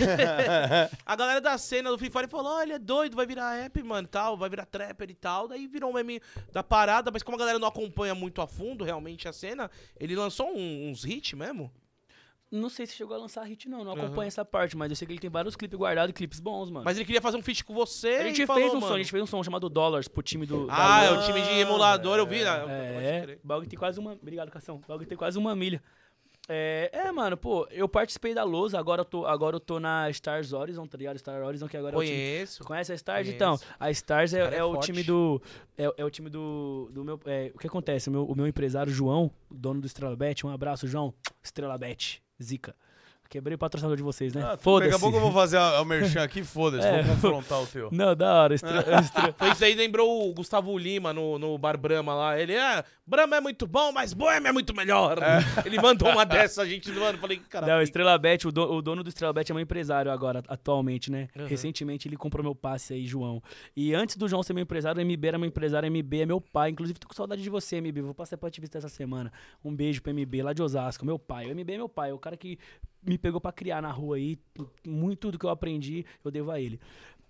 a 1.06 1.16
galera 1.16 1.40
da 1.40 1.56
cena 1.58 1.90
do 1.90 1.98
Free 1.98 2.10
Fire 2.10 2.28
falou: 2.28 2.60
ele 2.62 2.72
é 2.72 2.78
doido, 2.78 3.16
vai 3.16 3.26
virar 3.26 3.56
app, 3.56 3.82
mano, 3.82 4.06
tal, 4.08 4.36
vai 4.36 4.48
virar 4.48 4.66
trapper 4.66 5.10
e 5.10 5.14
tal. 5.14 5.48
Daí 5.48 5.66
virou 5.66 5.90
um 5.90 5.94
meme 5.94 6.20
da 6.52 6.62
parada, 6.62 7.10
mas 7.12 7.22
como 7.22 7.36
a 7.36 7.38
galera 7.38 7.58
não 7.58 7.68
acompanha 7.68 8.14
muito 8.14 8.40
a 8.40 8.46
fundo 8.46 8.84
realmente 8.84 9.26
a 9.28 9.32
cena, 9.32 9.70
ele 9.98 10.14
lançou 10.16 10.48
um- 10.56 10.88
uns 10.90 11.04
hits 11.04 11.32
mesmo. 11.34 11.70
não 12.52 12.68
sei 12.68 12.86
se 12.86 12.94
chegou 12.94 13.16
a 13.16 13.18
lançar 13.18 13.42
hit, 13.42 13.68
não. 13.68 13.82
Não 13.82 13.92
Aham. 13.94 14.04
acompanho 14.04 14.28
essa 14.28 14.44
parte, 14.44 14.76
mas 14.76 14.88
eu 14.88 14.94
sei 14.94 15.06
que 15.06 15.12
ele 15.12 15.18
tem 15.20 15.28
vários 15.28 15.56
clipes 15.56 15.76
guardados, 15.76 16.14
clipes 16.14 16.38
bons, 16.38 16.70
mano. 16.70 16.84
Mas 16.84 16.96
ele 16.96 17.04
queria 17.04 17.20
fazer 17.20 17.36
um 17.36 17.42
feat 17.42 17.64
com 17.64 17.74
você. 17.74 18.10
a 18.16 18.22
gente 18.24 18.46
falou, 18.46 18.62
fez 18.62 18.72
um 18.72 18.76
mano, 18.76 18.86
som, 18.86 18.94
a 18.94 18.98
gente 18.98 19.10
fez 19.10 19.22
um 19.24 19.26
som 19.26 19.42
chamado 19.42 19.68
Dollars 19.68 20.06
pro 20.06 20.22
time 20.22 20.46
do. 20.46 20.68
Ah, 20.70 21.02
é 21.02 21.10
o 21.10 21.20
time 21.24 21.42
de 21.42 21.50
emulador, 21.58 22.16
eu 22.16 22.24
vi. 22.26 22.44
né? 22.44 22.64
É, 23.02 23.20
crer. 23.24 23.40
o 23.42 23.46
bagulho 23.48 23.68
tem 23.68 23.76
quase 23.76 23.98
uma. 23.98 24.12
Obrigado, 24.12 24.52
Cação. 24.52 24.76
O 24.76 24.86
bagulho 24.86 25.08
tem 25.08 25.18
quase 25.18 25.36
uma 25.36 25.56
milha. 25.56 25.82
É, 26.46 26.90
é, 26.92 27.10
mano, 27.10 27.36
pô, 27.36 27.66
eu 27.70 27.88
participei 27.88 28.34
da 28.34 28.44
Lousa, 28.44 28.78
agora 28.78 29.00
eu 29.00 29.04
tô, 29.04 29.24
agora 29.24 29.56
eu 29.56 29.60
tô 29.60 29.80
na 29.80 30.10
Stars 30.10 30.52
Horizon, 30.52 30.86
tá 30.86 30.98
ligado? 30.98 31.18
Star 31.18 31.42
Horizon, 31.42 31.66
que 31.66 31.76
agora 31.76 31.96
é 31.96 31.98
o 31.98 32.02
time. 32.02 32.14
Conheço. 32.14 32.64
Conhece 32.64 32.92
a 32.92 32.94
Stars? 32.94 33.26
Conheço. 33.26 33.34
Então, 33.34 33.58
a 33.80 33.90
Stars 33.90 34.34
é, 34.34 34.40
é 34.40 34.56
é 34.56 34.64
o 34.64 34.78
time 34.78 35.02
do. 35.02 35.40
É, 35.76 35.92
é 35.96 36.04
o 36.04 36.10
time 36.10 36.28
do. 36.28 36.90
do 36.92 37.02
meu, 37.02 37.18
é, 37.24 37.50
o 37.54 37.58
que 37.58 37.66
acontece? 37.66 38.08
O 38.10 38.12
meu, 38.12 38.26
o 38.26 38.36
meu 38.36 38.46
empresário, 38.46 38.92
João, 38.92 39.30
dono 39.50 39.80
do 39.80 39.86
Estrela 39.86 40.14
Bet, 40.14 40.46
um 40.46 40.50
abraço, 40.50 40.86
João. 40.86 41.14
Estrela 41.42 41.78
Bet, 41.78 42.22
Zica. 42.42 42.74
Quebrei 43.28 43.54
o 43.56 43.58
patrocinador 43.58 43.96
de 43.96 44.02
vocês, 44.02 44.32
né? 44.32 44.42
Ah, 44.44 44.56
Foda-se. 44.56 44.90
Daqui 44.92 45.00
a 45.00 45.02
pouco 45.02 45.16
eu 45.16 45.20
vou 45.20 45.32
fazer 45.32 45.56
a, 45.56 45.78
a 45.78 45.84
merchan 45.84 46.22
aqui, 46.22 46.42
foda-se. 46.44 46.86
É. 46.86 47.02
Vou 47.02 47.14
confrontar 47.14 47.62
o 47.62 47.66
teu. 47.66 47.88
Não, 47.90 48.14
da 48.14 48.32
hora. 48.34 48.54
Estre- 48.54 48.72
Foi 49.36 49.50
isso 49.50 49.64
aí, 49.64 49.74
lembrou 49.74 50.30
o 50.30 50.34
Gustavo 50.34 50.76
Lima 50.78 51.12
no, 51.12 51.38
no 51.38 51.58
Bar 51.58 51.76
Brahma 51.76 52.14
lá. 52.14 52.38
Ele 52.40 52.52
é. 52.54 52.84
Brahma 53.06 53.36
é 53.36 53.40
muito 53.40 53.66
bom, 53.66 53.92
mas 53.92 54.12
Boêmia 54.14 54.48
é 54.48 54.52
muito 54.52 54.74
melhor. 54.74 55.18
Ele 55.66 55.78
mandou 55.80 56.08
uma 56.08 56.24
dessa, 56.24 56.62
a 56.62 56.66
gente, 56.66 56.90
mano, 56.92 57.18
falei, 57.18 57.38
cara. 57.38 57.66
Não, 57.66 57.78
o 57.78 57.82
Estrela 57.82 58.16
Bet, 58.16 58.46
o, 58.46 58.52
do- 58.52 58.72
o 58.72 58.80
dono 58.80 59.02
do 59.02 59.08
Estrela 59.08 59.32
Bet 59.32 59.50
é 59.50 59.54
meu 59.54 59.62
empresário 59.62 60.10
agora, 60.10 60.42
atualmente, 60.48 61.10
né? 61.10 61.28
Uhum. 61.36 61.46
Recentemente 61.46 62.08
ele 62.08 62.16
comprou 62.16 62.42
meu 62.42 62.54
passe 62.54 62.94
aí, 62.94 63.04
João. 63.06 63.42
E 63.76 63.94
antes 63.94 64.16
do 64.16 64.26
João 64.28 64.42
ser 64.42 64.54
meu 64.54 64.62
empresário, 64.62 65.02
o 65.02 65.04
MB 65.04 65.26
era 65.26 65.38
meu 65.38 65.48
empresário, 65.48 65.90
MB 65.90 66.20
é 66.22 66.26
meu 66.26 66.40
pai. 66.40 66.70
Inclusive, 66.70 66.98
tô 66.98 67.06
com 67.08 67.14
saudade 67.14 67.42
de 67.42 67.50
você, 67.50 67.78
MB. 67.80 68.00
Vou 68.00 68.14
passar 68.14 68.38
pra 68.38 68.50
te 68.50 68.60
visitar 68.60 68.78
essa 68.78 68.88
semana. 68.88 69.30
Um 69.62 69.74
beijo 69.74 70.00
pro 70.00 70.14
MB 70.14 70.42
lá 70.42 70.52
de 70.54 70.62
Osasco, 70.62 71.04
meu 71.04 71.18
pai. 71.18 71.46
O 71.50 71.54
MB 71.54 71.72
é 71.72 71.76
meu 71.76 71.88
pai, 71.90 72.10
é 72.10 72.14
o 72.14 72.18
cara 72.18 72.36
que 72.38 72.58
me 73.06 73.18
pegou 73.18 73.40
pra 73.40 73.52
criar 73.52 73.82
na 73.82 73.90
rua 73.90 74.16
aí. 74.16 74.38
Muito 74.86 75.30
do 75.30 75.38
que 75.38 75.46
eu 75.46 75.50
aprendi, 75.50 76.04
eu 76.24 76.30
devo 76.30 76.50
a 76.50 76.60
ele. 76.60 76.80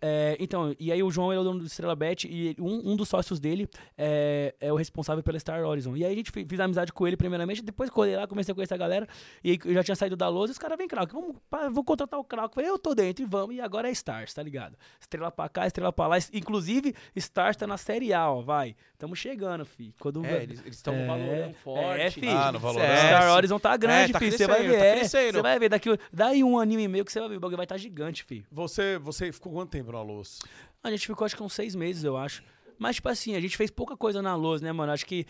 É, 0.06 0.36
então, 0.38 0.74
e 0.78 0.92
aí 0.92 1.02
o 1.02 1.10
João 1.10 1.32
ele 1.32 1.38
é 1.38 1.40
o 1.40 1.44
dono 1.44 1.60
do 1.60 1.66
Estrela 1.66 1.96
Bet 1.96 2.28
e 2.28 2.54
um, 2.60 2.90
um 2.92 2.94
dos 2.96 3.08
sócios 3.08 3.40
dele 3.40 3.66
é, 3.96 4.54
é 4.60 4.70
o 4.70 4.76
responsável 4.76 5.22
pela 5.22 5.38
Star 5.38 5.64
Horizon. 5.64 5.96
E 5.96 6.04
aí 6.04 6.12
a 6.12 6.16
gente 6.16 6.30
fiz 6.30 6.60
amizade 6.60 6.92
com 6.92 7.06
ele 7.06 7.16
primeiramente, 7.16 7.62
depois 7.62 7.88
colei 7.88 8.14
lá, 8.14 8.26
comecei 8.26 8.52
a 8.52 8.54
conhecer 8.54 8.74
a 8.74 8.76
galera, 8.76 9.08
e 9.42 9.52
aí 9.52 9.58
eu 9.64 9.72
já 9.72 9.82
tinha 9.82 9.96
saído 9.96 10.14
da 10.14 10.28
lousa, 10.28 10.50
e 10.50 10.52
os 10.52 10.58
caras, 10.58 10.76
vem 10.76 10.86
Krauk, 10.86 11.10
vamos, 11.10 11.36
pá, 11.48 11.70
vou 11.70 11.82
contratar 11.82 12.20
o 12.20 12.24
Krauk. 12.24 12.50
Eu 12.50 12.54
Falei, 12.54 12.70
eu 12.70 12.78
tô 12.78 12.94
dentro 12.94 13.24
e 13.24 13.26
vamos, 13.26 13.56
e 13.56 13.62
agora 13.62 13.88
é 13.88 13.92
Stars, 13.92 14.34
tá 14.34 14.42
ligado? 14.42 14.76
Estrela 15.00 15.30
pra 15.30 15.48
cá, 15.48 15.66
estrela 15.66 15.90
pra 15.90 16.06
lá, 16.06 16.16
inclusive 16.34 16.94
Stars 17.16 17.56
tá 17.56 17.66
na 17.66 17.78
Série 17.78 18.12
A, 18.12 18.30
ó, 18.30 18.42
vai. 18.42 18.76
Tamo 18.98 19.16
chegando, 19.16 19.64
fi. 19.64 19.94
Quando 19.98 20.24
É, 20.24 20.42
eles 20.42 20.62
estão 20.66 20.94
É, 20.94 21.06
valorando 21.06 21.54
forte. 21.54 22.00
é, 22.00 22.10
fi. 22.10 22.28
Ah, 22.28 22.52
no 22.52 22.58
Valorant. 22.58 22.84
É, 22.86 22.96
Star 23.08 23.32
Horizon 23.32 23.58
tá 23.58 23.76
grande, 23.76 24.12
tá 24.12 24.18
fi. 24.18 24.30
Você 24.30 24.46
vai 24.46 24.62
ver, 24.66 24.78
tá 24.78 24.84
é. 24.84 25.04
Você 25.04 25.42
vai 25.42 25.58
ver, 25.58 25.68
daqui, 25.70 25.88
daí 26.12 26.44
um 26.44 26.58
aninho 26.58 26.80
e 26.80 26.88
meio 26.88 27.04
que 27.04 27.12
você 27.12 27.20
vai 27.20 27.28
ver, 27.30 27.36
o 27.36 27.40
bagulho 27.40 27.56
vai 27.56 27.64
estar 27.64 27.76
gigante, 27.78 28.22
fi. 28.24 28.44
Você, 28.50 28.98
você 28.98 29.32
ficou 29.32 29.52
quanto 29.52 29.70
tempo 29.70 29.93
na 29.94 30.02
luz? 30.02 30.40
A 30.82 30.90
gente 30.90 31.06
ficou 31.06 31.24
acho 31.24 31.36
que 31.36 31.42
uns 31.42 31.54
seis 31.54 31.74
meses, 31.74 32.04
eu 32.04 32.16
acho. 32.16 32.42
Mas, 32.78 32.96
tipo 32.96 33.08
assim, 33.08 33.34
a 33.34 33.40
gente 33.40 33.56
fez 33.56 33.70
pouca 33.70 33.96
coisa 33.96 34.20
na 34.20 34.34
luz, 34.34 34.60
né, 34.60 34.72
mano? 34.72 34.92
Acho 34.92 35.06
que 35.06 35.26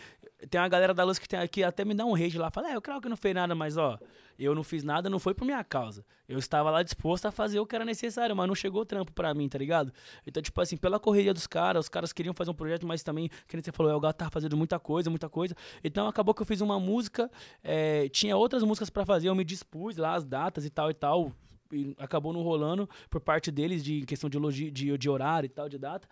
tem 0.49 0.59
uma 0.59 0.67
galera 0.67 0.93
da 0.93 1.03
luz 1.03 1.19
que, 1.19 1.27
tem, 1.27 1.47
que 1.47 1.63
até 1.63 1.85
me 1.85 1.93
dá 1.93 2.05
um 2.05 2.13
rage 2.13 2.37
lá. 2.37 2.49
Fala, 2.51 2.71
é, 2.71 2.75
eu 2.75 2.81
creio 2.81 2.99
que 2.99 3.09
não 3.09 3.17
fez 3.17 3.33
nada, 3.33 3.55
mas, 3.55 3.77
ó, 3.77 3.97
eu 4.37 4.53
não 4.53 4.63
fiz 4.63 4.83
nada, 4.83 5.09
não 5.09 5.19
foi 5.19 5.33
por 5.33 5.45
minha 5.45 5.63
causa. 5.63 6.03
Eu 6.27 6.39
estava 6.39 6.69
lá 6.69 6.83
disposto 6.83 7.25
a 7.27 7.31
fazer 7.31 7.59
o 7.59 7.65
que 7.65 7.75
era 7.75 7.85
necessário, 7.85 8.35
mas 8.35 8.47
não 8.47 8.55
chegou 8.55 8.81
o 8.81 8.85
trampo 8.85 9.11
pra 9.13 9.33
mim, 9.33 9.47
tá 9.47 9.57
ligado? 9.57 9.93
Então, 10.25 10.41
tipo 10.41 10.59
assim, 10.59 10.75
pela 10.75 10.99
correria 10.99 11.33
dos 11.33 11.47
caras, 11.47 11.85
os 11.85 11.89
caras 11.89 12.11
queriam 12.11 12.33
fazer 12.33 12.51
um 12.51 12.53
projeto, 12.55 12.85
mas 12.85 13.03
também, 13.03 13.29
que 13.47 13.61
você 13.61 13.71
falou, 13.71 13.91
é, 13.91 13.95
o 13.95 13.99
gato 13.99 14.17
tava 14.17 14.31
fazendo 14.31 14.57
muita 14.57 14.79
coisa, 14.79 15.09
muita 15.09 15.29
coisa. 15.29 15.55
Então, 15.83 16.07
acabou 16.07 16.33
que 16.33 16.41
eu 16.41 16.45
fiz 16.45 16.61
uma 16.61 16.79
música, 16.79 17.29
é, 17.63 18.09
tinha 18.09 18.35
outras 18.35 18.63
músicas 18.63 18.89
pra 18.89 19.05
fazer, 19.05 19.29
eu 19.29 19.35
me 19.35 19.43
dispus 19.43 19.97
lá, 19.97 20.15
as 20.15 20.25
datas 20.25 20.65
e 20.65 20.69
tal 20.69 20.89
e 20.89 20.93
tal. 20.93 21.31
E 21.75 21.95
acabou 21.97 22.31
não 22.33 22.41
rolando 22.41 22.89
por 23.09 23.19
parte 23.21 23.51
deles 23.51 23.83
de 23.83 24.01
em 24.01 24.05
questão 24.05 24.29
de, 24.29 24.37
logi, 24.39 24.71
de, 24.71 24.97
de 24.97 25.09
horário 25.09 25.45
e 25.47 25.49
tal, 25.49 25.67
de 25.69 25.77
data. 25.77 26.07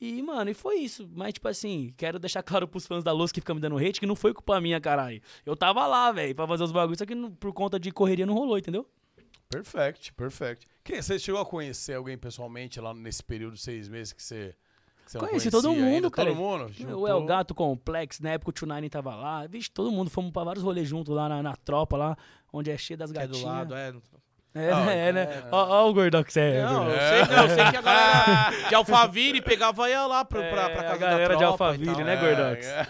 E, 0.00 0.20
mano, 0.20 0.50
e 0.50 0.54
foi 0.54 0.76
isso. 0.76 1.08
Mas, 1.14 1.32
tipo 1.32 1.48
assim, 1.48 1.94
quero 1.96 2.18
deixar 2.18 2.42
claro 2.42 2.68
pros 2.68 2.86
fãs 2.86 3.02
da 3.02 3.12
Luz 3.12 3.32
que 3.32 3.40
ficam 3.40 3.54
me 3.54 3.60
dando 3.62 3.78
hate 3.78 3.98
que 3.98 4.06
não 4.06 4.14
foi 4.16 4.34
culpa 4.34 4.60
minha, 4.60 4.78
caralho. 4.78 5.22
Eu 5.44 5.56
tava 5.56 5.86
lá, 5.86 6.12
velho, 6.12 6.34
pra 6.34 6.46
fazer 6.46 6.64
os 6.64 6.72
bagulhos, 6.72 6.98
só 6.98 7.06
que 7.06 7.14
não- 7.14 7.30
por 7.30 7.52
conta 7.54 7.80
de 7.80 7.90
correria 7.90 8.26
não 8.26 8.34
rolou, 8.34 8.58
entendeu? 8.58 8.86
Perfect, 9.48 10.12
perfect. 10.14 10.66
Quem, 10.84 11.00
você 11.00 11.18
chegou 11.18 11.40
a 11.40 11.46
conhecer 11.46 11.94
alguém 11.94 12.18
pessoalmente 12.18 12.80
lá 12.80 12.92
nesse 12.92 13.22
período 13.22 13.54
de 13.54 13.60
seis 13.60 13.88
meses 13.88 14.12
que 14.12 14.22
você, 14.22 14.54
que 15.04 15.12
você 15.12 15.18
Conheci 15.18 15.50
todo 15.50 15.70
mundo, 15.72 15.84
ainda? 15.94 16.10
cara. 16.10 16.28
Todo 16.30 16.38
mundo? 16.38 16.64
O 16.66 16.72
Juntou? 16.72 17.08
El 17.08 17.24
Gato 17.24 17.54
Complex, 17.54 18.20
na 18.20 18.30
época 18.30 18.50
o 18.50 18.52
Tunine 18.52 18.90
tava 18.90 19.14
lá. 19.14 19.46
Vixe, 19.46 19.70
todo 19.70 19.90
mundo, 19.90 20.10
fomos 20.10 20.32
pra 20.32 20.44
vários 20.44 20.64
rolês 20.64 20.88
juntos 20.88 21.14
lá 21.14 21.28
na, 21.28 21.42
na 21.42 21.56
tropa 21.56 21.96
lá, 21.96 22.18
onde 22.52 22.70
é 22.70 22.76
cheio 22.76 22.98
das 22.98 23.10
Que 23.12 23.18
é 23.18 23.22
do 23.26 23.28
gatinhas. 23.28 23.46
lado, 23.46 23.74
é. 23.74 23.94
É, 24.56 24.72
Ah, 24.72 24.90
é, 24.92 25.12
né? 25.12 25.42
Ó, 25.52 25.66
ó 25.84 25.88
o 25.90 25.92
Gordox, 25.94 26.36
é. 26.36 26.62
Não, 26.62 26.88
eu 26.90 26.98
sei, 26.98 27.36
não, 27.36 27.42
eu 27.42 27.48
sei 27.48 27.56
que 27.70 27.76
a 27.76 27.82
galera 27.82 28.50
de 28.68 28.74
Alphaville 28.74 29.40
pegava 29.42 29.88
e 29.88 29.92
ia 29.92 30.06
lá 30.06 30.24
pro, 30.24 30.40
pra, 30.40 30.50
pra 30.50 30.62
É, 30.70 30.74
casa 30.74 30.94
a 30.94 30.96
galera 30.96 31.36
de 31.36 31.42
e 31.42 31.46
Alphaville, 31.46 32.04
né, 32.04 32.16
Gordox? 32.16 32.66
É, 32.66 32.86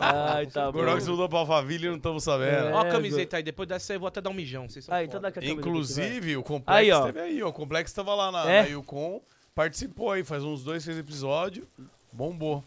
Ai, 0.00 0.46
tá 0.46 0.68
O 0.68 0.72
bom. 0.72 0.78
Gordox 0.80 1.08
mudou 1.08 1.28
pra 1.28 1.38
Alphaville 1.38 1.86
e 1.86 1.88
não 1.90 1.96
estamos 1.96 2.22
sabendo. 2.22 2.68
É. 2.68 2.72
Ó 2.72 2.80
a 2.80 2.84
camiseta 2.90 3.36
aí, 3.38 3.42
depois 3.42 3.68
dessa 3.68 3.94
eu 3.94 4.00
vou 4.00 4.08
até 4.08 4.20
dar 4.20 4.30
um 4.30 4.34
mijão. 4.34 4.68
Vocês 4.68 4.84
são 4.84 4.94
Ah, 4.94 5.02
então 5.02 5.20
dá 5.20 5.28
a. 5.28 5.44
Inclusive, 5.44 6.36
o 6.36 6.42
Complexo 6.42 6.78
Aí, 6.78 6.92
ó. 6.92 7.06
teve 7.06 7.20
aí, 7.20 7.42
ó. 7.42 7.48
O 7.48 7.52
Complexo 7.52 7.94
tava 7.94 8.14
lá 8.14 8.30
na, 8.30 8.50
É? 8.50 8.62
na 8.62 8.68
Yukon, 8.68 9.20
participou 9.54 10.12
aí, 10.12 10.22
faz 10.22 10.42
uns 10.44 10.62
dois, 10.62 10.84
três 10.84 10.98
episódios. 10.98 11.66
Bombou. 12.12 12.62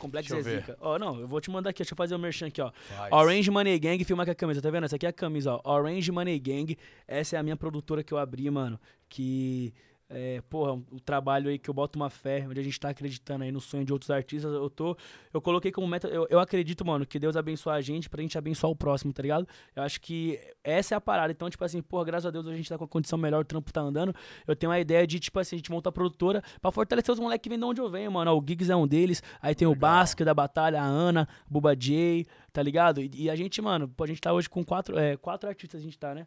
Complexo 0.00 0.34
é 0.34 0.42
zica. 0.42 0.76
Ó, 0.80 0.98
não, 0.98 1.20
eu 1.20 1.28
vou 1.28 1.40
te 1.40 1.50
mandar 1.50 1.70
aqui, 1.70 1.78
deixa 1.78 1.92
eu 1.92 1.96
fazer 1.96 2.14
o 2.14 2.18
merchan 2.18 2.46
aqui, 2.46 2.60
ó. 2.60 2.72
Faz. 2.72 3.12
Orange 3.12 3.50
Money 3.50 3.78
Gang, 3.78 4.02
filma 4.04 4.22
aqui 4.22 4.32
a 4.32 4.34
camisa, 4.34 4.60
tá 4.60 4.70
vendo? 4.70 4.84
Essa 4.84 4.96
aqui 4.96 5.06
é 5.06 5.10
a 5.10 5.12
camisa, 5.12 5.60
ó. 5.62 5.72
Orange 5.76 6.10
Money 6.10 6.38
Gang. 6.38 6.76
Essa 7.06 7.36
é 7.36 7.38
a 7.38 7.42
minha 7.42 7.56
produtora 7.56 8.02
que 8.02 8.12
eu 8.12 8.18
abri, 8.18 8.50
mano. 8.50 8.80
Que, 9.08 9.72
é, 10.12 10.40
porra, 10.50 10.72
o 10.90 10.98
trabalho 10.98 11.48
aí 11.48 11.56
que 11.56 11.70
eu 11.70 11.74
boto 11.74 11.96
uma 11.96 12.10
fé, 12.10 12.44
onde 12.48 12.58
a 12.58 12.62
gente 12.62 12.78
tá 12.80 12.88
acreditando 12.88 13.44
aí 13.44 13.52
no 13.52 13.60
sonho 13.60 13.84
de 13.84 13.92
outros 13.92 14.10
artistas. 14.10 14.52
Eu 14.52 14.68
tô. 14.68 14.96
Eu 15.32 15.40
coloquei 15.40 15.70
como 15.70 15.86
meta. 15.86 16.08
Eu, 16.08 16.26
eu 16.28 16.40
acredito, 16.40 16.84
mano, 16.84 17.06
que 17.06 17.16
Deus 17.16 17.36
abençoe 17.36 17.72
a 17.72 17.80
gente 17.80 18.10
pra 18.10 18.20
gente 18.20 18.36
abençoar 18.36 18.72
o 18.72 18.74
próximo, 18.74 19.12
tá 19.12 19.22
ligado? 19.22 19.46
Eu 19.74 19.84
acho 19.84 20.00
que 20.00 20.40
essa 20.64 20.94
é 20.94 20.96
a 20.96 21.00
parada. 21.00 21.30
Então, 21.30 21.48
tipo 21.48 21.64
assim, 21.64 21.80
porra, 21.80 22.04
graças 22.06 22.26
a 22.26 22.30
Deus 22.30 22.44
a 22.48 22.56
gente 22.56 22.68
tá 22.68 22.76
com 22.76 22.84
a 22.84 22.88
condição 22.88 23.16
melhor, 23.16 23.42
o 23.42 23.44
trampo 23.44 23.72
tá 23.72 23.80
andando. 23.80 24.12
Eu 24.46 24.56
tenho 24.56 24.72
a 24.72 24.80
ideia 24.80 25.06
de, 25.06 25.20
tipo 25.20 25.38
assim, 25.38 25.54
a 25.54 25.58
gente 25.58 25.70
montar 25.70 25.90
a 25.90 25.92
produtora 25.92 26.42
pra 26.60 26.72
fortalecer 26.72 27.12
os 27.12 27.20
moleques 27.20 27.44
que 27.44 27.48
vêm 27.48 27.58
de 27.58 27.64
onde 27.64 27.80
eu 27.80 27.88
venho, 27.88 28.10
mano. 28.10 28.32
Ó, 28.32 28.38
O 28.38 28.44
Giggs 28.44 28.70
é 28.70 28.74
um 28.74 28.88
deles. 28.88 29.22
Aí 29.40 29.54
tem 29.54 29.68
o 29.68 29.76
Basque 29.76 30.24
da 30.24 30.34
Batalha, 30.34 30.82
a 30.82 30.84
Ana, 30.84 31.28
Buba 31.48 31.76
J, 31.76 32.26
tá 32.52 32.62
ligado? 32.62 33.00
E, 33.00 33.10
e 33.14 33.30
a 33.30 33.36
gente, 33.36 33.62
mano, 33.62 33.88
a 33.96 34.06
gente 34.06 34.20
tá 34.20 34.32
hoje 34.32 34.50
com 34.50 34.64
quatro, 34.64 34.98
é, 34.98 35.16
quatro 35.16 35.48
artistas, 35.48 35.80
a 35.80 35.84
gente 35.84 35.96
tá, 35.96 36.12
né? 36.16 36.26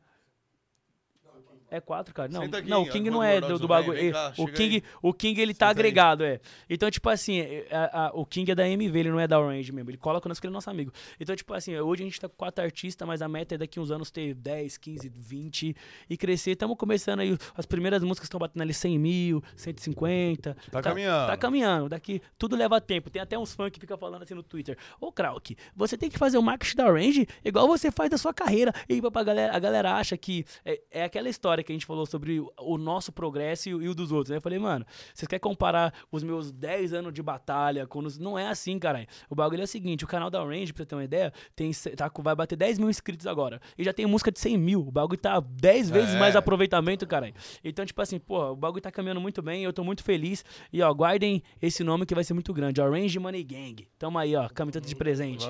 É 1.76 1.82
quatro, 1.82 2.14
cara. 2.14 2.30
Não, 2.32 2.44
aqui, 2.44 2.62
não 2.70 2.84
o 2.84 2.90
King 2.90 3.10
não 3.10 3.24
é 3.24 3.41
do, 3.41 3.48
do 3.54 3.60
vem, 3.60 3.68
bagulho. 3.68 3.98
vem 3.98 4.10
é, 4.10 4.12
cá, 4.12 4.34
o, 4.38 4.48
King, 4.48 4.76
aí. 4.76 4.84
o 5.02 5.14
King, 5.14 5.41
ele 5.41 5.54
tá 5.54 5.68
Senta 5.70 5.80
aí. 5.80 5.82
agregado, 5.82 6.24
é. 6.24 6.40
Então, 6.70 6.91
tipo 6.91 7.10
assim, 7.10 7.40
é, 7.40 7.68
a- 7.72 8.08
a- 8.08 8.12
o 8.14 8.26
King 8.26 8.52
é 8.52 8.56
da 8.56 8.68
MV, 8.70 9.00
ele 9.00 9.10
não 9.12 9.20
é 9.20 9.28
da 9.28 9.40
Orange 9.40 9.72
mesmo. 9.72 9.90
Ele 9.90 9.98
cola 9.98 10.22
conosco, 10.22 10.45
ele 10.45 10.52
é 10.52 10.54
nosso 10.54 10.70
amigo. 10.70 10.91
Então, 11.20 11.36
tipo 11.36 11.52
assim, 11.54 11.76
hoje 11.78 12.04
a 12.04 12.06
gente 12.06 12.20
tá 12.22 12.30
com 12.30 12.36
quatro 12.36 12.64
artistas, 12.64 13.08
mas 13.08 13.22
a 13.22 13.28
meta 13.28 13.56
é 13.56 13.58
daqui 13.58 13.80
uns 13.80 13.90
anos 13.90 14.12
ter 14.12 14.34
10, 14.36 14.78
15, 14.78 15.10
20 15.10 15.76
e 16.10 16.16
crescer. 16.18 16.52
Estamos 16.52 16.78
começando 16.78 17.22
aí, 17.22 17.36
as 17.56 17.66
primeiras 17.66 18.04
músicas 18.04 18.26
estão 18.28 18.40
batendo 18.40 18.62
ali 18.62 18.74
100 18.74 19.00
mil, 19.00 19.44
150. 19.56 20.56
Tá 20.72 20.82
caminhando. 20.82 21.28
Tá 21.28 21.38
caminhando. 21.38 21.90
Daqui, 21.90 22.22
tudo 22.38 22.56
leva 22.56 22.80
tempo. 22.80 23.10
Tem 23.10 23.22
até 23.22 23.38
uns 23.38 23.54
fãs 23.54 23.72
que 23.72 23.80
ficam 23.80 23.98
falando 23.98 24.24
assim 24.24 24.34
no 24.34 24.44
Twitter. 24.44 24.78
Ô, 25.00 25.12
Krauk, 25.12 25.56
você 25.76 25.98
tem 25.98 26.10
que 26.10 26.18
fazer 26.18 26.38
o 26.38 26.41
marketing 26.44 26.76
da 26.78 26.86
Orange 26.86 27.28
igual 27.44 27.68
você 27.68 27.91
faz 27.91 28.10
da 28.10 28.18
sua 28.18 28.34
carreira. 28.34 28.72
E 28.88 29.02
pra, 29.02 29.12
pra 29.12 29.24
galera, 29.24 29.56
a 29.56 29.60
galera 29.60 29.94
acha 29.95 30.16
que 30.18 30.45
é, 30.64 30.80
é 30.91 31.04
aquela 31.04 31.30
história 31.30 31.62
hora 31.64 31.65
que 31.65 31.72
a 31.72 31.76
gente 31.76 31.85
falou 31.85 32.06
sobre 32.06 32.40
o- 32.60 32.77
nosso 32.77 33.11
progresso 33.11 33.69
e 33.69 33.73
o, 33.90 33.95
dos 33.95 34.11
outros. 34.11 34.30
Né? 34.30 34.38
Eu 34.38 34.41
falei, 34.41 34.60
mano, 34.60 34.85
vocês 35.14 35.27
querem 35.27 35.40
comparar 35.41 35.94
os 36.11 36.23
meus 36.23 36.52
10 36.52 36.94
anos 36.94 37.14
de 37.14 37.23
batalha 37.23 37.88
com 37.88 37.99
os. 37.99 38.18
Não 38.19 38.38
é 38.38 38.48
assim, 38.48 38.77
caralho. 38.77 39.07
O 39.30 39.35
bagulho 39.35 39.61
é 39.61 39.64
o 39.64 39.68
seguinte: 39.68 40.03
o 40.03 40.07
canal 40.07 40.30
da 40.30 40.44
Orange, 40.44 40.73
pra 40.73 40.84
você 40.84 40.88
ter 40.88 40.95
uma 40.95 41.03
ideia, 41.03 41.31
tem, 41.56 41.72
tá, 41.95 42.11
vai 42.19 42.35
bater 42.35 42.56
10 42.56 42.77
mil 42.80 42.90
inscritos 42.90 43.26
agora. 43.27 43.61
E 43.77 43.84
já 43.84 43.94
tem 43.94 44.06
música 44.06 44.31
de 44.31 44.40
100 44.40 44.57
mil. 44.57 44.81
O 44.88 44.91
bagulho 44.91 45.18
tá 45.19 45.40
10 45.40 45.90
vezes 45.90 46.15
É. 46.15 46.19
mais 46.19 46.35
aproveitamento, 46.35 47.07
caralho. 47.07 47.34
Então, 47.64 47.85
tipo 47.85 48.02
assim, 48.02 48.19
porra, 48.19 48.52
o 48.52 48.56
bagulho 48.56 48.81
tá 48.81 48.91
caminhando 48.91 49.22
muito 49.22 49.41
bem. 49.41 49.64
Eu 49.64 49.72
tô 49.73 49.84
muito 49.84 50.03
feliz. 50.03 50.44
E, 50.72 50.81
ó, 50.81 50.94
guardem 50.94 51.41
esse 51.61 51.84
nome 51.84 52.06
que 52.06 52.14
vai 52.15 52.23
ser 52.23 52.34
muito 52.34 52.53
grande: 52.53 52.81
Orange 52.81 53.18
Money 53.19 53.44
Gang. 53.44 53.88
Tamo 53.98 54.18
aí, 54.19 54.35
ó, 54.35 54.49
camiseta 54.49 54.85
de 54.88 54.95
presente. 54.95 55.45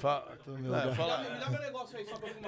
Fa- 0.00 0.22
fala- 0.96 1.24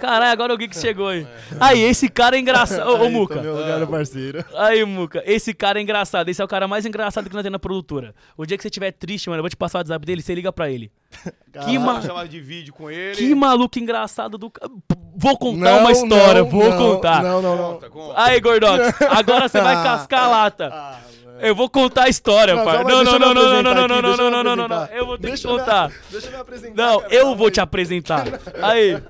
Caralho, 0.00 0.32
agora 0.32 0.54
o 0.54 0.56
Geeks 0.56 0.80
chegou 0.80 1.08
aí. 1.08 1.26
Aí, 1.60 1.80
esse 1.82 2.08
cara 2.08 2.36
é 2.36 2.40
engraçado. 2.40 2.88
Ô, 3.02 3.08
Muca. 3.10 3.40
meu 3.40 3.56
lugar, 3.56 3.86
parceiro. 3.86 4.44
Aí, 4.56 4.84
Muca, 4.84 5.22
esse 5.26 5.52
cara 5.52 5.78
é 5.78 5.82
engraçado. 5.82 6.28
Esse 6.28 6.40
é 6.40 6.44
o 6.44 6.48
cara 6.48 6.66
mais 6.66 6.86
engraçado 6.86 7.28
que 7.28 7.34
nós 7.34 7.42
temos 7.42 7.52
na 7.52 7.58
produtora. 7.58 8.14
O 8.36 8.46
dia 8.46 8.56
que 8.56 8.62
você 8.62 8.68
estiver 8.68 8.90
triste, 8.92 9.28
mano, 9.28 9.40
eu 9.40 9.42
vou 9.42 9.50
te 9.50 9.56
passar 9.56 9.78
o 9.78 9.80
WhatsApp 9.80 10.04
dele, 10.06 10.22
você 10.22 10.34
liga 10.34 10.52
pra 10.52 10.70
ele. 10.70 10.90
Que, 11.66 11.78
ma- 11.78 12.00
de 12.26 12.40
vídeo 12.40 12.72
com 12.72 12.90
ele. 12.90 13.14
que 13.14 13.34
maluco 13.34 13.78
engraçado 13.78 14.38
do. 14.38 14.50
Vou 15.14 15.36
contar 15.36 15.58
Não, 15.60 15.80
uma 15.80 15.92
história, 15.92 16.42
não, 16.42 16.48
vou 16.48 16.70
não, 16.70 16.78
contar. 16.78 17.22
Não, 17.22 17.42
não, 17.42 17.56
não. 17.56 18.12
Aí, 18.16 18.40
Gordox, 18.40 18.94
agora 19.02 19.46
você 19.50 19.60
vai 19.60 19.74
cascar 19.84 20.24
a 20.24 20.28
lata. 20.28 20.70
Ah. 20.72 20.98
Eu 21.42 21.54
vou 21.54 21.68
contar 21.68 22.04
a 22.04 22.08
história, 22.08 22.54
Não, 22.54 22.64
pai. 22.64 22.76
calma 22.76 22.90
Não, 22.90 23.04
não, 23.04 23.18
não, 23.18 23.28
eu 23.28 23.28
me 23.28 23.34
não, 23.34 23.34
não, 23.34 23.62
não, 23.62 23.62
não, 23.62 23.72
aqui, 23.72 23.88
não, 23.88 23.96
eu 24.10 24.30
não, 24.30 24.38
me 24.38 24.44
não, 24.44 24.56
não, 24.56 24.68
não. 24.68 24.84
Eu 24.86 25.06
vou 25.06 25.16
ter 25.18 25.22
que 25.22 25.28
Deixa 25.30 25.48
eu 25.48 25.52
me- 25.52 25.58
contar. 25.58 25.92
Deixa 26.10 26.26
eu 26.28 26.30
me 26.32 26.36
apresentar. 26.38 26.74
Não, 26.86 27.00
cara, 27.00 27.14
eu 27.14 27.34
vou 27.36 27.46
aí. 27.46 27.52
te 27.52 27.60
apresentar. 27.60 28.24
Aí. 28.62 29.02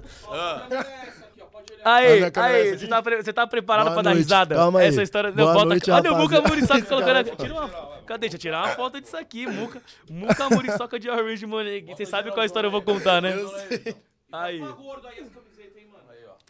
A 1.84 1.94
Aí, 1.94 2.06
aí, 2.06 2.20
você 2.20 2.74
aqui? 2.74 2.86
tá, 2.86 3.02
pre- 3.02 3.16
você 3.22 3.32
tá 3.32 3.44
preparado 3.46 3.86
Boa 3.86 3.94
pra 3.94 4.02
dar 4.02 4.10
noite, 4.10 4.22
risada? 4.22 4.54
calma 4.54 4.78
aí. 4.78 4.86
Essa 4.86 5.02
história. 5.02 5.30
Não, 5.30 5.36
Boa 5.36 5.52
bota 5.52 5.66
noite, 5.66 5.90
Olha 5.90 6.12
o 6.12 6.16
Muca. 6.16 6.40
Muriçoca 6.40 6.82
colocando. 6.82 7.24
Calma. 7.24 7.36
Tira 7.42 7.54
uma, 7.54 7.68
cadê? 8.06 8.20
Deixa 8.20 8.36
eu 8.36 8.40
tirar 8.40 8.58
uma 8.64 8.68
foto 8.76 9.00
disso 9.00 9.16
aqui. 9.16 9.46
Muca, 9.48 9.82
Muca 10.08 10.48
Muriçoca 10.48 10.98
de 11.00 11.10
Orange 11.10 11.44
Money. 11.44 11.84
Você 11.88 12.06
sabe 12.06 12.30
qual 12.30 12.46
história 12.46 12.68
eu 12.68 12.70
vou 12.70 12.82
contar, 12.82 13.20
né? 13.20 13.34
Aí. 14.32 14.60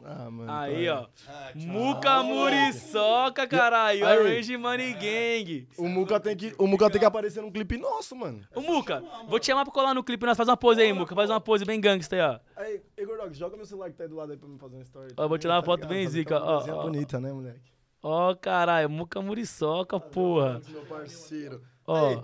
Ah, 0.04 0.28
mano. 0.30 0.50
Aí, 0.52 0.88
ó. 0.88 1.06
Ah, 1.28 1.50
Muca 1.54 2.22
Muriçoca, 2.24 3.46
caralho. 3.46 4.04
Aí. 4.06 4.18
Orange 4.18 4.56
Money 4.56 4.94
Gang. 4.94 5.68
O 5.78 5.88
Muca 5.88 6.18
tem 6.18 6.36
que, 6.36 6.54
o 6.58 6.66
Muca 6.66 6.90
tem 6.90 6.98
que 6.98 7.04
aparecer 7.04 7.40
num 7.40 7.50
clipe 7.52 7.78
nosso, 7.78 8.16
mano. 8.16 8.40
Ô, 8.54 8.60
Muca, 8.60 9.02
vou 9.28 9.38
te 9.38 9.46
chamar 9.46 9.64
pra 9.64 9.72
colar 9.72 9.94
no 9.94 10.02
clipe. 10.02 10.26
Nós 10.26 10.36
faz 10.36 10.48
uma 10.48 10.56
pose 10.56 10.80
aí, 10.80 10.92
Muca. 10.92 11.14
Faz 11.14 11.30
uma 11.30 11.40
pose 11.40 11.64
bem 11.64 11.80
gangsta 11.80 12.16
aí, 12.16 12.22
ó. 12.22 12.40
Aí, 12.56 12.82
Igor 12.98 13.16
Dog, 13.16 13.32
joga 13.34 13.56
meu 13.56 13.64
celular 13.64 13.90
que 13.90 13.96
tá 13.96 14.02
aí 14.04 14.08
do 14.08 14.16
lado 14.16 14.32
aí 14.32 14.38
pra 14.38 14.48
me 14.48 14.58
fazer 14.58 14.76
uma 14.76 14.82
story. 14.82 15.14
Ó, 15.16 15.28
vou 15.28 15.38
tirar 15.38 15.54
uma 15.54 15.60
Tá 15.62 15.66
foto 15.66 15.80
ligado? 15.82 15.90
bem 15.94 16.06
zica, 16.08 16.38
ó, 16.42 16.54
coisinha 16.56 16.76
ó. 16.76 16.82
bonita, 16.82 17.20
né, 17.20 17.32
moleque? 17.32 17.72
Ó, 18.02 18.34
caralho. 18.34 18.90
Muca 18.90 19.22
Muriçoca, 19.22 20.00
porra. 20.00 20.60
Meu 20.68 20.82
parceiro. 20.86 21.62
Ó. 21.86 22.22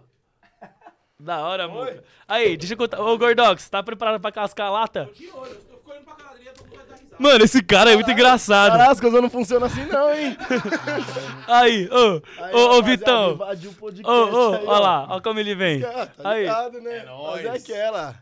Da 1.20 1.46
hora, 1.46 1.68
Muca. 1.68 2.02
Aí, 2.26 2.56
deixa 2.56 2.74
eu 2.74 2.78
contar. 2.78 3.00
Ô, 3.00 3.16
Gordox, 3.16 3.68
tá 3.70 3.82
preparado 3.82 4.20
pra 4.20 4.32
cascar 4.32 4.66
a 4.66 4.70
lata? 4.70 5.08
Mano, 7.18 7.44
esse 7.44 7.62
cara 7.62 7.90
é 7.92 7.94
muito 7.94 8.10
engraçado. 8.10 8.72
Caralho, 8.72 8.90
as 8.92 9.00
coisas 9.00 9.20
não 9.20 9.28
funcionam 9.30 9.66
assim 9.66 9.84
não, 9.86 10.14
hein? 10.14 10.36
Aí, 11.46 11.88
ô, 11.90 12.22
ô, 12.56 12.78
ô, 12.78 12.82
Vitão. 12.82 13.38
Ô, 14.04 14.10
ô, 14.10 14.66
ó 14.66 14.78
lá, 14.78 15.06
ó 15.10 15.20
como 15.20 15.40
ele 15.40 15.54
vem. 15.54 15.82
Ah, 15.84 16.06
tá 16.06 16.30
Aí, 16.30 16.40
ligado, 16.42 16.80
né? 16.80 16.98
É 16.98 17.04
nóis. 17.04 17.42
Fazer 17.46 17.72
aquela. 17.72 18.14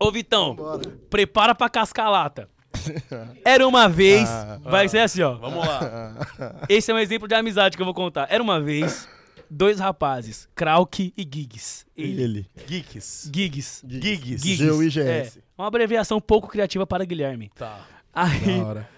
ô, 0.00 0.10
Vitão, 0.10 0.54
Bora. 0.54 0.82
prepara 1.08 1.54
pra 1.54 1.68
cascar 1.68 2.06
a 2.06 2.10
lata. 2.10 2.48
Era 3.44 3.66
uma 3.66 3.88
vez, 3.88 4.28
Ah. 4.28 4.58
vai 4.62 4.88
ser 4.88 4.98
assim, 5.00 5.22
ó. 5.22 5.34
Vamos 5.34 5.66
lá. 5.66 6.14
Esse 6.68 6.90
é 6.90 6.94
um 6.94 6.98
exemplo 6.98 7.26
de 7.28 7.34
amizade 7.34 7.76
que 7.76 7.82
eu 7.82 7.86
vou 7.86 7.94
contar. 7.94 8.26
Era 8.30 8.42
uma 8.42 8.60
vez, 8.60 9.08
dois 9.50 9.78
rapazes, 9.80 10.48
Krauk 10.54 11.12
e 11.16 11.22
Giggs. 11.22 11.84
Ele. 11.96 12.22
Ele. 12.22 12.46
Geeks. 12.66 13.30
Giggs. 13.34 13.82
Gigs. 13.86 14.42
Giggs. 14.42 14.56
G-U-I-G-S. 14.56 15.38
É, 15.38 15.42
uma 15.58 15.66
abreviação 15.66 16.20
pouco 16.20 16.48
criativa 16.48 16.86
para 16.86 17.04
Guilherme. 17.04 17.50
Tá. 17.54 17.80
Aí, 18.14 18.58
Da 18.58 18.66
hora. 18.66 18.88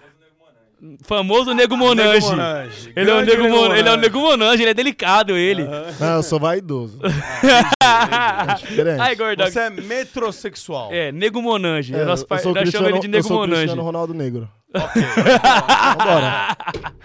famoso 1.03 1.53
Nego 1.53 1.77
Monange. 1.77 2.25
Monange. 2.27 2.93
Ele 2.95 3.09
é, 3.09 3.13
o 3.13 3.21
nego 3.21 3.43
Nego 3.43 3.55
Mon- 3.55 3.65
ele 3.73 3.79
é 3.79 3.81
o 3.81 3.85
Monange. 3.85 3.97
Nego 4.01 4.19
Monange, 4.19 4.63
ele 4.63 4.71
é 4.71 4.73
delicado, 4.73 5.37
ele. 5.37 5.63
Não, 5.99 6.15
eu 6.15 6.23
sou 6.23 6.39
vaidoso. 6.39 6.99
É 7.83 8.55
diferente. 8.55 9.01
Aí, 9.01 9.15
Gordox. 9.15 9.53
Você 9.53 9.59
é 9.59 9.69
metrosexual. 9.69 10.89
É, 10.91 11.11
Nego 11.11 11.41
Monange. 11.41 11.93
É, 11.95 12.03
nós 12.05 12.21
eu 12.21 12.27
fa- 12.27 12.37
sou 12.39 12.53
nós 12.53 12.69
chamamos 12.69 12.91
ele 12.91 12.99
de 13.01 13.07
eu 13.07 13.11
Nego 13.11 13.27
sou 13.27 13.37
Monange. 13.37 13.57
Cristiano 13.61 13.81
Ronaldo 13.83 14.13
Negro. 14.13 14.49
Ok. 14.73 15.01
Vambora. 15.97 16.57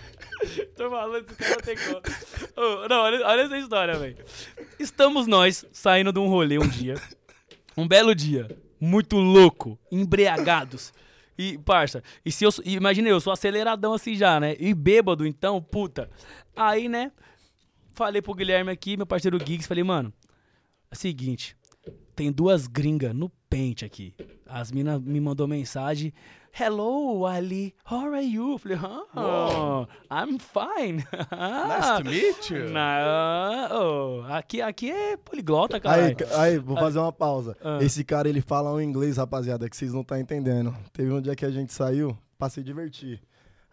Tô 0.76 0.89
falando, 0.90 1.16
esse 1.28 1.35
cara 1.35 1.62
tem 1.62 1.76
como. 1.76 2.01
Ô, 2.85 2.89
não, 2.89 3.01
olha, 3.02 3.26
olha 3.26 3.40
essa 3.43 3.59
história, 3.59 3.94
velho. 3.98 4.16
Estamos 4.78 5.26
nós 5.26 5.64
saindo 5.72 6.12
de 6.12 6.18
um 6.20 6.28
rolê 6.28 6.59
um 6.59 6.66
dia. 6.68 6.94
Um 7.76 7.86
belo 7.89 8.14
dia. 8.14 8.48
Muito 8.80 9.16
louco. 9.16 9.76
Embriagados. 9.90 10.93
E, 11.39 11.56
parça, 11.56 12.02
e 12.24 12.32
se 12.32 12.44
eu. 12.44 12.51
Imagina, 12.65 13.09
eu 13.09 13.20
sou 13.20 13.32
aceleradão 13.32 13.94
assim 13.94 14.16
já, 14.16 14.40
né? 14.40 14.56
E 14.59 14.74
bêbado, 14.74 15.24
então, 15.24 15.62
puta. 15.62 16.10
Aí, 16.56 16.89
né? 16.89 17.12
Falei 17.93 18.20
pro 18.20 18.35
Guilherme 18.35 18.73
aqui, 18.73 18.97
meu 18.97 19.06
parceiro 19.06 19.39
Giggs, 19.39 19.69
falei, 19.69 19.85
mano, 19.85 20.12
é 20.90 20.94
o 20.94 20.97
seguinte. 20.97 21.56
Tem 22.16 22.32
duas 22.32 22.66
gringas 22.66 23.15
no 23.15 23.28
pente 23.48 23.85
aqui. 23.85 24.15
As 24.44 24.73
minas 24.73 25.01
me 25.01 25.20
mandou 25.20 25.47
mensagem. 25.47 26.12
Hello, 26.53 27.25
Ali. 27.27 27.75
How 27.89 28.12
are 28.12 28.25
you? 28.25 28.53
Eu 28.53 28.59
Falei, 28.59 28.79
oh, 29.15 29.87
I'm 30.11 30.39
fine. 30.39 31.05
Nice 31.31 32.03
to 32.03 32.05
meet 32.05 32.51
you. 32.51 32.70
Na- 32.70 33.69
oh, 33.73 34.23
aqui, 34.33 34.61
aqui 34.61 34.91
é 34.91 35.16
poliglota, 35.16 35.79
cara. 35.79 36.07
Aí, 36.07 36.16
aí, 36.37 36.59
vou 36.59 36.77
fazer 36.77 36.99
uma 36.99 37.12
pausa. 37.12 37.57
Ah. 37.62 37.79
Esse 37.81 38.03
cara, 38.03 38.29
ele 38.29 38.41
fala 38.41 38.73
um 38.73 38.81
inglês, 38.81 39.16
rapaziada, 39.19 39.69
que 39.69 39.77
vocês 39.77 39.93
não 39.93 40.01
estão 40.01 40.19
entendendo. 40.19 40.75
Teve 40.93 41.12
um 41.12 41.20
dia 41.20 41.37
que 41.37 41.45
a 41.45 41.51
gente 41.51 41.73
saiu 41.73 42.16
pra 42.37 42.49
se 42.49 42.62
divertir. 42.62 43.20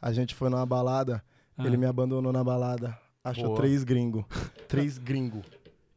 A 0.01 0.11
gente 0.11 0.35
foi 0.35 0.49
numa 0.49 0.65
balada, 0.65 1.23
Ah. 1.57 1.65
ele 1.65 1.77
me 1.77 1.85
abandonou 1.87 2.31
na 2.31 2.43
balada. 2.43 2.95
Achou 3.23 3.45
Boa. 3.45 3.57
três 3.57 3.83
gringos. 3.83 4.23
três 4.67 4.97
gringos. 4.99 5.43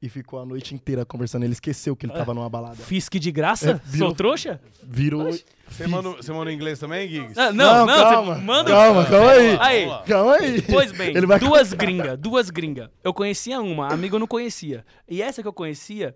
E 0.00 0.08
ficou 0.08 0.40
a 0.40 0.46
noite 0.46 0.74
inteira 0.74 1.04
conversando. 1.04 1.42
Ele 1.42 1.52
esqueceu 1.52 1.94
que 1.96 2.06
ele 2.06 2.12
tava 2.12 2.32
numa 2.32 2.48
balada. 2.48 2.76
Fisk 2.76 3.14
de 3.16 3.32
graça? 3.32 3.72
É, 3.72 3.74
virou- 3.84 4.08
Sou 4.08 4.16
trouxa? 4.16 4.60
Virou. 4.82 5.28
Você 5.70 5.86
manda, 5.86 6.10
você 6.10 6.32
manda 6.32 6.50
em 6.50 6.54
inglês 6.54 6.78
também, 6.78 7.08
Gigs? 7.08 7.38
Ah, 7.38 7.52
não, 7.52 7.86
não, 7.86 7.96
calma. 7.96 8.34
você 8.34 8.40
manda. 8.42 8.70
Calma, 8.70 9.04
calma 9.06 9.30
aí. 9.30 9.58
Aí. 9.60 9.88
Calma 10.06 10.34
aí. 10.36 10.62
Pois 10.62 10.92
bem, 10.92 11.16
Ele 11.16 11.26
vai 11.26 11.38
duas 11.38 11.72
gringas, 11.74 12.18
duas 12.18 12.50
gringas. 12.50 12.88
Eu 13.02 13.12
conhecia 13.14 13.60
uma, 13.60 13.88
a 13.88 13.92
amiga 13.94 14.16
eu 14.16 14.20
não 14.20 14.26
conhecia. 14.26 14.84
E 15.08 15.22
essa 15.22 15.42
que 15.42 15.48
eu 15.48 15.52
conhecia, 15.52 16.14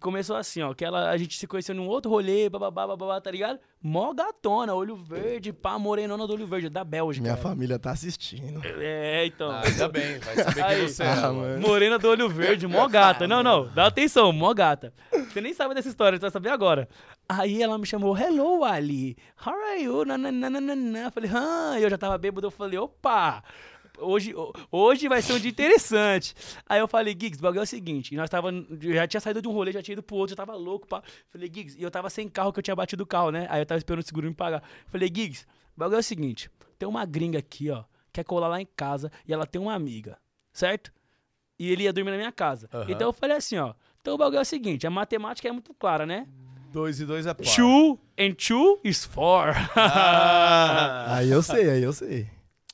começou 0.00 0.36
assim, 0.36 0.62
ó, 0.62 0.74
que 0.74 0.84
ela, 0.84 1.10
a 1.10 1.16
gente 1.16 1.38
se 1.38 1.46
conheceu 1.46 1.74
num 1.74 1.86
outro 1.86 2.10
rolê, 2.10 2.48
bababá, 2.48 2.86
bababá, 2.86 3.20
tá 3.20 3.30
ligado? 3.30 3.58
Mó 3.80 4.12
gatona, 4.12 4.74
olho 4.74 4.96
verde, 4.96 5.52
pá, 5.52 5.78
morenona 5.78 6.26
do 6.26 6.32
olho 6.32 6.46
verde, 6.46 6.68
da 6.68 6.84
Bélgica. 6.84 7.22
Minha 7.22 7.36
família 7.36 7.78
tá 7.78 7.92
assistindo. 7.92 8.60
É, 8.64 9.24
então. 9.26 9.50
Ah, 9.50 9.62
ainda 9.64 9.88
bem, 9.88 10.18
vai 10.18 10.34
saber 10.36 10.62
Aí. 10.62 10.76
quem 10.80 10.88
você 10.88 11.02
é. 11.02 11.06
Ah, 11.06 11.32
mano. 11.32 11.60
Morena 11.60 11.98
do 11.98 12.08
olho 12.08 12.28
verde, 12.28 12.66
mó 12.66 12.86
gata. 12.88 13.26
Não, 13.26 13.42
não, 13.42 13.66
dá 13.68 13.86
atenção, 13.86 14.32
mó 14.32 14.52
gata. 14.52 14.92
Você 15.10 15.40
nem 15.40 15.54
sabe 15.54 15.74
dessa 15.74 15.88
história, 15.88 16.18
você 16.18 16.22
vai 16.22 16.30
saber 16.30 16.50
agora. 16.50 16.88
Aí 17.28 17.62
ela 17.62 17.76
me 17.76 17.84
chamou, 17.86 18.16
hello, 18.16 18.64
Ali. 18.64 19.16
How 19.44 19.52
are 19.54 19.82
you? 19.82 20.04
Nananana. 20.04 20.98
Eu 21.00 21.10
falei, 21.12 21.30
ah, 21.34 21.78
eu 21.78 21.90
já 21.90 21.98
tava 21.98 22.16
bêbado, 22.16 22.46
eu 22.46 22.50
falei, 22.50 22.78
opa. 22.78 23.42
Hoje, 23.98 24.32
ho- 24.32 24.52
hoje 24.70 25.08
vai 25.08 25.20
ser 25.20 25.32
um 25.34 25.38
dia 25.40 25.50
interessante. 25.50 26.34
Aí 26.68 26.78
eu 26.80 26.86
falei, 26.88 27.12
Giggs, 27.12 27.38
o 27.38 27.42
bagulho 27.42 27.60
é 27.60 27.64
o 27.64 27.66
seguinte. 27.66 28.14
Nós 28.14 28.30
tava. 28.30 28.48
Eu 28.50 28.94
já 28.94 29.06
tinha 29.06 29.20
saído 29.20 29.42
de 29.42 29.48
um 29.48 29.52
rolê, 29.52 29.72
já 29.72 29.82
tinha 29.82 29.92
ido 29.94 30.02
pro 30.02 30.16
outro, 30.16 30.30
já 30.30 30.36
tava 30.36 30.54
louco. 30.54 30.86
Pá. 30.86 31.02
Falei, 31.28 31.50
Giggs, 31.52 31.76
e 31.78 31.82
eu 31.82 31.90
tava 31.90 32.08
sem 32.08 32.28
carro, 32.28 32.52
que 32.52 32.60
eu 32.60 32.62
tinha 32.62 32.76
batido 32.76 33.02
o 33.02 33.06
carro, 33.06 33.30
né? 33.30 33.46
Aí 33.50 33.60
eu 33.60 33.66
tava 33.66 33.78
esperando 33.78 34.02
o 34.02 34.06
seguro 34.06 34.26
me 34.28 34.34
pagar. 34.34 34.62
Falei, 34.86 35.08
Giggs, 35.08 35.44
o 35.76 35.80
bagulho 35.80 35.96
é 35.96 36.00
o 36.00 36.02
seguinte. 36.02 36.48
Tem 36.78 36.88
uma 36.88 37.04
gringa 37.04 37.40
aqui, 37.40 37.70
ó, 37.70 37.82
quer 38.12 38.24
colar 38.24 38.46
lá 38.48 38.60
em 38.60 38.68
casa 38.76 39.10
e 39.26 39.32
ela 39.34 39.44
tem 39.46 39.60
uma 39.60 39.74
amiga, 39.74 40.16
certo? 40.52 40.92
E 41.58 41.70
ele 41.72 41.82
ia 41.82 41.92
dormir 41.92 42.12
na 42.12 42.16
minha 42.16 42.30
casa. 42.32 42.70
Aham. 42.72 42.86
Então 42.88 43.08
eu 43.08 43.12
falei 43.12 43.36
assim, 43.36 43.58
ó. 43.58 43.74
Então 44.00 44.14
o 44.14 44.16
bagulho 44.16 44.38
é 44.38 44.42
o 44.42 44.44
seguinte, 44.44 44.86
a 44.86 44.90
matemática 44.90 45.48
é 45.48 45.52
muito 45.52 45.74
clara, 45.74 46.06
né? 46.06 46.26
Dois 46.72 47.00
e 47.00 47.06
dois 47.06 47.26
é 47.26 47.34
par. 47.34 47.46
Two 47.54 47.98
and 48.18 48.32
two 48.34 48.78
is 48.84 49.04
four. 49.04 49.54
Ah, 49.76 51.16
Aí 51.16 51.30
eu 51.30 51.42
sei, 51.42 51.70
aí 51.70 51.82
eu 51.82 51.92
sei. 51.92 52.28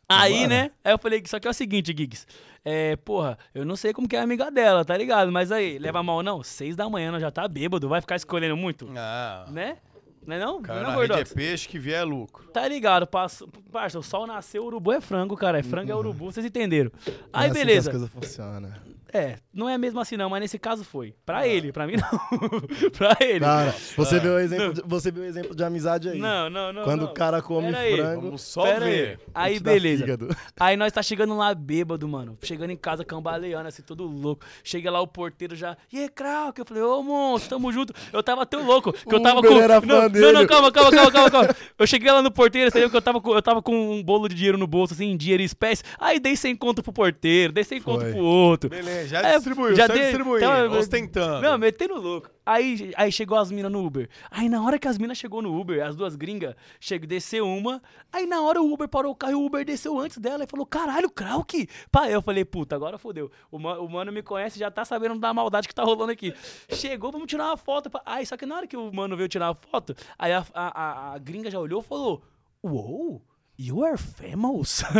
Aí, 0.09 0.33
Vambora. 0.33 0.49
né? 0.49 0.71
Aí 0.85 0.93
eu 0.93 0.99
falei, 0.99 1.23
só 1.27 1.39
que 1.39 1.47
é 1.47 1.51
o 1.51 1.55
seguinte, 1.55 1.95
Giggs. 1.97 2.27
É, 2.65 2.97
porra, 2.97 3.39
eu 3.55 3.65
não 3.65 3.77
sei 3.77 3.93
como 3.93 4.09
que 4.09 4.17
é 4.17 4.21
a 4.21 4.23
amiga 4.23 4.51
dela, 4.51 4.85
tá 4.85 4.97
ligado? 4.97 5.31
Mas 5.31 5.53
aí, 5.53 5.79
leva 5.79 6.03
mal 6.03 6.23
não? 6.23 6.43
Seis 6.43 6.75
da 6.77 6.89
manhã, 6.89 7.13
nós 7.13 7.21
já 7.21 7.31
tá 7.31 7.47
bêbado, 7.47 7.89
vai 7.89 8.01
ficar 8.01 8.17
escolhendo 8.17 8.57
muito, 8.57 8.89
ah. 8.97 9.47
né? 9.51 9.79
Não 10.27 10.37
é 10.37 10.39
não? 10.39 10.63
Cara, 10.63 10.83
não, 10.83 10.91
na 10.91 10.97
é 10.97 11.01
rede 11.03 11.21
é 11.21 11.25
peixe 11.25 11.69
que 11.69 11.79
vier 11.79 12.01
é 12.01 12.05
lucro. 12.05 12.49
Tá 12.49 12.67
ligado, 12.67 13.07
passo, 13.07 13.47
parça, 13.71 13.99
o 13.99 14.03
sol 14.03 14.27
nasceu, 14.27 14.63
o 14.63 14.67
urubu 14.67 14.93
é 14.93 15.01
frango, 15.01 15.37
cara. 15.37 15.59
É 15.59 15.63
frango 15.63 15.93
é 15.93 15.95
urubu, 15.95 16.33
vocês 16.33 16.45
entenderam. 16.47 16.91
É 17.07 17.11
Aí, 17.33 17.51
assim 17.51 17.61
que 17.61 17.67
beleza. 17.67 17.91
as 17.91 17.97
coisas 17.97 18.11
funcionam. 18.11 18.73
É, 19.15 19.37
não 19.53 19.69
é 19.69 19.79
mesmo 19.79 20.01
assim 20.01 20.17
não, 20.17 20.29
mas 20.29 20.41
nesse 20.41 20.59
caso 20.59 20.83
foi. 20.83 21.15
Pra 21.25 21.47
ele, 21.47 21.71
pra 21.71 21.87
mim 21.87 21.95
não. 21.95 22.91
pra 22.91 23.17
ele. 23.21 23.39
Cara, 23.39 23.73
você 23.97 24.19
viu 24.19 24.33
o 24.33 24.39
exemplo, 24.41 24.75
de, 24.75 24.83
você 24.85 25.13
viu 25.13 25.23
o 25.23 25.27
exemplo 25.27 25.55
de 25.55 25.63
amizade 25.63 26.09
aí. 26.09 26.19
Não, 26.19 26.51
não, 26.51 26.73
não. 26.73 26.83
Quando 26.83 27.03
não. 27.03 27.11
o 27.11 27.15
cara 27.15 27.41
come 27.41 27.69
Pera 27.69 27.79
aí, 27.79 27.97
frango, 27.97 28.23
Vamos 28.23 28.43
só 28.43 28.63
Pera 28.63 28.85
ver. 28.87 29.21
Aí, 29.33 29.55
aí 29.55 29.61
beleza. 29.61 30.03
fígado. 30.03 30.37
Aí 30.59 30.77
nós 30.77 30.93
tá 30.93 31.03
chegando 31.03 31.37
lá 31.37 31.55
bêbado, 31.55 32.09
mano. 32.09 32.37
Chegando 32.43 32.71
em 32.71 32.77
casa 32.77 33.05
cambaleando, 33.05 33.69
assim, 33.69 33.83
todo 33.83 34.05
louco. 34.05 34.45
Chega 34.65 34.91
lá 34.91 35.01
o 35.01 35.07
porteiro 35.07 35.55
já. 35.55 35.77
E 35.93 35.99
aí, 35.99 36.09
Krauk? 36.09 36.59
Eu 36.59 36.65
falei, 36.65 36.83
ô, 36.83 37.03
monstro, 37.03 37.51
tamo 37.51 37.73
junto. 37.73 37.93
Eu 38.13 38.23
tava 38.23 38.45
tão 38.45 38.65
louco 38.67 38.93
que 38.93 39.15
eu 39.15 39.21
tava 39.21 39.39
Uber 39.39 39.51
com. 39.51 39.61
era 39.61 39.75
não, 39.75 39.89
fã 39.89 40.03
não, 40.03 40.11
dele. 40.11 40.33
não, 40.33 40.47
calma, 40.47 40.73
calma, 40.73 40.91
calma, 40.91 41.13
calma, 41.13 41.31
calma. 41.31 41.57
Eu 41.79 41.87
cheguei 41.87 42.11
lá 42.11 42.23
no 42.23 42.31
porteiro, 42.31 42.71
você 42.71 42.81
viu 42.81 42.91
que 42.91 42.97
eu 42.97 43.03
tava, 43.03 43.21
com, 43.21 43.35
eu 43.35 43.43
tava 43.43 43.61
com 43.61 43.75
um 43.75 44.03
bolo 44.03 44.29
de 44.29 44.35
dinheiro 44.35 44.57
no 44.57 44.67
bolso, 44.67 44.95
assim, 44.95 45.17
dinheiro 45.17 45.43
em 45.43 45.47
espécie. 45.47 45.83
Aí 45.99 46.21
dei 46.21 46.37
sem 46.37 46.55
conto 46.55 46.83
pro 46.83 46.93
porteiro, 46.93 47.53
dei 47.53 47.65
sem 47.65 47.81
conto 47.81 48.03
Foi. 48.03 48.13
pro 48.13 48.25
outro. 48.25 48.71
Beleza, 48.71 49.04
já 49.07 49.21
É, 49.23 49.35
distribuiu, 49.37 49.75
já 49.77 49.87
já, 49.87 49.95
dei- 49.95 50.03
distribuiu. 50.05 50.37
então, 50.39 50.79
ostentando. 50.79 51.43
Não, 51.43 51.59
metendo 51.59 51.95
louco. 52.01 52.31
Aí, 52.47 52.93
aí 52.97 53.11
chegou 53.11 53.39
as 53.39 53.51
minas 53.51 53.73
no 53.73 53.85
Uber. 53.85 54.09
Aí 54.31 54.49
na 54.51 54.63
hora 54.63 54.79
que 54.79 54.87
as 54.87 54.99
minas 54.99 55.17
chegou 55.17 55.41
no 55.41 55.59
Uber, 55.59 55.83
as 55.83 55.97
duas 55.97 56.15
gringas, 56.15 56.55
chegou, 56.79 57.07
desceu 57.09 57.47
uma. 57.49 57.83
Aí 58.13 58.27
na 58.27 58.43
hora 58.43 58.61
o 58.61 58.71
Uber 58.73 58.87
parou 58.87 59.13
o 59.13 59.15
carro 59.15 59.33
e 59.33 59.35
o 59.37 59.45
Uber 59.47 59.65
desceu 59.65 59.99
antes 59.99 60.19
dela 60.19 60.45
e 60.45 60.47
falou: 60.47 60.67
caralho, 60.67 61.09
Krauk. 61.11 61.67
Pá, 61.91 62.09
eu 62.11 62.21
falei, 62.21 62.45
puta, 62.45 62.77
agora 62.77 62.99
fodeu. 62.99 63.31
O, 63.51 63.59
ma- 63.59 63.79
o 63.79 63.89
mano 63.89 64.13
me 64.13 64.23
conhece 64.23 64.59
já 64.59 64.71
tá 64.71 64.85
sabendo 64.85 65.19
da 65.19 65.33
maldade 65.33 65.67
que 65.67 65.75
tá 65.75 65.83
rolando 65.83 66.13
aqui. 66.13 66.35
Chegou, 66.69 67.11
vamos 67.11 67.27
tirar 67.27 67.47
uma 67.47 67.57
foto. 67.57 67.91
Aí, 68.05 68.27
só 68.27 68.37
que 68.37 68.45
na 68.45 68.57
hora 68.57 68.67
que 68.67 68.77
o 68.77 68.93
mano 68.93 69.17
veio 69.17 69.29
tirar 69.29 69.49
a 69.49 69.55
foto, 69.55 69.95
aí 70.19 70.33
a, 70.33 70.45
a, 70.53 70.83
a- 70.83 71.15
a 71.15 71.19
gringa 71.19 71.51
já 71.51 71.59
olhou 71.59 71.81
e 71.81 71.85
falou: 71.85 72.23
Uou, 72.63 73.23
you 73.59 73.85
are 73.85 73.97
famous. 73.99 74.83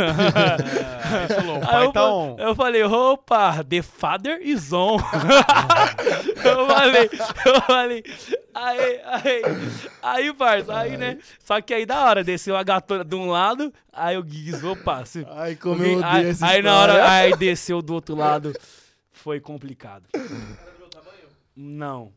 Aí 1.67 1.85
eu, 1.85 1.91
tá 1.91 2.01
eu 2.37 2.55
falei, 2.55 2.83
opa, 2.83 3.63
the 3.63 3.81
father 3.81 4.39
is 4.41 4.71
on. 4.71 4.97
eu 6.43 6.67
falei, 6.67 7.09
eu 7.45 7.61
falei. 7.61 8.03
Aí, 8.53 9.01
aí, 9.03 9.41
aí, 10.01 10.33
parça, 10.33 10.77
aí, 10.77 10.97
né? 10.97 11.17
Só 11.43 11.59
que 11.61 11.73
aí 11.73 11.85
da 11.85 12.05
hora, 12.05 12.23
desceu 12.23 12.55
a 12.55 12.63
gatona 12.63 13.03
de 13.03 13.15
um 13.15 13.27
lado, 13.29 13.73
aí 13.91 14.17
o 14.17 14.25
Giggs, 14.25 14.65
opa. 14.65 15.05
Se, 15.05 15.25
Ai, 15.31 15.55
como 15.55 15.75
alguém- 15.75 15.93
eu 15.93 15.99
odeio 15.99 16.13
aí, 16.13 16.25
essa 16.27 16.47
aí 16.47 16.61
na 16.61 16.79
hora, 16.79 17.09
aí 17.11 17.35
desceu 17.35 17.81
do 17.81 17.93
outro 17.93 18.15
lado. 18.15 18.53
Foi 19.11 19.39
complicado. 19.39 20.03
Não, 21.55 22.11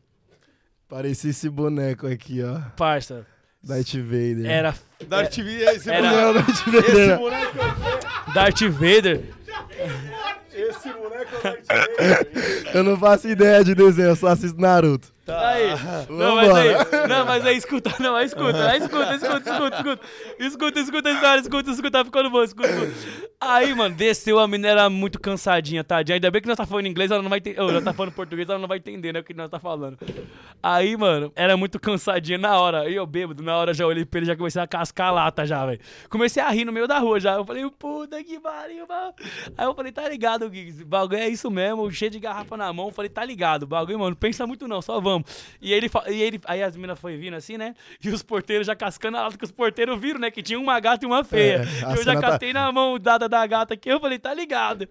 Parecia 0.87 1.29
esse 1.29 1.47
boneco 1.49 2.07
aqui, 2.07 2.41
ó. 2.43 2.59
parça, 2.75 3.25
Darth 3.61 3.93
Vader. 3.93 4.45
era 4.45 4.75
Darth 5.07 5.37
Vader, 5.37 5.69
esse 5.75 5.89
Era- 5.89 6.09
boneco. 6.09 6.25
Não, 6.25 6.33
Darth 6.33 6.49
Esse 6.49 6.91
Vader. 6.91 7.17
boneco, 7.17 8.33
Darth 8.33 8.61
Vader. 8.61 9.33
Esse 10.61 10.89
boneco 10.91 11.35
é 11.35 11.39
o 11.39 11.43
Darth 11.43 11.65
Vader. 11.67 12.75
Eu 12.75 12.83
não 12.83 12.97
faço 12.97 13.27
ideia 13.27 13.63
de 13.63 13.75
desenho, 13.75 14.09
eu 14.09 14.15
só 14.15 14.27
assisto 14.27 14.59
Naruto. 14.59 15.11
Aí. 15.31 15.69
Não, 16.09 16.35
mas 16.35 16.55
aí. 16.55 17.07
Não, 17.07 17.25
mas 17.25 17.45
aí 17.45 17.57
escuta, 17.57 17.93
não, 17.99 18.15
aí 18.15 18.25
escuta, 18.25 18.67
aí 18.67 18.79
escuta, 18.79 19.15
escuta, 19.15 19.51
escuta, 19.51 19.75
escuta. 19.75 20.01
Escuta, 20.39 20.79
escuta 20.79 21.09
a 21.09 21.11
história, 21.13 21.41
escuta, 21.41 21.71
escuta, 21.71 21.91
tá 21.91 22.05
ficando 22.05 22.29
bom, 22.31 22.43
escuta, 22.43 22.67
escuta. 22.67 23.29
Aí, 23.39 23.73
mano, 23.75 23.95
desceu 23.95 24.39
a 24.39 24.47
menina 24.47 24.69
era 24.69 24.89
muito 24.89 25.19
cansadinha, 25.19 25.83
tadinha. 25.83 26.15
Ainda 26.15 26.31
bem 26.31 26.41
que 26.41 26.47
nós 26.47 26.57
tá 26.57 26.65
falando 26.65 26.87
inglês, 26.87 27.11
ela 27.11 27.21
não 27.21 27.29
vai 27.29 27.37
entender. 27.37 27.61
Ou 27.61 27.71
nós 27.71 27.83
tá 27.83 27.93
falando 27.93 28.11
português, 28.13 28.49
ela 28.49 28.57
não 28.57 28.67
vai 28.67 28.79
entender, 28.79 29.13
né, 29.13 29.19
o 29.19 29.23
que 29.23 29.33
nós 29.33 29.49
tá 29.49 29.59
falando. 29.59 29.97
Aí, 30.63 30.97
mano, 30.97 31.31
era 31.35 31.55
muito 31.55 31.79
cansadinha 31.79 32.37
na 32.37 32.59
hora. 32.59 32.81
Aí 32.81 32.95
eu 32.95 33.05
bêbado, 33.05 33.43
na 33.43 33.55
hora 33.55 33.73
já 33.73 33.85
olhei 33.85 34.05
pra 34.05 34.19
ele 34.19 34.27
já 34.27 34.35
comecei 34.35 34.61
a 34.61 34.67
cascar 34.67 35.09
a 35.09 35.11
lata 35.11 35.45
já, 35.45 35.65
velho. 35.65 35.79
Comecei 36.09 36.41
a 36.41 36.49
rir 36.49 36.65
no 36.65 36.73
meio 36.73 36.87
da 36.87 36.97
rua 36.97 37.19
já. 37.19 37.35
Eu 37.35 37.45
falei, 37.45 37.69
puta 37.77 38.21
que 38.23 38.39
pariu, 38.39 38.85
mano. 38.87 39.13
Aí 39.57 39.65
eu 39.65 39.75
falei, 39.75 39.91
tá 39.91 40.09
ligado, 40.09 40.48
Giggs, 40.51 40.83
o 40.83 40.85
bagulho 40.85 41.19
é 41.19 41.27
isso 41.29 41.49
mesmo, 41.49 41.89
cheio 41.91 42.11
de 42.11 42.19
garrafa 42.19 42.55
na 42.57 42.71
mão. 42.73 42.87
Eu 42.87 42.91
falei, 42.93 43.09
tá 43.09 43.23
ligado, 43.23 43.65
bagulho, 43.67 43.99
mano, 43.99 44.15
pensa 44.15 44.45
muito 44.47 44.67
não, 44.67 44.81
só 44.81 44.99
vamos. 44.99 45.27
E 45.61 45.71
ele, 45.73 45.89
e 46.09 46.21
ele 46.21 46.41
aí 46.45 46.61
as 46.63 46.75
minas 46.75 46.99
foi 46.99 47.17
vindo 47.17 47.35
assim, 47.35 47.57
né? 47.57 47.73
E 48.03 48.09
os 48.09 48.23
porteiros 48.23 48.67
já 48.67 48.75
cascando 48.75 49.17
a 49.17 49.21
lata, 49.23 49.37
que 49.37 49.45
os 49.45 49.51
porteiros 49.51 49.99
viram, 49.99 50.19
né? 50.19 50.29
Que 50.31 50.41
tinha 50.43 50.59
uma 50.59 50.79
gata 50.79 51.05
e 51.05 51.07
uma 51.07 51.23
feia. 51.23 51.67
É, 51.81 51.83
eu 51.93 51.97
já 51.97 52.11
cena 52.11 52.21
tá- 52.21 52.29
catei 52.31 52.53
na 52.53 52.71
mão 52.71 52.97
dada 52.99 53.27
da 53.29 53.45
gata 53.45 53.73
aqui, 53.73 53.89
eu 53.89 53.99
falei, 53.99 54.19
tá 54.19 54.33
ligado. 54.33 54.87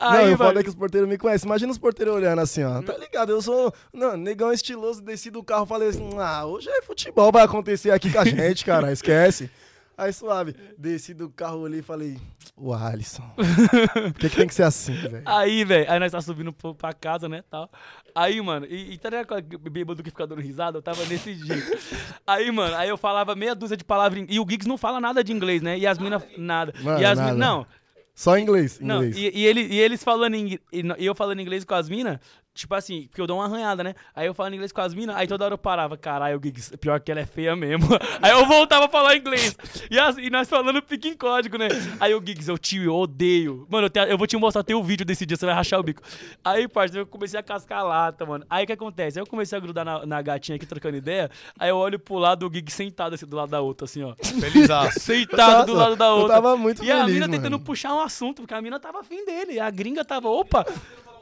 não, 0.00 0.08
Aí, 0.10 0.30
e 0.30 0.34
o 0.34 0.36
foda 0.36 0.48
mano, 0.48 0.60
é 0.60 0.62
que 0.62 0.68
os 0.68 0.74
porteiros 0.74 1.08
me 1.08 1.18
conhecem. 1.18 1.46
Imagina 1.46 1.72
os 1.72 1.78
porteiros 1.78 2.14
olhando 2.14 2.40
assim, 2.40 2.64
ó. 2.64 2.82
Tá 2.82 2.96
ligado? 2.96 3.30
Eu 3.32 3.42
sou. 3.42 3.72
Não, 3.92 4.16
negão 4.16 4.52
estiloso, 4.52 5.02
desci 5.02 5.30
do 5.30 5.42
carro 5.42 5.66
falei 5.66 5.88
assim: 5.88 6.08
ah, 6.18 6.46
hoje 6.46 6.68
é 6.68 6.82
futebol, 6.82 7.32
vai 7.32 7.42
acontecer 7.44 7.90
aqui 7.90 8.12
com 8.12 8.18
a 8.20 8.24
gente, 8.26 8.64
cara. 8.64 8.92
Esquece. 8.92 9.50
Aí 9.98 10.12
suave. 10.12 10.54
Desci 10.78 11.12
do 11.12 11.28
carro, 11.28 11.58
olhei 11.58 11.80
e 11.80 11.82
falei: 11.82 12.16
o 12.56 12.72
Alisson. 12.72 13.28
Por 13.34 14.14
que, 14.14 14.30
que 14.30 14.36
tem 14.36 14.46
que 14.46 14.54
ser 14.54 14.62
assim, 14.62 14.94
velho? 14.94 15.22
Aí, 15.26 15.64
velho, 15.64 15.90
aí 15.90 15.98
nós 15.98 16.12
tá 16.12 16.20
subindo 16.20 16.52
pra 16.52 16.92
casa, 16.92 17.28
né, 17.28 17.42
tal. 17.50 17.68
Aí, 18.14 18.40
mano, 18.40 18.64
e, 18.66 18.92
e 18.92 18.98
tá 18.98 19.10
ligado 19.10 19.42
bêbado 19.58 20.00
que 20.00 20.10
fica 20.10 20.24
dando 20.24 20.40
risada? 20.40 20.78
Eu 20.78 20.82
tava 20.82 21.04
nesse 21.06 21.34
jeito. 21.34 21.78
Aí, 22.24 22.48
mano, 22.52 22.76
aí 22.76 22.88
eu 22.88 22.96
falava 22.96 23.34
meia 23.34 23.56
dúzia 23.56 23.76
de 23.76 23.84
palavras, 23.84 24.24
e 24.28 24.38
o 24.38 24.46
Giggs 24.48 24.68
não 24.68 24.78
fala 24.78 25.00
nada 25.00 25.24
de 25.24 25.32
inglês, 25.32 25.62
né, 25.62 25.76
e 25.76 25.84
as 25.84 25.98
minas, 25.98 26.22
nada. 26.36 26.72
Mano, 26.80 27.00
e 27.00 27.04
as 27.04 27.18
minas, 27.18 27.36
não, 27.36 27.66
Só 28.14 28.38
inglês. 28.38 28.78
não, 28.80 29.04
inglês. 29.04 29.16
e, 29.16 29.38
e 29.40 29.46
ele, 29.46 29.62
e 29.62 29.80
eles 29.80 30.04
falando 30.04 30.34
em, 30.34 30.60
e 30.72 30.82
e 30.98 31.06
eu 31.06 31.14
falando 31.14 31.40
inglês 31.40 31.64
com 31.64 31.74
as 31.74 31.88
minas, 31.88 32.18
tipo 32.58 32.74
assim, 32.74 33.06
porque 33.08 33.20
eu 33.20 33.26
dou 33.26 33.38
uma 33.38 33.44
arranhada, 33.46 33.82
né? 33.84 33.94
Aí 34.14 34.26
eu 34.26 34.34
falando 34.34 34.54
inglês 34.54 34.72
com 34.72 34.80
as 34.80 34.92
minas, 34.94 35.14
aí 35.16 35.26
toda 35.26 35.44
hora 35.44 35.54
eu 35.54 35.58
parava, 35.58 35.96
caralho, 35.96 36.38
o 36.38 36.42
Giggs, 36.42 36.76
pior 36.78 37.00
que 37.00 37.10
ela 37.10 37.20
é 37.20 37.26
feia 37.26 37.54
mesmo. 37.56 37.86
Aí 38.20 38.32
eu 38.32 38.44
voltava 38.46 38.86
a 38.86 38.88
falar 38.88 39.16
inglês. 39.16 39.56
E, 39.90 39.98
as- 39.98 40.18
e 40.18 40.28
nós 40.28 40.48
falando 40.48 40.82
pique 40.82 41.08
em 41.08 41.16
código, 41.16 41.56
né? 41.56 41.68
Aí 42.00 42.14
o 42.14 42.18
Giggs, 42.24 42.48
eu 42.50 42.58
te 42.58 42.86
odeio. 42.88 43.66
Mano, 43.70 43.86
eu, 43.86 43.90
te- 43.90 44.00
eu 44.10 44.18
vou 44.18 44.26
te 44.26 44.36
mostrar 44.36 44.64
o 44.74 44.82
vídeo 44.82 45.06
desse 45.06 45.24
dia, 45.24 45.36
você 45.36 45.46
vai 45.46 45.54
rachar 45.54 45.78
o 45.78 45.82
bico. 45.82 46.02
Aí, 46.44 46.66
parceiro, 46.68 47.02
eu 47.02 47.06
comecei 47.06 47.38
a 47.38 47.42
cascar 47.42 47.78
a 47.78 47.82
lata, 47.82 48.26
mano. 48.26 48.44
Aí 48.50 48.64
o 48.64 48.66
que 48.66 48.72
acontece? 48.72 49.18
Aí 49.18 49.22
eu 49.22 49.26
comecei 49.26 49.56
a 49.56 49.60
grudar 49.60 49.84
na, 49.84 50.04
na 50.04 50.20
gatinha 50.22 50.56
aqui, 50.56 50.66
trocando 50.66 50.96
ideia. 50.96 51.30
Aí 51.58 51.68
eu 51.70 51.76
olho 51.76 51.98
pro 51.98 52.16
lado 52.16 52.48
do 52.48 52.52
Giggs 52.54 52.74
sentado 52.76 53.14
assim, 53.14 53.26
do 53.26 53.36
lado 53.36 53.50
da 53.50 53.60
outra, 53.60 53.84
assim, 53.84 54.02
ó. 54.02 54.14
Felizaço. 54.22 54.98
Sentado 55.00 55.66
do 55.66 55.74
lado 55.74 55.94
da 55.96 56.06
eu 56.06 56.12
outra. 56.16 56.34
tava 56.34 56.56
muito 56.56 56.82
E 56.84 56.90
a 56.90 56.98
feliz, 57.00 57.14
mina 57.14 57.28
mano. 57.28 57.38
tentando 57.42 57.60
puxar 57.60 57.94
um 57.94 58.00
assunto, 58.00 58.42
porque 58.42 58.54
a 58.54 58.60
mina 58.62 58.80
tava 58.80 59.00
afim 59.00 59.24
dele. 59.24 59.52
E 59.54 59.60
a 59.60 59.70
gringa 59.70 60.04
tava, 60.04 60.28
opa! 60.28 60.66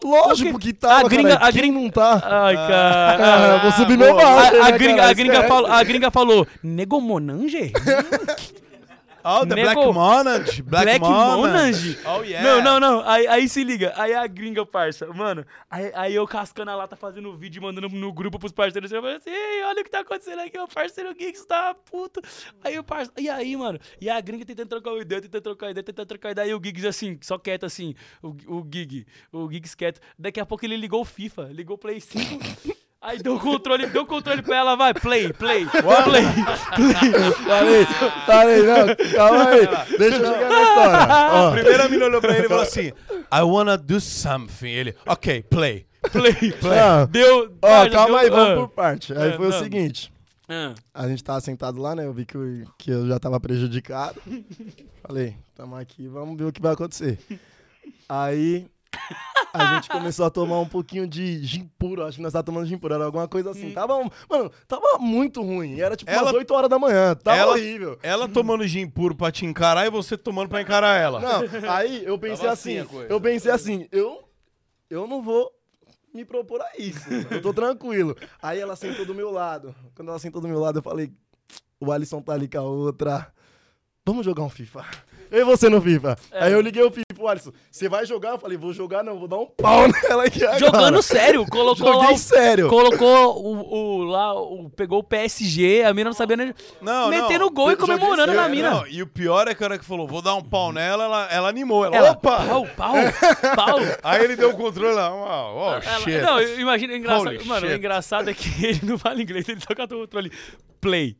Lógico 0.05 0.51
porque 0.53 0.69
que 0.69 0.73
tá. 0.75 0.99
a 0.99 1.03
gringa- 1.05 1.35
a 1.37 1.53
Quem 1.53 1.61
gringa- 1.63 1.81
não 1.81 1.91
tá? 1.91 2.23
Ai, 2.25 2.55
cara. 2.57 3.55
Ah, 3.55 3.59
vou 3.63 3.73
subir 3.73 3.97
meu 3.99 4.15
barco, 4.15 4.57
a, 4.57 4.67
a 4.67 4.71
né, 4.71 4.79
gringa, 4.79 4.97
cara? 4.97 5.11
a, 5.11 5.13
gringa 5.13 5.43
falou, 5.45 5.71
a 5.73 5.83
gringa 5.85 6.11
falou, 6.11 6.47
Negomonange? 6.63 7.73
Oh, 9.29 9.45
the 9.45 9.55
Nego- 9.57 9.75
Black 9.75 9.93
Monarch. 9.93 10.63
Black, 10.63 10.85
Black. 10.85 11.01
Monarch? 11.01 11.99
Oh, 12.07 12.23
yeah. 12.23 12.43
Não, 12.63 12.63
não, 12.63 12.81
não. 12.81 13.09
Aí, 13.09 13.27
aí 13.27 13.49
se 13.49 13.65
liga. 13.65 13.93
Aí 13.97 14.15
a 14.15 14.27
gringa, 14.27 14.65
parça. 14.65 15.07
Mano, 15.13 15.45
aí, 15.71 15.91
aí 15.95 16.15
eu 16.15 16.27
cascando 16.27 16.71
a 16.71 16.77
lata, 16.77 16.95
fazendo 16.95 17.37
vídeo 17.37 17.59
e 17.61 17.63
mandando 17.63 17.89
no 17.89 18.13
grupo 18.13 18.39
pros 18.39 18.53
parceiros. 18.53 18.93
Eu 18.93 19.01
falei 19.03 19.17
assim, 19.17 19.31
Ei, 19.31 19.63
olha 19.65 19.81
o 19.81 19.85
que 19.85 19.91
tá 19.91 20.01
acontecendo 20.01 20.39
aqui. 20.41 20.59
O 20.59 20.69
parceiro 20.69 21.15
Geeks 21.15 21.45
tá 21.45 21.75
puto. 21.75 22.21
Aí 22.63 22.79
o 22.79 22.85
parceiro... 22.85 23.21
E 23.21 23.29
aí, 23.29 23.57
mano? 23.57 23.79
E 24.01 24.09
a 24.09 24.21
gringa 24.21 24.45
tentando 24.45 24.69
trocar 24.69 24.91
uma 24.93 25.03
ideia, 25.03 25.21
tentando 25.21 25.43
trocar 25.43 25.71
ideia, 25.71 25.83
tentando 25.85 26.07
trocar 26.07 26.31
ideia. 26.31 26.47
Aí 26.47 26.55
o 26.55 26.61
Giggs 26.63 26.87
assim, 26.87 27.19
só 27.23 27.37
quieto 27.39 27.67
assim. 27.67 27.95
O, 28.23 28.29
o 28.47 28.69
Gig, 28.73 29.07
o 29.33 29.51
Giggs 29.51 29.77
quieto. 29.77 30.01
Daqui 30.19 30.39
a 30.39 30.47
pouco 30.47 30.65
ele 30.65 30.77
ligou 30.77 31.01
o 31.01 31.05
FIFA. 31.05 31.49
Ligou 31.53 31.75
o 31.75 31.79
Play 31.79 32.01
5. 32.01 32.86
Aí 33.07 33.19
deu 33.23 33.37
o 33.37 33.41
controle, 33.41 33.87
deu 33.87 34.03
o 34.03 34.07
controle 34.07 34.43
pra 34.43 34.57
ela, 34.57 34.75
vai, 34.75 34.93
play, 34.93 35.33
play, 35.33 35.65
play. 35.65 35.83
Falei, 37.45 37.87
falei, 38.27 38.63
não, 38.65 39.13
calma 39.15 39.49
aí. 39.51 39.67
Deixa 39.97 40.17
eu 40.17 40.35
chegar 40.35 40.51
na 40.51 40.63
história. 40.63 41.07
Ó, 41.33 41.49
A 41.49 41.53
primeira 41.53 41.89
mina 41.89 42.05
olhou 42.07 42.21
pra 42.21 42.37
ele 42.37 42.47
e 42.47 42.49
falou 42.49 42.65
assim: 42.65 42.89
I 43.33 43.43
wanna 43.43 43.79
do 43.79 44.01
something. 44.01 44.67
Ele, 44.69 44.97
ok, 45.07 45.43
play. 45.45 45.87
play. 46.11 46.35
não, 46.63 47.07
Deu. 47.07 47.57
ó, 47.63 47.83
ah, 47.83 47.91
calma 47.91 48.19
aí, 48.21 48.29
deu- 48.29 48.37
vamos 48.39 48.53
ah. 48.53 48.57
por 48.67 48.69
parte. 48.71 49.13
Aí 49.17 49.31
É, 49.31 49.37
foi 49.37 49.47
o 49.47 49.51
não. 49.51 49.59
seguinte. 49.63 50.13
Ah. 50.49 50.75
A 50.93 51.07
gente 51.09 51.23
tava 51.23 51.41
sentado 51.41 51.81
lá, 51.81 51.95
né? 51.95 52.07
Eu 52.07 52.13
vi 52.13 52.27
que 52.27 52.37
eu, 52.37 52.65
que 52.77 52.91
eu 52.91 53.07
já 53.07 53.21
tava 53.21 53.39
prejudicado. 53.39 54.21
Falei, 55.07 55.37
tamo 55.55 55.77
aqui, 55.77 56.09
vamos 56.09 56.37
ver 56.37 56.45
o 56.45 56.53
que 56.53 56.61
vai 56.61 56.73
acontecer. 56.73 57.19
Aí 58.09 58.67
a 59.53 59.75
gente 59.77 59.89
começou 59.89 60.27
a 60.27 60.31
tomar 60.31 60.59
um 60.61 60.69
pouquinho 60.69 61.07
de 61.07 61.43
gin 61.45 61.71
puro. 61.79 62.05
Acho 62.05 62.17
que 62.17 62.23
nós 62.23 62.33
tava 62.33 62.43
tomando 62.45 62.67
gin 62.67 62.77
puro, 62.79 62.95
era 62.95 63.05
alguma 63.05 63.27
coisa 63.29 63.51
assim. 63.51 63.73
Tava, 63.73 63.99
mano, 64.29 64.51
tava 64.69 64.99
muito 64.99 65.43
ruim. 65.43 65.81
Era 65.81 65.97
tipo 65.97 66.11
Ela- 66.11 66.23
umas 66.25 66.35
8 66.35 66.53
horas 66.55 66.69
da 66.71 66.79
manhã. 66.79 67.15
Tava 67.15 67.37
Ela- 67.39 67.53
horrível. 67.53 67.99
Ela 68.03 68.29
tomando 68.29 68.67
gin 68.67 68.89
puro 68.89 69.15
pra 69.15 69.31
te 69.33 69.45
encarar 69.47 69.87
e 69.87 69.91
você 69.91 70.17
tomando 70.17 70.49
pra 70.49 70.61
encarar 70.61 70.99
ela. 71.01 71.21
Não, 71.21 71.71
aí 71.71 72.05
eu 72.05 72.19
pensei 72.19 72.37
Tava 72.39 72.53
assim 72.53 72.79
assim, 72.79 73.07
eu 73.09 73.21
pensei 73.21 73.51
assim, 73.53 73.89
eu, 73.93 74.29
eu 74.91 75.07
não 75.07 75.23
vou 75.23 75.51
me 76.15 76.25
propor 76.25 76.61
a 76.61 76.71
isso. 76.79 77.05
Eu 77.31 77.43
tô 77.43 77.53
tranquilo. 77.53 78.17
Aí 78.43 78.59
ela 78.59 78.75
sentou 78.77 79.05
do 79.05 79.15
meu 79.15 79.31
lado. 79.31 79.75
Quando 79.95 80.09
ela 80.09 80.19
sentou 80.19 80.41
do 80.41 80.49
meu 80.49 80.59
lado, 80.59 80.79
eu 80.79 80.83
falei, 80.83 81.13
o 81.79 81.93
Alisson 81.93 82.23
tá 82.23 82.33
ali 82.33 82.49
com 82.49 82.59
a 82.59 82.63
outra. 82.63 83.31
Vamos 84.05 84.25
jogar 84.25 84.43
um 84.43 84.49
FIFA. 84.49 84.85
E 85.31 85.45
você 85.45 85.69
no 85.69 85.81
FIFA. 85.81 86.17
É. 86.33 86.45
Aí 86.45 86.53
eu 86.53 86.61
liguei 86.61 86.83
o 86.83 86.91
FIFA, 86.91 87.05
o 87.13 87.15
pro 87.17 87.29
Alisson, 87.29 87.53
você 87.71 87.89
vai 87.89 88.05
jogar? 88.07 88.31
Eu 88.31 88.39
falei, 88.39 88.57
vou 88.59 88.73
jogar 88.73 89.03
não, 89.03 89.19
vou 89.19 89.27
dar 89.29 89.37
um 89.39 89.47
pau 89.47 89.85
nela 90.03 90.25
aqui 90.25 90.43
agora. 90.45 90.59
Jogando 90.59 91.03
sério, 91.03 91.47
colocou 91.47 91.89
lá 91.89 91.95
Joguei 92.03 92.15
o, 92.15 92.19
sério. 92.19 92.69
colocou 92.69 93.43
o, 93.43 93.75
o- 94.01 94.05
lá, 94.05 94.35
o, 94.35 94.71
pegou 94.71 94.99
o 94.99 95.03
PSG, 95.05 95.83
a 95.85 95.93
mina 95.95 96.11
não 96.11 96.15
sabia 96.15 96.37
nem... 96.37 96.55
Não, 96.81 97.09
Metendo 97.09 97.47
não. 97.47 97.51
gol 97.53 97.73
e 97.73 97.77
comemorando 97.77 98.33
sério. 98.33 98.41
na 98.41 98.49
mina. 98.49 98.71
Não, 98.71 98.87
e 98.87 99.03
o 99.03 99.07
pior 99.07 99.49
é 99.49 99.55
que 99.55 99.63
a 99.63 99.67
hora 99.67 99.79
que 99.79 99.85
falou, 99.85 100.07
vou 100.07 100.21
dar 100.23 100.35
um 100.35 100.43
pau 100.43 100.73
nela, 100.73 101.05
ela, 101.05 101.29
ela 101.31 101.49
animou. 101.49 101.85
Ela, 101.85 101.97
Ela, 101.97 102.11
opa! 102.13 102.37
pau, 102.47 102.67
pau, 102.77 102.95
pau. 103.57 103.79
Aí 104.05 104.23
ele 104.25 104.37
deu 104.37 104.51
o 104.51 104.57
controle 104.57 104.95
lá. 104.95 105.11
Oh, 105.13 105.73
Ela- 105.83 106.01
shit. 106.01 106.19
não, 106.21 106.41
imagina, 106.43 106.93
o 106.93 106.97
engraçado, 106.97 107.27
Holy 107.29 107.45
mano, 107.45 107.67
o 107.67 107.71
shit. 107.71 107.79
engraçado 107.79 108.31
é 108.31 108.35
que 108.35 108.49
ele 108.67 108.81
não 108.83 108.99
fala 108.99 109.21
inglês, 109.23 109.49
ele 109.49 109.61
só 109.61 109.75
cata 109.75 109.95
o 109.97 110.01
controle. 110.01 110.31
Play. 110.81 111.17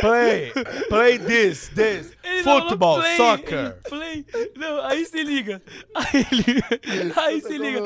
Play, 0.00 0.52
play 0.88 1.18
this, 1.18 1.68
this. 1.70 2.12
Ele 2.22 2.42
falou 2.42 2.76
play, 3.00 3.16
soccer. 3.16 3.78
Play. 3.88 4.26
Não, 4.56 4.84
aí 4.84 5.04
se 5.06 5.22
liga. 5.24 5.62
Aí 5.94 6.26
ele. 6.32 7.12
Aí 7.16 7.40
se 7.40 7.58
liga. 7.58 7.80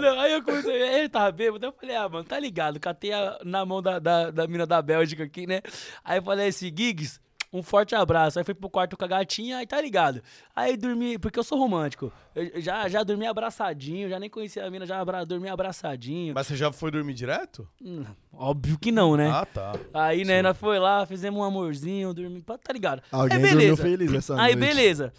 Não, 0.00 0.20
aí 0.20 0.32
eu 0.32 0.42
comecei. 0.42 0.72
Ele 0.74 1.08
tava 1.08 1.30
bêbado. 1.32 1.64
Eu 1.66 1.72
falei, 1.72 1.96
ah, 1.96 2.08
mano, 2.08 2.24
tá 2.24 2.38
ligado. 2.38 2.80
Catei 2.80 3.12
a- 3.12 3.38
na 3.44 3.64
mão 3.64 3.80
da, 3.80 3.98
da, 3.98 4.30
da 4.30 4.46
mina 4.48 4.66
da 4.66 4.82
Bélgica 4.82 5.22
aqui, 5.24 5.46
né? 5.46 5.60
Aí 6.04 6.18
eu 6.18 6.22
falei 6.22 6.48
assim, 6.48 6.72
Giggs. 6.76 7.20
Um 7.52 7.62
forte 7.64 7.94
abraço. 7.96 8.38
Aí 8.38 8.44
fui 8.44 8.54
pro 8.54 8.70
quarto 8.70 8.96
com 8.96 9.04
a 9.04 9.08
gatinha, 9.08 9.58
aí 9.58 9.66
tá 9.66 9.80
ligado. 9.80 10.22
Aí 10.54 10.76
dormi, 10.76 11.18
porque 11.18 11.38
eu 11.38 11.42
sou 11.42 11.58
romântico. 11.58 12.12
Eu 12.34 12.60
já, 12.60 12.88
já 12.88 13.02
dormi 13.02 13.26
abraçadinho, 13.26 14.08
já 14.08 14.20
nem 14.20 14.30
conhecia 14.30 14.64
a 14.64 14.70
mina, 14.70 14.86
já 14.86 15.00
abra, 15.00 15.26
dormi 15.26 15.48
abraçadinho. 15.48 16.32
Mas 16.34 16.46
você 16.46 16.54
já 16.54 16.70
foi 16.70 16.90
dormir 16.92 17.12
direto? 17.14 17.66
Hum, 17.84 18.04
Óbvio 18.32 18.78
que 18.78 18.92
não, 18.92 19.16
né? 19.16 19.28
Ah, 19.32 19.44
tá. 19.44 19.72
Aí, 19.92 20.24
né, 20.24 20.40
nós 20.42 20.56
foi 20.56 20.78
lá, 20.78 21.04
fizemos 21.04 21.40
um 21.40 21.42
amorzinho, 21.42 22.14
dormi, 22.14 22.40
tá 22.42 22.72
ligado? 22.72 23.02
Alguém 23.10 23.36
aí, 23.38 23.42
dormiu 23.42 23.58
beleza. 23.58 23.82
feliz 23.82 24.12
essa 24.12 24.34
Aí, 24.40 24.54
noite. 24.54 24.68
beleza. 24.68 25.12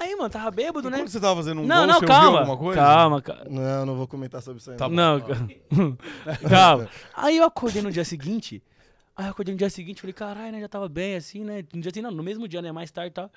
Aí, 0.00 0.16
mano, 0.16 0.30
tava 0.30 0.50
bêbado, 0.50 0.88
né? 0.88 0.98
Quando 0.98 1.08
você 1.08 1.20
tava 1.20 1.36
fazendo 1.36 1.60
um 1.60 1.66
Não, 1.66 1.78
gol, 1.78 1.86
não, 1.86 1.94
você 1.94 2.04
ouviu 2.04 2.08
calma. 2.08 2.38
alguma 2.38 2.56
coisa? 2.56 2.80
Calma, 2.80 3.22
calma. 3.22 3.44
Não, 3.48 3.86
não 3.86 3.96
vou 3.96 4.06
comentar 4.06 4.40
sobre 4.40 4.60
isso 4.60 4.70
aí. 4.70 4.76
Tá 4.76 4.88
não. 4.88 5.20
bom. 5.20 5.28
Não, 5.28 5.96
calma. 5.96 5.98
calma. 6.48 6.88
Aí 7.14 7.36
eu 7.36 7.44
acordei 7.44 7.82
no 7.82 7.90
dia 7.90 8.04
seguinte. 8.04 8.62
Aí 9.22 9.28
eu 9.28 9.30
acordei 9.30 9.54
no 9.54 9.58
dia 9.58 9.70
seguinte, 9.70 10.00
falei, 10.00 10.12
caralho, 10.14 10.50
né? 10.52 10.60
Já 10.60 10.68
tava 10.68 10.88
bem 10.88 11.14
assim, 11.14 11.44
né? 11.44 11.58
No 11.72 11.80
dia 11.80 11.90
seguinte, 11.92 12.02
não, 12.02 12.10
no 12.10 12.22
mesmo 12.24 12.48
dia, 12.48 12.60
né? 12.60 12.72
Mais 12.72 12.90
tarde 12.90 13.10
e 13.10 13.14
tal. 13.14 13.30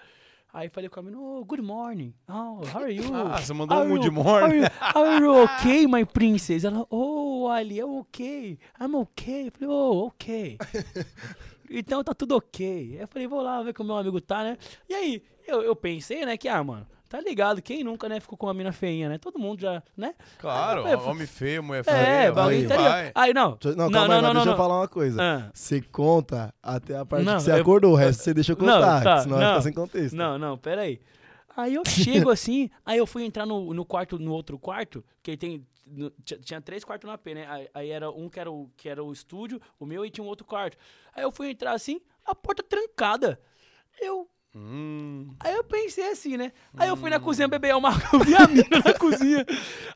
Aí 0.51 0.67
falei 0.69 0.89
com 0.89 0.99
a 0.99 1.03
menina, 1.03 1.21
oh, 1.21 1.43
good 1.45 1.61
morning. 1.61 2.13
Oh, 2.27 2.61
how 2.73 2.81
are 2.83 2.91
you? 2.95 3.03
Ah, 3.13 3.39
você 3.39 3.53
mandou 3.53 3.77
um 3.77 3.81
Are 3.81 3.89
good 3.89 4.05
you- 4.05 4.11
morning. 4.11 4.45
Are 4.45 4.57
you, 4.57 4.99
are 4.99 5.23
you 5.23 5.43
okay, 5.43 5.85
my 5.85 6.03
princess? 6.05 6.63
Ela, 6.63 6.87
oh, 6.89 7.47
Ali, 7.49 7.77
I'm 7.79 7.99
okay. 7.99 8.57
I'm 8.81 8.95
okay. 8.95 9.47
Eu 9.47 9.51
falei, 9.51 9.67
oh, 9.69 10.07
okay. 10.07 10.57
então 11.69 12.03
tá 12.03 12.13
tudo 12.13 12.35
ok. 12.37 12.97
Eu 12.99 13.07
falei, 13.07 13.27
vou 13.27 13.41
lá 13.41 13.61
ver 13.61 13.73
como 13.73 13.87
meu 13.87 13.97
amigo 13.97 14.19
tá, 14.21 14.43
né? 14.43 14.57
E 14.89 14.93
aí, 14.95 15.23
eu, 15.45 15.61
eu 15.61 15.75
pensei, 15.75 16.25
né, 16.25 16.35
que, 16.37 16.47
ah, 16.47 16.63
mano, 16.63 16.87
tá 17.09 17.19
ligado, 17.21 17.61
quem 17.61 17.83
nunca, 17.83 18.07
né, 18.09 18.19
ficou 18.19 18.37
com 18.37 18.47
uma 18.47 18.53
mina 18.53 18.71
feinha, 18.71 19.07
né? 19.09 19.17
Todo 19.17 19.39
mundo 19.39 19.61
já, 19.61 19.81
né? 19.95 20.13
Claro, 20.39 20.85
Aí 20.85 20.93
falei, 20.97 21.09
homem 21.09 21.27
feio, 21.27 21.63
mulher 21.63 21.83
feia. 21.83 21.95
É, 21.95 22.31
vai, 22.31 22.43
bagulho 22.51 22.67
tá 22.67 22.75
vai. 22.75 22.83
ligado. 23.03 23.11
Aí, 23.15 23.33
não. 23.33 23.49
Não, 23.63 23.75
não, 23.75 23.91
calma 23.91 24.01
aí, 24.01 24.07
não, 24.07 24.07
mas 24.09 24.21
não, 24.23 24.33
deixa 24.33 24.45
não. 24.45 24.53
eu 24.53 24.57
falar 24.57 24.77
uma 24.79 24.87
coisa. 24.87 25.21
Ah. 25.21 25.51
Você 25.53 25.81
conta 25.81 26.53
até 26.61 26.97
a 26.97 27.05
parte 27.05 27.23
Não, 27.25 27.37
que 27.37 27.43
você 27.43 27.51
eu- 27.51 27.55
acordou, 27.61 27.93
o 27.93 27.95
resto 27.95 28.23
você 28.23 28.33
deixa 28.33 28.51
eu 28.53 28.57
Não, 28.57 28.65
contar, 28.75 29.03
tá, 29.03 29.17
senão 29.21 29.37
vai 29.37 29.45
não. 29.45 29.51
ficar 29.53 29.61
sem 29.63 29.73
contexto. 29.73 30.15
Não, 30.15 30.37
não, 30.37 30.57
pera 30.57 30.81
aí. 30.81 30.99
Aí 31.55 31.73
eu 31.75 31.83
chego 31.85 32.29
assim, 32.31 32.69
aí 32.85 32.97
eu 32.97 33.07
fui 33.07 33.23
entrar 33.23 33.45
no, 33.45 33.73
no 33.73 33.85
quarto, 33.85 34.19
no 34.19 34.33
outro 34.33 34.59
quarto, 34.59 35.03
que 35.23 35.37
tem. 35.37 35.65
no- 35.87 36.11
tinha, 36.25 36.39
tinha 36.39 36.59
três 36.61 36.83
quartos 36.83 37.09
na 37.09 37.17
P, 37.17 37.33
né? 37.33 37.45
Aí, 37.47 37.69
aí 37.73 37.89
era 37.91 38.09
um 38.11 38.27
que 38.27 38.39
era, 38.39 38.51
o, 38.51 38.69
que 38.75 38.89
era 38.89 39.01
o 39.03 39.11
estúdio, 39.13 39.61
o 39.79 39.85
meu 39.85 40.05
e 40.05 40.09
tinha 40.09 40.23
um 40.25 40.27
outro 40.27 40.45
quarto. 40.45 40.75
Aí 41.15 41.23
eu 41.23 41.31
fui 41.31 41.49
entrar 41.51 41.71
assim, 41.73 42.01
a 42.25 42.33
porta 42.35 42.61
trancada. 42.63 43.39
Eu. 44.01 44.27
Hum, 44.57 45.35
Aí 45.41 45.53
eu 45.53 45.65
pensei 45.65 46.09
assim, 46.11 46.37
né? 46.37 46.53
Aí 46.77 46.87
eu 46.87 46.95
fui 46.95 47.09
na 47.09 47.19
cozinha 47.19 47.45
beber 47.45 47.75
uma. 47.75 47.89
Eu 48.13 48.19
vi 48.19 48.33
a 48.35 48.47
mina 48.47 48.81
na 48.85 48.93
cozinha. 48.93 49.45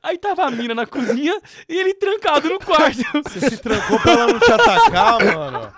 Aí 0.04 0.18
tava 0.18 0.44
a 0.44 0.52
mina 0.52 0.76
na 0.76 0.86
cozinha 0.86 1.42
e 1.68 1.78
ele 1.78 1.94
trancado 1.94 2.50
no 2.50 2.60
quarto. 2.60 2.98
você 3.24 3.40
se 3.52 3.58
trancou 3.58 3.98
pra 4.02 4.12
ela 4.12 4.34
não 4.34 4.40
te 4.40 4.52
atacar, 4.52 5.24
mano. 5.34 5.74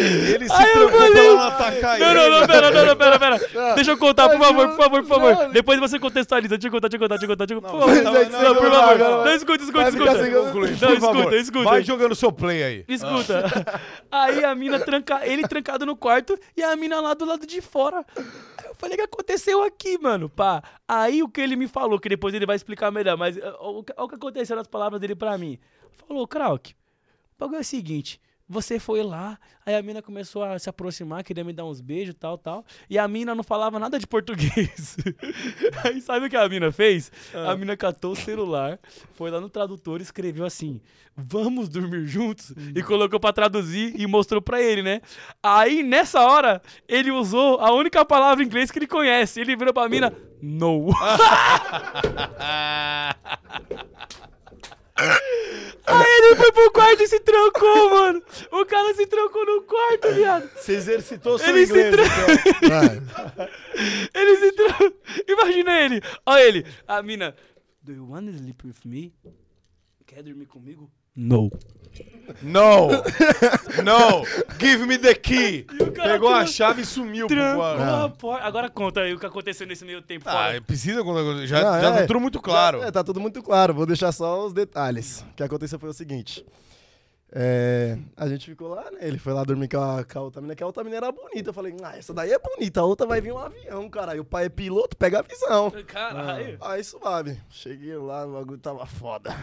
Ele 0.00 0.46
se 0.46 0.52
Aí 0.52 0.72
trancou 0.72 0.98
falei- 1.00 1.28
não 1.28 1.40
atacar 1.40 1.98
Não, 1.98 2.06
ele. 2.10 2.14
não, 2.30 2.40
não, 2.40 2.46
pera, 2.46 2.70
não, 2.70 2.86
não, 2.86 2.96
pera, 2.96 3.18
pera. 3.18 3.38
Deixa 3.74 3.90
eu 3.92 3.98
contar, 3.98 4.28
por 4.28 4.38
favor, 4.38 4.68
por 4.68 4.76
favor, 4.76 5.02
por 5.02 5.08
favor. 5.08 5.34
Não. 5.34 5.50
Depois 5.50 5.80
você 5.80 5.98
contextualiza. 5.98 6.56
Deixa 6.58 6.68
eu 6.68 6.72
contar, 6.72 6.88
deixa 6.88 7.02
eu 7.04 7.08
contar, 7.08 7.16
deixa 7.16 7.24
eu 7.24 7.36
contar, 7.36 7.46
deixa 7.46 7.54
eu 7.54 7.62
contar. 7.62 7.72
Por 7.72 7.80
Não, 8.04 8.04
favor. 8.14 8.30
não, 8.30 8.38
não, 8.42 8.42
Não, 8.42 8.54
por 8.54 8.70
favor. 8.70 8.98
Não, 9.26 9.34
escuta, 9.34 9.64
escuta, 9.64 9.88
escuta. 9.88 10.14
Não, 10.14 10.94
escuta, 10.94 11.36
escuta. 11.36 11.64
Vai 11.64 11.82
jogando 11.82 12.14
seu 12.14 12.30
play 12.30 12.62
aí. 12.62 12.84
Escuta. 12.86 13.80
Aí 14.10 14.44
a 14.44 14.54
mina 14.54 14.78
tranca, 14.80 15.26
ele 15.26 15.46
trancado 15.48 15.84
no 15.86 15.96
quarto 15.96 16.38
e 16.56 16.62
a 16.62 16.76
mina 16.76 17.00
lá 17.00 17.14
do 17.14 17.24
lado 17.24 17.46
de 17.46 17.60
fora. 17.60 18.04
Eu 18.16 18.74
falei, 18.76 18.94
o 18.94 18.98
que 18.98 19.04
aconteceu 19.04 19.62
aqui, 19.62 19.98
mano? 19.98 20.28
Pá. 20.28 20.62
Aí 20.86 21.22
o 21.22 21.28
que 21.28 21.40
ele 21.40 21.56
me 21.56 21.66
falou, 21.66 21.98
que 21.98 22.08
depois 22.08 22.32
ele 22.34 22.46
vai 22.46 22.56
explicar 22.56 22.90
melhor, 22.90 23.16
mas 23.16 23.36
eh, 23.36 23.54
o, 23.60 23.82
que- 23.82 23.92
o 23.96 24.08
que 24.08 24.14
aconteceu 24.14 24.54
nas 24.56 24.68
palavras 24.68 25.00
dele 25.00 25.16
pra 25.16 25.36
mim? 25.36 25.58
Falou, 26.06 26.26
Krauk, 26.28 26.70
o 26.72 26.74
bagulho 27.38 27.58
é 27.58 27.60
o 27.60 27.64
seguinte. 27.64 28.20
Você 28.50 28.78
foi 28.78 29.02
lá, 29.02 29.38
aí 29.66 29.74
a 29.74 29.82
mina 29.82 30.00
começou 30.00 30.42
a 30.42 30.58
se 30.58 30.70
aproximar, 30.70 31.22
queria 31.22 31.44
me 31.44 31.52
dar 31.52 31.66
uns 31.66 31.82
beijos, 31.82 32.14
tal, 32.18 32.38
tal. 32.38 32.64
E 32.88 32.98
a 32.98 33.06
mina 33.06 33.34
não 33.34 33.44
falava 33.44 33.78
nada 33.78 33.98
de 33.98 34.06
português. 34.06 34.96
aí 35.84 36.00
sabe 36.00 36.26
o 36.26 36.30
que 36.30 36.36
a 36.36 36.48
mina 36.48 36.72
fez? 36.72 37.12
A 37.34 37.54
mina 37.54 37.76
catou 37.76 38.12
o 38.12 38.16
celular, 38.16 38.78
foi 39.12 39.30
lá 39.30 39.38
no 39.38 39.50
tradutor 39.50 40.00
e 40.00 40.02
escreveu 40.02 40.46
assim: 40.46 40.80
Vamos 41.14 41.68
dormir 41.68 42.06
juntos? 42.06 42.54
E 42.74 42.82
colocou 42.82 43.20
pra 43.20 43.34
traduzir 43.34 43.92
e 44.00 44.06
mostrou 44.06 44.40
pra 44.40 44.62
ele, 44.62 44.82
né? 44.82 45.02
Aí 45.42 45.82
nessa 45.82 46.22
hora, 46.22 46.62
ele 46.88 47.10
usou 47.10 47.60
a 47.60 47.70
única 47.72 48.02
palavra 48.02 48.42
em 48.42 48.46
inglês 48.46 48.70
que 48.70 48.78
ele 48.78 48.86
conhece. 48.86 49.40
Ele 49.40 49.56
virou 49.56 49.74
pra 49.74 49.90
mina: 49.90 50.10
No. 50.40 50.88
Aí 55.86 56.06
ele 56.18 56.36
foi 56.36 56.52
pro 56.52 56.70
quarto 56.72 57.02
e 57.02 57.08
se 57.08 57.18
trancou, 57.20 57.90
mano. 57.90 58.22
O 58.52 58.66
cara 58.66 58.92
se 58.94 59.06
trancou 59.06 59.44
no 59.46 59.62
quarto, 59.62 60.12
viado. 60.12 60.50
Você 60.56 60.72
exercitou 60.74 61.38
seu 61.38 61.48
Ele 61.48 61.66
se 61.66 61.72
inglês, 61.72 61.94
tra- 61.94 62.04
então. 62.04 62.68
Vai. 62.68 63.48
Ele 64.14 64.36
se 64.36 64.52
trancou. 64.52 64.92
Imagina 65.28 65.80
ele. 65.80 66.02
Olha 66.26 66.42
ele. 66.42 66.66
A 66.86 67.02
mina. 67.02 67.34
Do 67.82 67.92
you 67.92 68.06
want 68.10 68.26
to 68.26 68.32
sleep 68.36 68.66
with 68.66 68.84
me? 68.84 69.14
Quer 70.06 70.22
dormir 70.22 70.46
comigo? 70.46 70.90
No. 71.20 71.50
No! 72.42 72.88
No! 73.82 74.24
Give 74.60 74.86
me 74.86 74.98
the 74.98 75.14
key! 75.14 75.66
Pegou 75.94 76.28
a 76.28 76.46
chave 76.46 76.82
e 76.82 76.84
sumiu 76.84 77.26
pro 77.26 77.36
porta. 78.18 78.44
Agora 78.46 78.70
conta 78.70 79.00
aí 79.00 79.14
o 79.14 79.18
que 79.18 79.26
aconteceu 79.26 79.66
nesse 79.66 79.84
meio 79.84 80.00
tempo. 80.00 80.28
Ah, 80.28 80.32
fora. 80.32 80.60
precisa 80.62 81.02
contar. 81.02 81.44
Já, 81.46 81.60
Não, 81.62 81.80
já 81.80 81.88
é. 81.88 82.00
tá 82.02 82.06
tudo 82.06 82.20
muito 82.20 82.40
claro. 82.40 82.80
Já- 82.80 82.86
é, 82.86 82.90
tá 82.92 83.02
tudo 83.02 83.18
muito 83.20 83.42
claro. 83.42 83.74
Vou 83.74 83.84
deixar 83.86 84.12
só 84.12 84.46
os 84.46 84.52
detalhes. 84.52 85.24
O 85.32 85.34
que 85.34 85.42
aconteceu 85.42 85.78
foi 85.78 85.88
o 85.88 85.92
seguinte. 85.92 86.44
É, 87.32 87.98
a 88.16 88.28
gente 88.28 88.46
ficou 88.48 88.68
lá, 88.68 88.90
né? 88.90 88.98
Ele 89.02 89.18
foi 89.18 89.32
lá 89.32 89.42
dormir 89.44 89.68
com 89.68 89.78
a, 89.78 90.04
com 90.04 90.18
a 90.18 90.22
outra 90.22 90.40
menina, 90.40 90.54
que 90.54 90.62
a 90.62 90.66
outra 90.66 90.84
menina 90.84 91.06
era 91.06 91.12
bonita. 91.12 91.50
Eu 91.50 91.54
falei, 91.54 91.74
ah, 91.82 91.96
essa 91.96 92.14
daí 92.14 92.30
é 92.32 92.38
bonita, 92.38 92.80
a 92.80 92.84
outra 92.84 93.06
vai 93.06 93.20
vir 93.20 93.32
um 93.32 93.38
avião, 93.38 93.88
cara. 93.90 94.12
Aí 94.12 94.20
o 94.20 94.24
pai 94.24 94.46
é 94.46 94.48
piloto, 94.48 94.96
pega 94.96 95.18
a 95.18 95.22
visão. 95.22 95.70
Caralho. 95.86 96.56
Aí 96.60 96.84
suave. 96.84 97.38
Cheguei 97.50 97.96
lá, 97.96 98.24
o 98.26 98.34
bagulho 98.34 98.58
tava 98.58 98.86
foda. 98.86 99.34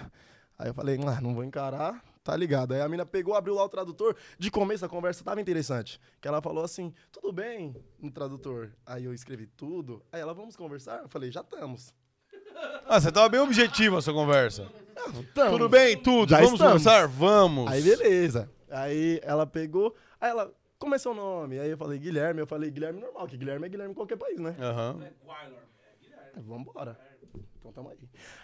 Aí 0.58 0.70
eu 0.70 0.74
falei, 0.74 0.98
ah, 1.06 1.20
não 1.22 1.34
vou 1.36 1.44
encarar, 1.44 2.04
tá 2.24 2.36
ligado. 2.36 2.74
Aí 2.74 2.82
a 2.82 2.88
mina 2.88 3.06
pegou, 3.06 3.36
abriu 3.36 3.56
lá 3.56 3.64
o 3.64 3.70
tradutor. 3.70 4.16
De 4.40 4.50
começo 4.50 4.86
a 4.86 4.90
conversa 4.90 5.24
tava 5.24 5.42
interessante. 5.42 6.00
Que 6.22 6.28
ela 6.28 6.42
falou 6.42 6.64
assim, 6.64 6.94
tudo 7.12 7.32
bem, 7.34 7.76
no 8.00 8.10
tradutor. 8.12 8.72
Aí 8.86 9.04
eu 9.06 9.14
escrevi 9.14 9.48
tudo. 9.48 10.02
Aí 10.12 10.22
ela, 10.22 10.34
vamos 10.34 10.56
conversar? 10.56 11.02
Eu 11.04 11.10
falei, 11.10 11.32
já 11.32 11.42
estamos. 11.42 11.94
Ah, 12.88 13.02
você 13.02 13.12
tava 13.12 13.28
bem 13.28 13.40
objetivo 13.42 13.98
essa 13.98 14.14
conversa. 14.14 14.72
Tudo 15.34 15.68
bem, 15.68 15.98
tudo. 16.02 16.30
Já 16.30 16.38
Vamos 16.38 16.54
estamos. 16.54 16.84
conversar? 16.84 17.08
Vamos. 17.08 17.70
Aí 17.70 17.82
beleza. 17.82 18.50
Aí 18.70 19.20
ela 19.24 19.46
pegou, 19.46 19.94
aí 20.22 20.30
ela, 20.30 20.54
como 20.80 20.96
é 20.96 20.98
seu 20.98 21.14
nome? 21.14 21.60
Aí 21.60 21.70
eu 21.70 21.78
falei, 21.78 22.00
Guilherme. 22.00 22.40
Eu 22.40 22.48
falei, 22.48 22.72
Guilherme 22.72 23.02
normal, 23.02 23.28
que 23.28 23.36
Guilherme 23.38 23.66
é 23.66 23.70
Guilherme 23.70 23.92
em 23.92 23.96
qualquer 23.96 24.16
país, 24.18 24.40
né? 24.40 24.56
Aham. 24.60 25.00
Aí, 25.02 26.42
Vambora. 26.42 26.98
Então 27.60 27.72
tamo 27.72 27.90
aí. 27.90 27.98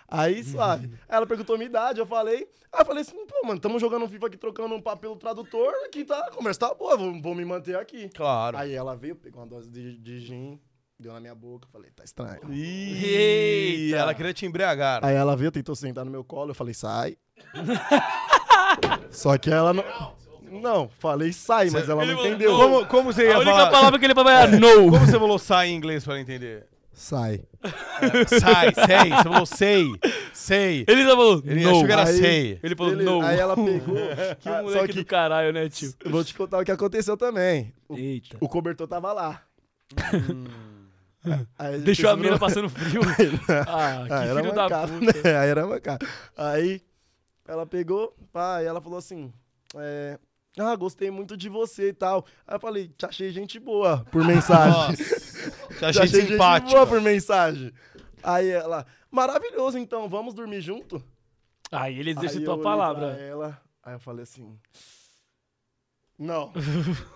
Aí, 0.08 0.44
suave. 0.44 0.88
Aí 0.88 1.00
ela 1.18 1.28
perguntou 1.28 1.58
minha 1.58 1.70
idade, 1.70 2.00
eu 2.00 2.06
falei. 2.06 2.48
Aí 2.72 2.82
eu 2.82 2.86
falei 2.86 3.02
assim, 3.02 3.26
pô, 3.28 3.48
mano, 3.48 3.60
tamo 3.60 3.80
jogando 3.80 4.06
um 4.06 4.10
FIFA 4.10 4.28
aqui, 4.28 4.38
trocando 4.38 4.74
um 4.74 4.82
papo 4.82 5.02
pelo 5.02 5.16
tradutor. 5.16 5.74
Aqui 5.86 6.04
tá, 6.04 6.18
a 6.28 6.32
conversa 6.32 6.60
tá 6.62 6.74
boa, 6.74 6.98
vou, 6.98 7.22
vou 7.22 7.36
me 7.36 7.46
manter 7.46 7.76
aqui. 7.78 8.10
Claro. 8.10 8.58
Aí 8.58 8.74
ela 8.74 8.96
veio, 8.96 9.16
pegou 9.16 9.42
uma 9.42 9.48
dose 9.48 9.70
de, 9.70 9.98
de 9.98 10.20
gin, 10.20 10.60
deu 11.00 11.14
na 11.14 11.20
minha 11.20 11.36
boca. 11.36 11.68
Falei, 11.72 11.92
tá 11.92 12.04
estranho. 12.04 12.42
Eita. 12.52 13.98
ela 13.98 14.14
queria 14.14 14.34
te 14.34 14.46
embriagar. 14.46 15.04
Aí 15.04 15.16
ela 15.16 15.36
veio, 15.36 15.52
tentou 15.52 15.76
sentar 15.76 16.04
no 16.06 16.12
meu 16.12 16.24
colo, 16.24 16.52
eu 16.52 16.56
falei, 16.56 16.74
sai. 16.74 17.18
Só 19.12 19.38
que 19.38 19.50
ela 19.52 19.74
não. 19.74 19.84
Não, 20.52 20.90
falei 20.90 21.32
sai, 21.32 21.70
mas 21.70 21.88
ela 21.88 22.06
não 22.06 22.14
entendeu. 22.14 22.54
Como, 22.58 22.86
como 22.86 23.14
você 23.14 23.22
A 23.22 23.26
ia 23.26 23.36
única 23.38 23.52
falar? 23.52 23.72
palavra 23.72 23.98
que 23.98 24.04
ele 24.06 24.14
falou 24.14 24.32
é 24.32 24.48
no. 24.60 24.92
Como 24.92 25.00
você 25.00 25.18
falou 25.18 25.40
sai 25.40 25.70
em 25.70 25.76
inglês 25.76 26.04
pra 26.04 26.14
ela 26.14 26.22
entender? 26.22 26.68
Sai. 27.02 27.42
Sai, 28.40 28.74
sei. 28.76 29.10
Você 29.10 29.24
falou 29.24 29.46
sei, 29.48 29.86
sei. 30.34 30.86
Ele 30.88 31.04
só 31.04 31.10
falou 31.16 31.42
Ele 31.44 31.64
no. 31.64 31.70
achou 31.72 31.86
que 31.88 31.92
era 31.92 32.08
Aí- 32.08 32.18
sei. 32.18 32.60
Ele 32.62 32.76
falou 32.76 32.92
Beleza. 32.92 33.10
no. 33.12 33.22
Aí 33.26 33.40
ela 33.40 33.56
pegou. 33.56 33.96
Que 34.40 34.50
ah, 34.50 34.62
moleque 34.62 34.80
só 34.80 34.88
que 34.88 34.94
do 34.94 35.06
caralho, 35.06 35.52
né, 35.52 35.68
tio? 35.68 35.94
eu 36.06 36.12
vou 36.12 36.24
te 36.24 36.36
contar 36.36 36.60
o 36.60 36.64
que 36.64 36.72
aconteceu 36.72 37.18
também. 37.18 37.74
O, 37.90 37.98
Eita. 37.98 38.38
o 38.40 38.48
cobertor 38.48 38.88
tava 38.88 39.12
lá. 39.14 39.42
Aí 41.58 41.74
gente 41.76 41.86
Deixou 41.86 42.10
a 42.12 42.16
mina 42.18 42.38
passando 42.40 42.70
frio. 42.70 43.02
ah, 43.68 44.04
que 44.08 44.14
Ah, 44.14 44.24
era 44.26 44.42
filho 44.42 44.54
da 44.54 44.64
mancado, 44.64 44.92
puta. 44.94 45.22
né? 45.24 45.38
Aí 45.38 45.50
era 45.50 45.66
mancado. 45.68 46.08
Aí 46.38 46.82
ela 47.48 47.66
pegou, 47.66 48.16
pá, 48.32 48.62
e 48.62 48.66
ela 48.66 48.80
falou 48.82 48.98
assim: 49.00 49.32
é, 49.76 50.18
Ah, 50.58 50.76
gostei 50.76 51.10
muito 51.10 51.38
de 51.38 51.48
você 51.50 51.90
e 51.90 51.94
tal. 51.94 52.26
Aí 52.46 52.56
eu 52.56 52.60
falei: 52.60 52.88
Te 52.98 53.06
achei 53.06 53.32
gente 53.32 53.60
boa 53.60 54.06
por 54.12 54.24
mensagem. 54.26 54.96
Te 55.70 55.78
Te 55.80 55.86
achei 55.86 56.08
gente 56.08 56.32
simpático. 56.32 56.72
boa 56.72 56.86
por 56.88 57.02
mensagem. 57.02 57.72
Aí 58.22 58.50
ela: 58.50 58.86
Maravilhoso, 59.10 59.78
então, 59.78 60.10
vamos 60.10 60.34
dormir 60.34 60.62
junto? 60.62 61.02
Aí 61.72 61.98
ele 62.00 62.10
Aí 62.12 62.16
exercitou 62.18 62.56
eu 62.56 62.60
a 62.60 62.64
palavra. 62.64 63.14
pra 63.14 63.22
ela, 63.24 63.62
aí 63.82 63.94
eu 63.96 64.00
falei 64.00 64.24
assim: 64.24 64.58
Não. 66.20 66.52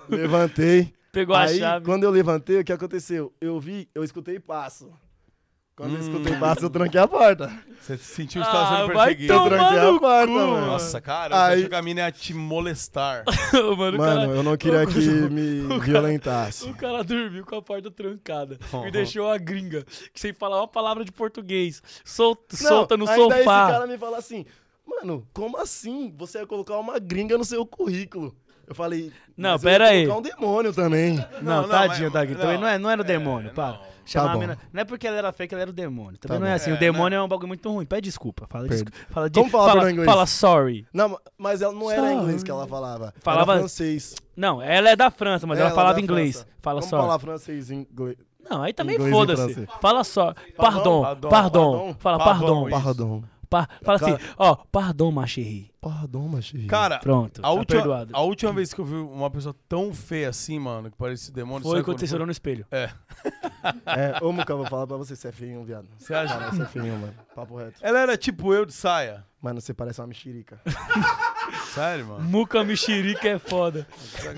Levantei. 0.09 0.93
Pegou 1.11 1.33
Aí, 1.35 1.57
a 1.57 1.59
chave. 1.59 1.85
quando 1.85 2.03
eu 2.03 2.11
levantei, 2.11 2.59
o 2.59 2.63
que 2.63 2.73
aconteceu? 2.73 3.33
Eu 3.39 3.57
vi, 3.57 3.89
eu 3.95 4.03
escutei 4.03 4.37
passo. 4.37 4.91
Quando 5.75 5.91
eu 5.93 5.97
Hum. 5.97 6.01
escutei 6.01 6.35
passo, 6.37 6.63
eu 6.65 6.69
tranquei 6.69 7.01
a 7.01 7.07
porta. 7.07 7.51
Você 7.81 7.97
sentiu 7.97 8.41
que 8.41 8.47
estava 8.47 8.63
Ah, 8.63 8.77
sendo 8.81 8.93
vai 8.93 9.07
perseguido. 9.07 9.33
Eu 9.33 9.37
tomar 9.43 9.49
tranquei 9.57 9.79
no 9.81 9.95
a 9.95 9.99
porta, 9.99 10.27
cu, 10.27 10.33
mano. 10.33 10.65
Nossa, 10.67 11.01
cara, 11.01 11.35
Aí- 11.35 11.51
eu 11.51 11.57
achei 11.57 11.69
que 11.69 11.75
a 11.75 11.81
mina 11.81 12.01
ia 12.01 12.11
te 12.11 12.33
molestar. 12.33 13.23
Mano, 13.53 13.67
o 13.67 13.77
Mano, 13.77 13.97
cara- 13.97 14.25
eu 14.37 14.43
não 14.43 14.55
queria 14.57 14.85
que 14.85 14.97
me 14.97 15.67
violentasse. 15.79 16.69
O 16.69 16.73
cara 16.75 17.03
dormiu 17.03 17.45
com 17.45 17.55
a 17.57 17.61
porta 17.61 17.91
trancada 17.91 18.57
Uhum. 18.71 18.87
e 18.87 18.91
deixou 18.91 19.29
a 19.29 19.37
gringa, 19.37 19.83
que 20.13 20.19
sem 20.19 20.31
falar 20.31 20.61
uma 20.61 20.67
palavra 20.67 21.03
de 21.03 21.11
português, 21.11 21.83
sol- 22.05 22.37
Não, 22.53 22.57
solta 22.69 22.95
no 22.95 23.07
aí 23.09 23.17
daí 23.17 23.27
esse 23.31 23.37
sofá. 23.43 23.67
cara 23.71 23.85
me 23.85 23.97
fala 23.97 24.17
assim, 24.17 24.45
mano, 24.87 25.27
como 25.33 25.57
assim 25.57 26.13
você 26.17 26.39
ia 26.39 26.47
colocar 26.47 26.77
uma 26.77 26.97
gringa 26.99 27.37
no 27.37 27.43
seu 27.43 27.65
currículo? 27.65 28.33
Eu 28.67 28.73
falei, 28.75 29.11
Não, 29.37 29.59
pera 29.59 29.89
aí. 29.89 30.07
um 30.09 30.21
demônio 30.21 30.73
também. 30.73 31.15
Não, 31.41 31.61
Não, 31.63 31.69
tadinho 31.69 32.09
gringa. 32.11 32.35
Também 32.35 32.57
não. 32.57 32.67
é, 32.67 32.77
não 32.77 32.89
era 32.89 33.01
o 33.01 33.05
É, 33.05 33.07
demônio, 33.07 33.51
para. 33.53 33.73
não. 33.73 33.95
Chamar 34.07 34.25
Tá 34.25 34.29
a 34.31 34.33
bom. 34.35 34.39
mina. 34.41 34.57
Não 34.71 34.81
é 34.81 34.85
porque 34.85 35.07
ela 35.07 35.17
era 35.17 35.31
fake, 35.33 35.53
ela 35.55 35.61
era 35.63 35.71
o 35.71 35.73
demônio. 35.73 36.19
Também 36.19 36.37
Tá 36.37 36.39
não 36.39 36.45
é 36.47 36.51
bom. 36.51 36.55
assim. 36.55 36.69
É, 36.69 36.73
o 36.75 36.77
demônio 36.77 37.09
né? 37.09 37.15
é 37.15 37.21
um 37.21 37.27
bagulho 37.27 37.47
muito 37.47 37.71
ruim. 37.71 37.85
Pede 37.87 38.01
desculpa. 38.01 38.45
Fala, 38.47 38.67
Perde. 38.67 38.83
desculpa, 38.83 39.13
fala, 39.13 39.29
de- 39.31 39.39
Como 39.39 39.49
fala 39.51 39.67
fala, 39.73 39.91
inglês? 39.91 40.05
fala 40.09 40.25
sorry. 40.27 40.85
Não, 40.93 41.19
mas 41.37 41.61
ela 41.63 41.73
não 41.73 41.89
era 41.89 42.01
Sorry. 42.03 42.15
inglês 42.15 42.43
que 42.43 42.51
ela 42.51 42.67
falava. 42.67 43.13
Falava- 43.19 43.53
Era 43.53 43.59
francês. 43.61 44.15
Não, 44.37 44.61
ela 44.61 44.89
é 44.91 44.95
da 44.95 45.09
França, 45.09 45.47
mas 45.47 45.57
ela, 45.57 45.69
Ela 45.69 45.73
é 45.73 45.75
falava 45.75 45.95
da 45.95 46.01
inglês. 46.01 46.35
França. 46.35 46.47
Fala 46.61 46.79
Vamos 46.81 46.89
sorry. 46.91 47.05
falar 47.05 47.19
francês 47.19 47.71
em 47.71 47.87
inglês. 47.91 48.17
Não, 48.47 48.61
aí 48.61 48.73
também 48.73 48.99
foda-se. 48.99 49.67
Fala 49.81 50.03
só. 50.03 50.35
Pardon, 50.55 51.01
Pardon, 51.01 51.29
pardon. 51.29 51.29
pardon. 51.29 51.95
Fala 51.97 52.17
Pardon, 52.19 52.69
pardon. 52.69 53.23
Isso. 53.45 53.47
Pardon. 53.47 53.67
Pa- 53.67 53.85
Fala 53.85 53.95
assim, 53.97 54.17
Cara- 54.17 54.35
ó, 54.37 54.55
pardon, 54.71 55.11
ma 55.11 55.25
chérie. 55.27 55.71
Pardon, 55.81 56.27
machinho. 56.27 56.65
Cara, 56.67 56.97
Pronto, 56.97 57.39
a 57.41 57.43
tá 57.43 57.51
última, 57.51 57.79
perdoado. 57.81 58.09
a 58.15 58.21
última 58.21 58.51
vez 58.51 58.73
que 58.73 58.81
eu 58.81 58.85
vi 58.85 58.95
uma 58.95 59.29
pessoa 59.29 59.55
tão 59.69 59.93
feia 59.93 60.29
assim, 60.29 60.57
mano, 60.57 60.89
que 60.89 60.97
parecia 60.97 61.31
demônio... 61.31 61.61
Foi 61.61 61.83
quando 61.83 61.99
você 61.99 62.07
chorou 62.07 62.25
no 62.25 62.31
espelho. 62.31 62.65
É. 62.71 62.89
É, 63.85 64.23
ô, 64.23 64.31
Muca, 64.31 64.55
vou 64.55 64.65
falar 64.67 64.85
pra 64.85 64.95
você, 64.95 65.15
você 65.15 65.27
é 65.27 65.31
feinho, 65.31 65.63
viado. 65.63 65.87
Você 65.97 66.13
acha? 66.13 66.37
Cara, 66.37 66.51
você 66.51 66.61
é 66.61 66.65
feinho, 66.65 66.97
mano. 66.99 67.13
Papo 67.35 67.55
reto. 67.57 67.79
Ela 67.81 67.99
era 67.99 68.15
tipo 68.15 68.53
eu 68.53 68.63
de 68.63 68.73
saia. 68.73 69.25
Mano, 69.41 69.59
você 69.59 69.73
parece 69.73 69.99
uma 70.01 70.05
mexerica. 70.07 70.59
Sério, 71.73 72.05
mano? 72.07 72.23
Muca 72.23 72.63
mexerica 72.63 73.27
é 73.27 73.39
foda. 73.39 73.87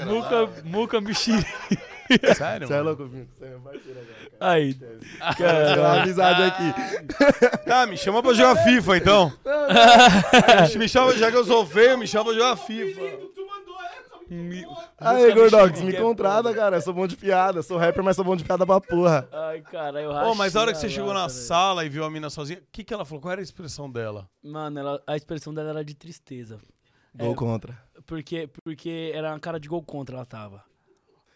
Muca, 0.05 0.63
muca 0.63 1.01
mexerica. 1.01 1.49
Sério, 2.35 2.67
Você 2.67 2.73
é 2.73 2.77
mano? 2.77 2.89
louco, 2.89 3.05
Vinho? 3.05 3.27
Você 3.38 3.45
é 3.45 3.49
parceiro 3.57 3.99
agora, 3.99 4.29
cara. 4.39 4.51
Aí. 4.53 4.73
Quero 5.35 5.81
uma 5.81 6.01
amizade 6.01 6.43
aqui. 6.43 7.69
Ah, 7.71 7.85
me 7.85 7.97
chama 7.97 8.21
pra 8.23 8.34
jogar 8.34 8.55
FIFA, 8.63 8.97
então. 8.97 9.34
me 10.77 10.88
chama, 10.88 11.13
já 11.17 11.31
que 11.31 11.38
eu 11.38 11.45
sou 11.45 11.65
feio, 11.65 11.97
me 11.97 12.07
chama 12.07 12.25
pra 12.25 12.34
jogar 12.34 12.55
FIFA. 12.55 13.01
Tu 13.01 13.47
mandou 13.47 13.75
essa, 13.81 14.34
me 14.34 14.65
Aí, 14.99 15.34
Gordox, 15.34 15.81
me 15.81 15.95
é 15.95 16.01
contrata, 16.01 16.53
cara. 16.53 16.77
Eu 16.77 16.81
sou 16.81 16.93
bom 16.93 17.07
de 17.07 17.15
piada. 17.15 17.61
Sou 17.61 17.77
rapper, 17.77 18.03
mas 18.03 18.15
sou 18.15 18.25
bom 18.25 18.35
de 18.35 18.43
piada 18.43 18.65
pra 18.65 18.79
porra. 18.81 19.27
Ai, 19.31 19.61
cara, 19.61 20.01
eu 20.01 20.11
Ô, 20.11 20.35
mas 20.35 20.55
a 20.55 20.61
hora 20.61 20.71
que 20.73 20.79
você 20.79 20.89
chegou 20.89 21.13
na 21.13 21.29
sala 21.29 21.85
e 21.85 21.89
viu 21.89 22.03
a 22.03 22.09
mina 22.09 22.29
sozinha, 22.29 22.59
o 22.59 22.63
que, 22.71 22.84
que 22.84 22.93
ela 22.93 23.05
falou? 23.05 23.21
Qual 23.21 23.31
era 23.31 23.41
a 23.41 23.43
expressão 23.43 23.89
dela? 23.89 24.27
Mano, 24.43 24.79
ela- 24.79 25.01
a 25.07 25.15
expressão 25.15 25.53
dela 25.53 25.69
era 25.69 25.85
de 25.85 25.93
tristeza. 25.95 26.57
Gol 27.15 27.31
É. 27.31 27.35
contra. 27.35 27.77
Porque, 28.05 28.49
porque 28.63 29.11
era 29.13 29.29
uma 29.31 29.39
cara 29.39 29.59
de 29.59 29.67
gol 29.67 29.81
contra 29.84 30.15
ela 30.15 30.25
tava. 30.25 30.63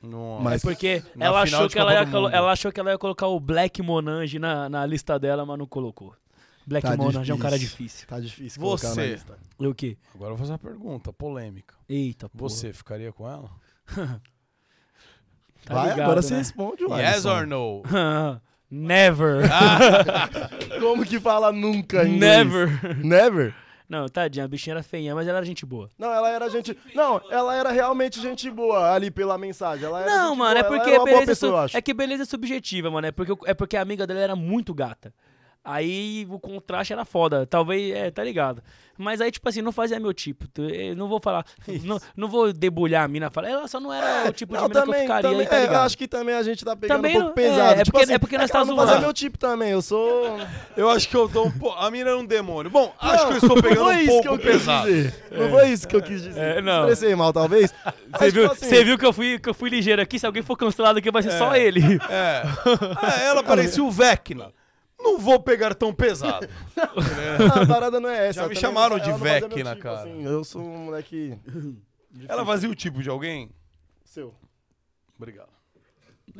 Nossa. 0.02 0.44
Mas- 0.44 0.64
É 0.64 0.68
porque 0.68 1.04
Na 1.16 1.26
ela 1.28 1.42
achou, 1.42 1.70
que 1.70 1.78
ela, 1.80 1.94
ia 1.94 2.00
ela 2.00 2.52
achou 2.52 2.72
que 2.72 2.80
ela 2.80 2.92
ia 2.92 2.98
colocar 2.98 3.28
o 3.28 3.40
Black 3.40 3.82
Monange 3.82 4.40
na, 4.40 4.68
na 4.70 4.86
lista 4.86 5.20
dela, 5.20 5.46
mas 5.46 5.58
não 5.60 5.66
colocou. 5.68 6.16
Black 6.66 6.88
Tá 6.88 6.96
Monange 6.96 7.32
é 7.32 7.34
um 7.34 7.38
cara 7.40 7.58
difícil. 7.58 7.86
difícil. 7.88 8.08
Tá 8.08 8.20
difícil 8.20 8.62
Você. 8.62 8.88
na 8.96 9.06
lista. 9.06 9.38
E 9.60 9.68
o 9.68 9.74
quê? 9.76 9.98
Agora 10.14 10.32
eu 10.32 10.36
vou 10.36 10.46
fazer 10.46 10.52
uma 10.54 10.60
pergunta, 10.60 11.12
polêmica. 11.12 11.74
Eita, 11.90 12.30
porra. 12.30 12.50
Você 12.50 12.72
ficaria 12.74 13.12
com 13.12 13.28
ela? 13.30 13.50
Tá 15.64 15.76
Vai, 15.76 15.84
ligado, 15.92 16.02
agora 16.02 16.22
você 16.24 16.34
né? 16.34 16.40
responde, 16.40 16.84
Yes 16.84 16.92
Alisson. 17.26 17.30
or 17.30 17.46
no? 17.48 17.84
Never. 18.72 19.44
Como 20.80 21.06
que 21.06 21.20
fala 21.20 21.52
nunca 21.52 22.04
em 22.04 22.16
inglês? 22.16 22.20
Never. 22.48 23.06
Never? 23.06 23.56
Não, 23.92 24.08
tadinha, 24.08 24.46
a 24.46 24.48
bichinha 24.48 24.76
era 24.76 24.82
feinha, 24.84 25.14
mas 25.14 25.28
ela 25.28 25.40
era 25.40 25.46
gente 25.46 25.66
boa. 25.66 25.90
Não, 26.00 26.14
ela 26.14 26.30
era 26.30 26.50
gente... 26.50 26.78
Não, 26.96 27.22
ela 27.30 27.54
era 27.58 27.72
realmente 27.72 28.22
gente 28.22 28.50
boa 28.50 28.90
ali 28.94 29.12
pela 29.12 29.38
mensagem. 29.38 29.86
Ela 29.86 30.06
Não, 30.06 30.34
mano, 30.34 30.58
é 30.58 30.64
boa, 30.64 30.78
ela 30.78 30.86
porque 30.86 31.04
beleza, 31.04 31.26
pessoa, 31.26 31.50
eu 31.52 31.58
su- 31.58 31.64
acho. 31.66 31.78
é 31.78 31.82
que 31.82 31.94
beleza 31.94 32.24
é 32.24 32.26
subjetiva, 32.26 32.90
mano. 32.90 33.08
É 33.08 33.12
porque, 33.12 33.34
é 33.46 33.54
porque 33.54 33.76
a 33.76 33.82
amiga 33.82 34.08
dela 34.08 34.22
era 34.22 34.34
muito 34.34 34.74
gata. 34.74 35.14
Aí 35.64 36.26
o 36.30 36.40
contraste 36.40 36.92
era 36.92 37.06
foda. 37.06 37.46
Talvez, 37.46 37.94
é, 37.96 38.10
tá 38.10 38.24
ligado? 38.24 38.64
Mas 38.98 39.20
aí, 39.22 39.32
tipo 39.32 39.48
assim, 39.48 39.62
não 39.62 39.72
fazia 39.72 40.00
meu 40.00 40.14
tipo. 40.14 40.46
Eu 40.60 40.96
Não 40.96 41.08
vou 41.08 41.20
falar. 41.22 41.44
Não, 41.84 42.00
não 42.16 42.28
vou 42.28 42.52
debulhar 42.54 43.04
a 43.04 43.08
mina. 43.08 43.32
Falar, 43.32 43.50
ela 43.50 43.68
só 43.68 43.80
não 43.80 43.92
era 43.92 44.30
o 44.30 44.34
tipo 44.34 44.54
de 44.54 44.60
Não, 44.60 44.68
mina 44.68 44.74
que 44.74 44.78
eu 44.78 44.86
também, 44.86 45.02
ficaria 45.02 45.22
também, 45.30 45.40
aí, 45.42 45.48
tá 45.48 45.56
é, 45.56 45.60
eu 45.60 45.64
ligado? 45.68 45.86
acho 45.86 45.98
que 45.98 46.08
também 46.08 46.36
a 46.36 46.44
gente 46.44 46.64
tá 46.66 46.76
pegando 46.76 46.98
Também 46.98 47.12
um 47.18 47.22
pouco 47.22 47.28
não- 47.28 47.34
pesado. 47.34 47.62
é, 47.62 47.82
é 47.82 47.84
tipo 47.84 47.92
porque- 47.92 48.04
assim, 48.04 48.14
é 48.14 48.20
porque 48.20 48.38
nós 48.38 48.46
que 48.48 48.52
tá 48.54 48.66
não 48.66 48.76
zoando. 48.76 49.00
meu 49.02 49.14
tipo 49.14 49.38
também, 49.40 49.70
eu 49.72 49.82
sou... 49.82 50.38
Eu 50.78 50.90
acho 50.90 51.08
que 51.10 51.16
eu 51.16 51.28
dou 51.28 51.48
um 51.48 51.52
pouco. 51.52 51.78
A 51.80 51.90
mina 51.90 52.10
era 52.10 52.18
um 52.18 52.26
demônio. 52.26 52.70
Bom, 52.72 52.94
acho 53.00 53.26
que 53.28 53.34
eu 53.34 53.38
estou 53.38 53.56
não 53.56 53.62
pegando 53.62 53.90
um 53.90 54.08
pouco 54.08 54.40
pesado. 54.40 54.90
Não 55.32 55.50
foi 55.50 55.70
isso 55.70 55.88
que 55.88 55.96
eu 55.96 56.02
quis 56.02 56.22
dizer. 56.22 56.40
É, 56.58 56.62
não. 56.62 56.82
Expressei 56.90 57.16
mal, 57.16 57.32
talvez. 57.34 57.74
Você 58.20 58.30
viu, 58.32 58.48
você 58.50 58.84
viu 58.84 58.98
que, 58.98 59.06
eu 59.06 59.14
fui, 59.14 59.40
que 59.40 59.50
eu 59.50 59.54
fui 59.54 59.70
ligeiro 59.70 60.02
aqui? 60.02 60.20
Se 60.20 60.26
alguém 60.26 60.44
for 60.44 60.58
cancelado 60.58 61.00
aqui, 61.00 61.10
vai 61.10 61.24
ser 61.24 61.32
só 61.38 61.56
ele. 61.56 61.82
É. 62.10 62.44
Ah, 63.02 63.22
ela 63.22 63.42
parecia 63.44 63.82
o 63.84 63.90
Vecna. 63.90 64.52
Não 65.04 65.18
vou 65.18 65.40
pegar 65.40 65.74
tão 65.76 65.94
pesado. 65.94 66.48
A 67.62 67.66
parada 67.66 68.00
não 68.00 68.10
é 68.10 68.28
essa. 68.28 68.42
Já 68.44 68.48
me 68.48 68.56
chamaram 68.56 68.98
não- 68.98 69.04
de 69.04 69.10
não 69.12 69.18
meu 69.20 69.34
Vecna, 69.34 69.72
tipo, 69.72 69.82
cara. 69.84 70.00
assim, 70.02 70.24
eu 70.24 70.44
sou 70.44 70.62
um 70.62 70.78
moleque 70.86 71.38
Ela 72.28 72.46
fazia 72.46 72.70
o 72.70 72.76
tipo 72.76 73.02
de 73.02 73.10
alguém? 73.10 73.50
seu. 74.04 74.34
Obrigado. 75.18 75.50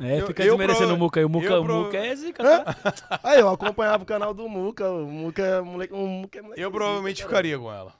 É, 0.00 0.20
Eu- 0.20 0.26
fica 0.26 0.42
eu 0.42 0.56
desmerecendo 0.56 0.86
prova- 0.86 0.94
o 0.94 0.98
Muca 1.04 1.20
aí. 1.20 1.24
O 1.24 1.28
Muca, 1.28 1.46
eu 1.46 1.62
o 1.62 1.64
Muca 1.64 1.98
é 1.98 2.14
zica, 2.16 2.42
tá? 2.42 3.20
Aí, 3.22 3.40
eu 3.40 3.48
acompanhava 3.48 4.02
o 4.02 4.06
canal 4.06 4.32
do 4.32 4.48
Muca. 4.48 4.90
O 4.90 5.06
Muca 5.06 5.42
é 5.42 5.60
moleque. 5.60 5.92
Um 5.94 6.06
Muca 6.06 6.38
é 6.38 6.42
moleque 6.42 6.60
Eu 6.62 6.70
provavelmente 6.70 7.18
cara. 7.18 7.28
ficaria 7.28 7.58
com 7.58 7.70
ela. 7.72 7.92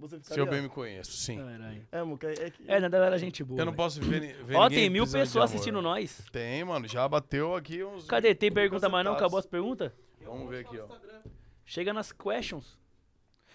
Você 0.00 0.16
Se 0.16 0.22
ficaria? 0.22 0.42
eu 0.42 0.46
bem 0.50 0.62
me 0.62 0.68
conheço, 0.68 1.12
sim. 1.12 1.36
Caralho. 1.36 1.86
É, 1.92 2.02
Muca, 2.02 2.30
é 2.32 2.50
que. 2.50 2.64
É, 2.66 2.80
Nadal 2.80 3.02
era 3.04 3.18
gente 3.18 3.44
boa. 3.44 3.60
Eu 3.60 3.64
não 3.66 3.72
velho. 3.72 3.76
posso 3.76 4.00
ver, 4.00 4.42
ver 4.44 4.56
Ó, 4.56 4.64
ninguém 4.64 4.78
tem 4.80 4.90
mil 4.90 5.06
pessoas 5.06 5.44
assistindo 5.50 5.80
nós. 5.82 6.22
Tem, 6.32 6.64
mano. 6.64 6.88
Já 6.88 7.06
bateu 7.06 7.54
aqui 7.54 7.84
uns... 7.84 8.06
Cadê? 8.06 8.34
Tem 8.34 8.50
pergunta 8.50 8.88
mais 8.88 9.04
não? 9.04 9.12
Acabou 9.12 9.38
as 9.38 9.46
perguntas? 9.46 9.92
Vamos 10.24 10.48
ver 10.48 10.64
aqui, 10.64 10.78
ó. 10.78 10.86
Chega 11.64 11.92
nas 11.92 12.10
questions. 12.12 12.78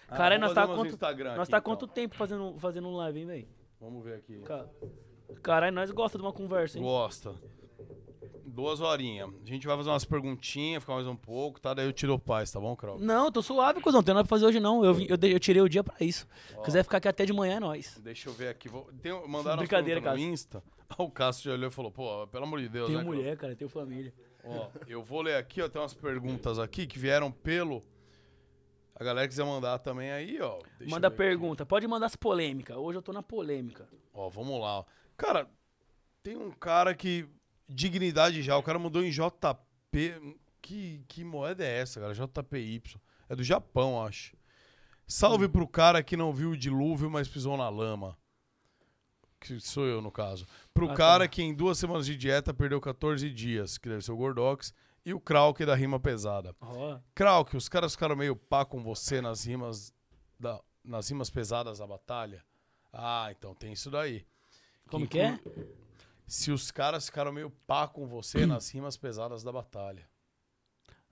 Ah, 0.08 0.16
Caralho, 0.16 0.40
nós 0.40 0.54
tá 0.54 0.66
quanto- 0.66 0.86
Instagram 0.86 1.30
Nós 1.30 1.40
aqui, 1.40 1.50
tá 1.50 1.58
então. 1.58 1.76
quanto 1.76 1.86
tempo 1.88 2.14
fazendo, 2.14 2.56
fazendo 2.58 2.86
um 2.88 2.94
live, 2.96 3.18
hein, 3.20 3.26
velho? 3.26 3.48
Vamos 3.80 4.04
ver 4.04 4.14
aqui. 4.14 4.38
Ca- 4.42 4.66
Caralho, 5.42 5.74
nós 5.74 5.90
gosta 5.90 6.16
de 6.16 6.22
uma 6.24 6.32
conversa, 6.32 6.78
hein? 6.78 6.84
Gosta. 6.84 7.34
Duas 8.46 8.80
horinhas. 8.80 9.28
A 9.42 9.46
gente 9.46 9.66
vai 9.66 9.76
fazer 9.76 9.90
umas 9.90 10.04
perguntinhas, 10.04 10.82
ficar 10.82 10.94
mais 10.94 11.06
um 11.06 11.16
pouco, 11.16 11.60
tá? 11.60 11.74
Daí 11.74 11.86
eu 11.86 11.92
tiro 11.92 12.14
o 12.14 12.18
paz, 12.18 12.50
tá 12.50 12.60
bom, 12.60 12.76
Krau? 12.76 12.98
Não, 12.98 13.30
tô 13.30 13.42
suave, 13.42 13.80
cuzão. 13.80 13.98
Não 13.98 14.04
tem 14.04 14.14
nada 14.14 14.24
pra 14.24 14.36
fazer 14.36 14.46
hoje, 14.46 14.60
não. 14.60 14.84
Eu, 14.84 15.00
eu, 15.00 15.18
eu 15.20 15.40
tirei 15.40 15.60
o 15.60 15.68
dia 15.68 15.82
pra 15.82 15.96
isso. 16.00 16.26
Quiser 16.64 16.82
ficar 16.84 16.98
aqui 16.98 17.08
até 17.08 17.26
de 17.26 17.32
manhã, 17.32 17.56
é 17.56 17.60
nóis. 17.60 17.98
Deixa 18.02 18.28
eu 18.28 18.32
ver 18.32 18.48
aqui. 18.48 18.68
Vou... 18.68 18.88
Tem... 19.02 19.12
Mandaram 19.28 19.58
Brincadeira, 19.58 20.00
no. 20.00 20.18
Insta. 20.18 20.62
o 20.98 21.10
Cássio 21.10 21.50
já 21.50 21.52
olhou 21.52 21.68
e 21.68 21.72
falou, 21.72 21.90
pô, 21.90 22.26
pelo 22.28 22.44
amor 22.44 22.60
de 22.60 22.68
Deus, 22.68 22.86
Tenho 22.86 23.00
né, 23.00 23.04
mulher, 23.04 23.36
cara, 23.36 23.56
tenho 23.56 23.68
família. 23.68 24.12
Ó, 24.44 24.68
eu 24.86 25.02
vou 25.02 25.22
ler 25.22 25.36
aqui, 25.36 25.60
ó. 25.60 25.68
Tem 25.68 25.80
umas 25.80 25.94
perguntas 25.94 26.58
aqui 26.58 26.86
que 26.86 26.98
vieram 26.98 27.30
pelo. 27.30 27.82
A 28.94 29.04
galera 29.04 29.28
quiser 29.28 29.44
mandar 29.44 29.78
também 29.80 30.10
aí, 30.10 30.40
ó. 30.40 30.58
Manda 30.80 31.08
ver 31.08 31.14
aqui. 31.14 31.16
pergunta. 31.16 31.66
Pode 31.66 31.86
mandar 31.86 32.06
as 32.06 32.16
polêmicas. 32.16 32.76
Hoje 32.76 32.98
eu 32.98 33.02
tô 33.02 33.12
na 33.12 33.22
polêmica. 33.22 33.88
Ó, 34.14 34.28
vamos 34.28 34.60
lá. 34.60 34.86
Cara, 35.16 35.48
tem 36.22 36.36
um 36.36 36.50
cara 36.50 36.94
que. 36.94 37.28
Dignidade 37.68 38.42
já, 38.42 38.56
o 38.56 38.62
cara 38.62 38.78
mudou 38.78 39.02
em 39.02 39.10
JP. 39.10 40.36
Que, 40.62 41.04
que 41.08 41.22
moeda 41.24 41.64
é 41.64 41.78
essa, 41.80 42.00
cara? 42.00 42.12
JPY. 42.14 42.82
É 43.28 43.36
do 43.36 43.42
Japão, 43.44 44.04
acho. 44.04 44.36
Salve 45.06 45.48
pro 45.48 45.66
cara 45.68 46.02
que 46.02 46.16
não 46.16 46.32
viu 46.32 46.50
o 46.50 46.56
dilúvio, 46.56 47.08
mas 47.10 47.28
pisou 47.28 47.56
na 47.56 47.68
lama. 47.68 48.16
Que 49.40 49.60
sou 49.60 49.84
eu, 49.86 50.00
no 50.00 50.10
caso. 50.10 50.46
Pro 50.74 50.90
Ah, 50.90 50.94
cara 50.94 51.24
tá. 51.24 51.28
que 51.28 51.42
em 51.42 51.54
duas 51.54 51.78
semanas 51.78 52.06
de 52.06 52.16
dieta 52.16 52.52
perdeu 52.54 52.80
14 52.80 53.30
dias, 53.30 53.78
que 53.78 53.88
deve 53.88 54.02
ser 54.04 54.12
o 54.12 54.16
Gordox. 54.16 54.72
E 55.04 55.14
o 55.14 55.20
Krauk 55.20 55.64
da 55.64 55.74
rima 55.76 56.00
pesada. 56.00 56.52
Ó, 56.60 56.98
Krauk, 57.14 57.56
os 57.56 57.68
caras 57.68 57.92
ficaram 57.92 58.16
meio 58.16 58.34
pá 58.34 58.64
com 58.64 58.82
você 58.82 59.20
nas 59.20 59.44
rimas, 59.44 59.94
da, 60.40 60.60
nas 60.82 61.08
rimas 61.08 61.30
pesadas 61.30 61.78
da 61.78 61.86
batalha? 61.86 62.42
Ah, 62.92 63.28
então 63.30 63.54
tem 63.54 63.72
isso 63.72 63.88
daí. 63.88 64.26
como 64.88 65.06
Que 65.06 65.12
que 65.12 65.18
é? 65.20 65.38
Se 66.26 66.50
os 66.50 66.70
caras 66.70 67.06
ficaram 67.06 67.32
meio 67.32 67.50
pá 67.66 67.86
com 67.88 68.06
você 68.06 68.44
nas 68.46 68.70
rimas 68.70 68.96
pesadas 68.96 69.42
da 69.42 69.52
batalha. 69.52 70.08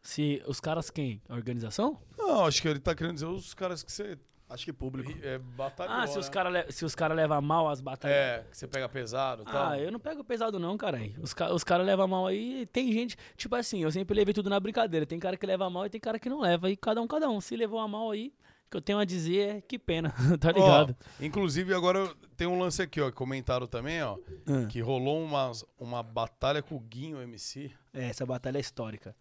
Se 0.03 0.43
os 0.47 0.61
caras 0.61 0.91
quem? 0.91 1.23
A 1.29 1.35
organização? 1.35 1.99
Não, 2.19 2.45
acho 2.45 2.61
que 2.61 2.69
ele 2.69 2.79
tá 2.81 2.95
querendo 2.95 3.15
dizer 3.15 3.27
os 3.27 3.55
caras 3.55 3.83
que 3.83 3.91
você 3.91 4.19
Acho 4.47 4.67
que 4.67 4.73
público. 4.75 5.11
é, 5.23 5.39
batalhou, 5.39 5.95
Ah, 5.97 6.07
se 6.07 6.19
os 6.19 6.27
né? 6.27 6.33
caras 6.33 6.75
se 6.75 6.85
os 6.85 6.95
cara 6.95 7.15
levam 7.15 7.41
mal 7.41 7.67
as 7.71 7.81
batalhas. 7.81 8.15
É, 8.17 8.47
que 8.51 8.57
você 8.59 8.69
pega 8.69 8.87
pesado 8.91 9.43
e 9.43 9.47
tal. 9.47 9.71
Ah, 9.71 9.79
eu 9.81 9.91
não 9.91 9.99
pego 9.99 10.23
pesado 10.23 10.59
não, 10.59 10.77
caralho. 10.77 11.15
Os, 11.23 11.33
ca 11.33 11.53
os 11.53 11.65
caras 11.65 11.87
levam 11.87 12.07
mal 12.07 12.27
aí. 12.27 12.67
Tem 12.67 12.93
gente, 12.93 13.17
tipo 13.39 13.55
assim, 13.57 13.83
eu 13.83 13.91
sempre 13.91 14.15
levei 14.15 14.35
tudo 14.35 14.51
na 14.51 14.61
brincadeira. 14.61 15.07
Tem 15.07 15.19
cara 15.19 15.39
que 15.39 15.47
leva 15.47 15.69
mal 15.71 15.87
e 15.87 15.91
tem 15.91 15.99
cara 16.01 16.19
que 16.19 16.29
não 16.29 16.41
leva. 16.41 16.71
E 16.71 16.77
cada 16.77 17.01
um, 17.01 17.07
cada 17.07 17.29
um. 17.31 17.41
Se 17.41 17.57
levou 17.57 17.81
a 17.81 17.89
mal 17.89 18.11
aí, 18.11 18.35
que 18.75 18.79
eu 18.79 18.83
tenho 18.83 18.99
a 18.99 19.05
dizer 19.05 19.57
é 19.57 19.61
que 19.61 19.79
pena, 19.79 20.11
tá 20.41 20.49
Ó, 20.49 20.53
ligado? 20.53 20.97
inclusive, 21.21 21.73
agora 21.73 22.13
tem 22.37 22.47
um 22.47 22.59
lance 22.59 22.83
aqui, 22.83 23.01
ó, 23.01 23.09
que 23.11 23.17
comentaram 23.17 23.67
também, 23.67 24.03
ó, 24.03 24.19
Ah. 24.47 24.67
que 24.67 24.81
rolou 24.81 25.23
uma, 25.23 25.53
uma 25.79 26.03
batalha 26.03 26.61
com 26.63 26.75
o 26.75 26.81
Guinho 26.81 27.21
MC. 27.23 27.71
É, 27.93 28.09
essa 28.09 28.27
batalha 28.27 28.59
é 28.59 28.61
histórica. 28.61 29.15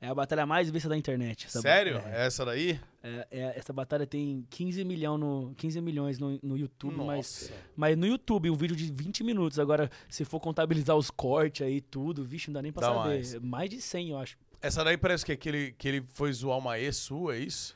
É 0.00 0.08
a 0.08 0.14
batalha 0.14 0.44
mais 0.44 0.68
vista 0.70 0.86
da 0.88 0.96
internet. 0.98 1.46
essa 1.46 1.58
ba- 1.58 1.62
Sério? 1.62 1.96
É, 2.06 2.26
Essa 2.26 2.44
daí? 2.44 2.78
é, 3.02 3.26
é, 3.30 3.58
essa 3.58 3.72
batalha 3.72 4.06
tem 4.06 4.46
15, 4.50 4.84
milhão 4.84 5.16
no, 5.16 5.54
15 5.56 5.80
milhões 5.80 6.18
no, 6.18 6.38
no 6.42 6.58
YouTube, 6.58 6.96
mas, 6.96 7.06
Nossa. 7.48 7.52
mas 7.74 7.96
no 7.96 8.06
YouTube, 8.06 8.50
um 8.50 8.56
vídeo 8.56 8.76
de 8.76 8.92
20 8.92 9.24
minutos. 9.24 9.58
Agora, 9.58 9.90
se 10.10 10.24
for 10.26 10.40
contabilizar 10.40 10.94
os 10.96 11.10
cortes 11.10 11.66
aí 11.66 11.80
tudo, 11.80 12.22
vixe, 12.22 12.48
não 12.48 12.54
dá 12.54 12.62
nem 12.62 12.72
pra 12.72 12.86
Dá 12.88 12.94
saber. 12.94 13.08
mais. 13.08 13.34
mais 13.40 13.70
de 13.70 13.80
100, 13.80 14.10
eu 14.10 14.18
acho. 14.18 14.36
Essa 14.60 14.84
daí 14.84 14.98
parece 14.98 15.24
que 15.24 15.32
é 15.32 15.36
que 15.36 15.48
ele, 15.48 15.72
que 15.72 15.88
ele 15.88 16.02
foi 16.12 16.30
zoar 16.34 16.58
uma 16.58 16.78
ex 16.78 16.96
sua, 16.96 17.36
é 17.36 17.38
isso? 17.38 17.74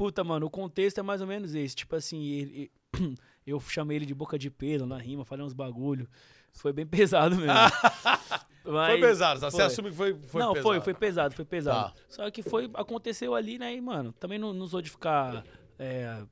Puta, 0.00 0.24
mano, 0.24 0.46
o 0.46 0.50
contexto 0.50 0.96
é 0.96 1.02
mais 1.02 1.20
ou 1.20 1.26
menos 1.26 1.54
esse. 1.54 1.76
Tipo 1.76 1.94
assim, 1.94 2.24
ele- 2.24 2.72
eu 3.46 3.60
chamei 3.60 3.98
ele 3.98 4.06
de 4.06 4.14
boca 4.14 4.38
de 4.38 4.50
pelo 4.50 4.86
na 4.86 4.96
rima, 4.96 5.26
falei 5.26 5.44
uns 5.44 5.52
bagulho. 5.52 6.08
Foi 6.54 6.72
bem 6.72 6.86
pesado 6.88 7.36
mesmo. 7.36 7.52
Mas- 8.64 8.92
foi 8.92 9.00
pesado, 9.00 9.40
tá? 9.40 9.50
Você 9.50 9.58
foi. 9.58 9.66
assume 9.66 9.90
que 9.90 9.96
foi, 9.96 10.14
foi 10.14 10.40
não, 10.40 10.54
pesado. 10.54 10.62
foi, 10.68 10.80
foi 10.80 10.94
pesado, 10.94 11.34
foi 11.34 11.44
pesado. 11.44 11.92
Tá. 11.92 12.00
Só 12.08 12.30
que 12.30 12.42
foi, 12.42 12.70
aconteceu 12.72 13.34
ali, 13.34 13.58
né, 13.58 13.74
e, 13.74 13.80
mano, 13.82 14.10
também 14.12 14.38
não, 14.38 14.54
não 14.54 14.66
sou 14.66 14.80
de 14.80 14.88
ficar 14.88 15.44
é, 15.78 16.24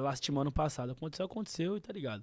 lastimando 0.00 0.50
o 0.50 0.52
passado. 0.52 0.92
Aconteceu, 0.92 1.26
aconteceu 1.26 1.76
e 1.76 1.80
tá 1.80 1.92
ligado. 1.92 2.22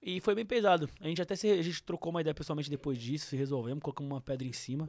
E 0.00 0.20
foi 0.20 0.36
bem 0.36 0.46
pesado. 0.46 0.88
A 1.00 1.08
gente 1.08 1.20
até 1.20 1.34
se, 1.34 1.50
a 1.50 1.60
gente 1.60 1.82
trocou 1.82 2.10
uma 2.12 2.20
ideia 2.20 2.34
pessoalmente 2.34 2.70
depois 2.70 2.96
disso, 2.98 3.26
se 3.26 3.36
resolvemos, 3.36 3.82
colocamos 3.82 4.12
uma 4.12 4.20
pedra 4.20 4.46
em 4.46 4.52
cima, 4.52 4.88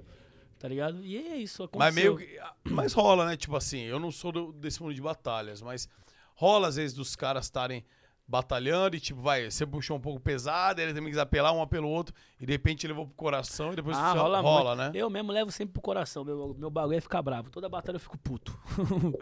tá 0.62 0.68
ligado? 0.68 1.04
E 1.04 1.18
é 1.18 1.36
isso, 1.38 1.64
aconteceu. 1.64 1.80
Mas 1.80 1.96
meio 1.96 2.18
que. 2.18 2.40
Mas 2.70 2.94
rola, 2.94 3.26
né? 3.26 3.36
Tipo 3.36 3.56
assim, 3.56 3.82
eu 3.82 4.00
não 4.00 4.12
sou 4.12 4.32
do- 4.32 4.54
desse 4.54 4.82
mundo 4.82 4.94
de 4.94 5.02
batalhas, 5.02 5.62
mas 5.62 5.90
rola 6.36 6.68
às 6.68 6.76
vezes 6.76 6.96
dos 6.96 7.16
caras 7.16 7.46
estarem 7.46 7.84
batalhando 8.28 8.96
e, 8.96 9.00
tipo, 9.02 9.20
vai, 9.20 9.52
você 9.52 9.66
puxou 9.66 9.98
um 9.98 10.00
pouco 10.00 10.18
pesado, 10.18 10.80
ele 10.80 10.94
também 10.94 11.10
quis 11.10 11.18
apelar 11.20 11.52
um 11.52 11.68
pelo 11.68 11.90
outro, 11.90 12.16
e 12.40 12.46
de 12.46 12.52
repente 12.54 12.88
levou 12.88 13.06
pro 13.06 13.14
coração 13.16 13.74
e 13.74 13.76
depois 13.76 13.98
Ah, 13.98 14.14
rola, 14.14 14.40
rola 14.40 14.76
né? 14.76 14.92
Eu 14.94 15.10
mesmo 15.10 15.34
levo 15.34 15.52
sempre 15.52 15.74
pro 15.74 15.82
coração. 15.82 16.24
Meu, 16.24 16.56
meu 16.58 16.70
bagulho 16.70 16.98
é 16.98 17.02
ficar 17.02 17.22
bravo. 17.22 17.50
Toda 17.50 17.68
batalha 17.68 17.98
eu 17.98 18.00
fico 18.00 18.18
puto. 18.18 18.58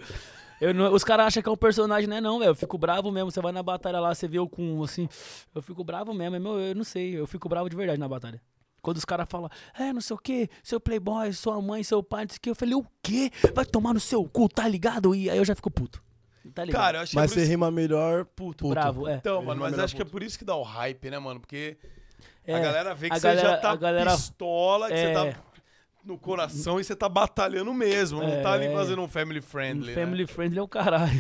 Eu 0.61 0.73
não- 0.73 0.93
os 0.93 1.05
caras 1.05 1.27
acham 1.27 1.41
que 1.41 1.47
é 1.47 1.51
um 1.51 1.55
personagem, 1.55 2.05
não 2.07 2.17
é 2.17 2.21
não, 2.21 2.37
velho. 2.39 2.49
Eu 2.49 2.55
fico 2.55 2.77
bravo 2.77 3.09
mesmo. 3.11 3.31
Você 3.31 3.41
vai 3.41 3.53
na 3.53 3.63
batalha 3.63 3.97
lá, 3.99 4.13
você 4.13 4.27
vê 4.27 4.37
eu 4.39 4.47
com 4.49 4.83
assim. 4.83 5.07
Eu 5.55 5.61
fico 5.61 5.83
bravo 5.85 6.13
mesmo. 6.13 6.35
É 6.35 6.39
meu, 6.39 6.59
eu 6.59 6.75
não 6.75 6.83
sei. 6.83 7.17
Eu 7.17 7.25
fico 7.25 7.47
bravo 7.47 7.69
de 7.69 7.77
verdade 7.77 7.97
na 7.97 8.09
batalha. 8.09 8.41
Quando 8.81 8.97
os 8.97 9.05
caras 9.05 9.27
falam, 9.29 9.49
é, 9.77 9.91
não 9.93 10.01
sei 10.01 10.15
o 10.15 10.19
que, 10.19 10.49
seu 10.63 10.79
playboy, 10.79 11.31
sua 11.33 11.61
mãe, 11.61 11.83
seu 11.83 12.01
pai, 12.03 12.23
não 12.23 12.29
sei 12.29 12.37
o 12.37 12.41
que. 12.41 12.49
Eu 12.49 12.55
falei, 12.55 12.75
o 12.75 12.85
quê? 13.03 13.31
Vai 13.53 13.65
tomar 13.65 13.93
no 13.93 13.99
seu 13.99 14.23
cu, 14.25 14.47
tá 14.49 14.67
ligado? 14.67 15.13
E 15.15 15.29
aí 15.29 15.37
eu 15.37 15.45
já 15.45 15.55
fico 15.55 15.69
puto. 15.71 16.01
Tá 16.55 16.63
ligado? 16.65 16.81
Cara, 16.81 16.97
eu 16.97 17.01
acho 17.03 17.15
Mas 17.15 17.31
que 17.31 17.37
é 17.37 17.41
você 17.41 17.43
isso... 17.43 17.51
rima 17.51 17.69
melhor 17.69 18.25
puto, 18.25 18.63
puto. 18.63 18.69
bravo, 18.69 19.07
é. 19.07 19.15
Então, 19.17 19.41
mano, 19.43 19.65
é 19.65 19.69
mas 19.69 19.79
acho 19.79 19.95
que 19.95 20.01
é 20.01 20.05
puto. 20.05 20.11
por 20.13 20.23
isso 20.23 20.39
que 20.39 20.45
dá 20.45 20.55
o 20.55 20.63
hype, 20.63 21.09
né, 21.09 21.19
mano? 21.19 21.39
Porque 21.39 21.77
a 22.47 22.51
É, 22.51 22.59
galera 22.59 22.95
vê 22.95 23.09
que 23.09 23.15
a 23.15 23.19
você 23.19 23.37
já 23.37 23.57
tá 23.57 23.71
a 23.71 23.75
galera- 23.75 24.11
pistola, 24.11 24.87
que 24.87 24.93
É. 24.93 25.07
você 25.07 25.13
tá 25.33 25.39
no 26.09 26.17
coração 26.17 26.79
e 26.79 26.83
você 26.83 26.95
tá 26.95 27.07
batalhando 27.07 27.73
mesmo. 27.73 28.21
Não 28.21 28.41
tá 28.41 28.53
ali 28.53 28.65
É. 28.65 28.73
fazendo 28.73 29.01
um 29.01 29.07
family 29.07 29.39
friendly, 29.41 29.93
Um 29.93 29.95
né? 29.95 30.01
family 30.05 30.27
friendly 30.27 30.59
é 30.59 30.61
o 30.61 30.67
caralho. 30.67 31.19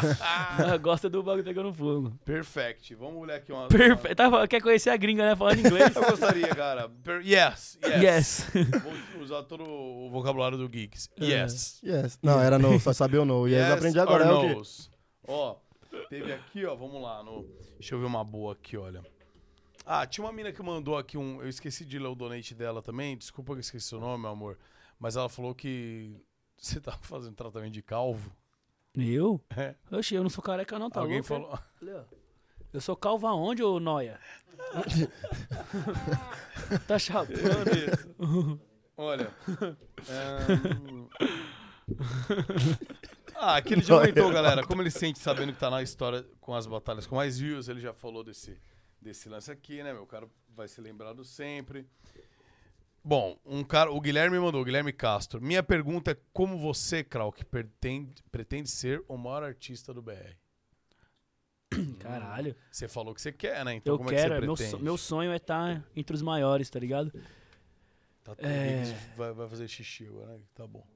Gosta 0.80 1.08
do 1.08 1.22
bagulho 1.22 1.44
pegando 1.44 1.72
fogo. 1.72 2.12
Perfect. 2.24 2.94
Vamos 2.94 3.20
olhar 3.22 3.36
aqui 3.36 3.52
uma... 3.52 3.68
Perfeito. 3.68 4.16
Tá, 4.16 4.48
quer 4.48 4.60
conhecer 4.60 4.90
a 4.90 4.96
gringa, 4.96 5.24
né? 5.24 5.36
Falando 5.36 5.58
inglês. 5.60 5.94
Eu 5.96 6.02
gostaria, 6.02 6.48
cara. 6.48 6.88
Per- 6.88 7.22
Yes, 7.24 7.78
yes. 7.84 8.02
yes. 8.02 8.46
Vou 9.14 9.22
usar 9.22 9.42
todo 9.44 9.64
o 9.64 10.08
vocabulário 10.10 10.56
do 10.58 10.68
Geeks. 10.68 11.08
É. 11.20 11.24
Yes. 11.24 11.80
Yes. 11.84 12.18
Não, 12.22 12.40
era 12.40 12.58
no, 12.58 12.78
só 12.80 12.92
sabia 12.92 13.22
o 13.22 13.24
no. 13.24 13.46
Yes, 13.46 13.58
yes 13.58 13.68
eu 13.68 13.74
aprendi 13.74 14.00
agora. 14.00 14.24
or 14.26 14.30
É 14.30 14.32
o 14.34 14.40
quê? 14.48 14.54
no's. 14.54 14.90
Ó, 15.28 15.56
teve 16.08 16.32
aqui, 16.32 16.64
ó, 16.64 16.74
vamos 16.74 17.00
lá. 17.02 17.22
No... 17.22 17.44
Deixa 17.78 17.94
eu 17.94 18.00
ver 18.00 18.06
uma 18.06 18.24
boa 18.24 18.52
aqui, 18.54 18.76
olha. 18.76 19.02
Ah, 19.84 20.06
tinha 20.06 20.24
uma 20.24 20.32
mina 20.32 20.52
que 20.52 20.62
mandou 20.62 20.96
aqui 20.96 21.18
um... 21.18 21.42
Eu 21.42 21.48
esqueci 21.48 21.84
de 21.84 21.98
ler 21.98 22.08
o 22.08 22.14
donate 22.14 22.54
dela 22.54 22.80
também. 22.82 23.16
Desculpa 23.16 23.52
que 23.52 23.58
eu 23.58 23.60
esqueci 23.60 23.94
o 23.94 24.00
nome, 24.00 24.22
meu 24.22 24.30
amor. 24.30 24.58
Mas 24.98 25.16
ela 25.16 25.28
falou 25.28 25.54
que 25.54 26.16
você 26.56 26.80
tá 26.80 26.96
fazendo 27.00 27.34
tratamento 27.34 27.72
de 27.72 27.82
calvo. 27.82 28.32
Eu? 28.94 29.40
É. 29.56 29.74
Oxi, 29.90 30.14
eu 30.14 30.22
não 30.22 30.30
sou 30.30 30.44
careca 30.44 30.78
não, 30.78 30.90
tá 30.90 31.00
Alguém 31.00 31.20
louco? 31.20 31.28
falou... 31.28 31.58
Eu 32.72 32.80
sou 32.80 32.96
calvo 32.96 33.26
aonde, 33.26 33.62
ô 33.62 33.78
Noia? 33.78 34.18
tá 36.86 36.98
chapando 36.98 37.70
isso. 37.76 38.60
Olha. 38.96 39.30
ahn, 40.08 41.08
Ah, 43.34 43.56
aqui 43.56 43.74
ele 43.74 43.82
já 43.82 43.96
comentou, 43.98 44.30
galera. 44.30 44.66
Como 44.66 44.80
ele 44.80 44.90
sente 44.90 45.18
sabendo 45.18 45.52
que 45.52 45.58
tá 45.58 45.68
na 45.68 45.82
história 45.82 46.24
com 46.40 46.54
as 46.54 46.66
batalhas 46.66 47.06
com 47.06 47.16
mais 47.16 47.38
views, 47.38 47.68
ele 47.68 47.80
já 47.80 47.92
falou 47.92 48.24
desse, 48.24 48.58
desse 49.02 49.28
lance 49.28 49.50
aqui, 49.50 49.82
né? 49.82 49.92
Meu 49.92 50.06
cara 50.06 50.28
vai 50.54 50.68
ser 50.68 50.80
lembrado 50.80 51.24
sempre. 51.24 51.86
Bom, 53.04 53.36
um 53.44 53.64
cara, 53.64 53.90
o 53.90 54.00
Guilherme 54.00 54.38
mandou, 54.38 54.60
o 54.62 54.64
Guilherme 54.64 54.92
Castro. 54.92 55.40
Minha 55.42 55.62
pergunta 55.62 56.12
é 56.12 56.16
como 56.32 56.56
você, 56.56 57.02
Krauk, 57.02 57.44
pretende, 57.46 58.22
pretende 58.30 58.70
ser 58.70 59.02
o 59.08 59.16
maior 59.16 59.42
artista 59.42 59.92
do 59.92 60.00
BR? 60.00 60.36
Caralho. 61.98 62.54
Você 62.70 62.86
falou 62.86 63.14
que 63.14 63.20
você 63.20 63.32
quer, 63.32 63.64
né? 63.64 63.74
Então 63.74 63.94
Eu 63.94 63.98
como 63.98 64.10
quero, 64.10 64.34
é 64.34 64.36
é 64.36 64.40
que 64.40 64.46
meu, 64.46 64.56
você 64.56 64.64
so- 64.64 64.68
pretende? 64.70 64.84
meu 64.84 64.96
sonho 64.96 65.32
é 65.32 65.36
estar 65.36 65.84
entre 65.96 66.14
os 66.14 66.22
maiores, 66.22 66.70
tá 66.70 66.78
ligado? 66.78 67.10
Tá, 68.22 68.36
É. 68.38 68.46
O 68.46 68.84
Giggs 68.84 69.08
vai, 69.16 69.32
vai 69.32 69.48
fazer 69.48 69.66
xixi 69.68 70.06
agora, 70.06 70.36
né? 70.36 70.44
Tá 70.54 70.64
bom. 70.66 70.86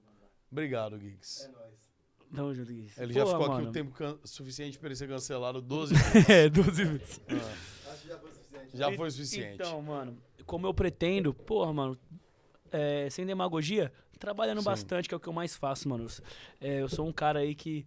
Obrigado, 0.51 0.99
Giggs. 1.01 1.51
Tamo 2.35 2.55
junto, 2.55 2.73
Gui. 2.73 2.91
Ele 2.99 3.13
já 3.13 3.25
Porra, 3.25 3.33
ficou 3.39 3.47
aqui 3.47 3.57
mano. 3.59 3.71
o 3.71 3.73
tempo 3.73 3.91
can- 3.93 4.19
suficiente 4.25 4.79
pra 4.79 4.89
ele 4.89 4.97
ser 4.97 5.09
cancelado 5.09 5.61
12 5.63 5.95
vezes. 5.95 6.29
É, 6.29 6.49
12 6.49 6.85
vezes. 6.85 7.21
Já 8.75 8.93
foi 8.93 9.09
o 9.09 9.11
suficiente. 9.11 9.55
Então, 9.55 9.81
mano, 9.83 10.17
como 10.45 10.67
eu 10.67 10.75
pretendo, 10.75 11.33
porra, 11.33 11.73
mano, 11.73 11.99
é, 12.71 13.09
sem 13.11 13.25
demagogia, 13.25 13.93
trabalhando 14.19 14.61
Sim. 14.61 14.67
bastante, 14.67 15.09
que 15.09 15.15
é 15.15 15.17
o 15.17 15.21
que 15.21 15.29
eu 15.29 15.33
mais 15.33 15.57
faço, 15.57 15.89
mano. 15.89 16.07
É, 16.61 16.83
eu 16.83 16.89
sou 16.89 17.07
um 17.07 17.13
cara 17.13 17.41
aí 17.41 17.55
que, 17.55 17.87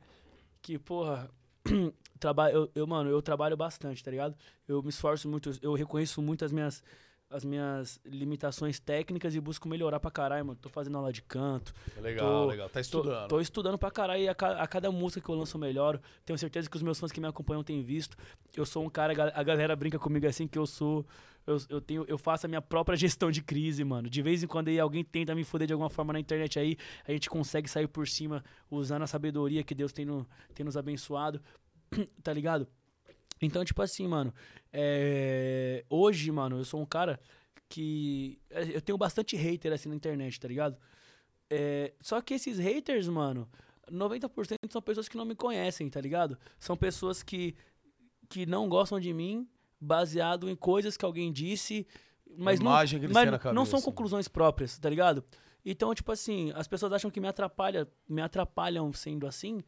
que 0.62 0.78
porra, 0.78 1.30
trabalho, 2.20 2.56
eu, 2.56 2.72
eu, 2.76 2.88
mano, 2.88 3.10
eu 3.10 3.22
trabalho 3.22 3.56
bastante, 3.56 4.04
tá 4.04 4.12
ligado? 4.12 4.36
Eu 4.68 4.82
me 4.82 4.90
esforço 4.90 5.28
muito, 5.28 5.52
eu 5.62 5.74
reconheço 5.74 6.22
muito 6.22 6.44
as 6.44 6.52
minhas, 6.52 6.84
as 7.30 7.46
minhas 7.46 8.00
limitações 8.04 8.80
técnicas 8.80 9.36
e 9.36 9.40
busco 9.40 9.68
melhorar 9.68 10.00
pra 10.00 10.10
caralho, 10.10 10.46
mano. 10.46 10.58
Tô 10.60 10.68
fazendo 10.68 10.98
aula 10.98 11.14
de 11.14 11.22
canto, 11.22 11.74
legal, 12.02 12.28
tô- 12.28 12.46
legal. 12.48 12.68
Tá 12.68 12.74
Tô, 12.74 12.80
estudando. 12.80 13.28
tô 13.28 13.40
estudando 13.42 13.78
pra 13.78 13.92
caralho 13.92 14.24
e 14.24 14.28
a, 14.28 14.32
a 14.32 14.68
cada 14.68 14.92
música 14.92 15.22
que 15.22 15.30
eu 15.30 15.36
lanço 15.36 15.56
eu 15.56 15.62
melhoro. 15.62 16.02
Tenho 16.26 16.40
certeza 16.40 16.70
que 16.70 16.76
os 16.76 16.82
meus 16.82 17.00
fãs 17.00 17.12
que 17.12 17.22
me 17.22 17.28
acompanham 17.28 17.64
têm 17.64 17.84
visto. 17.84 18.18
Eu 18.56 18.66
sou 18.66 18.84
um 18.84 18.90
cara, 18.90 19.32
a 19.36 19.44
galera 19.44 19.76
brinca 19.76 20.00
comigo 20.00 20.26
assim 20.28 20.48
que 20.48 20.58
eu 20.58 20.66
sou. 20.66 21.06
Eu, 21.46 21.58
eu, 21.70 21.82
tenho, 21.82 22.04
eu 22.08 22.18
faço 22.18 22.46
a 22.46 22.50
minha 22.50 22.62
própria 22.62 22.98
gestão 22.98 23.32
de 23.32 23.42
crise, 23.42 23.84
mano. 23.84 24.10
De 24.10 24.22
vez 24.22 24.42
em 24.44 24.48
quando 24.48 24.68
aí 24.68 24.80
alguém 24.80 25.04
tenta 25.04 25.34
me 25.36 25.44
foder 25.44 25.68
de 25.68 25.74
alguma 25.74 25.90
forma 25.90 26.14
na 26.14 26.20
internet 26.20 26.58
aí, 26.60 26.78
a 27.08 27.12
gente 27.12 27.30
consegue 27.30 27.68
sair 27.70 27.88
por 27.88 28.08
cima 28.08 28.44
usando 28.70 29.04
a 29.04 29.08
sabedoria 29.08 29.64
que 29.64 29.74
Deus 29.76 29.92
tem, 29.94 30.06
no, 30.06 30.28
tem 30.54 30.64
nos 30.66 30.76
abençoado. 30.78 31.42
tá 32.24 32.32
ligado? 32.34 32.68
Então, 33.42 33.64
tipo 33.64 33.82
assim, 33.82 34.08
mano. 34.08 34.34
é, 34.74 35.86
Hoje, 35.90 36.32
mano, 36.32 36.58
eu 36.58 36.66
sou 36.66 36.82
um 36.82 36.86
cara 36.86 37.20
que. 37.68 38.40
é, 38.50 38.76
Eu 38.76 38.82
tenho 38.82 38.98
bastante 38.98 39.36
hater 39.36 39.72
assim 39.72 39.90
na 39.90 39.96
internet, 39.96 40.40
tá 40.40 40.48
ligado? 40.48 40.78
É, 41.50 41.94
só 42.02 42.22
que 42.22 42.34
esses 42.34 42.60
haters, 42.60 43.08
mano, 43.08 43.50
90% 43.92 44.56
são 44.70 44.82
pessoas 44.82 45.08
que 45.10 45.18
não 45.18 45.26
me 45.26 45.36
conhecem, 45.36 45.90
tá 45.90 46.00
ligado? 46.00 46.38
São 46.60 46.78
pessoas 46.78 47.24
que, 47.24 47.56
que 48.28 48.46
não 48.46 48.70
gostam 48.70 49.00
de 49.00 49.12
mim 49.14 49.48
baseado 49.82 50.50
em 50.50 50.56
coisas 50.56 50.96
que 50.98 51.06
alguém 51.06 51.32
disse, 51.32 51.88
mas, 52.38 52.60
não, 52.60 52.72
mas 53.14 53.26
não 53.56 53.66
são 53.66 53.80
conclusões 53.82 54.28
próprias, 54.28 54.78
tá 54.78 54.90
ligado? 54.90 55.24
Então, 55.66 55.94
tipo 55.96 56.12
assim, 56.12 56.52
as 56.56 56.68
pessoas 56.68 56.94
acham 56.94 57.10
que 57.10 57.20
me 57.20 57.28
atrapalha, 57.28 57.88
me 58.08 58.22
atrapalham 58.22 58.92
sendo 58.94 59.26
assim, 59.26 59.62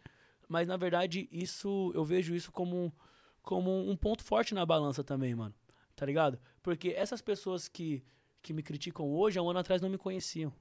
mas 0.48 0.68
na 0.68 0.78
verdade 0.78 1.28
isso 1.32 1.92
eu 1.96 2.04
vejo 2.04 2.36
isso 2.36 2.52
como 2.52 2.94
como 3.42 3.90
um 3.90 3.96
ponto 3.96 4.24
forte 4.24 4.54
na 4.54 4.66
balança 4.66 5.04
também, 5.04 5.34
mano. 5.36 5.54
Tá 5.96 6.06
ligado? 6.06 6.40
Porque 6.62 6.90
essas 6.90 7.22
pessoas 7.22 7.68
que 7.68 8.04
que 8.42 8.54
me 8.54 8.64
criticam 8.64 9.08
hoje, 9.08 9.38
há 9.38 9.42
um 9.44 9.50
ano 9.50 9.60
atrás 9.60 9.82
não 9.82 9.90
me 9.90 9.98
conheciam. 9.98 10.52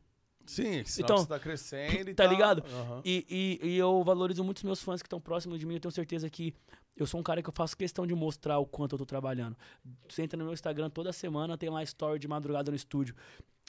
Sim, 0.47 0.83
Então, 0.99 1.19
você 1.19 1.29
tá 1.29 1.39
crescendo 1.39 2.11
e 2.11 2.15
tá 2.15 2.27
ligado? 2.27 2.65
Aham. 2.67 3.03
E, 3.05 3.59
e, 3.63 3.69
e 3.69 3.77
eu 3.79 4.03
valorizo 4.03 4.43
muito 4.43 4.59
os 4.59 4.63
meus 4.65 4.83
fãs 4.83 5.01
que 5.01 5.07
estão 5.07 5.21
próximos 5.21 5.61
de 5.61 5.67
mim. 5.67 5.75
Eu 5.75 5.81
tenho 5.81 5.93
certeza 5.93 6.29
que 6.29 6.53
eu 6.97 7.07
sou 7.07 7.21
um 7.21 7.23
cara 7.23 7.43
que 7.43 7.49
eu 7.49 7.53
faço 7.53 7.77
questão 7.77 8.07
de 8.07 8.15
mostrar 8.15 8.59
o 8.59 8.67
quanto 8.67 8.95
eu 8.95 8.99
tô 8.99 9.07
trabalhando. 9.07 9.57
Você 10.09 10.23
entra 10.23 10.37
no 10.37 10.45
meu 10.45 10.53
Instagram 10.53 10.91
toda 10.91 11.13
semana, 11.13 11.57
tem 11.57 11.71
lá 11.71 11.83
story 11.85 12.19
de 12.19 12.27
madrugada 12.27 12.71
no 12.71 12.77
estúdio. 12.77 13.15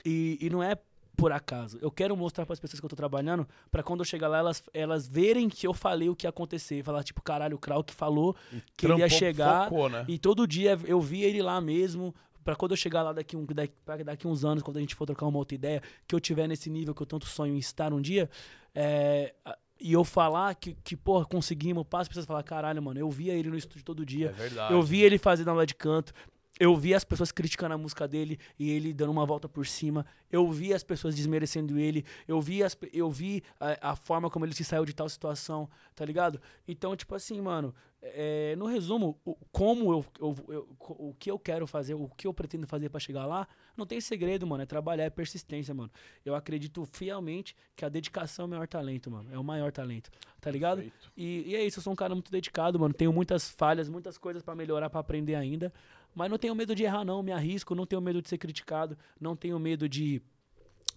E, 0.03 0.38
e 0.41 0.49
não 0.49 0.63
é 0.63 0.75
por 1.15 1.31
acaso. 1.31 1.77
Eu 1.81 1.91
quero 1.91 2.15
mostrar 2.17 2.45
para 2.45 2.53
as 2.53 2.59
pessoas 2.59 2.79
que 2.79 2.85
eu 2.85 2.89
tô 2.89 2.95
trabalhando, 2.95 3.47
pra 3.69 3.83
quando 3.83 3.99
eu 4.01 4.05
chegar 4.05 4.27
lá, 4.27 4.39
elas, 4.39 4.63
elas 4.73 5.07
verem 5.07 5.49
que 5.49 5.67
eu 5.67 5.73
falei 5.73 6.09
o 6.09 6.15
que 6.15 6.25
ia 6.25 6.29
acontecer. 6.29 6.79
E 6.79 6.83
falar, 6.83 7.03
tipo, 7.03 7.21
caralho, 7.21 7.55
o 7.55 7.59
Krauk 7.59 7.93
falou 7.93 8.35
que 8.75 8.85
ele 8.85 8.99
ia 8.99 9.09
chegar. 9.09 9.69
Focou, 9.69 9.89
né? 9.89 10.05
E 10.07 10.17
todo 10.17 10.47
dia 10.47 10.79
eu 10.85 10.99
via 11.01 11.27
ele 11.27 11.41
lá 11.41 11.59
mesmo. 11.61 12.13
Pra 12.43 12.55
quando 12.55 12.71
eu 12.71 12.77
chegar 12.77 13.03
lá 13.03 13.13
daqui, 13.13 13.38
um, 13.38 13.45
daqui, 13.45 13.73
daqui 14.03 14.27
uns 14.27 14.43
anos, 14.43 14.63
quando 14.63 14.77
a 14.77 14.79
gente 14.79 14.95
for 14.95 15.05
trocar 15.05 15.27
uma 15.27 15.38
outra 15.38 15.53
ideia, 15.53 15.79
que 16.07 16.15
eu 16.15 16.19
tiver 16.19 16.47
nesse 16.47 16.71
nível 16.71 16.95
que 16.95 17.01
eu 17.03 17.05
tanto 17.05 17.27
sonho 17.27 17.53
em 17.53 17.59
estar 17.59 17.93
um 17.93 18.01
dia, 18.01 18.27
é, 18.73 19.31
e 19.79 19.93
eu 19.93 20.03
falar 20.03 20.55
que, 20.55 20.75
que 20.83 20.95
porra, 20.97 21.23
conseguimos, 21.25 21.83
para 21.88 21.99
as 22.01 22.07
pessoas 22.07 22.25
falar, 22.25 22.41
caralho, 22.41 22.81
mano, 22.81 22.99
eu 22.99 23.09
via 23.11 23.33
ele 23.33 23.49
no 23.49 23.55
estúdio 23.57 23.83
todo 23.83 24.01
É 24.01 24.05
dia, 24.05 24.31
verdade. 24.31 24.73
eu 24.73 24.81
vi 24.81 25.01
ele 25.03 25.19
fazendo 25.19 25.49
aula 25.49 25.67
de 25.67 25.75
canto, 25.75 26.13
eu 26.60 26.76
vi 26.76 26.94
as 26.94 27.03
pessoas 27.03 27.32
criticando 27.32 27.73
a 27.73 27.78
música 27.78 28.07
dele 28.07 28.38
e 28.60 28.69
ele 28.69 28.94
dando 28.94 29.11
uma 29.11 29.26
volta 29.26 29.48
por 29.49 29.65
cima, 29.65 30.06
eu 30.32 30.49
vi 30.52 30.73
as 30.73 30.84
pessoas 30.84 31.15
desmerecendo 31.15 31.80
ele, 31.80 32.06
eu 32.28 32.40
vi, 32.41 32.61
as, 32.64 32.78
eu 32.94 33.10
vi 33.10 33.44
a, 33.60 33.91
a 33.91 33.95
forma 33.95 34.30
como 34.30 34.45
ele 34.45 34.53
se 34.53 34.64
saiu 34.64 34.86
de 34.86 34.94
tal 34.94 35.10
situação, 35.10 35.69
tá 35.95 36.06
ligado? 36.06 36.40
Então, 36.68 36.95
tipo 36.95 37.15
assim, 37.15 37.41
mano, 37.41 37.73
é, 38.02 38.56
no 38.57 38.65
resumo, 38.65 39.19
o, 39.23 39.36
como 39.52 39.91
eu, 39.91 40.06
eu- 40.19 40.36
eu- 40.49 40.76
o 40.80 41.14
que 41.18 41.30
eu 41.30 41.38
quero 41.40 41.65
fazer, 41.68 41.94
o 41.94 42.07
que 42.10 42.26
eu 42.28 42.34
pretendo 42.34 42.65
fazer 42.68 42.90
pra 42.90 42.99
chegar 42.99 43.26
lá, 43.26 43.48
não 43.78 43.86
tem 43.86 44.02
segredo, 44.02 44.45
mano. 44.45 44.64
É 44.64 44.65
trabalhar, 44.65 45.03
é 45.06 45.10
persistência, 45.10 45.73
mano. 45.73 45.90
Eu 46.26 46.34
acredito 46.36 46.84
fielmente 46.91 47.56
que 47.76 47.86
a 47.86 47.90
dedicação 47.90 48.44
é 48.44 48.48
o 48.48 48.49
maior 48.49 48.68
talento, 48.68 49.10
mano. 49.11 49.30
É 49.32 49.38
o 49.38 49.44
maior 49.44 49.72
talento, 49.72 50.10
tá 50.40 50.49
ligado? 50.52 50.82
E, 51.15 51.44
e 51.52 51.56
é 51.56 51.64
isso, 51.64 51.80
eu 51.80 51.84
sou 51.84 51.94
um 51.94 51.95
cara 51.95 52.14
muito 52.15 52.32
dedicado, 52.32 52.80
mano. 52.80 52.94
Tenho 52.94 53.14
muitas 53.14 53.49
falhas, 53.49 53.88
muitas 53.88 54.18
coisas 54.18 54.41
pra 54.44 54.56
melhorar, 54.56 54.90
pra 54.90 54.99
aprender 54.99 55.36
ainda. 55.36 55.72
Mas 56.13 56.29
não 56.29 56.38
tenho 56.38 56.55
medo 56.55 56.75
de 56.75 56.83
errar, 56.83 57.05
não. 57.05 57.23
Me 57.23 57.31
arrisco, 57.31 57.75
não 57.75 57.85
tenho 57.85 58.01
medo 58.01 58.21
de 58.21 58.29
ser 58.29 58.38
criticado, 58.38 58.97
não 59.19 59.35
tenho 59.35 59.57
medo 59.59 59.88
de, 59.88 60.21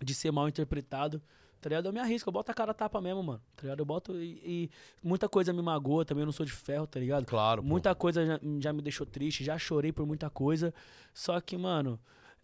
de 0.03 0.15
ser 0.15 0.31
mal 0.31 0.49
interpretado. 0.49 1.23
Tá 1.61 1.69
ligado? 1.71 1.87
Eu 1.87 1.93
me 1.95 2.01
arrisco, 2.01 2.29
eu 2.29 2.33
boto 2.33 2.51
a 2.51 2.55
cara 2.55 2.73
a 2.73 2.75
tapa 2.75 3.01
mesmo, 3.01 3.23
mano. 3.23 3.43
Tá 3.57 3.63
ligado? 3.63 3.79
Eu 3.81 3.87
boto 3.87 4.21
e, 4.21 4.41
e 4.45 4.71
muita 5.03 5.29
coisa 5.29 5.51
me 5.53 5.63
magoa 5.63 6.05
também, 6.05 6.21
eu 6.21 6.27
não 6.27 6.33
sou 6.33 6.45
de 6.45 6.53
ferro, 6.53 6.87
tá 6.87 7.01
ligado? 7.01 7.25
Claro, 7.25 7.63
pô. 7.63 7.69
Muita 7.69 7.95
coisa 7.95 8.27
já, 8.27 8.41
já 8.61 8.73
me 8.73 8.83
deixou 8.83 9.07
triste, 9.07 9.43
já 9.43 9.57
chorei 9.57 9.91
por 9.91 10.05
muita 10.05 10.29
coisa. 10.29 10.75
Só 11.15 11.41
que, 11.41 11.57
mano, 11.57 11.99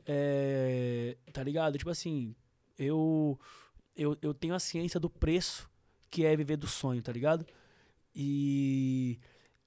é, 0.07 1.19
tá 1.35 1.43
ligado? 1.43 1.77
Tipo 1.77 1.91
assim, 1.91 2.35
eu, 2.79 3.39
eu, 3.95 4.17
eu 4.23 4.33
tenho 4.33 4.55
a 4.55 4.59
ciência 4.59 4.99
do 4.99 5.11
preço 5.11 5.69
que 6.11 6.25
é 6.25 6.35
viver 6.35 6.57
do 6.57 6.67
sonho, 6.67 7.03
tá 7.03 7.13
ligado? 7.13 7.47
E 8.15 9.21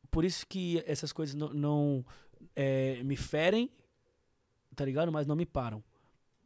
por 0.09 0.25
isso 0.25 0.45
que 0.47 0.84
essas 0.85 1.13
coisas 1.13 1.35
não, 1.35 1.53
não, 1.53 2.05
é, 2.55 3.01
me 3.03 3.15
ferem, 3.15 3.69
tá 4.75 4.85
ligado? 4.85 5.11
Mas 5.11 5.27
não 5.27 5.35
me 5.35 5.45
param. 5.45 5.84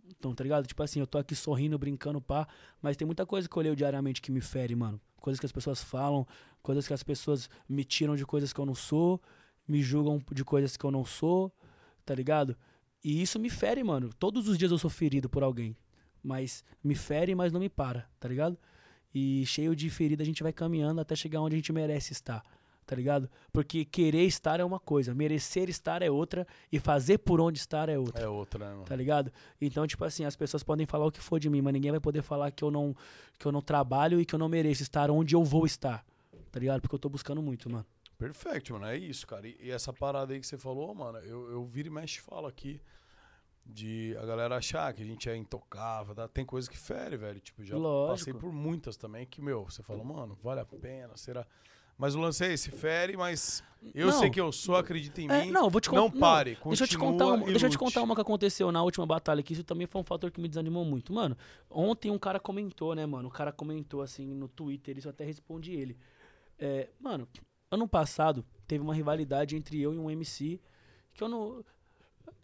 Então, 0.10 0.34
tá 0.34 0.44
ligado? 0.44 0.66
Tipo 0.66 0.84
assim, 0.84 1.00
eu 1.00 1.08
tô 1.08 1.18
aqui 1.18 1.36
sorrindo, 1.36 1.78
brincando, 1.78 2.22
pá. 2.22 2.48
Mas 2.82 2.96
tem 2.96 3.06
muita 3.06 3.26
coisa 3.26 3.48
que 3.48 3.58
eu 3.58 3.62
leio 3.62 3.76
diariamente 3.76 4.22
que 4.22 4.32
me 4.32 4.42
fere, 4.42 4.76
mano. 4.76 5.00
Coisas 5.20 5.40
que 5.40 5.46
as 5.46 5.52
pessoas 5.52 5.84
falam, 5.84 6.26
coisas 6.62 6.88
que 6.88 6.94
as 6.94 7.04
pessoas 7.04 7.50
me 7.68 7.84
tiram 7.84 8.16
de 8.16 8.26
coisas 8.26 8.54
que 8.54 8.60
eu 8.60 8.66
não 8.66 8.76
sou, 8.76 9.22
me 9.68 9.82
julgam 9.82 10.22
de 10.32 10.44
coisas 10.44 10.78
que 10.78 10.86
eu 10.86 10.92
não 10.92 11.04
sou, 11.04 11.52
tá 12.06 12.16
ligado? 12.16 12.56
E 13.04 13.22
isso 13.22 13.40
me 13.40 13.50
fere, 13.50 13.84
mano. 13.84 14.12
Todos 14.14 14.48
os 14.48 14.58
dias 14.58 14.72
eu 14.72 14.78
sou 14.78 14.90
ferido 14.90 15.30
por 15.30 15.44
alguém. 15.44 15.76
Mas 16.24 16.64
me 16.84 16.96
fere, 16.96 17.36
mas 17.36 17.52
não 17.52 17.60
me 17.60 17.70
para, 17.70 18.10
tá 18.20 18.28
ligado? 18.28 18.58
E 19.14 19.46
cheio 19.46 19.76
de 19.76 19.90
ferida 19.90 20.24
a 20.24 20.26
gente 20.26 20.44
vai 20.44 20.54
caminhando 20.54 21.02
até 21.02 21.16
chegar 21.16 21.42
onde 21.42 21.56
a 21.56 21.58
gente 21.58 21.72
merece 21.72 22.14
estar, 22.14 22.44
tá 22.88 22.96
ligado? 22.96 23.30
Porque 23.52 23.86
querer 23.86 24.24
estar 24.24 24.60
é 24.60 24.64
uma 24.64 24.80
coisa, 24.80 25.14
merecer 25.14 25.70
estar 25.70 26.02
é 26.02 26.10
outra 26.10 26.48
e 26.72 26.80
fazer 26.80 27.20
por 27.20 27.40
onde 27.40 27.60
estar 27.60 27.90
é 27.90 28.00
outra 28.00 28.24
É 28.24 28.28
outra, 28.28 28.66
né, 28.66 28.72
mano? 28.72 28.86
tá 28.86 28.96
ligado? 28.96 29.32
Então, 29.62 29.86
tipo 29.86 30.04
assim, 30.06 30.24
as 30.26 30.36
pessoas 30.36 30.64
podem 30.64 30.86
falar 30.88 31.06
o 31.06 31.12
que 31.12 31.20
for 31.20 31.40
de 31.40 31.50
mim, 31.50 31.62
mas 31.62 31.74
ninguém 31.74 31.92
vai 31.92 32.00
poder 32.00 32.22
falar 32.24 32.50
que 32.50 32.64
eu 32.64 32.72
não 32.72 32.96
que 33.38 33.46
eu 33.46 33.52
não 33.52 33.62
trabalho 33.62 34.20
e 34.20 34.26
que 34.26 34.34
eu 34.34 34.40
não 34.40 34.50
mereço 34.50 34.82
estar 34.82 35.12
onde 35.12 35.36
eu 35.36 35.44
vou 35.44 35.66
estar. 35.68 36.04
Tá 36.52 36.60
ligado? 36.60 36.82
Porque 36.82 36.96
eu 36.96 37.00
tô 37.00 37.10
buscando 37.10 37.42
muito, 37.42 37.70
mano. 37.70 37.86
Perfeito, 38.18 38.74
mano. 38.74 38.86
É 38.88 38.98
isso, 38.98 39.28
cara. 39.28 39.48
E, 39.48 39.56
e 39.62 39.70
essa 39.70 39.94
parada 39.94 40.34
aí 40.34 40.40
que 40.40 40.48
você 40.48 40.58
falou, 40.58 40.96
mano, 40.96 41.20
eu, 41.20 41.52
eu 41.52 41.66
viro 41.66 41.90
e 41.90 41.92
mexe 41.92 42.18
e 42.18 42.22
falo 42.22 42.48
aqui. 42.48 42.82
De 43.70 44.16
a 44.18 44.26
galera 44.26 44.56
achar 44.56 44.94
que 44.94 45.04
a 45.04 45.06
gente 45.06 45.30
é 45.30 45.36
intocável, 45.36 46.16
tá? 46.16 46.26
tem 46.26 46.46
coisa 46.46 46.70
que 46.70 46.78
fere, 46.78 47.18
velho. 47.18 47.38
Tipo, 47.42 47.66
já 47.66 47.76
Lógico. 47.76 48.18
passei 48.18 48.34
por 48.34 48.52
muitas 48.54 48.96
também 48.96 49.26
que, 49.26 49.42
meu, 49.42 49.66
você 49.66 49.84
fala, 49.84 50.02
mano, 50.06 50.38
vale 50.42 50.62
a 50.62 50.66
pena, 50.66 51.18
será? 51.18 51.46
Mas 51.98 52.14
o 52.16 52.20
lance 52.20 52.44
é 52.46 52.54
esse, 52.54 52.70
fere, 52.70 53.18
mas 53.18 53.64
eu 53.96 54.08
Não. 54.08 54.20
sei 54.20 54.30
que 54.30 54.40
eu 54.40 54.52
sou, 54.52 54.76
acredita 54.76 55.20
em 55.20 55.28
É, 55.32 55.46
mim. 55.46 55.52
não, 55.52 55.68
vou 55.70 55.82
te 55.82 55.92
Não 55.92 56.12
pare, 56.12 56.56
Deixa 56.68 56.84
eu 56.84 56.88
te 56.88 56.98
contar 56.98 57.26
uma, 57.26 57.46
deixa 57.46 57.66
eu 57.66 57.70
te 57.72 57.78
contar 57.78 58.04
uma 58.04 58.14
que 58.14 58.22
aconteceu 58.22 58.72
na 58.72 58.84
última 58.84 59.06
batalha, 59.06 59.42
que 59.42 59.54
isso 59.54 59.64
também 59.64 59.88
foi 59.88 60.02
um 60.02 60.04
fator 60.04 60.30
que 60.30 60.40
me 60.40 60.48
desanimou 60.48 60.86
muito. 60.86 61.12
Mano, 61.12 61.36
ontem 61.70 62.12
um 62.12 62.20
cara 62.20 62.40
comentou, 62.40 62.94
né, 62.94 63.06
mano? 63.06 63.30
O 63.30 63.32
cara 63.32 63.52
comentou 63.52 64.02
assim 64.04 64.28
no 64.28 64.48
Twitter, 64.48 64.96
isso 64.98 65.08
eu 65.08 65.12
até 65.12 65.24
respondi 65.26 65.74
ele. 65.74 65.98
É, 66.60 66.90
mano, 67.00 67.28
ano 67.72 67.88
passado 67.88 68.46
teve 68.68 68.84
uma 68.84 68.94
rivalidade 68.94 69.56
entre 69.56 69.82
eu 69.82 69.94
e 69.94 69.98
um 69.98 70.10
MC 70.12 70.60
que 71.16 71.24
eu 71.24 71.28
não. 71.30 71.64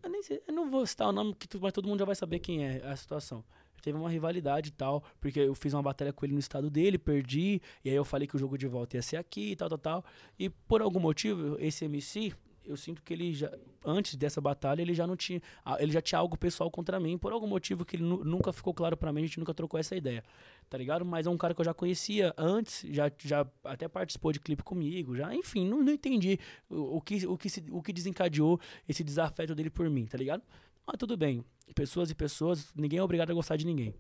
Eu 0.02 0.10
nem 0.10 0.24
sei, 0.24 0.42
eu 0.48 0.54
não 0.54 0.68
vou 0.70 0.86
citar 0.88 1.08
o 1.10 1.12
nome, 1.12 1.36
que 1.36 1.48
tu- 1.48 1.60
mas 1.62 1.72
todo 1.74 1.88
mundo 1.88 2.00
já 2.00 2.06
vai 2.06 2.16
saber 2.16 2.40
quem 2.40 2.66
é 2.66 2.82
a 2.88 2.96
situação. 2.96 3.44
Teve 3.84 3.98
uma 3.98 4.10
rivalidade 4.10 4.70
e 4.70 4.72
tal, 4.72 5.04
porque 5.20 5.40
eu 5.42 5.54
fiz 5.54 5.74
uma 5.74 5.84
batalha 5.84 6.12
com 6.14 6.26
ele 6.26 6.34
no 6.34 6.40
estado 6.40 6.70
dele, 6.70 6.98
perdi, 6.98 7.62
e 7.84 7.90
aí 7.90 7.96
eu 7.96 8.06
falei 8.06 8.26
que 8.28 8.36
o 8.36 8.40
jogo 8.40 8.58
de 8.58 8.66
volta 8.66 8.96
ia 8.96 9.02
ser 9.02 9.18
aqui 9.18 9.52
e 9.52 9.56
tal, 9.56 9.68
tal, 9.70 9.78
tal. 9.78 10.06
E 10.40 10.50
por 10.50 10.82
algum 10.82 11.02
motivo, 11.02 11.58
esse 11.60 11.84
MC, 11.84 12.34
eu 12.66 12.78
sinto 12.78 13.02
que 13.04 13.12
ele 13.12 13.34
já, 13.34 13.52
antes 13.86 14.16
dessa 14.16 14.40
batalha, 14.40 14.82
ele 14.82 14.94
já 14.94 15.06
não 15.06 15.18
tinha, 15.18 15.42
ele 15.80 15.92
já 15.92 16.02
tinha 16.02 16.18
algo 16.18 16.38
pessoal 16.38 16.72
contra 16.72 16.98
mim, 16.98 17.18
por 17.18 17.34
algum 17.34 17.46
motivo 17.46 17.84
que 17.84 17.98
ele 17.98 18.04
nu- 18.04 18.24
nunca 18.24 18.54
ficou 18.54 18.74
claro 18.74 18.96
pra 18.96 19.12
mim, 19.12 19.20
a 19.20 19.26
gente 19.26 19.38
nunca 19.38 19.54
trocou 19.54 19.78
essa 19.78 19.98
ideia, 19.98 20.24
tá 20.70 20.78
ligado? 20.78 21.04
Mas 21.04 21.28
é 21.28 21.30
um 21.30 21.36
cara 21.38 21.54
que 21.54 21.60
eu 21.60 21.66
já 21.66 21.74
conhecia 21.74 22.34
antes, 22.38 22.86
já, 22.90 23.12
já 23.22 23.46
até 23.66 23.90
participou 23.90 24.32
de 24.32 24.40
clipe 24.40 24.64
comigo, 24.64 25.14
já, 25.14 25.36
enfim, 25.36 25.68
não, 25.68 25.84
não 25.84 25.92
entendi 25.92 26.40
o, 26.70 26.96
o 26.98 27.02
que, 27.02 27.28
o, 27.28 27.38
que 27.38 27.50
se- 27.50 27.66
o 27.70 27.82
que 27.82 27.92
desencadeou 27.92 28.58
esse 28.88 29.04
desafeto 29.04 29.54
dele 29.54 29.70
por 29.70 29.90
mim, 29.90 30.06
tá 30.06 30.18
ligado? 30.18 30.42
Mas 30.88 30.96
tudo 30.98 31.18
bem, 31.18 31.44
pessoas 31.76 32.10
e 32.11 32.15
pessoas, 32.15 32.72
ninguém 32.76 32.99
é 32.99 33.03
obrigado 33.03 33.31
a 33.31 33.34
gostar 33.34 33.56
de 33.57 33.65
ninguém. 33.65 33.94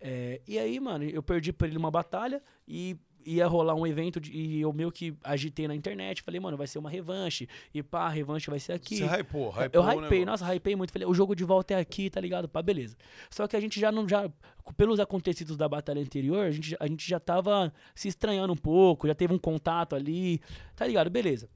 É, 0.00 0.40
e 0.46 0.58
aí, 0.58 0.78
mano, 0.78 1.04
eu 1.04 1.22
perdi 1.22 1.52
pra 1.52 1.66
ele 1.66 1.76
uma 1.78 1.90
batalha 1.90 2.42
e 2.68 2.96
ia 3.24 3.46
rolar 3.46 3.74
um 3.74 3.84
evento 3.86 4.20
de- 4.20 4.30
e 4.30 4.60
eu 4.60 4.72
meio 4.72 4.92
que 4.92 5.16
agitei 5.24 5.66
na 5.66 5.74
internet. 5.74 6.22
Falei, 6.22 6.38
mano, 6.38 6.56
vai 6.56 6.66
ser 6.66 6.78
uma 6.78 6.88
revanche. 6.90 7.48
E 7.74 7.82
pá, 7.82 8.02
a 8.06 8.08
revanche 8.08 8.48
vai 8.48 8.60
ser 8.60 8.72
aqui. 8.74 8.98
Você 8.98 9.04
hypou, 9.04 9.50
hypou 9.50 9.70
Eu 9.72 9.82
o 9.82 10.04
hypei, 10.04 10.24
nossa, 10.24 10.44
hypei 10.54 10.76
muito. 10.76 10.92
Falei, 10.92 11.08
o 11.08 11.14
jogo 11.14 11.34
de 11.34 11.42
volta 11.42 11.74
é 11.74 11.78
aqui, 11.78 12.08
tá 12.08 12.20
ligado? 12.20 12.48
Pá, 12.48 12.62
beleza. 12.62 12.96
Só 13.30 13.48
que 13.48 13.56
a 13.56 13.60
gente 13.60 13.80
já 13.80 13.90
não. 13.90 14.08
Já, 14.08 14.30
pelos 14.76 15.00
acontecidos 15.00 15.56
da 15.56 15.68
batalha 15.68 16.00
anterior, 16.00 16.46
a 16.46 16.50
gente, 16.52 16.70
já- 16.70 16.76
a 16.78 16.86
gente 16.86 17.08
já 17.08 17.18
tava 17.18 17.72
se 17.96 18.06
estranhando 18.06 18.52
um 18.52 18.56
pouco, 18.56 19.08
já 19.08 19.14
teve 19.14 19.32
um 19.34 19.38
contato 19.38 19.96
ali, 19.96 20.40
tá 20.76 20.86
ligado? 20.86 21.10
Beleza. 21.10 21.48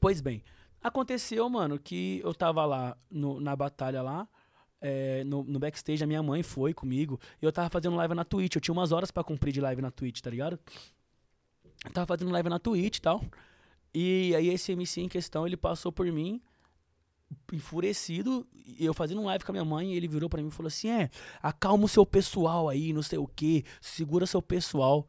Pois 0.00 0.20
bem, 0.22 0.42
aconteceu, 0.82 1.48
mano, 1.50 1.78
que 1.78 2.20
eu 2.24 2.32
tava 2.32 2.64
lá 2.64 2.96
no- 3.10 3.40
na 3.40 3.54
batalha 3.56 4.00
lá. 4.00 4.26
É, 4.80 5.24
no, 5.24 5.42
no 5.44 5.58
backstage, 5.58 6.02
a 6.02 6.06
minha 6.06 6.22
mãe 6.22 6.42
foi 6.42 6.72
comigo. 6.72 7.20
E 7.40 7.44
eu 7.44 7.52
tava 7.52 7.68
fazendo 7.70 7.96
live 7.96 8.14
na 8.14 8.24
Twitch. 8.24 8.54
Eu 8.54 8.60
tinha 8.60 8.72
umas 8.72 8.92
horas 8.92 9.10
pra 9.10 9.24
cumprir 9.24 9.52
de 9.52 9.60
live 9.60 9.82
na 9.82 9.90
Twitch, 9.90 10.20
tá 10.20 10.30
ligado? 10.30 10.58
Eu 11.84 11.90
tava 11.90 12.06
fazendo 12.06 12.30
live 12.30 12.48
na 12.48 12.58
Twitch 12.58 12.98
e 12.98 13.02
tal. 13.02 13.24
E 13.94 14.34
aí 14.34 14.48
esse 14.48 14.72
MC 14.72 15.00
em 15.00 15.08
questão, 15.08 15.46
ele 15.46 15.56
passou 15.56 15.90
por 15.90 16.06
mim, 16.06 16.40
enfurecido, 17.52 18.46
eu 18.78 18.92
fazendo 18.92 19.22
live 19.24 19.44
com 19.44 19.52
a 19.52 19.54
minha 19.54 19.64
mãe, 19.64 19.94
ele 19.94 20.06
virou 20.06 20.28
pra 20.28 20.42
mim 20.42 20.48
e 20.48 20.52
falou 20.52 20.68
assim, 20.68 20.90
é, 20.90 21.10
acalma 21.42 21.84
o 21.84 21.88
seu 21.88 22.04
pessoal 22.04 22.68
aí, 22.68 22.92
não 22.92 23.02
sei 23.02 23.18
o 23.18 23.26
que, 23.26 23.64
segura 23.80 24.26
seu 24.26 24.42
pessoal. 24.42 25.08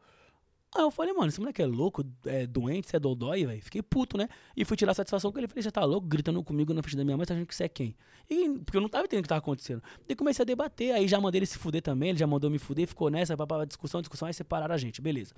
Aí 0.72 0.82
eu 0.82 0.90
falei, 0.90 1.12
mano, 1.12 1.26
esse 1.26 1.40
moleque 1.40 1.60
é 1.60 1.66
louco, 1.66 2.04
é 2.24 2.46
doente, 2.46 2.88
você 2.88 2.96
é 2.96 3.00
dodói, 3.00 3.44
velho. 3.44 3.60
Fiquei 3.60 3.82
puto, 3.82 4.16
né? 4.16 4.28
E 4.56 4.64
fui 4.64 4.76
tirar 4.76 4.94
satisfação 4.94 5.32
com 5.32 5.38
ele. 5.38 5.48
Falei, 5.48 5.62
você 5.64 5.70
tá 5.70 5.84
louco, 5.84 6.06
gritando 6.06 6.42
comigo 6.44 6.72
na 6.72 6.80
frente 6.80 6.96
da 6.96 7.04
minha 7.04 7.16
mãe, 7.16 7.26
tá 7.26 7.34
achando 7.34 7.46
que 7.46 7.54
você 7.54 7.64
é 7.64 7.68
quem? 7.68 7.96
E, 8.28 8.48
porque 8.60 8.76
eu 8.76 8.80
não 8.80 8.88
tava 8.88 9.04
entendendo 9.04 9.22
o 9.22 9.24
que 9.24 9.28
tava 9.28 9.40
acontecendo. 9.40 9.82
Daí 10.06 10.14
comecei 10.14 10.44
a 10.44 10.46
debater, 10.46 10.94
aí 10.94 11.08
já 11.08 11.20
mandei 11.20 11.40
ele 11.40 11.46
se 11.46 11.58
fuder 11.58 11.82
também, 11.82 12.10
ele 12.10 12.18
já 12.18 12.26
mandou 12.26 12.48
me 12.48 12.58
fuder, 12.58 12.86
ficou 12.86 13.10
nessa, 13.10 13.36
papá, 13.36 13.64
discussão, 13.64 14.00
discussão, 14.00 14.28
aí 14.28 14.34
separaram 14.34 14.72
a 14.72 14.78
gente, 14.78 15.02
beleza. 15.02 15.34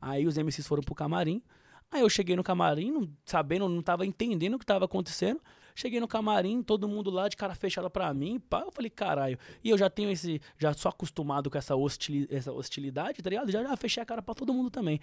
Aí 0.00 0.26
os 0.26 0.38
MCs 0.38 0.66
foram 0.66 0.82
pro 0.82 0.94
camarim, 0.94 1.42
aí 1.90 2.00
eu 2.00 2.08
cheguei 2.08 2.34
no 2.34 2.42
camarim, 2.42 2.90
não, 2.90 3.06
sabendo, 3.26 3.68
não 3.68 3.82
tava 3.82 4.06
entendendo 4.06 4.54
o 4.54 4.58
que 4.58 4.64
tava 4.64 4.86
acontecendo. 4.86 5.42
Cheguei 5.74 6.00
no 6.00 6.08
camarim, 6.08 6.62
todo 6.62 6.88
mundo 6.88 7.10
lá 7.10 7.28
de 7.28 7.36
cara 7.36 7.54
fechada 7.54 7.88
pra 7.90 8.12
mim, 8.12 8.38
pá, 8.38 8.60
eu 8.60 8.72
falei, 8.72 8.90
caralho. 8.90 9.38
E 9.62 9.70
eu 9.70 9.78
já 9.78 9.88
tenho 9.88 10.10
esse, 10.10 10.40
já 10.58 10.72
sou 10.72 10.88
acostumado 10.88 11.50
com 11.50 11.58
essa, 11.58 11.74
hostili 11.74 12.26
essa 12.30 12.52
hostilidade, 12.52 13.22
tá 13.22 13.30
ligado? 13.30 13.50
Já, 13.50 13.62
já 13.62 13.76
fechei 13.76 14.02
a 14.02 14.06
cara 14.06 14.22
pra 14.22 14.34
todo 14.34 14.54
mundo 14.54 14.70
também. 14.70 15.00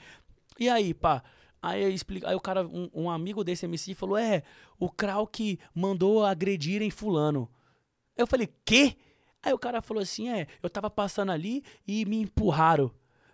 E 0.60 0.70
aí, 0.70 0.94
pá, 0.94 1.24
aí, 1.62 1.84
eu 1.84 1.90
explico, 1.90 2.28
aí 2.28 2.36
o 2.36 2.42
cara, 2.42 2.66
um, 2.68 2.90
um 2.94 3.10
amigo 3.10 3.44
desse 3.44 3.66
MC 3.66 3.94
falou, 3.94 4.18
é, 4.18 4.44
o 4.80 4.90
Krauk 4.90 5.60
mandou 5.74 6.26
agredirem 6.26 6.90
fulano. 6.90 7.50
Eu 8.16 8.26
falei, 8.26 8.50
quê? 8.66 8.96
Aí 9.48 9.54
o 9.54 9.60
cara 9.60 9.82
falou 9.82 10.04
assim: 10.04 10.30
é, 10.30 10.48
eu 10.62 10.70
tava 10.70 10.90
passando 10.90 11.32
ali 11.32 11.64
e 11.88 12.06
me 12.06 12.22
empurraram. 12.22 12.92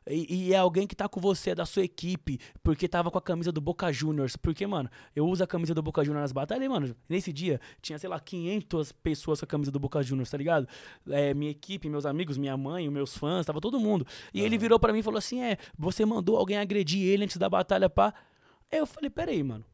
E, 0.08 0.48
e 0.48 0.54
é 0.54 0.58
alguém 0.58 0.86
que 0.86 0.96
tá 0.96 1.08
com 1.08 1.20
você, 1.20 1.52
é 1.52 1.56
da 1.56 1.66
sua 1.66 1.84
equipe, 1.84 2.40
porque 2.62 2.88
tava 2.88 3.10
com 3.10 3.18
a 3.18 3.22
camisa 3.22 3.52
do 3.52 3.62
Boca 3.62 3.92
Juniors. 3.92 4.36
Porque, 4.36 4.66
mano, 4.68 4.90
eu 5.16 5.26
uso 5.26 5.44
a 5.44 5.48
camisa 5.48 5.74
do 5.74 5.82
Boca 5.82 6.04
Juniors 6.04 6.24
nas 6.24 6.32
batalhas, 6.32 6.66
e, 6.66 6.70
mano, 6.70 6.96
nesse 7.08 7.32
dia 7.32 7.60
tinha, 7.82 7.98
sei 7.98 8.10
lá, 8.10 8.20
500 8.20 8.92
pessoas 8.92 9.40
com 9.40 9.46
a 9.46 9.48
camisa 9.48 9.72
do 9.72 9.80
Boca 9.80 10.02
Juniors, 10.02 10.30
tá 10.30 10.38
ligado? 10.38 10.68
É, 11.10 11.34
minha 11.34 11.52
equipe, 11.52 11.90
meus 11.90 12.06
amigos, 12.06 12.38
minha 12.38 12.56
mãe, 12.58 12.90
meus 12.90 13.18
fãs, 13.18 13.46
tava 13.46 13.62
todo 13.62 13.80
mundo. 13.80 14.06
E 14.34 14.42
ele 14.42 14.58
virou 14.58 14.80
pra 14.80 14.92
mim 14.92 15.00
e 15.00 15.04
falou 15.04 15.18
assim: 15.18 15.42
é, 15.42 15.58
você 15.78 16.06
mandou 16.06 16.38
alguém 16.38 16.58
agredir 16.58 17.02
ele 17.08 17.24
antes 17.24 17.38
da 17.38 17.50
batalha, 17.50 17.90
pá. 17.90 18.14
Aí 18.72 18.80
eu 18.80 18.86
falei: 18.86 19.10
peraí, 19.10 19.44
mano. 19.44 19.66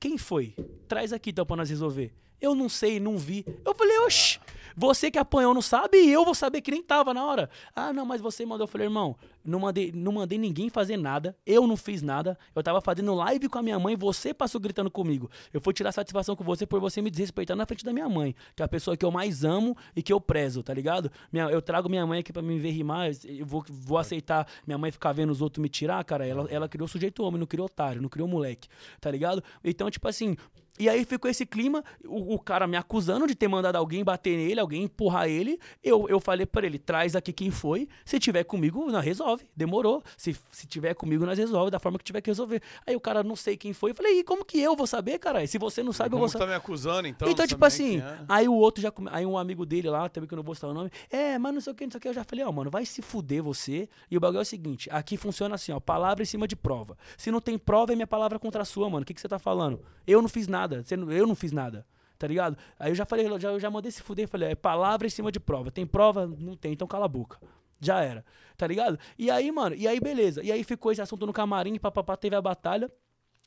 Quem 0.00 0.16
foi? 0.16 0.54
Traz 0.86 1.12
aqui 1.12 1.30
então 1.30 1.44
pra 1.44 1.56
nós 1.56 1.68
resolver. 1.68 2.12
Eu 2.40 2.54
não 2.54 2.68
sei, 2.68 3.00
não 3.00 3.18
vi. 3.18 3.44
Eu 3.64 3.74
falei, 3.74 3.98
oxi, 3.98 4.38
você 4.78 5.10
que 5.10 5.18
apanhou 5.18 5.52
não 5.52 5.60
sabe 5.60 5.98
e 5.98 6.12
eu 6.12 6.24
vou 6.24 6.34
saber 6.34 6.60
que 6.60 6.70
nem 6.70 6.82
tava 6.82 7.12
na 7.12 7.24
hora. 7.26 7.50
Ah, 7.74 7.92
não, 7.92 8.06
mas 8.06 8.20
você 8.20 8.46
mandou. 8.46 8.64
Eu 8.64 8.68
falei, 8.68 8.86
irmão, 8.86 9.16
não 9.44 9.58
mandei, 9.58 9.90
não 9.92 10.12
mandei 10.12 10.38
ninguém 10.38 10.70
fazer 10.70 10.96
nada. 10.96 11.36
Eu 11.44 11.66
não 11.66 11.76
fiz 11.76 12.00
nada. 12.00 12.38
Eu 12.54 12.62
tava 12.62 12.80
fazendo 12.80 13.12
live 13.14 13.48
com 13.48 13.58
a 13.58 13.62
minha 13.62 13.78
mãe 13.78 13.96
você 13.96 14.32
passou 14.32 14.60
gritando 14.60 14.90
comigo. 14.90 15.28
Eu 15.52 15.60
fui 15.60 15.72
tirar 15.74 15.90
satisfação 15.90 16.36
com 16.36 16.44
você 16.44 16.64
por 16.64 16.78
você 16.80 17.02
me 17.02 17.10
desrespeitar 17.10 17.56
na 17.56 17.66
frente 17.66 17.84
da 17.84 17.92
minha 17.92 18.08
mãe, 18.08 18.34
que 18.54 18.62
é 18.62 18.64
a 18.64 18.68
pessoa 18.68 18.96
que 18.96 19.04
eu 19.04 19.10
mais 19.10 19.44
amo 19.44 19.76
e 19.96 20.02
que 20.02 20.12
eu 20.12 20.20
prezo, 20.20 20.62
tá 20.62 20.72
ligado? 20.72 21.10
Minha- 21.32 21.46
eu 21.50 21.60
trago 21.60 21.88
minha 21.88 22.06
mãe 22.06 22.20
aqui 22.20 22.32
pra 22.32 22.40
me 22.42 22.58
ver 22.58 22.70
rimar. 22.70 23.10
Eu 23.24 23.44
vou, 23.46 23.64
vou 23.68 23.98
aceitar 23.98 24.46
minha 24.66 24.78
mãe 24.78 24.92
ficar 24.92 25.12
vendo 25.12 25.30
os 25.30 25.40
outros 25.42 25.60
me 25.60 25.68
tirar, 25.68 26.04
cara. 26.04 26.24
Ela, 26.26 26.46
ela 26.50 26.68
criou 26.68 26.86
sujeito 26.86 27.22
homem, 27.24 27.40
não 27.40 27.46
criou 27.46 27.66
otário, 27.66 28.00
não 28.00 28.08
criou 28.08 28.28
moleque, 28.28 28.68
tá 29.00 29.10
ligado? 29.10 29.42
Então, 29.64 29.90
tipo 29.90 30.06
assim. 30.06 30.36
E 30.78 30.88
aí 30.88 31.04
ficou 31.04 31.30
esse 31.30 31.44
clima, 31.44 31.82
o, 32.04 32.34
o 32.34 32.38
cara 32.38 32.66
me 32.66 32.76
acusando 32.76 33.26
de 33.26 33.34
ter 33.34 33.48
mandado 33.48 33.76
alguém 33.76 34.04
bater 34.04 34.36
nele, 34.36 34.60
alguém 34.60 34.84
empurrar 34.84 35.28
ele. 35.28 35.58
Eu, 35.82 36.08
eu 36.08 36.20
falei 36.20 36.46
pra 36.46 36.66
ele, 36.66 36.78
traz 36.78 37.16
aqui 37.16 37.32
quem 37.32 37.50
foi. 37.50 37.88
Se 38.04 38.18
tiver 38.18 38.44
comigo, 38.44 38.90
nós 38.90 39.04
resolve. 39.04 39.44
Demorou. 39.56 40.02
Se, 40.16 40.36
se 40.52 40.66
tiver 40.66 40.94
comigo, 40.94 41.26
nós 41.26 41.38
resolve 41.38 41.70
da 41.70 41.78
forma 41.78 41.98
que 41.98 42.04
tiver 42.04 42.20
que 42.20 42.30
resolver. 42.30 42.62
Aí 42.86 42.94
o 42.94 43.00
cara, 43.00 43.22
não 43.22 43.36
sei 43.36 43.56
quem 43.56 43.72
foi. 43.72 43.90
Eu 43.90 43.94
falei, 43.94 44.20
e 44.20 44.24
como 44.24 44.44
que 44.44 44.60
eu 44.60 44.76
vou 44.76 44.86
saber, 44.86 45.18
cara? 45.18 45.46
Se 45.46 45.58
você 45.58 45.82
não 45.82 45.92
sabe, 45.92 46.08
eu 46.08 46.10
Como 46.12 46.20
vou 46.20 46.26
que 46.26 46.32
saber. 46.32 46.44
tá 46.44 46.50
me 46.50 46.56
acusando, 46.56 47.08
então? 47.08 47.28
Então, 47.28 47.42
não 47.42 47.48
tipo 47.48 47.64
assim, 47.64 48.00
é? 48.00 48.18
aí 48.28 48.48
o 48.48 48.54
outro 48.54 48.82
já. 48.82 48.92
Aí 49.10 49.24
um 49.26 49.36
amigo 49.38 49.64
dele 49.66 49.88
lá, 49.90 50.08
também 50.08 50.28
que 50.28 50.34
eu 50.34 50.36
não 50.36 50.42
vou 50.42 50.54
citar 50.54 50.70
o 50.70 50.74
nome, 50.74 50.90
é, 51.10 51.38
mas 51.38 51.54
não 51.54 51.60
sei 51.60 51.72
o 51.72 51.76
que, 51.76 51.84
não 51.84 51.90
sei 51.90 51.98
o 51.98 52.00
que. 52.00 52.08
Eu 52.08 52.14
já 52.14 52.24
falei, 52.24 52.44
ó, 52.44 52.52
mano, 52.52 52.70
vai 52.70 52.84
se 52.84 53.02
fuder 53.02 53.42
você. 53.42 53.88
E 54.10 54.16
o 54.16 54.20
bagulho 54.20 54.38
é 54.38 54.42
o 54.42 54.44
seguinte: 54.46 54.88
aqui 54.92 55.16
funciona 55.16 55.54
assim, 55.54 55.72
ó, 55.72 55.80
palavra 55.80 56.22
em 56.22 56.26
cima 56.26 56.46
de 56.46 56.56
prova. 56.56 56.96
Se 57.16 57.30
não 57.30 57.40
tem 57.40 57.58
prova, 57.58 57.92
é 57.92 57.96
minha 57.96 58.06
palavra 58.06 58.38
contra 58.38 58.62
a 58.62 58.64
sua, 58.64 58.88
mano. 58.88 59.02
O 59.02 59.06
que, 59.06 59.14
que 59.14 59.20
você 59.20 59.28
tá 59.28 59.38
falando? 59.38 59.80
Eu 60.06 60.20
não 60.22 60.28
fiz 60.28 60.46
nada. 60.48 60.67
Você 60.82 60.96
não- 60.96 61.10
eu 61.12 61.26
não 61.26 61.34
fiz 61.34 61.52
nada. 61.52 61.86
Tá 62.18 62.26
ligado? 62.26 62.56
Aí 62.78 62.90
eu 62.90 62.94
já 62.96 63.04
falei, 63.06 63.26
já, 63.38 63.50
eu 63.50 63.60
já 63.60 63.70
mandei 63.70 63.92
se 63.92 64.02
fuder, 64.02 64.26
falei, 64.26 64.50
é 64.50 64.54
palavra 64.54 65.06
em 65.06 65.10
cima 65.10 65.30
de 65.30 65.38
prova. 65.38 65.70
Tem 65.70 65.86
prova? 65.86 66.26
Não 66.26 66.56
tem, 66.56 66.72
então 66.72 66.86
cala 66.88 67.04
a 67.04 67.08
boca. 67.08 67.38
Já 67.80 68.00
era. 68.02 68.24
Tá 68.56 68.66
ligado? 68.66 68.98
E 69.16 69.30
aí, 69.30 69.52
mano, 69.52 69.76
e 69.76 69.86
aí 69.86 70.00
beleza. 70.00 70.42
E 70.42 70.50
aí 70.50 70.64
ficou 70.64 70.90
esse 70.90 71.00
assunto 71.00 71.24
no 71.24 71.32
camarim, 71.32 71.78
papapá, 71.78 72.16
teve 72.16 72.34
a 72.34 72.42
batalha. 72.42 72.90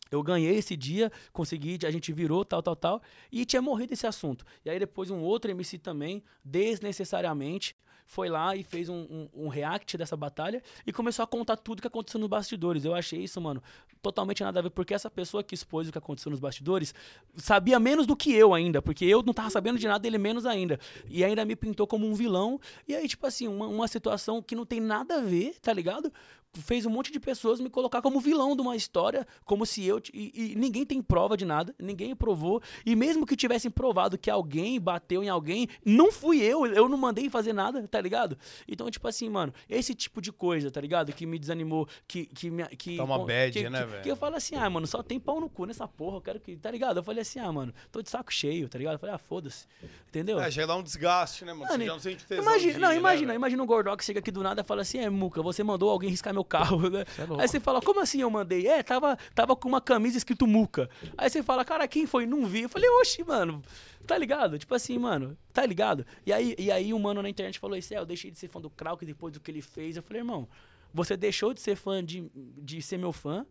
Eu 0.10 0.24
ganhei 0.24 0.56
esse 0.58 0.76
dia, 0.76 1.12
consegui, 1.34 1.78
a 1.86 1.92
gente 1.92 2.12
virou, 2.14 2.44
tal, 2.46 2.62
tal, 2.62 2.76
tal. 2.76 3.02
E 3.32 3.46
tinha 3.46 3.62
morrido 3.62 3.94
esse 3.94 4.08
assunto. 4.08 4.46
E 4.64 4.70
aí 4.70 4.80
depois 4.80 5.10
um 5.10 5.20
outro 5.20 5.52
MC 5.52 5.78
também, 5.78 6.24
desnecessariamente, 6.44 7.76
foi 8.12 8.28
lá 8.28 8.54
e 8.58 8.62
fez 8.62 8.90
um, 8.90 9.08
um, 9.10 9.30
um 9.46 9.48
react 9.48 9.98
dessa 9.98 10.18
batalha 10.18 10.62
e 10.86 10.92
começou 10.92 11.24
a 11.24 11.28
contar 11.28 11.56
tudo 11.56 11.82
que 11.82 11.88
aconteceu 11.88 12.20
nos 12.20 12.28
bastidores. 12.28 12.84
Eu 12.84 12.94
achei 12.94 13.24
isso, 13.24 13.40
mano, 13.40 13.64
totalmente 14.02 14.44
nada 14.44 14.60
a 14.60 14.64
ver, 14.64 14.70
porque 14.70 14.94
essa 14.94 15.10
pessoa 15.10 15.42
que 15.42 15.56
expôs 15.56 15.88
o 15.88 15.94
que 15.94 15.98
aconteceu 15.98 16.30
nos 16.30 16.42
bastidores 16.42 16.94
sabia 17.38 17.80
menos 17.80 18.06
do 18.06 18.14
que 18.14 18.34
eu 18.34 18.54
ainda, 18.54 18.82
porque 18.82 19.06
eu 19.06 19.24
não 19.24 19.34
tava 19.34 19.50
sabendo 19.50 19.80
de 19.80 19.88
nada, 19.88 20.06
ele 20.06 20.18
menos 20.18 20.46
ainda. 20.46 20.78
E 21.08 21.24
ainda 21.24 21.46
me 21.46 21.56
pintou 21.56 21.88
como 21.88 22.06
um 22.06 22.14
vilão. 22.14 22.60
E 22.86 22.94
aí, 22.94 23.08
tipo 23.08 23.26
assim, 23.26 23.48
uma, 23.48 23.68
uma 23.68 23.88
situação 23.88 24.42
que 24.42 24.56
não 24.56 24.66
tem 24.66 24.82
nada 24.82 25.16
a 25.16 25.22
ver, 25.22 25.58
tá 25.62 25.72
ligado? 25.72 26.12
Fez 26.54 26.86
um 26.86 26.90
monte 26.90 27.14
de 27.14 27.20
pessoas 27.20 27.62
me 27.62 27.70
colocar 27.70 28.02
como 28.02 28.20
vilão 28.20 28.56
de 28.58 28.62
uma 28.62 28.76
história, 28.76 29.26
como 29.46 29.66
se 29.66 29.86
eu. 29.86 30.02
E, 30.14 30.52
e 30.52 30.56
ninguém 30.56 30.86
tem 30.86 31.02
prova 31.02 31.38
de 31.38 31.46
nada, 31.46 31.74
ninguém 31.80 32.14
provou. 32.14 32.62
E 32.86 32.94
mesmo 32.94 33.26
que 33.26 33.38
tivessem 33.38 33.72
provado 33.72 34.18
que 34.18 34.30
alguém 34.30 34.80
bateu 34.80 35.24
em 35.24 35.30
alguém, 35.30 35.70
não 35.86 36.12
fui 36.12 36.42
eu, 36.42 36.66
eu 36.66 36.90
não 36.90 36.98
mandei 36.98 37.30
fazer 37.30 37.54
nada, 37.54 37.88
tá 37.88 38.02
ligado? 38.02 38.38
Então, 38.68 38.92
tipo 38.92 39.08
assim, 39.08 39.30
mano, 39.30 39.54
esse 39.70 39.96
tipo 39.96 40.22
de 40.22 40.30
coisa, 40.32 40.70
tá 40.70 40.82
ligado? 40.82 41.14
Que 41.14 41.26
me 41.26 41.40
desanimou, 41.40 41.88
que. 42.06 42.26
que, 42.26 42.50
me, 42.52 42.68
que 42.76 42.98
Tá 42.98 43.04
uma 43.06 43.20
bad, 43.26 43.54
que, 43.54 43.70
né, 43.70 43.80
que- 43.80 43.86
velho? 43.86 44.04
Que 44.04 44.12
eu 44.12 44.16
falo 44.18 44.36
assim, 44.36 44.56
ah, 44.56 44.70
mano, 44.70 44.86
só 44.86 45.02
tem 45.02 45.20
pau 45.20 45.40
no 45.40 45.50
cu 45.50 45.66
nessa 45.66 45.88
porra, 45.88 46.18
eu 46.18 46.22
quero 46.22 46.40
que. 46.42 46.58
Tá 46.58 46.70
ligado? 46.70 46.98
Eu 46.98 47.04
falei 47.04 47.22
assim, 47.22 47.40
ah, 47.40 47.52
mano, 47.52 47.74
tô 47.92 48.02
de 48.02 48.10
saco 48.10 48.32
cheio, 48.32 48.68
tá 48.68 48.78
ligado? 48.78 48.96
Eu 48.96 49.00
falei, 49.00 49.16
ah, 49.16 49.18
foda-se. 49.18 49.66
Entendeu? 50.10 50.42
É, 50.42 50.52
já 50.52 50.66
dá 50.66 50.76
um 50.76 50.84
desgaste, 50.84 51.46
né, 51.46 51.54
mano? 51.54 51.68
Você 51.68 51.72
Mano, 51.72 51.86
já 51.86 51.94
não 51.94 52.00
sente 52.00 52.26
tesão 52.26 52.44
Imagina, 52.44 52.80
não, 52.80 52.90
ir, 52.90 52.96
né, 52.96 53.00
imagina, 53.00 53.34
imagina 53.36 53.64
um 53.64 53.66
Gordox 53.66 54.02
que 54.02 54.06
chega 54.06 54.20
aqui 54.20 54.32
do 54.32 54.44
nada 54.44 54.60
e 54.60 54.64
fala 54.66 54.82
assim, 54.82 54.98
é, 55.00 55.10
Muca, 55.10 55.42
você 55.42 55.64
mandou 55.64 55.90
alguém 55.90 56.10
riscar 56.10 56.34
meu 56.34 56.41
carro, 56.44 56.90
né? 56.90 57.02
é. 57.02 57.42
Aí 57.42 57.48
você 57.48 57.60
fala, 57.60 57.82
como 57.82 58.00
assim 58.00 58.22
eu 58.22 58.30
mandei? 58.30 58.68
É, 58.68 58.82
tava, 58.84 59.18
tava 59.34 59.56
com 59.56 59.68
uma 59.68 59.82
camisa 59.82 60.18
escrito 60.18 60.48
Muca. 60.48 60.90
Aí 61.18 61.30
você 61.30 61.42
fala, 61.42 61.64
cara, 61.66 61.88
quem 61.88 62.06
foi? 62.06 62.26
Não 62.26 62.46
vi. 62.46 62.64
Eu 62.64 62.70
falei, 62.70 62.90
oxi, 62.90 63.24
mano, 63.24 63.62
tá 64.06 64.18
ligado? 64.18 64.58
Tipo 64.58 64.76
assim, 64.76 64.98
mano, 64.98 65.38
tá 65.54 65.66
ligado? 65.66 66.06
E 66.26 66.34
aí, 66.34 66.56
e 66.58 66.72
aí 66.72 66.94
um 66.94 67.00
mano 67.00 67.22
na 67.22 67.30
internet 67.30 67.60
falou 67.60 67.78
isso, 67.78 67.94
é, 67.94 67.98
eu 67.98 68.06
deixei 68.06 68.32
de 68.32 68.38
ser 68.38 68.48
fã 68.48 68.60
do 68.60 68.70
Krauk 68.70 69.06
depois 69.06 69.34
do 69.34 69.40
que 69.40 69.52
ele 69.52 69.62
fez. 69.62 69.98
Eu 69.98 70.04
falei, 70.04 70.22
irmão, 70.22 70.48
você 70.94 71.16
deixou 71.16 71.54
de 71.54 71.62
ser 71.62 71.76
fã 71.76 72.04
de, 72.04 72.30
de 72.34 72.82
ser 72.82 72.98
meu 72.98 73.12
fã 73.12 73.46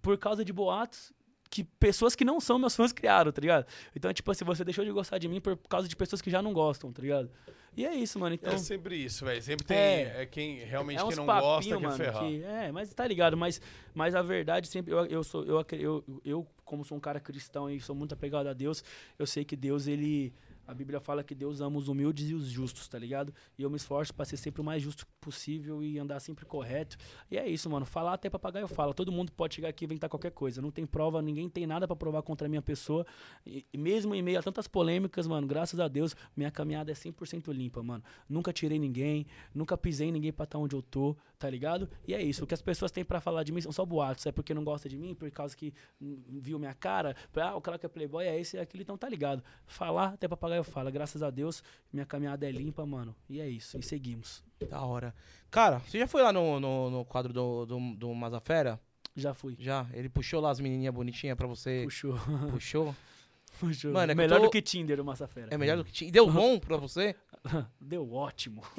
por 0.00 0.18
causa 0.18 0.44
de 0.44 0.52
boatos 0.52 1.12
que 1.52 1.62
pessoas 1.62 2.16
que 2.16 2.24
não 2.24 2.40
são 2.40 2.58
meus 2.58 2.74
fãs 2.74 2.92
criaram, 2.92 3.30
tá 3.30 3.38
ligado? 3.38 3.66
Então, 3.94 4.10
tipo 4.10 4.30
assim, 4.30 4.42
você 4.42 4.64
deixou 4.64 4.86
de 4.86 4.90
gostar 4.90 5.18
de 5.18 5.28
mim 5.28 5.38
por 5.38 5.54
causa 5.68 5.86
de 5.86 5.94
pessoas 5.94 6.22
que 6.22 6.30
já 6.30 6.40
não 6.40 6.54
gostam, 6.54 6.90
tá 6.90 7.02
ligado? 7.02 7.30
E 7.76 7.86
é 7.86 7.94
isso, 7.94 8.18
mano. 8.18 8.34
Então, 8.34 8.52
É 8.52 8.58
sempre 8.58 8.96
isso, 8.96 9.24
velho. 9.24 9.40
Sempre 9.42 9.64
tem. 9.66 9.76
É. 9.76 10.22
É, 10.22 10.26
quem 10.26 10.58
realmente 10.58 11.00
é 11.00 11.06
quem 11.06 11.16
não 11.16 11.24
papinho, 11.26 11.50
gosta 11.50 11.70
quer 11.76 11.80
mano, 11.82 11.96
ferrar. 11.96 12.24
que- 12.28 12.42
é, 12.44 12.72
mas 12.72 12.92
tá 12.92 13.06
ligado, 13.06 13.36
mas, 13.36 13.60
mas 13.94 14.14
a 14.14 14.20
verdade 14.22 14.68
sempre 14.68 14.92
eu, 14.92 15.06
eu 15.06 15.24
sou 15.24 15.42
eu, 15.44 15.64
eu, 15.72 16.04
eu 16.24 16.46
como 16.64 16.84
sou 16.84 16.96
um 16.98 17.00
cara 17.00 17.18
cristão 17.18 17.70
e 17.70 17.80
sou 17.80 17.94
muito 17.94 18.12
apegado 18.12 18.46
a 18.46 18.52
Deus, 18.52 18.84
eu 19.18 19.26
sei 19.26 19.44
que 19.44 19.56
Deus 19.56 19.86
ele 19.86 20.32
a 20.66 20.74
Bíblia 20.74 21.00
fala 21.00 21.24
que 21.24 21.34
Deus 21.34 21.60
ama 21.60 21.78
os 21.78 21.88
humildes 21.88 22.30
e 22.30 22.34
os 22.34 22.46
justos, 22.46 22.88
tá 22.88 22.98
ligado? 22.98 23.34
E 23.58 23.62
eu 23.62 23.70
me 23.70 23.76
esforço 23.76 24.14
pra 24.14 24.24
ser 24.24 24.36
sempre 24.36 24.60
o 24.60 24.64
mais 24.64 24.82
justo 24.82 25.06
possível 25.20 25.82
e 25.82 25.98
andar 25.98 26.20
sempre 26.20 26.44
correto. 26.44 26.96
E 27.30 27.36
é 27.36 27.48
isso, 27.48 27.68
mano. 27.68 27.84
Falar 27.84 28.14
até 28.14 28.30
papagaio 28.30 28.68
fala. 28.68 28.94
Todo 28.94 29.10
mundo 29.10 29.32
pode 29.32 29.54
chegar 29.54 29.68
aqui 29.68 29.84
e 29.84 29.86
inventar 29.86 30.08
qualquer 30.08 30.30
coisa. 30.30 30.62
Não 30.62 30.70
tem 30.70 30.86
prova, 30.86 31.20
ninguém 31.22 31.48
tem 31.48 31.66
nada 31.66 31.86
pra 31.86 31.96
provar 31.96 32.22
contra 32.22 32.46
a 32.46 32.48
minha 32.48 32.62
pessoa. 32.62 33.06
E, 33.46 33.66
mesmo 33.76 34.14
em 34.14 34.22
meio 34.22 34.38
a 34.38 34.42
tantas 34.42 34.66
polêmicas, 34.66 35.26
mano, 35.26 35.46
graças 35.46 35.78
a 35.80 35.88
Deus, 35.88 36.14
minha 36.36 36.50
caminhada 36.50 36.90
é 36.90 36.94
100% 36.94 37.52
limpa, 37.52 37.82
mano. 37.82 38.02
Nunca 38.28 38.52
tirei 38.52 38.78
ninguém, 38.78 39.26
nunca 39.54 39.76
pisei 39.76 40.12
ninguém 40.12 40.32
pra 40.32 40.44
estar 40.44 40.58
onde 40.58 40.76
eu 40.76 40.82
tô, 40.82 41.16
tá 41.38 41.48
ligado? 41.48 41.88
E 42.06 42.14
é 42.14 42.22
isso. 42.22 42.44
O 42.44 42.46
que 42.46 42.54
as 42.54 42.62
pessoas 42.62 42.90
têm 42.90 43.04
pra 43.04 43.20
falar 43.20 43.42
de 43.42 43.52
mim 43.52 43.60
são 43.60 43.72
só 43.72 43.84
boatos. 43.84 44.26
É 44.26 44.32
porque 44.32 44.54
não 44.54 44.64
gosta 44.64 44.88
de 44.88 44.96
mim, 44.96 45.14
por 45.14 45.30
causa 45.30 45.56
que 45.56 45.72
viu 46.00 46.58
minha 46.58 46.74
cara. 46.74 47.16
Ah, 47.36 47.56
o 47.56 47.60
cara 47.60 47.78
que 47.78 47.86
é 47.86 47.88
playboy 47.88 48.24
é 48.24 48.38
esse 48.38 48.56
e 48.56 48.60
aquele, 48.60 48.82
então 48.82 48.96
tá 48.96 49.08
ligado. 49.08 49.42
Falar 49.66 50.14
até 50.14 50.28
papagaio 50.28 50.51
fala. 50.62 50.90
Graças 50.90 51.22
a 51.22 51.30
Deus, 51.30 51.62
minha 51.92 52.04
caminhada 52.04 52.46
é 52.48 52.50
limpa, 52.52 52.84
mano. 52.84 53.14
E 53.28 53.40
é 53.40 53.48
isso. 53.48 53.78
E 53.78 53.82
seguimos. 53.82 54.42
Da 54.68 54.80
hora. 54.82 55.14
Cara, 55.50 55.78
você 55.80 55.98
já 55.98 56.06
foi 56.06 56.22
lá 56.22 56.32
no, 56.32 56.58
no, 56.60 56.90
no 56.90 57.04
quadro 57.04 57.32
do, 57.32 57.64
do, 57.66 57.78
do 57.96 58.14
Mazafera? 58.14 58.78
Já 59.16 59.34
fui. 59.34 59.56
Já? 59.58 59.86
Ele 59.92 60.08
puxou 60.08 60.40
lá 60.40 60.50
as 60.50 60.60
menininhas 60.60 60.94
bonitinhas 60.94 61.36
pra 61.36 61.46
você? 61.46 61.82
Puxou. 61.84 62.16
Puxou? 62.50 62.94
Puxou. 63.60 63.92
Mano, 63.92 64.10
é 64.10 64.14
eu 64.14 64.16
Melhor 64.16 64.38
tô- 64.38 64.46
do 64.46 64.50
que 64.50 64.62
Tinder, 64.62 64.98
o 65.00 65.04
Massa 65.04 65.26
Fera. 65.28 65.48
É 65.50 65.58
melhor 65.58 65.76
do 65.76 65.84
que 65.84 65.92
tinha. 65.92 66.10
Deu 66.10 66.26
bom 66.30 66.58
pra 66.58 66.76
você? 66.76 67.14
Deu 67.80 68.12
ótimo. 68.12 68.62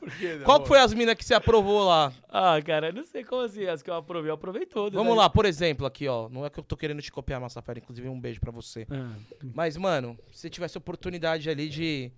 Né, 0.00 0.40
Qual 0.44 0.60
que 0.60 0.68
foi 0.68 0.78
as 0.80 0.92
minas 0.92 1.14
que 1.14 1.24
você 1.24 1.34
aprovou 1.34 1.84
lá? 1.84 2.12
Ah, 2.28 2.60
cara, 2.62 2.88
eu 2.88 2.92
não 2.92 3.04
sei 3.04 3.22
como 3.22 3.42
assim. 3.42 3.64
As 3.66 3.80
que 3.82 3.88
eu 3.90 3.94
aprovei, 3.94 4.30
eu 4.30 4.34
aprovei 4.34 4.66
todas. 4.66 4.94
Vamos 4.94 5.12
aí. 5.12 5.18
lá, 5.18 5.30
por 5.30 5.44
exemplo, 5.44 5.86
aqui, 5.86 6.08
ó. 6.08 6.28
Não 6.28 6.44
é 6.44 6.50
que 6.50 6.58
eu 6.58 6.64
tô 6.64 6.76
querendo 6.76 7.00
te 7.00 7.12
copiar, 7.12 7.40
Massafera. 7.40 7.78
Inclusive, 7.78 8.08
um 8.08 8.18
beijo 8.20 8.40
pra 8.40 8.50
você. 8.50 8.86
Ah, 8.90 9.12
Mas, 9.54 9.76
mano, 9.76 10.18
se 10.32 10.40
você 10.40 10.50
tivesse 10.50 10.76
oportunidade 10.76 11.48
ali 11.48 11.68
de 11.68 12.10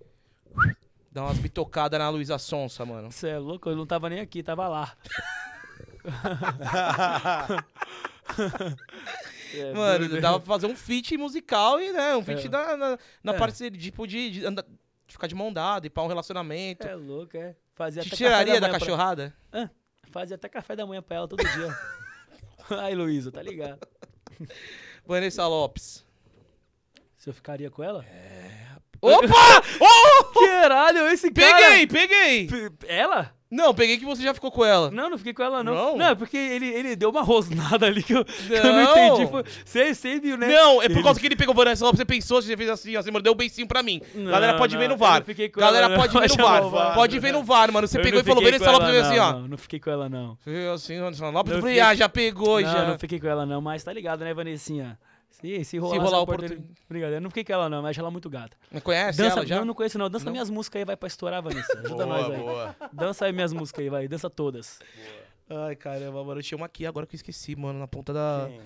dar 1.11 1.25
umas 1.25 1.37
bitocadas 1.37 1.99
na 1.99 2.09
Luísa 2.09 2.39
Sonsa, 2.39 2.83
mano. 2.85 3.11
Você 3.11 3.29
é 3.29 3.37
louco? 3.37 3.69
Eu 3.69 3.75
não 3.75 3.85
tava 3.85 4.09
nem 4.09 4.19
aqui, 4.21 4.41
tava 4.41 4.67
lá. 4.67 4.95
É, 9.53 9.73
Mano, 9.73 10.21
dava 10.21 10.39
pra 10.39 10.47
fazer 10.47 10.65
um 10.67 10.75
feat 10.75 11.15
musical 11.17 11.79
e, 11.79 11.91
né, 11.91 12.15
um 12.15 12.23
feat 12.23 12.47
É. 12.47 12.49
na, 12.49 12.77
na, 12.77 12.97
na 13.23 13.33
É. 13.33 13.37
parceria, 13.37 13.79
tipo, 13.79 14.07
de, 14.07 14.31
de, 14.31 14.45
andar- 14.45 14.65
de 14.65 15.13
ficar 15.13 15.27
de 15.27 15.35
mão 15.35 15.51
dada 15.53 15.85
e 15.87 15.89
pra 15.89 16.03
um 16.03 16.07
relacionamento. 16.07 16.87
É 16.87 16.95
louco, 16.95 17.37
é. 17.37 17.55
Fazia 17.75 18.01
Te 18.03 18.09
tiraria 18.11 18.37
café 18.37 18.45
da 18.45 18.67
manhã 18.67 18.69
pra- 18.71 18.79
cachorrada? 18.79 19.33
Fazia 20.11 20.35
até 20.35 20.47
café 20.49 20.75
da 20.75 20.85
manhã 20.85 21.01
pra 21.01 21.17
ela 21.17 21.27
todo 21.27 21.43
dia. 21.43 21.77
Ai, 22.69 22.93
Luísa, 22.95 23.31
tá 23.31 23.41
ligado? 23.41 23.79
Vanessa 25.05 25.45
Lopes. 25.47 26.05
Se 27.17 27.29
eu 27.29 27.33
ficaria 27.33 27.69
com 27.71 27.83
ela? 27.83 28.05
Opa! 29.03 29.63
Oh! 29.79 30.45
Caralho, 30.45 31.07
esse 31.09 31.29
cara... 31.31 31.55
Peguei, 31.57 31.87
peguei! 31.87 32.49
Ela? 32.87 33.33
Não, 33.51 33.71
peguei 33.71 33.99
que 33.99 34.05
você 34.05 34.23
já 34.23 34.33
ficou 34.33 34.51
com 34.51 34.65
ela. 34.65 34.89
Não, 34.89 35.11
não 35.11 35.17
fiquei 35.17 35.31
com 35.31 35.43
ela, 35.43 35.63
não. 35.63 35.75
Não? 35.75 35.97
Não, 35.97 36.07
é 36.07 36.15
porque 36.15 36.35
ele, 36.35 36.65
ele 36.65 36.95
deu 36.95 37.11
uma 37.11 37.21
rosnada 37.21 37.85
ali 37.85 38.01
que 38.01 38.11
eu, 38.11 38.25
que 38.25 38.51
eu 38.51 38.63
não 38.63 38.83
Não. 38.83 39.07
entendi. 39.15 39.29
Foi, 39.29 39.43
você, 39.63 39.93
você 39.93 40.19
viu, 40.19 40.35
né? 40.37 40.47
Não, 40.47 40.81
é 40.81 40.89
por 40.89 41.03
causa 41.03 41.19
que 41.19 41.27
ele 41.27 41.35
pegou 41.35 41.53
Vanessa 41.53 41.85
Lopes, 41.85 41.99
você 41.99 42.05
pensou, 42.05 42.41
você 42.41 42.57
fez 42.57 42.67
assim, 42.67 42.95
você 42.95 43.11
mandou 43.11 43.31
um 43.31 43.37
beicinho 43.37 43.67
pra 43.67 43.83
mim. 43.83 44.01
Não, 44.15 44.31
Galera 44.31 44.57
pode 44.57 44.73
não, 44.73 44.81
ver 44.81 44.87
no 44.87 44.95
eu 44.95 44.97
VAR. 44.97 45.19
não 45.19 45.25
fiquei 45.25 45.49
com 45.49 45.59
Galera 45.59 45.85
ela, 45.85 45.95
pode 45.95 46.15
não. 46.15 46.21
ver 46.21 46.29
no 46.29 46.35
VAR. 46.43 46.65
o 46.65 46.69
VAR. 46.71 46.93
Pode 46.95 47.19
ver 47.19 47.31
no 47.33 47.43
VAR, 47.43 47.71
mano. 47.71 47.87
Você 47.87 47.99
Eu 47.99 48.01
pegou 48.01 48.17
não 48.17 48.23
e 48.23 48.27
falou 48.27 48.43
Vanessa 48.43 48.71
Lopes, 48.71 48.89
ela, 48.89 49.07
assim, 49.07 49.19
ó. 49.19 49.31
Não, 49.33 49.47
não 49.49 49.57
fiquei 49.57 49.79
com 49.79 49.89
ela, 49.91 50.09
não. 50.09 50.35
Você, 50.43 50.71
assim, 50.73 50.99
Vanessa 50.99 51.29
Lopes, 51.29 51.51
Não 51.51 51.57
eu 51.59 51.61
falei, 51.61 51.79
ah, 51.79 51.93
já 51.93 52.09
pegou, 52.09 52.59
não, 52.59 52.71
já. 52.71 52.87
não 52.87 52.97
fiquei 52.97 53.19
com 53.19 53.27
ela, 53.27 53.45
não, 53.45 53.61
mas 53.61 53.83
tá 53.83 53.93
ligado, 53.93 54.21
né, 54.23 54.33
Vanessinha? 54.33 54.97
Se, 55.43 55.65
se 55.65 55.77
rolar, 55.77 55.95
rolar 55.97 56.07
essa 56.07 56.15
a 56.15 56.19
oportunidade- 56.21 56.53
oportunidade. 56.61 56.85
Obrigado, 56.89 57.11
eu 57.13 57.21
não 57.21 57.29
fiquei 57.29 57.43
com 57.43 57.53
ela, 57.53 57.69
não, 57.69 57.81
mas 57.81 57.89
acho 57.91 57.99
ela 57.99 58.09
muito 58.11 58.29
gata. 58.29 58.55
Não 58.71 58.79
conhece 58.81 59.17
Dança, 59.17 59.37
ela 59.39 59.45
já? 59.45 59.57
Não, 59.57 59.65
não 59.65 59.73
conheço, 59.73 59.97
não. 59.97 60.09
Dança 60.09 60.25
Não? 60.25 60.31
minhas 60.31 60.49
músicas 60.49 60.79
aí, 60.79 60.85
vai 60.85 60.95
pra 60.95 61.07
estourar, 61.07 61.43
Vanessa. 61.43 61.79
Ajuda 61.79 62.05
Boa, 62.05 62.17
nós 62.17 62.31
aí. 62.31 62.37
boa. 62.39 62.75
Dança 62.93 63.25
aí 63.25 63.33
minhas 63.33 63.51
músicas 63.51 63.83
aí, 63.83 63.89
vai. 63.89 64.07
Dança 64.07 64.29
todas. 64.29 64.79
Ai, 65.49 65.75
caramba, 65.75 66.23
mano. 66.23 66.39
Eu 66.39 66.43
tinha 66.43 66.57
uma 66.57 66.65
aqui 66.67 66.85
agora 66.85 67.05
que 67.05 67.15
eu 67.15 67.17
esqueci, 67.17 67.55
mano, 67.55 67.77
na 67.79 67.87
ponta 67.87 68.13
da. 68.13 68.45
Quem? 68.49 68.61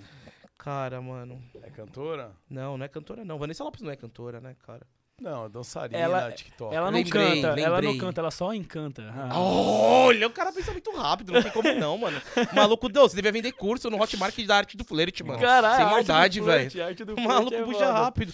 Cara, 0.58 1.02
mano. 1.02 1.42
É 1.64 1.70
cantora? 1.70 2.32
Não, 2.50 2.78
não 2.78 2.86
é 2.86 2.88
cantora, 2.88 3.24
não. 3.26 3.38
Vanessa 3.40 3.64
Lopes 3.64 3.82
não 3.82 3.92
é 3.92 3.96
cantora, 3.96 4.40
né, 4.40 4.56
cara? 4.66 4.86
Não, 5.20 5.50
dançarina, 5.50 5.98
Ela- 5.98 6.32
TikTok. 6.32 6.76
Ela 6.76 6.92
não 6.92 7.00
Lembrei, 7.00 7.42
canta, 7.42 7.48
ela 7.60 7.70
não 7.70 7.76
lembrei. 7.88 7.98
canta, 7.98 8.22
ela 8.22 8.30
só 8.32 8.54
encanta. 8.54 9.12
Ah. 9.16 9.40
Olha, 9.40 10.28
o 10.28 10.30
cara 10.30 10.52
pensa 10.54 10.72
muito 10.72 10.92
rápido, 10.96 11.34
não 11.34 11.42
tem 11.42 11.52
como 11.52 11.74
não, 11.74 11.98
mano. 11.98 12.22
Maluco, 12.54 12.88
Deus, 12.88 13.12
você 13.12 13.16
devia 13.16 13.32
vender 13.32 13.52
curso 13.54 13.90
no 13.90 14.00
Hotmart 14.00 14.38
da 14.46 14.58
arte 14.58 14.78
do 14.78 14.84
flerte, 14.84 15.24
mano. 15.24 15.40
Caralho, 15.40 15.76
Sem 15.78 15.86
maldade, 15.86 16.40
velho. 16.42 16.72
maluco 17.20 17.56
é 17.56 17.64
puxa 17.64 17.92
rápido. 17.92 18.32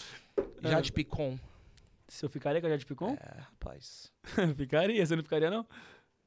É. 0.61 0.71
Jade 0.71 0.91
Picon. 0.91 1.39
Se 2.09 2.25
eu 2.25 2.29
ficaria 2.29 2.59
com 2.59 2.67
a 2.67 2.69
Jade 2.71 2.85
Picon? 2.85 3.17
É, 3.19 3.39
rapaz. 3.39 4.11
ficaria, 4.57 5.05
você 5.05 5.15
não 5.15 5.23
ficaria, 5.23 5.49
não? 5.49 5.65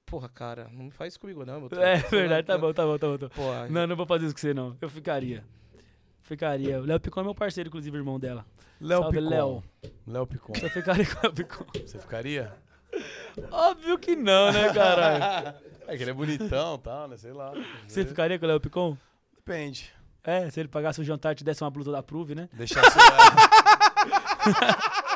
Porra, 0.06 0.28
cara, 0.28 0.68
não 0.72 0.84
me 0.84 0.90
faz 0.90 1.12
isso 1.12 1.20
comigo, 1.20 1.44
não. 1.44 1.60
meu 1.60 1.68
É 1.82 1.96
verdade, 1.98 2.46
tá 2.46 2.56
bom, 2.56 2.72
tá 2.72 2.84
bom, 2.86 2.96
tá 2.96 3.06
bom. 3.08 3.18
Tá 3.18 3.26
bom. 3.28 3.34
Porra, 3.34 3.68
Não, 3.68 3.86
não 3.86 3.94
vou 3.96 4.06
fazer 4.06 4.24
isso 4.24 4.34
com 4.34 4.40
você, 4.40 4.54
não. 4.54 4.74
Eu 4.80 4.88
ficaria. 4.88 5.44
Ficaria. 6.26 6.80
O 6.80 6.84
Léo 6.84 6.98
Picon 6.98 7.20
é 7.20 7.22
meu 7.22 7.34
parceiro, 7.34 7.68
inclusive, 7.68 7.96
irmão 7.96 8.18
dela. 8.18 8.44
Léo 8.80 9.02
Salve, 9.02 9.18
Picon. 9.18 9.30
Léo. 9.30 9.62
Léo 10.06 10.26
Picon. 10.26 10.52
Eu 10.60 10.70
ficaria 10.70 11.06
com 11.06 11.18
o 11.18 11.22
Léo 11.22 11.32
Picon. 11.32 11.64
Você 11.72 11.98
ficaria? 12.00 12.52
Óbvio 13.50 13.98
que 13.98 14.16
não, 14.16 14.50
né, 14.50 14.72
caralho? 14.72 15.54
É 15.86 15.96
que 15.96 16.02
ele 16.02 16.10
é 16.10 16.14
bonitão, 16.14 16.78
tá, 16.78 17.06
né? 17.06 17.16
Sei 17.16 17.32
lá. 17.32 17.52
Você 17.86 18.04
ficaria 18.04 18.38
com 18.40 18.44
o 18.44 18.48
Léo 18.48 18.60
Picon? 18.60 18.96
Depende. 19.36 19.92
É, 20.24 20.50
se 20.50 20.58
ele 20.58 20.68
pagasse 20.68 21.00
o 21.00 21.04
jantar 21.04 21.30
e 21.30 21.36
te 21.36 21.44
desse 21.44 21.62
uma 21.62 21.70
blusa 21.70 21.92
da 21.92 22.02
Prove, 22.02 22.34
né? 22.34 22.48
Deixasse. 22.52 22.98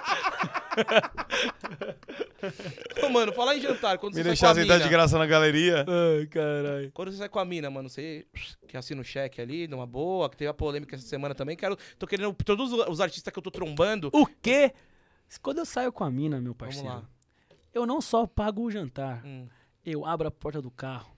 Ô, 3.05 3.09
mano, 3.09 3.33
falar 3.33 3.57
em 3.57 3.61
jantar, 3.61 3.99
quando 3.99 4.15
Me 4.15 4.23
você 4.23 4.37
sai 4.37 4.37
com 4.37 4.47
a 4.47 4.55
deixasse 4.55 4.61
entrar 4.61 4.75
mina... 4.77 4.85
de 4.85 4.91
graça 4.91 5.19
na 5.19 5.27
galeria. 5.27 5.85
Ai, 5.89 6.27
caralho. 6.27 6.91
Quando 6.93 7.11
você 7.13 7.19
sai 7.19 7.29
com 7.29 7.39
a 7.39 7.45
mina, 7.45 7.71
mano, 7.71 7.89
você 7.89 8.27
que 8.67 8.77
assina 8.77 9.01
o 9.01 9.05
cheque 9.05 9.41
ali, 9.41 9.67
numa 9.69 9.87
boa, 9.87 10.29
que 10.29 10.37
teve 10.37 10.49
a 10.51 10.55
polêmica 10.55 10.97
essa 10.97 11.07
semana 11.07 11.35
também, 11.35 11.57
quero... 11.57 11.77
Tô 11.99 12.07
querendo... 12.07 12.33
Todos 12.45 12.73
os 12.73 13.01
artistas 13.01 13.33
que 13.33 13.39
eu 13.39 13.43
tô 13.43 13.51
trombando... 13.51 14.11
O 14.13 14.27
quê? 14.27 14.73
Quando 15.43 15.59
eu 15.59 15.65
saio 15.67 15.93
com 15.93 16.03
a 16.05 16.11
mina, 16.11 16.41
meu 16.41 16.55
Vamos 16.59 16.75
parceiro, 16.77 16.89
lá. 16.89 17.09
eu 17.73 17.87
não 17.87 18.01
só 18.01 18.27
pago 18.27 18.63
o 18.63 18.71
jantar, 18.71 19.25
Hum. 19.25 19.47
eu 19.85 20.05
abro 20.05 20.27
a 20.27 20.31
porta 20.31 20.61
do 20.61 20.71
carro, 20.73 21.17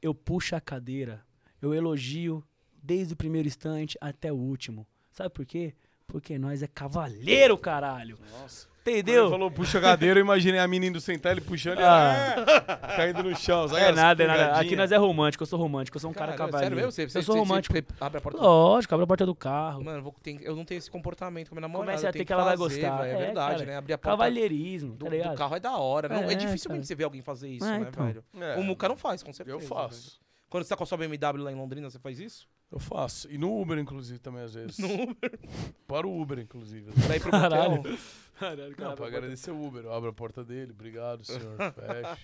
eu 0.00 0.14
puxo 0.14 0.56
a 0.56 0.60
cadeira, 0.60 1.22
eu 1.60 1.74
elogio 1.74 2.42
desde 2.82 3.12
o 3.12 3.16
primeiro 3.16 3.46
instante 3.46 3.98
até 4.00 4.32
o 4.32 4.36
último. 4.36 4.86
Sabe 5.10 5.28
por 5.30 5.44
quê? 5.44 5.74
Porque 6.06 6.38
nós 6.38 6.62
é 6.62 6.66
cavalheiro, 6.66 7.56
caralho. 7.58 8.18
Nossa. 8.40 8.66
Entendeu? 8.84 9.22
Ele 9.22 9.30
falou, 9.30 9.48
puxa 9.50 9.78
a 9.78 9.80
cadeira, 9.80 10.18
eu 10.18 10.24
imaginei 10.24 10.58
a 10.58 10.66
menina 10.66 10.90
indo 10.90 11.00
sentar, 11.00 11.30
ele 11.32 11.40
puxando 11.40 11.78
e 11.78 11.82
Ah. 11.82 12.34
ela, 12.36 12.88
é, 12.92 12.96
caindo 12.96 13.22
no 13.22 13.36
chão. 13.36 13.68
sabe 13.68 13.80
É 13.80 13.92
nada, 13.92 14.24
é 14.24 14.26
nada. 14.26 14.56
Aqui 14.60 14.74
nós 14.74 14.90
é 14.90 14.96
romântico, 14.96 15.42
eu 15.44 15.46
sou 15.46 15.56
romântico, 15.58 15.96
eu 15.96 16.00
sou 16.00 16.10
um 16.10 16.12
cara 16.12 16.32
Caralho, 16.32 16.50
cavalheiro. 16.50 16.74
Sério 16.74 16.76
mesmo? 16.76 16.90
Você, 16.92 17.08
você, 17.08 17.18
eu 17.18 17.22
sou 17.22 17.34
você- 17.36 17.38
romântico. 17.38 17.74
você 17.74 17.84
abre 18.00 18.18
a 18.18 18.20
porta... 18.20 18.40
Lógico, 18.42 18.94
abre 18.94 19.04
a 19.04 19.06
porta 19.06 19.24
do 19.24 19.34
carro. 19.36 19.84
Mano, 19.84 19.98
eu, 19.98 20.02
vou, 20.02 20.14
tem- 20.20 20.40
eu 20.42 20.56
não 20.56 20.64
tenho 20.64 20.78
esse 20.78 20.90
comportamento 20.90 21.48
com 21.48 21.54
a 21.54 21.56
minha 21.56 21.68
namorada. 21.68 21.92
Comece 21.92 22.06
a 22.08 22.12
ter 22.12 22.24
que 22.24 22.32
ela 22.32 22.42
vai 22.44 22.56
fazer, 22.56 22.80
gostar. 22.80 22.96
velho, 23.02 23.10
É, 23.10 23.14
É, 23.22 23.24
verdade, 23.26 23.58
cara. 23.60 23.66
né? 23.70 23.76
Abrir 23.76 23.92
a 23.92 23.98
porta 23.98 24.10
Cavalheirismo, 24.10 24.92
do, 24.96 25.04
tá 25.04 25.10
do 25.10 25.16
ligado? 25.16 25.36
carro 25.38 25.54
é 25.56 25.60
da 25.60 25.76
hora. 25.76 26.08
Não, 26.08 26.16
é, 26.28 26.32
É, 26.32 26.34
dificilmente 26.34 26.80
cara. 26.80 26.86
você 26.86 26.94
vê 26.96 27.04
alguém 27.04 27.22
fazer 27.22 27.48
isso, 27.50 27.64
É, 27.64 27.78
né, 27.78 27.86
então. 27.88 28.04
velho? 28.06 28.24
É, 28.40 28.56
O 28.58 28.64
Muca 28.64 28.88
não 28.88 28.96
faz, 28.96 29.22
com 29.22 29.32
certeza. 29.32 29.56
Eu 29.56 29.60
faço. 29.60 30.00
velho. 30.10 30.22
Quando 30.50 30.64
você 30.64 30.70
tá 30.70 30.76
com 30.76 30.82
a 30.82 30.86
sua 30.86 30.98
BMW 30.98 31.40
lá 31.42 31.52
em 31.52 31.54
Londrina, 31.54 31.88
você 31.88 32.00
faz 32.00 32.18
isso? 32.18 32.48
Eu 32.72 32.78
faço. 32.78 33.30
E 33.30 33.36
no 33.36 33.60
Uber, 33.60 33.78
inclusive, 33.78 34.18
também, 34.18 34.42
às 34.42 34.54
vezes. 34.54 34.78
No 34.78 34.88
Uber. 35.10 35.38
Para 35.86 36.06
o 36.06 36.20
Uber, 36.22 36.38
inclusive. 36.38 36.90
Pra 37.06 37.16
ir 37.16 37.20
pro 37.20 37.30
Caralho. 37.30 37.76
motel? 37.76 37.98
Caralho, 38.38 38.74
Não, 38.78 38.94
pra 38.94 39.06
agradecer 39.06 39.50
o 39.50 39.62
Uber. 39.62 39.84
Eu 39.84 39.92
abro 39.92 40.08
a 40.08 40.12
porta 40.12 40.42
dele, 40.42 40.72
obrigado, 40.72 41.24
senhor. 41.24 41.56
Fecha. 41.74 42.18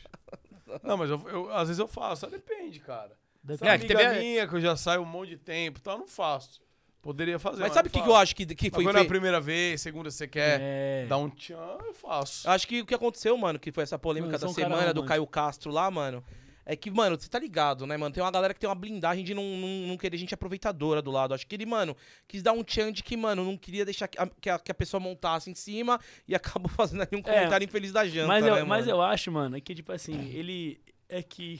Não, 0.82 0.96
mas 0.96 1.10
eu, 1.10 1.22
eu- 1.28 1.52
às 1.52 1.68
vezes 1.68 1.78
eu 1.78 1.86
faço. 1.86 2.22
Só 2.22 2.26
depende, 2.30 2.80
cara. 2.80 3.12
Se 3.46 3.64
é 3.64 3.68
É, 3.68 3.72
uma 3.72 3.78
que 3.78 3.84
amiga 3.92 4.10
teve- 4.10 4.20
minha, 4.20 4.48
que 4.48 4.54
eu 4.54 4.60
já 4.60 4.74
saio 4.76 5.02
um 5.02 5.04
monte 5.06 5.30
de 5.30 5.36
tempo 5.38 5.78
e 5.78 5.82
tal, 5.82 5.94
eu 5.94 6.00
não 6.00 6.08
faço. 6.08 6.60
Poderia 7.00 7.38
fazer, 7.38 7.60
Mas 7.60 7.72
sabe 7.72 7.88
o 7.88 7.92
que, 7.92 8.02
que 8.02 8.08
eu 8.08 8.16
acho 8.16 8.34
que, 8.34 8.44
que 8.44 8.64
Mas 8.66 8.74
foi 8.74 8.84
quando 8.84 8.96
é 8.98 9.02
a 9.02 9.04
primeira 9.04 9.40
vez, 9.40 9.80
segunda 9.80 10.10
você 10.10 10.26
quer 10.26 10.58
É. 10.60 11.06
dar 11.08 11.16
um 11.18 11.30
tchan, 11.30 11.78
eu 11.86 11.94
faço. 11.94 12.48
Acho 12.50 12.66
que 12.66 12.80
o 12.82 12.86
que 12.86 12.94
aconteceu, 12.94 13.36
mano, 13.38 13.58
que 13.58 13.70
foi 13.70 13.84
essa 13.84 13.98
polêmica 13.98 14.32
Mano, 14.32 14.36
eu 14.36 14.40
da 14.40 14.46
sou 14.46 14.50
um 14.50 14.54
cara 14.54 14.68
semana 14.74 14.92
do 14.92 15.00
romântico. 15.00 15.08
Caio 15.08 15.26
Castro 15.26 15.70
lá, 15.70 15.90
mano. 15.90 16.24
É 16.70 16.76
que, 16.76 16.90
mano, 16.90 17.18
você 17.18 17.30
tá 17.30 17.38
ligado, 17.38 17.86
né, 17.86 17.96
mano? 17.96 18.14
Tem 18.14 18.22
uma 18.22 18.30
galera 18.30 18.52
que 18.52 18.60
tem 18.60 18.68
uma 18.68 18.74
blindagem 18.74 19.24
de 19.24 19.32
não, 19.32 19.42
não, 19.42 19.68
não 19.88 19.96
querer 19.96 20.18
gente 20.18 20.34
aproveitadora 20.34 21.00
do 21.00 21.10
lado. 21.10 21.32
Acho 21.32 21.46
que 21.46 21.56
ele, 21.56 21.64
mano, 21.64 21.96
quis 22.26 22.42
dar 22.42 22.52
um 22.52 22.62
tchan 22.62 22.92
de 22.92 23.02
que, 23.02 23.16
mano, 23.16 23.42
não 23.42 23.56
queria 23.56 23.86
deixar 23.86 24.06
que 24.06 24.20
a, 24.20 24.26
que 24.26 24.50
a, 24.50 24.58
que 24.58 24.70
a 24.70 24.74
pessoa 24.74 25.00
montasse 25.00 25.50
em 25.50 25.54
cima 25.54 25.98
e 26.28 26.34
acabou 26.36 26.68
fazendo 26.68 27.00
ali 27.00 27.16
um 27.16 27.22
comentário 27.22 27.64
infeliz 27.64 27.90
da 27.90 28.06
janta, 28.06 28.28
mas, 28.28 28.44
eu, 28.44 28.54
né, 28.54 28.64
mas 28.64 28.84
mano? 28.84 28.98
eu 28.98 29.02
acho, 29.02 29.32
mano, 29.32 29.56
é 29.56 29.62
que, 29.62 29.74
tipo 29.74 29.90
assim, 29.90 30.30
ele. 30.34 30.78
É 31.08 31.22
que. 31.22 31.58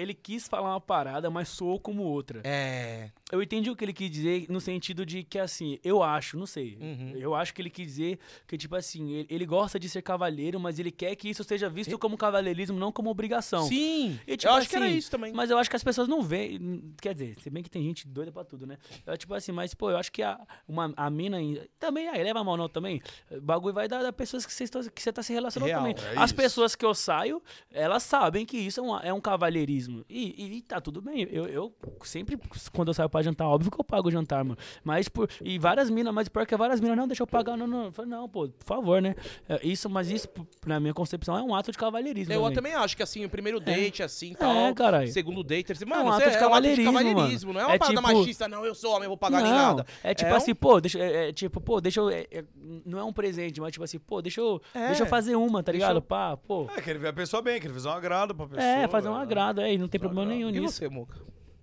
Ele 0.00 0.14
quis 0.14 0.48
falar 0.48 0.70
uma 0.70 0.80
parada, 0.80 1.30
mas 1.30 1.48
soou 1.48 1.78
como 1.78 2.02
outra. 2.02 2.40
É. 2.44 3.10
Eu 3.30 3.42
entendi 3.42 3.70
o 3.70 3.76
que 3.76 3.84
ele 3.84 3.92
quis 3.92 4.10
dizer 4.10 4.46
no 4.48 4.60
sentido 4.60 5.06
de 5.06 5.22
que, 5.22 5.38
assim, 5.38 5.78
eu 5.84 6.02
acho, 6.02 6.36
não 6.36 6.46
sei. 6.46 6.76
Uhum. 6.80 7.12
Eu 7.16 7.34
acho 7.34 7.54
que 7.54 7.62
ele 7.62 7.70
quis 7.70 7.86
dizer 7.86 8.18
que, 8.46 8.56
tipo 8.58 8.74
assim, 8.74 9.12
ele, 9.12 9.26
ele 9.30 9.46
gosta 9.46 9.78
de 9.78 9.88
ser 9.88 10.02
cavalheiro, 10.02 10.58
mas 10.58 10.78
ele 10.78 10.90
quer 10.90 11.14
que 11.14 11.28
isso 11.28 11.44
seja 11.44 11.68
visto 11.68 11.98
como 11.98 12.16
cavalheirismo, 12.16 12.78
não 12.78 12.90
como 12.90 13.10
obrigação. 13.10 13.66
Sim. 13.66 14.18
E, 14.26 14.36
tipo 14.36 14.52
eu 14.52 14.56
acho 14.56 14.68
que 14.68 14.76
era 14.76 14.86
assim, 14.86 14.96
isso 14.96 15.10
também. 15.10 15.32
Mas 15.32 15.50
eu 15.50 15.58
acho 15.58 15.70
que 15.70 15.76
as 15.76 15.84
pessoas 15.84 16.08
não 16.08 16.22
veem. 16.22 16.92
Quer 17.00 17.14
dizer, 17.14 17.36
se 17.40 17.50
bem 17.50 17.62
que 17.62 17.70
tem 17.70 17.82
gente 17.82 18.06
doida 18.08 18.32
pra 18.32 18.44
tudo, 18.44 18.66
né? 18.66 18.78
Eu, 19.06 19.16
tipo 19.16 19.34
assim, 19.34 19.52
mas, 19.52 19.74
pô, 19.74 19.90
eu 19.90 19.96
acho 19.96 20.10
que 20.10 20.22
a, 20.22 20.40
uma, 20.66 20.92
a 20.96 21.08
mina. 21.10 21.38
Também, 21.78 22.08
aí 22.08 22.22
leva 22.22 22.40
a 22.40 22.44
mal 22.44 22.56
não 22.56 22.68
também. 22.68 23.00
O 23.30 23.40
bagulho 23.40 23.74
vai 23.74 23.88
dar 23.88 24.02
da 24.02 24.12
pessoas 24.12 24.44
que 24.44 24.52
você 24.52 24.64
que 24.90 25.02
você 25.02 25.12
tá 25.12 25.22
se 25.22 25.32
relacionando 25.32 25.68
Real, 25.68 25.80
também. 25.80 25.94
é 26.14 26.18
As 26.18 26.30
isso. 26.30 26.34
pessoas 26.34 26.74
que 26.74 26.84
eu 26.84 26.94
saio, 26.94 27.42
elas 27.72 28.02
sabem 28.02 28.44
que 28.44 28.56
isso 28.56 28.80
é 28.80 28.82
um, 28.82 28.98
é 28.98 29.12
um 29.12 29.20
cavalheirismo. 29.20 29.89
E, 30.08 30.34
e, 30.44 30.56
e 30.58 30.62
tá 30.62 30.80
tudo 30.80 31.00
bem. 31.00 31.28
Eu, 31.30 31.46
eu 31.46 31.72
sempre, 32.02 32.38
quando 32.72 32.88
eu 32.88 32.94
saio 32.94 33.08
pra 33.08 33.22
jantar, 33.22 33.46
óbvio 33.48 33.70
que 33.70 33.80
eu 33.80 33.84
pago 33.84 34.08
o 34.08 34.10
jantar, 34.10 34.44
mano. 34.44 34.58
Mas 34.84 35.08
por. 35.08 35.28
E 35.42 35.58
várias 35.58 35.90
minas, 35.90 36.12
mas 36.12 36.28
pior 36.28 36.46
que 36.46 36.56
várias 36.56 36.80
minas, 36.80 36.96
não, 36.96 37.06
deixa 37.06 37.22
eu 37.22 37.26
pagar, 37.26 37.56
não, 37.56 37.66
não. 37.66 37.92
Falei, 37.92 38.10
não, 38.10 38.28
pô, 38.28 38.48
por 38.48 38.64
favor, 38.66 39.00
né? 39.02 39.14
É, 39.48 39.60
Isso, 39.66 39.88
mas 39.88 40.10
isso, 40.10 40.28
na 40.66 40.78
minha 40.80 40.94
concepção, 40.94 41.36
é 41.36 41.42
um 41.42 41.54
ato 41.54 41.72
de 41.72 41.78
cavalheirismo. 41.78 42.32
Eu 42.32 42.40
também. 42.42 42.54
também 42.54 42.74
acho 42.74 42.96
que 42.96 43.02
assim, 43.02 43.24
o 43.24 43.30
primeiro 43.30 43.60
date, 43.60 44.02
assim, 44.02 44.34
tal. 44.34 44.50
É, 44.54 44.72
caralho. 44.74 45.08
Segundo 45.12 45.42
date, 45.42 45.72
assim, 45.72 45.84
É 45.84 45.86
mano, 45.86 46.02
um 46.02 46.12
você 46.12 46.22
ato 46.22 46.22
de 46.22 46.24
é 46.24 46.28
um 46.28 46.30
ato 46.30 46.38
de 46.38 46.44
cavalheirismo, 46.84 46.92
cavalheirismo, 46.92 47.52
não 47.52 47.60
é 47.60 47.64
uma 47.66 47.74
É 47.74 47.78
parada 47.78 48.00
tipo- 48.02 48.16
machista, 48.18 48.48
não, 48.48 48.64
eu 48.64 48.74
sou 48.74 48.90
homem, 48.92 49.04
eu 49.04 49.10
vou 49.10 49.16
pagar 49.18 49.42
nem 49.42 49.50
não, 49.52 49.58
nada. 49.58 49.86
É 50.02 50.14
tipo 50.14 50.30
É 50.30 50.34
um- 50.34 50.36
assim, 50.36 50.54
pô, 50.54 50.80
deixa, 50.80 50.98
é, 50.98 51.28
é 51.28 51.32
tipo, 51.32 51.60
pô, 51.60 51.80
deixa 51.80 52.00
eu. 52.00 52.10
é, 52.10 52.26
é, 52.30 52.44
não 52.84 52.98
é 52.98 53.04
um 53.04 53.12
presente, 53.12 53.60
mas 53.60 53.72
tipo 53.72 53.84
assim, 53.84 53.98
pô, 53.98 54.20
deixa 54.22 54.40
eu, 54.40 54.60
É. 54.74 54.88
deixa 54.88 55.02
eu 55.02 55.06
fazer 55.06 55.34
uma, 55.36 55.62
tá 55.62 55.72
Deixa 55.72 55.86
ligado? 55.86 55.96
eu- 55.98 56.02
Pá, 56.02 56.36
pô. 56.36 56.66
É, 56.76 56.80
querer 56.80 56.98
ver 56.98 57.08
a 57.08 57.12
pessoa 57.12 57.40
bem, 57.42 57.60
querer 57.60 57.72
fazer 57.72 57.88
um 57.88 57.92
agrado 57.92 58.34
pra 58.34 58.46
pessoa. 58.46 58.64
É, 58.64 58.88
fazer 58.88 59.08
um 59.08 59.12
velho. 59.12 59.22
agrado, 59.22 59.60
é, 59.60 59.69
e 59.74 59.78
não 59.78 59.88
tem 59.88 60.00
problema 60.00 60.26
nenhum 60.28 60.48
E 60.50 60.52
nisso. 60.52 60.74
você, 60.74 60.88
Moca? 60.88 61.20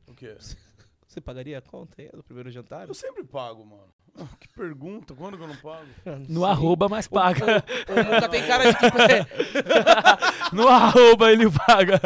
O 0.08 0.14
quê? 0.14 0.36
Você 1.08 1.22
pagaria 1.22 1.58
a 1.58 1.62
conta 1.62 2.02
aí 2.02 2.10
do 2.10 2.22
primeiro 2.22 2.52
jantar? 2.52 2.88
Eu 2.88 2.94
sempre 2.94 3.24
pago, 3.24 3.66
mano. 3.66 3.92
Que 4.40 4.48
pergunta, 4.50 5.14
quando 5.14 5.38
que 5.38 5.44
eu 5.44 5.48
não 5.48 5.56
pago? 5.58 5.86
No 6.28 6.44
arroba, 6.46 6.90
mas 6.90 7.08
paga. 7.08 7.64
O 7.88 8.04
Muca 8.14 8.30
tem 8.30 8.46
cara 8.48 8.72
de 8.72 8.78
que. 8.78 8.86
no 10.56 10.68
arroba 10.68 11.32
ele 11.32 11.50
paga. 11.50 12.00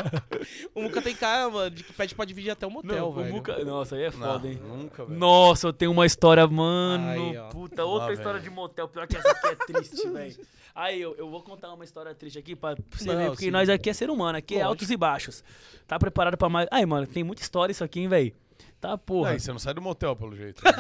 o 0.76 0.82
Muca 0.82 1.02
tem 1.02 1.16
cara, 1.16 1.50
mano, 1.50 1.70
de 1.72 1.84
que 1.84 1.94
pede 1.94 2.14
pra 2.16 2.26
dividir 2.26 2.52
até 2.52 2.66
o 2.68 2.72
motel, 2.72 2.96
Não, 2.98 3.10
o 3.10 3.14
velho. 3.14 3.34
Muca- 3.34 3.64
Nossa, 3.64 3.96
aí 3.96 4.04
é 4.04 4.12
foda, 4.12 4.40
Não, 4.40 4.46
hein? 4.52 4.60
nunca, 4.62 5.06
velho. 5.06 5.20
Nossa, 5.20 5.68
eu 5.68 5.74
tenho 5.74 5.92
uma 5.92 6.06
história, 6.06 6.46
mano. 6.48 7.08
Aí, 7.10 7.40
puta, 7.52 7.86
outra 7.86 8.08
Lá, 8.08 8.14
história 8.14 8.40
velho. 8.40 8.44
de 8.50 8.56
motel. 8.56 8.88
Pior 8.88 9.08
que 9.08 9.18
essa 9.18 9.30
aqui 9.32 9.48
é 9.48 9.56
triste, 9.56 10.08
velho. 10.10 10.36
Aí, 10.76 11.02
eu, 11.02 11.16
eu 11.18 11.30
vou 11.30 11.42
contar 11.42 11.74
uma 11.74 11.84
história 11.84 12.14
triste 12.16 12.40
aqui 12.40 12.56
pra 12.56 12.76
você 12.92 13.06
Não, 13.08 13.18
ver, 13.18 13.26
porque 13.32 13.46
sim. 13.46 13.52
nós 13.52 13.70
aqui 13.70 13.90
é 13.90 13.94
ser 13.94 14.10
humano, 14.10 14.38
aqui 14.38 14.56
é 14.56 14.58
Lógico. 14.58 14.70
altos 14.70 14.92
e 14.92 14.98
baixos. 14.98 15.44
Tá 15.88 15.98
preparado 16.00 16.38
pra 16.38 16.50
mais. 16.50 16.68
Ai, 16.72 16.86
mano, 16.86 17.06
tem 17.08 17.24
muita 17.24 17.42
história 17.42 17.72
isso 17.72 17.84
aqui, 17.84 18.00
hein, 18.02 18.08
velho. 18.08 18.34
Tá, 18.82 18.98
porra. 18.98 19.30
Aí, 19.30 19.40
você 19.40 19.52
não 19.52 19.60
sai 19.60 19.76
do 19.76 19.82
motel, 19.82 20.16
pelo 20.16 20.36
jeito. 20.36 20.62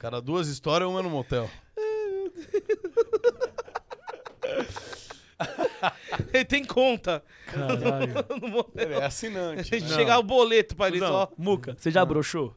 Cada 0.00 0.20
duas 0.20 0.48
histórias, 0.48 0.90
uma 0.90 1.00
no 1.00 1.08
motel. 1.08 1.48
Ele 6.32 6.44
tem 6.44 6.64
conta. 6.64 7.22
Caralho. 7.46 8.14
no 8.42 8.48
motel. 8.48 8.84
Ele 8.84 8.94
é 8.94 9.04
assinante. 9.04 9.80
né? 9.80 9.88
Chegar 9.88 10.18
o 10.18 10.22
boleto 10.24 10.74
pra 10.74 10.88
ele 10.88 10.98
Não, 10.98 11.06
só. 11.06 11.32
Muca, 11.38 11.76
você 11.78 11.90
já 11.92 12.04
broxou? 12.04 12.54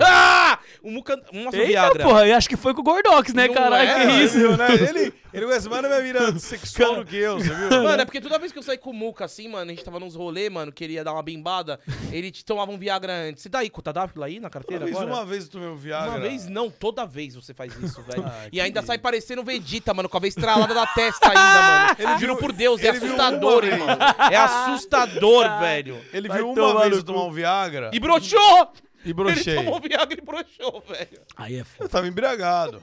Ah! 0.00 0.58
O 0.82 0.90
Muca 0.90 1.20
o 1.32 1.36
Eita, 1.56 1.66
Viagra. 1.66 2.04
porra, 2.04 2.26
eu 2.26 2.36
acho 2.36 2.48
que 2.48 2.56
foi 2.56 2.74
com 2.74 2.80
o 2.80 2.84
Gordox, 2.84 3.32
né, 3.34 3.46
Não 3.46 3.54
caralho? 3.54 3.88
é, 3.88 4.06
que 4.06 4.24
isso? 4.24 4.36
viu, 4.38 4.56
né? 4.56 4.66
Ele, 4.74 5.12
ele 5.32 5.46
mais 5.70 5.82
na 5.82 5.88
minha 5.88 6.02
vida 6.02 6.38
sexual 6.38 6.96
do 6.96 7.04
que 7.04 7.16
eu, 7.16 7.38
você 7.38 7.48
viu? 7.54 7.68
Mano, 7.82 8.02
é 8.02 8.04
porque 8.04 8.20
toda 8.20 8.38
vez 8.38 8.52
que 8.52 8.58
eu 8.58 8.62
saí 8.62 8.76
com 8.78 8.90
o 8.90 8.94
Muca, 8.94 9.24
assim, 9.24 9.48
mano, 9.48 9.70
a 9.70 9.74
gente 9.74 9.84
tava 9.84 9.98
nos 10.00 10.14
rolê, 10.14 10.50
mano, 10.50 10.70
queria 10.72 11.02
dar 11.04 11.12
uma 11.12 11.22
bimbada, 11.22 11.78
ele 12.10 12.30
te 12.30 12.44
tomava 12.44 12.70
um 12.70 12.76
Viagra 12.78 13.12
antes. 13.12 13.42
Você 13.42 13.48
tá 13.50 13.60
aí 13.60 13.70
com 13.70 13.80
o 13.80 13.82
aí 14.22 14.38
na 14.40 14.50
carteira 14.50 14.80
Talvez 14.84 14.96
agora? 14.96 15.14
uma 15.16 15.24
vez 15.24 15.44
eu 15.44 15.50
tomei 15.50 15.68
um 15.68 15.76
Viagra. 15.76 16.10
Uma 16.10 16.20
vez 16.20 16.48
não, 16.48 16.68
toda 16.70 17.06
vez 17.06 17.34
você 17.34 17.54
faz 17.54 17.74
isso, 17.76 18.02
velho. 18.02 18.24
Ah, 18.26 18.46
e 18.52 18.60
ainda 18.60 18.80
que- 18.80 18.86
sai 18.86 18.98
parecendo 18.98 19.42
Vegeta, 19.44 19.94
mano, 19.94 20.08
com 20.08 20.16
a 20.16 20.20
veia 20.20 20.28
estralada 20.30 20.74
da 20.74 20.86
testa 20.86 21.28
ainda, 21.28 21.62
mano. 21.62 21.96
Ele 22.12 22.18
Juro 22.20 22.32
viu- 22.34 22.36
por 22.36 22.52
Deus, 22.52 22.82
é 22.82 22.90
assustador, 22.90 23.62
vez. 23.62 23.72
irmão. 23.74 23.88
É 24.30 24.36
assustador, 24.36 25.58
velho. 25.60 26.00
Ele 26.12 26.28
Vai 26.28 26.38
viu 26.38 26.50
uma 26.52 26.80
vez 26.82 26.96
eu 26.96 27.02
tomar 27.02 27.24
um 27.24 27.32
Viagra 27.32 27.90
E 27.92 28.00
broxou! 28.00 28.72
E 29.04 29.12
brochei. 29.12 29.54
Ele 29.56 29.64
tomou 29.64 29.80
Viagra 29.80 30.18
e 30.18 30.20
broxou, 30.20 30.82
velho. 30.88 31.20
Aí 31.36 31.56
é 31.58 31.64
foda. 31.64 31.84
Eu 31.84 31.88
tava 31.88 32.06
embriagado. 32.08 32.82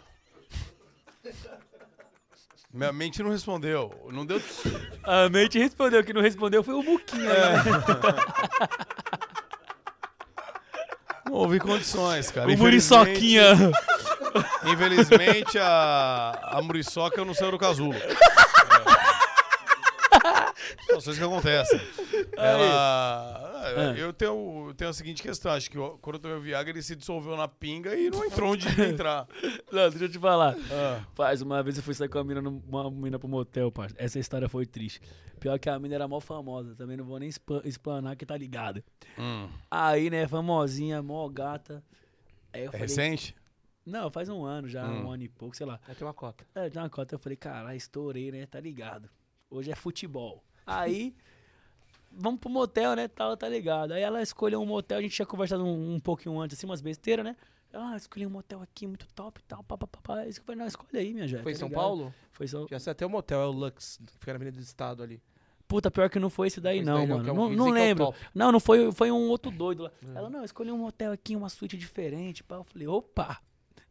Minha 2.72 2.94
mente 2.94 3.24
não 3.24 3.32
respondeu. 3.32 3.92
Não 4.12 4.26
deu. 4.26 4.42
A 5.04 5.28
mente 5.30 5.58
respondeu, 5.58 6.04
que 6.04 6.14
não 6.14 6.22
respondeu 6.22 6.64
foi 6.64 6.74
o 6.76 6.84
Muquinha. 6.84 7.30
É. 7.32 7.52
né? 7.56 7.64
Não 11.26 11.34
houve 11.34 11.60
condições, 11.60 12.32
cara. 12.32 12.48
O 12.48 12.52
Infelizmente- 12.52 13.08
Muriçoquinha. 13.10 13.54
Infelizmente, 14.66 15.58
a, 15.60 16.40
a 16.54 16.62
Muriçoca 16.62 17.24
não 17.26 17.34
saiu 17.34 17.52
do 17.52 17.58
casulo. 17.58 17.96
É. 20.78 20.82
Situações 20.82 21.18
que 21.18 21.24
acontecem. 21.24 21.80
Ela. 22.38 23.52
Ah. 23.66 23.94
Eu 23.98 24.14
tenho, 24.14 24.66
eu 24.70 24.74
tenho 24.74 24.90
a 24.90 24.94
seguinte 24.94 25.22
questão: 25.22 25.52
acho 25.52 25.70
que 25.70 25.78
eu- 25.78 25.98
quando 26.02 26.16
eu 26.16 26.20
tomei 26.22 26.38
o 26.38 26.42
Viagra, 26.42 26.72
ele 26.72 26.82
se 26.82 26.96
dissolveu 26.96 27.36
na 27.36 27.48
pinga 27.48 27.96
e 27.96 28.10
não 28.10 28.26
entrou 28.26 28.52
onde 28.54 28.68
entrar. 28.82 29.28
Não, 29.72 29.90
deixa 29.90 30.06
eu 30.06 30.10
te 30.10 30.18
falar. 30.20 30.56
Ah. 30.72 31.06
Faz, 31.14 31.42
uma 31.42 31.62
vez 31.62 31.78
eu 31.78 31.84
fui 31.84 31.94
sair 31.94 32.10
com 32.10 32.18
a 32.20 32.24
mina, 32.24 32.42
num- 32.42 32.62
uma 32.68 32.90
mina 32.90 33.20
pro 33.20 33.28
motel, 33.28 33.72
parça. 33.72 33.96
Essa 34.00 34.18
história 34.20 34.48
foi 34.50 34.66
triste. 34.66 35.02
Pior 35.40 35.58
que 35.60 35.70
a 35.70 35.78
mina 35.80 35.96
era 35.96 36.08
mal 36.08 36.20
famosa, 36.22 36.76
também 36.76 36.98
não 36.98 37.06
vou 37.06 37.20
nem 37.20 37.30
explanar 37.64 38.16
que 38.16 38.26
tá 38.26 38.36
ligado. 38.38 38.84
Hum. 39.18 39.48
Aí, 39.70 40.10
né, 40.10 40.28
famosinha, 40.28 41.02
mó 41.02 41.28
gata. 41.30 41.84
Aí 42.52 42.62
eu 42.62 42.70
É 42.70 42.72
falei, 42.72 42.82
recente? 42.82 43.36
não, 43.86 44.10
faz 44.10 44.28
um 44.28 44.44
ano 44.44 44.68
já, 44.68 44.86
Hum. 44.86 45.06
um 45.06 45.12
ano 45.12 45.24
e 45.24 45.30
pouco, 45.30 45.56
sei 45.56 45.66
lá. 45.68 45.80
Vai 45.86 45.96
ter 45.96 46.04
uma 46.04 46.14
cota. 46.14 46.46
É, 46.56 46.70
tem 46.70 46.82
uma 46.82 46.90
cota, 46.90 47.16
eu 47.16 47.20
falei, 47.20 47.36
caralho, 47.38 47.78
estourei, 47.78 48.32
né, 48.32 48.46
tá 48.48 48.60
ligado. 48.60 49.10
Hoje 49.50 49.72
é 49.72 49.76
futebol. 49.76 50.44
Aí, 50.70 51.16
vamos 52.12 52.40
pro 52.40 52.50
motel, 52.50 52.96
né, 52.96 53.08
tal, 53.08 53.36
tá 53.38 53.48
ligado. 53.48 53.94
Aí 53.94 54.02
ela 54.02 54.22
escolheu 54.22 54.62
um 54.62 54.66
motel, 54.66 54.98
a 54.98 55.02
gente 55.02 55.16
tinha 55.16 55.26
conversado 55.26 55.64
um, 55.66 55.96
um 55.96 56.00
pouquinho 56.00 56.40
antes, 56.40 56.58
assim, 56.58 56.66
umas 56.66 56.82
besteiras, 56.82 57.24
né. 57.26 57.36
Ah, 57.72 57.96
escolhi 57.96 58.26
um 58.26 58.32
motel 58.32 58.62
aqui, 58.62 58.88
muito 58.88 59.08
top 59.14 59.40
e 59.40 59.44
tal, 59.44 59.64
papapá. 59.64 60.22
Aí 60.22 60.30
eu 60.30 60.34
falei, 60.44 60.60
não, 60.60 60.66
escolhe 60.66 60.98
aí, 60.98 61.14
minha 61.14 61.28
gente. 61.28 61.44
Foi 61.44 61.52
em 61.52 61.56
São 61.56 61.70
Paulo? 61.70 62.14
Foi 62.32 62.48
São 62.48 62.68
Já 62.68 62.80
sei 62.80 62.92
até 62.92 63.06
o 63.06 63.10
motel, 63.10 63.42
é 63.42 63.46
o 63.46 63.52
Lux, 63.52 64.00
que 64.08 64.14
fica 64.14 64.34
na 64.34 64.38
Avenida 64.38 64.58
do 64.58 64.64
Estado 64.64 65.04
ali. 65.04 65.22
Puta, 65.68 65.92
pior 65.92 66.10
que 66.10 66.18
não 66.18 66.32
foi 66.32 66.48
esse 66.48 66.60
daí, 66.60 66.78
Esse 66.78 66.86
não, 66.88 66.98
daí 66.98 67.06
não, 67.08 67.18
mano. 67.18 67.24
que 67.26 67.30
é 67.30 67.34
Não, 67.34 67.44
dizem 67.44 67.58
não 67.58 67.66
que 67.66 67.72
é 67.80 67.84
lembro. 67.84 68.06
top. 68.06 68.18
não, 68.34 68.52
não 68.52 68.60
foi, 68.60 68.92
foi 68.92 69.12
um 69.12 69.30
outro 69.30 69.52
doido 69.52 69.84
lá. 69.84 69.92
Ela, 70.16 70.28
não, 70.28 70.44
escolhi 70.44 70.72
um 70.72 70.84
hotel 70.84 71.12
aqui, 71.12 71.36
uma 71.36 71.48
suíte 71.48 71.78
diferente. 71.78 72.44
Pá. 72.44 72.56
Eu 72.56 72.64
falei, 72.64 72.88
opa, 72.88 73.40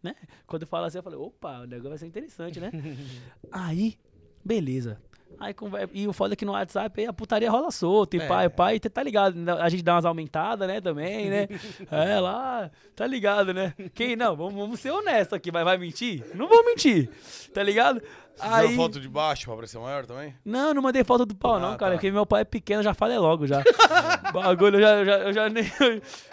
né? 0.02 0.16
Quando 0.44 0.62
eu 0.62 0.66
falo 0.68 0.86
assim, 0.86 0.98
eu 0.98 1.04
falei, 1.04 1.20
opa, 1.20 1.60
o 1.60 1.66
negócio 1.66 1.90
vai 1.90 1.98
ser 1.98 2.06
interessante, 2.06 2.58
né? 2.58 2.72
aí, 3.52 3.96
beleza. 4.44 5.00
Aí, 5.40 5.54
e 5.92 6.08
o 6.08 6.12
foda 6.12 6.34
é 6.34 6.36
que 6.36 6.44
no 6.44 6.52
WhatsApp 6.52 7.00
aí 7.00 7.06
a 7.06 7.12
putaria 7.12 7.50
rola 7.50 7.70
solta, 7.70 8.16
e 8.16 8.20
É. 8.20 8.26
pai, 8.26 8.48
pai, 8.48 8.80
tá 8.80 9.02
ligado, 9.02 9.36
né? 9.36 9.52
a 9.52 9.68
gente 9.68 9.82
dá 9.84 9.94
umas 9.94 10.04
aumentadas, 10.04 10.66
né, 10.66 10.80
também, 10.80 11.30
né? 11.30 11.48
é, 11.90 12.18
lá, 12.18 12.70
tá 12.96 13.06
ligado, 13.06 13.54
né? 13.54 13.72
Quem 13.94 14.16
não, 14.16 14.34
vamos, 14.34 14.54
vamos 14.54 14.80
ser 14.80 14.90
honestos 14.90 15.34
aqui, 15.34 15.50
vai, 15.50 15.62
vai 15.62 15.78
mentir? 15.78 16.24
Não 16.34 16.48
vou 16.48 16.64
mentir, 16.64 17.08
tá 17.54 17.62
ligado? 17.62 18.02
Aí... 18.40 18.76
foto 18.76 19.00
de 19.00 19.08
baixo 19.08 19.46
pra 19.46 19.54
parecer 19.56 19.78
maior 19.78 20.06
também? 20.06 20.34
Não, 20.44 20.72
não 20.74 20.82
mandei 20.82 21.02
foto 21.04 21.24
do 21.26 21.34
pau, 21.34 21.58
não, 21.58 21.72
Ah, 21.72 21.76
cara. 21.76 21.92
tá. 21.92 21.96
Porque 21.96 22.10
meu 22.10 22.24
pai 22.26 22.42
é 22.42 22.44
pequeno, 22.44 22.82
já 22.82 22.94
falei 22.94 23.18
logo 23.18 23.46
já. 23.46 23.62
Bagulho, 24.32 24.76
eu 24.76 24.80
já, 24.80 24.90
eu 24.96 25.04
já, 25.06 25.18
eu 25.18 25.32
já 25.32 25.48
nem. 25.48 25.72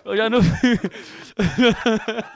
Eu 0.06 0.18
já 0.18 0.30
não. 0.30 0.40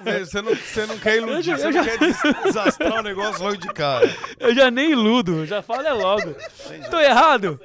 Você 0.04 0.42
não, 0.42 0.56
você 0.56 0.86
não 0.86 0.98
quer 1.00 1.18
iludir, 1.18 1.52
Eu 1.52 1.58
você 1.58 1.72
já- 1.72 1.82
não 1.84 1.90
quer 1.90 1.98
des- 2.00 2.22
desastrar 2.44 3.00
o 3.00 3.04
negócio 3.04 3.44
logo 3.44 3.58
de 3.58 3.68
cara. 3.74 4.10
Eu 4.40 4.54
já 4.56 4.70
nem 4.72 4.92
iludo, 4.92 5.46
já 5.46 5.62
falo 5.62 5.82
é 5.88 5.94
logo. 5.94 6.36
Tô 6.90 7.00
errado? 7.00 7.60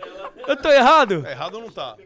Eu 0.46 0.56
tô 0.56 0.70
errado? 0.70 1.24
É 1.26 1.32
errado 1.32 1.54
ou 1.54 1.62
não 1.62 1.70
tá? 1.70 1.96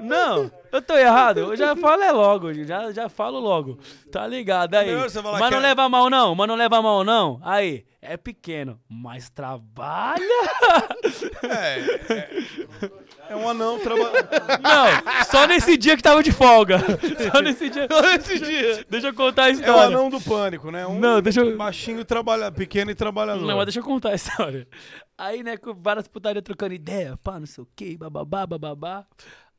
Não, 0.00 0.50
eu 0.72 0.82
tô 0.82 0.94
errado. 0.96 1.38
Eu 1.40 1.56
já 1.56 1.74
falo 1.76 2.02
é 2.02 2.10
logo, 2.12 2.52
já, 2.64 2.90
já 2.92 3.08
falo 3.08 3.38
logo. 3.38 3.78
Tá 4.10 4.26
ligado 4.26 4.74
aí. 4.74 4.90
Mas 4.94 5.14
não 5.50 5.58
é- 5.58 5.60
leva 5.60 5.88
mal, 5.88 6.08
não. 6.10 6.34
Mas 6.34 6.48
não 6.48 6.54
leva 6.56 6.80
mal, 6.82 7.04
não. 7.04 7.40
Aí, 7.42 7.84
é 8.02 8.16
pequeno, 8.16 8.80
mas 8.88 9.28
trabalha. 9.30 10.20
É. 11.42 11.80
É, 12.12 13.32
é 13.32 13.36
um 13.36 13.48
anão 13.48 13.78
trabalhando. 13.78 14.28
Não, 14.62 15.24
só 15.30 15.46
nesse 15.46 15.76
dia 15.76 15.96
que 15.96 16.02
tava 16.02 16.22
de 16.22 16.32
folga. 16.32 16.78
Só 17.32 17.40
nesse 17.40 17.68
dia. 17.70 17.86
Só 17.90 18.00
nesse 18.02 18.38
dia. 18.38 18.84
Deixa 18.88 19.08
eu 19.08 19.14
contar 19.14 19.44
a 19.44 19.48
É 19.48 19.50
o 19.50 19.54
história. 19.54 19.82
anão 19.96 20.08
do 20.10 20.20
pânico, 20.20 20.70
né? 20.70 20.86
Um 20.86 20.98
Não, 20.98 21.20
deixa 21.20 21.40
eu- 21.40 21.56
baixinho, 21.56 22.04
trabalha, 22.04 22.50
pequeno 22.50 22.90
e 22.90 22.94
trabalhador. 22.94 23.46
Não, 23.46 23.56
mas 23.56 23.66
deixa 23.66 23.80
eu 23.80 23.84
contar 23.84 24.10
a 24.10 24.14
história. 24.14 24.66
Aí, 25.16 25.42
né, 25.42 25.56
com 25.56 25.74
várias 25.74 26.08
putarias 26.08 26.42
trocando 26.42 26.72
ideia, 26.74 27.18
pá, 27.22 27.38
não 27.38 27.46
sei 27.46 27.62
o 27.62 27.68
que, 27.76 27.96
bababá, 27.96 28.46
bababá. 28.46 29.04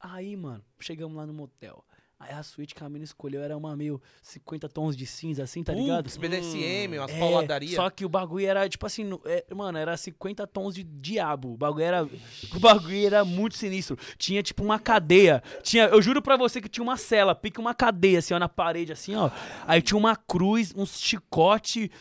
Aí, 0.01 0.35
mano, 0.35 0.63
chegamos 0.79 1.15
lá 1.15 1.25
no 1.25 1.33
motel. 1.33 1.85
Aí 2.23 2.35
a 2.35 2.43
suíte 2.43 2.75
que 2.75 2.83
a 2.83 2.89
mina 2.89 3.03
escolheu 3.03 3.41
era 3.41 3.57
uma 3.57 3.75
meio 3.75 3.99
50 4.21 4.69
tons 4.69 4.95
de 4.95 5.07
cinza, 5.07 5.41
assim, 5.43 5.63
tá 5.63 5.73
ligado? 5.73 6.03
Putz, 6.03 6.17
BDSM, 6.17 6.97
umas 6.99 7.11
É, 7.11 7.19
pauladarias. 7.19 7.73
Só 7.75 7.89
que 7.89 8.05
o 8.05 8.09
bagulho 8.09 8.45
era, 8.45 8.69
tipo 8.69 8.85
assim, 8.85 9.09
é, 9.25 9.43
mano, 9.55 9.77
era 9.77 9.97
50 9.97 10.45
tons 10.45 10.75
de 10.75 10.83
diabo. 10.83 11.53
O 11.53 11.57
bagulho 11.57 11.83
era. 11.83 12.03
O 12.03 12.59
bagulho 12.59 13.05
era 13.07 13.25
muito 13.25 13.57
sinistro. 13.57 13.97
Tinha, 14.19 14.43
tipo, 14.43 14.63
uma 14.63 14.77
cadeia. 14.77 15.41
Tinha, 15.63 15.85
eu 15.85 15.99
juro 15.99 16.21
pra 16.21 16.37
você 16.37 16.61
que 16.61 16.69
tinha 16.69 16.83
uma 16.83 16.95
cela, 16.95 17.33
pique 17.33 17.59
uma 17.59 17.73
cadeia, 17.73 18.19
assim, 18.19 18.33
ó, 18.35 18.39
na 18.39 18.47
parede, 18.47 18.91
assim, 18.91 19.15
ó. 19.15 19.31
Aí 19.65 19.81
tinha 19.81 19.97
uma 19.97 20.15
cruz, 20.15 20.73
uns 20.75 20.99
chicote. 20.99 21.91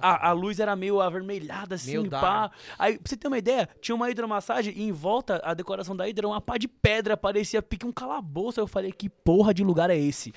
a, 0.00 0.28
a 0.28 0.32
luz 0.32 0.60
era 0.60 0.76
meio 0.76 1.00
avermelhada, 1.00 1.74
assim, 1.74 1.98
Meio 1.98 2.10
pá. 2.10 2.50
Aí, 2.78 2.96
pra 2.98 3.08
você 3.08 3.16
ter 3.16 3.26
uma 3.26 3.38
ideia, 3.38 3.68
tinha 3.80 3.94
uma 3.94 4.08
hidromassagem 4.08 4.72
e 4.76 4.82
em 4.84 4.92
volta, 4.92 5.40
a 5.44 5.52
decoração 5.52 5.96
da 5.96 6.08
hidra 6.08 6.22
era 6.26 6.28
uma 6.28 6.40
pá 6.40 6.56
de 6.58 6.68
pedra, 6.68 7.16
parecia 7.16 7.60
pique 7.60 7.84
um 7.84 7.92
calabouço. 7.92 8.60
Aí 8.60 8.62
eu 8.62 8.68
falei, 8.68 8.92
que 8.92 9.08
porra 9.08 9.52
de 9.52 9.63
lugar 9.64 9.90
é 9.90 9.96
esse? 9.96 10.32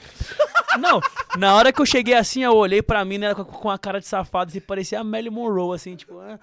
Não, 0.79 1.01
na 1.37 1.55
hora 1.55 1.73
que 1.73 1.81
eu 1.81 1.85
cheguei 1.85 2.13
assim, 2.13 2.43
eu 2.43 2.55
olhei 2.55 2.81
pra 2.81 3.03
mim, 3.03 3.17
né, 3.17 3.33
com, 3.33 3.69
a 3.69 3.77
cara 3.77 3.99
de 3.99 4.07
safado, 4.07 4.49
assim, 4.49 4.59
parecia 4.59 4.99
a 4.99 5.03
Melly 5.03 5.29
Monroe, 5.29 5.75
assim, 5.75 5.95
tipo, 5.95 6.19
ah. 6.19 6.39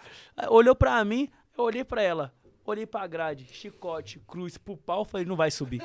Olhou 0.49 0.75
pra 0.75 1.05
mim, 1.05 1.29
eu 1.57 1.65
olhei 1.65 1.85
pra 1.85 2.03
ela, 2.03 2.33
olhei 2.65 2.87
pra 2.87 3.07
grade, 3.07 3.47
chicote, 3.53 4.21
cruz, 4.27 4.59
pro 4.59 4.77
pau, 4.77 5.05
falei, 5.05 5.27
não 5.27 5.37
vai 5.37 5.51
subir. 5.51 5.83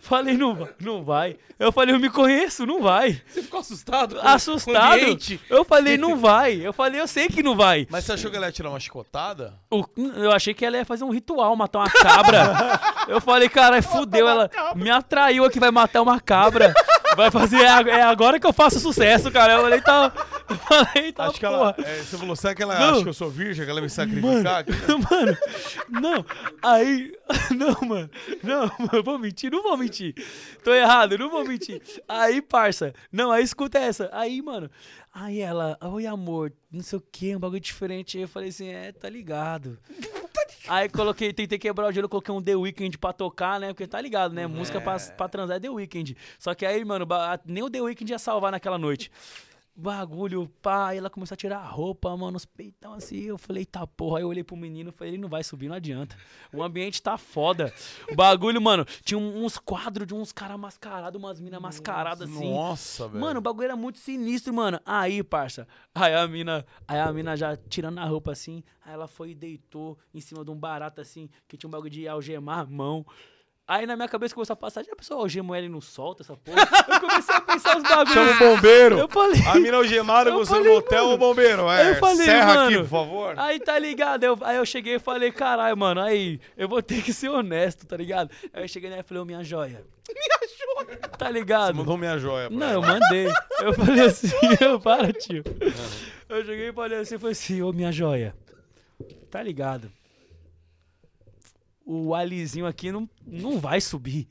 Falei, 0.00 0.36
não, 0.36 0.54
vai, 0.54 0.68
não 0.80 1.04
vai. 1.04 1.36
Eu 1.58 1.70
falei, 1.70 1.94
eu 1.94 2.00
me 2.00 2.08
conheço, 2.08 2.64
não 2.64 2.80
vai. 2.82 3.20
Você 3.28 3.42
ficou 3.42 3.60
assustado? 3.60 4.18
Assustado. 4.20 4.98
Eu 5.50 5.62
falei, 5.64 5.98
não 5.98 6.16
vai. 6.16 6.54
Eu 6.54 6.72
falei, 6.72 7.00
eu 7.00 7.06
sei 7.06 7.28
que 7.28 7.42
não 7.42 7.54
vai. 7.54 7.86
Mas 7.90 8.04
você 8.04 8.12
achou 8.12 8.30
que 8.30 8.36
ela 8.36 8.46
ia 8.46 8.52
tirar 8.52 8.70
uma 8.70 8.80
chicotada? 8.80 9.54
O- 9.70 9.84
eu 10.16 10.32
achei 10.32 10.54
que 10.54 10.64
ela 10.64 10.78
ia 10.78 10.84
fazer 10.86 11.04
um 11.04 11.10
ritual, 11.10 11.54
matar 11.54 11.80
uma 11.80 11.90
cabra. 11.90 12.80
eu 13.08 13.20
falei, 13.20 13.48
cara, 13.48 13.80
fudeu, 13.82 14.26
ela 14.26 14.50
me 14.74 14.90
atraiu 14.90 15.44
aqui, 15.44 15.60
vai 15.60 15.70
matar 15.70 16.00
uma 16.02 16.18
cabra. 16.18 16.72
Vai 17.16 17.30
fazer, 17.30 17.60
é 17.60 17.68
ag- 17.68 17.90
é 17.90 18.02
agora 18.02 18.40
que 18.40 18.46
eu 18.46 18.52
faço 18.52 18.80
sucesso, 18.80 19.30
cara. 19.30 19.54
Eu 19.54 19.62
falei, 19.62 19.80
tá. 19.82 20.10
Falei, 20.68 21.12
tá, 21.12 21.24
Acho 21.26 21.34
que 21.40 21.46
porra. 21.46 21.74
ela. 21.78 21.88
é, 21.88 21.96
você 21.98 22.18
falou, 22.18 22.36
será 22.36 22.54
que 22.54 22.62
ela 22.62 22.78
Não. 22.78 22.90
acha 22.90 23.02
que 23.02 23.08
eu 23.08 23.14
sou 23.14 23.30
virgem? 23.30 23.64
Que 23.64 23.70
ela 23.70 23.80
vai 23.80 23.84
me 23.88 23.90
sacrificar? 23.90 24.64
Mano, 25.10 25.38
não, 25.88 26.24
aí. 26.62 27.12
Não, 27.56 27.88
mano, 27.88 28.10
não, 28.42 28.62
mano, 28.78 28.90
eu 28.92 29.04
vou 29.04 29.16
mentir, 29.16 29.52
não 29.52 29.62
vou 29.62 29.76
mentir. 29.76 30.14
Tô 30.64 30.72
errado, 30.74 31.16
não 31.16 31.30
vou 31.30 31.44
mentir. 31.44 31.80
Aí, 32.08 32.42
parça, 32.42 32.92
não, 33.12 33.30
aí 33.30 33.44
escuta 33.44 33.78
essa. 33.78 34.08
Aí, 34.12 34.42
mano, 34.42 34.68
aí 35.14 35.38
ela, 35.40 35.78
oi 35.80 36.06
amor, 36.06 36.52
não 36.72 36.82
sei 36.82 36.98
o 36.98 37.02
que, 37.12 37.36
um 37.36 37.38
bagulho 37.38 37.60
diferente. 37.60 38.16
Aí 38.16 38.24
eu 38.24 38.28
falei 38.28 38.48
assim, 38.48 38.68
é, 38.68 38.90
tá 38.90 39.08
ligado. 39.08 39.78
Aí 40.66 40.88
coloquei, 40.88 41.32
tentei 41.32 41.56
quebrar 41.58 41.86
o 41.88 41.92
gelo, 41.92 42.08
coloquei 42.08 42.34
um 42.34 42.42
The 42.42 42.56
Weeknd 42.56 42.98
pra 42.98 43.12
tocar, 43.12 43.60
né? 43.60 43.68
Porque 43.68 43.86
tá 43.86 44.00
ligado, 44.00 44.32
né? 44.34 44.48
Música 44.48 44.80
pra, 44.80 44.98
pra 44.98 45.28
transar 45.28 45.58
é 45.58 45.60
The 45.60 45.70
Weeknd. 45.70 46.16
Só 46.36 46.52
que 46.52 46.66
aí, 46.66 46.84
mano, 46.84 47.06
nem 47.44 47.62
o 47.62 47.70
The 47.70 47.80
Weeknd 47.80 48.10
ia 48.12 48.18
salvar 48.18 48.50
naquela 48.50 48.78
noite. 48.78 49.10
Bagulho, 49.80 50.46
pá, 50.60 50.88
aí 50.88 50.98
ela 50.98 51.08
começou 51.08 51.34
a 51.34 51.36
tirar 51.36 51.58
a 51.58 51.66
roupa, 51.66 52.14
mano, 52.14 52.36
os 52.36 52.44
peitão 52.44 52.92
assim. 52.92 53.22
Eu 53.22 53.38
falei, 53.38 53.64
tá 53.64 53.86
porra. 53.86 54.18
Aí 54.18 54.24
eu 54.24 54.28
olhei 54.28 54.44
pro 54.44 54.54
menino 54.54 54.90
e 54.90 54.92
falei, 54.92 55.14
ele 55.14 55.22
não 55.22 55.28
vai 55.28 55.42
subir, 55.42 55.68
não 55.68 55.76
adianta. 55.76 56.16
O 56.52 56.62
ambiente 56.62 57.00
tá 57.00 57.16
foda. 57.16 57.72
O 58.12 58.14
bagulho, 58.14 58.60
mano, 58.60 58.84
tinha 59.02 59.18
uns 59.18 59.56
quadros 59.56 60.06
de 60.06 60.14
uns 60.14 60.32
caras 60.32 60.60
mascarados, 60.60 61.18
umas 61.18 61.40
minas 61.40 61.60
mascaradas 61.60 62.28
assim. 62.30 62.52
Nossa, 62.52 63.08
velho. 63.08 63.20
Mano, 63.20 63.38
o 63.38 63.42
bagulho 63.42 63.64
era 63.64 63.76
muito 63.76 63.98
sinistro, 63.98 64.52
mano. 64.52 64.78
Aí, 64.84 65.22
parça, 65.22 65.66
aí 65.94 66.14
a 66.14 66.28
mina, 66.28 66.66
aí 66.86 66.98
a 66.98 67.10
mina 67.10 67.34
já 67.34 67.56
tirando 67.56 67.98
a 67.98 68.04
roupa 68.04 68.32
assim, 68.32 68.62
aí 68.84 68.92
ela 68.92 69.08
foi 69.08 69.30
e 69.30 69.34
deitou 69.34 69.98
em 70.12 70.20
cima 70.20 70.44
de 70.44 70.50
um 70.50 70.56
barato 70.56 71.00
assim, 71.00 71.30
que 71.48 71.56
tinha 71.56 71.68
um 71.68 71.70
bagulho 71.70 71.90
de 71.90 72.06
algemar 72.06 72.58
a 72.60 72.66
mão. 72.66 73.06
Aí 73.72 73.86
na 73.86 73.94
minha 73.94 74.08
cabeça 74.08 74.34
começou 74.34 74.54
a 74.54 74.56
passar, 74.56 74.82
já 74.84 74.96
pessoal, 74.96 75.20
algemou 75.20 75.54
ele 75.54 75.68
não 75.68 75.80
solta 75.80 76.24
essa 76.24 76.36
porra. 76.36 76.58
Eu 76.88 77.00
comecei 77.00 77.32
a 77.36 77.40
pensar 77.40 77.76
os 77.76 77.82
bagulhos. 77.84 78.12
Chama 78.12 78.32
o 78.32 78.38
bombeiro. 78.56 78.98
Eu 78.98 79.08
falei. 79.08 79.40
A 79.46 79.54
mina 79.54 79.76
algemada, 79.76 80.32
você 80.32 80.58
no 80.58 80.64
motel, 80.64 81.10
o 81.10 81.16
bombeiro. 81.16 81.70
É, 81.70 81.90
Eu 81.90 81.94
falei, 82.00 82.16
serra 82.26 82.64
aqui, 82.64 82.74
mano. 82.74 82.88
por 82.88 82.90
favor. 82.90 83.34
Aí 83.38 83.60
tá 83.60 83.78
ligado? 83.78 84.24
Eu- 84.24 84.38
aí 84.42 84.56
eu 84.56 84.66
cheguei 84.66 84.96
e 84.96 84.98
falei, 84.98 85.30
caralho, 85.30 85.76
mano, 85.76 86.00
aí 86.00 86.40
eu 86.56 86.68
vou 86.68 86.82
ter 86.82 87.00
que 87.00 87.12
ser 87.12 87.28
honesto, 87.28 87.86
tá 87.86 87.96
ligado? 87.96 88.28
Aí 88.52 88.64
eu 88.64 88.68
cheguei 88.68 88.90
nela 88.90 89.02
e 89.02 89.04
falei, 89.04 89.22
ô 89.22 89.24
minha 89.24 89.44
joia. 89.44 89.84
Minha 90.10 90.88
joia! 90.88 90.98
Tá 91.16 91.30
ligado? 91.30 91.76
Mandou 91.76 91.96
minha 91.96 92.18
joia 92.18 92.48
pra 92.48 92.56
Não, 92.58 92.66
ela. 92.66 92.74
eu 92.74 92.82
mandei. 92.82 93.26
Eu 93.60 93.72
falei 93.72 94.06
assim, 94.06 94.28
eu, 94.60 94.80
para, 94.82 95.12
tio. 95.12 95.44
Eu 96.28 96.44
cheguei 96.44 96.70
e 96.70 96.72
falei 96.72 96.98
assim, 96.98 97.16
falei 97.18 97.32
assim, 97.32 97.62
ô 97.62 97.72
minha 97.72 97.92
joia. 97.92 98.34
Tá 99.30 99.40
ligado? 99.40 99.88
O 101.92 102.14
alizinho 102.14 102.66
aqui 102.66 102.92
não, 102.92 103.08
não 103.26 103.58
vai 103.58 103.80
subir. 103.80 104.28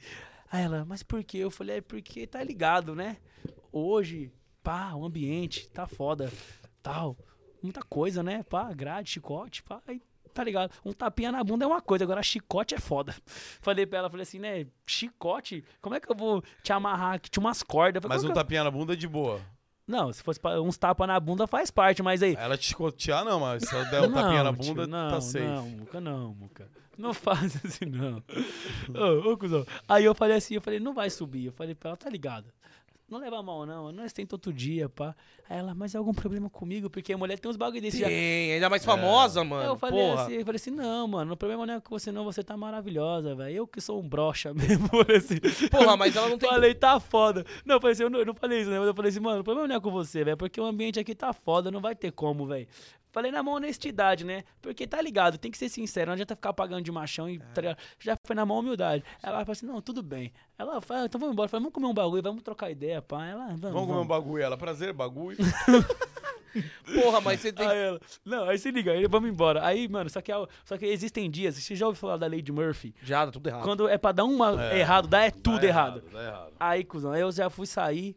Aí 0.49 0.63
ela, 0.63 0.85
mas 0.85 1.03
por 1.03 1.21
quê? 1.25 1.39
Eu 1.39 1.51
falei, 1.51 1.77
é 1.77 1.81
porque 1.81 2.25
tá 2.25 2.41
ligado, 2.41 2.95
né? 2.95 3.17
Hoje, 3.71 4.31
pá, 4.63 4.93
o 4.93 5.03
ambiente 5.05 5.69
tá 5.69 5.85
foda, 5.85 6.31
tal. 6.81 7.17
Muita 7.61 7.81
coisa, 7.83 8.23
né? 8.23 8.43
Pá, 8.43 8.71
grade, 8.73 9.09
chicote, 9.11 9.61
pá. 9.61 9.81
Aí, 9.85 10.01
tá 10.33 10.41
ligado? 10.43 10.71
Um 10.85 10.93
tapinha 10.93 11.33
na 11.33 11.43
bunda 11.43 11.65
é 11.65 11.67
uma 11.67 11.81
coisa, 11.81 12.05
agora 12.05 12.23
chicote 12.23 12.73
é 12.73 12.79
foda. 12.79 13.13
Falei 13.61 13.85
pra 13.85 13.99
ela, 13.99 14.09
falei 14.09 14.23
assim, 14.23 14.39
né? 14.39 14.65
Chicote? 14.87 15.63
Como 15.81 15.93
é 15.95 15.99
que 15.99 16.09
eu 16.09 16.15
vou 16.15 16.41
te 16.63 16.71
amarrar 16.71 17.15
aqui? 17.15 17.29
Tinha 17.29 17.41
umas 17.43 17.61
cordas. 17.61 18.01
Falei, 18.01 18.15
Mas 18.17 18.23
um 18.23 18.29
eu- 18.29 18.33
tapinha 18.33 18.63
na 18.63 18.71
bunda 18.71 18.93
é 18.93 18.95
de 18.95 19.07
boa. 19.07 19.41
Não, 19.89 20.13
se 20.13 20.21
fosse 20.21 20.39
pra- 20.39 20.61
uns 20.61 20.77
tapas 20.77 21.07
na 21.07 21.19
bunda 21.19 21.47
faz 21.47 21.71
parte, 21.71 22.03
mas 22.03 22.21
aí. 22.21 22.35
Ela 22.37 22.55
te 22.55 22.67
chicotear, 22.67 23.25
não, 23.25 23.39
mas 23.39 23.63
se 23.63 23.73
ela 23.75 23.85
der 23.85 24.01
um 24.03 24.11
tapinha 24.13 24.43
na 24.43 24.51
bunda, 24.51 24.85
não, 24.85 25.09
tá 25.09 25.19
safe. 25.19 25.43
Não, 25.43 25.65
Muca, 25.67 25.99
não, 25.99 26.33
Muca. 26.35 26.67
Não 26.95 27.13
faz 27.13 27.55
assim, 27.65 27.85
não. 27.85 28.21
ô, 28.93 29.31
ô, 29.31 29.37
cuzão. 29.37 29.65
Aí 29.87 30.05
eu 30.05 30.13
falei 30.13 30.37
assim, 30.37 30.53
eu 30.55 30.61
falei, 30.61 30.79
não 30.79 30.93
vai 30.93 31.09
subir. 31.09 31.45
Eu 31.45 31.51
falei 31.53 31.73
pra 31.73 31.89
ela, 31.89 31.97
tá 31.97 32.09
ligado? 32.09 32.45
Não 33.09 33.19
leva 33.19 33.41
mal, 33.41 33.65
não. 33.65 33.91
Nós 33.91 34.13
tenta 34.13 34.35
outro 34.35 34.53
dia, 34.53 34.87
pá. 34.87 35.15
Aí 35.49 35.57
ela, 35.57 35.73
mas 35.73 35.95
é 35.95 35.97
algum 35.97 36.13
problema 36.13 36.49
comigo? 36.49 36.89
Porque 36.89 37.11
a 37.11 37.17
mulher 37.17 37.39
tem 37.39 37.49
uns 37.49 37.57
bagulho 37.57 37.81
desse. 37.81 37.99
já- 37.99 38.07
Tem, 38.07 38.53
ainda 38.53 38.69
mais 38.69 38.85
famosa, 38.85 39.41
Aí 39.41 39.47
mano. 39.47 39.63
eu 39.71 39.75
falei 39.77 39.99
Porra. 40.09 40.23
assim, 40.23 40.33
eu 40.33 40.45
falei 40.45 40.55
assim, 40.57 40.71
não, 40.71 41.07
mano, 41.07 41.33
o 41.33 41.37
problema 41.37 41.65
não 41.65 41.73
é 41.73 41.79
com 41.81 41.89
você, 41.89 42.11
não. 42.11 42.23
Você 42.25 42.43
tá 42.43 42.55
maravilhosa, 42.55 43.33
velho. 43.35 43.55
Eu 43.55 43.67
que 43.67 43.81
sou 43.81 43.99
um 44.01 44.07
broxa 44.07 44.53
mesmo. 44.53 44.87
Assim. 45.15 45.39
Porra, 45.69 45.97
mas 45.97 46.15
ela 46.15 46.29
não 46.29 46.37
tem. 46.37 46.49
Falei, 46.49 46.73
tá 46.75 46.99
foda. 46.99 47.43
Não, 47.65 47.75
eu 47.75 47.81
falei 47.81 47.93
assim, 47.93 48.03
eu 48.03 48.09
não, 48.09 48.19
eu 48.19 48.25
não 48.25 48.35
falei 48.35 48.61
isso, 48.61 48.69
né? 48.69 48.77
Mas 48.79 48.87
eu 48.87 48.93
falei 48.93 49.09
assim, 49.09 49.19
mano, 49.19 49.41
o 49.41 49.43
problema 49.43 49.67
não 49.67 49.75
é 49.75 49.79
com 49.79 49.89
você, 49.91 50.23
velho. 50.23 50.37
Porque 50.37 50.61
o 50.61 50.65
ambiente 50.65 50.99
aqui 50.99 51.15
tá 51.15 51.33
foda, 51.33 51.71
não 51.71 51.81
vai 51.81 51.95
ter 51.95 52.11
como, 52.11 52.45
velho. 52.45 52.67
Falei 53.11 53.31
na 53.31 53.41
mão 53.41 53.55
honestidade, 53.55 54.23
né? 54.23 54.43
Porque 54.61 54.85
tá 54.85 55.01
ligado, 55.01 55.37
tem 55.37 55.49
que 55.49 55.57
ser 55.57 55.67
sincero, 55.69 56.07
não 56.07 56.13
adianta 56.13 56.35
ficar 56.35 56.53
pagando 56.53 56.83
de 56.83 56.91
machão 56.91 57.27
e 57.27 57.33
ligado? 57.55 57.77
já 57.99 58.15
foi 58.23 58.35
na 58.35 58.45
mão 58.45 58.59
humildade. 58.59 59.03
Ela 59.23 59.39
falou 59.39 59.51
assim: 59.51 59.65
não, 59.65 59.81
tudo 59.81 60.03
bem. 60.03 60.31
Ela 60.57 60.79
falou, 60.79 61.05
então 61.05 61.19
vamos 61.19 61.33
embora. 61.33 61.47
Vamos 61.47 61.71
comer 61.71 61.87
um 61.87 61.93
bagulho, 61.93 62.21
vamos 62.21 62.43
trocar 62.43 62.69
ideia, 62.69 63.01
pá. 63.01 63.25
Ela, 63.25 63.47
vamos. 63.47 63.61
Vamos 63.61 63.87
comer 63.87 63.99
um 63.99 64.05
bagulho. 64.07 64.43
Ela, 64.43 64.57
prazer, 64.57 64.93
bagulho. 64.93 65.37
Porra, 67.01 67.21
mas 67.21 67.39
você 67.39 67.51
tem. 67.53 67.65
Aí 67.67 67.77
ela, 67.77 67.99
não, 68.25 68.43
aí 68.49 68.57
se 68.57 68.71
liga, 68.71 68.91
aí 68.91 69.05
vamos 69.07 69.29
embora. 69.29 69.63
Aí, 69.65 69.87
mano, 69.87 70.09
só 70.09 70.19
que, 70.21 70.31
é- 70.31 70.47
só 70.65 70.77
que 70.77 70.85
existem 70.85 71.29
dias, 71.29 71.55
você 71.55 71.75
já 71.75 71.85
ouviu 71.85 71.99
falar 71.99 72.17
da 72.17 72.25
lei 72.27 72.41
de 72.41 72.51
Murphy? 72.51 72.93
Já, 73.03 73.25
tá 73.25 73.31
tudo 73.31 73.47
errado. 73.47 73.63
Quando 73.63 73.87
é 73.87 73.97
pra 73.97 74.11
dar 74.11 74.25
uma 74.25 74.71
É. 74.71 74.79
errado, 74.79 75.07
dá 75.07 75.21
é 75.21 75.29
tudo 75.31 75.59
Tá 75.59 75.65
errado. 75.67 76.01
Tá 76.01 76.23
errado. 76.23 76.53
Aí, 76.59 76.83
cuzão, 76.83 77.11
aí 77.11 77.21
eu 77.21 77.31
já 77.31 77.49
fui 77.49 77.67
sair. 77.67 78.15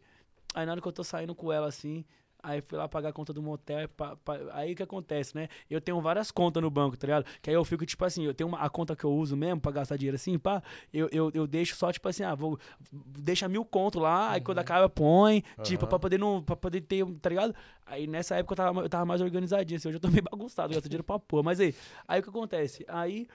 Aí 0.54 0.64
na 0.66 0.72
hora 0.72 0.80
que 0.80 0.88
eu 0.88 0.92
tô 0.92 1.04
saindo 1.04 1.34
com 1.34 1.52
ela 1.52 1.66
assim, 1.68 2.04
aí 2.42 2.60
fui 2.60 2.76
lá 2.76 2.88
pagar 2.88 3.10
a 3.10 3.12
conta 3.12 3.32
do 3.32 3.42
motel. 3.42 3.78
aí 3.78 3.88
pa- 3.88 4.16
pa- 4.16 4.38
Aí 4.52 4.72
o 4.72 4.76
que 4.76 4.82
acontece, 4.82 5.34
né? 5.34 5.48
Eu 5.70 5.80
tenho 5.80 6.00
várias 6.00 6.30
contas 6.30 6.62
no 6.62 6.70
banco, 6.70 6.96
tá 6.96 7.06
ligado? 7.06 7.24
Que 7.40 7.50
aí 7.50 7.56
eu 7.56 7.64
fico, 7.64 7.84
tipo 7.86 8.04
assim, 8.04 8.24
eu 8.24 8.34
tenho 8.34 8.48
uma, 8.48 8.58
a 8.58 8.68
conta 8.68 8.96
que 8.96 9.04
eu 9.04 9.12
uso 9.12 9.36
mesmo 9.36 9.60
pra 9.60 9.70
gastar 9.72 9.96
dinheiro 9.96 10.16
assim, 10.16 10.38
pá. 10.38 10.62
Eu, 10.92 11.08
eu, 11.12 11.30
eu 11.34 11.46
deixo 11.46 11.76
só, 11.76 11.92
tipo 11.92 12.08
assim, 12.08 12.22
ah, 12.24 12.34
vou. 12.34 12.58
Deixa 12.92 13.48
mil 13.48 13.64
conto 13.64 13.98
lá, 14.00 14.32
aí 14.32 14.40
quando 14.40 14.58
acaba 14.58 14.88
põe, 14.88 15.42
tipo, 15.62 15.84
Aham. 15.84 15.90
pra 15.90 15.98
poder 15.98 16.18
não. 16.18 16.42
pra 16.42 16.56
poder 16.56 16.80
ter, 16.80 17.04
tá 17.20 17.28
ligado? 17.28 17.54
Aí 17.86 18.06
nessa 18.06 18.36
época 18.36 18.52
eu 18.52 18.56
tava, 18.56 18.80
eu 18.80 18.88
tava 18.88 19.04
mais 19.06 19.20
organizadinho, 19.20 19.76
assim, 19.78 19.88
hoje 19.88 19.96
eu 19.96 20.00
tô 20.00 20.08
meio 20.10 20.22
bagunçado, 20.30 20.72
gasto 20.74 20.84
dinheiro 20.88 21.04
pra 21.04 21.18
porra. 21.18 21.42
Mas 21.44 21.60
aí, 21.60 21.74
aí 22.08 22.20
o 22.20 22.22
que 22.22 22.28
acontece? 22.30 22.84
Aí. 22.88 23.26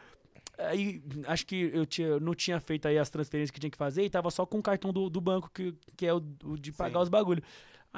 Aí, 0.60 1.04
acho 1.28 1.46
que 1.46 1.70
eu 1.72 1.86
tinha, 1.86 2.20
não 2.20 2.34
tinha 2.34 2.60
feito 2.60 2.88
aí 2.88 2.98
as 2.98 3.10
transferências 3.12 3.52
que 3.52 3.60
tinha 3.60 3.70
que 3.70 3.78
fazer 3.78 4.04
e 4.04 4.10
tava 4.10 4.32
só 4.32 4.44
com 4.44 4.58
o 4.58 4.64
cartão 4.64 4.92
do, 4.92 5.08
do 5.08 5.22
banco, 5.22 5.52
que, 5.54 5.72
que 5.96 6.04
é 6.06 6.12
o, 6.14 6.18
o 6.44 6.58
de 6.58 6.72
pagar 6.72 6.98
Sim. 7.00 7.04
os 7.04 7.10
bagulho. 7.10 7.44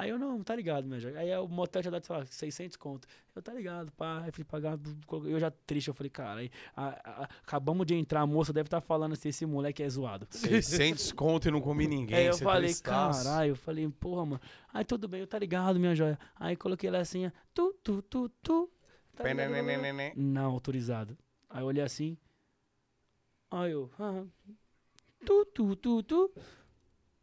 Aí 0.00 0.08
eu, 0.08 0.18
não, 0.18 0.42
tá 0.42 0.56
ligado, 0.56 0.88
meu. 0.88 0.98
Aí 1.18 1.30
o 1.36 1.46
motel 1.46 1.82
tinha 1.82 1.90
dado, 1.92 2.06
sei 2.06 2.16
lá, 2.16 2.24
600 2.24 2.74
conto. 2.76 3.06
Eu, 3.36 3.42
tá 3.42 3.52
ligado, 3.52 3.92
pá. 3.92 4.22
Aí 4.22 4.32
fui 4.32 4.42
pagar, 4.44 4.78
eu 5.26 5.38
já 5.38 5.50
triste, 5.50 5.88
eu 5.88 5.94
falei, 5.94 6.08
cara, 6.08 6.40
aí, 6.40 6.50
a- 6.74 6.88
a- 7.22 7.28
acabamos 7.42 7.86
de 7.86 7.94
entrar, 7.94 8.22
a 8.22 8.26
moça 8.26 8.50
deve 8.50 8.66
estar 8.68 8.80
falando 8.80 9.12
assim, 9.12 9.28
esse 9.28 9.44
moleque 9.44 9.82
é 9.82 9.88
zoado. 9.90 10.26
600 10.30 11.12
conto 11.12 11.48
e 11.48 11.50
não 11.50 11.60
comi 11.60 11.86
ninguém. 11.86 12.16
Aí 12.16 12.26
eu 12.26 12.38
falei, 12.38 12.70
caralho, 13.22 13.50
eu 13.50 13.56
falei, 13.56 13.86
porra, 13.90 14.24
mano. 14.24 14.40
Aí 14.72 14.86
tudo 14.86 15.06
bem, 15.06 15.20
eu 15.20 15.26
tá 15.26 15.38
ligado, 15.38 15.78
minha 15.78 15.94
joia. 15.94 16.18
Aí 16.36 16.56
coloquei 16.56 16.88
lá 16.90 17.00
assim, 17.00 17.30
tu, 17.52 17.74
tu, 17.82 18.00
tu, 18.00 18.28
tu. 18.42 18.70
Tá 19.14 19.24
ligado, 19.24 19.52
Penenenenene. 19.52 20.14
não 20.16 20.52
autorizado. 20.52 21.14
Aí 21.50 21.60
eu 21.60 21.66
olhei 21.66 21.84
assim. 21.84 22.16
Aí 23.50 23.72
eu. 23.72 23.90
ah, 23.98 24.24
tu, 25.26 25.44
tu, 25.46 25.76
tu, 25.76 26.02
tu. 26.02 26.32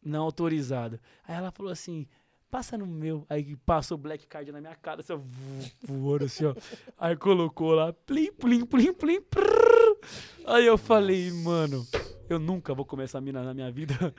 Não 0.00 0.22
autorizado. 0.22 1.00
Aí 1.26 1.34
ela 1.34 1.50
falou 1.50 1.72
assim. 1.72 2.06
Passa 2.50 2.78
no 2.78 2.86
meu. 2.86 3.26
Aí 3.28 3.56
passou 3.56 3.96
o 3.96 4.00
black 4.00 4.26
card 4.26 4.50
na 4.52 4.60
minha 4.60 4.74
cara, 4.74 5.00
assim, 5.00 5.12
ó, 5.12 5.16
vo- 5.16 5.70
voando 5.86 6.24
assim, 6.24 6.46
ó. 6.46 6.54
Aí 6.96 7.14
colocou 7.16 7.72
lá, 7.72 7.92
plim, 7.92 8.32
plim, 8.32 8.64
plim, 8.64 8.92
plim, 8.92 9.20
prrr. 9.20 9.98
Aí 10.46 10.64
eu 10.66 10.78
falei, 10.78 11.30
mano, 11.30 11.86
eu 12.28 12.38
nunca 12.38 12.72
vou 12.74 12.84
comer 12.86 13.04
essa 13.04 13.20
mina 13.20 13.42
na 13.42 13.52
minha 13.52 13.70
vida. 13.70 13.94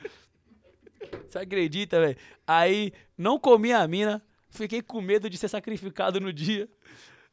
Você 1.28 1.40
acredita, 1.40 2.00
velho? 2.00 2.18
Aí 2.46 2.92
não 3.18 3.40
comi 3.40 3.72
a 3.72 3.88
mina, 3.88 4.22
fiquei 4.50 4.82
com 4.82 5.02
medo 5.02 5.30
de 5.30 5.38
ser 5.38 5.48
sacrificado 5.48 6.20
no 6.20 6.32
dia. 6.34 6.70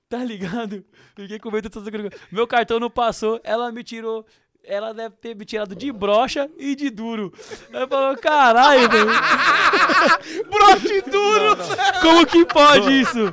Tá 0.09 0.23
ligado? 0.25 0.85
Fiquei 1.17 1.39
com 1.39 1.51
medo 1.51 1.69
de 1.69 1.75
ser 1.75 1.85
sacrificado. 1.85 2.23
Meu 2.31 2.47
cartão 2.47 2.79
não 2.79 2.89
passou, 2.89 3.41
ela 3.43 3.73
me 3.73 3.83
tirou. 3.83 4.25
Ela 4.69 4.93
deve 4.93 5.15
ter 5.17 5.37
me 5.37 5.45
tirado 5.45 5.77
de 5.77 5.93
brocha 5.93 6.51
e 6.59 6.75
de 6.75 6.91
duro. 6.91 7.33
Aí 7.73 7.87
falou, 7.87 8.17
caralho, 8.17 8.91
velho. 8.91 9.07
brocha 10.51 10.93
e 10.93 11.03
duro! 11.03 11.57
Como 12.03 12.27
que 12.27 12.45
pode 12.45 13.01
isso? 13.01 13.33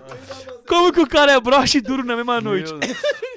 Como 0.67 0.93
que 0.93 1.01
o 1.01 1.07
cara 1.07 1.31
é 1.31 1.39
brocha 1.39 1.79
e 1.79 1.81
duro 1.81 2.03
na 2.03 2.15
mesma 2.15 2.39
noite? 2.39 2.71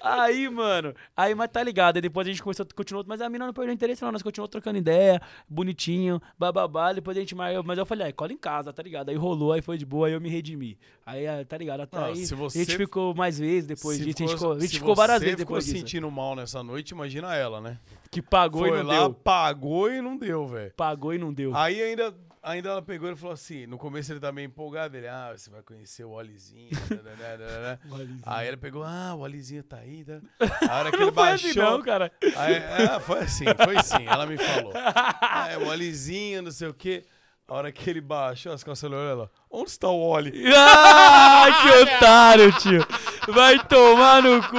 Aí, 0.09 0.49
mano. 0.49 0.95
Aí, 1.17 1.35
mas 1.35 1.51
tá 1.51 1.63
ligado. 1.63 1.97
Aí 1.97 2.03
depois 2.03 2.27
a 2.27 2.31
gente 2.31 2.43
começou, 2.43 2.67
continuou. 2.75 3.05
Mas 3.09 3.21
a 3.21 3.29
mina 3.29 3.47
não 3.47 3.53
perdeu 3.53 3.73
interesse, 3.75 4.03
não. 4.03 4.13
Nós 4.13 4.23
continuamos 4.23 4.51
trocando 4.51 4.79
ideia, 4.79 5.21
bonitinho, 5.49 6.21
bababá. 6.39 6.93
Depois 6.93 7.17
a 7.17 7.21
gente 7.21 7.35
marcou. 7.35 7.63
Mas 7.65 7.79
eu 7.79 7.87
falei, 7.87 8.09
ah, 8.09 8.13
cola 8.13 8.33
em 8.33 8.37
casa, 8.39 8.73
tá 8.73 8.83
ligado? 8.83 9.09
Aí 9.09 9.17
rolou, 9.17 9.53
aí 9.53 9.63
foi 9.63 9.77
de 9.79 9.85
boa, 9.87 10.07
aí 10.07 10.13
eu 10.13 10.21
me 10.21 10.29
redimi. 10.29 10.79
Aí, 11.05 11.27
ah, 11.27 11.45
tá 11.45 11.57
ligado? 11.59 11.81
Até 11.81 11.97
Não, 11.99 12.05
aí. 12.07 12.25
se 12.27 12.35
A 12.35 12.37
você- 12.37 12.59
gente 12.65 12.77
ficou 12.77 13.15
mais 13.15 13.39
vezes 13.39 13.67
depois 13.67 13.97
Se 13.99 14.05
disso. 14.05 14.17
A 14.23 14.27
gente 14.27 14.35
ficou, 14.37 14.53
a 14.53 14.61
gente 14.61 14.69
se 14.71 14.79
ficou 14.79 14.95
várias 14.95 15.19
você 15.19 15.25
vezes 15.25 15.41
ficou 15.41 15.55
depois 15.57 15.65
disso. 15.65 15.77
sentindo 15.79 16.11
mal 16.11 16.37
nessa 16.37 16.63
noite, 16.63 16.91
imagina 16.91 17.35
ela, 17.35 17.61
né? 17.61 17.79
Que 18.11 18.23
pagou 18.23 18.61
Foi 18.69 18.79
e 18.79 18.83
não 18.83 18.87
lá, 18.89 18.99
deu. 19.01 19.15
pagou 19.15 19.91
e 19.91 20.01
não 20.01 20.17
deu, 20.17 20.47
velho. 20.47 20.73
Pagou 20.77 21.13
e 21.15 21.19
não 21.19 21.33
deu. 21.33 21.55
Aí 21.55 21.83
ainda, 21.83 22.15
ainda 22.47 22.69
ela 22.69 22.83
pegou 22.83 23.11
e 23.11 23.17
falou 23.17 23.35
assim, 23.35 23.67
no 23.67 23.77
começo 23.77 24.13
ele 24.13 24.21
tá 24.21 24.31
meio 24.31 24.47
empolgado, 24.47 24.97
ele, 24.97 25.09
ah, 25.09 25.35
você 25.37 25.51
vai 25.51 25.63
conhecer 25.63 26.05
o 26.05 26.11
Olizinho. 26.11 26.71
Aí 28.25 28.47
ele 28.47 28.57
pegou, 28.57 28.85
ah, 28.85 29.15
o 29.15 29.21
Olizinho 29.21 29.65
tá 29.65 29.79
aí, 29.79 30.05
tá? 30.05 30.21
A 30.71 30.79
hora 30.79 30.91
que 30.91 30.97
ele 30.97 31.05
assim, 31.05 31.13
baixou... 31.13 31.63
não, 31.63 31.83
cara. 31.83 32.13
Aí, 32.37 32.55
é, 32.55 33.01
foi 33.01 33.19
assim, 33.21 33.45
foi 33.65 33.83
sim, 33.83 34.07
ela 34.07 34.27
me 34.27 34.39
falou. 34.39 34.73
Ah, 35.29 35.51
é 35.51 35.59
o 35.59 35.67
Olizinho, 35.69 36.43
não 36.43 36.51
sei 36.51 36.69
o 36.69 36.75
quê. 36.75 37.05
A 37.49 37.55
hora 37.55 37.71
que 37.71 37.89
ele 37.91 38.01
baixou 38.01 38.53
as 38.53 38.65
costas, 38.65 38.89
ele 38.89 38.99
olhou 38.99 39.11
ela, 39.11 39.31
onde 39.51 39.71
está 39.71 39.89
o 39.89 40.01
Oli? 40.01 40.45
Ah, 40.55 41.47
que 41.63 41.69
otário, 41.83 42.53
tio. 42.53 42.87
Vai 43.29 43.59
tomar 43.67 44.23
no 44.23 44.43
cu. 44.43 44.57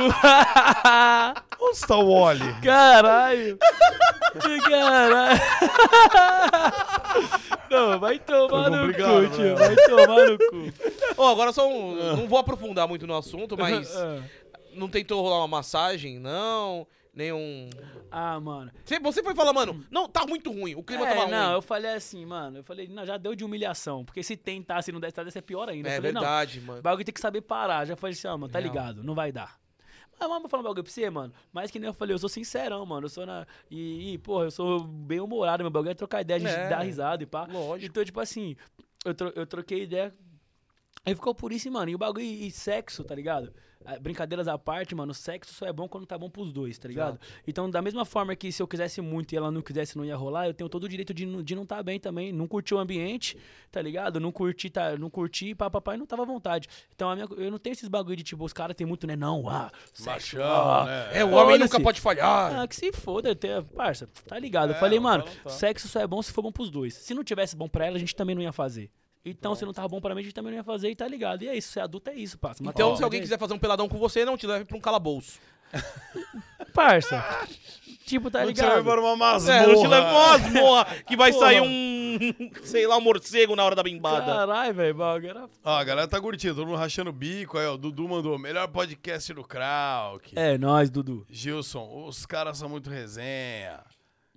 Onde 1.59 1.77
está 1.77 1.95
o 1.95 2.07
Oli? 2.09 2.53
Caralho. 2.61 3.57
Caralho. 4.69 5.41
Não, 7.69 7.99
vai 7.99 8.19
tomar 8.19 8.69
no 8.69 8.93
cu, 8.93 9.35
tio. 9.35 9.43
né? 9.43 9.55
Vai 9.55 9.75
tomar 9.75 10.25
no 10.29 10.37
cu. 10.37 10.73
Ó, 11.17 11.31
agora 11.31 11.51
só 11.53 11.67
um. 11.67 11.95
Não 12.15 12.27
vou 12.27 12.39
aprofundar 12.39 12.87
muito 12.87 13.05
no 13.07 13.15
assunto, 13.15 13.57
mas. 13.57 13.95
Ah. 13.95 14.21
Não 14.73 14.87
tentou 14.87 15.19
rolar 15.23 15.37
uma 15.39 15.47
massagem, 15.47 16.19
não? 16.19 16.85
Nenhum. 17.11 17.67
Ah, 18.11 18.39
mano. 18.39 18.69
Você, 18.85 18.99
você 18.99 19.23
foi 19.23 19.33
falar, 19.33 19.51
mano, 19.51 19.83
não, 19.89 20.07
tá 20.07 20.23
muito 20.27 20.51
ruim. 20.51 20.75
O 20.75 20.83
clima 20.83 21.03
É, 21.09 21.15
tava 21.15 21.25
não, 21.31 21.45
ruim. 21.45 21.53
eu 21.55 21.61
falei 21.63 21.91
assim, 21.93 22.23
mano. 22.27 22.59
Eu 22.59 22.63
falei, 22.63 22.87
não, 22.87 23.03
já 23.03 23.17
deu 23.17 23.33
de 23.33 23.43
humilhação. 23.43 24.05
Porque 24.05 24.21
se 24.21 24.37
tentar, 24.37 24.83
se 24.83 24.91
não 24.91 24.99
der, 24.99 25.11
deve 25.11 25.31
ser 25.31 25.41
pior 25.41 25.67
ainda. 25.67 25.89
Eu 25.89 25.93
É 25.93 25.95
falei, 25.95 26.11
não, 26.11 26.21
verdade, 26.21 26.61
mano. 26.61 26.77
O 26.77 26.81
bagulho 26.83 27.03
tem 27.03 27.11
que 27.11 27.19
saber 27.19 27.41
parar. 27.41 27.85
Já 27.85 27.95
falei 27.95 28.13
assim, 28.13 28.27
ó, 28.27 28.37
mano, 28.37 28.53
tá 28.53 28.59
Real. 28.59 28.71
ligado, 28.71 29.03
não 29.03 29.15
vai 29.15 29.31
dar. 29.31 29.57
Mas 30.19 30.29
vamos 30.29 30.49
falar 30.49 30.61
um 30.61 30.63
bagulho 30.63 30.83
pra 30.83 30.91
você, 30.91 31.09
mano. 31.09 31.33
Mas 31.53 31.69
que 31.71 31.79
nem 31.79 31.87
eu 31.87 31.93
falei, 31.93 32.13
eu 32.13 32.19
sou 32.19 32.29
sincerão, 32.29 32.85
mano. 32.85 33.05
Eu 33.05 33.09
sou 33.09 33.25
na. 33.25 33.45
E, 33.69 34.13
e 34.13 34.17
porra, 34.17 34.45
eu 34.45 34.51
sou 34.51 34.79
bem 34.83 35.19
humorado, 35.19 35.63
meu 35.63 35.69
bagulho 35.71 35.91
é 35.91 35.93
trocar 35.93 36.21
ideia, 36.21 36.37
a 36.37 36.39
gente 36.39 36.51
É. 36.51 36.69
dar 36.69 36.81
risada 36.81 37.21
e 37.23 37.25
pá. 37.25 37.47
Lógico. 37.51 37.91
Então, 37.91 38.03
tipo 38.03 38.19
assim, 38.19 38.55
eu, 39.05 39.13
tro- 39.13 39.33
eu 39.35 39.45
troquei 39.45 39.83
ideia 39.83 40.13
Aí 41.07 41.15
ficou 41.15 41.33
por 41.33 41.53
isso, 41.53 41.71
mano. 41.71 41.89
E 41.89 41.95
o 41.95 41.97
bagulho 41.97 42.25
e 42.25 42.51
sexo, 42.51 43.03
tá 43.03 43.15
ligado? 43.15 43.53
Ah, 43.85 43.97
Brincadeiras 43.97 44.49
à 44.49 44.57
parte, 44.57 44.93
mano, 44.93 45.13
sexo 45.13 45.53
só 45.53 45.65
é 45.65 45.71
bom 45.71 45.87
quando 45.87 46.05
tá 46.05 46.17
bom 46.17 46.29
pros 46.29 46.51
dois, 46.51 46.77
tá 46.77 46.89
ligado? 46.89 47.17
Então, 47.47 47.69
da 47.69 47.81
mesma 47.81 48.03
forma 48.03 48.35
que 48.35 48.51
se 48.51 48.61
eu 48.61 48.67
quisesse 48.67 48.99
muito 48.99 49.31
e 49.31 49.37
ela 49.37 49.49
não 49.49 49.61
quisesse, 49.61 49.95
não 49.97 50.03
ia 50.03 50.17
rolar, 50.17 50.47
eu 50.47 50.53
tenho 50.53 50.67
todo 50.69 50.83
o 50.83 50.89
direito 50.89 51.13
de, 51.13 51.25
não- 51.25 51.41
de 51.41 51.55
não 51.55 51.65
tá 51.65 51.81
bem 51.81 51.97
também. 51.97 52.33
Não 52.33 52.45
curtir 52.49 52.73
o 52.73 52.79
ambiente, 52.79 53.37
tá 53.71 53.81
ligado? 53.81 54.19
Não 54.19 54.29
curti, 54.29 54.69
tá, 54.69 54.97
não 54.97 55.09
curti, 55.09 55.55
papapá, 55.55 55.95
e 55.95 55.97
não 55.97 56.05
tava 56.05 56.23
à 56.23 56.25
vontade. 56.25 56.67
Então, 56.93 57.09
a 57.09 57.15
minha, 57.15 57.27
eu 57.37 57.49
não 57.49 57.57
tenho 57.57 57.71
esses 57.71 57.87
bagulho 57.87 58.17
de 58.17 58.23
tipo, 58.23 58.43
os 58.43 58.51
caras 58.51 58.75
têm 58.75 58.85
muito, 58.85 59.07
né? 59.07 59.15
Não, 59.15 59.47
ah, 59.47 59.71
sexo, 59.93 60.35
Machão, 60.37 60.43
ah, 60.71 60.85
né? 60.85 61.19
É, 61.19 61.23
o 61.23 61.31
homem 61.31 61.57
nunca 61.57 61.79
pode 61.79 62.01
falhar. 62.01 62.59
Ah, 62.59 62.67
que 62.67 62.75
se 62.75 62.91
foda, 62.91 63.33
ter, 63.33 63.63
parça, 63.63 64.09
tá 64.27 64.37
ligado? 64.37 64.73
É, 64.73 64.75
eu 64.75 64.79
falei, 64.81 64.99
mano, 64.99 65.23
não 65.23 65.43
tá. 65.43 65.49
sexo 65.51 65.87
só 65.87 66.01
é 66.01 66.07
bom 66.07 66.21
se 66.21 66.33
for 66.33 66.41
bom 66.41 66.51
pros 66.51 66.69
dois. 66.69 66.93
Se 66.93 67.13
não 67.13 67.23
tivesse 67.23 67.55
bom 67.55 67.69
pra 67.69 67.85
ela, 67.85 67.95
a 67.95 67.99
gente 67.99 68.13
também 68.13 68.35
não 68.35 68.41
ia 68.41 68.51
fazer. 68.51 68.91
Então, 69.29 69.55
se 69.55 69.65
não 69.65 69.73
tava 69.73 69.87
bom 69.87 69.99
pra 70.01 70.13
mim, 70.15 70.21
a 70.21 70.23
gente 70.23 70.33
também 70.33 70.51
não 70.51 70.57
ia 70.57 70.63
fazer 70.63 70.89
e 70.89 70.95
tá 70.95 71.07
ligado. 71.07 71.43
E 71.43 71.47
é 71.49 71.55
isso, 71.57 71.71
ser 71.71 71.79
adulto 71.81 72.09
é 72.09 72.13
isso, 72.15 72.37
parça. 72.37 72.63
Mas 72.63 72.73
Então, 72.73 72.91
tá 72.91 72.97
se 72.97 73.03
alguém 73.03 73.21
quiser 73.21 73.37
fazer 73.39 73.53
um 73.53 73.59
peladão 73.59 73.87
com 73.87 73.97
você, 73.97 74.23
não 74.25 74.37
te 74.37 74.47
leve 74.47 74.65
pra 74.65 74.77
um 74.77 74.81
calabouço. 74.81 75.39
Parça. 76.73 77.23
tipo, 78.05 78.29
tá 78.29 78.45
Não 78.45 78.53
te 78.53 78.61
leva 78.61 78.75
ligado? 78.77 78.85
para 78.85 79.01
uma 79.01 79.15
masmorra. 79.15 79.57
É, 79.57 79.67
não 79.67 79.81
te 79.81 79.87
leve 79.87 80.05
pra 80.05 80.11
uma 80.13 80.37
masmorra 80.37 80.85
que 81.07 81.17
vai 81.17 81.31
Porra. 81.33 81.45
sair 81.45 81.61
um, 81.61 82.51
sei 82.63 82.87
lá, 82.87 82.97
um 82.97 83.01
morcego 83.01 83.55
na 83.55 83.63
hora 83.65 83.75
da 83.75 83.83
bimbada. 83.83 84.25
Caralho, 84.25 84.73
velho, 84.73 84.95
bagulho 84.95 85.29
era... 85.29 85.49
Ó, 85.63 85.75
a 85.77 85.83
galera 85.83 86.07
tá 86.07 86.21
curtindo, 86.21 86.55
todo 86.55 86.67
mundo 86.67 86.77
rachando 86.77 87.09
o 87.09 87.13
bico. 87.13 87.57
Aí, 87.57 87.65
ó, 87.65 87.73
o 87.73 87.77
Dudu 87.77 88.07
mandou, 88.07 88.37
melhor 88.37 88.67
podcast 88.67 89.33
do 89.33 89.43
Krauk. 89.43 90.33
É, 90.35 90.57
nós, 90.57 90.89
Dudu. 90.89 91.25
Gilson, 91.29 92.05
os 92.07 92.25
caras 92.25 92.57
são 92.59 92.69
muito 92.69 92.89
resenha. 92.89 93.79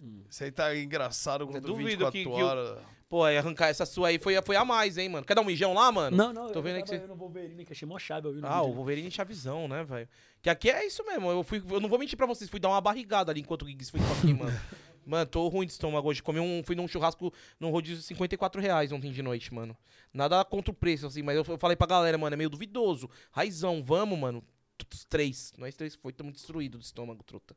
Hum. 0.03 0.23
Isso 0.31 0.43
aí 0.43 0.51
tá 0.51 0.75
engraçado 0.77 1.47
com 1.47 1.61
duvido 1.61 2.07
24 2.07 2.13
que- 2.13 2.23
que 2.25 2.29
o- 2.29 2.33
horas. 2.45 2.79
Pô, 3.11 3.25
arrancar 3.25 3.67
essa 3.67 3.85
sua 3.85 4.07
aí 4.07 4.21
foi, 4.21 4.41
foi 4.41 4.55
a 4.55 4.65
mais, 4.65 4.97
hein, 4.97 5.09
mano. 5.09 5.27
Quer 5.27 5.35
dar 5.35 5.41
um 5.43 5.45
mijão 5.45 5.75
lá, 5.75 5.91
mano? 5.91 6.17
Não, 6.17 6.33
não, 6.33 6.53
Tô 6.53 6.61
eu 6.61 6.63
vendo 6.63 6.75
tava 6.75 6.83
que 6.85 6.89
você... 6.91 6.99
vendo 6.99 7.13
o 7.13 7.17
Wolverine, 7.17 7.65
que 7.65 7.73
achei 7.73 7.87
mó 7.87 7.99
chave 7.99 8.29
ouvindo 8.29 8.47
Ah, 8.47 8.61
o 8.61 8.67
vídeo. 8.67 8.77
Wolverine 8.77 9.11
chavisão, 9.11 9.67
né, 9.67 9.83
velho? 9.83 10.09
Que 10.41 10.49
aqui 10.49 10.71
é 10.71 10.87
isso 10.87 11.05
mesmo. 11.05 11.29
Eu, 11.29 11.43
fui, 11.43 11.61
eu 11.69 11.81
não 11.81 11.89
vou 11.89 11.99
mentir 11.99 12.17
pra 12.17 12.25
vocês, 12.25 12.49
fui 12.49 12.61
dar 12.61 12.69
uma 12.69 12.81
barrigada 12.81 13.33
ali 13.33 13.41
enquanto 13.41 13.63
o 13.63 13.67
Giggs 13.67 13.91
foi 13.91 14.01
aqui, 14.01 14.33
mano. 14.33 14.57
Mano, 15.05 15.27
tô 15.29 15.49
ruim 15.49 15.67
de 15.67 15.73
estômago 15.73 16.09
hoje. 16.09 16.23
Comi 16.23 16.39
um, 16.39 16.63
fui 16.63 16.77
num 16.77 16.87
churrasco 16.87 17.33
num 17.59 17.71
rodízio 17.71 17.97
de 17.99 18.05
54 18.05 18.61
reais 18.61 18.93
ontem 18.93 19.11
de 19.11 19.23
noite, 19.23 19.53
mano. 19.53 19.77
Nada 20.15 20.45
contra 20.45 20.71
o 20.71 20.75
preço, 20.75 21.07
assim, 21.07 21.23
mas 21.23 21.35
eu, 21.37 21.45
eu 21.49 21.59
falei 21.59 21.75
pra 21.75 21.87
galera, 21.87 22.17
mano, 22.17 22.35
é 22.35 22.37
meio 22.37 22.51
duvidoso. 22.51 23.11
Raizão, 23.33 23.83
vamos, 23.83 24.17
mano. 24.17 24.45
Os 24.93 25.05
três. 25.07 25.53
Nós 25.59 25.75
três 25.75 25.97
foi, 25.97 26.13
tamo 26.13 26.31
destruído 26.31 26.79
do 26.79 26.85
estômago, 26.85 27.25
truta. 27.25 27.57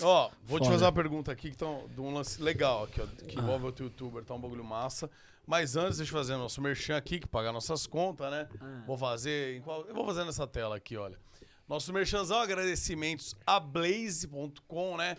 Ó, 0.00 0.30
vou 0.44 0.58
te 0.58 0.64
Foda. 0.64 0.72
fazer 0.72 0.84
uma 0.86 0.92
pergunta 0.92 1.30
aqui 1.30 1.50
que 1.50 1.56
tá 1.56 1.66
um- 1.66 1.86
de 1.88 2.00
um 2.00 2.14
lance 2.14 2.40
legal 2.42 2.84
aqui, 2.84 3.00
ó, 3.00 3.06
que 3.06 3.38
envolve 3.38 3.66
outro 3.66 3.84
youtuber, 3.84 4.24
tá 4.24 4.34
um 4.34 4.40
bagulho 4.40 4.64
massa. 4.64 5.10
Mas 5.46 5.76
antes, 5.76 5.98
deixa 5.98 6.12
eu 6.12 6.16
fazer 6.18 6.36
nosso 6.36 6.60
merchan 6.62 6.96
aqui, 6.96 7.18
que 7.18 7.26
pagar 7.26 7.52
nossas 7.52 7.86
contas, 7.86 8.30
né? 8.30 8.48
Ah. 8.60 8.82
Vou 8.86 8.96
fazer. 8.96 9.60
qual- 9.62 9.84
Eu 9.86 9.94
vou 9.94 10.06
fazer 10.06 10.24
nessa 10.24 10.46
tela 10.46 10.76
aqui, 10.76 10.96
olha. 10.96 11.18
Nosso 11.68 11.92
merchanzão, 11.92 12.38
agradecimentos 12.38 13.34
a 13.46 13.58
Blaze.com, 13.60 14.96
né? 14.96 15.16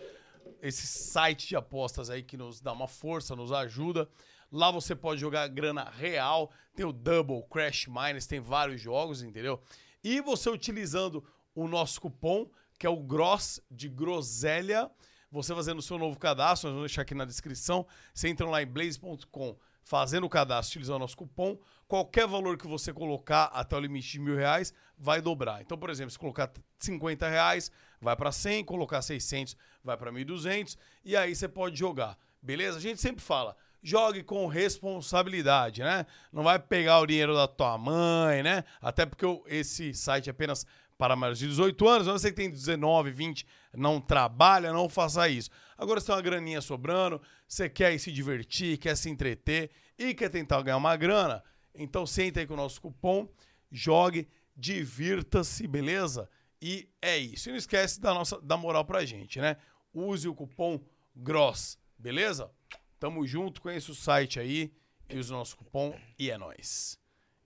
Esse 0.62 0.86
site 0.86 1.48
de 1.48 1.56
apostas 1.56 2.10
aí 2.10 2.22
que 2.22 2.36
nos 2.36 2.60
dá 2.60 2.72
uma 2.72 2.88
força, 2.88 3.36
nos 3.36 3.52
ajuda. 3.52 4.08
Lá 4.50 4.70
você 4.70 4.94
pode 4.94 5.20
jogar 5.20 5.46
grana 5.48 5.84
real. 5.90 6.50
Tem 6.74 6.84
o 6.86 6.92
Double, 6.92 7.42
Crash 7.50 7.86
Miners, 7.86 8.26
tem 8.26 8.40
vários 8.40 8.80
jogos, 8.80 9.22
entendeu? 9.22 9.62
E 10.02 10.20
você 10.20 10.48
utilizando 10.50 11.24
o 11.54 11.66
nosso 11.68 12.00
cupom, 12.00 12.48
que 12.78 12.86
é 12.86 12.90
o 12.90 12.96
Gross 12.96 13.60
de 13.70 13.88
Groselha, 13.88 14.90
você 15.30 15.52
fazendo 15.52 15.78
o 15.78 15.82
seu 15.82 15.98
novo 15.98 16.16
cadastro, 16.18 16.68
nós 16.68 16.74
vamos 16.74 16.90
deixar 16.90 17.02
aqui 17.02 17.14
na 17.14 17.24
descrição. 17.24 17.84
Você 18.14 18.28
entra 18.28 18.46
lá 18.46 18.62
em 18.62 18.66
blaze.com, 18.66 19.56
fazendo 19.82 20.24
o 20.24 20.28
cadastro, 20.28 20.70
utilizando 20.72 20.96
o 20.96 21.00
nosso 21.00 21.16
cupom. 21.16 21.58
Qualquer 21.88 22.26
valor 22.26 22.56
que 22.56 22.68
você 22.68 22.92
colocar 22.92 23.46
até 23.46 23.76
o 23.76 23.80
limite 23.80 24.12
de 24.12 24.20
mil 24.20 24.36
reais, 24.36 24.72
vai 24.96 25.20
dobrar. 25.20 25.60
Então, 25.60 25.76
por 25.76 25.90
exemplo, 25.90 26.12
se 26.12 26.18
colocar 26.18 26.52
50 26.78 27.28
reais, 27.28 27.70
vai 28.00 28.14
para 28.14 28.30
100, 28.30 28.64
colocar 28.64 29.02
600, 29.02 29.56
vai 29.82 29.96
para 29.96 30.12
1.200, 30.12 30.76
e 31.04 31.16
aí 31.16 31.34
você 31.34 31.48
pode 31.48 31.76
jogar. 31.76 32.16
Beleza? 32.40 32.78
A 32.78 32.80
gente 32.80 33.00
sempre 33.00 33.22
fala, 33.22 33.56
jogue 33.82 34.22
com 34.22 34.46
responsabilidade, 34.46 35.82
né? 35.82 36.06
Não 36.32 36.42
vai 36.42 36.58
pegar 36.58 37.00
o 37.00 37.06
dinheiro 37.06 37.34
da 37.34 37.48
tua 37.48 37.76
mãe, 37.76 38.42
né? 38.42 38.64
Até 38.80 39.04
porque 39.04 39.26
esse 39.46 39.92
site 39.92 40.28
é 40.28 40.30
apenas 40.30 40.66
para 40.96 41.16
maiores 41.16 41.38
de 41.38 41.48
18 41.48 41.88
anos. 41.88 42.06
Você 42.06 42.30
que 42.30 42.36
tem 42.36 42.50
19, 42.50 43.10
20, 43.10 43.46
não 43.76 44.00
trabalha, 44.00 44.72
não 44.72 44.88
faça 44.88 45.28
isso. 45.28 45.50
Agora 45.76 46.00
você 46.00 46.06
tem 46.06 46.14
uma 46.14 46.22
graninha 46.22 46.60
sobrando, 46.60 47.20
você 47.46 47.68
quer 47.68 47.96
se 47.98 48.12
divertir, 48.12 48.78
quer 48.78 48.96
se 48.96 49.10
entreter 49.10 49.70
e 49.98 50.14
quer 50.14 50.28
tentar 50.28 50.62
ganhar 50.62 50.76
uma 50.76 50.96
grana, 50.96 51.42
então 51.74 52.06
senta 52.06 52.40
aí 52.40 52.46
com 52.46 52.54
o 52.54 52.56
nosso 52.56 52.80
cupom, 52.80 53.28
jogue, 53.70 54.28
divirta-se, 54.56 55.66
beleza? 55.66 56.28
E 56.60 56.88
é 57.02 57.18
isso. 57.18 57.48
E 57.48 57.52
não 57.52 57.58
esquece 57.58 58.00
da 58.00 58.14
nossa 58.14 58.40
da 58.40 58.56
moral 58.56 58.84
pra 58.84 59.04
gente, 59.04 59.40
né? 59.40 59.56
Use 59.92 60.28
o 60.28 60.34
cupom 60.34 60.80
GROSS, 61.14 61.78
beleza? 61.98 62.50
Tamo 62.98 63.26
junto, 63.26 63.60
conheça 63.60 63.92
o 63.92 63.94
site 63.94 64.40
aí 64.40 64.72
e 65.08 65.18
use 65.18 65.32
o 65.32 65.36
nosso 65.36 65.56
cupom 65.56 65.94
e 66.18 66.30
é 66.30 66.38
nóis. 66.38 66.98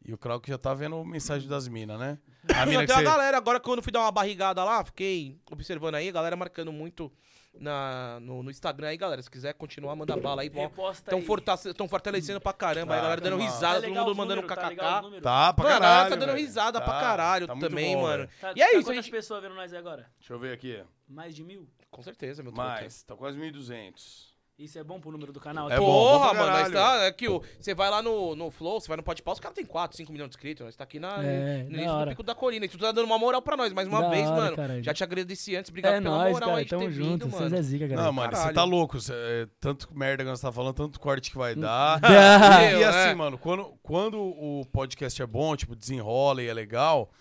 E 0.05 0.13
o 0.13 0.19
Krauk 0.19 0.49
já 0.49 0.57
tá 0.57 0.73
vendo 0.73 1.05
mensagem 1.05 1.49
das 1.49 1.69
minas, 1.69 1.99
né? 1.99 2.19
A 2.57 2.65
mina 2.67 2.87
tem 2.87 2.95
a 2.95 2.99
você... 2.99 3.05
galera, 3.05 3.37
agora 3.37 3.61
quando 3.61 3.79
eu 3.79 3.83
fui 3.83 3.93
dar 3.93 4.01
uma 4.01 4.13
barrigada 4.13 4.63
lá, 4.65 4.85
fiquei 4.85 5.39
observando 5.51 5.97
aí, 5.97 6.09
a 6.09 6.13
galera 6.13 6.37
marcando 6.37 6.73
muito 6.73 7.13
na, 7.59 8.19
no, 8.21 8.43
no 8.43 8.51
Instagram 8.51 8.89
aí, 8.89 8.97
galera. 8.97 9.21
Se 9.23 9.31
quiser 9.31 9.53
continuar, 9.55 9.97
manda 9.97 10.17
bala 10.17 10.43
aí. 10.43 10.51
Estão 10.93 11.19
aí. 11.19 11.89
fortalecendo 11.89 12.41
pra 12.41 12.53
caramba. 12.53 12.95
aí 12.95 12.99
a 12.99 13.03
Tá, 13.03 13.07
galera 13.09 13.21
dando 13.21 13.39
tá 13.39 13.45
risada, 13.45 13.81
Tá 13.81 13.87
todo 13.89 13.95
mundo 14.07 14.17
mandando 14.17 14.43
tá 14.43 14.57
kkk. 14.57 15.03
números? 15.03 15.23
Tá 15.23 15.53
pra 15.53 15.65
Mano, 15.65 15.77
a 15.77 15.81
caralho, 15.81 15.81
galera 15.81 16.11
tá 16.11 16.17
dando 16.17 16.35
velho. 16.35 16.39
risada 16.47 16.81
pra 16.81 16.93
Tá, 16.95 17.01
caralho 17.01 17.47
tá 17.47 17.57
também, 17.57 17.97
bom, 17.97 18.03
mano. 18.03 18.29
Tá, 18.41 18.53
E 18.55 18.63
é 18.63 18.67
tá 18.67 18.73
isso, 18.79 18.83
quantas 18.89 19.05
gente... 19.05 19.11
pessoas 19.11 19.43
vendo 19.43 19.55
nós 19.55 19.73
agora? 19.75 20.07
Deixa 20.19 20.33
eu 20.33 20.39
ver 20.39 20.53
aqui. 20.53 20.83
Mais 21.09 21.35
de 21.35 21.43
mil? 21.43 21.69
Com 21.91 22.03
certeza, 22.03 22.43
meu. 22.43 22.53
Mais, 22.53 23.03
tá 23.03 23.17
quase 23.17 23.39
1.200. 23.39 24.28
Isso 24.59 24.77
é 24.77 24.83
bom 24.83 24.99
pro 24.99 25.13
número 25.13 25.33
do 25.33 25.39
canal? 25.39 25.69
É 25.71 25.75
tá? 25.75 25.81
bom, 25.81 25.87
bom 25.87 26.19
Porra, 26.19 26.35
mano, 26.35 26.51
nós 26.51 26.73
tá. 26.73 27.05
É 27.05 27.13
que 27.13 27.29
o, 27.29 27.41
você 27.61 27.75
vai 27.75 27.89
lá 27.89 28.03
no, 28.03 28.35
no 28.35 28.51
Flow, 28.51 28.81
você 28.81 28.89
vai 28.89 28.97
no 28.97 29.05
Podpah, 29.05 29.31
os 29.33 29.39
caras 29.39 29.55
tem 29.55 29.65
4, 29.65 29.97
5 29.97 30.11
milhões 30.11 30.31
de 30.31 30.35
inscritos. 30.37 30.65
Nós 30.67 30.75
tá 30.75 30.83
aqui 30.83 30.99
na, 30.99 31.23
É, 31.23 31.63
no 31.63 32.07
pico 32.09 32.25
da 32.25 32.35
colina. 32.35 32.65
E 32.65 32.69
tu 32.69 32.77
tá 32.77 32.91
dando 32.91 33.05
uma 33.05 33.17
moral 33.21 33.41
pra 33.41 33.57
nós. 33.57 33.73
Mais 33.73 33.87
uma 33.87 34.03
Da 34.03 34.09
vez, 34.09 34.27
hora, 34.27 34.37
mano. 34.41 34.57
caralho. 34.57 34.83
Já 34.83 34.93
te 34.93 35.05
agradeci 35.05 35.55
antes. 35.55 35.69
Obrigado 35.69 35.95
É 35.95 36.01
pela 36.01 36.19
nóis, 36.19 36.33
moral 36.33 36.49
cara. 36.49 36.59
aí 36.59 36.65
de 36.65 36.71
ter 36.71 36.77
Tamo 36.77 36.89
vindo, 36.91 37.05
junto. 37.05 37.29
mano. 37.29 37.39
Vocês 37.39 37.53
é 37.53 37.63
zica, 37.63 37.87
galera. 37.87 38.07
Não, 38.09 38.13
mano, 38.13 38.37
você 38.37 38.53
tá 38.53 38.65
louco. 38.65 39.01
cê- 39.01 39.13
é, 39.15 39.49
tanto 39.61 39.97
merda 39.97 40.25
que 40.25 40.29
nós 40.31 40.41
tá 40.41 40.51
falando, 40.51 40.75
tanto 40.75 40.99
corte 40.99 41.31
que 41.31 41.39
vai 41.39 41.55
dar. 41.55 42.01
Ah, 42.03 42.65
e, 42.65 42.75
e 42.75 42.79
Meu, 42.79 42.89
assim, 42.89 43.11
é. 43.11 43.15
mano, 43.15 43.39
quando, 43.39 43.65
quando 43.81 44.19
o 44.21 44.67
podcast 44.73 45.23
é 45.23 45.27
bom, 45.27 45.55
tipo, 45.55 45.77
desenrola 45.77 46.43
e 46.43 46.49
é 46.49 46.53
legal, 46.53 47.13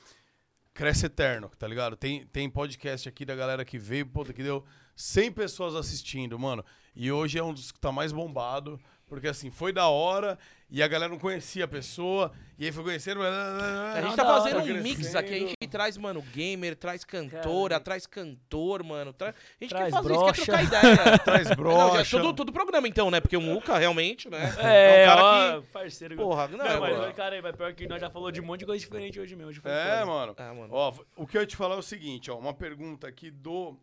cresce 0.74 1.06
eterno, 1.06 1.52
tá 1.60 1.68
ligado? 1.68 1.96
Tem, 1.96 2.26
tem 2.26 2.50
podcast 2.50 3.08
aqui 3.08 3.24
da 3.26 3.36
galera 3.36 3.64
que 3.64 3.78
veio, 3.78 4.08
puta, 4.08 4.34
que 4.34 4.42
deu 4.42 4.66
100 4.96 5.32
pessoas 5.34 5.76
assistindo, 5.76 6.40
mano. 6.40 6.66
E 6.98 7.12
hoje 7.12 7.38
é 7.38 7.44
um 7.44 7.54
dos 7.54 7.72
que 7.72 7.80
tá 7.80 7.92
mais 7.92 8.12
bombado, 8.12 8.80
porque 9.06 9.28
assim, 9.28 9.52
foi 9.52 9.72
da 9.72 9.88
hora 9.88 10.38
e 10.70 10.84
a 10.84 10.88
galera 10.88 11.10
não 11.10 11.20
conhecia 11.20 11.64
a 11.64 11.68
pessoa, 11.68 12.30
e 12.60 12.66
aí 12.66 12.72
foi 12.74 12.84
conhecendo. 12.84 13.22
A 13.24 14.02
gente 14.02 14.10
Não, 14.10 14.16
tá 14.18 14.26
fazendo 14.26 14.60
um 14.60 14.82
mix 14.82 15.16
aqui. 15.16 15.34
A 15.34 15.38
gente 15.38 15.68
traz, 15.70 15.96
mano, 15.96 16.22
gamer, 16.34 16.76
traz 16.76 17.06
cantora, 17.06 17.70
Caralho. 17.76 17.84
traz 17.86 18.06
cantor, 18.08 18.84
mano. 18.84 19.14
tra- 19.14 19.30
A 19.30 19.64
gente 19.64 19.70
Traz 19.70 19.86
quer 19.86 19.92
fazer 19.94 20.14
isso, 20.14 20.26
quer 20.34 20.46
trocar 20.46 20.64
ideia. 20.64 21.20
Traz 21.24 21.44
Não, 21.46 21.52
é 21.54 21.56
brocha. 21.56 22.20
todo, 22.20 22.34
todo 22.36 22.52
programa 22.52 22.86
então, 22.88 23.10
né? 23.10 23.22
Porque 23.22 23.38
o 23.38 23.42
Muca, 23.42 23.78
realmente, 23.78 24.28
né? 24.30 24.40
É, 24.58 25.04
um 25.04 25.06
cara 25.06 25.24
ó, 25.24 25.62
que... 25.62 25.68
parceiro. 25.68 26.16
Porra, 26.18 26.48
não, 26.50 26.58
Não, 26.58 26.82
mas, 26.82 26.98
mano. 26.98 27.14
cara, 27.14 27.36
aí, 27.36 27.42
mas 27.42 27.56
pior 27.56 27.74
que 27.74 27.88
nós 27.88 28.02
já 28.02 28.10
falou 28.10 28.30
de 28.32 28.42
um 28.42 28.46
monte 28.46 28.62
de 28.62 28.66
coisa 28.66 28.84
diferente 28.84 29.20
hoje 29.22 29.36
mesmo. 29.38 29.52
Hoje 29.52 29.62
foi 29.62 29.72
É, 29.72 30.04
mano. 30.04 30.34
Ah, 30.38 30.54
mano. 30.54 30.74
Ó, 30.74 30.94
o 31.16 31.26
que 31.28 31.38
eu 31.38 31.42
ia 31.42 31.48
te 31.48 31.56
falar 31.56 31.76
é 31.76 31.78
o 31.78 31.82
seguinte, 31.84 32.30
ó, 32.32 32.38
uma 32.38 32.54
pergunta 32.54 33.08
aqui 33.08 33.32
do 33.32 33.78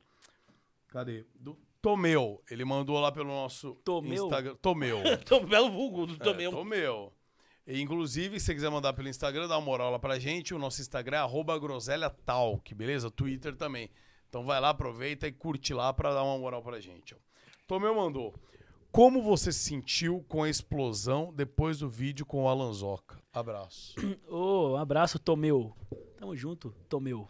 Cadê? 0.88 1.24
Do 1.34 1.56
Tomeu. 1.84 2.42
Ele 2.50 2.64
mandou 2.64 2.98
lá 2.98 3.12
pelo 3.12 3.28
nosso 3.28 3.74
Tomeu? 3.84 4.24
Instagram. 4.24 4.56
Tomeu. 4.56 5.02
Belo 5.46 5.70
vulgo 5.70 6.06
do 6.06 6.14
É, 6.14 6.16
também. 6.16 6.50
Tomeu. 6.50 7.12
E, 7.66 7.78
inclusive, 7.78 8.40
se 8.40 8.46
você 8.46 8.54
quiser 8.54 8.70
mandar 8.70 8.94
pelo 8.94 9.06
Instagram, 9.06 9.46
dá 9.46 9.58
uma 9.58 9.66
moral 9.66 9.90
lá 9.90 9.98
pra 9.98 10.18
gente. 10.18 10.54
O 10.54 10.58
nosso 10.58 10.80
Instagram 10.80 11.18
é 11.18 11.20
arroba 11.20 11.58
groselhatalk, 11.58 12.74
beleza? 12.74 13.10
Twitter 13.10 13.54
também. 13.54 13.90
Então 14.30 14.46
vai 14.46 14.58
lá, 14.62 14.70
aproveita 14.70 15.26
e 15.28 15.32
curte 15.32 15.74
lá 15.74 15.92
pra 15.92 16.14
dar 16.14 16.22
uma 16.22 16.38
moral 16.38 16.62
pra 16.62 16.80
gente. 16.80 17.14
Ó. 17.14 17.18
Tomeu 17.66 17.94
mandou. 17.94 18.34
Como 18.90 19.20
você 19.22 19.52
se 19.52 19.58
sentiu 19.58 20.24
com 20.26 20.42
a 20.42 20.48
explosão 20.48 21.34
depois 21.34 21.80
do 21.80 21.88
vídeo 21.90 22.24
com 22.24 22.44
o 22.44 22.48
Alanzoca? 22.48 23.20
Abraço. 23.30 23.94
Ô, 24.26 24.70
um 24.70 24.76
abraço, 24.76 25.18
Tomeu. 25.18 25.76
Tamo 26.16 26.34
junto, 26.34 26.74
Tomeu. 26.88 27.28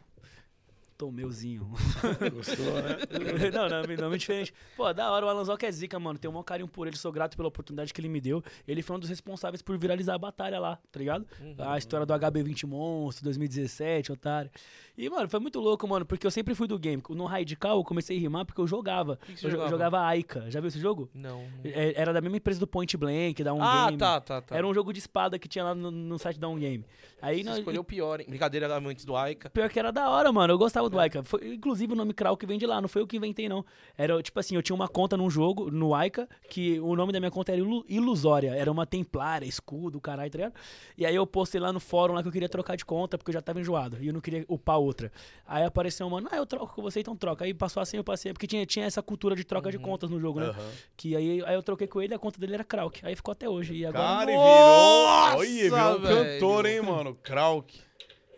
Tomeuzinho. 0.97 1.71
Gostou, 2.33 2.65
né? 2.83 2.99
não, 3.53 3.69
não, 3.69 3.97
nome 4.05 4.19
diferente. 4.19 4.53
Pô, 4.77 4.93
da 4.93 5.11
hora, 5.11 5.27
o 5.27 5.29
Alanzoca 5.29 5.67
é 5.67 5.73
zica, 5.73 5.99
mano. 5.99 6.19
Tenho 6.19 6.31
um 6.31 6.35
maior 6.35 6.45
carinho 6.45 6.69
por 6.69 6.87
ele, 6.87 6.97
sou 6.97 7.11
grato 7.13 7.37
pela 7.37 7.49
oportunidade 7.49 7.93
que 7.93 8.01
ele 8.01 8.09
me 8.09 8.21
deu. 8.21 8.43
Ele 8.67 8.83
foi 8.83 8.97
um 8.97 8.99
dos 8.99 9.09
responsáveis 9.09 9.61
por 9.63 9.77
viralizar 9.77 10.15
a 10.15 10.19
batalha 10.19 10.59
lá, 10.59 10.79
tá 10.91 10.99
ligado? 10.99 11.27
A 11.59 11.77
história 11.79 12.07
do 12.07 12.13
HB20 12.15 12.67
Monstro, 12.67 13.25
2017, 13.25 14.13
otário. 14.13 14.51
E, 14.97 15.09
mano, 15.11 15.29
foi 15.29 15.41
muito 15.41 15.59
louco, 15.61 15.87
mano, 15.89 16.07
porque 16.07 16.25
eu 16.27 16.31
sempre 16.31 16.55
fui 16.55 16.69
do 16.69 16.79
game. 16.79 17.03
No 17.11 17.25
Radical, 17.27 17.79
eu 17.79 17.85
comecei 17.85 18.17
a 18.17 18.21
rimar 18.21 18.45
porque 18.45 18.61
eu 18.61 18.67
jogava. 18.67 19.17
que 19.27 19.37
você 19.37 19.47
eu 19.47 19.51
jo- 19.51 19.57
jogava? 19.57 19.71
jogava 19.71 20.01
Aika. 20.03 20.51
Já 20.51 20.61
viu 20.61 20.69
esse 20.69 20.79
jogo? 20.79 21.09
Não. 21.13 21.45
É- 21.65 22.01
Era 22.01 22.13
da 22.13 22.21
mesma 22.21 22.37
empresa 22.37 22.61
do 22.61 22.67
Point 22.67 22.97
Blank, 22.97 23.43
da 23.43 23.53
Um 23.53 23.63
Ah, 23.63 23.87
Game. 23.87 23.99
tá, 23.99 24.21
tá, 24.21 24.41
tá. 24.41 24.57
Era 24.57 24.67
um 24.67 24.73
jogo 24.73 24.93
de 24.93 25.01
espada 25.01 25.39
que 25.39 25.49
tinha 25.49 25.65
lá 25.65 25.75
no, 25.75 25.91
no 25.91 26.19
site 26.19 26.39
da 26.39 26.49
Um 26.49 26.57
Game. 26.59 26.85
Aí 27.21 27.39
Você 27.43 27.49
nós- 27.49 27.59
escolheu 27.59 27.81
o 27.81 27.85
pior, 27.85 28.21
hein? 28.21 28.27
Brincadeira 28.29 28.73
antes 28.79 29.05
do 29.05 29.17
Aika. 29.17 29.51
Pior 29.51 29.69
que 29.69 29.79
era 29.79 29.91
da 29.91 30.09
hora, 30.11 30.31
mano. 30.33 30.53
Eu 30.53 30.59
gostava 30.59 30.84
do 30.91 30.99
Aika. 30.99 31.23
Foi, 31.23 31.55
inclusive, 31.55 31.93
o 31.93 31.97
nome 31.97 32.13
Krauk 32.15 32.45
vem 32.47 32.59
de 32.59 32.67
lá. 32.67 32.81
Não 32.81 32.89
foi 32.89 33.03
eu 33.03 33.07
que 33.07 33.17
inventei, 33.17 33.49
não. 33.49 33.65
Era, 33.97 34.23
tipo 34.23 34.39
assim, 34.41 34.55
eu 34.57 34.63
tinha 34.63 34.75
uma 34.75 34.89
conta 34.89 35.17
num 35.17 35.29
jogo, 35.31 35.71
no 35.71 35.95
Aika, 35.95 36.29
que 36.51 36.79
o 36.81 36.95
nome 36.97 37.13
da 37.13 37.21
minha 37.21 37.31
conta 37.31 37.53
era 37.53 37.61
Ilu- 37.61 37.85
Ilusória. 37.89 38.55
Era 38.55 38.71
uma 38.71 38.87
templária, 38.87 39.47
escudo, 39.47 40.01
caralho, 40.01 40.31
tá 40.31 40.39
ligado? 40.39 40.55
E 40.97 41.05
aí 41.07 41.15
eu 41.15 41.27
postei 41.27 41.61
lá 41.61 41.73
no 41.73 41.81
fórum 41.81 42.15
lá 42.15 42.23
que 42.23 42.29
eu 42.29 42.33
queria 42.33 42.49
trocar 42.49 42.77
de 42.77 42.85
conta, 42.85 43.17
porque 43.19 43.31
eu 43.31 43.35
já 43.35 43.41
tava 43.43 43.61
enjoado. 43.61 43.97
E 44.01 44.07
eu 44.09 44.13
não 44.13 44.21
queria 44.21 44.45
upar 44.49 44.79
outra. 44.79 45.11
Aí 45.47 45.65
apareceu 45.65 46.07
um 46.07 46.11
mano, 46.11 46.29
ah, 46.31 46.37
eu 46.37 46.47
troco 46.47 46.75
com 46.75 46.83
você, 46.83 47.01
então 47.01 47.17
troca. 47.17 47.45
Aí 47.45 47.53
passou 47.55 47.81
assim, 47.83 47.97
eu 47.97 48.05
passei. 48.05 48.33
Porque 48.33 48.47
tinha, 48.47 48.65
tinha 48.67 48.85
essa 48.87 49.03
cultura 49.03 49.35
de 49.37 49.45
troca 49.45 49.71
de 49.71 49.79
contas 49.79 50.09
no 50.11 50.21
jogo, 50.21 50.41
né? 50.41 50.47
Aham. 50.47 50.71
Que 50.97 51.17
aí, 51.17 51.43
aí 51.45 51.55
eu 51.55 51.63
troquei 51.63 51.87
com 51.87 52.01
ele 52.01 52.15
e 52.15 52.17
a 52.17 52.19
conta 52.19 52.39
dele 52.39 52.55
era 52.55 52.65
Krauk. 52.65 53.01
Aí 53.05 53.15
ficou 53.17 53.33
até 53.33 53.49
hoje. 53.49 53.75
E 53.75 53.87
agora. 53.87 54.05
Cara, 54.05 54.31
e 54.33 54.35
Nossa, 54.35 54.51
virou. 54.51 55.79
Olha, 55.79 55.99
virou 55.99 55.99
um 55.99 56.25
cantor, 56.25 56.67
hein, 56.67 56.81
mano? 56.83 57.15
Krauk. 57.23 57.81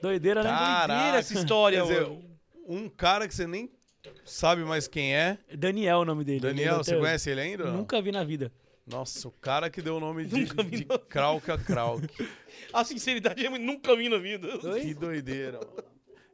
Doideira, 0.00 0.42
né? 0.42 0.50
Caraca. 0.50 0.86
Doideira 0.94 1.18
essa 1.18 1.34
história, 1.34 1.83
dizer. 1.83 2.07
Um 2.66 2.88
cara 2.88 3.26
que 3.28 3.34
você 3.34 3.46
nem 3.46 3.70
sabe 4.24 4.64
mais 4.64 4.86
quem 4.88 5.14
é. 5.14 5.38
Daniel 5.56 5.98
é 5.98 6.02
o 6.02 6.04
nome 6.04 6.24
dele. 6.24 6.40
Daniel, 6.40 6.78
você 6.78 6.96
conhece 6.96 7.30
ele 7.30 7.40
ainda? 7.40 7.70
Nunca 7.70 8.00
vi 8.00 8.12
na 8.12 8.24
vida. 8.24 8.52
Nossa, 8.86 9.26
o 9.26 9.32
cara 9.32 9.68
que 9.68 9.82
deu 9.82 9.96
o 9.96 10.00
nome 10.00 10.24
de, 10.26 10.40
Nunca 10.42 10.62
vi 10.62 10.76
de 10.78 10.86
na- 10.86 10.96
Krauk 10.98 11.50
a 11.50 11.58
Krauk. 11.58 12.06
A 12.72 12.84
sinceridade 12.84 13.44
eu 13.44 13.50
nunca 13.58 13.96
vi 13.96 14.08
na 14.08 14.16
vida. 14.18 14.46
Que 14.80 14.94
doideira, 14.94 15.58
mano. 15.58 15.84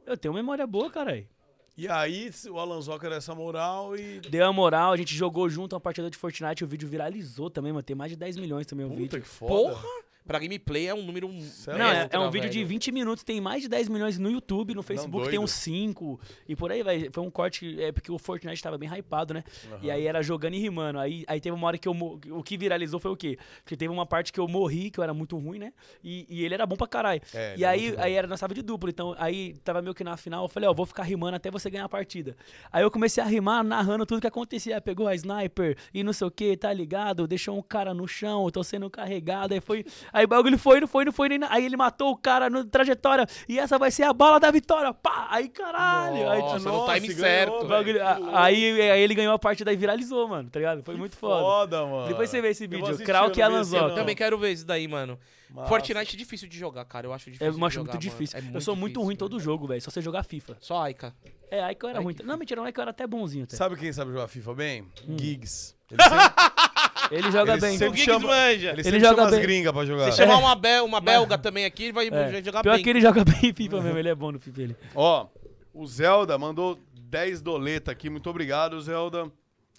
Eu 0.05 0.15
tenho 0.17 0.33
memória 0.33 0.67
boa, 0.67 0.91
caralho. 0.91 1.27
E 1.75 1.87
aí, 1.87 2.29
o 2.51 2.59
Alanzoca 2.59 3.09
dessa 3.09 3.33
moral 3.33 3.95
e. 3.97 4.19
Deu 4.19 4.45
a 4.45 4.53
moral, 4.53 4.91
a 4.93 4.97
gente 4.97 5.15
jogou 5.15 5.49
junto 5.49 5.73
uma 5.73 5.79
partida 5.81 6.07
de 6.11 6.15
Fortnite, 6.17 6.63
o 6.63 6.67
vídeo 6.67 6.87
viralizou 6.87 7.49
também, 7.49 7.71
mano. 7.71 7.81
Tem 7.81 7.95
mais 7.95 8.11
de 8.11 8.15
10 8.17 8.37
milhões 8.37 8.67
também 8.67 8.85
o 8.85 8.89
Puta 8.89 9.01
vídeo. 9.01 9.21
que 9.21 9.27
foda. 9.27 9.51
Porra! 9.73 9.87
Pra 10.25 10.39
gameplay 10.39 10.87
é 10.87 10.93
um 10.93 11.03
número. 11.03 11.29
Sério? 11.41 11.79
Não, 11.79 11.87
é, 11.87 12.07
é 12.11 12.19
um 12.19 12.31
vídeo 12.31 12.49
de 12.49 12.59
velho. 12.59 12.69
20 12.69 12.91
minutos, 12.91 13.23
tem 13.23 13.41
mais 13.41 13.61
de 13.61 13.67
10 13.67 13.89
milhões 13.89 14.17
no 14.17 14.29
YouTube, 14.29 14.73
no 14.73 14.81
Facebook 14.81 15.23
tem 15.23 15.31
doido. 15.31 15.43
uns 15.43 15.51
5, 15.51 16.19
e 16.47 16.55
por 16.55 16.71
aí 16.71 16.81
vai. 16.83 17.09
Foi 17.11 17.23
um 17.23 17.29
corte, 17.29 17.81
é 17.81 17.91
porque 17.91 18.11
o 18.11 18.17
Fortnite 18.17 18.61
tava 18.61 18.77
bem 18.77 18.89
hypado, 18.89 19.33
né? 19.33 19.43
E 19.81 19.91
aí 19.91 20.07
era 20.07 20.21
jogando 20.21 20.53
e 20.53 20.59
rimando. 20.59 20.99
Aí, 20.99 21.23
aí 21.27 21.39
teve 21.41 21.55
uma 21.55 21.67
hora 21.67 21.77
que 21.77 21.87
eu. 21.87 21.93
O 22.31 22.43
que 22.43 22.57
viralizou 22.57 22.99
foi 22.99 23.11
o 23.11 23.15
quê? 23.15 23.37
Porque 23.63 23.75
teve 23.75 23.91
uma 23.91 24.05
parte 24.05 24.31
que 24.31 24.39
eu 24.39 24.47
morri, 24.47 24.89
que 24.89 24.99
eu 24.99 25.03
era 25.03 25.13
muito 25.13 25.37
ruim, 25.37 25.59
né? 25.59 25.73
E, 26.03 26.25
e 26.29 26.45
ele 26.45 26.53
era 26.53 26.65
bom 26.65 26.75
pra 26.75 26.87
caralho. 26.87 27.21
É, 27.33 27.55
e 27.57 27.63
é 27.63 27.67
aí, 27.67 27.95
aí 27.97 28.13
era 28.13 28.27
na 28.27 28.37
chave 28.37 28.53
de 28.53 28.61
duplo, 28.61 28.89
então 28.89 29.15
aí 29.17 29.55
tava 29.63 29.81
meio 29.81 29.93
que 29.93 30.03
na 30.03 30.15
final, 30.15 30.45
eu 30.45 30.49
falei, 30.49 30.69
ó, 30.69 30.73
vou 30.73 30.85
ficar 30.85 31.03
rimando 31.03 31.35
até 31.35 31.51
você 31.51 31.69
ganhar 31.69 31.85
a 31.85 31.89
partida. 31.89 32.35
Aí 32.71 32.83
eu 32.83 32.91
comecei 32.91 33.21
a 33.23 33.25
rimar, 33.25 33.63
narrando 33.63 34.05
tudo 34.05 34.21
que 34.21 34.27
acontecia. 34.27 34.79
Pegou 34.81 35.07
a 35.07 35.15
sniper 35.15 35.77
e 35.93 36.03
não 36.03 36.13
sei 36.13 36.27
o 36.27 36.31
que, 36.31 36.55
tá 36.55 36.71
ligado? 36.71 37.27
Deixou 37.27 37.57
um 37.57 37.61
cara 37.61 37.93
no 37.93 38.07
chão, 38.07 38.45
eu 38.45 38.51
tô 38.51 38.63
sendo 38.63 38.89
carregado. 38.89 39.53
Aí 39.53 39.59
foi. 39.59 39.85
Aí 40.13 40.25
o 40.25 40.27
bagulho 40.27 40.57
foi, 40.59 40.79
não 40.79 40.87
foi, 40.87 41.03
não 41.05 41.11
foi 41.11 41.27
nem. 41.29 41.39
na- 41.39 41.51
Aí 41.51 41.65
ele 41.65 41.75
matou 41.75 42.11
o 42.11 42.15
cara 42.17 42.49
no 42.49 42.63
trajetória. 42.63 43.25
E 43.49 43.57
essa 43.59 43.77
vai 43.79 43.89
ser 43.89 44.03
a 44.03 44.13
bala 44.13 44.39
da 44.39 44.51
vitória. 44.51 44.93
Pá! 44.93 45.27
Aí 45.31 45.49
caralho. 45.49 46.29
aí, 46.29 46.39
Nossa, 46.39 46.59
no 46.69 46.77
Nossa, 46.77 46.93
time 46.93 47.07
ganhou, 47.07 47.19
certo. 47.19 47.65
bagulho- 47.67 47.99
aí, 48.35 48.81
aí 48.91 49.01
ele 49.01 49.15
ganhou 49.15 49.33
a 49.33 49.39
partida 49.39 49.73
e 49.73 49.75
viralizou, 49.75 50.27
mano, 50.27 50.49
tá 50.49 50.59
ligado? 50.59 50.83
Foi 50.83 50.95
muito 50.95 51.17
foda. 51.17 51.41
Foda, 51.41 51.85
mano. 51.85 52.07
Depois 52.07 52.29
você 52.29 52.39
vê 52.41 52.49
esse 52.49 52.65
Eu 52.65 52.69
vídeo, 52.69 52.97
Krauk 52.99 53.35
eu 53.37 53.41
e 53.41 53.43
Alanzoca. 53.43 53.87
não. 53.89 53.95
Também 53.95 54.15
quero 54.15 54.37
ver 54.37 54.51
isso 54.51 54.65
daí, 54.65 54.87
mano. 54.87 55.17
Massa. 55.49 55.67
Fortnite 55.69 56.15
é 56.15 56.17
difícil 56.17 56.47
de 56.47 56.57
jogar, 56.57 56.83
cara. 56.85 57.05
Eu 57.05 57.13
acho 57.13 57.25
difícil. 57.25 57.45
Eu 57.45 57.53
de 57.53 57.63
acho 57.63 57.75
jogar, 57.75 57.91
muito 57.93 58.01
difícil. 58.01 58.39
É 58.39 58.41
eu 58.55 58.59
sou 58.61 58.75
muito 58.75 58.93
difícil, 58.93 59.05
ruim 59.05 59.13
em 59.13 59.17
todo 59.17 59.39
jogo, 59.39 59.67
velho. 59.67 59.81
Só 59.81 59.91
você 59.91 60.01
jogar 60.01 60.23
FIFA. 60.23 60.57
Só 60.59 60.81
Aika. 60.81 61.13
É, 61.51 61.63
aí 61.63 61.75
que 61.75 61.85
eu 61.85 61.89
era 61.89 61.99
Ai, 61.99 62.03
ruim. 62.03 62.15
que 62.15 62.23
Não, 62.23 62.35
mentira, 62.37 62.59
não 62.59 62.67
é 62.67 62.71
que 62.71 62.79
eu 62.79 62.81
era 62.81 62.89
até 62.89 63.05
bonzinho. 63.05 63.43
Até. 63.43 63.55
Sabe 63.55 63.75
quem 63.75 63.93
sabe 63.93 64.11
jogar 64.11 64.27
FIFA 64.27 64.53
bem? 64.55 64.81
Hum. 65.07 65.15
Gigs. 65.15 65.75
Ele 65.91 66.01
sempre, 66.01 66.17
Ele 67.13 67.31
joga 67.31 67.51
Ele 67.53 67.61
bem. 67.61 67.77
sempre 67.77 68.01
O 68.01 68.03
chama- 68.03 68.27
manja. 68.27 68.69
ele 68.69 68.69
Ele 68.69 68.83
sempre 68.83 68.99
joga 68.99 69.15
chama 69.15 69.23
as 69.27 69.31
bem. 69.31 69.41
gringas 69.41 69.73
pra 69.73 69.85
jogar. 69.85 70.11
Se 70.11 70.17
chamar 70.17 70.37
uma, 70.37 70.55
bel, 70.55 70.85
uma 70.85 70.99
belga 71.01 71.37
também 71.37 71.65
aqui, 71.65 71.83
ele 71.85 71.93
vai 71.93 72.07
É. 72.07 72.43
jogar 72.43 72.61
Pior 72.63 72.75
bem. 72.75 72.83
que 72.83 72.89
ele 72.89 73.01
joga 73.01 73.23
bem 73.23 73.49
em 73.49 73.53
FIFA 73.53 73.81
mesmo, 73.81 73.97
ele 73.99 74.09
é 74.09 74.15
bom 74.15 74.31
no 74.31 74.39
FIFA. 74.39 74.61
Ele. 74.61 74.75
Ó, 74.95 75.27
o 75.73 75.85
Zelda 75.87 76.37
mandou 76.37 76.77
10 76.99 77.41
doleta 77.41 77.91
aqui. 77.91 78.09
Muito 78.09 78.29
obrigado, 78.29 78.79
Zelda. 78.81 79.31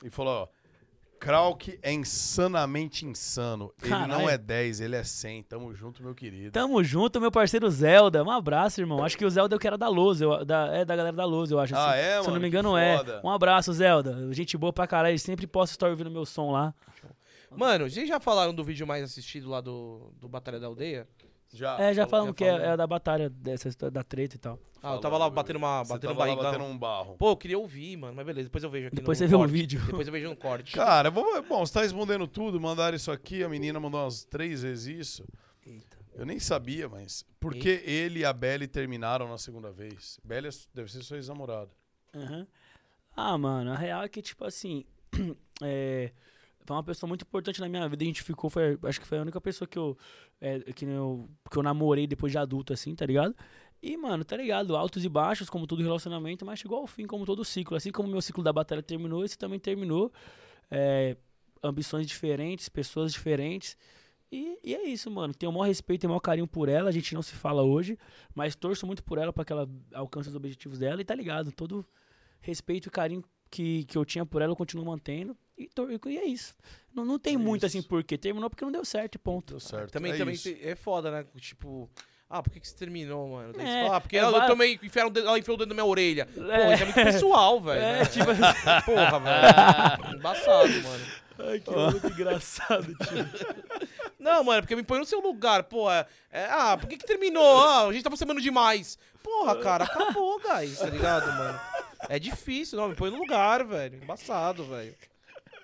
E 0.05 0.11
falou, 0.11 0.43
ó. 0.51 0.65
Krauk 1.17 1.79
é 1.83 1.91
insanamente 1.91 3.07
insano. 3.07 3.73
Ele 3.81 3.91
não 3.91 3.99
Caralho. 4.09 4.29
é 4.29 4.37
10, 4.37 4.81
ele 4.81 4.95
é 4.95 5.03
100. 5.03 5.43
Tamo 5.43 5.75
junto, 5.75 6.03
meu 6.03 6.15
querido. 6.15 6.51
Tamo 6.51 6.85
junto, 6.85 7.19
meu 7.19 7.31
parceiro 7.33 7.71
Zelda. 7.71 8.23
Um 8.23 8.31
abraço, 8.31 8.81
irmão. 8.83 9.03
Acho 9.03 9.17
que 9.17 9.25
o 9.25 9.31
Zelda 9.31 9.55
é 9.55 9.57
o 9.57 9.59
que 9.59 9.67
era 9.67 9.79
da 9.79 9.89
Luz, 9.89 10.21
eu- 10.21 10.45
da, 10.45 10.67
é 10.77 10.85
da 10.85 10.95
galera 10.95 11.17
da 11.17 11.25
Luz, 11.25 11.51
eu 11.51 11.59
acho. 11.59 11.75
Ah, 11.75 11.93
assim. 11.93 11.99
é, 12.01 12.11
Se 12.11 12.17
eu 12.19 12.23
mano? 12.25 12.35
não 12.35 12.41
me 12.43 12.49
engano, 12.49 12.77
é. 12.77 13.03
Um 13.25 13.31
abraço, 13.31 13.73
Zelda. 13.73 14.29
Gente 14.33 14.59
boa 14.59 14.71
pra 14.73 14.87
caralho. 14.87 15.13
Ele 15.13 15.19
sempre 15.19 15.47
posta 15.47 15.73
story 15.73 15.93
ouvindo 15.93 16.11
meu 16.11 16.27
som 16.27 16.51
lá. 16.51 16.75
Mano, 17.57 17.89
vocês 17.91 18.09
já 18.09 18.19
falaram 18.21 18.55
do 18.55 18.63
vídeo 18.65 18.87
mais 18.87 19.03
assistido 19.05 19.49
lá 19.49 19.61
do, 19.61 20.13
do 20.21 20.29
Batalha 20.29 20.59
da 20.61 20.67
Aldeia? 20.67 21.09
Já. 21.53 21.79
É, 21.81 21.95
já 21.95 22.07
falamos 22.07 22.35
que 22.35 22.45
é, 22.45 22.51
falou. 22.53 22.67
é 22.67 22.77
da 22.77 22.87
batalha, 22.87 23.31
dessa 23.31 23.69
história 23.69 23.91
da 23.93 24.03
treta 24.03 24.35
e 24.35 24.39
tal. 24.39 24.59
Ah, 24.83 24.95
eu 24.95 24.99
tava 25.01 25.17
lá 25.17 25.31
batendo 25.31 25.57
uma. 25.57 25.83
Você 25.85 25.93
Batendo 25.95 26.11
um 26.11 26.15
tava 26.17 26.19
lá 26.29 26.35
barrigão. 26.37 26.53
batendo 26.53 26.65
um 26.75 26.77
barro. 26.79 27.17
Pô, 27.17 27.31
eu 27.31 27.37
queria 27.37 27.59
ouvir, 27.59 27.97
mano. 27.97 28.15
Mas 28.15 28.27
beleza, 28.27 28.49
depois 28.49 28.65
eu 28.65 28.69
vejo 28.71 28.89
aqui 28.89 28.97
Depois 28.97 29.19
no 29.21 29.25
você 29.25 29.29
vê 29.31 29.35
o 29.35 29.39
corte. 29.39 29.53
vídeo. 29.53 29.81
Depois 29.87 30.07
eu 30.07 30.13
vejo 30.13 30.29
no 30.29 30.37
corte. 30.37 30.73
Cara, 30.73 31.11
bom, 31.11 31.25
bom, 31.43 31.65
você 31.65 31.73
tá 31.73 31.81
respondendo 31.83 32.27
tudo, 32.27 32.61
mandaram 32.61 32.97
isso 32.97 33.11
aqui, 33.11 33.43
a 33.45 33.49
menina 33.49 33.79
mandou 33.81 34.01
umas 34.03 34.25
três 34.25 34.63
vezes 34.63 34.87
isso. 34.99 35.25
Eita. 35.65 35.97
Eu 36.17 36.27
nem 36.27 36.39
sabia, 36.41 36.89
mas 36.89 37.25
por 37.41 37.55
que 37.55 37.69
ele 37.85 38.21
e 38.21 38.25
a 38.25 38.33
Belly 38.33 38.67
terminaram 38.69 39.29
na 39.29 39.39
segunda 39.39 39.71
vez? 39.71 40.19
Belly 40.25 40.49
é- 40.49 40.51
deve 40.75 40.91
ser 40.93 41.03
sua 41.03 41.17
ex-namorada. 41.17 41.71
Aham. 42.15 42.47
Ah, 43.17 43.39
mano, 43.39 43.73
a 43.73 43.77
real 43.77 44.03
é 44.03 44.09
que, 44.09 44.21
tipo 44.21 44.45
assim, 44.45 44.85
é, 45.63 46.13
foi 46.65 46.77
uma 46.77 46.83
pessoa 46.83 47.09
muito 47.09 47.23
importante 47.23 47.61
na 47.61 47.69
minha 47.69 47.89
vida. 47.89 48.03
A 48.03 48.07
gente 48.07 48.23
ficou, 48.23 48.49
foi, 48.49 48.79
acho 48.85 49.01
que 49.01 49.07
foi 49.07 49.19
a 49.19 49.23
única 49.23 49.41
pessoa 49.41 49.69
que 49.69 49.79
eu, 49.79 49.97
é, 50.41 50.61
que, 50.73 50.85
eu, 50.85 51.29
que 51.51 51.57
eu 51.57 51.63
namorei 51.63 52.07
depois 52.07 52.33
de 52.33 52.39
adulto, 52.39 52.73
assim, 52.73 52.95
tá 52.95 53.05
ligado? 53.05 53.35
E, 53.83 53.97
mano, 53.99 54.25
tá 54.25 54.37
ligado? 54.37 54.75
Altos 54.77 55.05
e 55.05 55.09
baixos, 55.09 55.51
como 55.51 55.67
todo 55.67 55.83
relacionamento, 55.83 56.45
mas 56.45 56.59
chegou 56.59 56.79
ao 56.79 56.87
fim, 56.87 57.07
como 57.07 57.27
todo 57.27 57.45
ciclo. 57.45 57.77
Assim 57.77 57.91
como 57.91 58.09
o 58.09 58.11
meu 58.11 58.23
ciclo 58.23 58.43
da 58.43 58.53
batalha 58.53 58.83
terminou, 58.83 59.25
esse 59.25 59.37
também 59.37 59.59
terminou. 59.59 60.11
É, 60.71 61.17
ambições 61.63 62.07
diferentes, 62.07 62.69
pessoas 62.71 63.13
diferentes. 63.13 63.77
E, 64.33 64.59
e 64.65 64.75
é 64.75 64.89
isso, 64.89 65.11
mano. 65.11 65.35
Tenho 65.35 65.53
o 65.53 65.55
maior 65.55 65.67
respeito 65.67 66.05
e 66.05 66.07
o 66.07 66.11
maior 66.11 66.21
carinho 66.21 66.47
por 66.47 66.69
ela. 66.69 66.89
A 66.89 66.93
gente 66.93 67.15
não 67.15 67.21
se 67.21 67.35
fala 67.35 67.63
hoje, 67.63 67.99
mas 68.35 68.57
torço 68.57 68.87
muito 68.87 69.05
por 69.05 69.19
ela 69.19 69.33
pra 69.33 69.45
que 69.45 69.53
ela 69.53 69.69
alcance 69.93 70.31
os 70.31 70.35
objetivos 70.35 70.79
dela. 70.79 71.03
E 71.03 71.05
tá 71.05 71.15
ligado? 71.15 71.53
Todo 71.53 71.87
respeito 72.41 72.89
e 72.89 72.91
carinho 72.91 73.23
que, 73.51 73.85
que 73.85 73.99
eu 73.99 74.05
tinha 74.05 74.25
por 74.25 74.41
ela 74.41 74.53
eu 74.53 74.57
continuo 74.57 74.87
mantendo. 74.87 75.37
E, 75.57 75.71
e 76.09 76.19
é 76.19 76.25
isso. 76.25 76.55
Não, 76.95 77.05
não 77.05 77.19
tem 77.19 77.35
É 77.35 77.39
muito 77.39 77.67
isso. 77.67 77.79
assim 77.79 77.83
porquê. 77.87 78.17
Terminou 78.19 78.49
porque 78.51 78.65
não 78.65 78.73
deu 78.73 78.85
certo, 78.85 79.19
ponto. 79.19 79.51
Deu 79.55 79.61
certo. 79.61 79.91
Também, 79.93 80.13
é 80.13 80.17
também 80.17 80.35
isso. 80.35 80.49
é 80.61 80.75
foda, 80.75 81.11
né? 81.11 81.25
Tipo. 81.39 81.89
Ah, 82.29 82.43
por 82.43 82.51
que, 82.53 82.59
que 82.59 82.67
você 82.67 82.75
terminou, 82.75 83.29
mano? 83.29 83.53
Daí 83.53 83.65
É, 83.67 83.83
fala, 83.85 83.97
ah, 83.97 84.01
porque 84.01 84.17
é 84.17 84.21
ela, 84.21 84.37
eu 84.39 84.41
va- 84.41 84.47
tomei, 84.47 84.79
enfiaram 84.83 85.13
ela 85.15 85.39
enfiou 85.39 85.55
o 85.57 85.59
dedo 85.59 85.69
na 85.69 85.75
minha 85.75 85.85
orelha. 85.85 86.27
Pô, 86.27 86.43
É. 86.51 86.75
isso 86.75 86.83
é 86.83 86.87
muito 86.87 86.95
pessoal, 87.05 87.61
velho. 87.61 87.81
É, 87.81 87.99
né? 88.01 88.07
tipo 88.07 88.25
Porra, 88.87 89.21
velho. 89.21 90.17
Embaçado, 90.19 90.83
mano. 90.83 91.07
Ai, 91.39 91.61
que 91.61 91.71
maluco 91.71 92.07
engraçado, 92.09 92.87
tio. 92.97 93.29
Não, 94.19 94.43
mano, 94.43 94.63
porque 94.63 94.75
me 94.75 94.83
põe 94.83 94.99
no 94.99 95.05
seu 95.05 95.21
lugar, 95.21 95.65
pô. 95.65 95.91
É, 95.91 96.07
é- 96.33 96.47
ah, 96.51 96.77
por 96.77 96.89
que, 96.89 96.97
que 96.97 97.07
terminou? 97.07 97.59
Ah, 97.61 97.87
a 97.87 97.93
gente 97.93 98.03
tava 98.03 98.17
semando 98.17 98.41
demais. 98.41 98.99
Porra, 99.23 99.57
cara, 99.61 99.85
acabou, 99.85 100.41
guys, 100.41 100.79
tá 100.79 100.87
ligado, 100.87 101.27
mano? 101.27 101.61
É 102.09 102.19
difícil, 102.19 102.79
não, 102.79 102.89
me 102.89 102.95
põe 102.95 103.11
no 103.11 103.19
lugar, 103.19 103.65
velho. 103.65 104.03
Embaçado, 104.03 104.65
velho. 104.65 104.95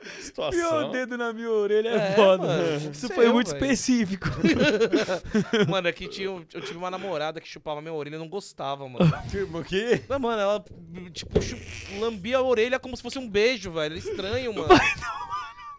Meu 0.03 0.23
Situação. 0.23 0.91
dedo 0.91 1.17
na 1.19 1.33
minha 1.33 1.51
orelha 1.51 1.89
é, 1.91 1.95
É, 1.97 2.13
foda. 2.17 2.47
mano, 2.47 2.91
Isso 2.91 3.09
foi 3.11 3.29
muito 3.29 3.51
velho. 3.51 3.63
específico. 3.65 4.29
Mano, 5.69 5.89
aqui 5.89 6.09
tinha, 6.09 6.31
um- 6.31 6.45
eu 6.55 6.61
tive 6.61 6.79
uma 6.79 6.91
namorada 6.91 7.41
que 7.41 7.49
chupava 7.49 7.81
minha 7.81 7.93
orelha 7.93 8.17
e 8.17 8.19
não 8.19 8.29
gostava, 8.29 8.89
mano. 8.89 9.13
O 9.53 9.63
quê? 9.65 10.03
Não, 10.09 10.19
mano, 10.19 10.41
ela, 10.41 10.65
tipo, 11.13 11.41
chu- 11.43 11.59
lambia 11.99 12.39
a 12.39 12.43
orelha 12.43 12.79
como 12.79 12.97
se 12.97 13.03
fosse 13.03 13.19
um 13.19 13.29
beijo, 13.29 13.71
velho. 13.73 13.95
É 13.95 13.99
estranho, 13.99 14.55
mano. 14.55 14.69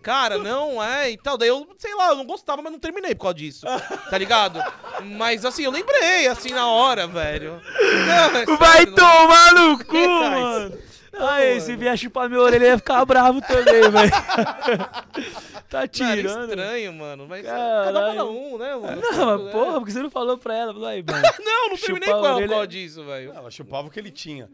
Cara, 0.04 0.38
não, 0.40 0.84
é, 0.84 1.12
e 1.12 1.18
tal. 1.18 1.38
Daí 1.38 1.50
eu, 1.50 1.68
sei 1.78 1.94
lá, 1.96 2.10
eu 2.10 2.16
não 2.16 2.26
gostava, 2.26 2.62
mas 2.62 2.72
não 2.72 2.80
terminei 2.80 3.14
por 3.14 3.24
causa 3.24 3.36
disso. 3.38 3.66
Tá 4.10 4.18
ligado? 4.18 4.60
Mas 5.04 5.46
assim, 5.46 5.64
eu 5.64 5.72
lembrei, 5.72 6.28
assim, 6.28 6.50
na 6.50 6.68
hora, 6.68 7.06
velho. 7.08 7.62
Não, 8.08 8.38
é 8.38 8.58
Vai 8.58 8.86
não- 8.86 8.96
tomar 8.96 9.54
no 9.54 9.86
cu, 9.86 9.96
mano. 10.08 10.78
Mano. 11.14 11.62
se 11.62 11.76
vier 11.76 11.98
chupar 11.98 12.30
minha 12.30 12.40
orelha, 12.42 12.66
ia 12.68 12.78
ficar 12.78 13.04
bravo 13.06 13.42
também, 13.42 13.82
velho. 13.90 14.12
Tá 15.72 15.82
Não, 15.82 15.88
tirando. 15.88 16.50
estranho, 16.50 16.92
mano. 16.94 17.28
Mas 17.30 17.46
Caralho. 17.46 17.86
cada 17.94 18.08
fala 18.08 18.30
um, 18.30 18.58
né? 18.58 18.76
mano? 18.76 19.02
Não, 19.02 19.38
mas 19.44 19.52
porra, 19.54 19.74
porque 19.80 19.92
você 19.94 20.04
não 20.04 20.12
falou 20.12 20.38
pra 20.38 20.54
ela? 20.54 20.90
Aí, 20.90 21.02
mano. 21.02 21.22
Não, 21.40 21.70
não 21.70 21.78
terminei 21.78 22.10
com 22.10 22.16
ela 22.18 22.28
por 22.28 22.36
orelha- 22.36 22.50
causa 22.50 22.68
disso, 22.68 23.06
velho. 23.06 23.32
Ela 23.34 23.50
chupava 23.50 23.88
o 23.88 23.92
que 23.92 23.98
ele 23.98 24.12
tinha. 24.12 24.50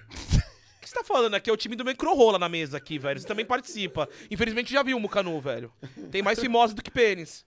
O 0.00 0.80
que 0.80 0.88
você 0.88 0.94
tá 0.94 1.04
falando 1.04 1.34
aqui? 1.34 1.50
É 1.50 1.52
o 1.52 1.56
time 1.56 1.76
do 1.76 1.84
Micro-Rola 1.84 2.38
na 2.38 2.48
mesa 2.48 2.76
aqui, 2.78 2.98
velho. 2.98 3.20
Você 3.20 3.26
também 3.26 3.44
participa. 3.44 4.08
Infelizmente 4.30 4.72
já 4.72 4.82
viu 4.82 4.96
o 4.96 5.00
Mucanu, 5.00 5.38
velho. 5.40 5.70
Tem 6.10 6.22
mais 6.22 6.38
fimose 6.40 6.74
do 6.74 6.82
que 6.82 6.90
pênis. 6.90 7.44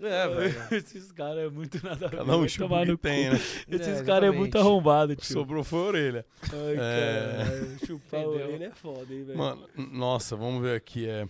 É, 0.00 0.28
velho. 0.28 0.64
Esses 0.76 1.10
caras 1.12 1.38
é 1.38 1.48
muito 1.50 1.82
nada 1.84 2.06
a 2.06 2.08
ver. 2.08 2.16
Cada 2.18 2.36
um 2.36 2.46
tomar 2.46 2.86
no 2.86 2.96
tem, 2.96 3.28
cu. 3.30 3.34
né? 3.34 3.40
Esses 3.68 4.00
É, 4.00 4.04
caras 4.04 4.32
é 4.32 4.36
muito 4.36 4.56
arrombado, 4.56 5.16
tio. 5.16 5.32
Sobrou 5.32 5.64
foi 5.64 5.78
a 5.80 5.82
orelha. 5.82 6.26
Ai, 6.44 6.76
É. 6.78 7.36
caralho. 7.44 7.78
Chupar 7.86 8.20
a 8.20 8.22
Entendeu? 8.24 8.46
orelha 8.46 8.64
é 8.66 8.70
foda, 8.70 9.12
hein, 9.14 9.24
velho. 9.24 9.38
Mano, 9.38 9.68
nossa, 9.76 10.36
vamos 10.36 10.62
ver 10.62 10.76
aqui. 10.76 11.08
É... 11.08 11.26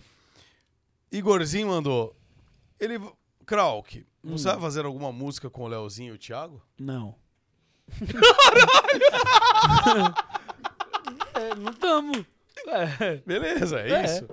Igorzinho 1.11 1.67
mandou. 1.67 2.15
Ele. 2.79 2.99
Krauk, 3.45 4.05
você 4.23 4.47
Hum. 4.47 4.51
vai 4.51 4.61
fazer 4.61 4.85
alguma 4.85 5.11
música 5.11 5.49
com 5.49 5.63
o 5.63 5.67
Leozinho 5.67 6.13
e 6.13 6.15
o 6.15 6.19
Thiago? 6.19 6.61
Não. 6.79 7.15
é, 11.33 11.55
não 11.55 11.73
tamo. 11.73 12.25
É. 12.67 13.15
Beleza, 13.25 13.79
é, 13.79 13.89
É. 13.91 14.05
isso. 14.05 14.27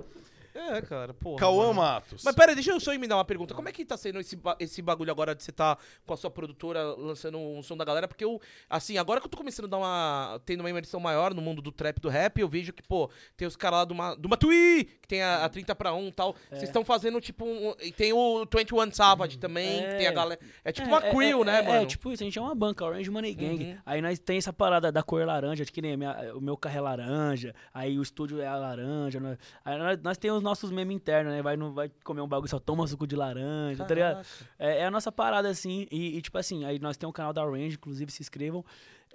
É, 0.59 0.81
cara, 0.81 1.13
porra. 1.13 1.37
Cauã 1.39 1.67
mano. 1.67 1.75
Matos. 1.81 2.23
Mas 2.23 2.33
pera 2.35 2.51
aí, 2.51 2.55
deixa 2.55 2.71
eu 2.71 2.79
só 2.79 2.91
me 2.97 3.07
dar 3.07 3.15
uma 3.17 3.25
pergunta. 3.25 3.53
Como 3.53 3.69
é 3.69 3.71
que 3.71 3.85
tá 3.85 3.95
sendo 3.95 4.19
esse, 4.19 4.35
ba- 4.35 4.57
esse 4.59 4.81
bagulho 4.81 5.11
agora 5.11 5.35
de 5.35 5.43
você 5.43 5.51
tá 5.51 5.77
com 6.05 6.13
a 6.13 6.17
sua 6.17 6.31
produtora 6.31 6.83
lançando 6.95 7.37
um 7.37 7.61
som 7.61 7.77
da 7.77 7.85
galera? 7.85 8.07
Porque 8.07 8.25
eu, 8.25 8.41
assim, 8.69 8.97
agora 8.97 9.19
que 9.21 9.27
eu 9.27 9.29
tô 9.29 9.37
começando 9.37 9.65
a 9.65 9.69
dar 9.69 9.77
uma. 9.77 10.41
tendo 10.45 10.61
uma 10.61 10.69
imersão 10.69 10.99
maior 10.99 11.33
no 11.33 11.41
mundo 11.41 11.61
do 11.61 11.71
trap 11.71 11.97
e 11.97 12.01
do 12.01 12.09
rap, 12.09 12.39
eu 12.39 12.47
vejo 12.49 12.73
que, 12.73 12.81
pô, 12.81 13.09
tem 13.35 13.47
os 13.47 13.55
caras 13.55 13.79
lá 13.79 13.85
do, 13.85 13.93
Ma, 13.93 14.15
do 14.15 14.27
Matui, 14.27 14.85
que 15.01 15.07
tem 15.07 15.21
a, 15.21 15.45
a 15.45 15.49
30 15.49 15.75
pra 15.75 15.93
1 15.93 16.07
e 16.07 16.11
tal. 16.11 16.35
Vocês 16.49 16.63
estão 16.63 16.83
fazendo, 16.83 17.21
tipo, 17.21 17.45
um, 17.45 17.75
e 17.81 17.91
tem 17.91 18.11
o 18.13 18.45
21 18.45 18.91
Savage 18.91 19.37
também, 19.37 19.83
que 19.83 19.95
tem 19.97 20.07
a 20.07 20.11
É. 20.11 20.13
galera. 20.13 20.39
É 20.65 20.71
tipo 20.71 20.87
uma 20.87 21.01
crew, 21.01 21.41
é, 21.43 21.45
né, 21.45 21.59
é, 21.59 21.61
mano? 21.61 21.81
É, 21.83 21.85
tipo 21.85 22.11
isso, 22.11 22.23
a 22.23 22.25
gente 22.25 22.39
é 22.39 22.41
uma 22.41 22.55
banca, 22.55 22.83
Orange 22.83 23.09
Money 23.11 23.33
Gang. 23.35 23.63
Uhum. 23.63 23.77
Aí 23.85 24.01
nós 24.01 24.17
tem 24.19 24.37
essa 24.37 24.51
parada 24.51 24.91
da 24.91 25.03
cor 25.03 25.23
laranja, 25.25 25.63
que 25.65 25.81
nem 25.81 25.93
a 25.93 25.97
minha- 25.97 26.35
o 26.35 26.41
meu 26.41 26.57
carro 26.57 26.77
é 26.77 26.81
laranja, 26.81 27.53
aí 27.73 27.99
o 27.99 28.01
estúdio 28.01 28.41
é 28.41 28.47
a 28.47 28.55
laranja. 28.55 29.19
nós- 29.19 29.37
aí 29.63 29.77
nós, 29.77 29.99
nós 30.01 30.17
temos 30.17 30.37
os 30.39 30.43
nossos 30.47 30.71
memes 30.71 30.95
internos, 30.95 31.33
né? 31.33 31.41
Vai, 31.41 31.57
não 31.57 31.73
vai 31.73 31.91
comer 32.03 32.21
um 32.21 32.27
bagulho, 32.27 32.49
só 32.49 32.59
toma 32.59 32.87
suco 32.87 33.05
de 33.05 33.15
laranja, 33.15 33.83
tá 33.83 33.93
ligado? 33.93 34.15
Caraca. 34.15 34.29
É, 34.57 34.79
é 34.79 34.85
a 34.85 34.91
nossa 34.91 35.11
parada, 35.11 35.49
assim. 35.49 35.87
E, 35.91 36.17
e, 36.17 36.21
tipo 36.21 36.37
assim, 36.37 36.63
aí 36.63 36.79
nós 36.79 36.95
temos 36.95 37.11
um 37.11 37.13
canal 37.13 37.33
da 37.33 37.45
Orange, 37.45 37.75
inclusive 37.75 38.11
se 38.11 38.21
inscrevam. 38.21 38.63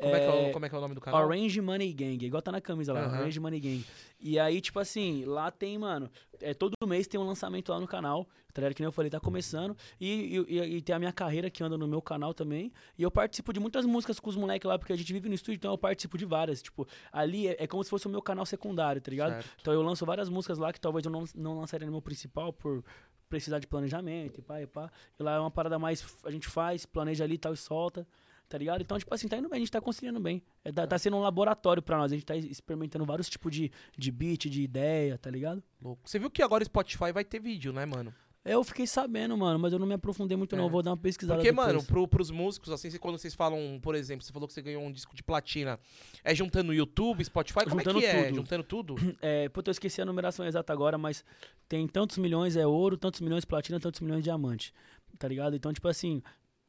Como 0.00 0.16
é, 0.16 0.20
que 0.20 0.26
é 0.26 0.30
o, 0.48 0.52
como 0.52 0.66
é 0.66 0.68
que 0.68 0.74
é 0.74 0.78
o 0.78 0.80
nome 0.80 0.94
do 0.94 1.00
canal? 1.00 1.24
Orange 1.24 1.60
Money 1.60 1.92
Gang, 1.92 2.24
igual 2.24 2.42
tá 2.42 2.50
na 2.50 2.60
camisa 2.60 2.92
lá, 2.92 3.04
Aham. 3.04 3.18
Orange 3.20 3.38
Money 3.40 3.60
Gang. 3.60 3.84
E 4.20 4.38
aí, 4.38 4.60
tipo 4.60 4.78
assim, 4.80 5.24
lá 5.24 5.50
tem, 5.50 5.78
mano, 5.78 6.10
é, 6.40 6.54
todo 6.54 6.74
mês 6.86 7.06
tem 7.06 7.20
um 7.20 7.24
lançamento 7.24 7.70
lá 7.70 7.78
no 7.78 7.86
canal, 7.86 8.24
tá 8.52 8.60
ligado? 8.62 8.74
Que 8.74 8.80
nem 8.82 8.86
eu 8.86 8.92
falei, 8.92 9.10
tá 9.10 9.20
começando. 9.20 9.76
E, 10.00 10.36
e, 10.48 10.54
e- 10.58 10.76
e 10.76 10.82
tem 10.82 10.94
a 10.94 10.98
minha 10.98 11.12
carreira 11.12 11.50
que 11.50 11.62
anda 11.62 11.76
no 11.76 11.86
meu 11.86 12.00
canal 12.02 12.32
também. 12.34 12.72
E 12.98 13.02
eu 13.02 13.10
participo 13.10 13.52
de 13.52 13.60
muitas 13.60 13.84
músicas 13.84 14.18
com 14.18 14.28
os 14.30 14.36
moleques 14.36 14.66
lá, 14.68 14.78
porque 14.78 14.92
a 14.92 14.96
gente 14.96 15.12
vive 15.12 15.28
no 15.28 15.34
estúdio, 15.34 15.56
então 15.56 15.70
eu 15.72 15.78
participo 15.78 16.16
de 16.18 16.24
várias. 16.24 16.62
Tipo, 16.62 16.86
ali 17.12 17.48
é, 17.48 17.56
é 17.64 17.66
como 17.66 17.82
se 17.84 17.90
fosse 17.90 18.06
o 18.06 18.10
meu 18.10 18.22
canal 18.22 18.46
secundário, 18.46 19.00
tá 19.00 19.10
ligado? 19.10 19.32
Certo. 19.34 19.50
Então 19.60 19.72
eu 19.74 19.82
lanço 19.82 20.04
várias 20.06 20.28
músicas 20.28 20.58
lá 20.58 20.72
que 20.72 20.80
talvez 20.80 21.04
eu 21.04 21.10
não, 21.12 21.24
não 21.34 21.58
lançaria 21.58 21.86
no 21.86 21.92
meu 21.92 22.02
principal 22.02 22.52
por 22.52 22.84
precisar 23.28 23.58
de 23.58 23.66
planejamento 23.66 24.38
e 24.38 24.42
pá, 24.42 24.60
e 24.62 24.66
pá. 24.66 24.90
E 25.18 25.22
lá 25.22 25.34
é 25.36 25.38
uma 25.40 25.50
parada 25.50 25.78
mais. 25.78 26.04
A 26.24 26.30
gente 26.30 26.48
faz, 26.48 26.84
planeja 26.86 27.24
ali 27.24 27.34
e 27.34 27.38
tal 27.38 27.52
e 27.52 27.56
solta. 27.56 28.06
Tá 28.48 28.58
ligado? 28.58 28.82
Então, 28.82 28.98
tipo 28.98 29.14
assim, 29.14 29.28
tá 29.28 29.38
indo 29.38 29.48
bem, 29.48 29.56
a 29.56 29.60
gente 29.60 29.70
tá 29.70 29.80
conciliando 29.80 30.20
bem. 30.20 30.42
É, 30.64 30.70
tá, 30.70 30.86
tá 30.86 30.98
sendo 30.98 31.16
um 31.16 31.20
laboratório 31.20 31.82
pra 31.82 31.96
nós. 31.96 32.12
A 32.12 32.14
gente 32.14 32.26
tá 32.26 32.36
experimentando 32.36 33.04
vários 33.06 33.28
tipos 33.30 33.50
de, 33.50 33.70
de 33.96 34.10
beat, 34.10 34.50
de 34.50 34.62
ideia, 34.62 35.16
tá 35.16 35.30
ligado? 35.30 35.62
Louco. 35.80 36.02
Você 36.04 36.18
viu 36.18 36.30
que 36.30 36.42
agora 36.42 36.62
o 36.62 36.66
Spotify 36.66 37.12
vai 37.12 37.24
ter 37.24 37.40
vídeo, 37.40 37.72
né, 37.72 37.86
mano? 37.86 38.14
Eu 38.44 38.64
fiquei 38.64 38.88
sabendo, 38.88 39.36
mano, 39.36 39.56
mas 39.56 39.72
eu 39.72 39.78
não 39.78 39.86
me 39.86 39.94
aprofundei 39.94 40.36
muito, 40.36 40.56
não. 40.56 40.64
É. 40.64 40.66
Eu 40.66 40.70
Vou 40.70 40.82
dar 40.82 40.90
uma 40.90 40.96
pesquisada. 40.96 41.38
Porque, 41.38 41.52
depois. 41.52 41.68
mano, 41.68 41.84
pro, 41.84 42.08
pros 42.08 42.30
músicos, 42.30 42.70
assim, 42.70 42.90
quando 42.98 43.16
vocês 43.16 43.34
falam, 43.34 43.78
por 43.80 43.94
exemplo, 43.94 44.24
você 44.24 44.32
falou 44.32 44.48
que 44.48 44.54
você 44.54 44.60
ganhou 44.60 44.82
um 44.82 44.90
disco 44.90 45.14
de 45.14 45.22
platina, 45.22 45.78
é 46.24 46.34
juntando 46.34 46.74
YouTube, 46.74 47.24
Spotify, 47.24 47.64
como 47.64 47.78
Juntando 47.78 47.98
é 47.98 48.00
que 48.00 48.06
é? 48.06 48.24
tudo. 48.24 48.36
Juntando 48.36 48.64
tudo? 48.64 48.94
É, 49.22 49.48
puta, 49.48 49.70
eu 49.70 49.72
esqueci 49.72 50.02
a 50.02 50.04
numeração 50.04 50.44
exata 50.44 50.72
agora, 50.72 50.98
mas 50.98 51.24
tem 51.68 51.86
tantos 51.86 52.18
milhões 52.18 52.56
é 52.56 52.66
ouro, 52.66 52.96
tantos 52.96 53.20
milhões 53.20 53.44
platina, 53.44 53.78
tantos 53.78 54.00
milhões 54.00 54.24
diamante. 54.24 54.74
Tá 55.18 55.28
ligado? 55.28 55.54
Então, 55.54 55.72
tipo 55.72 55.86
assim, 55.86 56.22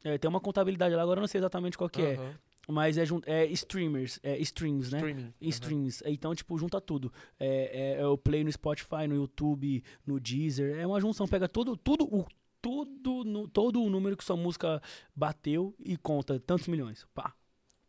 é, 0.03 0.17
tem 0.17 0.29
uma 0.29 0.39
contabilidade 0.39 0.93
lá, 0.95 1.01
agora 1.01 1.19
eu 1.19 1.21
não 1.21 1.27
sei 1.27 1.39
exatamente 1.39 1.77
qual 1.77 1.89
que 1.89 2.01
é. 2.01 2.15
Aham. 2.15 2.33
Mas 2.69 2.97
é, 2.97 3.03
é 3.25 3.45
streamers, 3.47 4.19
é 4.23 4.37
streams, 4.37 4.89
né? 4.89 4.97
Streaming. 4.99 5.33
Streams. 5.41 6.01
Então, 6.05 6.33
tipo, 6.33 6.57
junta 6.57 6.79
tudo. 6.79 7.11
É, 7.37 7.97
é, 7.97 8.01
é 8.01 8.07
o 8.07 8.17
play 8.17 8.41
no 8.41 8.49
Spotify, 8.51 9.05
no 9.05 9.15
YouTube, 9.15 9.83
no 10.07 10.17
Deezer. 10.17 10.79
É 10.79 10.87
uma 10.87 11.01
junção, 11.01 11.27
pega 11.27 11.49
todo, 11.49 11.75
tudo, 11.75 12.05
o, 12.05 12.25
tudo, 12.61 13.25
no, 13.25 13.49
todo 13.49 13.83
o 13.83 13.89
número 13.89 14.15
que 14.15 14.23
sua 14.23 14.37
música 14.37 14.81
bateu 15.13 15.75
e 15.77 15.97
conta 15.97 16.39
tantos 16.39 16.69
milhões. 16.69 17.05
Pá. 17.13 17.33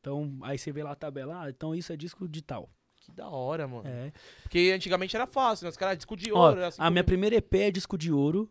Então, 0.01 0.36
aí 0.43 0.59
você 0.59 0.73
vê 0.73 0.83
lá 0.83 0.91
a 0.91 0.97
tabela, 0.97 1.43
ah, 1.44 1.51
então 1.51 1.73
isso 1.73 1.93
é 1.93 1.97
disco 1.97 2.26
digital. 2.28 2.68
Que 2.99 3.12
da 3.12 3.28
hora, 3.28 3.68
mano. 3.68 3.86
É. 3.86 4.12
Porque 4.43 4.73
antigamente 4.75 5.15
era 5.15 5.26
fácil, 5.26 5.65
né? 5.65 5.70
Os 5.70 5.76
caras, 5.76 5.97
disco 5.99 6.17
de 6.17 6.33
Ó, 6.33 6.36
ouro. 6.49 6.57
era 6.59 6.67
assim 6.68 6.83
a 6.83 6.91
minha 6.91 7.02
como- 7.05 7.09
primeira 7.10 7.36
EP 7.36 7.55
é 7.60 7.70
disco 7.70 7.97
de 7.97 8.10
ouro. 8.10 8.51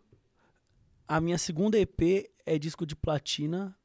A 1.07 1.19
minha 1.19 1.37
segunda 1.37 1.77
EP 1.77 2.29
é 2.45 2.57
disco 2.57 2.85
de 2.85 2.95
platina. 2.95 3.75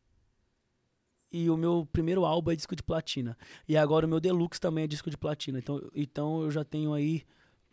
E 1.31 1.51
o 1.51 1.57
meu 1.57 1.87
primeiro 1.93 2.25
álbum 2.25 2.51
é 2.51 2.57
disco 2.57 2.75
de 2.75 2.83
platina. 2.83 3.37
E 3.69 3.77
agora 3.77 4.07
o 4.07 4.09
meu 4.09 4.19
deluxe 4.19 4.61
também 4.61 4.85
é 4.85 4.87
disco 4.87 5.11
de 5.11 5.19
platina. 5.19 5.59
Então, 5.59 5.91
então 5.95 6.43
eu 6.43 6.51
já 6.51 6.65
tenho 6.65 6.95
aí 6.95 7.23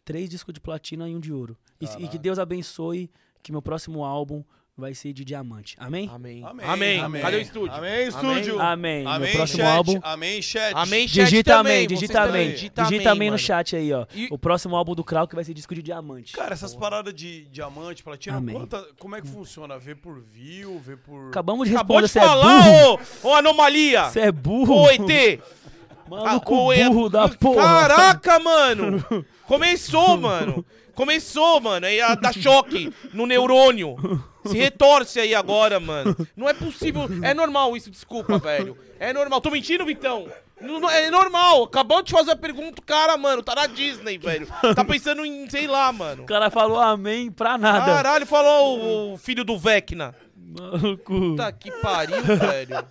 três 0.03 0.29
discos 0.29 0.53
de 0.53 0.59
platina 0.59 1.09
e 1.09 1.15
um 1.15 1.19
de 1.19 1.33
ouro. 1.33 1.57
E, 1.79 1.85
e 2.03 2.07
que. 2.07 2.17
Deus 2.17 2.37
abençoe 2.37 3.09
que 3.41 3.51
meu 3.51 3.61
próximo 3.61 4.03
álbum 4.03 4.43
vai 4.77 4.93
ser 4.93 5.13
de 5.13 5.23
diamante. 5.23 5.75
Amém? 5.79 6.09
Amém. 6.13 6.43
Amém. 6.61 6.99
Amém. 6.99 7.21
Cadê 7.21 7.37
o 7.37 7.41
estúdio? 7.41 7.73
Amém, 7.73 8.07
estúdio. 8.07 8.59
Amém. 8.61 9.05
Amém, 9.07 9.19
meu 9.29 9.37
próximo 9.37 9.63
chat. 9.63 9.75
álbum. 9.77 9.99
Amém, 10.03 10.41
chat. 10.41 10.73
Amém, 10.75 11.07
chat 11.07 11.23
Digita 11.25 11.51
também, 11.57 11.75
amém, 11.77 11.87
digita 11.87 12.21
amém. 12.23 12.51
Digita 12.51 12.83
Digita 12.83 13.11
amém 13.11 13.31
no 13.31 13.37
chat 13.37 13.75
aí, 13.75 13.93
ó. 13.93 14.05
E- 14.13 14.27
O 14.29 14.37
próximo 14.37 14.75
álbum 14.75 14.93
do 14.93 15.03
Krauk 15.03 15.33
vai 15.33 15.43
ser 15.45 15.53
disco 15.53 15.73
de 15.73 15.81
diamante. 15.81 16.33
Cara, 16.33 16.53
essas 16.53 16.75
paradas 16.75 17.13
de 17.13 17.45
diamante, 17.45 18.03
platina, 18.03 18.37
Amém. 18.37 18.53
quanta, 18.55 18.85
como 18.99 19.15
é 19.15 19.21
que 19.21 19.27
funciona? 19.27 19.77
Vê 19.79 19.95
por 19.95 20.19
view, 20.21 20.77
vê 20.85 20.97
por... 20.97 21.29
Acabamos 21.29 21.69
de 21.69 21.75
Acabou 21.75 21.99
responder, 22.01 22.07
de 22.07 22.11
você 22.11 22.19
é 22.19 22.21
falar, 22.21 22.63
burro. 22.63 22.99
ô, 23.23 23.29
ô 23.29 23.33
anomalia! 23.33 24.03
Você 24.09 24.19
é 24.19 24.31
burro. 24.31 24.73
Ô, 24.83 24.89
ET! 24.89 25.39
Maluco 26.09 26.53
Ah, 26.53 26.63
ô, 26.63 26.73
é- 26.73 26.83
burro 26.89 27.09
da 27.09 27.29
porra. 27.29 27.61
Caraca, 27.63 28.39
mano! 28.39 29.05
Começou, 29.47 30.17
mano! 30.17 30.65
Começou, 30.93 31.61
mano! 31.61 31.85
Aí 31.85 31.99
a 32.01 32.13
dar 32.15 32.33
choque 32.33 32.91
no 33.13 33.25
neurônio. 33.25 33.95
Se 34.47 34.57
retorce 34.57 35.19
aí 35.19 35.33
agora, 35.35 35.79
mano. 35.79 36.15
Não 36.35 36.47
é 36.49 36.53
possível. 36.53 37.03
É 37.21 37.33
normal 37.33 37.75
isso, 37.75 37.89
desculpa, 37.91 38.37
velho. 38.37 38.77
É 38.99 39.11
normal. 39.13 39.41
Tô 39.41 39.49
mentindo, 39.51 39.85
Vitão? 39.85 40.27
Não- 40.61 40.89
É 40.89 41.09
normal. 41.11 41.63
Acabou 41.63 42.01
de 42.01 42.11
fazer 42.11 42.31
a 42.31 42.35
pergunta, 42.35 42.81
cara, 42.85 43.17
mano, 43.17 43.43
tá 43.43 43.53
na 43.55 43.67
Disney, 43.67 44.17
velho. 44.17 44.47
Tá 44.75 44.85
pensando 44.85 45.25
em, 45.25 45.49
sei 45.49 45.67
lá, 45.67 45.91
mano. 45.91 46.23
O 46.23 46.25
cara 46.25 46.49
falou 46.49 46.79
amém 46.79 47.29
pra 47.31 47.57
nada. 47.57 47.85
Caralho, 47.85 48.25
falou 48.25 48.79
o, 48.79 49.13
o 49.13 49.17
filho 49.17 49.43
do 49.43 49.57
Vecna. 49.57 50.15
Maluco. 50.37 51.13
Puta 51.13 51.51
que 51.51 51.69
pariu, 51.81 52.21
velho. 52.23 52.85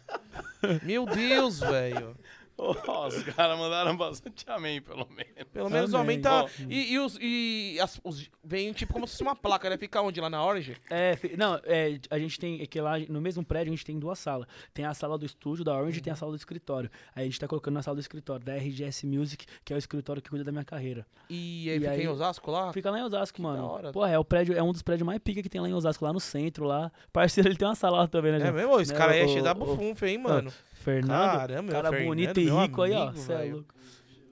Meu 0.82 1.06
Deus, 1.06 1.60
velho. 1.60 2.16
Ó, 2.56 3.08
os 3.08 3.22
caras 3.24 3.58
mandaram 3.58 3.96
bastante 3.96 4.44
amém, 4.48 4.80
pelo 4.80 5.06
menos. 5.10 5.32
Pelo 5.52 5.68
menos 5.68 5.92
o 5.92 5.96
Amém. 5.96 6.20
tá. 6.20 6.46
E, 6.68 6.92
e 6.92 6.98
os. 6.98 7.18
E 7.20 7.78
as, 7.80 8.00
os, 8.04 8.30
vem 8.44 8.72
tipo 8.72 8.92
como 8.92 9.06
se 9.06 9.12
fosse 9.14 9.22
uma 9.22 9.34
placa, 9.34 9.68
né? 9.68 9.76
Fica 9.76 10.00
onde? 10.00 10.20
Lá 10.20 10.30
na 10.30 10.44
Orange? 10.44 10.76
É, 10.88 11.18
não, 11.36 11.60
é, 11.64 11.98
a 12.10 12.18
gente 12.18 12.38
tem, 12.38 12.60
é 12.62 12.66
que 12.66 12.80
lá 12.80 12.98
no 13.08 13.20
mesmo 13.20 13.44
prédio 13.44 13.72
a 13.72 13.76
gente 13.76 13.84
tem 13.84 13.98
duas 13.98 14.18
salas. 14.18 14.46
Tem 14.72 14.84
a 14.84 14.94
sala 14.94 15.18
do 15.18 15.26
estúdio 15.26 15.64
da 15.64 15.74
Orange 15.76 15.98
e 15.98 16.02
tem 16.02 16.12
a 16.12 16.16
sala 16.16 16.30
do 16.32 16.36
escritório. 16.36 16.90
Aí 17.14 17.22
a 17.22 17.24
gente 17.26 17.40
tá 17.40 17.48
colocando 17.48 17.74
na 17.74 17.82
sala 17.82 17.96
do 17.96 18.00
escritório, 18.00 18.44
da 18.44 18.54
RGS 18.54 19.04
Music, 19.06 19.46
que 19.64 19.72
é 19.72 19.76
o 19.76 19.78
escritório 19.78 20.22
que 20.22 20.30
cuida 20.30 20.44
da 20.44 20.52
minha 20.52 20.64
carreira. 20.64 21.04
E, 21.28 21.68
aí 21.70 21.76
E 21.76 21.80
fica 21.80 21.90
aí- 21.90 22.02
em 22.04 22.08
Osasco 22.08 22.50
lá? 22.50 22.72
Fica 22.72 22.90
lá 22.90 22.98
em 23.00 23.02
Osasco, 23.02 23.42
da 23.42 23.48
mano. 23.48 23.64
hora. 23.66 23.92
Porra, 23.92 24.10
é 24.10 24.18
o 24.18 24.24
prédio, 24.24 24.56
é 24.56 24.62
um 24.62 24.70
dos 24.72 24.82
prédios 24.82 25.04
mais 25.06 25.18
pica 25.18 25.42
que 25.42 25.48
tem 25.48 25.60
lá 25.60 25.68
em 25.68 25.74
Osasco, 25.74 26.04
lá 26.04 26.12
no 26.12 26.20
centro, 26.20 26.64
lá. 26.64 26.92
Parceiro, 27.12 27.48
ele 27.48 27.56
tem 27.56 27.66
uma 27.66 27.74
sala 27.74 27.98
lá 27.98 28.06
também, 28.06 28.30
né, 28.32 28.38
É 28.38 28.40
João? 28.42 28.52
mesmo? 28.54 28.80
Esse 28.80 28.92
Né, 28.92 28.98
cara 28.98 29.12
aí 29.12 29.20
é 29.20 29.28
cheio 29.28 29.42
da 29.42 29.54
bufunfa, 29.54 30.08
hein, 30.08 30.18
mano? 30.18 30.52
Fernando, 30.84 31.38
Caramba, 31.38 31.72
cara 31.72 31.88
Fernando, 31.90 32.06
bonito 32.08 32.40
e 32.40 32.50
rico 32.50 32.82
aí, 32.82 32.92
ó. 32.92 33.02
amigo, 33.04 33.18
Cê 33.18 33.32
é 33.32 33.44
louco. 33.52 33.74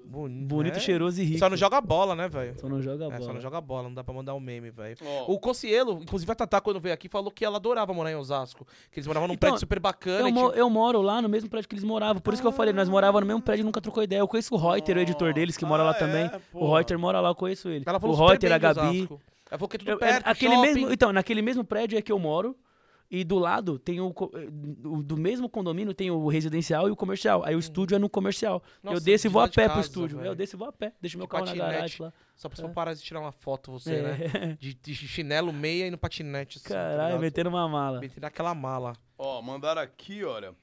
Bonito, 0.04 0.46
Bonito, 0.46 0.74
né? 0.74 0.80
cheiroso 0.80 1.22
e 1.22 1.24
rico. 1.24 1.38
Só 1.38 1.48
não 1.48 1.56
joga 1.56 1.80
bola, 1.80 2.14
né, 2.14 2.28
velho? 2.28 2.54
Só 2.60 2.68
não 2.68 2.82
joga 2.82 3.06
É, 3.06 3.08
bola. 3.08 3.22
só 3.22 3.32
não 3.32 3.40
joga 3.40 3.60
bola, 3.62 3.84
não 3.84 3.94
dá 3.94 4.04
pra 4.04 4.12
mandar 4.12 4.34
um 4.34 4.40
meme, 4.40 4.70
velho. 4.70 4.94
Ó, 5.02 5.32
O 5.32 5.38
Cossielo, 5.38 6.00
inclusive 6.02 6.30
a 6.30 6.34
Tatá, 6.34 6.60
quando 6.60 6.78
veio 6.78 6.92
aqui, 6.92 7.08
falou 7.08 7.30
que 7.30 7.42
ela 7.42 7.56
adorava 7.56 7.94
morar 7.94 8.12
em 8.12 8.14
Osasco. 8.16 8.66
Que 8.90 8.98
eles 8.98 9.06
moravam 9.06 9.26
num 9.26 9.32
Então, 9.34 9.48
prédio 9.48 9.60
super 9.60 9.80
bacana. 9.80 10.28
Eu, 10.28 10.32
mo- 10.34 10.50
tinha- 10.50 10.60
eu 10.60 10.68
moro 10.68 11.00
lá 11.00 11.22
no 11.22 11.30
mesmo 11.30 11.48
prédio 11.48 11.66
que 11.66 11.74
eles 11.74 11.84
moravam. 11.84 12.20
Por 12.20 12.34
isso 12.34 12.42
que 12.42 12.48
eu 12.48 12.52
falei, 12.52 12.74
nós 12.74 12.90
morávamos 12.90 13.22
no 13.22 13.26
mesmo 13.28 13.40
prédio 13.42 13.62
e 13.62 13.64
nunca 13.64 13.80
trocou 13.80 14.02
ideia. 14.02 14.20
Eu 14.20 14.28
conheço 14.28 14.54
o 14.54 14.58
Reuter, 14.58 14.98
o 14.98 15.00
editor 15.00 15.32
deles, 15.32 15.56
que 15.56 15.64
mora 15.64 15.82
Ah, 15.82 15.86
lá 15.86 15.92
é? 15.92 15.98
também. 15.98 16.28
Porra. 16.50 16.64
O 16.66 16.74
Reuter 16.74 16.98
mora 16.98 17.18
lá, 17.18 17.30
eu 17.30 17.34
conheço 17.34 17.70
ele. 17.70 17.84
Ela 17.86 17.98
falou 17.98 18.14
o 18.14 18.26
Reuter, 18.26 18.52
a 18.52 18.58
Gabi. 18.58 19.08
Ela 19.50 19.58
falou 19.58 19.68
que 19.68 19.76
é 19.76 19.78
tudo 19.78 19.90
Eu- 19.92 19.96
é- 19.96 19.98
perto, 19.98 20.26
aquele 20.26 20.54
shopping. 20.56 20.66
mesmo, 20.74 20.92
então, 20.92 21.10
naquele 21.12 21.40
mesmo 21.40 21.64
prédio 21.64 21.96
é 21.98 22.02
que 22.02 22.12
eu 22.12 22.18
moro. 22.18 22.54
E 23.14 23.24
do 23.24 23.38
lado 23.38 23.78
tem 23.78 24.00
o, 24.00 24.08
eh, 24.08 24.48
o- 24.88 25.02
do 25.02 25.18
mesmo 25.18 25.46
condomínio 25.46 25.92
tem 25.92 26.10
o 26.10 26.26
residencial 26.28 26.88
e 26.88 26.90
o 26.90 26.96
comercial. 26.96 27.44
Aí 27.44 27.54
o 27.54 27.58
estúdio 27.58 27.94
é 27.94 27.98
no 27.98 28.08
comercial. 28.08 28.62
Nossa, 28.82 28.96
eu 28.96 29.00
desço 29.02 29.26
e 29.26 29.30
vou 29.30 29.42
a 29.42 29.48
pé 29.48 29.64
casa, 29.64 29.72
pro 29.72 29.80
estúdio. 29.82 30.16
velho. 30.16 30.30
Eu 30.30 30.34
desço 30.34 30.56
e 30.56 30.58
vou 30.58 30.66
a 30.66 30.72
pé. 30.72 30.94
Deixo 30.98 31.18
meu 31.18 31.26
De 31.26 31.30
carro 31.30 31.44
na 31.44 31.50
patinete. 31.52 31.72
garagem 31.74 32.02
lá. 32.06 32.12
Só 32.34 32.48
pra 32.48 32.56
você 32.56 32.68
parar 32.70 32.94
de 32.94 33.02
tirar 33.02 33.20
uma 33.20 33.30
foto, 33.30 33.70
você, 33.70 34.00
né? 34.00 34.18
É. 34.34 34.56
De, 34.58 34.72
de 34.72 34.94
chinelo, 34.94 35.52
meia 35.52 35.86
e 35.88 35.90
no 35.90 35.98
patinete. 35.98 36.56
assim, 36.56 36.68
tá 36.68 36.74
Caralho, 36.74 37.04
ligado? 37.08 37.20
metendo 37.20 37.50
uma 37.50 37.68
mala. 37.68 38.00
Meter 38.00 38.18
naquela 38.20 38.54
mala. 38.54 38.94
Ó, 39.18 39.42
mandaram 39.42 39.82
aqui, 39.82 40.24
olha. 40.24 40.54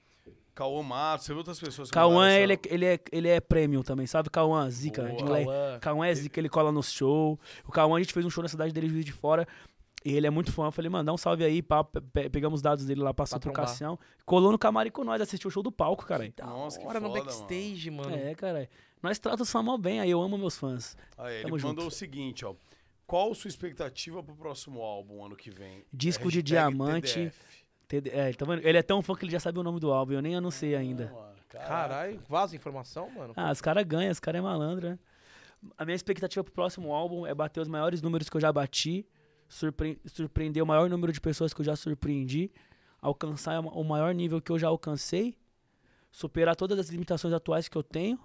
Cauã 0.56 0.84
Matos, 0.84 1.26
você 1.26 1.32
viu 1.32 1.38
outras 1.38 1.58
pessoas 1.58 1.88
que 1.90 1.94
Cauã, 1.94 2.16
mandaram 2.16 2.34
ele 2.44 2.52
é, 2.52 2.56
essa- 2.56 2.74
ele, 2.74 2.86
é, 2.86 3.00
ele 3.14 3.28
é 3.30 3.40
premium 3.40 3.82
também, 3.82 4.06
sabe? 4.06 4.30
Cauã, 4.30 4.69
zica. 4.69 5.03
Boa. 5.03 5.18
Cauã. 5.26 5.80
Cauã 5.80 6.06
é 6.08 6.14
zica, 6.14 6.38
ele 6.38 6.50
cola 6.50 6.69
no 6.69 6.84
show. 6.84 7.40
O 7.66 7.72
Cauã, 7.72 7.95
a 7.98 8.02
gente 8.02 8.11
fez 8.14 8.26
um 8.26 8.30
show 8.30 8.42
na 8.42 8.50
cidade 8.50 8.74
dele, 8.74 8.90
Juiz 8.90 9.06
de 9.06 9.14
Fora. 9.14 9.48
E 10.06 10.16
ele 10.16 10.26
é 10.26 10.30
muito 10.30 10.52
fã. 10.52 10.66
Eu 10.68 10.72
falei, 10.72 10.90
mano, 10.90 11.03
dá 11.06 11.14
um 11.14 11.18
salve 11.18 11.44
aí. 11.44 11.61
Pá, 11.61 11.84
pe- 11.84 12.00
pe- 12.02 12.30
pegamos 12.30 12.60
os 12.60 12.61
dados 12.61 12.86
dele 12.86 13.02
lá, 13.02 13.14
passou 13.14 13.40
pro. 13.40 13.52
Cassião. 13.52 14.00
Colou 14.26 14.52
no 14.52 14.58
camarim 14.58 14.90
com 14.92 15.03
nós, 15.03 15.22
assistiu 15.22 15.50
o 15.50 15.52
show 15.52 15.61
do 15.61 15.72
palco, 15.72 16.06
cara. 16.06 16.32
Nossa, 16.40 16.80
que 16.80 16.86
Hora 16.86 17.00
no 17.00 17.11
backstage, 17.11 17.90
mano. 17.92 18.16
É, 18.16 18.34
cara. 18.34 18.69
Nós 19.03 19.19
tratamos 19.19 19.48
os 19.48 19.52
fãs 19.52 19.64
mó 19.64 19.78
bem, 19.78 20.00
aí 20.00 20.10
eu 20.11 20.22
amo 20.22 20.38
meus 20.38 20.58
fãs. 20.58 20.95
Aí, 21.18 21.36
ele 21.36 21.44
Tamo 21.44 21.53
mandou 21.56 21.69
junto. 21.84 21.88
o 21.88 21.92
seguinte, 21.92 22.45
ó. 22.45 22.53
Qual 23.06 23.34
sua 23.34 23.48
expectativa 23.50 24.22
pro 24.22 24.36
próximo 24.36 24.82
álbum 24.82 25.26
ano 25.26 25.36
que 25.36 25.50
vem? 25.50 25.84
Disco 25.92 26.30
de 26.30 26.40
Hashtag 26.40 26.44
diamante. 26.44 27.14
TDF. 27.14 27.60
TD 27.88 28.10
É, 28.11 28.34
tá 28.34 28.45
vendo? 28.45 28.66
Ele 28.68 28.78
é 28.78 28.84
tão 28.84 29.02
fã 29.02 29.16
que 29.16 29.26
ele 29.26 29.32
já 29.32 29.40
sabe 29.40 29.58
o 29.58 29.64
nome 29.64 29.80
do 29.80 29.92
álbum, 29.92 30.14
eu 30.14 30.22
nem 30.22 30.36
anunciei 30.36 30.76
ainda. 30.76 31.06
Mano, 31.11 31.36
caraca. 31.50 31.68
Caralho, 31.69 32.22
vaza 32.30 32.56
informação, 32.56 33.10
mano. 33.10 33.34
Ah, 33.36 33.52
os 33.52 33.60
caras 33.61 33.84
ganham, 33.84 34.11
os 34.11 34.19
caras 34.19 34.40
é 34.40 34.42
malandro, 34.44 34.90
né? 34.90 35.00
A 35.78 35.84
minha 35.84 35.95
expectativa 35.95 36.44
pro 36.44 36.53
próximo 36.53 36.94
álbum 36.94 37.26
é 37.26 37.34
bater 37.34 37.60
os 37.61 37.68
maiores 37.68 38.02
números 38.02 38.30
que 38.30 38.38
eu 38.38 38.42
já 38.42 38.53
bati, 38.53 39.06
surpre- 39.50 40.00
surpreender 40.06 40.64
o 40.64 40.66
maior 40.66 40.90
número 40.90 41.11
de 41.11 41.19
pessoas 41.19 41.53
que 41.53 41.60
eu 41.60 41.66
já 41.66 41.76
surpreendi, 41.76 42.52
alcançar 43.02 43.60
o 43.60 43.84
maior 43.84 44.14
nível 44.14 44.40
que 44.40 44.52
eu 44.52 44.60
já 44.60 44.68
alcancei, 44.68 45.36
superar 46.11 46.56
todas 46.56 46.78
as 46.78 46.90
limitações 46.90 47.34
atuais 47.34 47.68
que 47.68 47.76
eu 47.76 47.84
tenho 47.84 48.19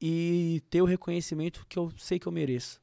e 0.00 0.60
ter 0.68 0.82
o 0.82 0.84
reconhecimento 0.84 1.64
que 1.68 1.78
eu 1.78 1.92
sei 1.96 2.18
que 2.18 2.26
eu 2.26 2.32
mereço. 2.32 2.81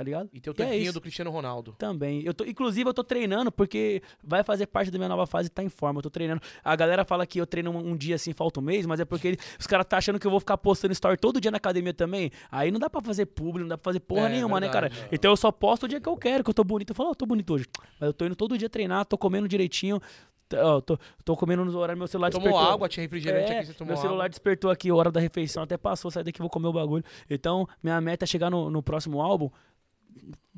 Tá 0.00 0.04
ligado? 0.04 0.30
E 0.32 0.38
E 0.38 0.40
é 0.48 0.52
tempinho 0.54 0.82
isso. 0.84 0.92
do 0.94 1.00
Cristiano 1.02 1.30
Ronaldo. 1.30 1.74
Também. 1.78 2.22
Eu 2.24 2.32
tô, 2.32 2.42
inclusive, 2.46 2.88
eu 2.88 2.94
tô 2.94 3.04
treinando 3.04 3.52
porque 3.52 4.02
vai 4.24 4.42
fazer 4.42 4.66
parte 4.66 4.90
da 4.90 4.96
minha 4.96 5.10
nova 5.10 5.26
fase 5.26 5.50
tá 5.50 5.62
em 5.62 5.68
forma. 5.68 5.98
Eu 5.98 6.02
tô 6.04 6.08
treinando. 6.08 6.40
A 6.64 6.74
galera 6.74 7.04
fala 7.04 7.26
que 7.26 7.38
eu 7.38 7.46
treino 7.46 7.70
um, 7.70 7.90
um 7.90 7.94
dia 7.94 8.14
assim, 8.14 8.32
falta 8.32 8.60
um 8.60 8.62
mês, 8.62 8.86
mas 8.86 8.98
é 8.98 9.04
porque 9.04 9.28
ele- 9.28 9.38
os 9.58 9.66
caras 9.66 9.84
tá 9.84 9.98
achando 9.98 10.18
que 10.18 10.26
eu 10.26 10.30
vou 10.30 10.40
ficar 10.40 10.56
postando 10.56 10.92
story 10.94 11.18
todo 11.18 11.38
dia 11.38 11.50
na 11.50 11.58
academia 11.58 11.92
também. 11.92 12.30
Aí 12.50 12.70
não 12.70 12.80
dá 12.80 12.88
pra 12.88 13.02
fazer 13.02 13.26
público, 13.26 13.58
não 13.60 13.68
dá 13.68 13.76
pra 13.76 13.84
fazer 13.84 14.00
porra 14.00 14.26
É, 14.28 14.30
nenhuma, 14.30 14.58
né, 14.58 14.70
cara? 14.70 14.88
verdade. 14.88 15.08
Então 15.12 15.30
eu 15.32 15.36
só 15.36 15.52
posto 15.52 15.84
o 15.84 15.88
dia 15.88 16.00
que 16.00 16.08
eu 16.08 16.16
quero, 16.16 16.42
que 16.42 16.48
eu 16.48 16.54
tô 16.54 16.64
bonito. 16.64 16.92
Eu 16.92 16.94
falo, 16.94 17.10
ó, 17.10 17.12
eu 17.12 17.16
tô 17.16 17.26
bonito 17.26 17.52
hoje. 17.52 17.66
Mas 18.00 18.06
eu 18.06 18.14
tô 18.14 18.24
indo 18.24 18.34
todo 18.34 18.56
dia 18.56 18.70
treinar, 18.70 19.04
tô 19.04 19.18
comendo 19.18 19.46
direitinho. 19.46 20.00
Ó, 20.52 20.80
tô, 20.80 20.98
tô 21.24 21.36
comendo 21.36 21.64
nos 21.64 21.76
horários, 21.76 21.96
meu 21.96 22.08
celular 22.08 22.28
Tomou 22.30 22.48
despertou. 22.48 22.72
água, 22.74 22.88
tinha 22.88 23.02
refrigerante 23.04 23.52
É, 23.52 23.58
aqui, 23.58 23.66
você 23.68 23.72
tomou 23.74 23.92
meu 23.94 23.96
celular 24.00 24.24
água. 24.24 24.28
despertou 24.30 24.68
aqui, 24.68 24.90
hora 24.90 25.08
da 25.08 25.20
refeição, 25.20 25.62
até 25.62 25.76
passou, 25.76 26.10
sai 26.10 26.24
daqui, 26.24 26.40
vou 26.40 26.50
comer 26.50 26.66
o 26.66 26.72
bagulho. 26.72 27.04
Então, 27.30 27.68
minha 27.80 28.00
meta 28.00 28.24
é 28.24 28.26
chegar 28.26 28.50
no, 28.50 28.68
no 28.68 28.82
próximo 28.82 29.20
álbum 29.22 29.48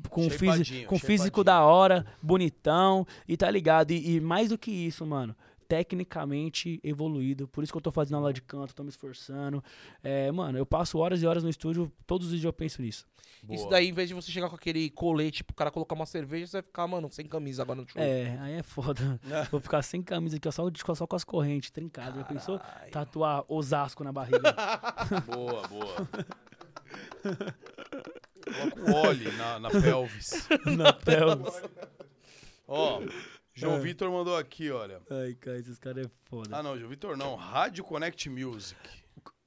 com, 0.09 0.29
físico, 0.29 0.87
com 0.87 0.99
físico 0.99 1.43
da 1.43 1.63
hora, 1.63 2.05
bonitão, 2.21 3.05
e 3.27 3.37
tá 3.37 3.49
ligado? 3.49 3.91
E, 3.91 4.15
e 4.15 4.21
mais 4.21 4.49
do 4.49 4.57
que 4.57 4.71
isso, 4.71 5.05
mano, 5.05 5.35
tecnicamente 5.67 6.79
evoluído. 6.83 7.47
Por 7.47 7.63
isso 7.63 7.73
que 7.73 7.77
eu 7.77 7.81
tô 7.81 7.91
fazendo 7.91 8.17
aula 8.17 8.33
de 8.33 8.41
canto, 8.41 8.75
tô 8.75 8.83
me 8.83 8.89
esforçando. 8.89 9.63
É, 10.03 10.31
mano, 10.31 10.57
eu 10.57 10.65
passo 10.65 10.97
horas 10.99 11.21
e 11.21 11.25
horas 11.25 11.43
no 11.43 11.49
estúdio, 11.49 11.91
todos 12.05 12.27
os 12.27 12.33
dias 12.33 12.43
eu 12.43 12.53
penso 12.53 12.81
nisso. 12.81 13.05
Isso 13.49 13.63
Boa. 13.63 13.71
daí, 13.71 13.89
em 13.89 13.93
vez 13.93 14.07
de 14.07 14.13
você 14.13 14.31
chegar 14.31 14.47
com 14.49 14.55
aquele 14.55 14.89
colete 14.89 15.43
pro 15.43 15.55
cara 15.55 15.69
colocar 15.69 15.95
uma 15.95 16.05
cerveja, 16.05 16.47
você 16.47 16.57
vai 16.57 16.61
ficar, 16.61 16.87
mano, 16.87 17.11
sem 17.11 17.25
camisa 17.25 17.61
agora 17.61 17.81
no 17.81 17.87
show. 17.87 18.01
É, 18.01 18.37
aí 18.39 18.53
é 18.53 18.63
foda. 18.63 19.19
Vou 19.51 19.59
ficar 19.59 19.81
sem 19.81 20.01
camisa 20.01 20.37
aqui, 20.37 20.47
ó, 20.47 20.51
só, 20.51 20.69
só 20.95 21.05
com 21.05 21.15
as 21.15 21.23
correntes 21.23 21.69
trincadas. 21.69 22.15
Já 22.15 22.23
pensou? 22.23 22.61
Tatuar 22.91 23.43
Osasco 23.49 24.03
na 24.03 24.13
barriga. 24.13 24.55
Boa, 25.27 25.67
boa. 25.67 26.07
Coloca 28.45 28.91
o 28.91 28.93
óleo 29.07 29.31
na, 29.33 29.59
na 29.59 29.69
pelvis. 29.69 30.47
na 30.77 30.93
pelvis. 30.93 31.61
Ó, 32.67 33.01
João 33.53 33.75
É. 33.75 33.79
Vitor 33.79 34.11
mandou 34.11 34.35
aqui, 34.37 34.69
olha. 34.71 35.01
Ai, 35.09 35.35
cara, 35.35 35.59
esses 35.59 35.77
caras 35.79 36.05
é 36.05 36.09
foda. 36.25 36.49
Ah, 36.57 36.63
não, 36.63 36.77
João 36.77 36.89
Vitor 36.89 37.15
não. 37.17 37.35
Rádio 37.35 37.83
Connect 37.83 38.29
Music. 38.29 38.79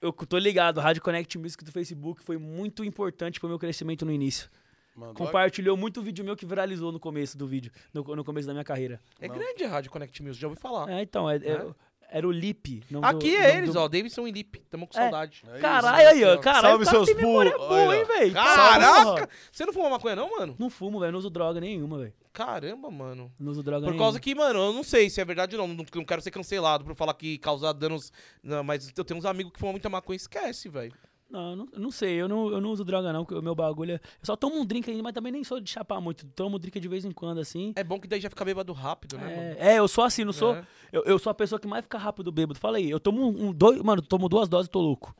Eu 0.00 0.12
tô 0.12 0.38
ligado, 0.38 0.80
Rádio 0.80 1.02
Connect 1.02 1.36
Music 1.38 1.64
do 1.64 1.72
Facebook 1.72 2.22
foi 2.22 2.36
muito 2.38 2.84
importante 2.84 3.40
pro 3.40 3.48
meu 3.48 3.58
crescimento 3.58 4.04
no 4.04 4.12
início. 4.12 4.48
Mandou 4.94 5.14
Compartilhou 5.26 5.76
muito 5.76 6.00
vídeo 6.00 6.24
meu 6.24 6.36
que 6.36 6.46
viralizou 6.46 6.90
no 6.90 6.98
começo 7.00 7.36
do 7.36 7.46
vídeo, 7.46 7.70
no, 7.92 8.02
no 8.16 8.24
começo 8.24 8.46
da 8.46 8.54
minha 8.54 8.64
carreira. 8.64 8.98
É 9.20 9.28
Não. 9.28 9.34
grande 9.34 9.64
a 9.64 9.68
Rádio 9.68 9.90
Connect 9.90 10.22
Music, 10.22 10.40
já 10.40 10.48
ouvi 10.48 10.58
falar. 10.58 10.88
É, 10.90 11.02
então, 11.02 11.28
é- 11.28 11.36
é- 11.36 11.50
É? 11.50 11.74
Era 12.10 12.26
o 12.26 12.30
Lip. 12.32 12.82
Aqui 13.02 13.30
do- 13.30 13.36
é 13.42 13.58
eles, 13.58 13.72
do- 13.74 13.80
ó, 13.80 13.88
Davidson 13.88 14.26
e 14.26 14.30
Lip. 14.32 14.58
Tamo 14.70 14.86
com 14.86 14.96
É. 14.98 15.02
saudade. 15.02 15.42
É. 15.54 15.58
Caralho, 15.58 16.08
aí, 16.08 16.24
ó. 16.24 16.26
Salve 16.28 16.42
Caralho, 16.42 16.62
Salve 16.68 16.84
cara 16.84 16.96
seus 16.96 17.06
tem 17.06 17.16
memória 17.16 17.52
pulos. 17.52 17.68
boa, 17.68 17.92
Aí, 17.92 17.98
hein, 17.98 18.04
velho? 18.04 18.32
Caraca! 18.34 19.04
Porra. 19.04 19.28
Você 19.52 19.66
não 19.66 19.72
fuma 19.72 19.90
maconha 19.90 20.16
não, 20.16 20.30
mano? 20.30 20.56
Não 20.58 20.70
fumo, 20.70 21.00
velho. 21.00 21.12
Não 21.12 21.18
uso 21.18 21.30
droga 21.30 21.60
nenhuma, 21.60 21.98
velho. 21.98 22.12
Caramba, 22.32 22.90
mano. 22.90 23.32
Não 23.40 23.50
uso 23.50 23.62
droga 23.62 23.80
Por 23.86 23.92
nenhuma. 23.92 24.04
causa 24.04 24.20
que, 24.20 24.34
mano, 24.34 24.58
eu 24.58 24.72
não 24.72 24.82
sei 24.84 25.08
se 25.08 25.20
é 25.20 25.24
verdade 25.24 25.56
ou 25.56 25.66
não. 25.66 25.74
Não, 25.74 25.84
não 25.94 26.04
quero 26.04 26.20
ser 26.20 26.30
cancelado 26.30 26.84
por 26.84 26.94
falar 26.94 27.14
que 27.14 27.38
causar 27.38 27.72
danos. 27.72 28.12
Não, 28.42 28.62
mas 28.62 28.92
eu 28.96 29.04
tenho 29.04 29.18
uns 29.18 29.24
amigos 29.24 29.52
que 29.52 29.58
fumam 29.58 29.72
muita 29.72 29.88
maconha 29.88 30.16
e 30.16 30.18
esquece, 30.18 30.68
velho. 30.68 30.92
Não, 31.28 31.50
eu 31.50 31.56
não, 31.56 31.68
eu 31.72 31.80
não 31.80 31.90
sei, 31.90 32.14
eu 32.14 32.28
não, 32.28 32.50
eu 32.50 32.60
não 32.60 32.70
uso 32.70 32.84
droga 32.84 33.12
não, 33.12 33.24
porque 33.24 33.34
o 33.38 33.42
meu 33.42 33.54
bagulho 33.54 33.92
é... 33.92 33.94
Eu 33.94 34.00
só 34.22 34.36
tomo 34.36 34.60
um 34.60 34.64
drink 34.64 34.88
ainda, 34.88 35.02
mas 35.02 35.12
também 35.12 35.32
nem 35.32 35.42
sou 35.42 35.60
de 35.60 35.68
chapar 35.68 36.00
muito. 36.00 36.24
Tomo 36.28 36.58
drink 36.58 36.78
de 36.78 36.86
vez 36.88 37.04
em 37.04 37.10
quando, 37.10 37.38
assim. 37.40 37.72
É 37.74 37.82
bom 37.82 37.98
que 37.98 38.06
daí 38.06 38.20
já 38.20 38.30
fica 38.30 38.44
bêbado 38.44 38.72
rápido, 38.72 39.18
né, 39.18 39.24
mano? 39.24 39.58
É, 39.58 39.74
é, 39.74 39.78
eu 39.78 39.88
sou 39.88 40.04
assim, 40.04 40.24
não 40.24 40.32
sou... 40.32 40.54
É. 40.54 40.64
Eu, 40.92 41.02
eu 41.04 41.18
sou 41.18 41.30
a 41.30 41.34
pessoa 41.34 41.58
que 41.58 41.66
mais 41.66 41.82
fica 41.84 41.98
rápido 41.98 42.30
bêbado. 42.30 42.58
Fala 42.58 42.76
aí, 42.78 42.88
eu 42.88 43.00
tomo 43.00 43.22
um, 43.28 43.48
um- 43.48 43.52
dois... 43.52 43.82
Mano, 43.82 44.00
tomo 44.02 44.28
duas 44.28 44.48
doses 44.48 44.68
e 44.68 44.70
tô 44.70 44.80
louco. 44.80 45.14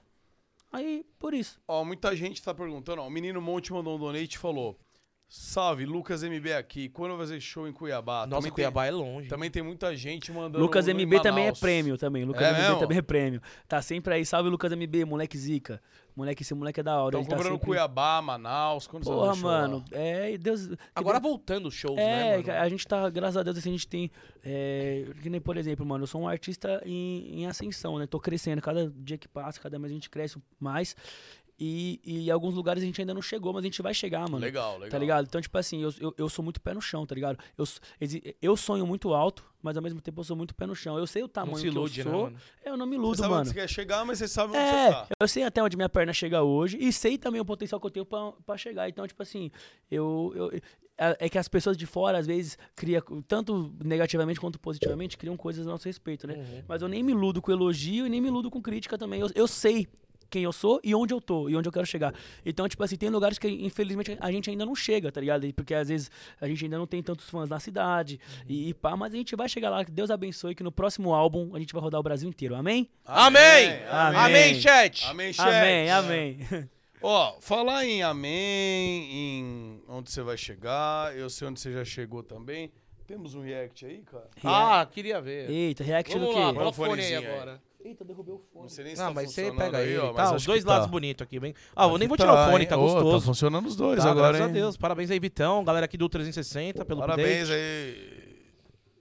Aí, 0.72 1.04
por 1.18 1.32
isso. 1.34 1.58
Ó, 1.66 1.84
muita 1.84 2.14
gente 2.14 2.42
tá 2.42 2.54
perguntando, 2.54 3.00
ó. 3.00 3.06
O 3.06 3.10
menino 3.10 3.40
Monte 3.40 3.72
mandou 3.72 3.96
um 3.96 3.98
donate 3.98 4.34
e 4.36 4.38
falou: 4.38 4.78
Salve, 5.28 5.84
Lucas 5.84 6.22
MB 6.22 6.52
aqui. 6.52 6.88
Quando 6.88 7.10
vai 7.16 7.26
fazer 7.26 7.40
show 7.40 7.66
em 7.66 7.72
Cuiabá? 7.72 8.26
Nossa, 8.26 8.42
também 8.42 8.52
Cuiabá 8.52 8.82
Tem, 8.82 8.88
é 8.90 8.92
longe. 8.94 9.28
também 9.28 9.50
tem 9.50 9.60
muita 9.60 9.94
gente 9.96 10.30
mandando. 10.30 10.58
Lucas 10.60 10.86
MB 10.86 11.20
também 11.20 11.46
é 11.48 11.52
prêmio 11.52 11.98
também. 11.98 12.24
Lucas 12.24 12.42
É 12.42 12.52
MB 12.52 12.60
mesmo? 12.62 12.78
também 12.78 12.98
é 12.98 13.02
prêmio. 13.02 13.42
Tá 13.66 13.82
sempre 13.82 14.14
aí. 14.14 14.24
Salve, 14.24 14.48
Lucas 14.48 14.70
MB, 14.72 15.04
moleque 15.04 15.36
zica. 15.36 15.82
Moleque, 16.14 16.42
esse 16.44 16.54
moleque 16.54 16.78
é 16.78 16.82
da 16.82 16.96
hora. 17.02 17.18
Estão 17.20 17.36
ele 17.36 17.44
tá 17.44 17.50
sempre... 17.50 17.66
Cuiabá, 17.66 18.22
Manaus. 18.22 18.86
Quando 18.86 19.02
você 19.04 19.10
Porra, 19.10 19.34
show 19.34 19.46
lá? 19.48 19.62
mano. 19.62 19.84
É, 19.90 20.32
e 20.32 20.38
Deus... 20.38 20.68
Agora 20.94 21.18
Deus- 21.18 21.30
voltando 21.32 21.66
os 21.66 21.74
shows, 21.74 21.98
É, 21.98 22.36
né, 22.38 22.46
mano? 22.46 22.60
a 22.60 22.68
gente 22.68 22.86
tá, 22.86 23.10
graças 23.10 23.36
a 23.36 23.42
Deus, 23.42 23.58
assim, 23.58 23.70
a 23.70 23.72
gente 23.72 23.88
tem. 23.88 24.10
É, 24.44 25.06
que 25.22 25.28
nem, 25.28 25.40
por 25.40 25.56
exemplo, 25.56 25.84
mano, 25.84 26.04
eu 26.04 26.06
sou 26.06 26.20
um 26.22 26.28
artista 26.28 26.80
em, 26.86 27.40
em 27.40 27.46
ascensão, 27.46 27.98
né? 27.98 28.06
Tô 28.06 28.20
crescendo. 28.20 28.62
Cada 28.62 28.88
dia 28.96 29.18
que 29.18 29.26
passa, 29.26 29.60
cada 29.60 29.76
mês 29.78 29.90
a 29.90 29.94
gente 29.94 30.08
cresce 30.08 30.38
mais. 30.60 30.94
E, 31.58 32.00
e 32.04 32.26
em 32.26 32.30
alguns 32.30 32.54
lugares 32.54 32.82
a 32.82 32.86
gente 32.86 33.00
ainda 33.00 33.14
não 33.14 33.22
chegou, 33.22 33.52
mas 33.52 33.64
a 33.64 33.66
gente 33.66 33.80
vai 33.80 33.94
chegar, 33.94 34.20
mano. 34.28 34.38
Legal, 34.38 34.74
legal. 34.74 34.90
Tá 34.90 34.98
ligado? 34.98 35.24
Então, 35.26 35.40
tipo 35.40 35.56
assim, 35.56 35.80
eu, 35.82 35.90
eu, 35.98 36.14
eu 36.18 36.28
sou 36.28 36.42
muito 36.44 36.60
pé 36.60 36.74
no 36.74 36.82
chão, 36.82 37.06
tá 37.06 37.14
ligado? 37.14 37.38
Eu, 37.56 37.64
eu 38.42 38.56
sonho 38.58 38.86
muito 38.86 39.14
alto, 39.14 39.42
mas 39.62 39.74
ao 39.76 39.82
mesmo 39.82 40.00
tempo 40.02 40.20
eu 40.20 40.24
sou 40.24 40.36
muito 40.36 40.54
pé 40.54 40.66
no 40.66 40.74
chão. 40.74 40.98
Eu 40.98 41.06
sei 41.06 41.22
o 41.22 41.28
tamanho 41.28 41.54
Não 41.54 41.60
se 41.62 41.66
ilude, 41.68 41.94
que 41.94 42.00
eu 42.00 42.04
né, 42.04 42.10
sou. 42.12 42.22
mano? 42.24 42.36
eu 42.64 42.76
não 42.76 42.84
me 42.86 42.96
Você 42.96 43.02
iludo, 43.02 43.16
sabe 43.16 43.28
onde 43.28 43.34
mano. 43.38 43.46
você 43.46 43.54
quer 43.54 43.68
chegar, 43.70 44.04
mas 44.04 44.18
você 44.18 44.28
sabe 44.28 44.50
onde 44.50 44.58
É, 44.58 44.86
você 44.86 44.92
tá. 44.92 45.08
eu 45.18 45.28
sei 45.28 45.42
até 45.44 45.62
onde 45.62 45.76
minha 45.76 45.88
perna 45.88 46.12
chega 46.12 46.42
hoje 46.42 46.76
e 46.78 46.92
sei 46.92 47.16
também 47.16 47.40
o 47.40 47.44
potencial 47.44 47.80
que 47.80 47.86
eu 47.86 47.90
tenho 47.90 48.04
pra, 48.06 48.32
pra 48.44 48.58
chegar. 48.58 48.88
Então, 48.90 49.06
tipo 49.06 49.22
assim, 49.22 49.50
eu, 49.90 50.32
eu- 50.36 50.50
é 50.98 51.16
é 51.26 51.28
que 51.28 51.38
as 51.38 51.46
pessoas 51.48 51.76
de 51.76 51.84
fora, 51.86 52.16
às 52.18 52.26
vezes, 52.26 52.58
criam, 52.74 53.02
tanto 53.28 53.74
negativamente 53.84 54.40
quanto 54.40 54.58
positivamente, 54.58 55.16
criam 55.18 55.36
coisas 55.36 55.66
a 55.66 55.70
nosso 55.70 55.84
respeito, 55.86 56.26
né? 56.26 56.34
Uhum. 56.34 56.62
Mas 56.68 56.80
eu 56.82 56.88
nem 56.88 57.02
me 57.02 57.12
iludo 57.12 57.40
com 57.42 57.50
elogio 57.52 58.06
e 58.06 58.08
nem 58.10 58.20
me 58.20 58.28
iludo 58.28 58.50
com 58.50 58.60
crítica 58.62 58.96
também. 58.98 59.20
Eu, 59.20 59.30
eu 59.34 59.46
sei 59.46 59.86
quem 60.30 60.42
eu 60.44 60.52
sou 60.52 60.80
e 60.82 60.94
onde 60.94 61.12
eu 61.12 61.20
tô 61.20 61.48
e 61.48 61.56
onde 61.56 61.68
eu 61.68 61.72
quero 61.72 61.86
chegar. 61.86 62.14
Então, 62.44 62.68
tipo 62.68 62.82
assim, 62.82 62.96
tem 62.96 63.08
lugares 63.08 63.38
que 63.38 63.48
infelizmente 63.48 64.16
a 64.20 64.30
gente 64.30 64.50
ainda 64.50 64.64
não 64.64 64.74
chega, 64.74 65.10
tá 65.10 65.20
ligado? 65.20 65.52
Porque 65.54 65.74
às 65.74 65.88
vezes 65.88 66.10
a 66.40 66.46
gente 66.46 66.64
ainda 66.64 66.78
não 66.78 66.86
tem 66.86 67.02
tantos 67.02 67.28
fãs 67.28 67.48
na 67.48 67.60
cidade 67.60 68.20
e, 68.48 68.68
e 68.70 68.74
pá, 68.74 68.96
mas 68.96 69.12
a 69.12 69.16
gente 69.16 69.34
vai 69.36 69.48
chegar 69.48 69.70
lá. 69.70 69.84
Que 69.84 69.90
Deus 69.90 70.10
abençoe 70.10 70.54
que 70.54 70.62
no 70.62 70.72
próximo 70.72 71.14
álbum 71.14 71.54
a 71.54 71.58
gente 71.58 71.72
vai 71.72 71.82
rodar 71.82 72.00
o 72.00 72.02
Brasil 72.02 72.28
inteiro. 72.28 72.54
Amém? 72.54 72.88
Amém! 73.04 73.80
Amém. 73.90 74.20
Amém, 74.20 74.60
chat! 74.60 75.04
Amém, 75.06 75.32
chat. 75.32 75.46
Amém, 75.48 75.90
amém. 75.90 76.38
Ó, 77.02 77.36
falar 77.40 77.84
em 77.84 78.02
amém, 78.02 79.08
em 79.12 79.82
onde 79.88 80.10
você 80.10 80.22
vai 80.22 80.36
chegar, 80.36 81.16
eu 81.16 81.28
sei 81.28 81.46
onde 81.46 81.60
você 81.60 81.72
já 81.72 81.84
chegou 81.84 82.22
também. 82.22 82.72
Temos 83.06 83.34
um 83.36 83.42
react 83.42 83.86
aí, 83.86 84.02
cara? 84.02 84.28
Ah, 84.42 84.84
queria 84.90 85.20
ver. 85.20 85.48
Eita, 85.48 85.84
react 85.84 86.12
Vamos 86.12 86.34
do 86.34 86.40
lá, 86.40 86.48
quê? 86.52 86.54
fone 86.54 86.68
aí 86.68 86.74
fonezinho 86.74 87.18
aí. 87.20 87.58
Eita, 87.86 88.04
derrubei 88.04 88.34
o 88.34 88.38
fone. 88.52 88.62
Não 88.64 88.68
sei 88.68 88.84
nem 88.84 88.96
se 88.96 89.00
Não, 89.00 89.08
tá 89.08 89.14
mas 89.14 89.30
você 89.30 89.52
pega 89.52 89.78
aí, 89.78 89.90
ele, 89.90 89.98
ó, 89.98 90.12
tá? 90.12 90.34
Os 90.34 90.44
dois 90.44 90.64
lados 90.64 90.86
tá. 90.86 90.90
bonitos 90.90 91.22
aqui, 91.22 91.38
bem. 91.38 91.54
Ah, 91.74 91.86
eu 91.86 91.96
nem 91.96 92.08
vou 92.08 92.16
tirar 92.16 92.32
o 92.32 92.34
tá, 92.36 92.50
fone, 92.50 92.64
hein? 92.64 92.68
tá 92.68 92.76
Ô, 92.76 92.80
gostoso. 92.80 93.20
Tá 93.20 93.26
funcionando 93.26 93.66
os 93.66 93.76
dois 93.76 94.02
Tá, 94.02 94.10
agora, 94.10 94.38
graças 94.38 94.48
hein? 94.48 94.56
a 94.56 94.60
Deus. 94.60 94.76
Parabéns 94.76 95.08
aí, 95.08 95.20
Vitão. 95.20 95.62
Galera 95.62 95.84
aqui 95.86 95.96
do 95.96 96.08
360 96.08 96.84
pelo 96.84 96.98
Parabéns 97.00 97.48
update. 97.48 97.52
aí. 97.52 98.26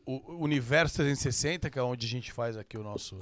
O 0.07 0.43
Universo 0.43 0.97
360, 0.97 1.67
que 1.67 1.79
é 1.79 1.81
onde 1.81 2.05
a 2.05 2.09
gente 2.09 2.31
faz 2.31 2.55
aqui 2.55 2.77
o 2.77 2.83
nosso 2.83 3.17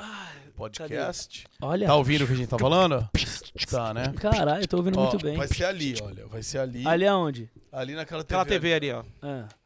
podcast. 0.53 1.45
Olha. 1.61 1.87
Tá 1.87 1.95
ouvindo 1.95 2.25
o 2.25 2.27
que 2.27 2.33
a 2.33 2.35
gente 2.35 2.49
tá 2.49 2.59
falando? 2.59 3.07
tá, 3.71 3.93
né? 3.93 4.13
Caralho, 4.19 4.63
eu 4.63 4.67
tô 4.67 4.75
ouvindo 4.77 4.99
Ó, 4.99 5.03
muito 5.03 5.23
bem. 5.23 5.37
Vai 5.37 5.47
ser 5.47 5.63
ali, 5.63 5.95
olha. 6.03 6.27
Vai 6.27 6.43
ser 6.43 6.57
ali. 6.57 6.85
Ali 6.85 7.07
aonde? 7.07 7.49
Ali 7.71 7.95
naquela 7.95 8.21
TV. 8.21 8.35
Aquela 8.41 8.45
TV 8.45 8.73
ali, 8.73 8.91
ó. 8.91 9.03
Ah. 9.21 9.47
É 9.49 9.62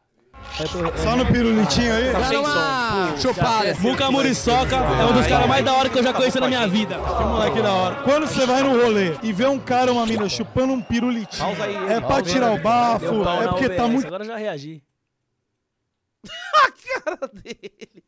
Só 1.04 1.16
no 1.16 1.26
pirulitinho 1.26 1.94
aí? 1.94 2.12
Tá 2.12 2.24
sem 2.26 2.44
som. 2.44 3.18
Chupada. 3.18 3.76
Muca 3.80 4.12
Muriçoca 4.12 4.76
é 4.76 5.06
um 5.06 5.14
dos 5.14 5.28
caras 5.28 5.48
mais 5.48 5.64
da 5.64 5.74
hora 5.74 5.90
que 5.90 6.00
eu 6.00 6.04
já 6.04 6.14
conheci 6.14 6.40
na 6.40 6.48
minha 6.48 6.68
vida. 6.68 6.96
Que 6.96 7.24
moleque 7.24 7.62
da 7.62 7.72
hora. 7.72 7.96
Quando 8.04 8.28
você 8.28 8.46
vai 8.46 8.64
no 8.64 8.82
rolê 8.82 9.16
e 9.22 9.32
vê 9.32 9.46
um 9.46 9.60
cara 9.60 9.92
ou 9.92 9.98
uma 9.98 10.06
mina 10.06 10.28
chupando 10.28 10.74
um 10.74 10.82
pirulitinho, 10.82 11.56
é 11.90 12.02
pra 12.02 12.22
tirar 12.22 12.54
o 12.54 12.58
bafo, 12.58 13.24
é 13.44 13.48
porque 13.48 13.70
tá 13.70 13.88
muito... 13.88 14.08
Agora 14.08 14.24
eu 14.24 14.28
já 14.28 14.38
reagi. 14.38 14.82
cara 17.04 17.30
dele. 17.34 18.04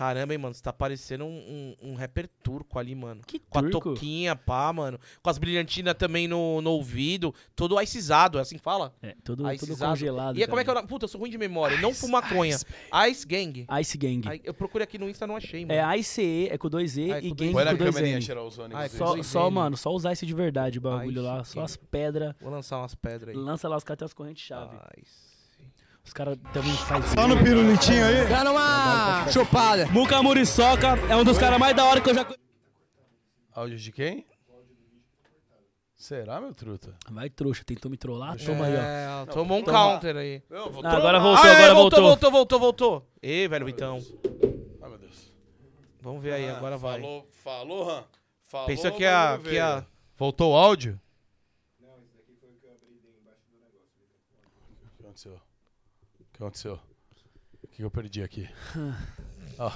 Caramba, 0.00 0.32
hein, 0.32 0.38
mano. 0.38 0.54
Você 0.54 0.62
tá 0.62 0.72
parecendo 0.72 1.26
um, 1.26 1.76
um, 1.82 1.90
um 1.90 1.94
rapper 1.94 2.26
turco 2.42 2.78
ali, 2.78 2.94
mano. 2.94 3.20
Que 3.26 3.38
Com 3.38 3.58
a 3.58 3.62
turco? 3.64 3.90
touquinha, 3.90 4.34
pá, 4.34 4.72
mano. 4.72 4.98
Com 5.22 5.28
as 5.28 5.36
brilhantinas 5.36 5.92
também 5.92 6.26
no, 6.26 6.62
no 6.62 6.70
ouvido. 6.70 7.34
Todo 7.54 7.78
icizado, 7.82 8.38
é 8.38 8.40
assim 8.40 8.56
que 8.56 8.62
fala? 8.62 8.94
É, 9.02 9.14
tudo, 9.22 9.46
Ice 9.52 9.66
tudo 9.66 9.76
Zado. 9.76 9.92
congelado. 9.92 10.38
E 10.38 10.42
é, 10.42 10.46
como 10.46 10.58
é 10.58 10.64
que 10.64 10.70
é 10.70 10.72
nome? 10.72 10.88
Puta, 10.88 11.04
eu 11.04 11.08
sou 11.08 11.20
ruim 11.20 11.28
de 11.28 11.36
memória. 11.36 11.78
Não 11.82 11.92
fuma 11.92 12.22
maconha. 12.22 12.56
Ice 13.10 13.26
Gang. 13.26 13.66
Ice 13.78 13.98
Gang. 13.98 14.40
Eu 14.42 14.54
procurei 14.54 14.84
aqui 14.84 14.96
no 14.96 15.06
Insta, 15.06 15.26
não 15.26 15.36
achei, 15.36 15.66
mano. 15.66 15.78
É 15.78 15.98
ICE, 15.98 16.48
é 16.50 16.56
com 16.56 16.70
dois 16.70 16.96
E 16.96 17.12
Ah, 17.12 17.16
é 17.18 17.18
e 17.18 17.28
com 17.28 17.34
Gang 17.34 17.52
com 17.52 17.76
dois 17.76 17.96
N. 17.96 18.74
Ah, 18.74 18.80
é 18.80 18.84
aí. 18.84 18.88
com 18.88 18.96
Só, 18.96 19.04
dois 19.12 19.26
só 19.26 19.48
N. 19.48 19.54
mano, 19.54 19.76
só 19.76 19.90
usar 19.90 20.12
esse 20.12 20.24
de 20.24 20.32
verdade, 20.32 20.78
o 20.78 20.80
bagulho 20.80 21.10
Ice 21.20 21.20
lá. 21.20 21.44
Só 21.44 21.54
Gang. 21.56 21.64
as 21.66 21.76
pedras. 21.76 22.34
Vou 22.40 22.50
lançar 22.50 22.78
umas 22.78 22.94
pedras 22.94 23.36
aí. 23.36 23.36
Lança 23.36 23.68
lá 23.68 23.76
os 23.76 23.84
caras 23.84 23.98
tem 23.98 24.06
as 24.06 24.14
correntes-chave. 24.14 24.76
Ice. 24.96 25.29
Os 26.10 26.12
caras 26.12 26.36
também 26.52 26.74
fazem. 26.74 27.08
Só 27.14 27.28
no 27.28 27.40
pirulitinho 27.40 28.04
aí? 28.04 28.26
Dando 28.26 28.50
uma 28.50 29.28
chupada. 29.30 29.86
Muca 29.92 30.20
Muriçoca 30.20 30.98
é 31.08 31.14
um 31.14 31.22
dos 31.22 31.38
caras 31.38 31.56
mais 31.56 31.76
da 31.76 31.84
hora 31.84 32.00
que 32.00 32.10
eu 32.10 32.14
já 32.16 32.24
conheci. 32.24 32.42
Áudio 33.52 33.78
de 33.78 33.92
quem? 33.92 34.26
Será, 35.94 36.40
meu 36.40 36.52
truta? 36.52 36.96
Vai, 37.08 37.30
trouxa, 37.30 37.62
tentou 37.64 37.88
me 37.88 37.96
trollar? 37.96 38.36
Toma 38.44 38.66
aí, 38.66 38.74
ó. 38.74 38.80
É, 38.80 39.26
tomou 39.26 39.58
um 39.58 39.62
toma. 39.62 39.78
counter 39.78 40.16
aí. 40.16 40.42
Vou 40.50 40.84
Ah, 40.84 40.96
agora 40.96 41.20
voltou, 41.20 41.44
Ah, 41.44 41.48
é, 41.48 41.56
agora 41.58 41.74
voltou, 41.74 42.02
voltou. 42.02 42.02
voltou, 42.02 42.30
voltou, 42.58 42.58
voltou. 42.58 43.06
Ei, 43.22 43.46
velho, 43.46 43.68
então. 43.68 44.02
Ai, 44.82 44.88
meu 44.88 44.98
Deus. 44.98 45.32
Vamos 46.00 46.20
ver 46.20 46.32
aí, 46.32 46.48
Ah, 46.50 46.56
agora 46.56 46.76
vai. 46.76 47.00
Falou, 47.00 47.28
falou, 47.30 47.88
Han. 47.88 48.04
Falou, 48.48 48.66
Pensou 48.66 48.90
que 48.90 49.04
a, 49.04 49.36
bagulho 49.36 49.48
que 49.48 49.58
a... 49.60 49.74
veio. 49.76 49.86
Voltou 50.18 50.54
o 50.54 50.56
áudio? 50.56 51.00
O 51.80 51.84
que 54.96 55.02
aconteceu? 55.04 55.40
O 56.40 56.42
que 56.42 56.44
aconteceu? 56.46 56.78
O 57.62 57.68
que 57.68 57.82
eu 57.82 57.90
perdi 57.90 58.22
aqui? 58.22 58.48
Ó, 59.60 59.70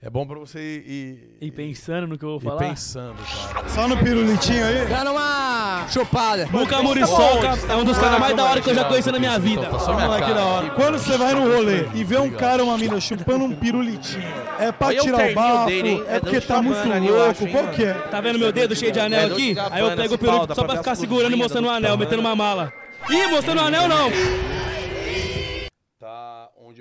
é 0.00 0.08
bom 0.08 0.24
pra 0.24 0.38
você 0.38 0.60
ir, 0.60 1.38
E 1.40 1.50
pensando 1.50 2.06
no 2.06 2.16
que 2.16 2.24
eu 2.24 2.38
vou 2.38 2.38
ir 2.38 2.44
falar. 2.44 2.68
pensando, 2.68 3.16
cara. 3.16 3.68
Só 3.68 3.88
no 3.88 3.96
pirulitinho 3.96 4.64
aí? 4.64 4.86
Dando 4.86 5.10
uma 5.10 5.88
chupada. 5.88 6.46
Muca 6.52 6.80
Muriçoca 6.84 7.58
é 7.68 7.74
um 7.74 7.84
dos 7.84 7.98
caras 7.98 8.20
mais 8.20 8.36
da 8.36 8.44
hora 8.44 8.60
que 8.60 8.70
eu 8.70 8.76
já 8.76 8.84
conheci 8.84 9.10
na 9.10 9.18
minha 9.18 9.36
vida. 9.40 9.66
Que 9.66 9.90
moleque 9.90 10.34
da 10.34 10.44
hora. 10.44 10.70
Quando 10.70 10.98
você 11.00 11.18
vai 11.18 11.34
no 11.34 11.52
rolê 11.52 11.88
e 11.94 12.04
vê 12.04 12.16
um 12.16 12.30
cara 12.30 12.62
ou 12.62 12.68
uma 12.68 12.78
mina 12.78 13.00
chupando 13.00 13.46
um 13.46 13.56
pirulitinho, 13.56 14.22
é 14.60 14.70
pra 14.70 14.86
Olha 14.86 15.00
o 15.00 15.02
tirar 15.02 15.16
o 15.16 15.18
terninho 15.18 15.34
bafo, 15.34 15.66
dele, 15.66 15.88
hein? 15.88 16.04
é 16.06 16.16
É 16.16 16.20
porque 16.20 16.40
tá 16.40 16.62
muito 16.62 16.76
Gabbana 16.76 16.94
ali, 16.94 17.08
eu 17.08 17.16
louco, 17.16 17.44
hein, 17.44 17.50
qual 17.50 17.68
que 17.70 17.82
é? 17.82 17.92
Tá 17.92 18.20
vendo 18.20 18.38
meu 18.38 18.52
dedo 18.52 18.76
cheio 18.76 18.92
de 18.92 19.00
anel 19.00 19.20
É, 19.20 19.24
aqui? 19.32 19.52
Dolce 19.54 19.72
Aí 19.72 19.80
eu 19.80 19.96
pego 19.96 20.14
o 20.14 20.46
dá 20.46 20.54
só 20.54 20.62
pra 20.62 20.76
ficar 20.76 20.94
segurando 20.94 21.32
e 21.32 21.36
mostrando 21.36 21.66
o 21.66 21.70
anel, 21.70 21.98
metendo 21.98 22.20
uma 22.20 22.36
mala. 22.36 22.72
Ih, 23.10 23.26
mostrando 23.26 23.58
o 23.58 23.64
anel 23.64 23.88
não. 23.88 24.53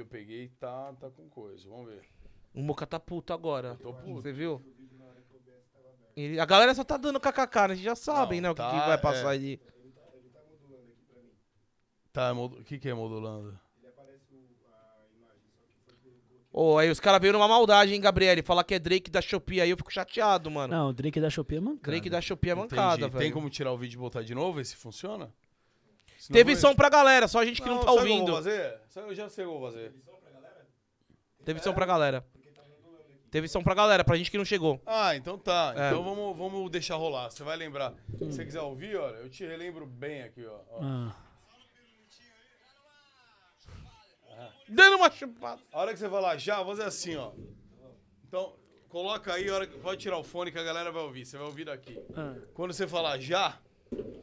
Tá 0.03 0.17
eu 0.17 0.19
peguei, 0.19 0.49
tá, 0.59 0.93
tá 0.99 1.09
com 1.09 1.27
coisa. 1.29 1.67
Vamos 1.69 1.87
ver. 1.87 2.01
O 2.53 2.61
Moca 2.61 2.85
tá 2.85 2.99
puto 2.99 3.33
agora. 3.33 3.75
Tô 3.81 3.93
puto. 3.93 4.21
Você 4.21 4.31
viu? 4.31 4.61
Ele- 6.15 6.39
a 6.39 6.45
galera 6.45 6.73
só 6.75 6.83
tá 6.83 6.97
dando 6.97 7.19
kkk, 7.19 7.67
né? 7.67 7.73
A 7.73 7.75
gente 7.75 7.83
já 7.83 7.95
sabem, 7.95 8.39
Não, 8.39 8.49
né? 8.49 8.51
O 8.51 8.55
que, 8.55 8.61
tá, 8.61 8.69
que 8.81 8.87
vai 8.87 8.97
passar 9.01 9.31
é. 9.33 9.35
ali. 9.37 9.61
Tá, 12.11 12.31
modu- 12.33 12.59
o 12.59 12.63
que 12.63 12.77
que 12.77 12.87
é 12.87 12.93
modulando? 12.93 13.59
Ô, 16.55 16.77
aí 16.77 16.91
os 16.91 16.99
caras 16.99 17.19
veio 17.19 17.33
numa 17.33 17.47
maldade, 17.47 17.95
hein, 17.95 17.99
Gabriele? 17.99 18.43
Falar 18.43 18.63
que 18.63 18.75
é 18.75 18.79
Drake 18.79 19.09
da 19.09 19.19
Shopee 19.23 19.59
aí, 19.59 19.71
eu 19.71 19.77
fico 19.77 19.91
chateado, 19.91 20.51
mano. 20.51 20.71
Não, 20.71 20.89
o 20.89 20.93
Drake 20.93 21.19
da 21.19 21.27
Shopee 21.31 21.55
é 21.57 21.59
mancada. 21.59 21.81
Drake 21.91 22.09
da 22.11 22.21
Shopee 22.21 22.51
é 22.51 22.53
Entendi. 22.53 22.75
mancada, 22.75 23.07
velho. 23.07 23.17
Tem 23.19 23.31
como 23.31 23.49
tirar 23.49 23.71
o 23.71 23.77
vídeo 23.77 23.97
e 23.97 23.99
botar 23.99 24.21
de 24.21 24.35
novo, 24.35 24.57
ver 24.57 24.65
se 24.65 24.75
funciona? 24.75 25.33
Senão 26.23 26.37
Teve 26.37 26.53
vai- 26.53 26.61
som 26.61 26.73
pra 26.73 26.87
galera, 26.87 27.27
só 27.27 27.39
a 27.39 27.45
gente 27.45 27.61
que 27.61 27.67
não, 27.67 27.79
tá 27.79 27.87
sabe 27.87 27.97
ouvindo. 27.97 28.27
vou 28.27 28.35
fazer? 28.35 28.79
Eu 28.95 29.13
já 29.13 29.29
sei 29.29 29.43
o 29.43 29.49
que 29.49 29.53
eu 29.55 29.59
vou 29.59 29.69
fazer. 29.69 29.93
Teve 31.43 31.59
som 31.59 31.73
pra 31.73 31.85
galera. 31.85 32.25
Teve 33.29 33.49
som 33.49 33.61
pra 33.61 33.73
galera, 33.75 34.05
pra 34.05 34.15
gente 34.15 34.31
que 34.31 34.37
não 34.37 34.45
chegou. 34.45 34.81
Ah, 34.85 35.17
então 35.17 35.37
tá. 35.37 35.73
É. 35.75 35.87
Então 35.89 36.01
vamos, 36.01 36.37
vamos 36.37 36.71
deixar 36.71 36.95
rolar. 36.95 37.29
Você 37.29 37.43
vai 37.43 37.57
lembrar. 37.57 37.93
Se 38.19 38.25
você 38.31 38.45
quiser 38.45 38.61
ouvir, 38.61 38.95
olha, 38.95 39.15
eu 39.17 39.29
te 39.29 39.43
relembro 39.45 39.85
bem 39.85 40.23
aqui, 40.23 40.45
ó. 40.45 40.59
ó. 40.69 40.79
Ah. 40.81 41.15
Dando 44.69 44.95
uma 44.95 45.11
chupada. 45.11 45.61
A 45.73 45.79
hora 45.81 45.91
que 45.93 45.99
você 45.99 46.09
falar 46.09 46.37
já, 46.37 46.57
vou 46.63 46.73
fazer 46.75 46.87
assim, 46.87 47.17
ó. 47.17 47.33
Então, 48.25 48.55
coloca 48.87 49.33
aí, 49.33 49.49
a 49.49 49.55
hora 49.55 49.67
que- 49.67 49.77
pode 49.77 49.99
tirar 50.01 50.17
o 50.17 50.23
fone 50.23 50.51
que 50.53 50.57
a 50.59 50.63
galera 50.63 50.89
vai 50.91 51.03
ouvir. 51.03 51.25
Você 51.25 51.37
vai 51.37 51.45
ouvir 51.47 51.65
daqui. 51.65 51.99
Ah. 52.15 52.35
Quando 52.53 52.71
você 52.73 52.87
falar 52.87 53.19
já, 53.19 53.59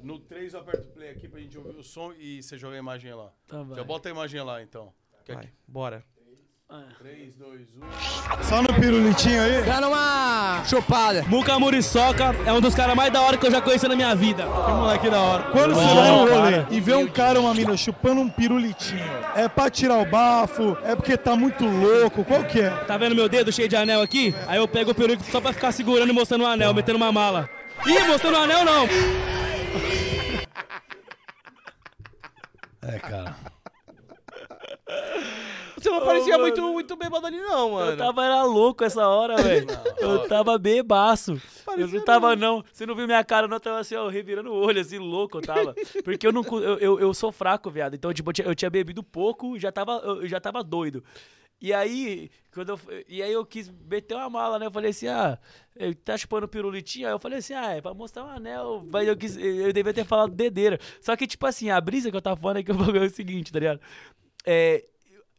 no 0.03 0.19
3 0.19 0.55
eu 0.55 0.61
aperto 0.61 0.89
play 0.89 1.11
aqui 1.11 1.29
pra 1.29 1.41
gente 1.41 1.57
ouvir 1.57 1.77
o 1.77 1.83
som 1.83 2.13
e 2.19 2.43
você 2.43 2.59
joga 2.59 2.77
a 2.77 2.79
imagem 2.79 3.13
lá. 3.15 3.31
Tá, 3.47 3.63
vai. 3.63 3.77
Já 3.77 3.85
bota 3.85 4.09
a 4.09 4.13
imagem 4.13 4.43
lá, 4.43 4.63
então. 4.63 4.93
Que 5.25 5.35
Vai, 5.35 5.49
bora. 5.67 6.05
3, 7.01 7.35
2, 7.35 7.61
1. 8.39 8.43
Só 8.45 8.63
no 8.63 8.73
pirulitinho 8.75 9.43
aí? 9.43 9.63
Dando 9.65 9.89
uma 9.89 10.63
chupada. 10.65 11.25
Muca 11.25 11.59
Muriçoca 11.59 12.33
é 12.47 12.53
um 12.53 12.61
dos 12.61 12.77
caras 12.77 12.95
mais 12.95 13.13
da 13.13 13.21
hora 13.21 13.37
que 13.37 13.45
eu 13.45 13.51
já 13.51 13.61
conheci 13.61 13.89
na 13.89 13.97
minha 13.97 14.15
vida. 14.15 14.45
Que 14.45 14.71
moleque 14.71 15.11
da 15.11 15.21
hora. 15.21 15.43
Quando 15.51 15.75
você 15.75 15.95
vai 15.95 16.11
no 16.11 16.33
rolê 16.33 16.65
e 16.71 16.81
vê 16.81 16.95
um 16.95 17.09
cara 17.09 17.41
ou 17.41 17.47
uma 17.47 17.55
mina 17.55 17.77
chupando 17.77 18.21
um 18.21 18.29
pirulitinho, 18.31 19.03
é 19.35 19.49
pra 19.49 19.69
tirar 19.69 19.99
o 19.99 20.05
bafo, 20.05 20.79
é 20.85 20.95
porque 20.95 21.17
tá 21.17 21.35
muito 21.35 21.65
louco, 21.65 22.25
qual 22.25 22.45
que 22.45 22.61
é? 22.61 22.71
Tá 22.71 22.97
vendo 22.97 23.17
meu 23.17 23.29
dedo 23.29 23.51
cheio 23.51 23.69
de 23.69 23.75
anel 23.75 24.01
aqui? 24.01 24.33
Aí 24.47 24.59
eu 24.59 24.69
pego 24.69 24.93
o 24.93 24.95
peruco 24.95 25.25
só 25.25 25.41
pra 25.41 25.53
ficar 25.53 25.73
segurando 25.73 26.11
e 26.11 26.13
mostrando 26.13 26.45
o 26.45 26.47
anel, 26.47 26.73
metendo 26.73 26.99
uma 26.99 27.11
mala. 27.11 27.51
Ih, 27.85 28.05
mostrando 28.05 28.35
o 28.35 28.41
anel 28.43 28.65
não. 28.65 29.40
É, 32.95 32.99
cara. 32.99 33.37
Você 35.77 35.89
não 35.89 36.01
parecia 36.05 36.37
muito, 36.37 36.61
muito 36.61 36.97
bêbado 36.97 37.27
ali, 37.27 37.39
não, 37.41 37.71
mano. 37.71 37.93
Eu 37.93 37.97
tava 37.97 38.25
era 38.25 38.43
louco 38.43 38.85
essa 38.85 39.07
hora, 39.09 39.37
velho. 39.43 39.67
Eu 39.99 40.29
tava 40.29 40.59
bebaço. 40.59 41.41
Eu 41.77 41.89
não 41.89 42.05
tava, 42.05 42.37
não. 42.37 42.63
Você 42.71 42.85
não 42.85 42.95
viu 42.95 43.07
minha 43.07 43.25
cara, 43.25 43.49
não. 43.49 43.57
Eu 43.57 43.61
tava 43.61 43.79
assim, 43.79 43.95
ó, 43.95 44.09
revirando 44.09 44.51
o 44.51 44.55
olho, 44.55 44.81
assim, 44.81 44.99
louco 44.99 45.39
eu 45.39 45.43
tava. 45.43 45.75
Porque 46.05 46.27
eu 46.27 46.33
não. 46.33 46.43
Eu, 46.53 46.79
eu, 46.79 47.01
eu 47.01 47.15
sou 47.15 47.33
fraco, 47.33 47.71
viado. 47.71 47.95
Então, 47.95 48.13
tipo, 48.13 48.29
eu 48.29 48.35
tinha, 48.35 48.47
eu 48.49 48.55
tinha 48.55 48.71
bebido 48.71 49.03
pouco 49.03 49.59
já 49.59 49.73
tava, 49.73 49.93
eu 49.93 50.27
já 50.27 50.39
tava 50.39 50.63
doido. 50.63 51.03
E 51.61 51.75
aí, 51.75 52.31
quando 52.55 52.71
eu, 52.71 52.81
e 53.07 53.23
aí 53.23 53.33
eu 53.33 53.45
quis 53.45 53.71
meter 53.89 54.15
uma 54.15 54.31
mala, 54.31 54.59
né? 54.59 54.67
Eu 54.67 54.71
falei 54.71 54.91
assim, 54.91 55.09
ah, 55.09 55.39
tá 56.05 56.17
chupando 56.17 56.49
pirulitinho? 56.49 57.07
Aí 57.07 57.13
eu 57.13 57.19
falei 57.19 57.39
assim, 57.39 57.53
ah, 57.53 57.73
é 57.73 57.81
pra 57.83 57.93
mostrar 57.93 58.25
um 58.25 58.31
anel. 58.31 58.87
Mas 58.91 59.07
eu, 59.07 59.17
quis, 59.17 59.37
eu 59.37 59.73
devia 59.73 59.93
ter 59.93 60.05
falado 60.05 60.35
dedeira. 60.35 60.79
Só 61.01 61.15
que, 61.17 61.27
tipo 61.27 61.47
assim, 61.47 61.69
a 61.69 61.81
brisa 61.81 62.11
que 62.11 62.17
eu 62.17 62.23
tava 62.23 62.41
falando 62.41 62.59
é 62.59 62.63
que 62.63 62.73
o 62.73 62.75
bagulho 62.75 63.05
é 63.05 63.07
o 63.07 63.11
seguinte, 63.11 63.53
tá 63.53 63.59
ligado? 63.59 63.81
É, 64.47 64.85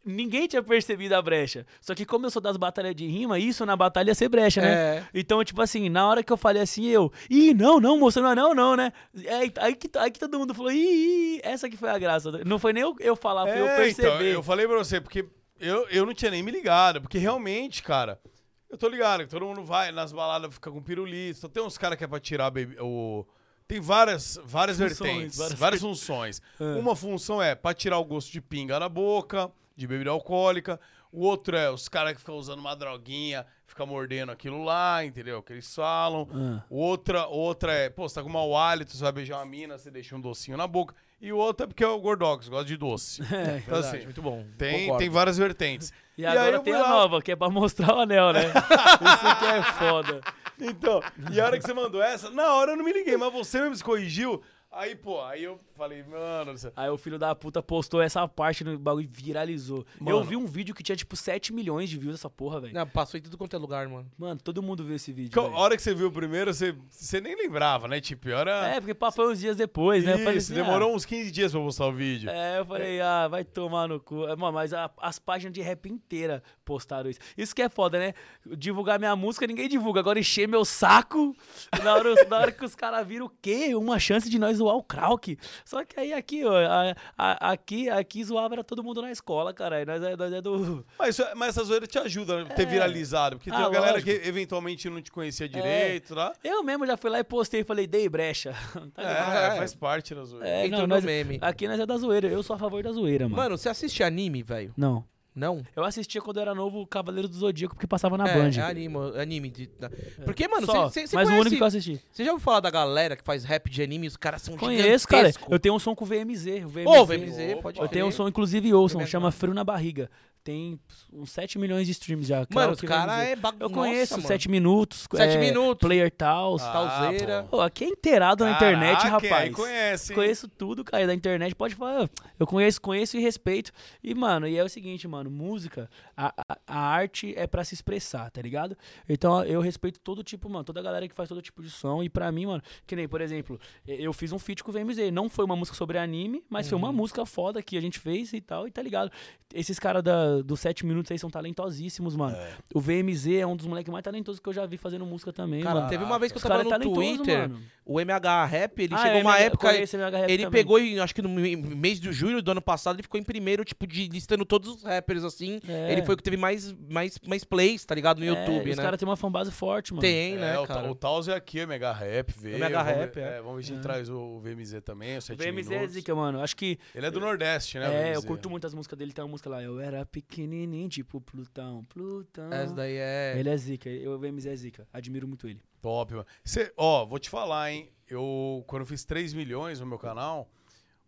ninguém 0.04 0.46
tinha 0.46 0.62
percebido 0.62 1.14
a 1.14 1.22
brecha. 1.22 1.66
Só 1.80 1.94
que 1.94 2.04
como 2.04 2.26
eu 2.26 2.30
sou 2.30 2.42
das 2.42 2.56
batalhas 2.56 2.94
de 2.94 3.06
rima, 3.06 3.38
isso 3.38 3.64
na 3.66 3.76
batalha 3.76 4.10
ia 4.10 4.14
ser 4.14 4.28
brecha, 4.28 4.60
né? 4.60 4.72
É. 4.72 5.04
Então, 5.14 5.42
tipo 5.44 5.60
assim, 5.60 5.88
na 5.88 6.06
hora 6.06 6.22
que 6.22 6.32
eu 6.32 6.36
falei 6.36 6.62
assim, 6.62 6.86
eu, 6.86 7.12
ih, 7.28 7.54
não, 7.54 7.80
não, 7.80 7.98
mostrando 7.98 8.28
anel, 8.28 8.54
não, 8.54 8.76
né? 8.76 8.92
É, 9.24 9.50
aí, 9.60 9.74
que, 9.74 9.90
aí 9.98 10.10
que 10.10 10.20
todo 10.20 10.38
mundo 10.38 10.54
falou, 10.54 10.72
ih, 10.72 11.36
ih, 11.36 11.40
essa 11.42 11.68
que 11.68 11.76
foi 11.76 11.90
a 11.90 11.98
graça. 11.98 12.30
Não 12.44 12.58
foi 12.58 12.72
nem 12.72 12.82
eu, 12.82 12.94
eu 13.00 13.16
falar, 13.16 13.46
foi 13.46 13.60
eu 13.60 13.66
perceber. 13.76 14.08
então, 14.08 14.22
eu 14.22 14.42
falei 14.42 14.66
pra 14.66 14.78
você, 14.78 15.00
porque 15.00 15.26
eu, 15.62 15.88
eu 15.88 16.04
não 16.06 16.12
tinha 16.14 16.30
nem 16.30 16.42
me 16.42 16.50
ligado, 16.50 17.00
porque 17.00 17.18
realmente, 17.18 17.82
cara, 17.82 18.20
eu 18.68 18.76
tô 18.76 18.88
ligado 18.88 19.20
que 19.24 19.30
todo 19.30 19.46
mundo 19.46 19.62
vai 19.64 19.90
nas 19.92 20.12
baladas, 20.12 20.52
fica 20.54 20.70
com 20.70 20.82
pirulito, 20.82 21.40
só 21.40 21.48
tem 21.48 21.62
uns 21.62 21.78
caras 21.78 21.96
que 21.96 22.04
é 22.04 22.06
pra 22.06 22.20
tirar 22.20 22.50
baby- 22.50 22.76
o... 22.80 23.24
Tem 23.68 23.80
várias, 23.80 24.38
várias 24.44 24.76
Funções, 24.76 24.98
vertentes, 24.98 25.38
várias- 25.38 25.58
várias, 25.58 25.80
funções. 25.82 26.42
Uma 26.78 26.94
função 26.96 27.40
é 27.40 27.54
pra 27.54 27.72
tirar 27.72 27.98
o 27.98 28.04
gosto 28.04 28.30
de 28.30 28.40
pinga 28.40 28.78
na 28.78 28.88
boca, 28.88 29.50
de 29.74 29.86
bebida 29.86 30.10
alcoólica. 30.10 30.78
O 31.10 31.24
outro 31.26 31.56
é 31.56 31.70
os 31.70 31.88
caras 31.88 32.14
que 32.14 32.20
ficam 32.20 32.36
usando 32.36 32.58
uma 32.60 32.74
droguinha, 32.74 33.46
ficam 33.66 33.86
mordendo 33.86 34.32
aquilo 34.32 34.64
lá, 34.64 35.04
entendeu? 35.04 35.42
Que 35.42 35.52
eles 35.54 35.74
falam. 35.74 36.28
Ah. 36.34 36.62
Outra, 36.68 37.26
outra 37.26 37.72
é, 37.72 37.88
pô, 37.90 38.08
você 38.08 38.14
tá 38.16 38.22
com 38.22 38.28
mau 38.30 38.56
hálito, 38.56 38.92
você 38.96 39.02
vai 39.02 39.12
beijar 39.12 39.36
uma 39.38 39.46
mina, 39.46 39.76
você 39.78 39.90
deixa 39.90 40.16
um 40.16 40.20
docinho 40.20 40.56
na 40.56 40.66
boca. 40.66 40.94
E 41.22 41.32
o 41.32 41.36
outro 41.36 41.62
é 41.64 41.66
porque 41.68 41.84
é 41.84 41.86
o 41.86 42.00
Gordox, 42.00 42.48
gosta 42.48 42.64
de 42.64 42.76
doce. 42.76 43.22
É, 43.32 43.58
Então, 43.64 43.78
assim, 43.78 44.00
muito 44.02 44.20
bom. 44.20 44.44
tem, 44.58 44.80
Concordo. 44.80 44.98
tem 44.98 45.08
várias 45.08 45.38
vertentes. 45.38 45.92
E, 46.18 46.26
aí 46.26 46.36
agora 46.36 46.56
eu 46.56 46.60
tem 46.60 46.74
a 46.74 46.80
lá. 46.80 46.88
nova, 46.90 47.22
que 47.22 47.30
é 47.30 47.36
pra 47.36 47.48
mostrar 47.48 47.94
o 47.94 48.00
anel, 48.00 48.32
né? 48.32 48.46
Isso 48.50 49.38
que 49.38 49.44
é 49.46 49.62
foda. 49.74 50.20
Então, 50.60 51.00
e 51.32 51.40
a 51.40 51.46
hora 51.46 51.58
que 51.58 51.64
você 51.64 51.72
mandou 51.72 52.02
essa, 52.02 52.28
na 52.30 52.52
hora 52.54 52.72
eu 52.72 52.76
não 52.76 52.84
me 52.84 52.92
liguei, 52.92 53.16
mas 53.16 53.32
você 53.32 53.60
mesmo 53.60 53.76
se 53.76 53.84
corrigiu. 53.84 54.42
Aí, 54.74 54.94
pô, 54.96 55.20
aí 55.22 55.44
eu 55.44 55.60
falei, 55.76 56.02
mano, 56.02 56.54
Aí 56.74 56.88
o 56.88 56.96
filho 56.96 57.18
da 57.18 57.34
puta 57.34 57.62
postou 57.62 58.00
essa 58.00 58.26
parte 58.26 58.64
no 58.64 58.78
bagulho 58.78 59.04
e 59.04 59.06
viralizou. 59.06 59.84
Eu 60.00 60.16
Mano. 60.16 60.24
vi 60.24 60.34
um 60.34 60.46
vídeo 60.46 60.74
que 60.74 60.82
tinha 60.82 60.96
tipo 60.96 61.14
7 61.14 61.52
milhões 61.52 61.90
de 61.90 61.98
views 61.98 62.14
essa 62.14 62.30
porra, 62.30 62.58
velho. 62.60 62.72
Não, 62.72 62.86
passou 62.86 63.18
em 63.18 63.22
tudo 63.22 63.36
quanto 63.36 63.54
é 63.54 63.58
lugar, 63.58 63.86
mano. 63.86 64.10
Mano, 64.16 64.40
todo 64.42 64.62
mundo 64.62 64.82
viu 64.82 64.96
esse 64.96 65.12
vídeo. 65.12 65.38
A 65.38 65.58
hora 65.60 65.76
que 65.76 65.82
você 65.82 65.94
viu 65.94 66.06
o 66.08 66.10
primeiro, 66.12 66.54
você, 66.54 66.74
você 66.88 67.20
nem 67.20 67.36
lembrava, 67.36 67.86
né? 67.86 68.00
Tipo, 68.00 68.30
era. 68.30 68.66
É, 68.68 68.80
porque 68.80 68.94
pá, 68.94 69.12
foi 69.12 69.30
uns 69.30 69.40
dias 69.40 69.58
depois, 69.58 70.04
né? 70.04 70.14
Eu 70.14 70.18
falei 70.20 70.38
Isso, 70.38 70.52
assim, 70.52 70.62
demorou 70.62 70.94
uns 70.94 71.04
15 71.04 71.30
dias 71.30 71.52
pra 71.52 71.60
postar 71.60 71.86
o 71.88 71.92
vídeo. 71.92 72.30
ah, 72.30 72.34
É, 72.34 72.58
eu 72.60 72.64
falei, 72.64 72.98
ah, 73.02 73.28
vai 73.28 73.44
tomar 73.44 73.86
no 73.88 74.00
cu. 74.00 74.26
É, 74.26 74.34
Mano, 74.34 74.54
mas 74.54 74.72
a- 74.72 74.90
as 75.02 75.18
páginas 75.18 75.52
de 75.52 75.60
rap 75.60 75.86
inteira 75.86 76.42
postaram 76.64 77.10
isso. 77.10 77.20
Isso 77.36 77.54
que 77.54 77.60
é 77.60 77.68
foda, 77.68 77.98
né? 77.98 78.14
Divulgar 78.56 78.98
minha 78.98 79.14
música, 79.14 79.46
ninguém 79.46 79.68
divulga. 79.68 80.00
Agora 80.00 80.18
encher 80.18 80.48
meu 80.48 80.64
saco. 80.64 81.36
Na 81.84 81.92
hora, 81.94 82.14
na 82.26 82.38
hora 82.38 82.52
que 82.52 82.64
os 82.64 82.74
caras 82.74 83.06
viram 83.06 83.26
o 83.26 83.30
quê? 83.42 83.74
Uma 83.74 83.98
chance 83.98 84.30
de 84.30 84.38
nós 84.38 84.61
zoar 84.62 84.76
o 84.76 84.82
Krauk. 84.82 85.36
Só 85.64 85.84
que 85.84 85.98
aí 85.98 86.12
aqui, 86.12 86.44
ó, 86.44 86.54
a- 86.56 86.94
a- 87.18 87.52
aqui, 87.52 87.90
aqui 87.90 88.22
zoava 88.24 88.54
era 88.54 88.64
todo 88.64 88.82
mundo 88.82 89.02
na 89.02 89.10
escola, 89.10 89.52
cara. 89.52 89.82
E 89.82 89.84
nós 89.84 90.02
é, 90.02 90.16
nós 90.16 90.32
é 90.32 90.40
do. 90.40 90.84
Mas, 90.98 91.18
isso- 91.18 91.28
mas 91.36 91.48
essa 91.50 91.64
zoeira 91.64 91.86
te 91.86 91.98
ajuda 91.98 92.44
né? 92.44 92.54
ter 92.54 92.62
É. 92.62 92.66
viralizado. 92.66 93.36
Porque 93.36 93.50
tem 93.50 93.58
Ah, 93.58 93.62
uma 93.64 93.70
galera 93.70 93.92
lógico. 93.94 94.10
É. 94.10 94.18
que 94.18 94.28
eventualmente 94.28 94.88
não 94.88 95.02
te 95.02 95.10
conhecia 95.10 95.48
direito, 95.48 96.14
tá? 96.14 96.32
Eu 96.44 96.62
mesmo 96.62 96.86
já 96.86 96.96
fui 96.96 97.10
lá 97.10 97.18
e 97.18 97.24
postei 97.24 97.60
e 97.60 97.64
falei, 97.64 97.86
dei 97.86 98.08
brecha. 98.08 98.52
Tá? 98.94 99.02
É, 99.02 99.54
é. 99.54 99.56
faz 99.58 99.74
parte 99.74 100.14
da 100.14 100.24
zoeira. 100.24 100.48
É, 100.48 100.66
Entrou 100.66 100.80
não, 100.82 100.88
no 100.88 100.94
nós, 100.96 101.04
meme. 101.04 101.38
Aqui 101.40 101.66
nós 101.66 101.78
é 101.80 101.86
da 101.86 101.96
zoeira. 101.96 102.28
Eu 102.28 102.42
sou 102.42 102.54
a 102.56 102.58
favor 102.58 102.82
da 102.82 102.92
zoeira, 102.92 103.24
mano. 103.28 103.36
Mano, 103.42 103.58
você 103.58 103.68
assiste 103.68 104.02
anime, 104.02 104.42
velho? 104.42 104.72
Não. 104.76 105.04
Não? 105.34 105.62
Eu 105.74 105.82
assistia 105.82 106.20
quando 106.20 106.36
eu 106.36 106.42
era 106.42 106.54
novo 106.54 106.86
Cavaleiro 106.86 107.26
do 107.26 107.34
Zodíaco, 107.34 107.74
porque 107.74 107.86
passava 107.86 108.18
na 108.18 108.28
é, 108.28 108.34
Band. 108.34 108.50
é 108.50 108.62
anime, 108.62 108.96
anime. 109.16 109.50
De, 109.50 109.66
da- 109.80 109.90
Porque, 110.24 110.46
mano, 110.46 110.66
Só, 110.66 110.90
você 110.90 111.06
você 111.06 111.16
mas 111.16 111.28
o 111.28 111.32
único 111.32 111.56
que 111.56 111.62
eu 111.62 111.66
assisti. 111.66 112.00
Você 112.12 112.24
já 112.24 112.32
ouviu 112.32 112.44
falar 112.44 112.60
da 112.60 112.70
galera 112.70 113.16
que 113.16 113.24
faz 113.24 113.42
rap 113.42 113.70
de 113.70 113.82
anime 113.82 114.06
os 114.06 114.16
caras 114.16 114.42
são 114.42 114.56
Conheço, 114.56 115.08
cara. 115.08 115.32
Eu 115.48 115.58
tenho 115.58 115.74
um 115.74 115.78
som 115.78 115.94
com 115.94 116.04
o 116.04 116.08
VMZ. 116.08 116.64
O 116.64 116.68
VMZ, 116.68 116.86
Ô, 116.86 117.06
VMZ, 117.06 117.62
pode 117.62 117.80
Eu 117.80 117.88
tenho 117.88 118.06
um 118.06 118.10
som, 118.10 118.28
inclusive, 118.28 118.72
ouçam, 118.74 119.04
chama 119.06 119.32
Frio 119.32 119.54
na 119.54 119.64
Barriga. 119.64 120.10
Tem 120.44 120.78
uns 121.12 121.30
7 121.30 121.56
milhões 121.58 121.86
de 121.86 121.92
streams 121.92 122.26
já. 122.26 122.44
Mano, 122.52 122.76
caras 122.78 123.14
VMZ. 123.16 123.28
é 123.30 123.36
bagunça, 123.36 123.62
Eu 123.64 123.70
conheço 123.70 124.14
mano. 124.14 124.26
7 124.26 124.48
minutos. 124.50 125.06
Sete 125.14 125.36
é, 125.36 125.40
minutos. 125.40 125.86
Player 125.86 126.10
Tals. 126.10 126.62
Ah, 126.62 126.72
Talzeira. 126.72 127.46
pô. 127.48 127.60
Aqui 127.60 127.84
é 127.84 127.88
inteirado 127.88 128.44
na 128.44 128.50
internet, 128.52 129.06
rapaz. 129.06 129.54
Conhece, 129.54 130.12
hein? 130.12 130.16
Conheço 130.16 130.48
tudo, 130.48 130.82
cara, 130.82 131.06
da 131.06 131.14
internet. 131.14 131.54
Pode 131.54 131.74
falar. 131.76 132.10
Eu 132.40 132.46
conheço, 132.46 132.80
conheço 132.80 133.16
e 133.16 133.20
respeito. 133.20 133.70
E, 134.02 134.14
mano, 134.14 134.48
e 134.48 134.56
é 134.58 134.64
o 134.64 134.68
seguinte, 134.68 135.06
mano, 135.06 135.30
música, 135.30 135.88
a, 136.16 136.34
a, 136.48 136.58
a 136.66 136.78
arte 136.80 137.32
é 137.36 137.46
pra 137.46 137.62
se 137.62 137.74
expressar, 137.74 138.28
tá 138.30 138.42
ligado? 138.42 138.76
Então 139.08 139.44
eu 139.44 139.60
respeito 139.60 140.00
todo 140.00 140.24
tipo, 140.24 140.48
mano, 140.50 140.64
toda 140.64 140.80
a 140.80 140.82
galera 140.82 141.06
que 141.06 141.14
faz 141.14 141.28
todo 141.28 141.40
tipo 141.40 141.62
de 141.62 141.70
som. 141.70 142.02
E 142.02 142.08
pra 142.08 142.32
mim, 142.32 142.46
mano, 142.46 142.62
que 142.84 142.96
nem, 142.96 143.06
por 143.06 143.20
exemplo, 143.20 143.60
eu 143.86 144.12
fiz 144.12 144.32
um 144.32 144.38
feat 144.40 144.64
com 144.64 144.70
o 144.70 144.74
VMZ. 144.74 145.12
Não 145.12 145.28
foi 145.28 145.44
uma 145.44 145.54
música 145.54 145.76
sobre 145.76 145.98
anime, 145.98 146.42
mas 146.50 146.68
foi 146.68 146.76
Uhum. 146.76 146.84
uma 146.86 146.92
música 146.92 147.24
foda 147.24 147.62
que 147.62 147.78
a 147.78 147.80
gente 147.80 148.00
fez 148.00 148.32
e 148.32 148.40
tal, 148.40 148.66
e 148.66 148.72
tá 148.72 148.82
ligado? 148.82 149.10
Esses 149.54 149.78
caras 149.78 150.02
da- 150.02 150.31
dos 150.42 150.60
7 150.60 150.86
minutos 150.86 151.10
aí 151.10 151.18
são 151.18 151.28
talentosíssimos, 151.28 152.14
mano. 152.14 152.36
É. 152.36 152.52
O 152.74 152.80
VMZ 152.80 153.26
é 153.40 153.46
um 153.46 153.56
dos 153.56 153.66
moleques 153.66 153.90
mais 153.92 154.02
talentosos 154.04 154.40
que 154.40 154.48
eu 154.48 154.52
já 154.52 154.64
vi 154.66 154.76
fazendo 154.76 155.04
música 155.04 155.32
também, 155.32 155.62
Cara, 155.62 155.74
mano. 155.76 155.88
teve 155.88 156.04
uma 156.04 156.18
vez 156.18 156.30
que 156.30 156.36
eu 156.36 156.42
Os 156.42 156.42
tava 156.48 156.62
no 156.62 156.68
é 156.68 156.72
talentoso, 156.72 156.94
Twitter, 156.94 157.48
mano. 157.48 157.60
o 157.84 158.00
MH 158.00 158.44
Rap, 158.46 158.78
ele 158.82 158.94
Ah, 158.94 158.98
chegou 158.98 159.18
é, 159.18 159.22
uma 159.22 159.38
época... 159.38 159.68
MH 159.74 160.16
Rap 160.18 160.30
Ele 160.30 160.44
também. 160.44 160.50
pegou, 160.62 160.78
acho 161.02 161.14
que 161.14 161.22
no 161.22 161.28
mês 161.28 162.00
de 162.00 162.12
julho 162.12 162.40
do 162.42 162.50
ano 162.52 162.62
passado, 162.62 162.96
ele 162.96 163.02
ficou 163.02 163.18
em 163.20 163.24
primeiro, 163.24 163.64
tipo, 163.64 163.86
de 163.86 164.08
listando 164.08 164.44
todos 164.44 164.76
os 164.76 164.82
rappers, 164.84 165.24
assim. 165.24 165.60
É. 165.68 165.92
Ele 165.92 166.02
foi 166.02 166.14
o 166.14 166.16
que 166.16 166.22
teve 166.22 166.36
mais, 166.36 166.72
mais, 166.88 167.18
mais 167.26 167.42
plays, 167.44 167.84
tá 167.84 167.94
ligado? 167.94 168.18
No 168.20 168.24
É, 168.24 168.28
YouTube, 168.28 168.70
Os 168.70 168.76
né? 168.76 168.82
caras 168.82 168.98
têm 168.98 169.08
uma 169.08 169.16
fanbase 169.16 169.50
forte, 169.50 169.92
mano. 169.92 170.00
Tem, 170.02 170.34
É, 170.34 170.36
né, 170.38 170.58
o, 170.58 170.66
cara? 170.66 170.90
o 170.90 170.94
Taos 170.94 171.26
é 171.28 171.34
aqui, 171.34 171.62
o 171.64 171.66
Mega 171.68 171.92
Rap, 171.92 172.30
veio. 172.38 172.58
Mega 172.58 172.82
vamos 172.82 172.98
Rap, 172.98 173.14
ver- 173.14 173.20
é. 173.24 173.42
Vamos 173.42 173.56
ver 173.66 173.72
se 173.72 173.78
É. 173.78 173.82
traz 173.82 174.08
o 174.08 174.38
VMZ 174.40 174.80
também, 174.82 175.16
os 175.18 175.24
O 175.24 175.26
7 175.28 175.38
VMZ 175.38 175.66
é 175.66 175.74
minutos. 175.74 175.94
zica, 175.94 176.14
mano. 176.14 176.40
Acho 176.40 176.54
que. 176.56 176.78
Ele 176.94 177.06
é 177.06 177.10
do 177.10 177.18
Nordeste, 177.20 177.78
né, 177.78 177.88
o 177.88 177.92
É, 177.92 178.16
eu 178.16 178.22
curto 178.22 178.48
muito 178.48 178.66
as 178.66 178.74
músicas 178.74 178.98
dele. 178.98 179.12
Tem 179.12 179.24
uma 179.24 179.30
música 179.30 179.50
lá, 179.50 179.62
eu 179.62 179.80
era 179.80 180.04
pequenininho, 180.28 180.88
tipo 180.88 181.20
Plutão, 181.20 181.84
Plutão. 181.84 182.52
Essa 182.52 182.74
daí 182.74 182.96
é... 182.96 183.34
Ele 183.38 183.48
é 183.48 183.56
zica, 183.56 183.88
eu, 183.90 184.12
o 184.12 184.18
VMZ 184.18 184.46
é 184.46 184.56
zica. 184.56 184.88
Admiro 184.92 185.26
muito 185.28 185.46
ele. 185.48 185.60
Top, 185.80 186.12
mano. 186.12 186.26
Cê, 186.44 186.72
ó, 186.76 187.04
vou 187.04 187.18
te 187.18 187.28
falar, 187.28 187.70
hein. 187.72 187.90
Eu, 188.08 188.62
quando 188.66 188.82
eu 188.82 188.86
fiz 188.86 189.04
3 189.04 189.32
milhões 189.34 189.80
no 189.80 189.86
meu 189.86 189.98
canal, 189.98 190.48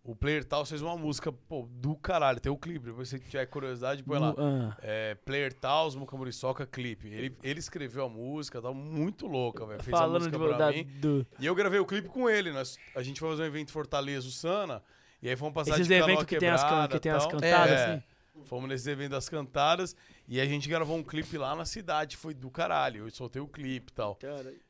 o 0.02 0.14
Player 0.16 0.44
Tal 0.44 0.64
fez 0.66 0.80
uma 0.82 0.96
música, 0.96 1.30
pô, 1.32 1.68
do 1.70 1.94
caralho. 1.96 2.40
Tem 2.40 2.50
o 2.50 2.56
clipe, 2.56 2.86
depois 2.86 3.08
se 3.08 3.18
você 3.18 3.24
tiver 3.24 3.46
curiosidade, 3.46 4.02
põe 4.02 4.18
lá. 4.18 4.34
Ah. 4.36 4.76
É, 4.82 5.14
Player 5.14 5.52
Taos, 5.52 5.94
Muca 5.94 6.16
Muriçoca, 6.16 6.66
clipe. 6.66 7.08
Ele, 7.08 7.36
ele 7.42 7.58
escreveu 7.60 8.06
a 8.06 8.08
música, 8.08 8.60
tá 8.60 8.72
muito 8.72 9.26
louca, 9.26 9.64
velho. 9.66 9.82
Fez 9.82 9.94
a 9.94 9.98
Falando 9.98 10.14
música 10.24 10.38
de, 10.38 10.44
pra 10.44 10.56
da, 10.56 10.72
mim. 10.72 10.84
do, 11.00 11.26
E 11.38 11.46
eu 11.46 11.54
gravei 11.54 11.78
o 11.78 11.86
clipe 11.86 12.08
com 12.08 12.28
ele. 12.28 12.50
Nós, 12.50 12.76
a 12.96 13.02
gente 13.02 13.20
foi 13.20 13.30
fazer 13.30 13.42
um 13.42 13.46
evento 13.46 13.68
em 13.68 13.72
Fortaleza, 13.72 14.26
o 14.26 14.30
Sana. 14.30 14.82
E 15.22 15.28
aí 15.28 15.36
fomos 15.36 15.54
passar 15.54 15.74
esses 15.76 15.86
de 15.88 15.94
eventos 15.94 16.24
que 16.24 16.36
tem 16.38 16.50
as, 16.50 16.62
can- 16.62 16.68
quebrada 16.68 16.88
que 16.94 17.00
tem 17.00 17.12
as 17.12 17.22
tal. 17.22 17.30
cantadas, 17.32 17.70
É. 17.80 17.84
assim. 17.94 18.02
Fomos 18.42 18.68
nesse 18.68 18.90
evento 18.90 19.12
das 19.12 19.28
cantadas 19.28 19.94
e 20.28 20.40
a 20.40 20.44
gente 20.44 20.68
gravou 20.68 20.96
um 20.96 21.02
clipe 21.04 21.38
lá 21.38 21.54
na 21.54 21.64
cidade, 21.64 22.16
foi 22.16 22.34
do 22.34 22.50
caralho. 22.50 23.06
Eu 23.06 23.10
soltei 23.10 23.40
o 23.40 23.46
clipe 23.46 23.90
e 23.90 23.94
tal. 23.94 24.18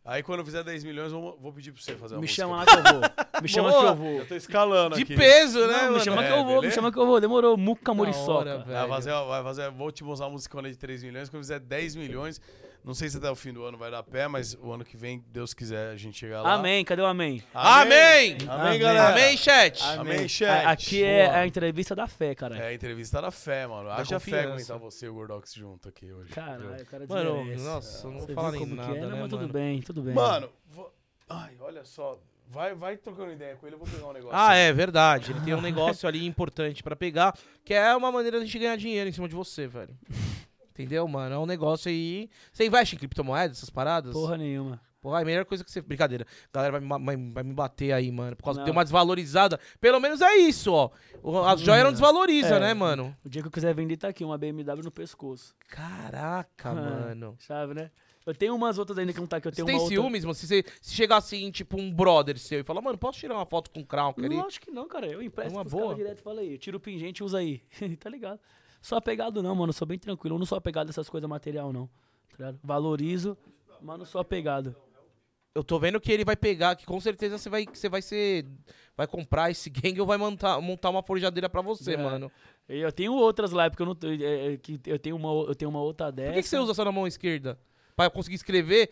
Aí 0.04 0.22
quando 0.22 0.40
eu 0.40 0.44
fizer 0.44 0.62
10 0.62 0.84
milhões, 0.84 1.12
eu 1.12 1.36
vou, 1.40 1.52
pedir 1.52 1.72
pra 1.72 1.80
você 1.82 1.96
fazer 1.96 2.14
uma 2.14 2.20
Me 2.20 2.26
música. 2.26 2.42
chama 2.42 2.56
lá 2.56 2.66
que 2.66 2.72
eu 2.76 2.82
vou. 2.82 3.40
Me 3.42 3.48
chama 3.48 3.70
Boa. 3.70 3.82
que 3.82 3.88
eu 3.88 3.94
vou. 3.96 4.12
Eu 4.20 4.28
tô 4.28 4.34
escalando 4.36 4.96
De 4.96 5.02
aqui. 5.02 5.16
peso, 5.16 5.58
né, 5.66 5.66
Não, 5.66 5.82
me 5.84 5.90
mano? 5.92 6.00
chama 6.04 6.24
É, 6.24 6.26
que 6.26 6.32
eu 6.32 6.44
vou, 6.44 6.54
me 6.54 6.60
beleza? 6.60 6.74
chama 6.74 6.92
que 6.92 6.98
eu 6.98 7.06
vou. 7.06 7.20
Demorou. 7.20 7.56
Muca 7.56 7.92
hora, 7.92 8.58
velho. 8.58 8.78
Vai 8.78 8.88
fazer, 8.88 9.10
vai 9.12 9.42
fazer, 9.42 9.70
vou 9.70 9.90
te 9.90 10.04
mostrar 10.04 10.26
uma 10.26 10.32
musicona 10.32 10.70
de 10.70 10.76
3 10.76 11.02
milhões. 11.02 11.28
Quando 11.28 11.36
eu 11.40 11.44
fizer 11.44 11.58
10 11.58 11.96
milhões, 11.96 12.40
não 12.84 12.92
sei 12.94 13.08
se 13.08 13.16
até 13.16 13.30
o 13.30 13.34
fim 13.34 13.52
do 13.52 13.64
ano 13.64 13.78
vai 13.78 13.90
dar 13.90 14.02
pé, 14.02 14.28
mas 14.28 14.54
o 14.54 14.70
ano 14.70 14.84
que 14.84 14.96
vem, 14.96 15.24
Deus 15.28 15.54
quiser, 15.54 15.90
a 15.90 15.96
gente 15.96 16.18
chega 16.18 16.42
lá. 16.42 16.52
Amém, 16.54 16.84
cadê 16.84 17.00
o 17.02 17.06
amém? 17.06 17.42
Amém! 17.54 18.36
Amém, 18.36 18.48
Amém. 18.48 18.78
galera! 18.78 19.08
Amém, 19.12 19.36
chat! 19.36 19.82
Amém, 19.82 20.28
chat. 20.28 20.66
A- 20.66 20.70
Aqui 20.70 21.02
é 21.02 21.26
Boa. 21.26 21.38
a 21.38 21.46
entrevista 21.46 21.94
da 21.94 22.06
fé, 22.06 22.34
cara. 22.34 22.58
É 22.58 22.66
a 22.68 22.74
entrevista 22.74 23.22
da 23.22 23.30
fé, 23.30 23.66
mano. 23.66 23.88
Haja 23.90 24.20
fé 24.20 24.42
confiança. 24.44 24.52
aguentar 24.52 24.78
você 24.78 25.06
e 25.06 25.08
o 25.08 25.14
Gordox 25.14 25.54
junto 25.54 25.88
aqui 25.88 26.12
hoje. 26.12 26.30
Caralho, 26.30 26.74
o 26.82 26.86
cara 26.86 27.06
Mano, 27.08 27.56
nossa, 27.56 28.06
eu 28.06 28.10
não 28.12 28.18
vou 28.20 28.34
falar 28.34 28.50
nem 28.52 28.60
como 28.60 28.74
nada, 28.74 28.92
que 28.92 28.98
é? 28.98 29.00
Não, 29.00 29.10
né, 29.10 29.18
mas 29.22 29.30
tudo 29.30 29.48
bem, 29.48 29.80
tudo 29.80 30.02
bem. 30.02 30.14
Mano, 30.14 30.50
vou- 30.70 30.92
ai, 31.28 31.54
olha 31.60 31.84
só. 31.84 32.18
Vai, 32.46 32.74
vai 32.74 32.98
trocando 32.98 33.32
ideia 33.32 33.56
com 33.56 33.66
ele, 33.66 33.74
eu 33.74 33.78
vou 33.78 33.88
pegar 33.88 34.06
um 34.06 34.12
negócio. 34.12 34.36
Ah, 34.38 34.54
é 34.54 34.70
verdade. 34.70 35.32
Ele 35.32 35.40
tem 35.40 35.54
um 35.54 35.60
negócio 35.62 36.06
ali 36.06 36.26
importante 36.26 36.82
pra 36.82 36.94
pegar, 36.94 37.34
que 37.64 37.72
é 37.72 37.96
uma 37.96 38.12
maneira 38.12 38.36
de 38.36 38.42
a 38.42 38.46
gente 38.46 38.58
ganhar 38.58 38.76
dinheiro 38.76 39.08
em 39.08 39.12
cima 39.12 39.26
de 39.26 39.34
você, 39.34 39.66
velho. 39.66 39.96
Entendeu, 40.74 41.06
mano? 41.06 41.34
É 41.34 41.38
um 41.38 41.46
negócio 41.46 41.88
aí. 41.88 42.28
Você 42.52 42.66
investe 42.66 42.96
em 42.96 42.98
criptomoedas, 42.98 43.58
essas 43.58 43.70
paradas? 43.70 44.12
Porra 44.12 44.36
nenhuma. 44.36 44.80
Porra, 45.00 45.18
é 45.20 45.22
a 45.22 45.24
melhor 45.24 45.44
coisa 45.44 45.62
que 45.62 45.70
você. 45.70 45.80
Brincadeira. 45.80 46.26
A 46.52 46.56
galera 46.56 46.72
vai 46.72 46.80
me, 46.80 47.04
vai, 47.04 47.16
vai 47.32 47.42
me 47.44 47.52
bater 47.52 47.92
aí, 47.92 48.10
mano. 48.10 48.34
Por 48.34 48.42
causa 48.44 48.60
Não. 48.60 48.64
de 48.64 48.70
uma 48.72 48.82
desvalorizada. 48.82 49.60
Pelo 49.80 50.00
menos 50.00 50.20
é 50.20 50.34
isso, 50.36 50.72
ó. 50.72 50.90
As 51.46 51.60
joias 51.60 51.84
não 51.84 51.92
desvalorizam, 51.92 52.56
É. 52.56 52.60
né, 52.60 52.74
mano? 52.74 53.14
O 53.24 53.28
dia 53.28 53.40
que 53.42 53.46
eu 53.48 53.52
quiser 53.52 53.74
vender, 53.74 53.98
tá 53.98 54.08
aqui, 54.08 54.24
uma 54.24 54.36
BMW 54.38 54.82
no 54.82 54.90
pescoço. 54.90 55.54
Caraca, 55.68 56.70
Ah. 56.70 56.74
mano. 57.14 57.36
Sabe, 57.38 57.74
né? 57.74 57.90
Eu 58.26 58.34
tenho 58.34 58.54
umas 58.56 58.78
outras 58.78 58.96
ainda 58.98 59.12
que 59.12 59.20
não 59.20 59.26
tá 59.26 59.36
aqui. 59.36 59.46
Eu 59.48 59.52
Você 59.52 59.56
tenho 59.56 59.66
tem 59.66 59.74
uma 59.76 59.82
outra... 59.82 59.94
ciúmes, 59.96 60.24
mano? 60.24 60.34
Se, 60.34 60.46
você, 60.46 60.64
se 60.80 60.94
chegar 60.94 61.18
assim, 61.18 61.50
tipo, 61.50 61.78
um 61.78 61.92
brother 61.92 62.38
seu 62.38 62.60
e 62.60 62.64
falar, 62.64 62.80
mano, 62.80 62.96
posso 62.96 63.18
tirar 63.18 63.34
uma 63.34 63.44
foto 63.44 63.70
com 63.70 63.80
o 63.80 63.86
Krauk 63.86 64.18
ali? 64.24 64.34
Não, 64.34 64.46
acho 64.46 64.58
que 64.58 64.70
não, 64.70 64.88
cara. 64.88 65.06
Eu 65.06 65.20
empresto 65.22 65.52
É 65.52 65.56
uma 65.56 65.62
boa. 65.64 65.94
direto 65.94 66.20
e 66.20 66.22
falo 66.22 66.40
aí. 66.40 66.56
Tira 66.56 66.76
o 66.78 66.80
pingente 66.80 67.22
e 67.22 67.24
usa 67.24 67.36
aí. 67.38 67.60
tá 68.00 68.08
ligado? 68.08 68.40
Sou 68.84 68.98
apegado 68.98 69.42
não, 69.42 69.54
mano. 69.54 69.72
Sou 69.72 69.86
bem 69.88 69.98
tranquilo. 69.98 70.34
Eu 70.34 70.38
não 70.38 70.44
sou 70.44 70.58
apegado 70.58 70.88
a 70.88 70.90
essas 70.90 71.08
coisas 71.08 71.28
material, 71.28 71.72
não. 71.72 71.88
Tá? 72.36 72.54
Valorizo, 72.62 73.34
mas 73.80 73.98
não 73.98 74.04
sou 74.04 74.20
apegado. 74.20 74.76
Eu 75.54 75.64
tô 75.64 75.78
vendo 75.78 75.98
que 76.00 76.12
ele 76.12 76.24
vai 76.24 76.36
pegar, 76.36 76.74
que 76.76 76.84
com 76.84 77.00
certeza 77.00 77.38
você 77.38 77.48
vai, 77.48 77.64
você 77.64 77.88
vai 77.88 78.02
ser. 78.02 78.44
Vai 78.94 79.06
comprar 79.06 79.50
esse 79.50 79.70
gang 79.70 79.98
ou 80.00 80.06
vai 80.06 80.18
montar, 80.18 80.60
montar 80.60 80.90
uma 80.90 81.02
forjadeira 81.02 81.48
pra 81.48 81.62
você, 81.62 81.94
É. 81.94 81.96
mano. 81.96 82.30
Eu 82.68 82.92
tenho 82.92 83.14
outras 83.14 83.52
lá, 83.52 83.70
porque 83.70 83.82
eu 83.82 83.86
não. 83.86 83.96
é, 84.20 84.52
é, 84.52 84.56
que 84.58 84.78
eu, 84.84 84.98
tenho 84.98 85.16
uma, 85.16 85.30
eu 85.48 85.54
tenho 85.54 85.70
uma 85.70 85.80
outra 85.80 86.10
dessa. 86.12 86.28
Por 86.30 86.34
que, 86.34 86.42
que 86.42 86.48
você 86.48 86.58
usa 86.58 86.74
só 86.74 86.84
na 86.84 86.92
mão 86.92 87.06
esquerda? 87.06 87.58
Pra 87.96 88.10
conseguir 88.10 88.34
escrever 88.36 88.90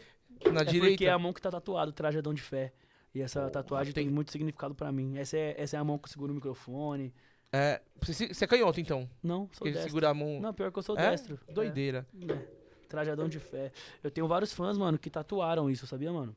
na 0.52 0.60
É 0.60 0.64
direita? 0.64 0.88
porque 0.94 1.04
é 1.06 1.10
a 1.10 1.18
mão 1.18 1.32
que 1.34 1.40
tá 1.42 1.50
tatuado, 1.50 1.92
trajadão 1.92 2.32
de 2.32 2.40
fé. 2.40 2.72
E 3.14 3.20
essa 3.20 3.50
tatuagem 3.50 3.92
tem 3.92 4.08
muito 4.08 4.30
significado 4.32 4.74
pra 4.74 4.90
mim. 4.90 5.18
Essa 5.18 5.36
é, 5.36 5.54
essa 5.58 5.76
é 5.76 5.80
a 5.80 5.84
mão 5.84 5.98
que 5.98 6.08
segura 6.08 6.32
o 6.32 6.34
microfone. 6.34 7.12
É, 7.52 7.80
você, 8.00 8.28
você 8.32 8.44
é 8.44 8.48
canhoto, 8.48 8.80
então. 8.80 9.08
Não, 9.22 9.40
sou 9.40 9.48
Porque 9.58 9.70
destro. 9.72 9.88
segura 9.90 10.08
a 10.08 10.14
mão. 10.14 10.40
Não, 10.40 10.54
pior 10.54 10.72
que 10.72 10.78
eu 10.78 10.82
sou 10.82 10.98
É? 10.98 11.10
destro. 11.10 11.38
Doideira. 11.52 12.06
É, 12.28 12.32
é. 12.32 12.48
Trajadão 12.88 13.28
de 13.28 13.38
fé. 13.38 13.72
Eu 14.02 14.10
tenho 14.10 14.26
vários 14.26 14.52
fãs, 14.52 14.76
mano, 14.78 14.98
que 14.98 15.08
tatuaram 15.10 15.70
isso, 15.70 15.86
sabia, 15.86 16.12
mano? 16.12 16.34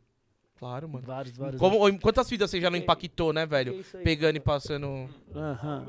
Claro, 0.58 0.88
mano. 0.88 1.06
Vários, 1.06 1.35
vários. 1.35 1.60
Como, 1.60 2.00
quantas 2.00 2.30
vidas 2.30 2.50
você 2.50 2.61
já 2.61 2.69
não 2.69 2.77
impactou, 2.77 3.34
né, 3.34 3.45
velho? 3.45 3.74
é 3.94 3.98
aí? 3.98 4.03
Pegando 4.03 4.38
e 4.38 4.40
passando. 4.40 5.10
Aham. 5.34 5.85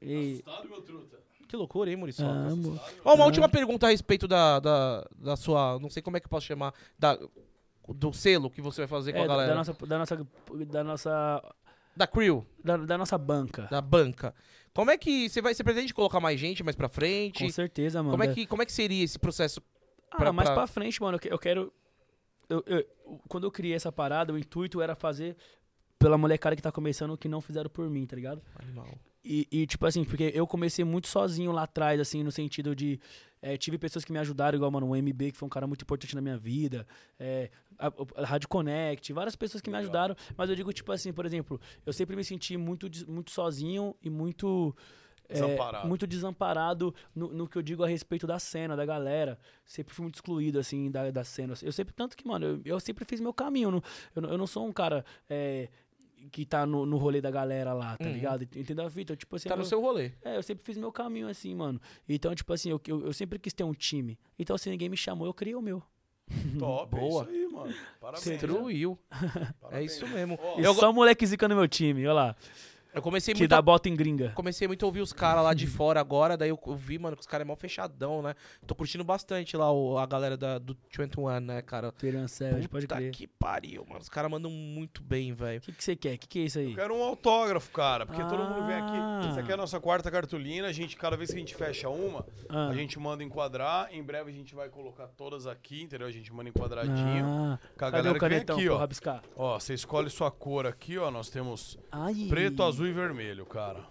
E... 0.00 0.44
Que 1.48 1.56
loucura, 1.56 1.90
hein, 1.90 1.96
Muriçoca? 1.96 2.30
Amo. 2.30 2.80
Ó, 3.04 3.14
uma 3.14 3.24
última 3.24 3.48
pergunta 3.48 3.86
a 3.86 3.90
respeito 3.90 4.26
da, 4.28 4.58
da, 4.60 5.06
da 5.18 5.36
sua. 5.36 5.78
Não 5.80 5.90
sei 5.90 6.00
como 6.02 6.16
é 6.16 6.20
que 6.20 6.26
eu 6.26 6.30
posso 6.30 6.46
chamar. 6.46 6.72
Da, 6.98 7.18
do 7.88 8.12
selo 8.12 8.48
que 8.48 8.62
você 8.62 8.82
vai 8.82 8.88
fazer 8.88 9.12
com 9.12 9.18
É, 9.18 9.24
a 9.24 9.26
da, 9.26 9.32
galera. 9.32 9.48
da 9.50 9.54
nossa, 9.56 9.72
da 9.86 9.98
nossa, 9.98 10.26
da 10.66 10.84
nossa, 10.84 11.54
Da 11.96 12.06
crew, 12.06 12.46
da, 12.64 12.76
da 12.76 12.96
nossa 12.98 13.18
banca. 13.18 13.68
da 13.70 13.80
banca. 13.80 14.34
Como 14.74 14.90
é 14.90 14.96
que. 14.96 15.28
Você 15.28 15.42
vai. 15.42 15.52
Você 15.54 15.62
pretende 15.62 15.92
colocar 15.92 16.18
mais 16.20 16.40
gente 16.40 16.62
mais 16.62 16.74
pra 16.74 16.88
frente? 16.88 17.44
Com 17.44 17.50
certeza, 17.50 18.02
mano. 18.02 18.12
Como 18.12 18.24
é, 18.24 18.32
que, 18.34 18.46
como 18.46 18.62
é 18.62 18.66
que 18.66 18.72
seria 18.72 19.04
esse 19.04 19.18
processo? 19.18 19.60
Ah, 20.10 20.16
pra- 20.16 20.32
mais 20.32 20.48
pra- 20.48 20.56
pra 20.56 20.66
frente, 20.66 21.00
mano, 21.02 21.18
eu 21.24 21.38
quero. 21.38 21.72
eu- 22.48 22.62
eu- 22.66 22.86
quando 23.28 23.44
eu 23.46 23.50
criei 23.50 23.74
essa 23.74 23.92
parada, 23.92 24.32
o 24.32 24.38
intuito 24.38 24.80
era 24.80 24.94
fazer 24.94 25.36
pela 25.98 26.16
molecada 26.18 26.56
que 26.56 26.62
tá 26.62 26.72
começando 26.72 27.16
que 27.16 27.28
não 27.28 27.40
fizeram 27.40 27.68
por 27.70 27.88
mim, 27.90 28.06
tá 28.06 28.16
ligado? 28.16 28.42
Animal. 28.58 28.88
E, 29.24 29.46
e, 29.52 29.66
tipo 29.66 29.86
assim, 29.86 30.04
porque 30.04 30.32
eu 30.34 30.46
comecei 30.46 30.84
muito 30.84 31.06
sozinho 31.06 31.52
lá 31.52 31.62
atrás, 31.62 32.00
assim, 32.00 32.22
no 32.24 32.32
sentido 32.32 32.74
de. 32.74 32.98
é, 33.40 33.56
tive 33.56 33.78
pessoas 33.78 34.04
que 34.04 34.12
me 34.12 34.18
ajudaram, 34.18 34.56
igual, 34.56 34.70
mano, 34.70 34.88
o 34.90 34.96
MB, 34.96 35.30
que 35.32 35.38
foi 35.38 35.46
um 35.46 35.50
cara 35.50 35.66
muito 35.66 35.82
importante 35.82 36.14
na 36.14 36.20
minha 36.20 36.36
vida. 36.36 36.86
É, 37.20 37.48
a, 37.78 37.92
a 38.22 38.26
Rádio 38.26 38.48
Connect, 38.48 39.12
várias 39.12 39.36
pessoas 39.36 39.60
que 39.60 39.70
me 39.70 39.76
ajudaram. 39.76 40.16
Mas 40.36 40.50
eu 40.50 40.56
digo, 40.56 40.72
tipo 40.72 40.90
assim, 40.90 41.12
por 41.12 41.24
exemplo, 41.24 41.60
eu 41.86 41.92
sempre 41.92 42.16
me 42.16 42.24
senti 42.24 42.56
muito, 42.56 42.88
muito 43.06 43.30
sozinho 43.30 43.94
e 44.02 44.10
muito. 44.10 44.74
é, 45.28 45.34
Desamparado. 45.34 45.88
muito 45.88 46.06
desamparado 46.06 46.92
no, 47.14 47.32
no 47.32 47.48
que 47.48 47.56
eu 47.56 47.62
digo 47.62 47.84
a 47.84 47.88
respeito 47.88 48.26
da 48.26 48.38
cena, 48.40 48.74
da 48.76 48.84
galera. 48.84 49.38
Sempre 49.64 49.94
fui 49.94 50.02
muito 50.02 50.16
excluído, 50.16 50.58
assim, 50.58 50.90
da, 50.90 51.10
da 51.12 51.22
cena. 51.24 51.54
Eu 51.62 51.70
sempre, 51.72 51.94
tanto 51.94 52.16
que, 52.16 52.26
mano, 52.26 52.44
eu, 52.46 52.60
eu 52.64 52.80
sempre 52.80 53.04
fiz 53.04 53.20
meu 53.20 53.32
caminho. 53.32 53.82
eu, 54.16 54.22
não- 54.22 54.30
eu 54.30 54.36
não 54.38 54.46
sou 54.48 54.66
um 54.66 54.72
cara 54.72 55.04
é, 55.30 55.68
que 56.30 56.44
tá 56.46 56.64
no, 56.66 56.84
no 56.86 56.96
rolê 56.96 57.20
da 57.20 57.30
galera 57.30 57.72
lá, 57.72 57.96
tá 57.96 58.04
Uhum. 58.04 58.12
ligado? 58.12 58.42
Entendeu 58.44 58.86
a 58.86 58.90
fita? 58.90 59.16
Tipo 59.16 59.36
assim, 59.36 59.48
Tá 59.48 59.56
no 59.56 59.62
eu- 59.62 59.66
seu 59.66 59.80
rolê. 59.80 60.12
é, 60.22 60.36
eu 60.36 60.42
sempre 60.42 60.64
fiz 60.64 60.76
meu 60.76 60.92
caminho 60.92 61.28
assim, 61.28 61.54
mano. 61.54 61.80
Então, 62.08 62.34
tipo 62.34 62.52
assim, 62.52 62.70
eu, 62.70 62.80
eu, 62.86 63.06
eu 63.06 63.12
sempre 63.12 63.38
quis 63.38 63.52
ter 63.52 63.64
um 63.64 63.72
time. 63.74 64.18
Então, 64.38 64.56
se 64.58 64.70
ninguém 64.70 64.88
me 64.88 64.96
chamou, 64.96 65.26
eu 65.26 65.34
criei 65.34 65.54
o 65.54 65.60
meu. 65.62 65.82
Top, 66.58 66.94
Boa. 66.96 67.24
é 67.24 67.26
isso 67.26 67.30
aí, 67.30 67.48
mano. 67.52 67.74
Parabéns. 68.00 68.24
Destruiu. 68.24 68.98
É 69.10 69.52
Parabéns. 69.60 69.92
isso 69.92 70.06
mesmo. 70.06 70.38
Ó, 70.40 70.60
E 70.60 70.64
Eu, 70.64 70.72
só 70.74 70.92
moleque 70.92 71.26
zica 71.26 71.48
no 71.48 71.56
meu 71.56 71.66
time, 71.68 72.02
olha 72.06 72.12
lá. 72.12 72.36
Eu 72.94 73.02
comecei 73.02 73.32
Que 73.34 73.40
muito 73.40 73.50
dá 73.50 73.58
a 73.58 73.62
bota 73.62 73.88
em 73.88 73.94
gringa. 73.96 74.32
Comecei 74.34 74.66
muito 74.68 74.84
a 74.84 74.86
ouvir 74.86 75.00
os 75.00 75.12
caras 75.12 75.42
lá 75.44 75.54
de 75.54 75.66
fora 75.66 76.00
agora, 76.00 76.36
daí 76.36 76.48
eu 76.50 76.58
eu 76.66 76.76
vi, 76.76 76.98
mano, 76.98 77.16
que 77.16 77.20
os 77.22 77.26
caras 77.26 77.44
é 77.44 77.48
mó 77.48 77.56
fechadão, 77.56 78.22
né? 78.22 78.34
Tô 78.66 78.74
curtindo 78.74 79.02
bastante 79.04 79.56
lá 79.56 79.70
o- 79.72 79.98
a 79.98 80.06
galera 80.06 80.36
da, 80.36 80.58
do 80.58 80.76
21, 80.96 81.40
né, 81.40 81.60
cara? 81.62 81.92
Savage, 82.28 82.68
pode 82.68 82.86
Puta 82.86 82.96
crer. 82.96 83.10
que 83.10 83.26
pariu, 83.26 83.84
mano. 83.86 84.00
Os 84.00 84.08
caras 84.08 84.30
mandam 84.30 84.50
muito 84.50 85.02
bem, 85.02 85.32
velho. 85.32 85.58
O 85.58 85.62
que 85.62 85.72
que 85.72 85.82
você 85.84 85.96
quer? 85.96 86.14
O 86.14 86.18
que 86.18 86.26
que 86.28 86.38
é 86.40 86.42
isso 86.42 86.58
aí? 86.58 86.70
Eu 86.70 86.76
quero 86.76 86.94
um 86.94 87.02
autógrafo, 87.02 87.70
cara, 87.72 88.06
porque 88.06 88.22
todo 88.22 88.44
mundo 88.44 88.66
vem 88.66 88.76
aqui. 88.76 88.92
Ah. 88.94 89.26
Essa 89.30 89.40
aqui 89.40 89.50
é 89.50 89.54
a 89.54 89.56
nossa 89.56 89.80
quarta 89.80 90.10
cartolina. 90.10 90.68
A 90.68 90.72
gente, 90.72 90.96
cada 90.96 91.16
vez 91.16 91.30
que 91.30 91.36
a 91.36 91.38
gente 91.40 91.54
fecha 91.54 91.88
uma, 91.88 92.24
Ah. 92.48 92.68
a 92.68 92.74
gente 92.74 92.98
manda 92.98 93.22
enquadrar. 93.24 93.88
Em 93.92 94.02
breve 94.02 94.30
a 94.30 94.34
gente 94.34 94.54
vai 94.54 94.68
colocar 94.68 95.08
todas 95.08 95.46
aqui, 95.46 95.82
entendeu? 95.82 96.06
A 96.06 96.12
gente 96.12 96.32
manda 96.32 96.48
enquadradinho. 96.48 97.24
Ah, 97.26 97.58
Com 97.78 97.84
a 97.84 97.90
cadê 97.90 97.96
galera 97.98 98.10
o 98.10 98.14
que 98.14 98.20
vem 98.20 98.30
canetão 98.30 98.56
aqui, 98.56 98.68
ó. 98.68 98.76
rabiscar? 98.78 99.22
Ó, 99.36 99.58
você 99.58 99.74
escolhe 99.74 100.08
sua 100.10 100.30
cor 100.30 100.66
aqui, 100.66 100.98
ó. 100.98 101.10
Nós 101.10 101.28
temos 101.30 101.78
Ai. 101.90 102.26
preto, 102.28 102.62
azul 102.62 102.81
e 102.86 102.92
vermelho, 102.92 103.44
cara. 103.46 103.84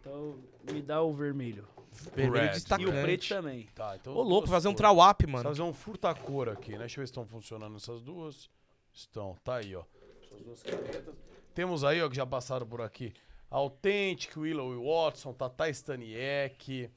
Então, 0.00 0.38
me 0.70 0.82
dá 0.82 1.02
o 1.02 1.12
vermelho. 1.12 1.66
Vermelho 2.14 2.32
Red. 2.32 2.46
E 2.46 2.48
o 2.48 2.52
destacante. 2.52 3.02
preto 3.02 3.28
também. 3.28 3.68
Tá, 3.74 3.96
então. 3.96 4.12
Ô, 4.14 4.22
louco, 4.22 4.46
duas 4.46 4.50
fazer 4.50 4.68
um 4.68 4.72
cores. 4.72 4.78
trawap, 4.78 5.26
mano. 5.26 5.44
fazer 5.44 5.62
um 5.62 5.72
furta-cor 5.72 6.48
aqui, 6.48 6.72
né? 6.72 6.78
Deixa 6.78 6.98
eu 6.98 7.02
ver 7.02 7.06
se 7.06 7.12
estão 7.12 7.24
funcionando 7.26 7.76
essas 7.76 8.02
duas. 8.02 8.50
Estão, 8.92 9.36
tá 9.44 9.56
aí, 9.56 9.74
ó. 9.74 9.84
Essas 10.22 10.40
duas 10.42 10.62
canetas. 10.62 11.14
Temos 11.54 11.84
aí, 11.84 12.02
ó, 12.02 12.08
que 12.08 12.16
já 12.16 12.26
passaram 12.26 12.66
por 12.66 12.80
aqui. 12.80 13.12
Authentic, 13.50 14.36
Willow 14.36 14.72
e 14.74 14.76
Watson, 14.84 15.32
Tata 15.32 15.68
Staniek. 15.70 16.90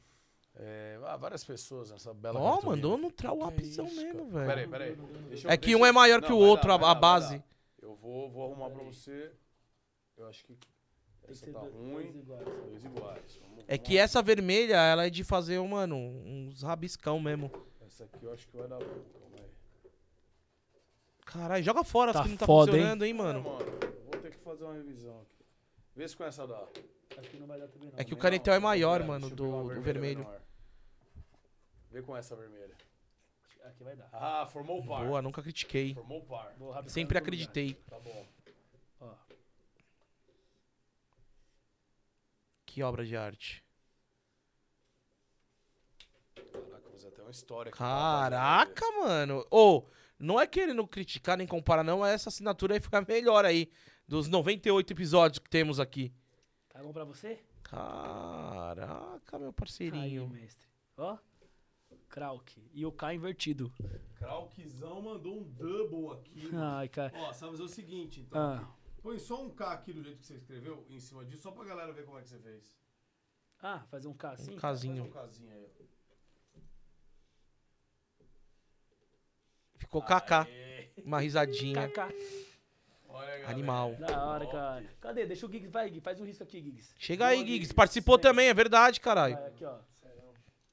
É, 0.59 0.99
ah, 1.05 1.15
várias 1.17 1.43
pessoas 1.43 1.91
nessa 1.91 2.11
bela 2.15 2.39
Ó, 2.39 2.59
mandou 2.63 2.97
no 2.97 3.11
trawapzão 3.11 3.85
isso, 3.85 3.95
mesmo? 3.95 4.25
Peraí, 4.31 4.45
velho. 4.65 4.69
peraí. 4.69 4.95
Deixa 5.29 5.47
eu- 5.47 5.51
É 5.51 5.55
que 5.57 5.67
deixa 5.67 5.77
um 5.77 5.85
é 5.85 5.91
maior 5.91 6.19
que 6.19 6.29
Não, 6.29 6.37
o 6.37 6.39
vai 6.39 6.49
outro, 6.49 6.67
dar, 6.69 6.73
a- 6.73 6.77
vai 6.77 6.89
a 6.89 6.93
dar, 6.95 6.99
vai 6.99 7.09
base. 7.19 7.37
dar. 7.37 7.43
Eu 7.79 7.95
vou, 7.95 8.31
vou 8.31 8.45
arrumar 8.51 8.71
pra 8.71 8.83
você. 8.83 9.31
Eu 10.17 10.27
acho 10.27 10.43
que 10.45 10.57
essa 11.29 11.51
tá 11.51 11.59
ruim. 11.59 12.11
Dois 12.23 12.83
iguais. 12.83 13.39
Vamos- 13.41 13.63
É 13.67 13.75
vamos 13.75 13.87
que 13.87 13.97
essa 13.97 14.21
vermelha, 14.21 14.75
ela 14.77 15.05
é 15.07 15.09
de 15.09 15.23
fazer, 15.23 15.59
mano, 15.61 15.95
uns 15.97 16.61
rabiscão 16.63 17.19
mesmo. 17.19 17.51
Essa 17.85 18.03
aqui 18.05 18.23
eu 18.25 18.33
acho 18.33 18.47
que 18.47 18.57
vai 18.57 18.67
dar 18.67 18.77
bom. 18.79 18.85
Calma 18.85 19.37
aí. 19.39 19.49
Caralho, 21.25 21.63
joga 21.63 21.83
fora 21.83 22.13
Tá 22.13 22.19
as 22.19 22.25
que 22.25 22.31
não 22.31 22.37
tá 22.37 22.45
foda, 22.45 22.71
funcionando, 22.71 23.03
hein, 23.05 23.11
É, 23.11 23.13
mano. 23.13 23.41
mano, 23.41 23.65
vou 24.11 24.21
ter 24.21 24.31
que 24.31 24.37
fazer 24.37 24.63
uma 24.63 24.73
revisão 24.73 25.21
aqui. 25.21 25.35
Vê 25.95 26.07
se 26.07 26.15
com 26.15 26.23
essa 26.23 26.45
dá. 26.47 26.65
Acho 27.17 27.29
que 27.29 27.37
não 27.37 27.47
vai 27.47 27.59
dar 27.59 27.67
também 27.67 27.89
não. 27.89 27.99
É 27.99 28.03
que 28.03 28.13
o 28.13 28.15
Não, 28.15 28.21
canetão 28.21 28.53
é 28.53 28.57
não, 28.57 28.63
maior, 28.63 28.99
deixa 28.99 29.11
mano, 29.11 29.29
do, 29.29 29.73
do 29.73 29.81
vermelho. 29.81 30.19
menor. 30.19 30.41
Vê 31.89 32.01
com 32.03 32.15
essa 32.15 32.35
vermelha. 32.35 32.75
Aqui 33.63 33.83
vai 33.83 33.95
dar. 33.95 34.07
Ah, 34.13 34.45
formou 34.45 34.85
par. 34.85 35.03
Boa, 35.05 35.21
nunca 35.21 35.41
critiquei. 35.41 35.93
Formou 35.95 36.21
par. 36.23 36.55
Sempre 36.87 37.17
acreditei. 37.17 37.73
Tá 37.89 37.99
bom. 37.99 38.25
Ó, 39.01 39.13
Que 42.77 42.83
obra 42.83 43.03
de 43.03 43.17
arte. 43.17 43.63
Caraca, 46.35 46.79
vou 46.83 46.91
fazer 46.91 47.07
até 47.07 47.23
uma 47.23 47.31
história 47.31 47.69
aqui. 47.71 47.77
pra 47.79 47.87
Caraca, 47.87 48.85
mano. 49.01 49.43
Ô, 49.49 49.87
não 50.19 50.39
é 50.39 50.45
querendo 50.45 50.85
criticar 50.87 51.39
nem 51.39 51.47
comparar, 51.47 51.83
não, 51.83 52.01
mas 52.01 52.13
essa 52.13 52.29
assinatura 52.29 52.75
aí 52.75 52.79
a 52.99 53.01
melhor 53.01 53.45
aí. 53.45 53.71
Dos 54.07 54.27
98 54.27 54.93
episódios 54.93 55.39
que 55.39 55.49
temos 55.49 55.79
aqui. 55.79 56.13
tá 56.69 56.83
bom 56.83 56.93
pra 56.93 57.03
você? 57.03 57.43
Caraca, 57.63 59.39
meu 59.39 59.47
Aí, 59.47 59.53
parceirinho. 59.53 60.29
mestre. 60.29 60.67
Ó. 60.97 61.17
Krauk. 62.07 62.61
E 62.71 62.85
o 62.85 62.91
K 62.91 63.15
invertido. 63.15 63.73
Kraukzão 64.19 65.01
mandou 65.01 65.39
um 65.39 65.43
double 65.43 66.19
aqui. 66.19 66.51
Ai, 66.53 66.87
cara. 66.89 67.11
Ó, 67.15 67.33
vai 67.45 67.49
fazer 67.49 67.63
o 67.63 67.67
seguinte, 67.67 68.19
então. 68.19 68.39
Ah. 68.39 68.76
Põe 69.07 69.19
só 69.19 69.41
um 69.41 69.49
K 69.49 69.71
aqui 69.71 69.93
do 69.93 70.03
jeito 70.03 70.17
que 70.19 70.25
você 70.25 70.33
escreveu, 70.33 70.85
em 70.89 70.99
cima 70.99 71.23
disso, 71.23 71.43
só 71.43 71.51
pra 71.51 71.63
galera 71.63 71.93
ver 71.93 72.03
como 72.03 72.19
é 72.19 72.21
que 72.21 72.27
você 72.27 72.37
fez. 72.39 72.75
Ah, 73.61 73.79
fazer 73.89 74.05
um 74.09 74.13
K 74.13 74.31
assim? 74.31 74.55
Um 74.55 74.59
Faz 74.59 74.79
casinho. 74.79 75.05
um 75.05 75.09
Kzinho 75.09 75.49
aí. 75.53 75.71
Ficou 79.77 80.01
KK. 80.01 80.45
Uma 81.05 81.21
risadinha. 81.21 81.87
KK. 81.87 82.01
Olha, 83.07 83.27
galera. 83.27 83.49
Animal. 83.49 83.95
Da 83.95 84.25
hora, 84.25 84.45
cara. 84.45 84.85
Cadê? 84.99 85.25
Deixa 85.25 85.45
o 85.45 85.49
Giggs. 85.49 85.71
Vai, 85.71 85.85
Giggs. 85.85 86.03
Faz 86.03 86.19
um 86.19 86.25
risco 86.25 86.43
aqui, 86.43 86.61
Giggs. 86.61 86.93
Chega 86.99 87.27
aí, 87.27 87.37
Boa, 87.37 87.45
Giggs. 87.45 87.59
Giggs. 87.59 87.73
Participou 87.73 88.19
também, 88.19 88.49
é 88.49 88.53
verdade, 88.53 88.99
caralho. 88.99 89.35
Vai, 89.35 89.47
aqui, 89.47 89.63
ó. 89.63 89.79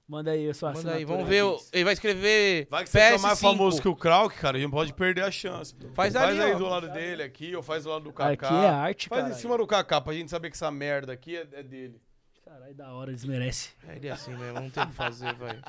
Manda 0.06 0.32
aí 0.32 0.50
a 0.50 0.54
sua 0.54 0.72
Manda 0.74 0.92
aí, 0.92 1.04
vamos 1.04 1.26
ver. 1.26 1.42
o-. 1.44 1.58
Ele 1.72 1.84
vai 1.84 1.94
escrever. 1.94 2.66
Vai 2.70 2.84
que 2.84 2.90
você 2.90 2.98
é 2.98 3.12
PS5. 3.14 3.20
mais 3.22 3.40
famoso 3.40 3.80
que 3.80 3.88
o 3.88 3.96
Krauk, 3.96 4.36
cara, 4.36 4.58
a 4.58 4.60
gente 4.60 4.70
pode 4.70 4.92
perder 4.92 5.22
a 5.24 5.30
chance. 5.30 5.74
Faz 5.94 6.12
Faz 6.12 6.16
ali, 6.16 6.40
aí 6.42 6.52
ó. 6.52 6.58
do 6.58 6.64
lado 6.66 6.90
dele 6.92 7.22
aqui, 7.22 7.56
ou 7.56 7.62
faz 7.62 7.84
do 7.84 7.90
lado 7.90 8.04
do 8.04 8.12
Kaká. 8.12 8.46
Aqui 8.48 8.54
é 8.54 8.68
arte, 8.68 9.08
Faz 9.08 9.22
cara. 9.22 9.34
em 9.34 9.36
cima 9.38 9.56
do 9.56 9.66
Kaká, 9.66 10.00
pra 10.02 10.12
gente 10.12 10.30
saber 10.30 10.50
que 10.50 10.56
essa 10.56 10.70
merda 10.70 11.12
aqui 11.12 11.36
é, 11.36 11.48
é 11.52 11.62
dele. 11.62 11.98
Caralho, 12.44 12.74
da 12.74 12.92
hora, 12.92 13.12
desmerece. 13.14 13.70
É 13.88 13.96
ele 13.96 14.08
é 14.08 14.10
assim 14.10 14.36
mesmo, 14.36 14.60
não 14.60 14.68
tem 14.68 14.82
o 14.82 14.86
que 14.88 14.92
fazer, 14.92 15.32
velho. 15.36 15.62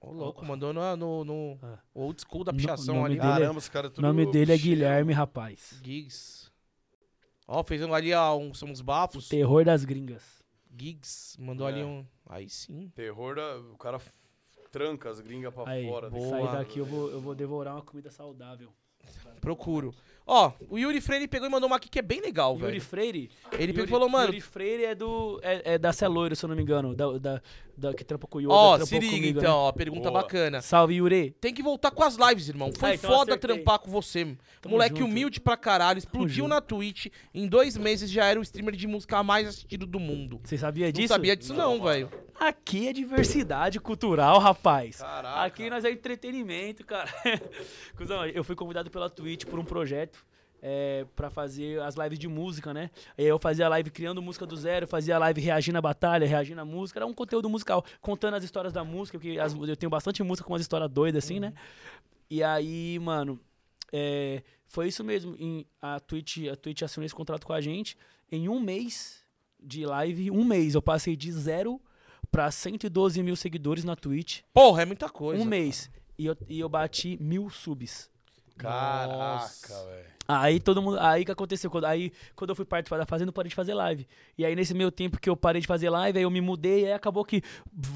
Ô, 0.00 0.12
louco, 0.12 0.44
mandou 0.46 0.72
no, 0.72 0.96
no, 0.96 1.24
no 1.24 1.58
Ah. 1.62 1.78
old 1.94 2.22
school 2.22 2.42
da 2.44 2.52
No- 2.52 2.58
pichação 2.58 2.94
nome 2.94 3.06
ali. 3.06 3.16
dele 3.18 3.32
é- 3.32 3.38
Caramba, 3.40 3.58
os 3.58 3.68
caras 3.68 3.90
O 3.90 3.94
tudo 3.94 4.06
nome 4.06 4.24
dele 4.30 4.52
é 4.52 4.56
cheio. 4.56 4.76
Guilherme, 4.76 5.12
rapaz. 5.12 5.78
Gigs. 5.84 6.48
Ó, 7.46 7.62
fez 7.64 7.82
um 7.82 7.92
ali 7.92 8.14
ó, 8.14 8.36
uns, 8.36 8.62
uns 8.62 8.80
bafos. 8.80 9.28
Terror 9.28 9.64
das 9.64 9.84
gringas. 9.84 10.39
Gigs, 10.76 11.36
mandou 11.40 11.68
É. 11.68 11.72
ali 11.72 11.82
um. 11.84 12.06
Aí 12.26 12.48
sim. 12.48 12.90
Terror, 12.94 13.34
da, 13.36 13.58
o 13.58 13.76
cara 13.76 14.00
tranca 14.70 15.10
as 15.10 15.20
gringas 15.20 15.52
pra 15.52 15.68
Aí, 15.68 15.86
fora. 15.88 16.08
boa. 16.10 16.28
sair 16.30 16.52
daqui 16.52 16.78
eu 16.78 16.86
vou, 16.86 17.10
eu 17.10 17.20
vou 17.20 17.34
devorar 17.34 17.74
uma 17.74 17.82
comida 17.82 18.10
saudável. 18.10 18.72
Procuro. 19.40 19.94
Ó, 20.26 20.52
o 20.68 20.78
Yuri 20.78 21.00
Freire 21.00 21.26
pegou 21.26 21.48
e 21.48 21.50
mandou 21.50 21.66
uma 21.66 21.74
aqui 21.76 21.88
que 21.88 21.98
é 21.98 22.02
bem 22.02 22.20
legal, 22.20 22.52
Yuri 22.54 22.66
velho. 22.66 22.80
Freire? 22.80 23.30
Ele 23.52 23.72
pegou 23.72 23.72
e 23.72 23.78
Yuri- 23.80 23.90
falou, 23.90 24.08
mano. 24.08 24.26
Yuri 24.28 24.40
Freire 24.40 24.84
é 24.84 24.94
do. 24.94 25.40
É, 25.42 25.74
é 25.74 25.78
da 25.78 25.92
Celoiro, 25.92 26.36
se 26.36 26.44
eu 26.44 26.48
não 26.48 26.54
me 26.54 26.62
engano. 26.62 26.94
Da, 26.94 27.18
da, 27.18 27.42
da- 27.76 27.94
que 27.94 28.04
trampa 28.04 28.28
com 28.28 28.38
o 28.38 28.40
Yoda. 28.40 28.52
Ó, 28.54 28.76
trampou 28.76 28.86
se 28.86 28.98
liga 29.00 29.12
comigo, 29.16 29.38
então, 29.40 29.50
né? 29.62 29.68
ó, 29.68 29.72
pergunta 29.72 30.08
Boa. 30.08 30.22
bacana. 30.22 30.62
Salve, 30.62 30.94
Yuri. 30.94 31.32
Tem 31.40 31.52
que 31.52 31.64
voltar 31.64 31.90
com 31.90 32.04
as 32.04 32.14
lives, 32.16 32.48
irmão. 32.48 32.70
Foi 32.78 32.90
Ah, 32.90 32.94
então 32.94 33.10
foda 33.10 33.32
acertei. 33.32 33.56
trampar 33.56 33.80
com 33.80 33.90
você. 33.90 34.36
Tamo 34.60 34.74
Moleque 34.76 35.00
junto. 35.00 35.10
humilde 35.10 35.40
pra 35.40 35.56
caralho, 35.56 35.98
explodiu 35.98 36.46
na 36.46 36.60
Twitch. 36.60 37.06
Em 37.34 37.48
dois 37.48 37.76
meses 37.76 38.08
já 38.08 38.26
era 38.26 38.38
o 38.38 38.42
streamer 38.42 38.76
de 38.76 38.86
música 38.86 39.20
mais 39.24 39.48
assistido 39.48 39.84
do 39.84 39.98
mundo. 39.98 40.38
Você 40.44 40.56
sabia 40.56 40.86
Não 40.86 40.92
disso? 40.92 41.08
sabia 41.08 41.34
disso 41.34 41.54
não, 41.54 41.78
Não, 41.78 41.84
velho. 41.84 42.08
Aqui 42.38 42.88
é 42.88 42.92
diversidade 42.92 43.78
cultural, 43.78 44.38
rapaz. 44.38 44.96
Caraca. 44.98 45.40
Aqui 45.42 45.68
nós 45.68 45.84
é 45.84 45.90
entretenimento, 45.90 46.86
cara. 46.86 47.10
Cusão, 47.96 48.24
eu 48.26 48.42
fui 48.42 48.54
convidado 48.56 48.89
pela 48.90 49.08
Twitch 49.08 49.44
por 49.46 49.58
um 49.58 49.64
projeto 49.64 50.24
é, 50.62 51.06
pra 51.16 51.30
fazer 51.30 51.80
as 51.80 51.94
lives 51.94 52.18
de 52.18 52.28
música, 52.28 52.74
né? 52.74 52.90
Aí 53.16 53.24
eu 53.24 53.38
fazia 53.38 53.66
live 53.68 53.90
criando 53.90 54.20
música 54.20 54.44
do 54.44 54.54
zero, 54.56 54.86
fazia 54.86 55.16
live 55.18 55.40
reagindo 55.40 55.78
à 55.78 55.80
batalha, 55.80 56.26
reagindo 56.26 56.60
à 56.60 56.64
música. 56.66 56.98
Era 56.98 57.06
um 57.06 57.14
conteúdo 57.14 57.48
musical, 57.48 57.82
contando 58.00 58.34
as 58.34 58.44
histórias 58.44 58.72
da 58.72 58.84
música, 58.84 59.18
porque 59.18 59.38
as- 59.38 59.54
eu 59.54 59.76
tenho 59.76 59.88
bastante 59.88 60.22
música 60.22 60.46
com 60.46 60.52
umas 60.52 60.60
histórias 60.62 60.90
doidas, 60.90 61.24
assim, 61.24 61.40
né? 61.40 61.54
E 62.28 62.42
aí, 62.42 62.98
mano, 63.00 63.40
é, 63.92 64.42
foi 64.66 64.88
isso 64.88 65.02
mesmo. 65.02 65.34
Em- 65.38 65.64
a, 65.80 65.98
Twitch, 65.98 66.46
a 66.52 66.56
Twitch 66.56 66.82
assinou 66.82 67.06
esse 67.06 67.14
contrato 67.14 67.46
com 67.46 67.52
a 67.54 67.60
gente. 67.60 67.96
Em 68.30 68.48
um 68.48 68.60
mês 68.60 69.24
de 69.62 69.84
live, 69.86 70.30
um 70.30 70.44
mês, 70.44 70.74
eu 70.74 70.82
passei 70.82 71.16
de 71.16 71.32
zero 71.32 71.80
pra 72.30 72.50
112 72.50 73.22
mil 73.22 73.34
seguidores 73.34 73.82
na 73.82 73.96
Twitch. 73.96 74.42
Porra, 74.52 74.82
é 74.82 74.84
muita 74.84 75.08
coisa. 75.08 75.42
um 75.42 75.46
mês. 75.46 75.90
E 76.18 76.26
eu, 76.26 76.36
e 76.48 76.60
eu 76.60 76.68
bati 76.68 77.16
mil 77.20 77.48
subs. 77.48 78.10
Caraca, 78.62 79.84
velho. 79.86 80.10
Aí 80.30 80.60
todo 80.60 80.80
mundo. 80.80 80.96
Aí 81.00 81.24
que 81.24 81.32
aconteceu? 81.32 81.70
Quando, 81.70 81.86
aí, 81.86 82.12
quando 82.36 82.50
eu 82.50 82.56
fui 82.56 82.64
participar 82.64 82.98
da 82.98 83.06
fazenda, 83.06 83.30
eu 83.30 83.32
parei 83.32 83.48
de 83.48 83.54
fazer 83.54 83.74
live. 83.74 84.06
E 84.38 84.44
aí, 84.44 84.54
nesse 84.54 84.72
meio 84.74 84.90
tempo 84.90 85.20
que 85.20 85.28
eu 85.28 85.36
parei 85.36 85.60
de 85.60 85.66
fazer 85.66 85.90
live, 85.90 86.18
aí 86.18 86.22
eu 86.22 86.30
me 86.30 86.40
mudei, 86.40 86.86
aí 86.86 86.92
acabou 86.92 87.24
que 87.24 87.42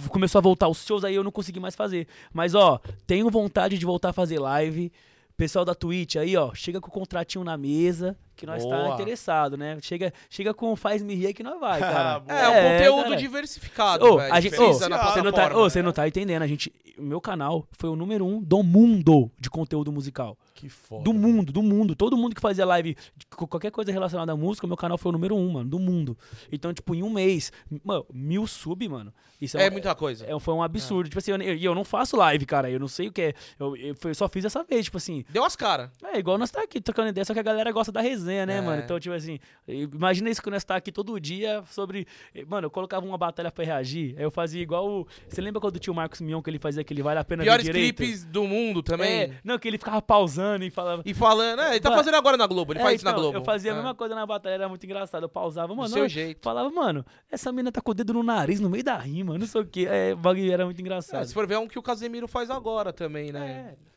começou 0.08 0.40
a 0.40 0.42
voltar 0.42 0.68
os 0.68 0.84
shows, 0.84 1.04
aí 1.04 1.14
eu 1.14 1.22
não 1.22 1.30
consegui 1.30 1.60
mais 1.60 1.76
fazer. 1.76 2.08
Mas, 2.32 2.54
ó, 2.54 2.80
tenho 3.06 3.30
vontade 3.30 3.78
de 3.78 3.86
voltar 3.86 4.10
a 4.10 4.12
fazer 4.12 4.40
live. 4.40 4.92
Pessoal 5.36 5.64
da 5.64 5.74
Twitch 5.74 6.14
aí, 6.14 6.36
ó, 6.36 6.54
chega 6.54 6.80
com 6.80 6.86
o 6.86 6.92
contratinho 6.92 7.42
na 7.42 7.56
mesa, 7.56 8.16
que 8.36 8.46
nós 8.46 8.64
tá 8.64 8.76
Boa. 8.76 8.94
interessado, 8.94 9.56
né? 9.56 9.78
Chega, 9.82 10.12
chega 10.30 10.54
com 10.54 10.72
o 10.72 10.76
faz 10.76 11.02
me 11.02 11.12
rir 11.12 11.34
que 11.34 11.42
nós 11.42 11.58
vai, 11.58 11.80
cara. 11.80 12.22
É, 12.30 12.48
um 12.48 12.72
conteúdo 12.72 13.04
cara. 13.04 13.16
diversificado, 13.16 14.06
Ô, 14.06 14.18
velho. 14.18 14.32
a 14.32 14.40
gente, 14.40 14.56
na 14.56 15.02
você 15.10 15.22
não 15.22 15.32
tá, 15.32 15.56
ô, 15.56 15.68
você 15.68 15.80
né? 15.80 15.86
não 15.86 15.92
tá 15.92 16.06
entendendo, 16.06 16.42
a 16.42 16.46
gente, 16.46 16.72
o 16.96 17.02
meu 17.02 17.20
canal 17.20 17.66
foi 17.72 17.90
o 17.90 17.96
número 17.96 18.24
um 18.24 18.40
do 18.40 18.62
mundo 18.62 19.28
de 19.36 19.50
conteúdo 19.50 19.90
musical. 19.90 20.38
Que 20.54 20.68
foda. 20.68 21.02
Do 21.02 21.12
mundo, 21.12 21.52
do 21.52 21.62
mundo. 21.62 21.96
Todo 21.96 22.16
mundo 22.16 22.34
que 22.34 22.40
fazia 22.40 22.64
live 22.64 22.96
qualquer 23.36 23.72
coisa 23.72 23.90
relacionada 23.90 24.30
à 24.32 24.36
música, 24.36 24.66
meu 24.68 24.76
canal 24.76 24.96
foi 24.96 25.10
o 25.10 25.12
número 25.12 25.34
um, 25.36 25.50
mano, 25.50 25.68
do 25.68 25.80
mundo. 25.80 26.16
Então, 26.52 26.72
tipo, 26.72 26.94
em 26.94 27.02
um 27.02 27.10
mês, 27.10 27.50
mano, 27.84 28.06
mil 28.12 28.46
sub, 28.46 28.88
mano. 28.88 29.12
Isso 29.40 29.58
É 29.58 29.68
um- 29.68 29.72
muita 29.72 29.92
coisa. 29.96 30.24
é, 30.24 30.38
foi 30.40 30.54
um 30.54 30.62
absurdo. 30.62 31.08
Tipo 31.08 31.18
assim, 31.18 31.32
eu, 31.32 31.38
eu, 31.56 31.74
não 31.74 31.82
faço 31.82 32.16
live, 32.16 32.46
cara. 32.46 32.70
Eu 32.70 32.78
não 32.78 32.86
sei 32.86 33.08
o 33.08 33.12
que 33.12 33.20
é. 33.20 33.34
Eu, 33.58 33.76
eu, 33.76 33.94
eu 34.04 34.14
só 34.14 34.28
fiz 34.28 34.44
essa 34.44 34.62
vez, 34.62 34.84
tipo 34.84 34.96
assim. 34.96 35.24
Deu 35.28 35.44
as 35.44 35.56
caras. 35.56 35.90
É 36.04 36.18
igual 36.18 36.38
nós 36.38 36.52
tá 36.52 36.62
aqui 36.62 36.80
trocando 36.80 37.08
ideia, 37.08 37.24
só 37.24 37.34
que 37.34 37.40
a 37.40 37.42
galera 37.42 37.72
gosta 37.72 37.90
da 37.90 38.00
resenha, 38.00 38.46
né, 38.46 38.58
É. 38.58 38.60
mano? 38.60 38.80
Então, 38.80 38.98
tipo 39.00 39.14
assim, 39.14 39.40
imagina 39.66 40.30
isso 40.30 40.40
que 40.40 40.48
nós 40.50 40.62
tá 40.64 40.76
aqui 40.76 40.92
todo 40.92 41.18
dia 41.18 41.64
sobre. 41.68 42.06
Mano, 42.46 42.66
eu 42.66 42.70
colocava 42.70 43.04
uma 43.04 43.18
batalha 43.18 43.50
pra 43.50 43.64
reagir, 43.64 44.14
aí 44.16 44.22
eu 44.22 44.30
fazia 44.30 44.62
igual. 44.62 44.88
o- 44.88 45.06
Você 45.28 45.40
lembra 45.40 45.60
quando 45.60 45.80
o 45.84 45.94
Marcos 45.94 46.20
Mion 46.20 46.40
que 46.40 46.48
ele 46.48 46.60
fazia 46.60 46.80
aquele 46.82 47.02
Vale 47.02 47.18
a 47.18 47.24
Pena 47.24 47.42
Piores 47.42 47.68
clipes 47.68 48.24
do 48.24 48.44
mundo 48.44 48.82
também. 48.84 49.22
É, 49.22 49.30
não, 49.42 49.58
que 49.58 49.66
ele 49.66 49.78
ficava 49.78 50.00
pausando 50.00 50.43
e 50.62 50.70
falava. 50.70 51.02
E 51.04 51.14
falando, 51.14 51.60
é, 51.62 51.70
ele 51.72 51.80
tá 51.80 51.90
Mano, 51.90 52.00
fazendo 52.02 52.14
agora 52.16 52.36
na 52.36 52.46
Globo, 52.46 52.72
ele 52.72 52.80
É, 52.80 52.82
faz 52.82 52.96
isso 52.96 53.04
na 53.04 53.10
então, 53.12 53.22
Globo. 53.22 53.38
Eu 53.38 53.44
fazia 53.44 53.70
É. 53.70 53.72
a 53.72 53.76
mesma 53.76 53.94
coisa 53.94 54.14
na 54.14 54.26
batalha, 54.26 54.54
era 54.54 54.68
muito 54.68 54.84
engraçado. 54.84 55.22
Eu 55.24 55.28
pausava, 55.28 55.74
mano. 55.74 55.88
Do 55.88 55.92
seu 55.92 56.04
eu 56.04 56.08
jeito. 56.08 56.40
Falava, 56.42 56.70
mano, 56.70 57.04
essa 57.30 57.50
mina 57.52 57.70
tá 57.72 57.80
com 57.80 57.90
o 57.90 57.94
dedo 57.94 58.12
no 58.14 58.22
nariz, 58.22 58.60
no 58.60 58.68
meio 58.70 58.84
da 58.84 58.96
rima, 58.98 59.36
não 59.38 59.46
sei 59.46 59.60
o 59.60 59.66
quê. 59.66 59.86
É, 59.90 60.12
o 60.12 60.16
bagulho 60.16 60.52
era 60.52 60.64
muito 60.64 60.78
É, 60.78 60.82
engraçado. 60.82 61.24
se 61.26 61.34
for 61.34 61.46
ver, 61.46 61.54
é 61.54 61.58
um 61.58 61.68
que 61.68 61.78
o 61.78 61.82
Casemiro 61.82 62.28
faz 62.28 62.50
agora 62.50 62.92
também, 62.92 63.32
né? 63.32 63.74
É, 63.78 63.94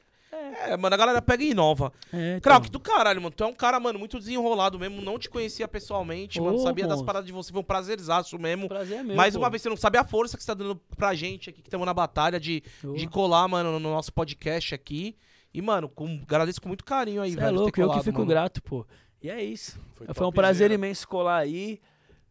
É, 0.72 0.78
mano, 0.78 0.94
a 0.94 0.98
galera 0.98 1.22
pega 1.22 1.44
e 1.44 1.52
inova. 1.52 1.92
é. 2.14 2.38
então. 2.38 2.42
Krauk, 2.42 2.70
do 2.70 2.80
caralho, 2.80 3.22
mano. 3.22 3.34
Tu 3.36 3.44
é 3.44 3.48
um 3.48 3.54
cara, 3.54 3.80
mano, 3.80 3.98
muito 3.98 4.20
desenrolado 4.20 4.78
mesmo. 4.78 5.02
Não 5.02 5.18
te 5.18 5.30
conhecia 5.30 5.68
pessoalmente, 5.68 6.40
mano. 6.40 6.58
Ô, 6.58 6.60
Sabia 6.60 6.84
das 6.84 6.92
monstro. 6.98 7.06
paradas 7.06 7.26
de 7.28 7.32
você. 7.34 7.52
Foi 7.52 7.62
um 7.62 7.64
prazerzaço 7.64 8.38
mesmo. 8.38 8.68
Prazer 8.68 9.00
é 9.00 9.04
meu. 9.04 9.16
Mais 9.16 9.34
pô. 9.34 9.40
uma 9.40 9.50
vez, 9.50 9.62
você 9.62 9.70
não 9.70 9.78
sabe 9.78 9.98
a 9.98 10.04
força 10.04 10.38
que 10.38 10.44
você 10.44 10.48
tá 10.48 10.54
dando 10.54 10.76
pra 10.96 11.14
gente 11.16 11.50
aqui, 11.50 11.62
que 11.62 11.68
estamos 11.68 11.86
na 11.86 11.94
batalha 11.94 12.40
de, 12.40 12.62
Ô. 12.84 12.94
de 12.94 13.08
colar, 13.08 13.48
mano, 13.48 13.72
no 13.80 13.90
nosso 13.90 14.12
podcast 14.14 14.76
aqui. 14.76 15.16
E, 15.54 15.62
mano, 15.62 15.90
com, 15.90 16.20
agradeço 16.24 16.62
com 16.62 16.68
muito 16.68 16.84
carinho 16.84 17.22
aí, 17.22 17.32
Cê 17.32 17.38
velho. 17.38 17.48
é 17.48 17.52
ter 17.52 17.58
foi 17.58 17.66
eu 17.66 17.72
que 17.72 17.82
colado, 17.82 18.04
fico 18.04 18.18
mano. 18.20 18.30
grato, 18.30 18.62
pô. 18.62 18.86
E 19.22 19.30
é 19.30 19.44
isso. 19.44 19.80
Foi, 19.94 20.06
um 20.06 20.08
topzera. 20.08 20.32
prazer 20.32 20.72
imenso 20.72 21.08
colar 21.08 21.38
aí. 21.38 21.80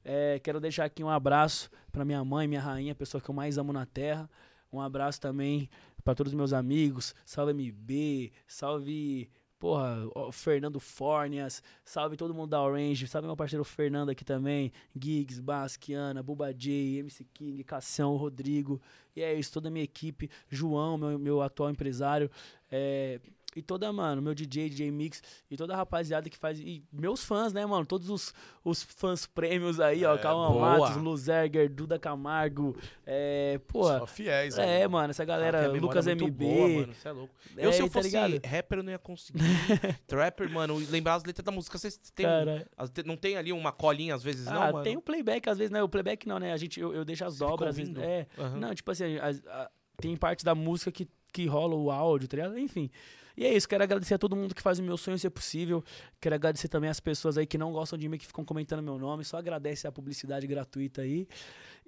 É, 0.05 0.39
quero 0.39 0.61
deixar 0.61 0.85
aqui 0.85 1.03
um 1.03 1.11
abraço 1.11 1.69
pra 1.91 2.05
minha 2.05 2.25
mãe, 2.25 2.47
minha 2.47 2.61
rainha, 2.61 2.93
a 2.93 2.95
pessoa 2.95 3.21
que 3.21 3.29
eu 3.29 3.35
mais 3.35 3.59
amo 3.59 3.73
na 3.73 3.85
terra. 3.85 4.31
Um 4.73 4.81
abraço 4.81 5.21
também 5.21 5.69
pra 6.05 6.15
todos 6.15 6.33
os 6.33 6.37
meus 6.37 6.53
amigos. 6.53 7.15
Salve 7.25 7.53
MB, 7.53 8.33
salve, 8.47 9.29
porra, 9.59 10.09
ó, 10.15 10.31
Fernando 10.31 10.79
Fornias, 10.79 11.63
salve 11.85 12.17
todo 12.17 12.35
mundo 12.35 12.51
da 12.51 12.63
Orange, 12.63 13.07
salve 13.07 13.27
meu 13.27 13.37
parceiro 13.37 13.65
Fernando 13.65 14.11
aqui 14.11 14.25
também, 14.25 14.73
Giggs, 14.95 15.41
Basquiana, 15.41 16.23
Buba 16.23 16.53
J, 16.53 16.99
MC 16.99 17.25
King, 17.33 17.65
Cassião, 17.65 18.17
Rodrigo. 18.17 18.81
E 19.15 19.23
é 19.23 19.35
isso, 19.35 19.53
toda 19.53 19.69
a 19.69 19.71
minha 19.71 19.85
equipe, 19.85 20.31
João, 20.49 20.99
meu, 20.99 21.19
meu 21.19 21.43
atual 21.43 21.71
empresário. 21.71 22.31
É, 22.71 23.21
e 23.57 23.63
toda, 23.63 23.91
mano, 23.93 24.21
meu 24.23 24.35
DJ, 24.35 24.69
DJ 24.69 24.91
Mix, 24.91 25.23
e 25.51 25.57
toda 25.57 25.73
a 25.73 25.77
rapaziada 25.79 26.29
que 26.29 26.37
faz. 26.37 26.61
E 26.61 26.85
meus 26.93 27.25
fãs, 27.25 27.53
né, 27.53 27.65
mano? 27.65 27.87
Todos 27.87 28.11
os, 28.11 28.35
os 28.63 28.83
fãs 28.83 29.27
prêmios 29.27 29.81
aí, 29.81 30.05
ó. 30.05 30.15
É, 30.15 30.19
Calma 30.19 30.51
boa. 30.51 30.79
Matos, 30.79 30.97
Luzerger, 31.03 31.69
Duda 31.71 31.99
Camargo. 31.99 32.77
É, 33.07 33.59
pô. 33.67 33.85
Só 33.85 34.07
fiéis. 34.07 34.59
É, 34.59 34.83
aí. 34.83 34.89
mano, 34.89 35.11
essa 35.11 35.25
galera, 35.25 35.59
a 35.59 35.63
memória 35.63 35.81
Lucas 35.81 36.07
muito 36.07 36.25
MB. 36.27 36.45
boa, 36.45 36.69
mano, 36.69 36.95
cê 36.95 37.09
é 37.09 37.13
louco. 37.13 37.35
Eu, 37.57 37.71
É, 37.71 37.73
se 37.73 37.81
eu 37.83 37.87
tá 37.89 37.93
fosse 38.03 38.17
rapper, 38.47 38.79
eu 38.79 38.83
não 38.83 38.93
ia 38.93 38.99
conseguir. 38.99 39.39
Trapper, 40.07 40.51
mano, 40.51 40.77
lembrar 40.91 41.15
as 41.15 41.25
letras 41.25 41.45
da 41.45 41.51
música, 41.51 41.79
vocês 41.79 41.97
têm. 42.15 42.27
Cara, 42.27 42.69
não 43.05 43.17
tem 43.17 43.37
ali 43.37 43.53
uma 43.53 43.73
colinha 43.73 44.15
às 44.15 44.23
vezes, 44.23 44.45
não, 44.45 44.63
ah, 44.63 44.73
mano? 44.73 44.85
tem 44.85 44.97
o 44.97 45.01
playback, 45.01 45.49
às 45.49 45.57
vezes, 45.59 45.71
né? 45.71 45.83
O 45.83 45.89
playback 45.89 46.29
não, 46.29 46.39
né? 46.39 46.53
A 46.53 46.57
gente, 46.57 46.79
eu, 46.79 46.93
eu 46.95 47.05
deixo 47.05 47.25
as 47.25 47.35
Você 47.35 47.39
fica 47.45 47.51
dobras, 47.51 47.71
às 47.71 47.77
vezes. 47.77 47.95
ouvindo? 47.97 48.07
É. 48.07 48.27
Aham. 48.39 48.57
Não, 48.59 48.75
tipo 48.75 48.91
assim, 48.91 49.17
as- 49.19 49.43
a- 49.47 49.71
tem 49.99 50.15
parte 50.17 50.45
da 50.45 50.55
música 50.55 50.93
que, 50.93 51.09
que 51.33 51.47
rola 51.47 51.75
o 51.75 51.91
áudio, 51.91 52.29
tá 52.29 52.37
ligado? 52.37 52.59
Enfim. 52.59 52.91
E 53.37 53.45
é 53.45 53.55
isso, 53.55 53.69
quero 53.69 53.85
agradecer 53.85 54.15
a 54.15 54.19
todo 54.19 54.35
mundo 54.35 54.55
que 54.55 54.63
faz 54.63 54.79
o 54.79 54.83
meu 54.83 54.97
sonho 54.97 55.19
ser 55.19 55.31
possível. 55.31 55.85
Quero 56.21 56.35
agradecer 56.35 56.69
também 56.69 56.89
as 56.89 57.01
pessoas 57.01 57.37
aí 57.37 57.47
que 57.47 57.59
não 57.59 57.71
gostam 57.71 57.99
de 57.99 58.09
mim, 58.09 58.17
que 58.17 58.27
ficam 58.27 58.45
comentando 58.45 58.83
meu 58.83 58.99
nome. 58.99 59.25
Só 59.25 59.37
agradece 59.37 59.87
a 59.87 59.93
publicidade 59.93 60.47
gratuita 60.47 61.03
aí. 61.03 61.29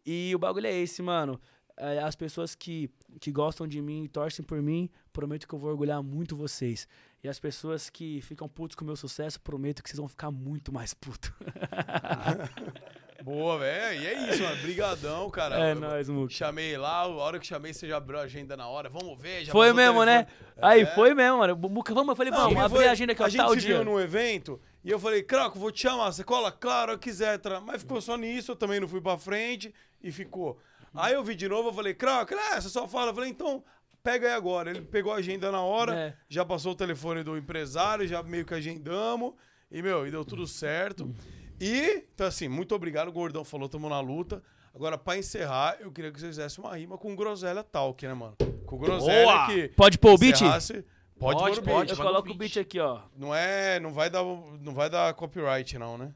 E 0.05 0.35
o 0.35 0.39
bagulho 0.39 0.67
é 0.67 0.73
esse, 0.73 1.01
mano. 1.03 1.41
É, 1.77 2.01
as 2.01 2.17
pessoas 2.17 2.55
que, 2.55 2.91
que 3.21 3.31
gostam 3.31 3.67
de 3.67 3.81
mim 3.81 4.05
e 4.05 4.09
torcem 4.09 4.45
por 4.45 4.61
mim, 4.61 4.91
prometo 5.13 5.47
que 5.47 5.55
eu 5.55 5.59
vou 5.59 5.71
orgulhar 5.71 6.03
muito 6.03 6.37
vocês. 6.37 6.89
E 7.23 7.29
as 7.29 7.39
pessoas 7.39 7.89
que 7.89 8.21
ficam 8.21 8.49
putos 8.49 8.75
com 8.75 8.85
o 8.85 8.87
meu 8.87 8.97
sucesso, 8.97 9.41
prometo 9.41 9.83
que 9.83 9.89
vocês 9.89 9.99
vão 9.99 10.09
ficar 10.09 10.31
muito 10.31 10.73
mais 10.73 10.93
putos. 10.93 11.33
Boa, 13.23 13.59
velho. 13.59 14.01
E 14.01 14.07
é 14.07 14.31
isso, 14.31 14.43
mano. 14.43 14.57
Brigadão, 14.63 15.29
cara. 15.31 15.59
É 15.69 15.73
Eu 15.73 15.81
nóis, 15.81 16.09
Muco. 16.09 16.33
Chamei 16.33 16.77
lá, 16.77 17.01
a 17.01 17.09
hora 17.09 17.39
que 17.39 17.47
chamei, 17.47 17.73
você 17.75 17.89
já 17.89 17.97
abriu 17.97 18.19
a 18.19 18.23
agenda 18.23 18.57
na 18.57 18.69
hora. 18.69 18.89
Vamos 18.89 19.21
ver, 19.21 19.45
já 19.45 19.53
Foi 19.53 19.73
mesmo, 19.73 20.05
né? 20.05 20.27
Aí, 20.63 20.83
É. 20.83 20.87
foi 20.87 21.15
mesmo, 21.15 21.39
mano. 21.39 21.57
Muca, 21.57 21.93
vamos, 21.93 22.11
eu 22.11 22.17
falei, 22.17 22.31
Não, 22.31 22.39
vamos, 22.51 22.63
abrir 22.63 22.87
a 22.87 22.93
agenda 22.93 23.13
aqui, 23.13 23.23
ó, 23.23 23.27
A 23.27 23.29
gente 23.29 23.41
tal 23.41 23.51
se 23.55 23.61
dia. 23.61 23.75
viu 23.75 23.85
num 23.85 23.99
evento 23.99 24.61
e 24.85 24.91
eu 24.91 25.01
falei, 25.01 25.23
Craco, 25.23 25.59
vou 25.59 25.73
te 25.73 25.83
chamar, 25.83 26.13
você 26.13 26.23
cola? 26.23 26.53
Claro, 26.53 26.93
eu 26.93 26.99
quiser. 26.99 27.39
tra- 27.39 27.61
Mas 27.61 27.83
ficou 27.83 28.01
só 28.01 28.17
nisso, 28.17 28.53
eu 28.53 28.57
também 28.57 28.79
não 28.79 28.87
fui 28.89 29.01
pra 29.01 29.19
frente 29.19 29.75
e 30.03 30.13
ficou. 30.13 30.59
Aí 30.95 31.15
eu 31.15 31.23
vi 31.25 31.35
de 31.35 31.49
novo, 31.49 31.71
eu 31.71 31.75
falei, 31.75 31.95
Craco, 31.95 32.33
é, 32.35 32.61
você 32.61 32.69
só 32.69 32.87
fala. 32.87 33.11
Eu 33.11 33.15
falei, 33.15 33.31
então, 33.31 33.65
pega 34.03 34.29
aí 34.29 34.33
agora. 34.33 34.71
Ele 34.71 34.81
pegou 34.83 35.13
a 35.13 35.17
agenda 35.17 35.51
na 35.51 35.61
hora, 35.61 35.93
É. 35.95 36.15
já 36.29 36.45
passou 36.45 36.71
o 36.73 36.77
telefone 36.77 37.25
do 37.25 37.37
empresário, 37.37 38.07
já 38.07 38.23
meio 38.23 38.45
que 38.45 38.55
agendamos. 38.55 39.35
E, 39.71 39.83
meu, 39.83 40.07
e 40.07 40.11
deu 40.11 40.25
tudo 40.25 40.47
certo. 40.47 41.13
E, 41.61 42.05
então 42.15 42.27
assim, 42.27 42.49
muito 42.49 42.75
obrigado, 42.75 43.09
o 43.09 43.13
Gordão 43.13 43.45
falou, 43.45 43.69
tamo 43.69 43.89
na 43.89 44.01
luta. 44.01 44.43
Agora, 44.75 44.97
pra 44.97 45.17
encerrar, 45.19 45.77
eu 45.81 45.91
queria 45.91 46.13
que 46.13 46.21
vocês 46.21 46.37
fizessem 46.37 46.63
uma 46.63 46.77
rima 46.77 46.97
com 46.97 47.17
Groselha 47.17 47.65
Talk, 47.65 48.07
né, 48.07 48.15
mano? 48.15 48.37
Com 48.65 48.79
Groselha 48.79 49.25
Boa! 49.25 49.47
que... 49.47 49.69
Pode 49.69 49.99
pôr 49.99 50.13
o 50.13 50.19
beat? 50.19 50.35
encerrasse- 50.37 50.85
Pode, 51.19 51.41
Pode, 51.41 51.61
pôr 51.63 51.71
o 51.71 51.75
pode, 51.75 51.87
beat. 51.89 51.91
Eu 51.91 51.97
manda 51.97 52.03
o 52.03 52.07
coloco 52.07 52.31
o 52.31 52.35
beat. 52.35 52.57
aqui, 52.59 52.79
ó. 52.79 53.01
Não 53.17 53.35
é. 53.35 53.81
Não 53.81 53.93
vai 53.93 54.09
dar, 54.09 54.23
não 54.23 54.73
vai 54.73 54.89
dar 54.89 55.13
copyright, 55.15 55.77
não, 55.77 55.99
né? 55.99 56.15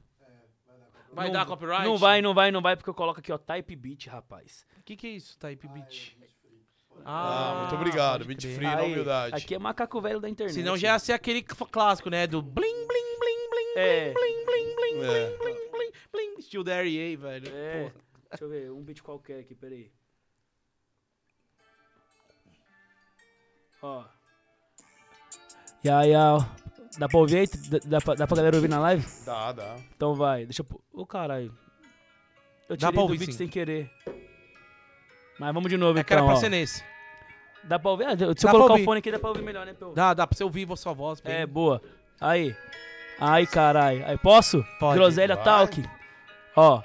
Vai 1.13 1.27
Não- 1.27 1.33
dar 1.35 1.45
copyright? 1.47 1.85
Não 1.85 1.99
vai, 1.99 2.23
não 2.23 2.33
vai, 2.33 2.51
não 2.53 2.63
vai, 2.63 2.77
porque 2.77 2.89
eu 2.89 2.95
coloco 2.95 3.19
aqui, 3.19 3.33
ó, 3.33 3.37
type 3.39 3.75
beat, 3.75 4.07
rapaz. 4.07 4.65
O 4.79 4.83
que 4.85 4.95
que 4.97 5.07
é 5.09 5.11
isso, 5.11 5.37
Type 5.39 5.67
Beat? 5.69 6.17
Ah, 7.05 7.57
muito 7.63 7.75
obrigado. 7.75 8.25
pode 8.25 8.29
Beat 8.29 8.55
free 8.55 8.67
na 8.67 8.83
humildade. 8.83 9.35
Aqui 9.35 9.55
é 9.55 9.59
macaco 9.59 10.01
velho 10.01 10.21
da 10.21 10.29
internet. 10.29 10.55
Senão 10.55 10.77
já 10.77 10.93
ia 10.93 10.99
ser 10.99 11.13
aquele 11.13 11.43
clássico, 11.43 12.09
né? 12.09 12.27
Do 12.27 12.41
bling, 12.41 12.87
bling, 12.87 13.19
bling, 13.19 13.51
bling, 13.51 13.73
É. 13.77 14.13
bling, 14.13 14.15
bling, 14.15 14.45
bling, 14.47 14.72
É. 15.01 15.37
bling, 15.37 15.39
bling, 15.39 15.71
bling, 15.71 15.93
bling. 16.13 16.39
Estilo 16.39 16.65
da 16.65 16.75
R.A., 16.75 17.17
velho. 17.17 17.49
É. 17.55 17.83
Porra. 17.91 17.95
Deixa 18.31 18.45
eu 18.45 18.49
ver, 18.49 18.71
um 18.71 18.83
beat 18.83 19.01
qualquer 19.03 19.41
aqui, 19.41 19.55
peraí. 19.55 19.91
Ó. 23.83 24.05
Ya, 25.85 26.03
ya. 26.05 26.37
Dá 26.99 27.09
pra 27.09 27.19
ouvir 27.19 27.39
aí? 27.39 27.47
Dá, 27.47 27.79
dá, 27.85 28.01
pra, 28.01 28.15
dá 28.15 28.27
pra 28.27 28.37
galera 28.37 28.57
ouvir 28.57 28.69
na 28.69 28.79
live? 28.79 29.07
Dá, 29.25 29.53
dá. 29.53 29.77
Então 29.97 30.15
vai, 30.15 30.45
deixa 30.45 30.63
eu. 30.63 30.83
Ô, 30.93 31.05
caralho. 31.07 31.53
Eu 32.69 32.77
Dá 32.77 32.89
tirei 32.89 32.93
pra 32.93 33.01
do 33.01 33.01
ouvir, 33.03 33.19
beat 33.19 33.33
sim. 33.33 33.39
sem 33.39 33.49
querer. 33.49 33.91
Mas 35.39 35.53
vamos 35.53 35.69
de 35.71 35.77
novo, 35.77 35.99
É 35.99 36.05
que 36.05 36.13
era 36.13 36.21
então, 36.23 36.29
pra 36.29 36.37
ó. 36.37 36.41
ser 36.41 36.49
nesse. 36.49 36.85
Dá 37.65 37.79
pra 37.79 37.91
ouvir? 37.91 38.05
Ah, 38.07 38.17
se 38.17 38.25
eu 38.25 38.35
Dá 38.35 38.41
pra 38.41 38.51
colocar 38.53 38.75
o 38.75 38.85
fone 38.85 38.99
aqui, 38.99 39.11
dá 39.11 39.19
pra 39.19 39.29
ouvir 39.31 39.43
melhor, 39.43 39.67
né? 39.67 39.75
Pô? 39.75 39.91
Dá, 39.93 40.15
dá 40.15 40.27
pra 40.27 40.37
você 40.37 40.45
ouvir 40.45 40.71
a 40.71 40.77
sua 40.77 40.93
voz. 40.93 41.21
Bem... 41.21 41.35
É, 41.35 41.47
boa. 41.47 41.83
Aí. 42.21 42.55
Aí, 43.21 43.47
caralho. 43.47 44.05
Aí, 44.07 44.19
posso? 44.19 44.65
Pode. 44.79 44.99
Groselha 44.99 45.37
Vai. 45.37 45.45
Talk. 45.45 45.85
Ó. 46.57 46.83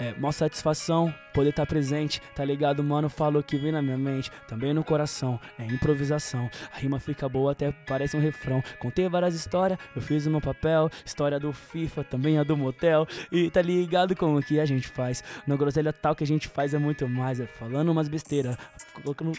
É, 0.00 0.14
mó 0.16 0.30
satisfação 0.30 1.12
poder 1.34 1.50
estar 1.50 1.66
presente, 1.66 2.22
tá 2.34 2.44
ligado, 2.44 2.84
mano? 2.84 3.08
Falou 3.08 3.42
que 3.42 3.56
vem 3.56 3.72
na 3.72 3.82
minha 3.82 3.98
mente, 3.98 4.30
também 4.46 4.72
no 4.72 4.84
coração, 4.84 5.40
é 5.58 5.64
improvisação. 5.64 6.48
A 6.72 6.78
rima 6.78 7.00
fica 7.00 7.28
boa, 7.28 7.50
até 7.50 7.72
parece 7.86 8.16
um 8.16 8.20
refrão. 8.20 8.62
Contei 8.78 9.08
várias 9.08 9.34
histórias, 9.34 9.78
eu 9.94 10.00
fiz 10.00 10.24
o 10.26 10.30
meu 10.30 10.40
papel. 10.40 10.88
História 11.04 11.38
do 11.40 11.52
FIFA, 11.52 12.04
também 12.04 12.38
a 12.38 12.44
do 12.44 12.56
motel. 12.56 13.06
E 13.30 13.50
tá 13.50 13.60
ligado 13.60 14.14
com 14.14 14.36
o 14.36 14.42
que 14.42 14.60
a 14.60 14.66
gente 14.66 14.86
faz. 14.86 15.22
No 15.46 15.56
Groselha 15.56 15.92
Tal 15.92 16.14
que 16.14 16.22
a 16.22 16.26
gente 16.26 16.48
faz 16.48 16.74
é 16.74 16.78
muito 16.78 17.08
mais, 17.08 17.40
é 17.40 17.46
falando 17.46 17.90
umas 17.90 18.08
besteiras, 18.08 18.56
colocando 19.02 19.32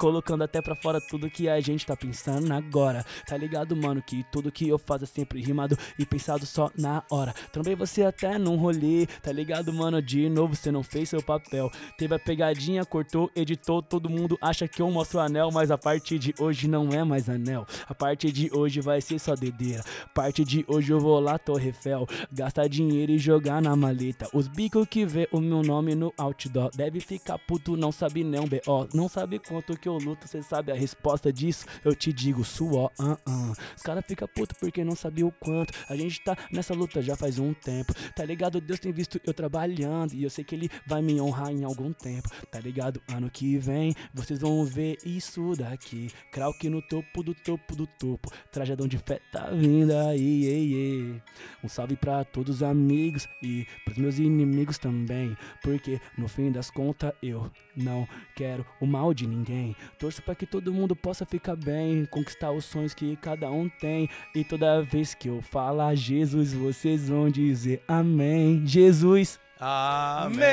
colocando 0.00 0.42
até 0.42 0.62
pra 0.62 0.74
fora 0.74 0.98
tudo 0.98 1.28
que 1.28 1.46
a 1.46 1.60
gente 1.60 1.84
tá 1.84 1.94
pensando 1.94 2.50
agora. 2.54 3.04
Tá 3.26 3.36
ligado, 3.36 3.76
mano, 3.76 4.00
que 4.00 4.24
tudo 4.32 4.50
que 4.50 4.66
eu 4.66 4.78
faço 4.78 5.04
é 5.04 5.06
sempre 5.06 5.42
rimado 5.42 5.76
e 5.98 6.06
pensado 6.06 6.46
só 6.46 6.70
na 6.74 7.04
hora. 7.10 7.34
Também 7.52 7.74
você 7.74 8.02
até 8.04 8.38
num 8.38 8.56
rolê, 8.56 9.06
tá 9.22 9.30
ligado, 9.30 9.70
mano? 9.74 10.00
De 10.00 10.30
novo, 10.30 10.56
você 10.56 10.72
não 10.72 10.82
fez 10.82 11.10
seu 11.10 11.22
papel. 11.22 11.70
Teve 11.98 12.14
a 12.14 12.18
pegadinha, 12.18 12.82
cortou, 12.86 13.30
editou, 13.36 13.82
todo 13.82 14.08
mundo 14.08 14.38
acha 14.40 14.66
que 14.66 14.80
eu 14.80 14.90
mostro 14.90 15.20
anel, 15.20 15.50
mas 15.52 15.70
a 15.70 15.76
partir 15.76 16.18
de 16.18 16.34
hoje 16.38 16.66
não 16.66 16.88
é 16.88 17.04
mais 17.04 17.28
anel. 17.28 17.66
A 17.86 17.94
partir 17.94 18.32
de 18.32 18.50
hoje 18.54 18.80
vai 18.80 19.02
ser 19.02 19.18
só 19.18 19.34
dedeira. 19.34 19.84
A 20.06 20.08
partir 20.08 20.46
de 20.46 20.64
hoje 20.66 20.90
eu 20.90 20.98
vou 20.98 21.20
lá, 21.20 21.38
Torre 21.38 21.66
Eiffel, 21.66 22.06
gastar 22.32 22.68
dinheiro 22.68 23.12
e 23.12 23.18
jogar 23.18 23.60
na 23.60 23.76
maleta. 23.76 24.26
Os 24.32 24.48
bicos 24.48 24.88
que 24.88 25.04
vê 25.04 25.28
o 25.30 25.40
meu 25.40 25.62
nome 25.62 25.94
no 25.94 26.10
outdoor 26.16 26.70
deve 26.74 27.00
ficar 27.00 27.38
puto, 27.38 27.76
não 27.76 27.92
sabe 27.92 28.24
não, 28.24 28.46
B.O. 28.46 28.86
Não 28.94 29.06
sabe 29.06 29.38
quanto 29.38 29.78
que 29.78 29.89
eu 29.90 29.98
luto, 29.98 30.26
cê 30.28 30.42
sabe 30.42 30.72
a 30.72 30.74
resposta 30.74 31.32
disso? 31.32 31.66
Eu 31.84 31.94
te 31.94 32.12
digo, 32.12 32.44
suor, 32.44 32.90
ah, 32.98 33.16
ah. 33.26 33.52
Os 33.76 33.82
cara 33.82 34.02
fica 34.02 34.26
puto 34.26 34.54
porque 34.58 34.84
não 34.84 34.94
sabia 34.94 35.26
o 35.26 35.32
quanto. 35.32 35.72
A 35.88 35.96
gente 35.96 36.20
tá 36.22 36.36
nessa 36.52 36.74
luta 36.74 37.02
já 37.02 37.16
faz 37.16 37.38
um 37.38 37.52
tempo. 37.52 37.92
Tá 38.14 38.24
ligado? 38.24 38.60
Deus 38.60 38.80
tem 38.80 38.92
visto 38.92 39.20
eu 39.24 39.34
trabalhando. 39.34 40.14
E 40.14 40.24
eu 40.24 40.30
sei 40.30 40.44
que 40.44 40.54
ele 40.54 40.70
vai 40.86 41.02
me 41.02 41.20
honrar 41.20 41.50
em 41.50 41.64
algum 41.64 41.92
tempo. 41.92 42.28
Tá 42.50 42.60
ligado? 42.60 43.00
Ano 43.08 43.30
que 43.30 43.56
vem, 43.58 43.94
vocês 44.12 44.40
vão 44.40 44.64
ver 44.64 44.98
isso 45.04 45.54
daqui. 45.56 46.10
Krauk 46.30 46.68
no 46.68 46.82
topo 46.82 47.22
do 47.22 47.34
topo 47.34 47.76
do 47.76 47.86
topo. 47.86 48.30
Trajadão 48.50 48.86
de 48.86 48.98
fé 48.98 49.20
tá 49.32 49.50
vindo 49.50 49.92
aí, 49.96 50.44
ei, 50.44 50.74
ei. 50.74 51.22
Um 51.62 51.68
salve 51.68 51.96
pra 51.96 52.24
todos 52.24 52.56
os 52.56 52.62
amigos 52.62 53.28
e 53.42 53.66
pros 53.84 53.98
meus 53.98 54.18
inimigos 54.18 54.78
também. 54.78 55.36
Porque 55.62 56.00
no 56.16 56.28
fim 56.28 56.50
das 56.50 56.70
contas 56.70 57.12
eu 57.22 57.50
não 57.76 58.06
quero 58.36 58.64
o 58.80 58.86
mal 58.86 59.14
de 59.14 59.26
ninguém. 59.26 59.76
Torço 59.98 60.22
pra 60.22 60.34
que 60.34 60.46
todo 60.46 60.72
mundo 60.72 60.94
possa 60.96 61.24
ficar 61.26 61.56
bem, 61.56 62.06
conquistar 62.06 62.50
os 62.52 62.64
sonhos 62.64 62.94
que 62.94 63.16
cada 63.16 63.50
um 63.50 63.68
tem. 63.68 64.08
E 64.34 64.44
toda 64.44 64.82
vez 64.82 65.14
que 65.14 65.28
eu 65.28 65.42
falar 65.42 65.94
Jesus, 65.94 66.52
vocês 66.52 67.08
vão 67.08 67.30
dizer 67.30 67.82
amém. 67.86 68.62
Jesus, 68.66 69.38
Amém. 69.62 70.48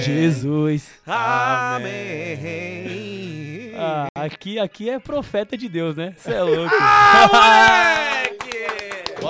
Jesus. 0.00 0.90
Amém. 1.06 2.38
Ah, 3.76 4.08
aqui, 4.16 4.58
aqui 4.58 4.90
é 4.90 4.98
profeta 4.98 5.56
de 5.56 5.68
Deus, 5.68 5.94
né? 5.96 6.12
Você 6.16 6.32
é 6.32 6.42
louco. 6.42 6.74
Moleque! 6.74 8.11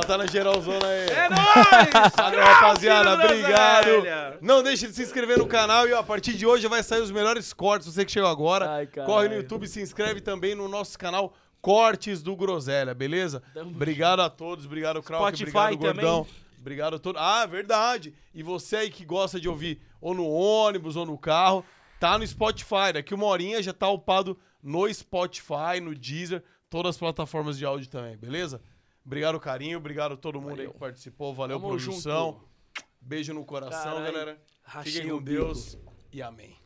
Bota 0.03 0.19
na 0.19 0.27
geralzona 0.27 0.85
aí. 0.85 1.09
É 1.11 1.29
nóis! 1.29 2.11
Valeu, 2.17 2.41
rapaziada. 2.41 3.15
Obrigado. 3.15 3.85
velha. 3.85 4.39
Não 4.41 4.61
deixe 4.61 4.89
de 4.89 4.95
se 4.95 5.03
inscrever 5.03 5.39
no 5.39 5.47
canal 5.47 5.87
e 5.87 5.93
ó, 5.93 6.01
a 6.01 6.03
partir 6.03 6.35
de 6.35 6.45
hoje 6.45 6.67
vai 6.67 6.83
sair 6.83 7.01
os 7.01 7.13
melhores 7.13 7.53
cortes. 7.53 7.87
Você 7.87 8.05
que 8.05 8.11
chegou 8.11 8.29
agora, 8.29 8.69
Ai, 8.69 8.89
corre 9.07 9.29
no 9.29 9.37
YouTube 9.37 9.63
e 9.63 9.69
se 9.69 9.81
inscreve 9.81 10.21
também 10.21 10.57
no 10.57 10.69
nosso 10.69 10.99
canal 10.99 11.33
Cortes 11.61 12.21
do 12.21 12.35
Groselha, 12.35 12.93
beleza? 12.93 13.45
Obrigado 13.55 14.21
a 14.23 14.29
todos, 14.29 14.67
obrigado 14.67 15.01
Krauk, 15.01 15.37
Spotify 15.37 15.57
obrigado 15.57 15.79
também. 15.79 16.05
Gordão. 16.05 16.27
Obrigado 16.59 16.97
a 16.97 16.99
todos. 16.99 17.23
Ah, 17.23 17.47
verdade. 17.47 18.13
E 18.35 18.43
você 18.43 18.77
aí 18.77 18.91
que 18.91 19.05
gosta 19.05 19.39
de 19.39 19.49
ouvir 19.49 19.81
ou 20.01 20.15
no 20.15 20.29
ônibus 20.29 20.97
ou 20.97 21.07
no 21.07 21.17
carro, 21.17 21.65
tá 22.01 22.19
no 22.19 22.27
Spotify. 22.27 22.93
Daqui 22.95 23.15
uma 23.15 23.27
horinha 23.27 23.63
já 23.63 23.73
tá 23.73 23.89
upado 23.89 24.37
no 24.61 24.93
Spotify, 24.93 25.81
no 25.81 25.95
Deezer, 25.95 26.43
todas 26.69 26.97
as 26.97 26.99
plataformas 26.99 27.57
de 27.57 27.65
áudio 27.65 27.89
também, 27.89 28.17
beleza? 28.17 28.61
Obrigado, 29.05 29.39
carinho. 29.41 29.79
Obrigado 29.79 30.13
a 30.13 30.17
todo 30.17 30.41
mundo 30.41 30.61
aí 30.61 30.69
que 30.69 30.79
participou. 30.79 31.35
Valeu, 31.35 31.59
Tamo 31.59 31.69
produção. 31.71 32.33
junto. 32.33 32.53
Beijo 33.01 33.35
no 33.35 33.45
coração, 33.45 33.95
Caralho, 33.95 34.13
galera. 34.13 34.43
Fiquem 34.83 35.11
o 35.11 35.17
com 35.17 35.23
bico. 35.25 35.45
Deus 35.45 35.79
e 36.13 36.23
amém. 36.23 36.57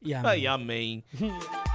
E 0.00 0.14
Ai, 0.14 0.46
amém. 0.46 1.04
amém. 1.12 1.60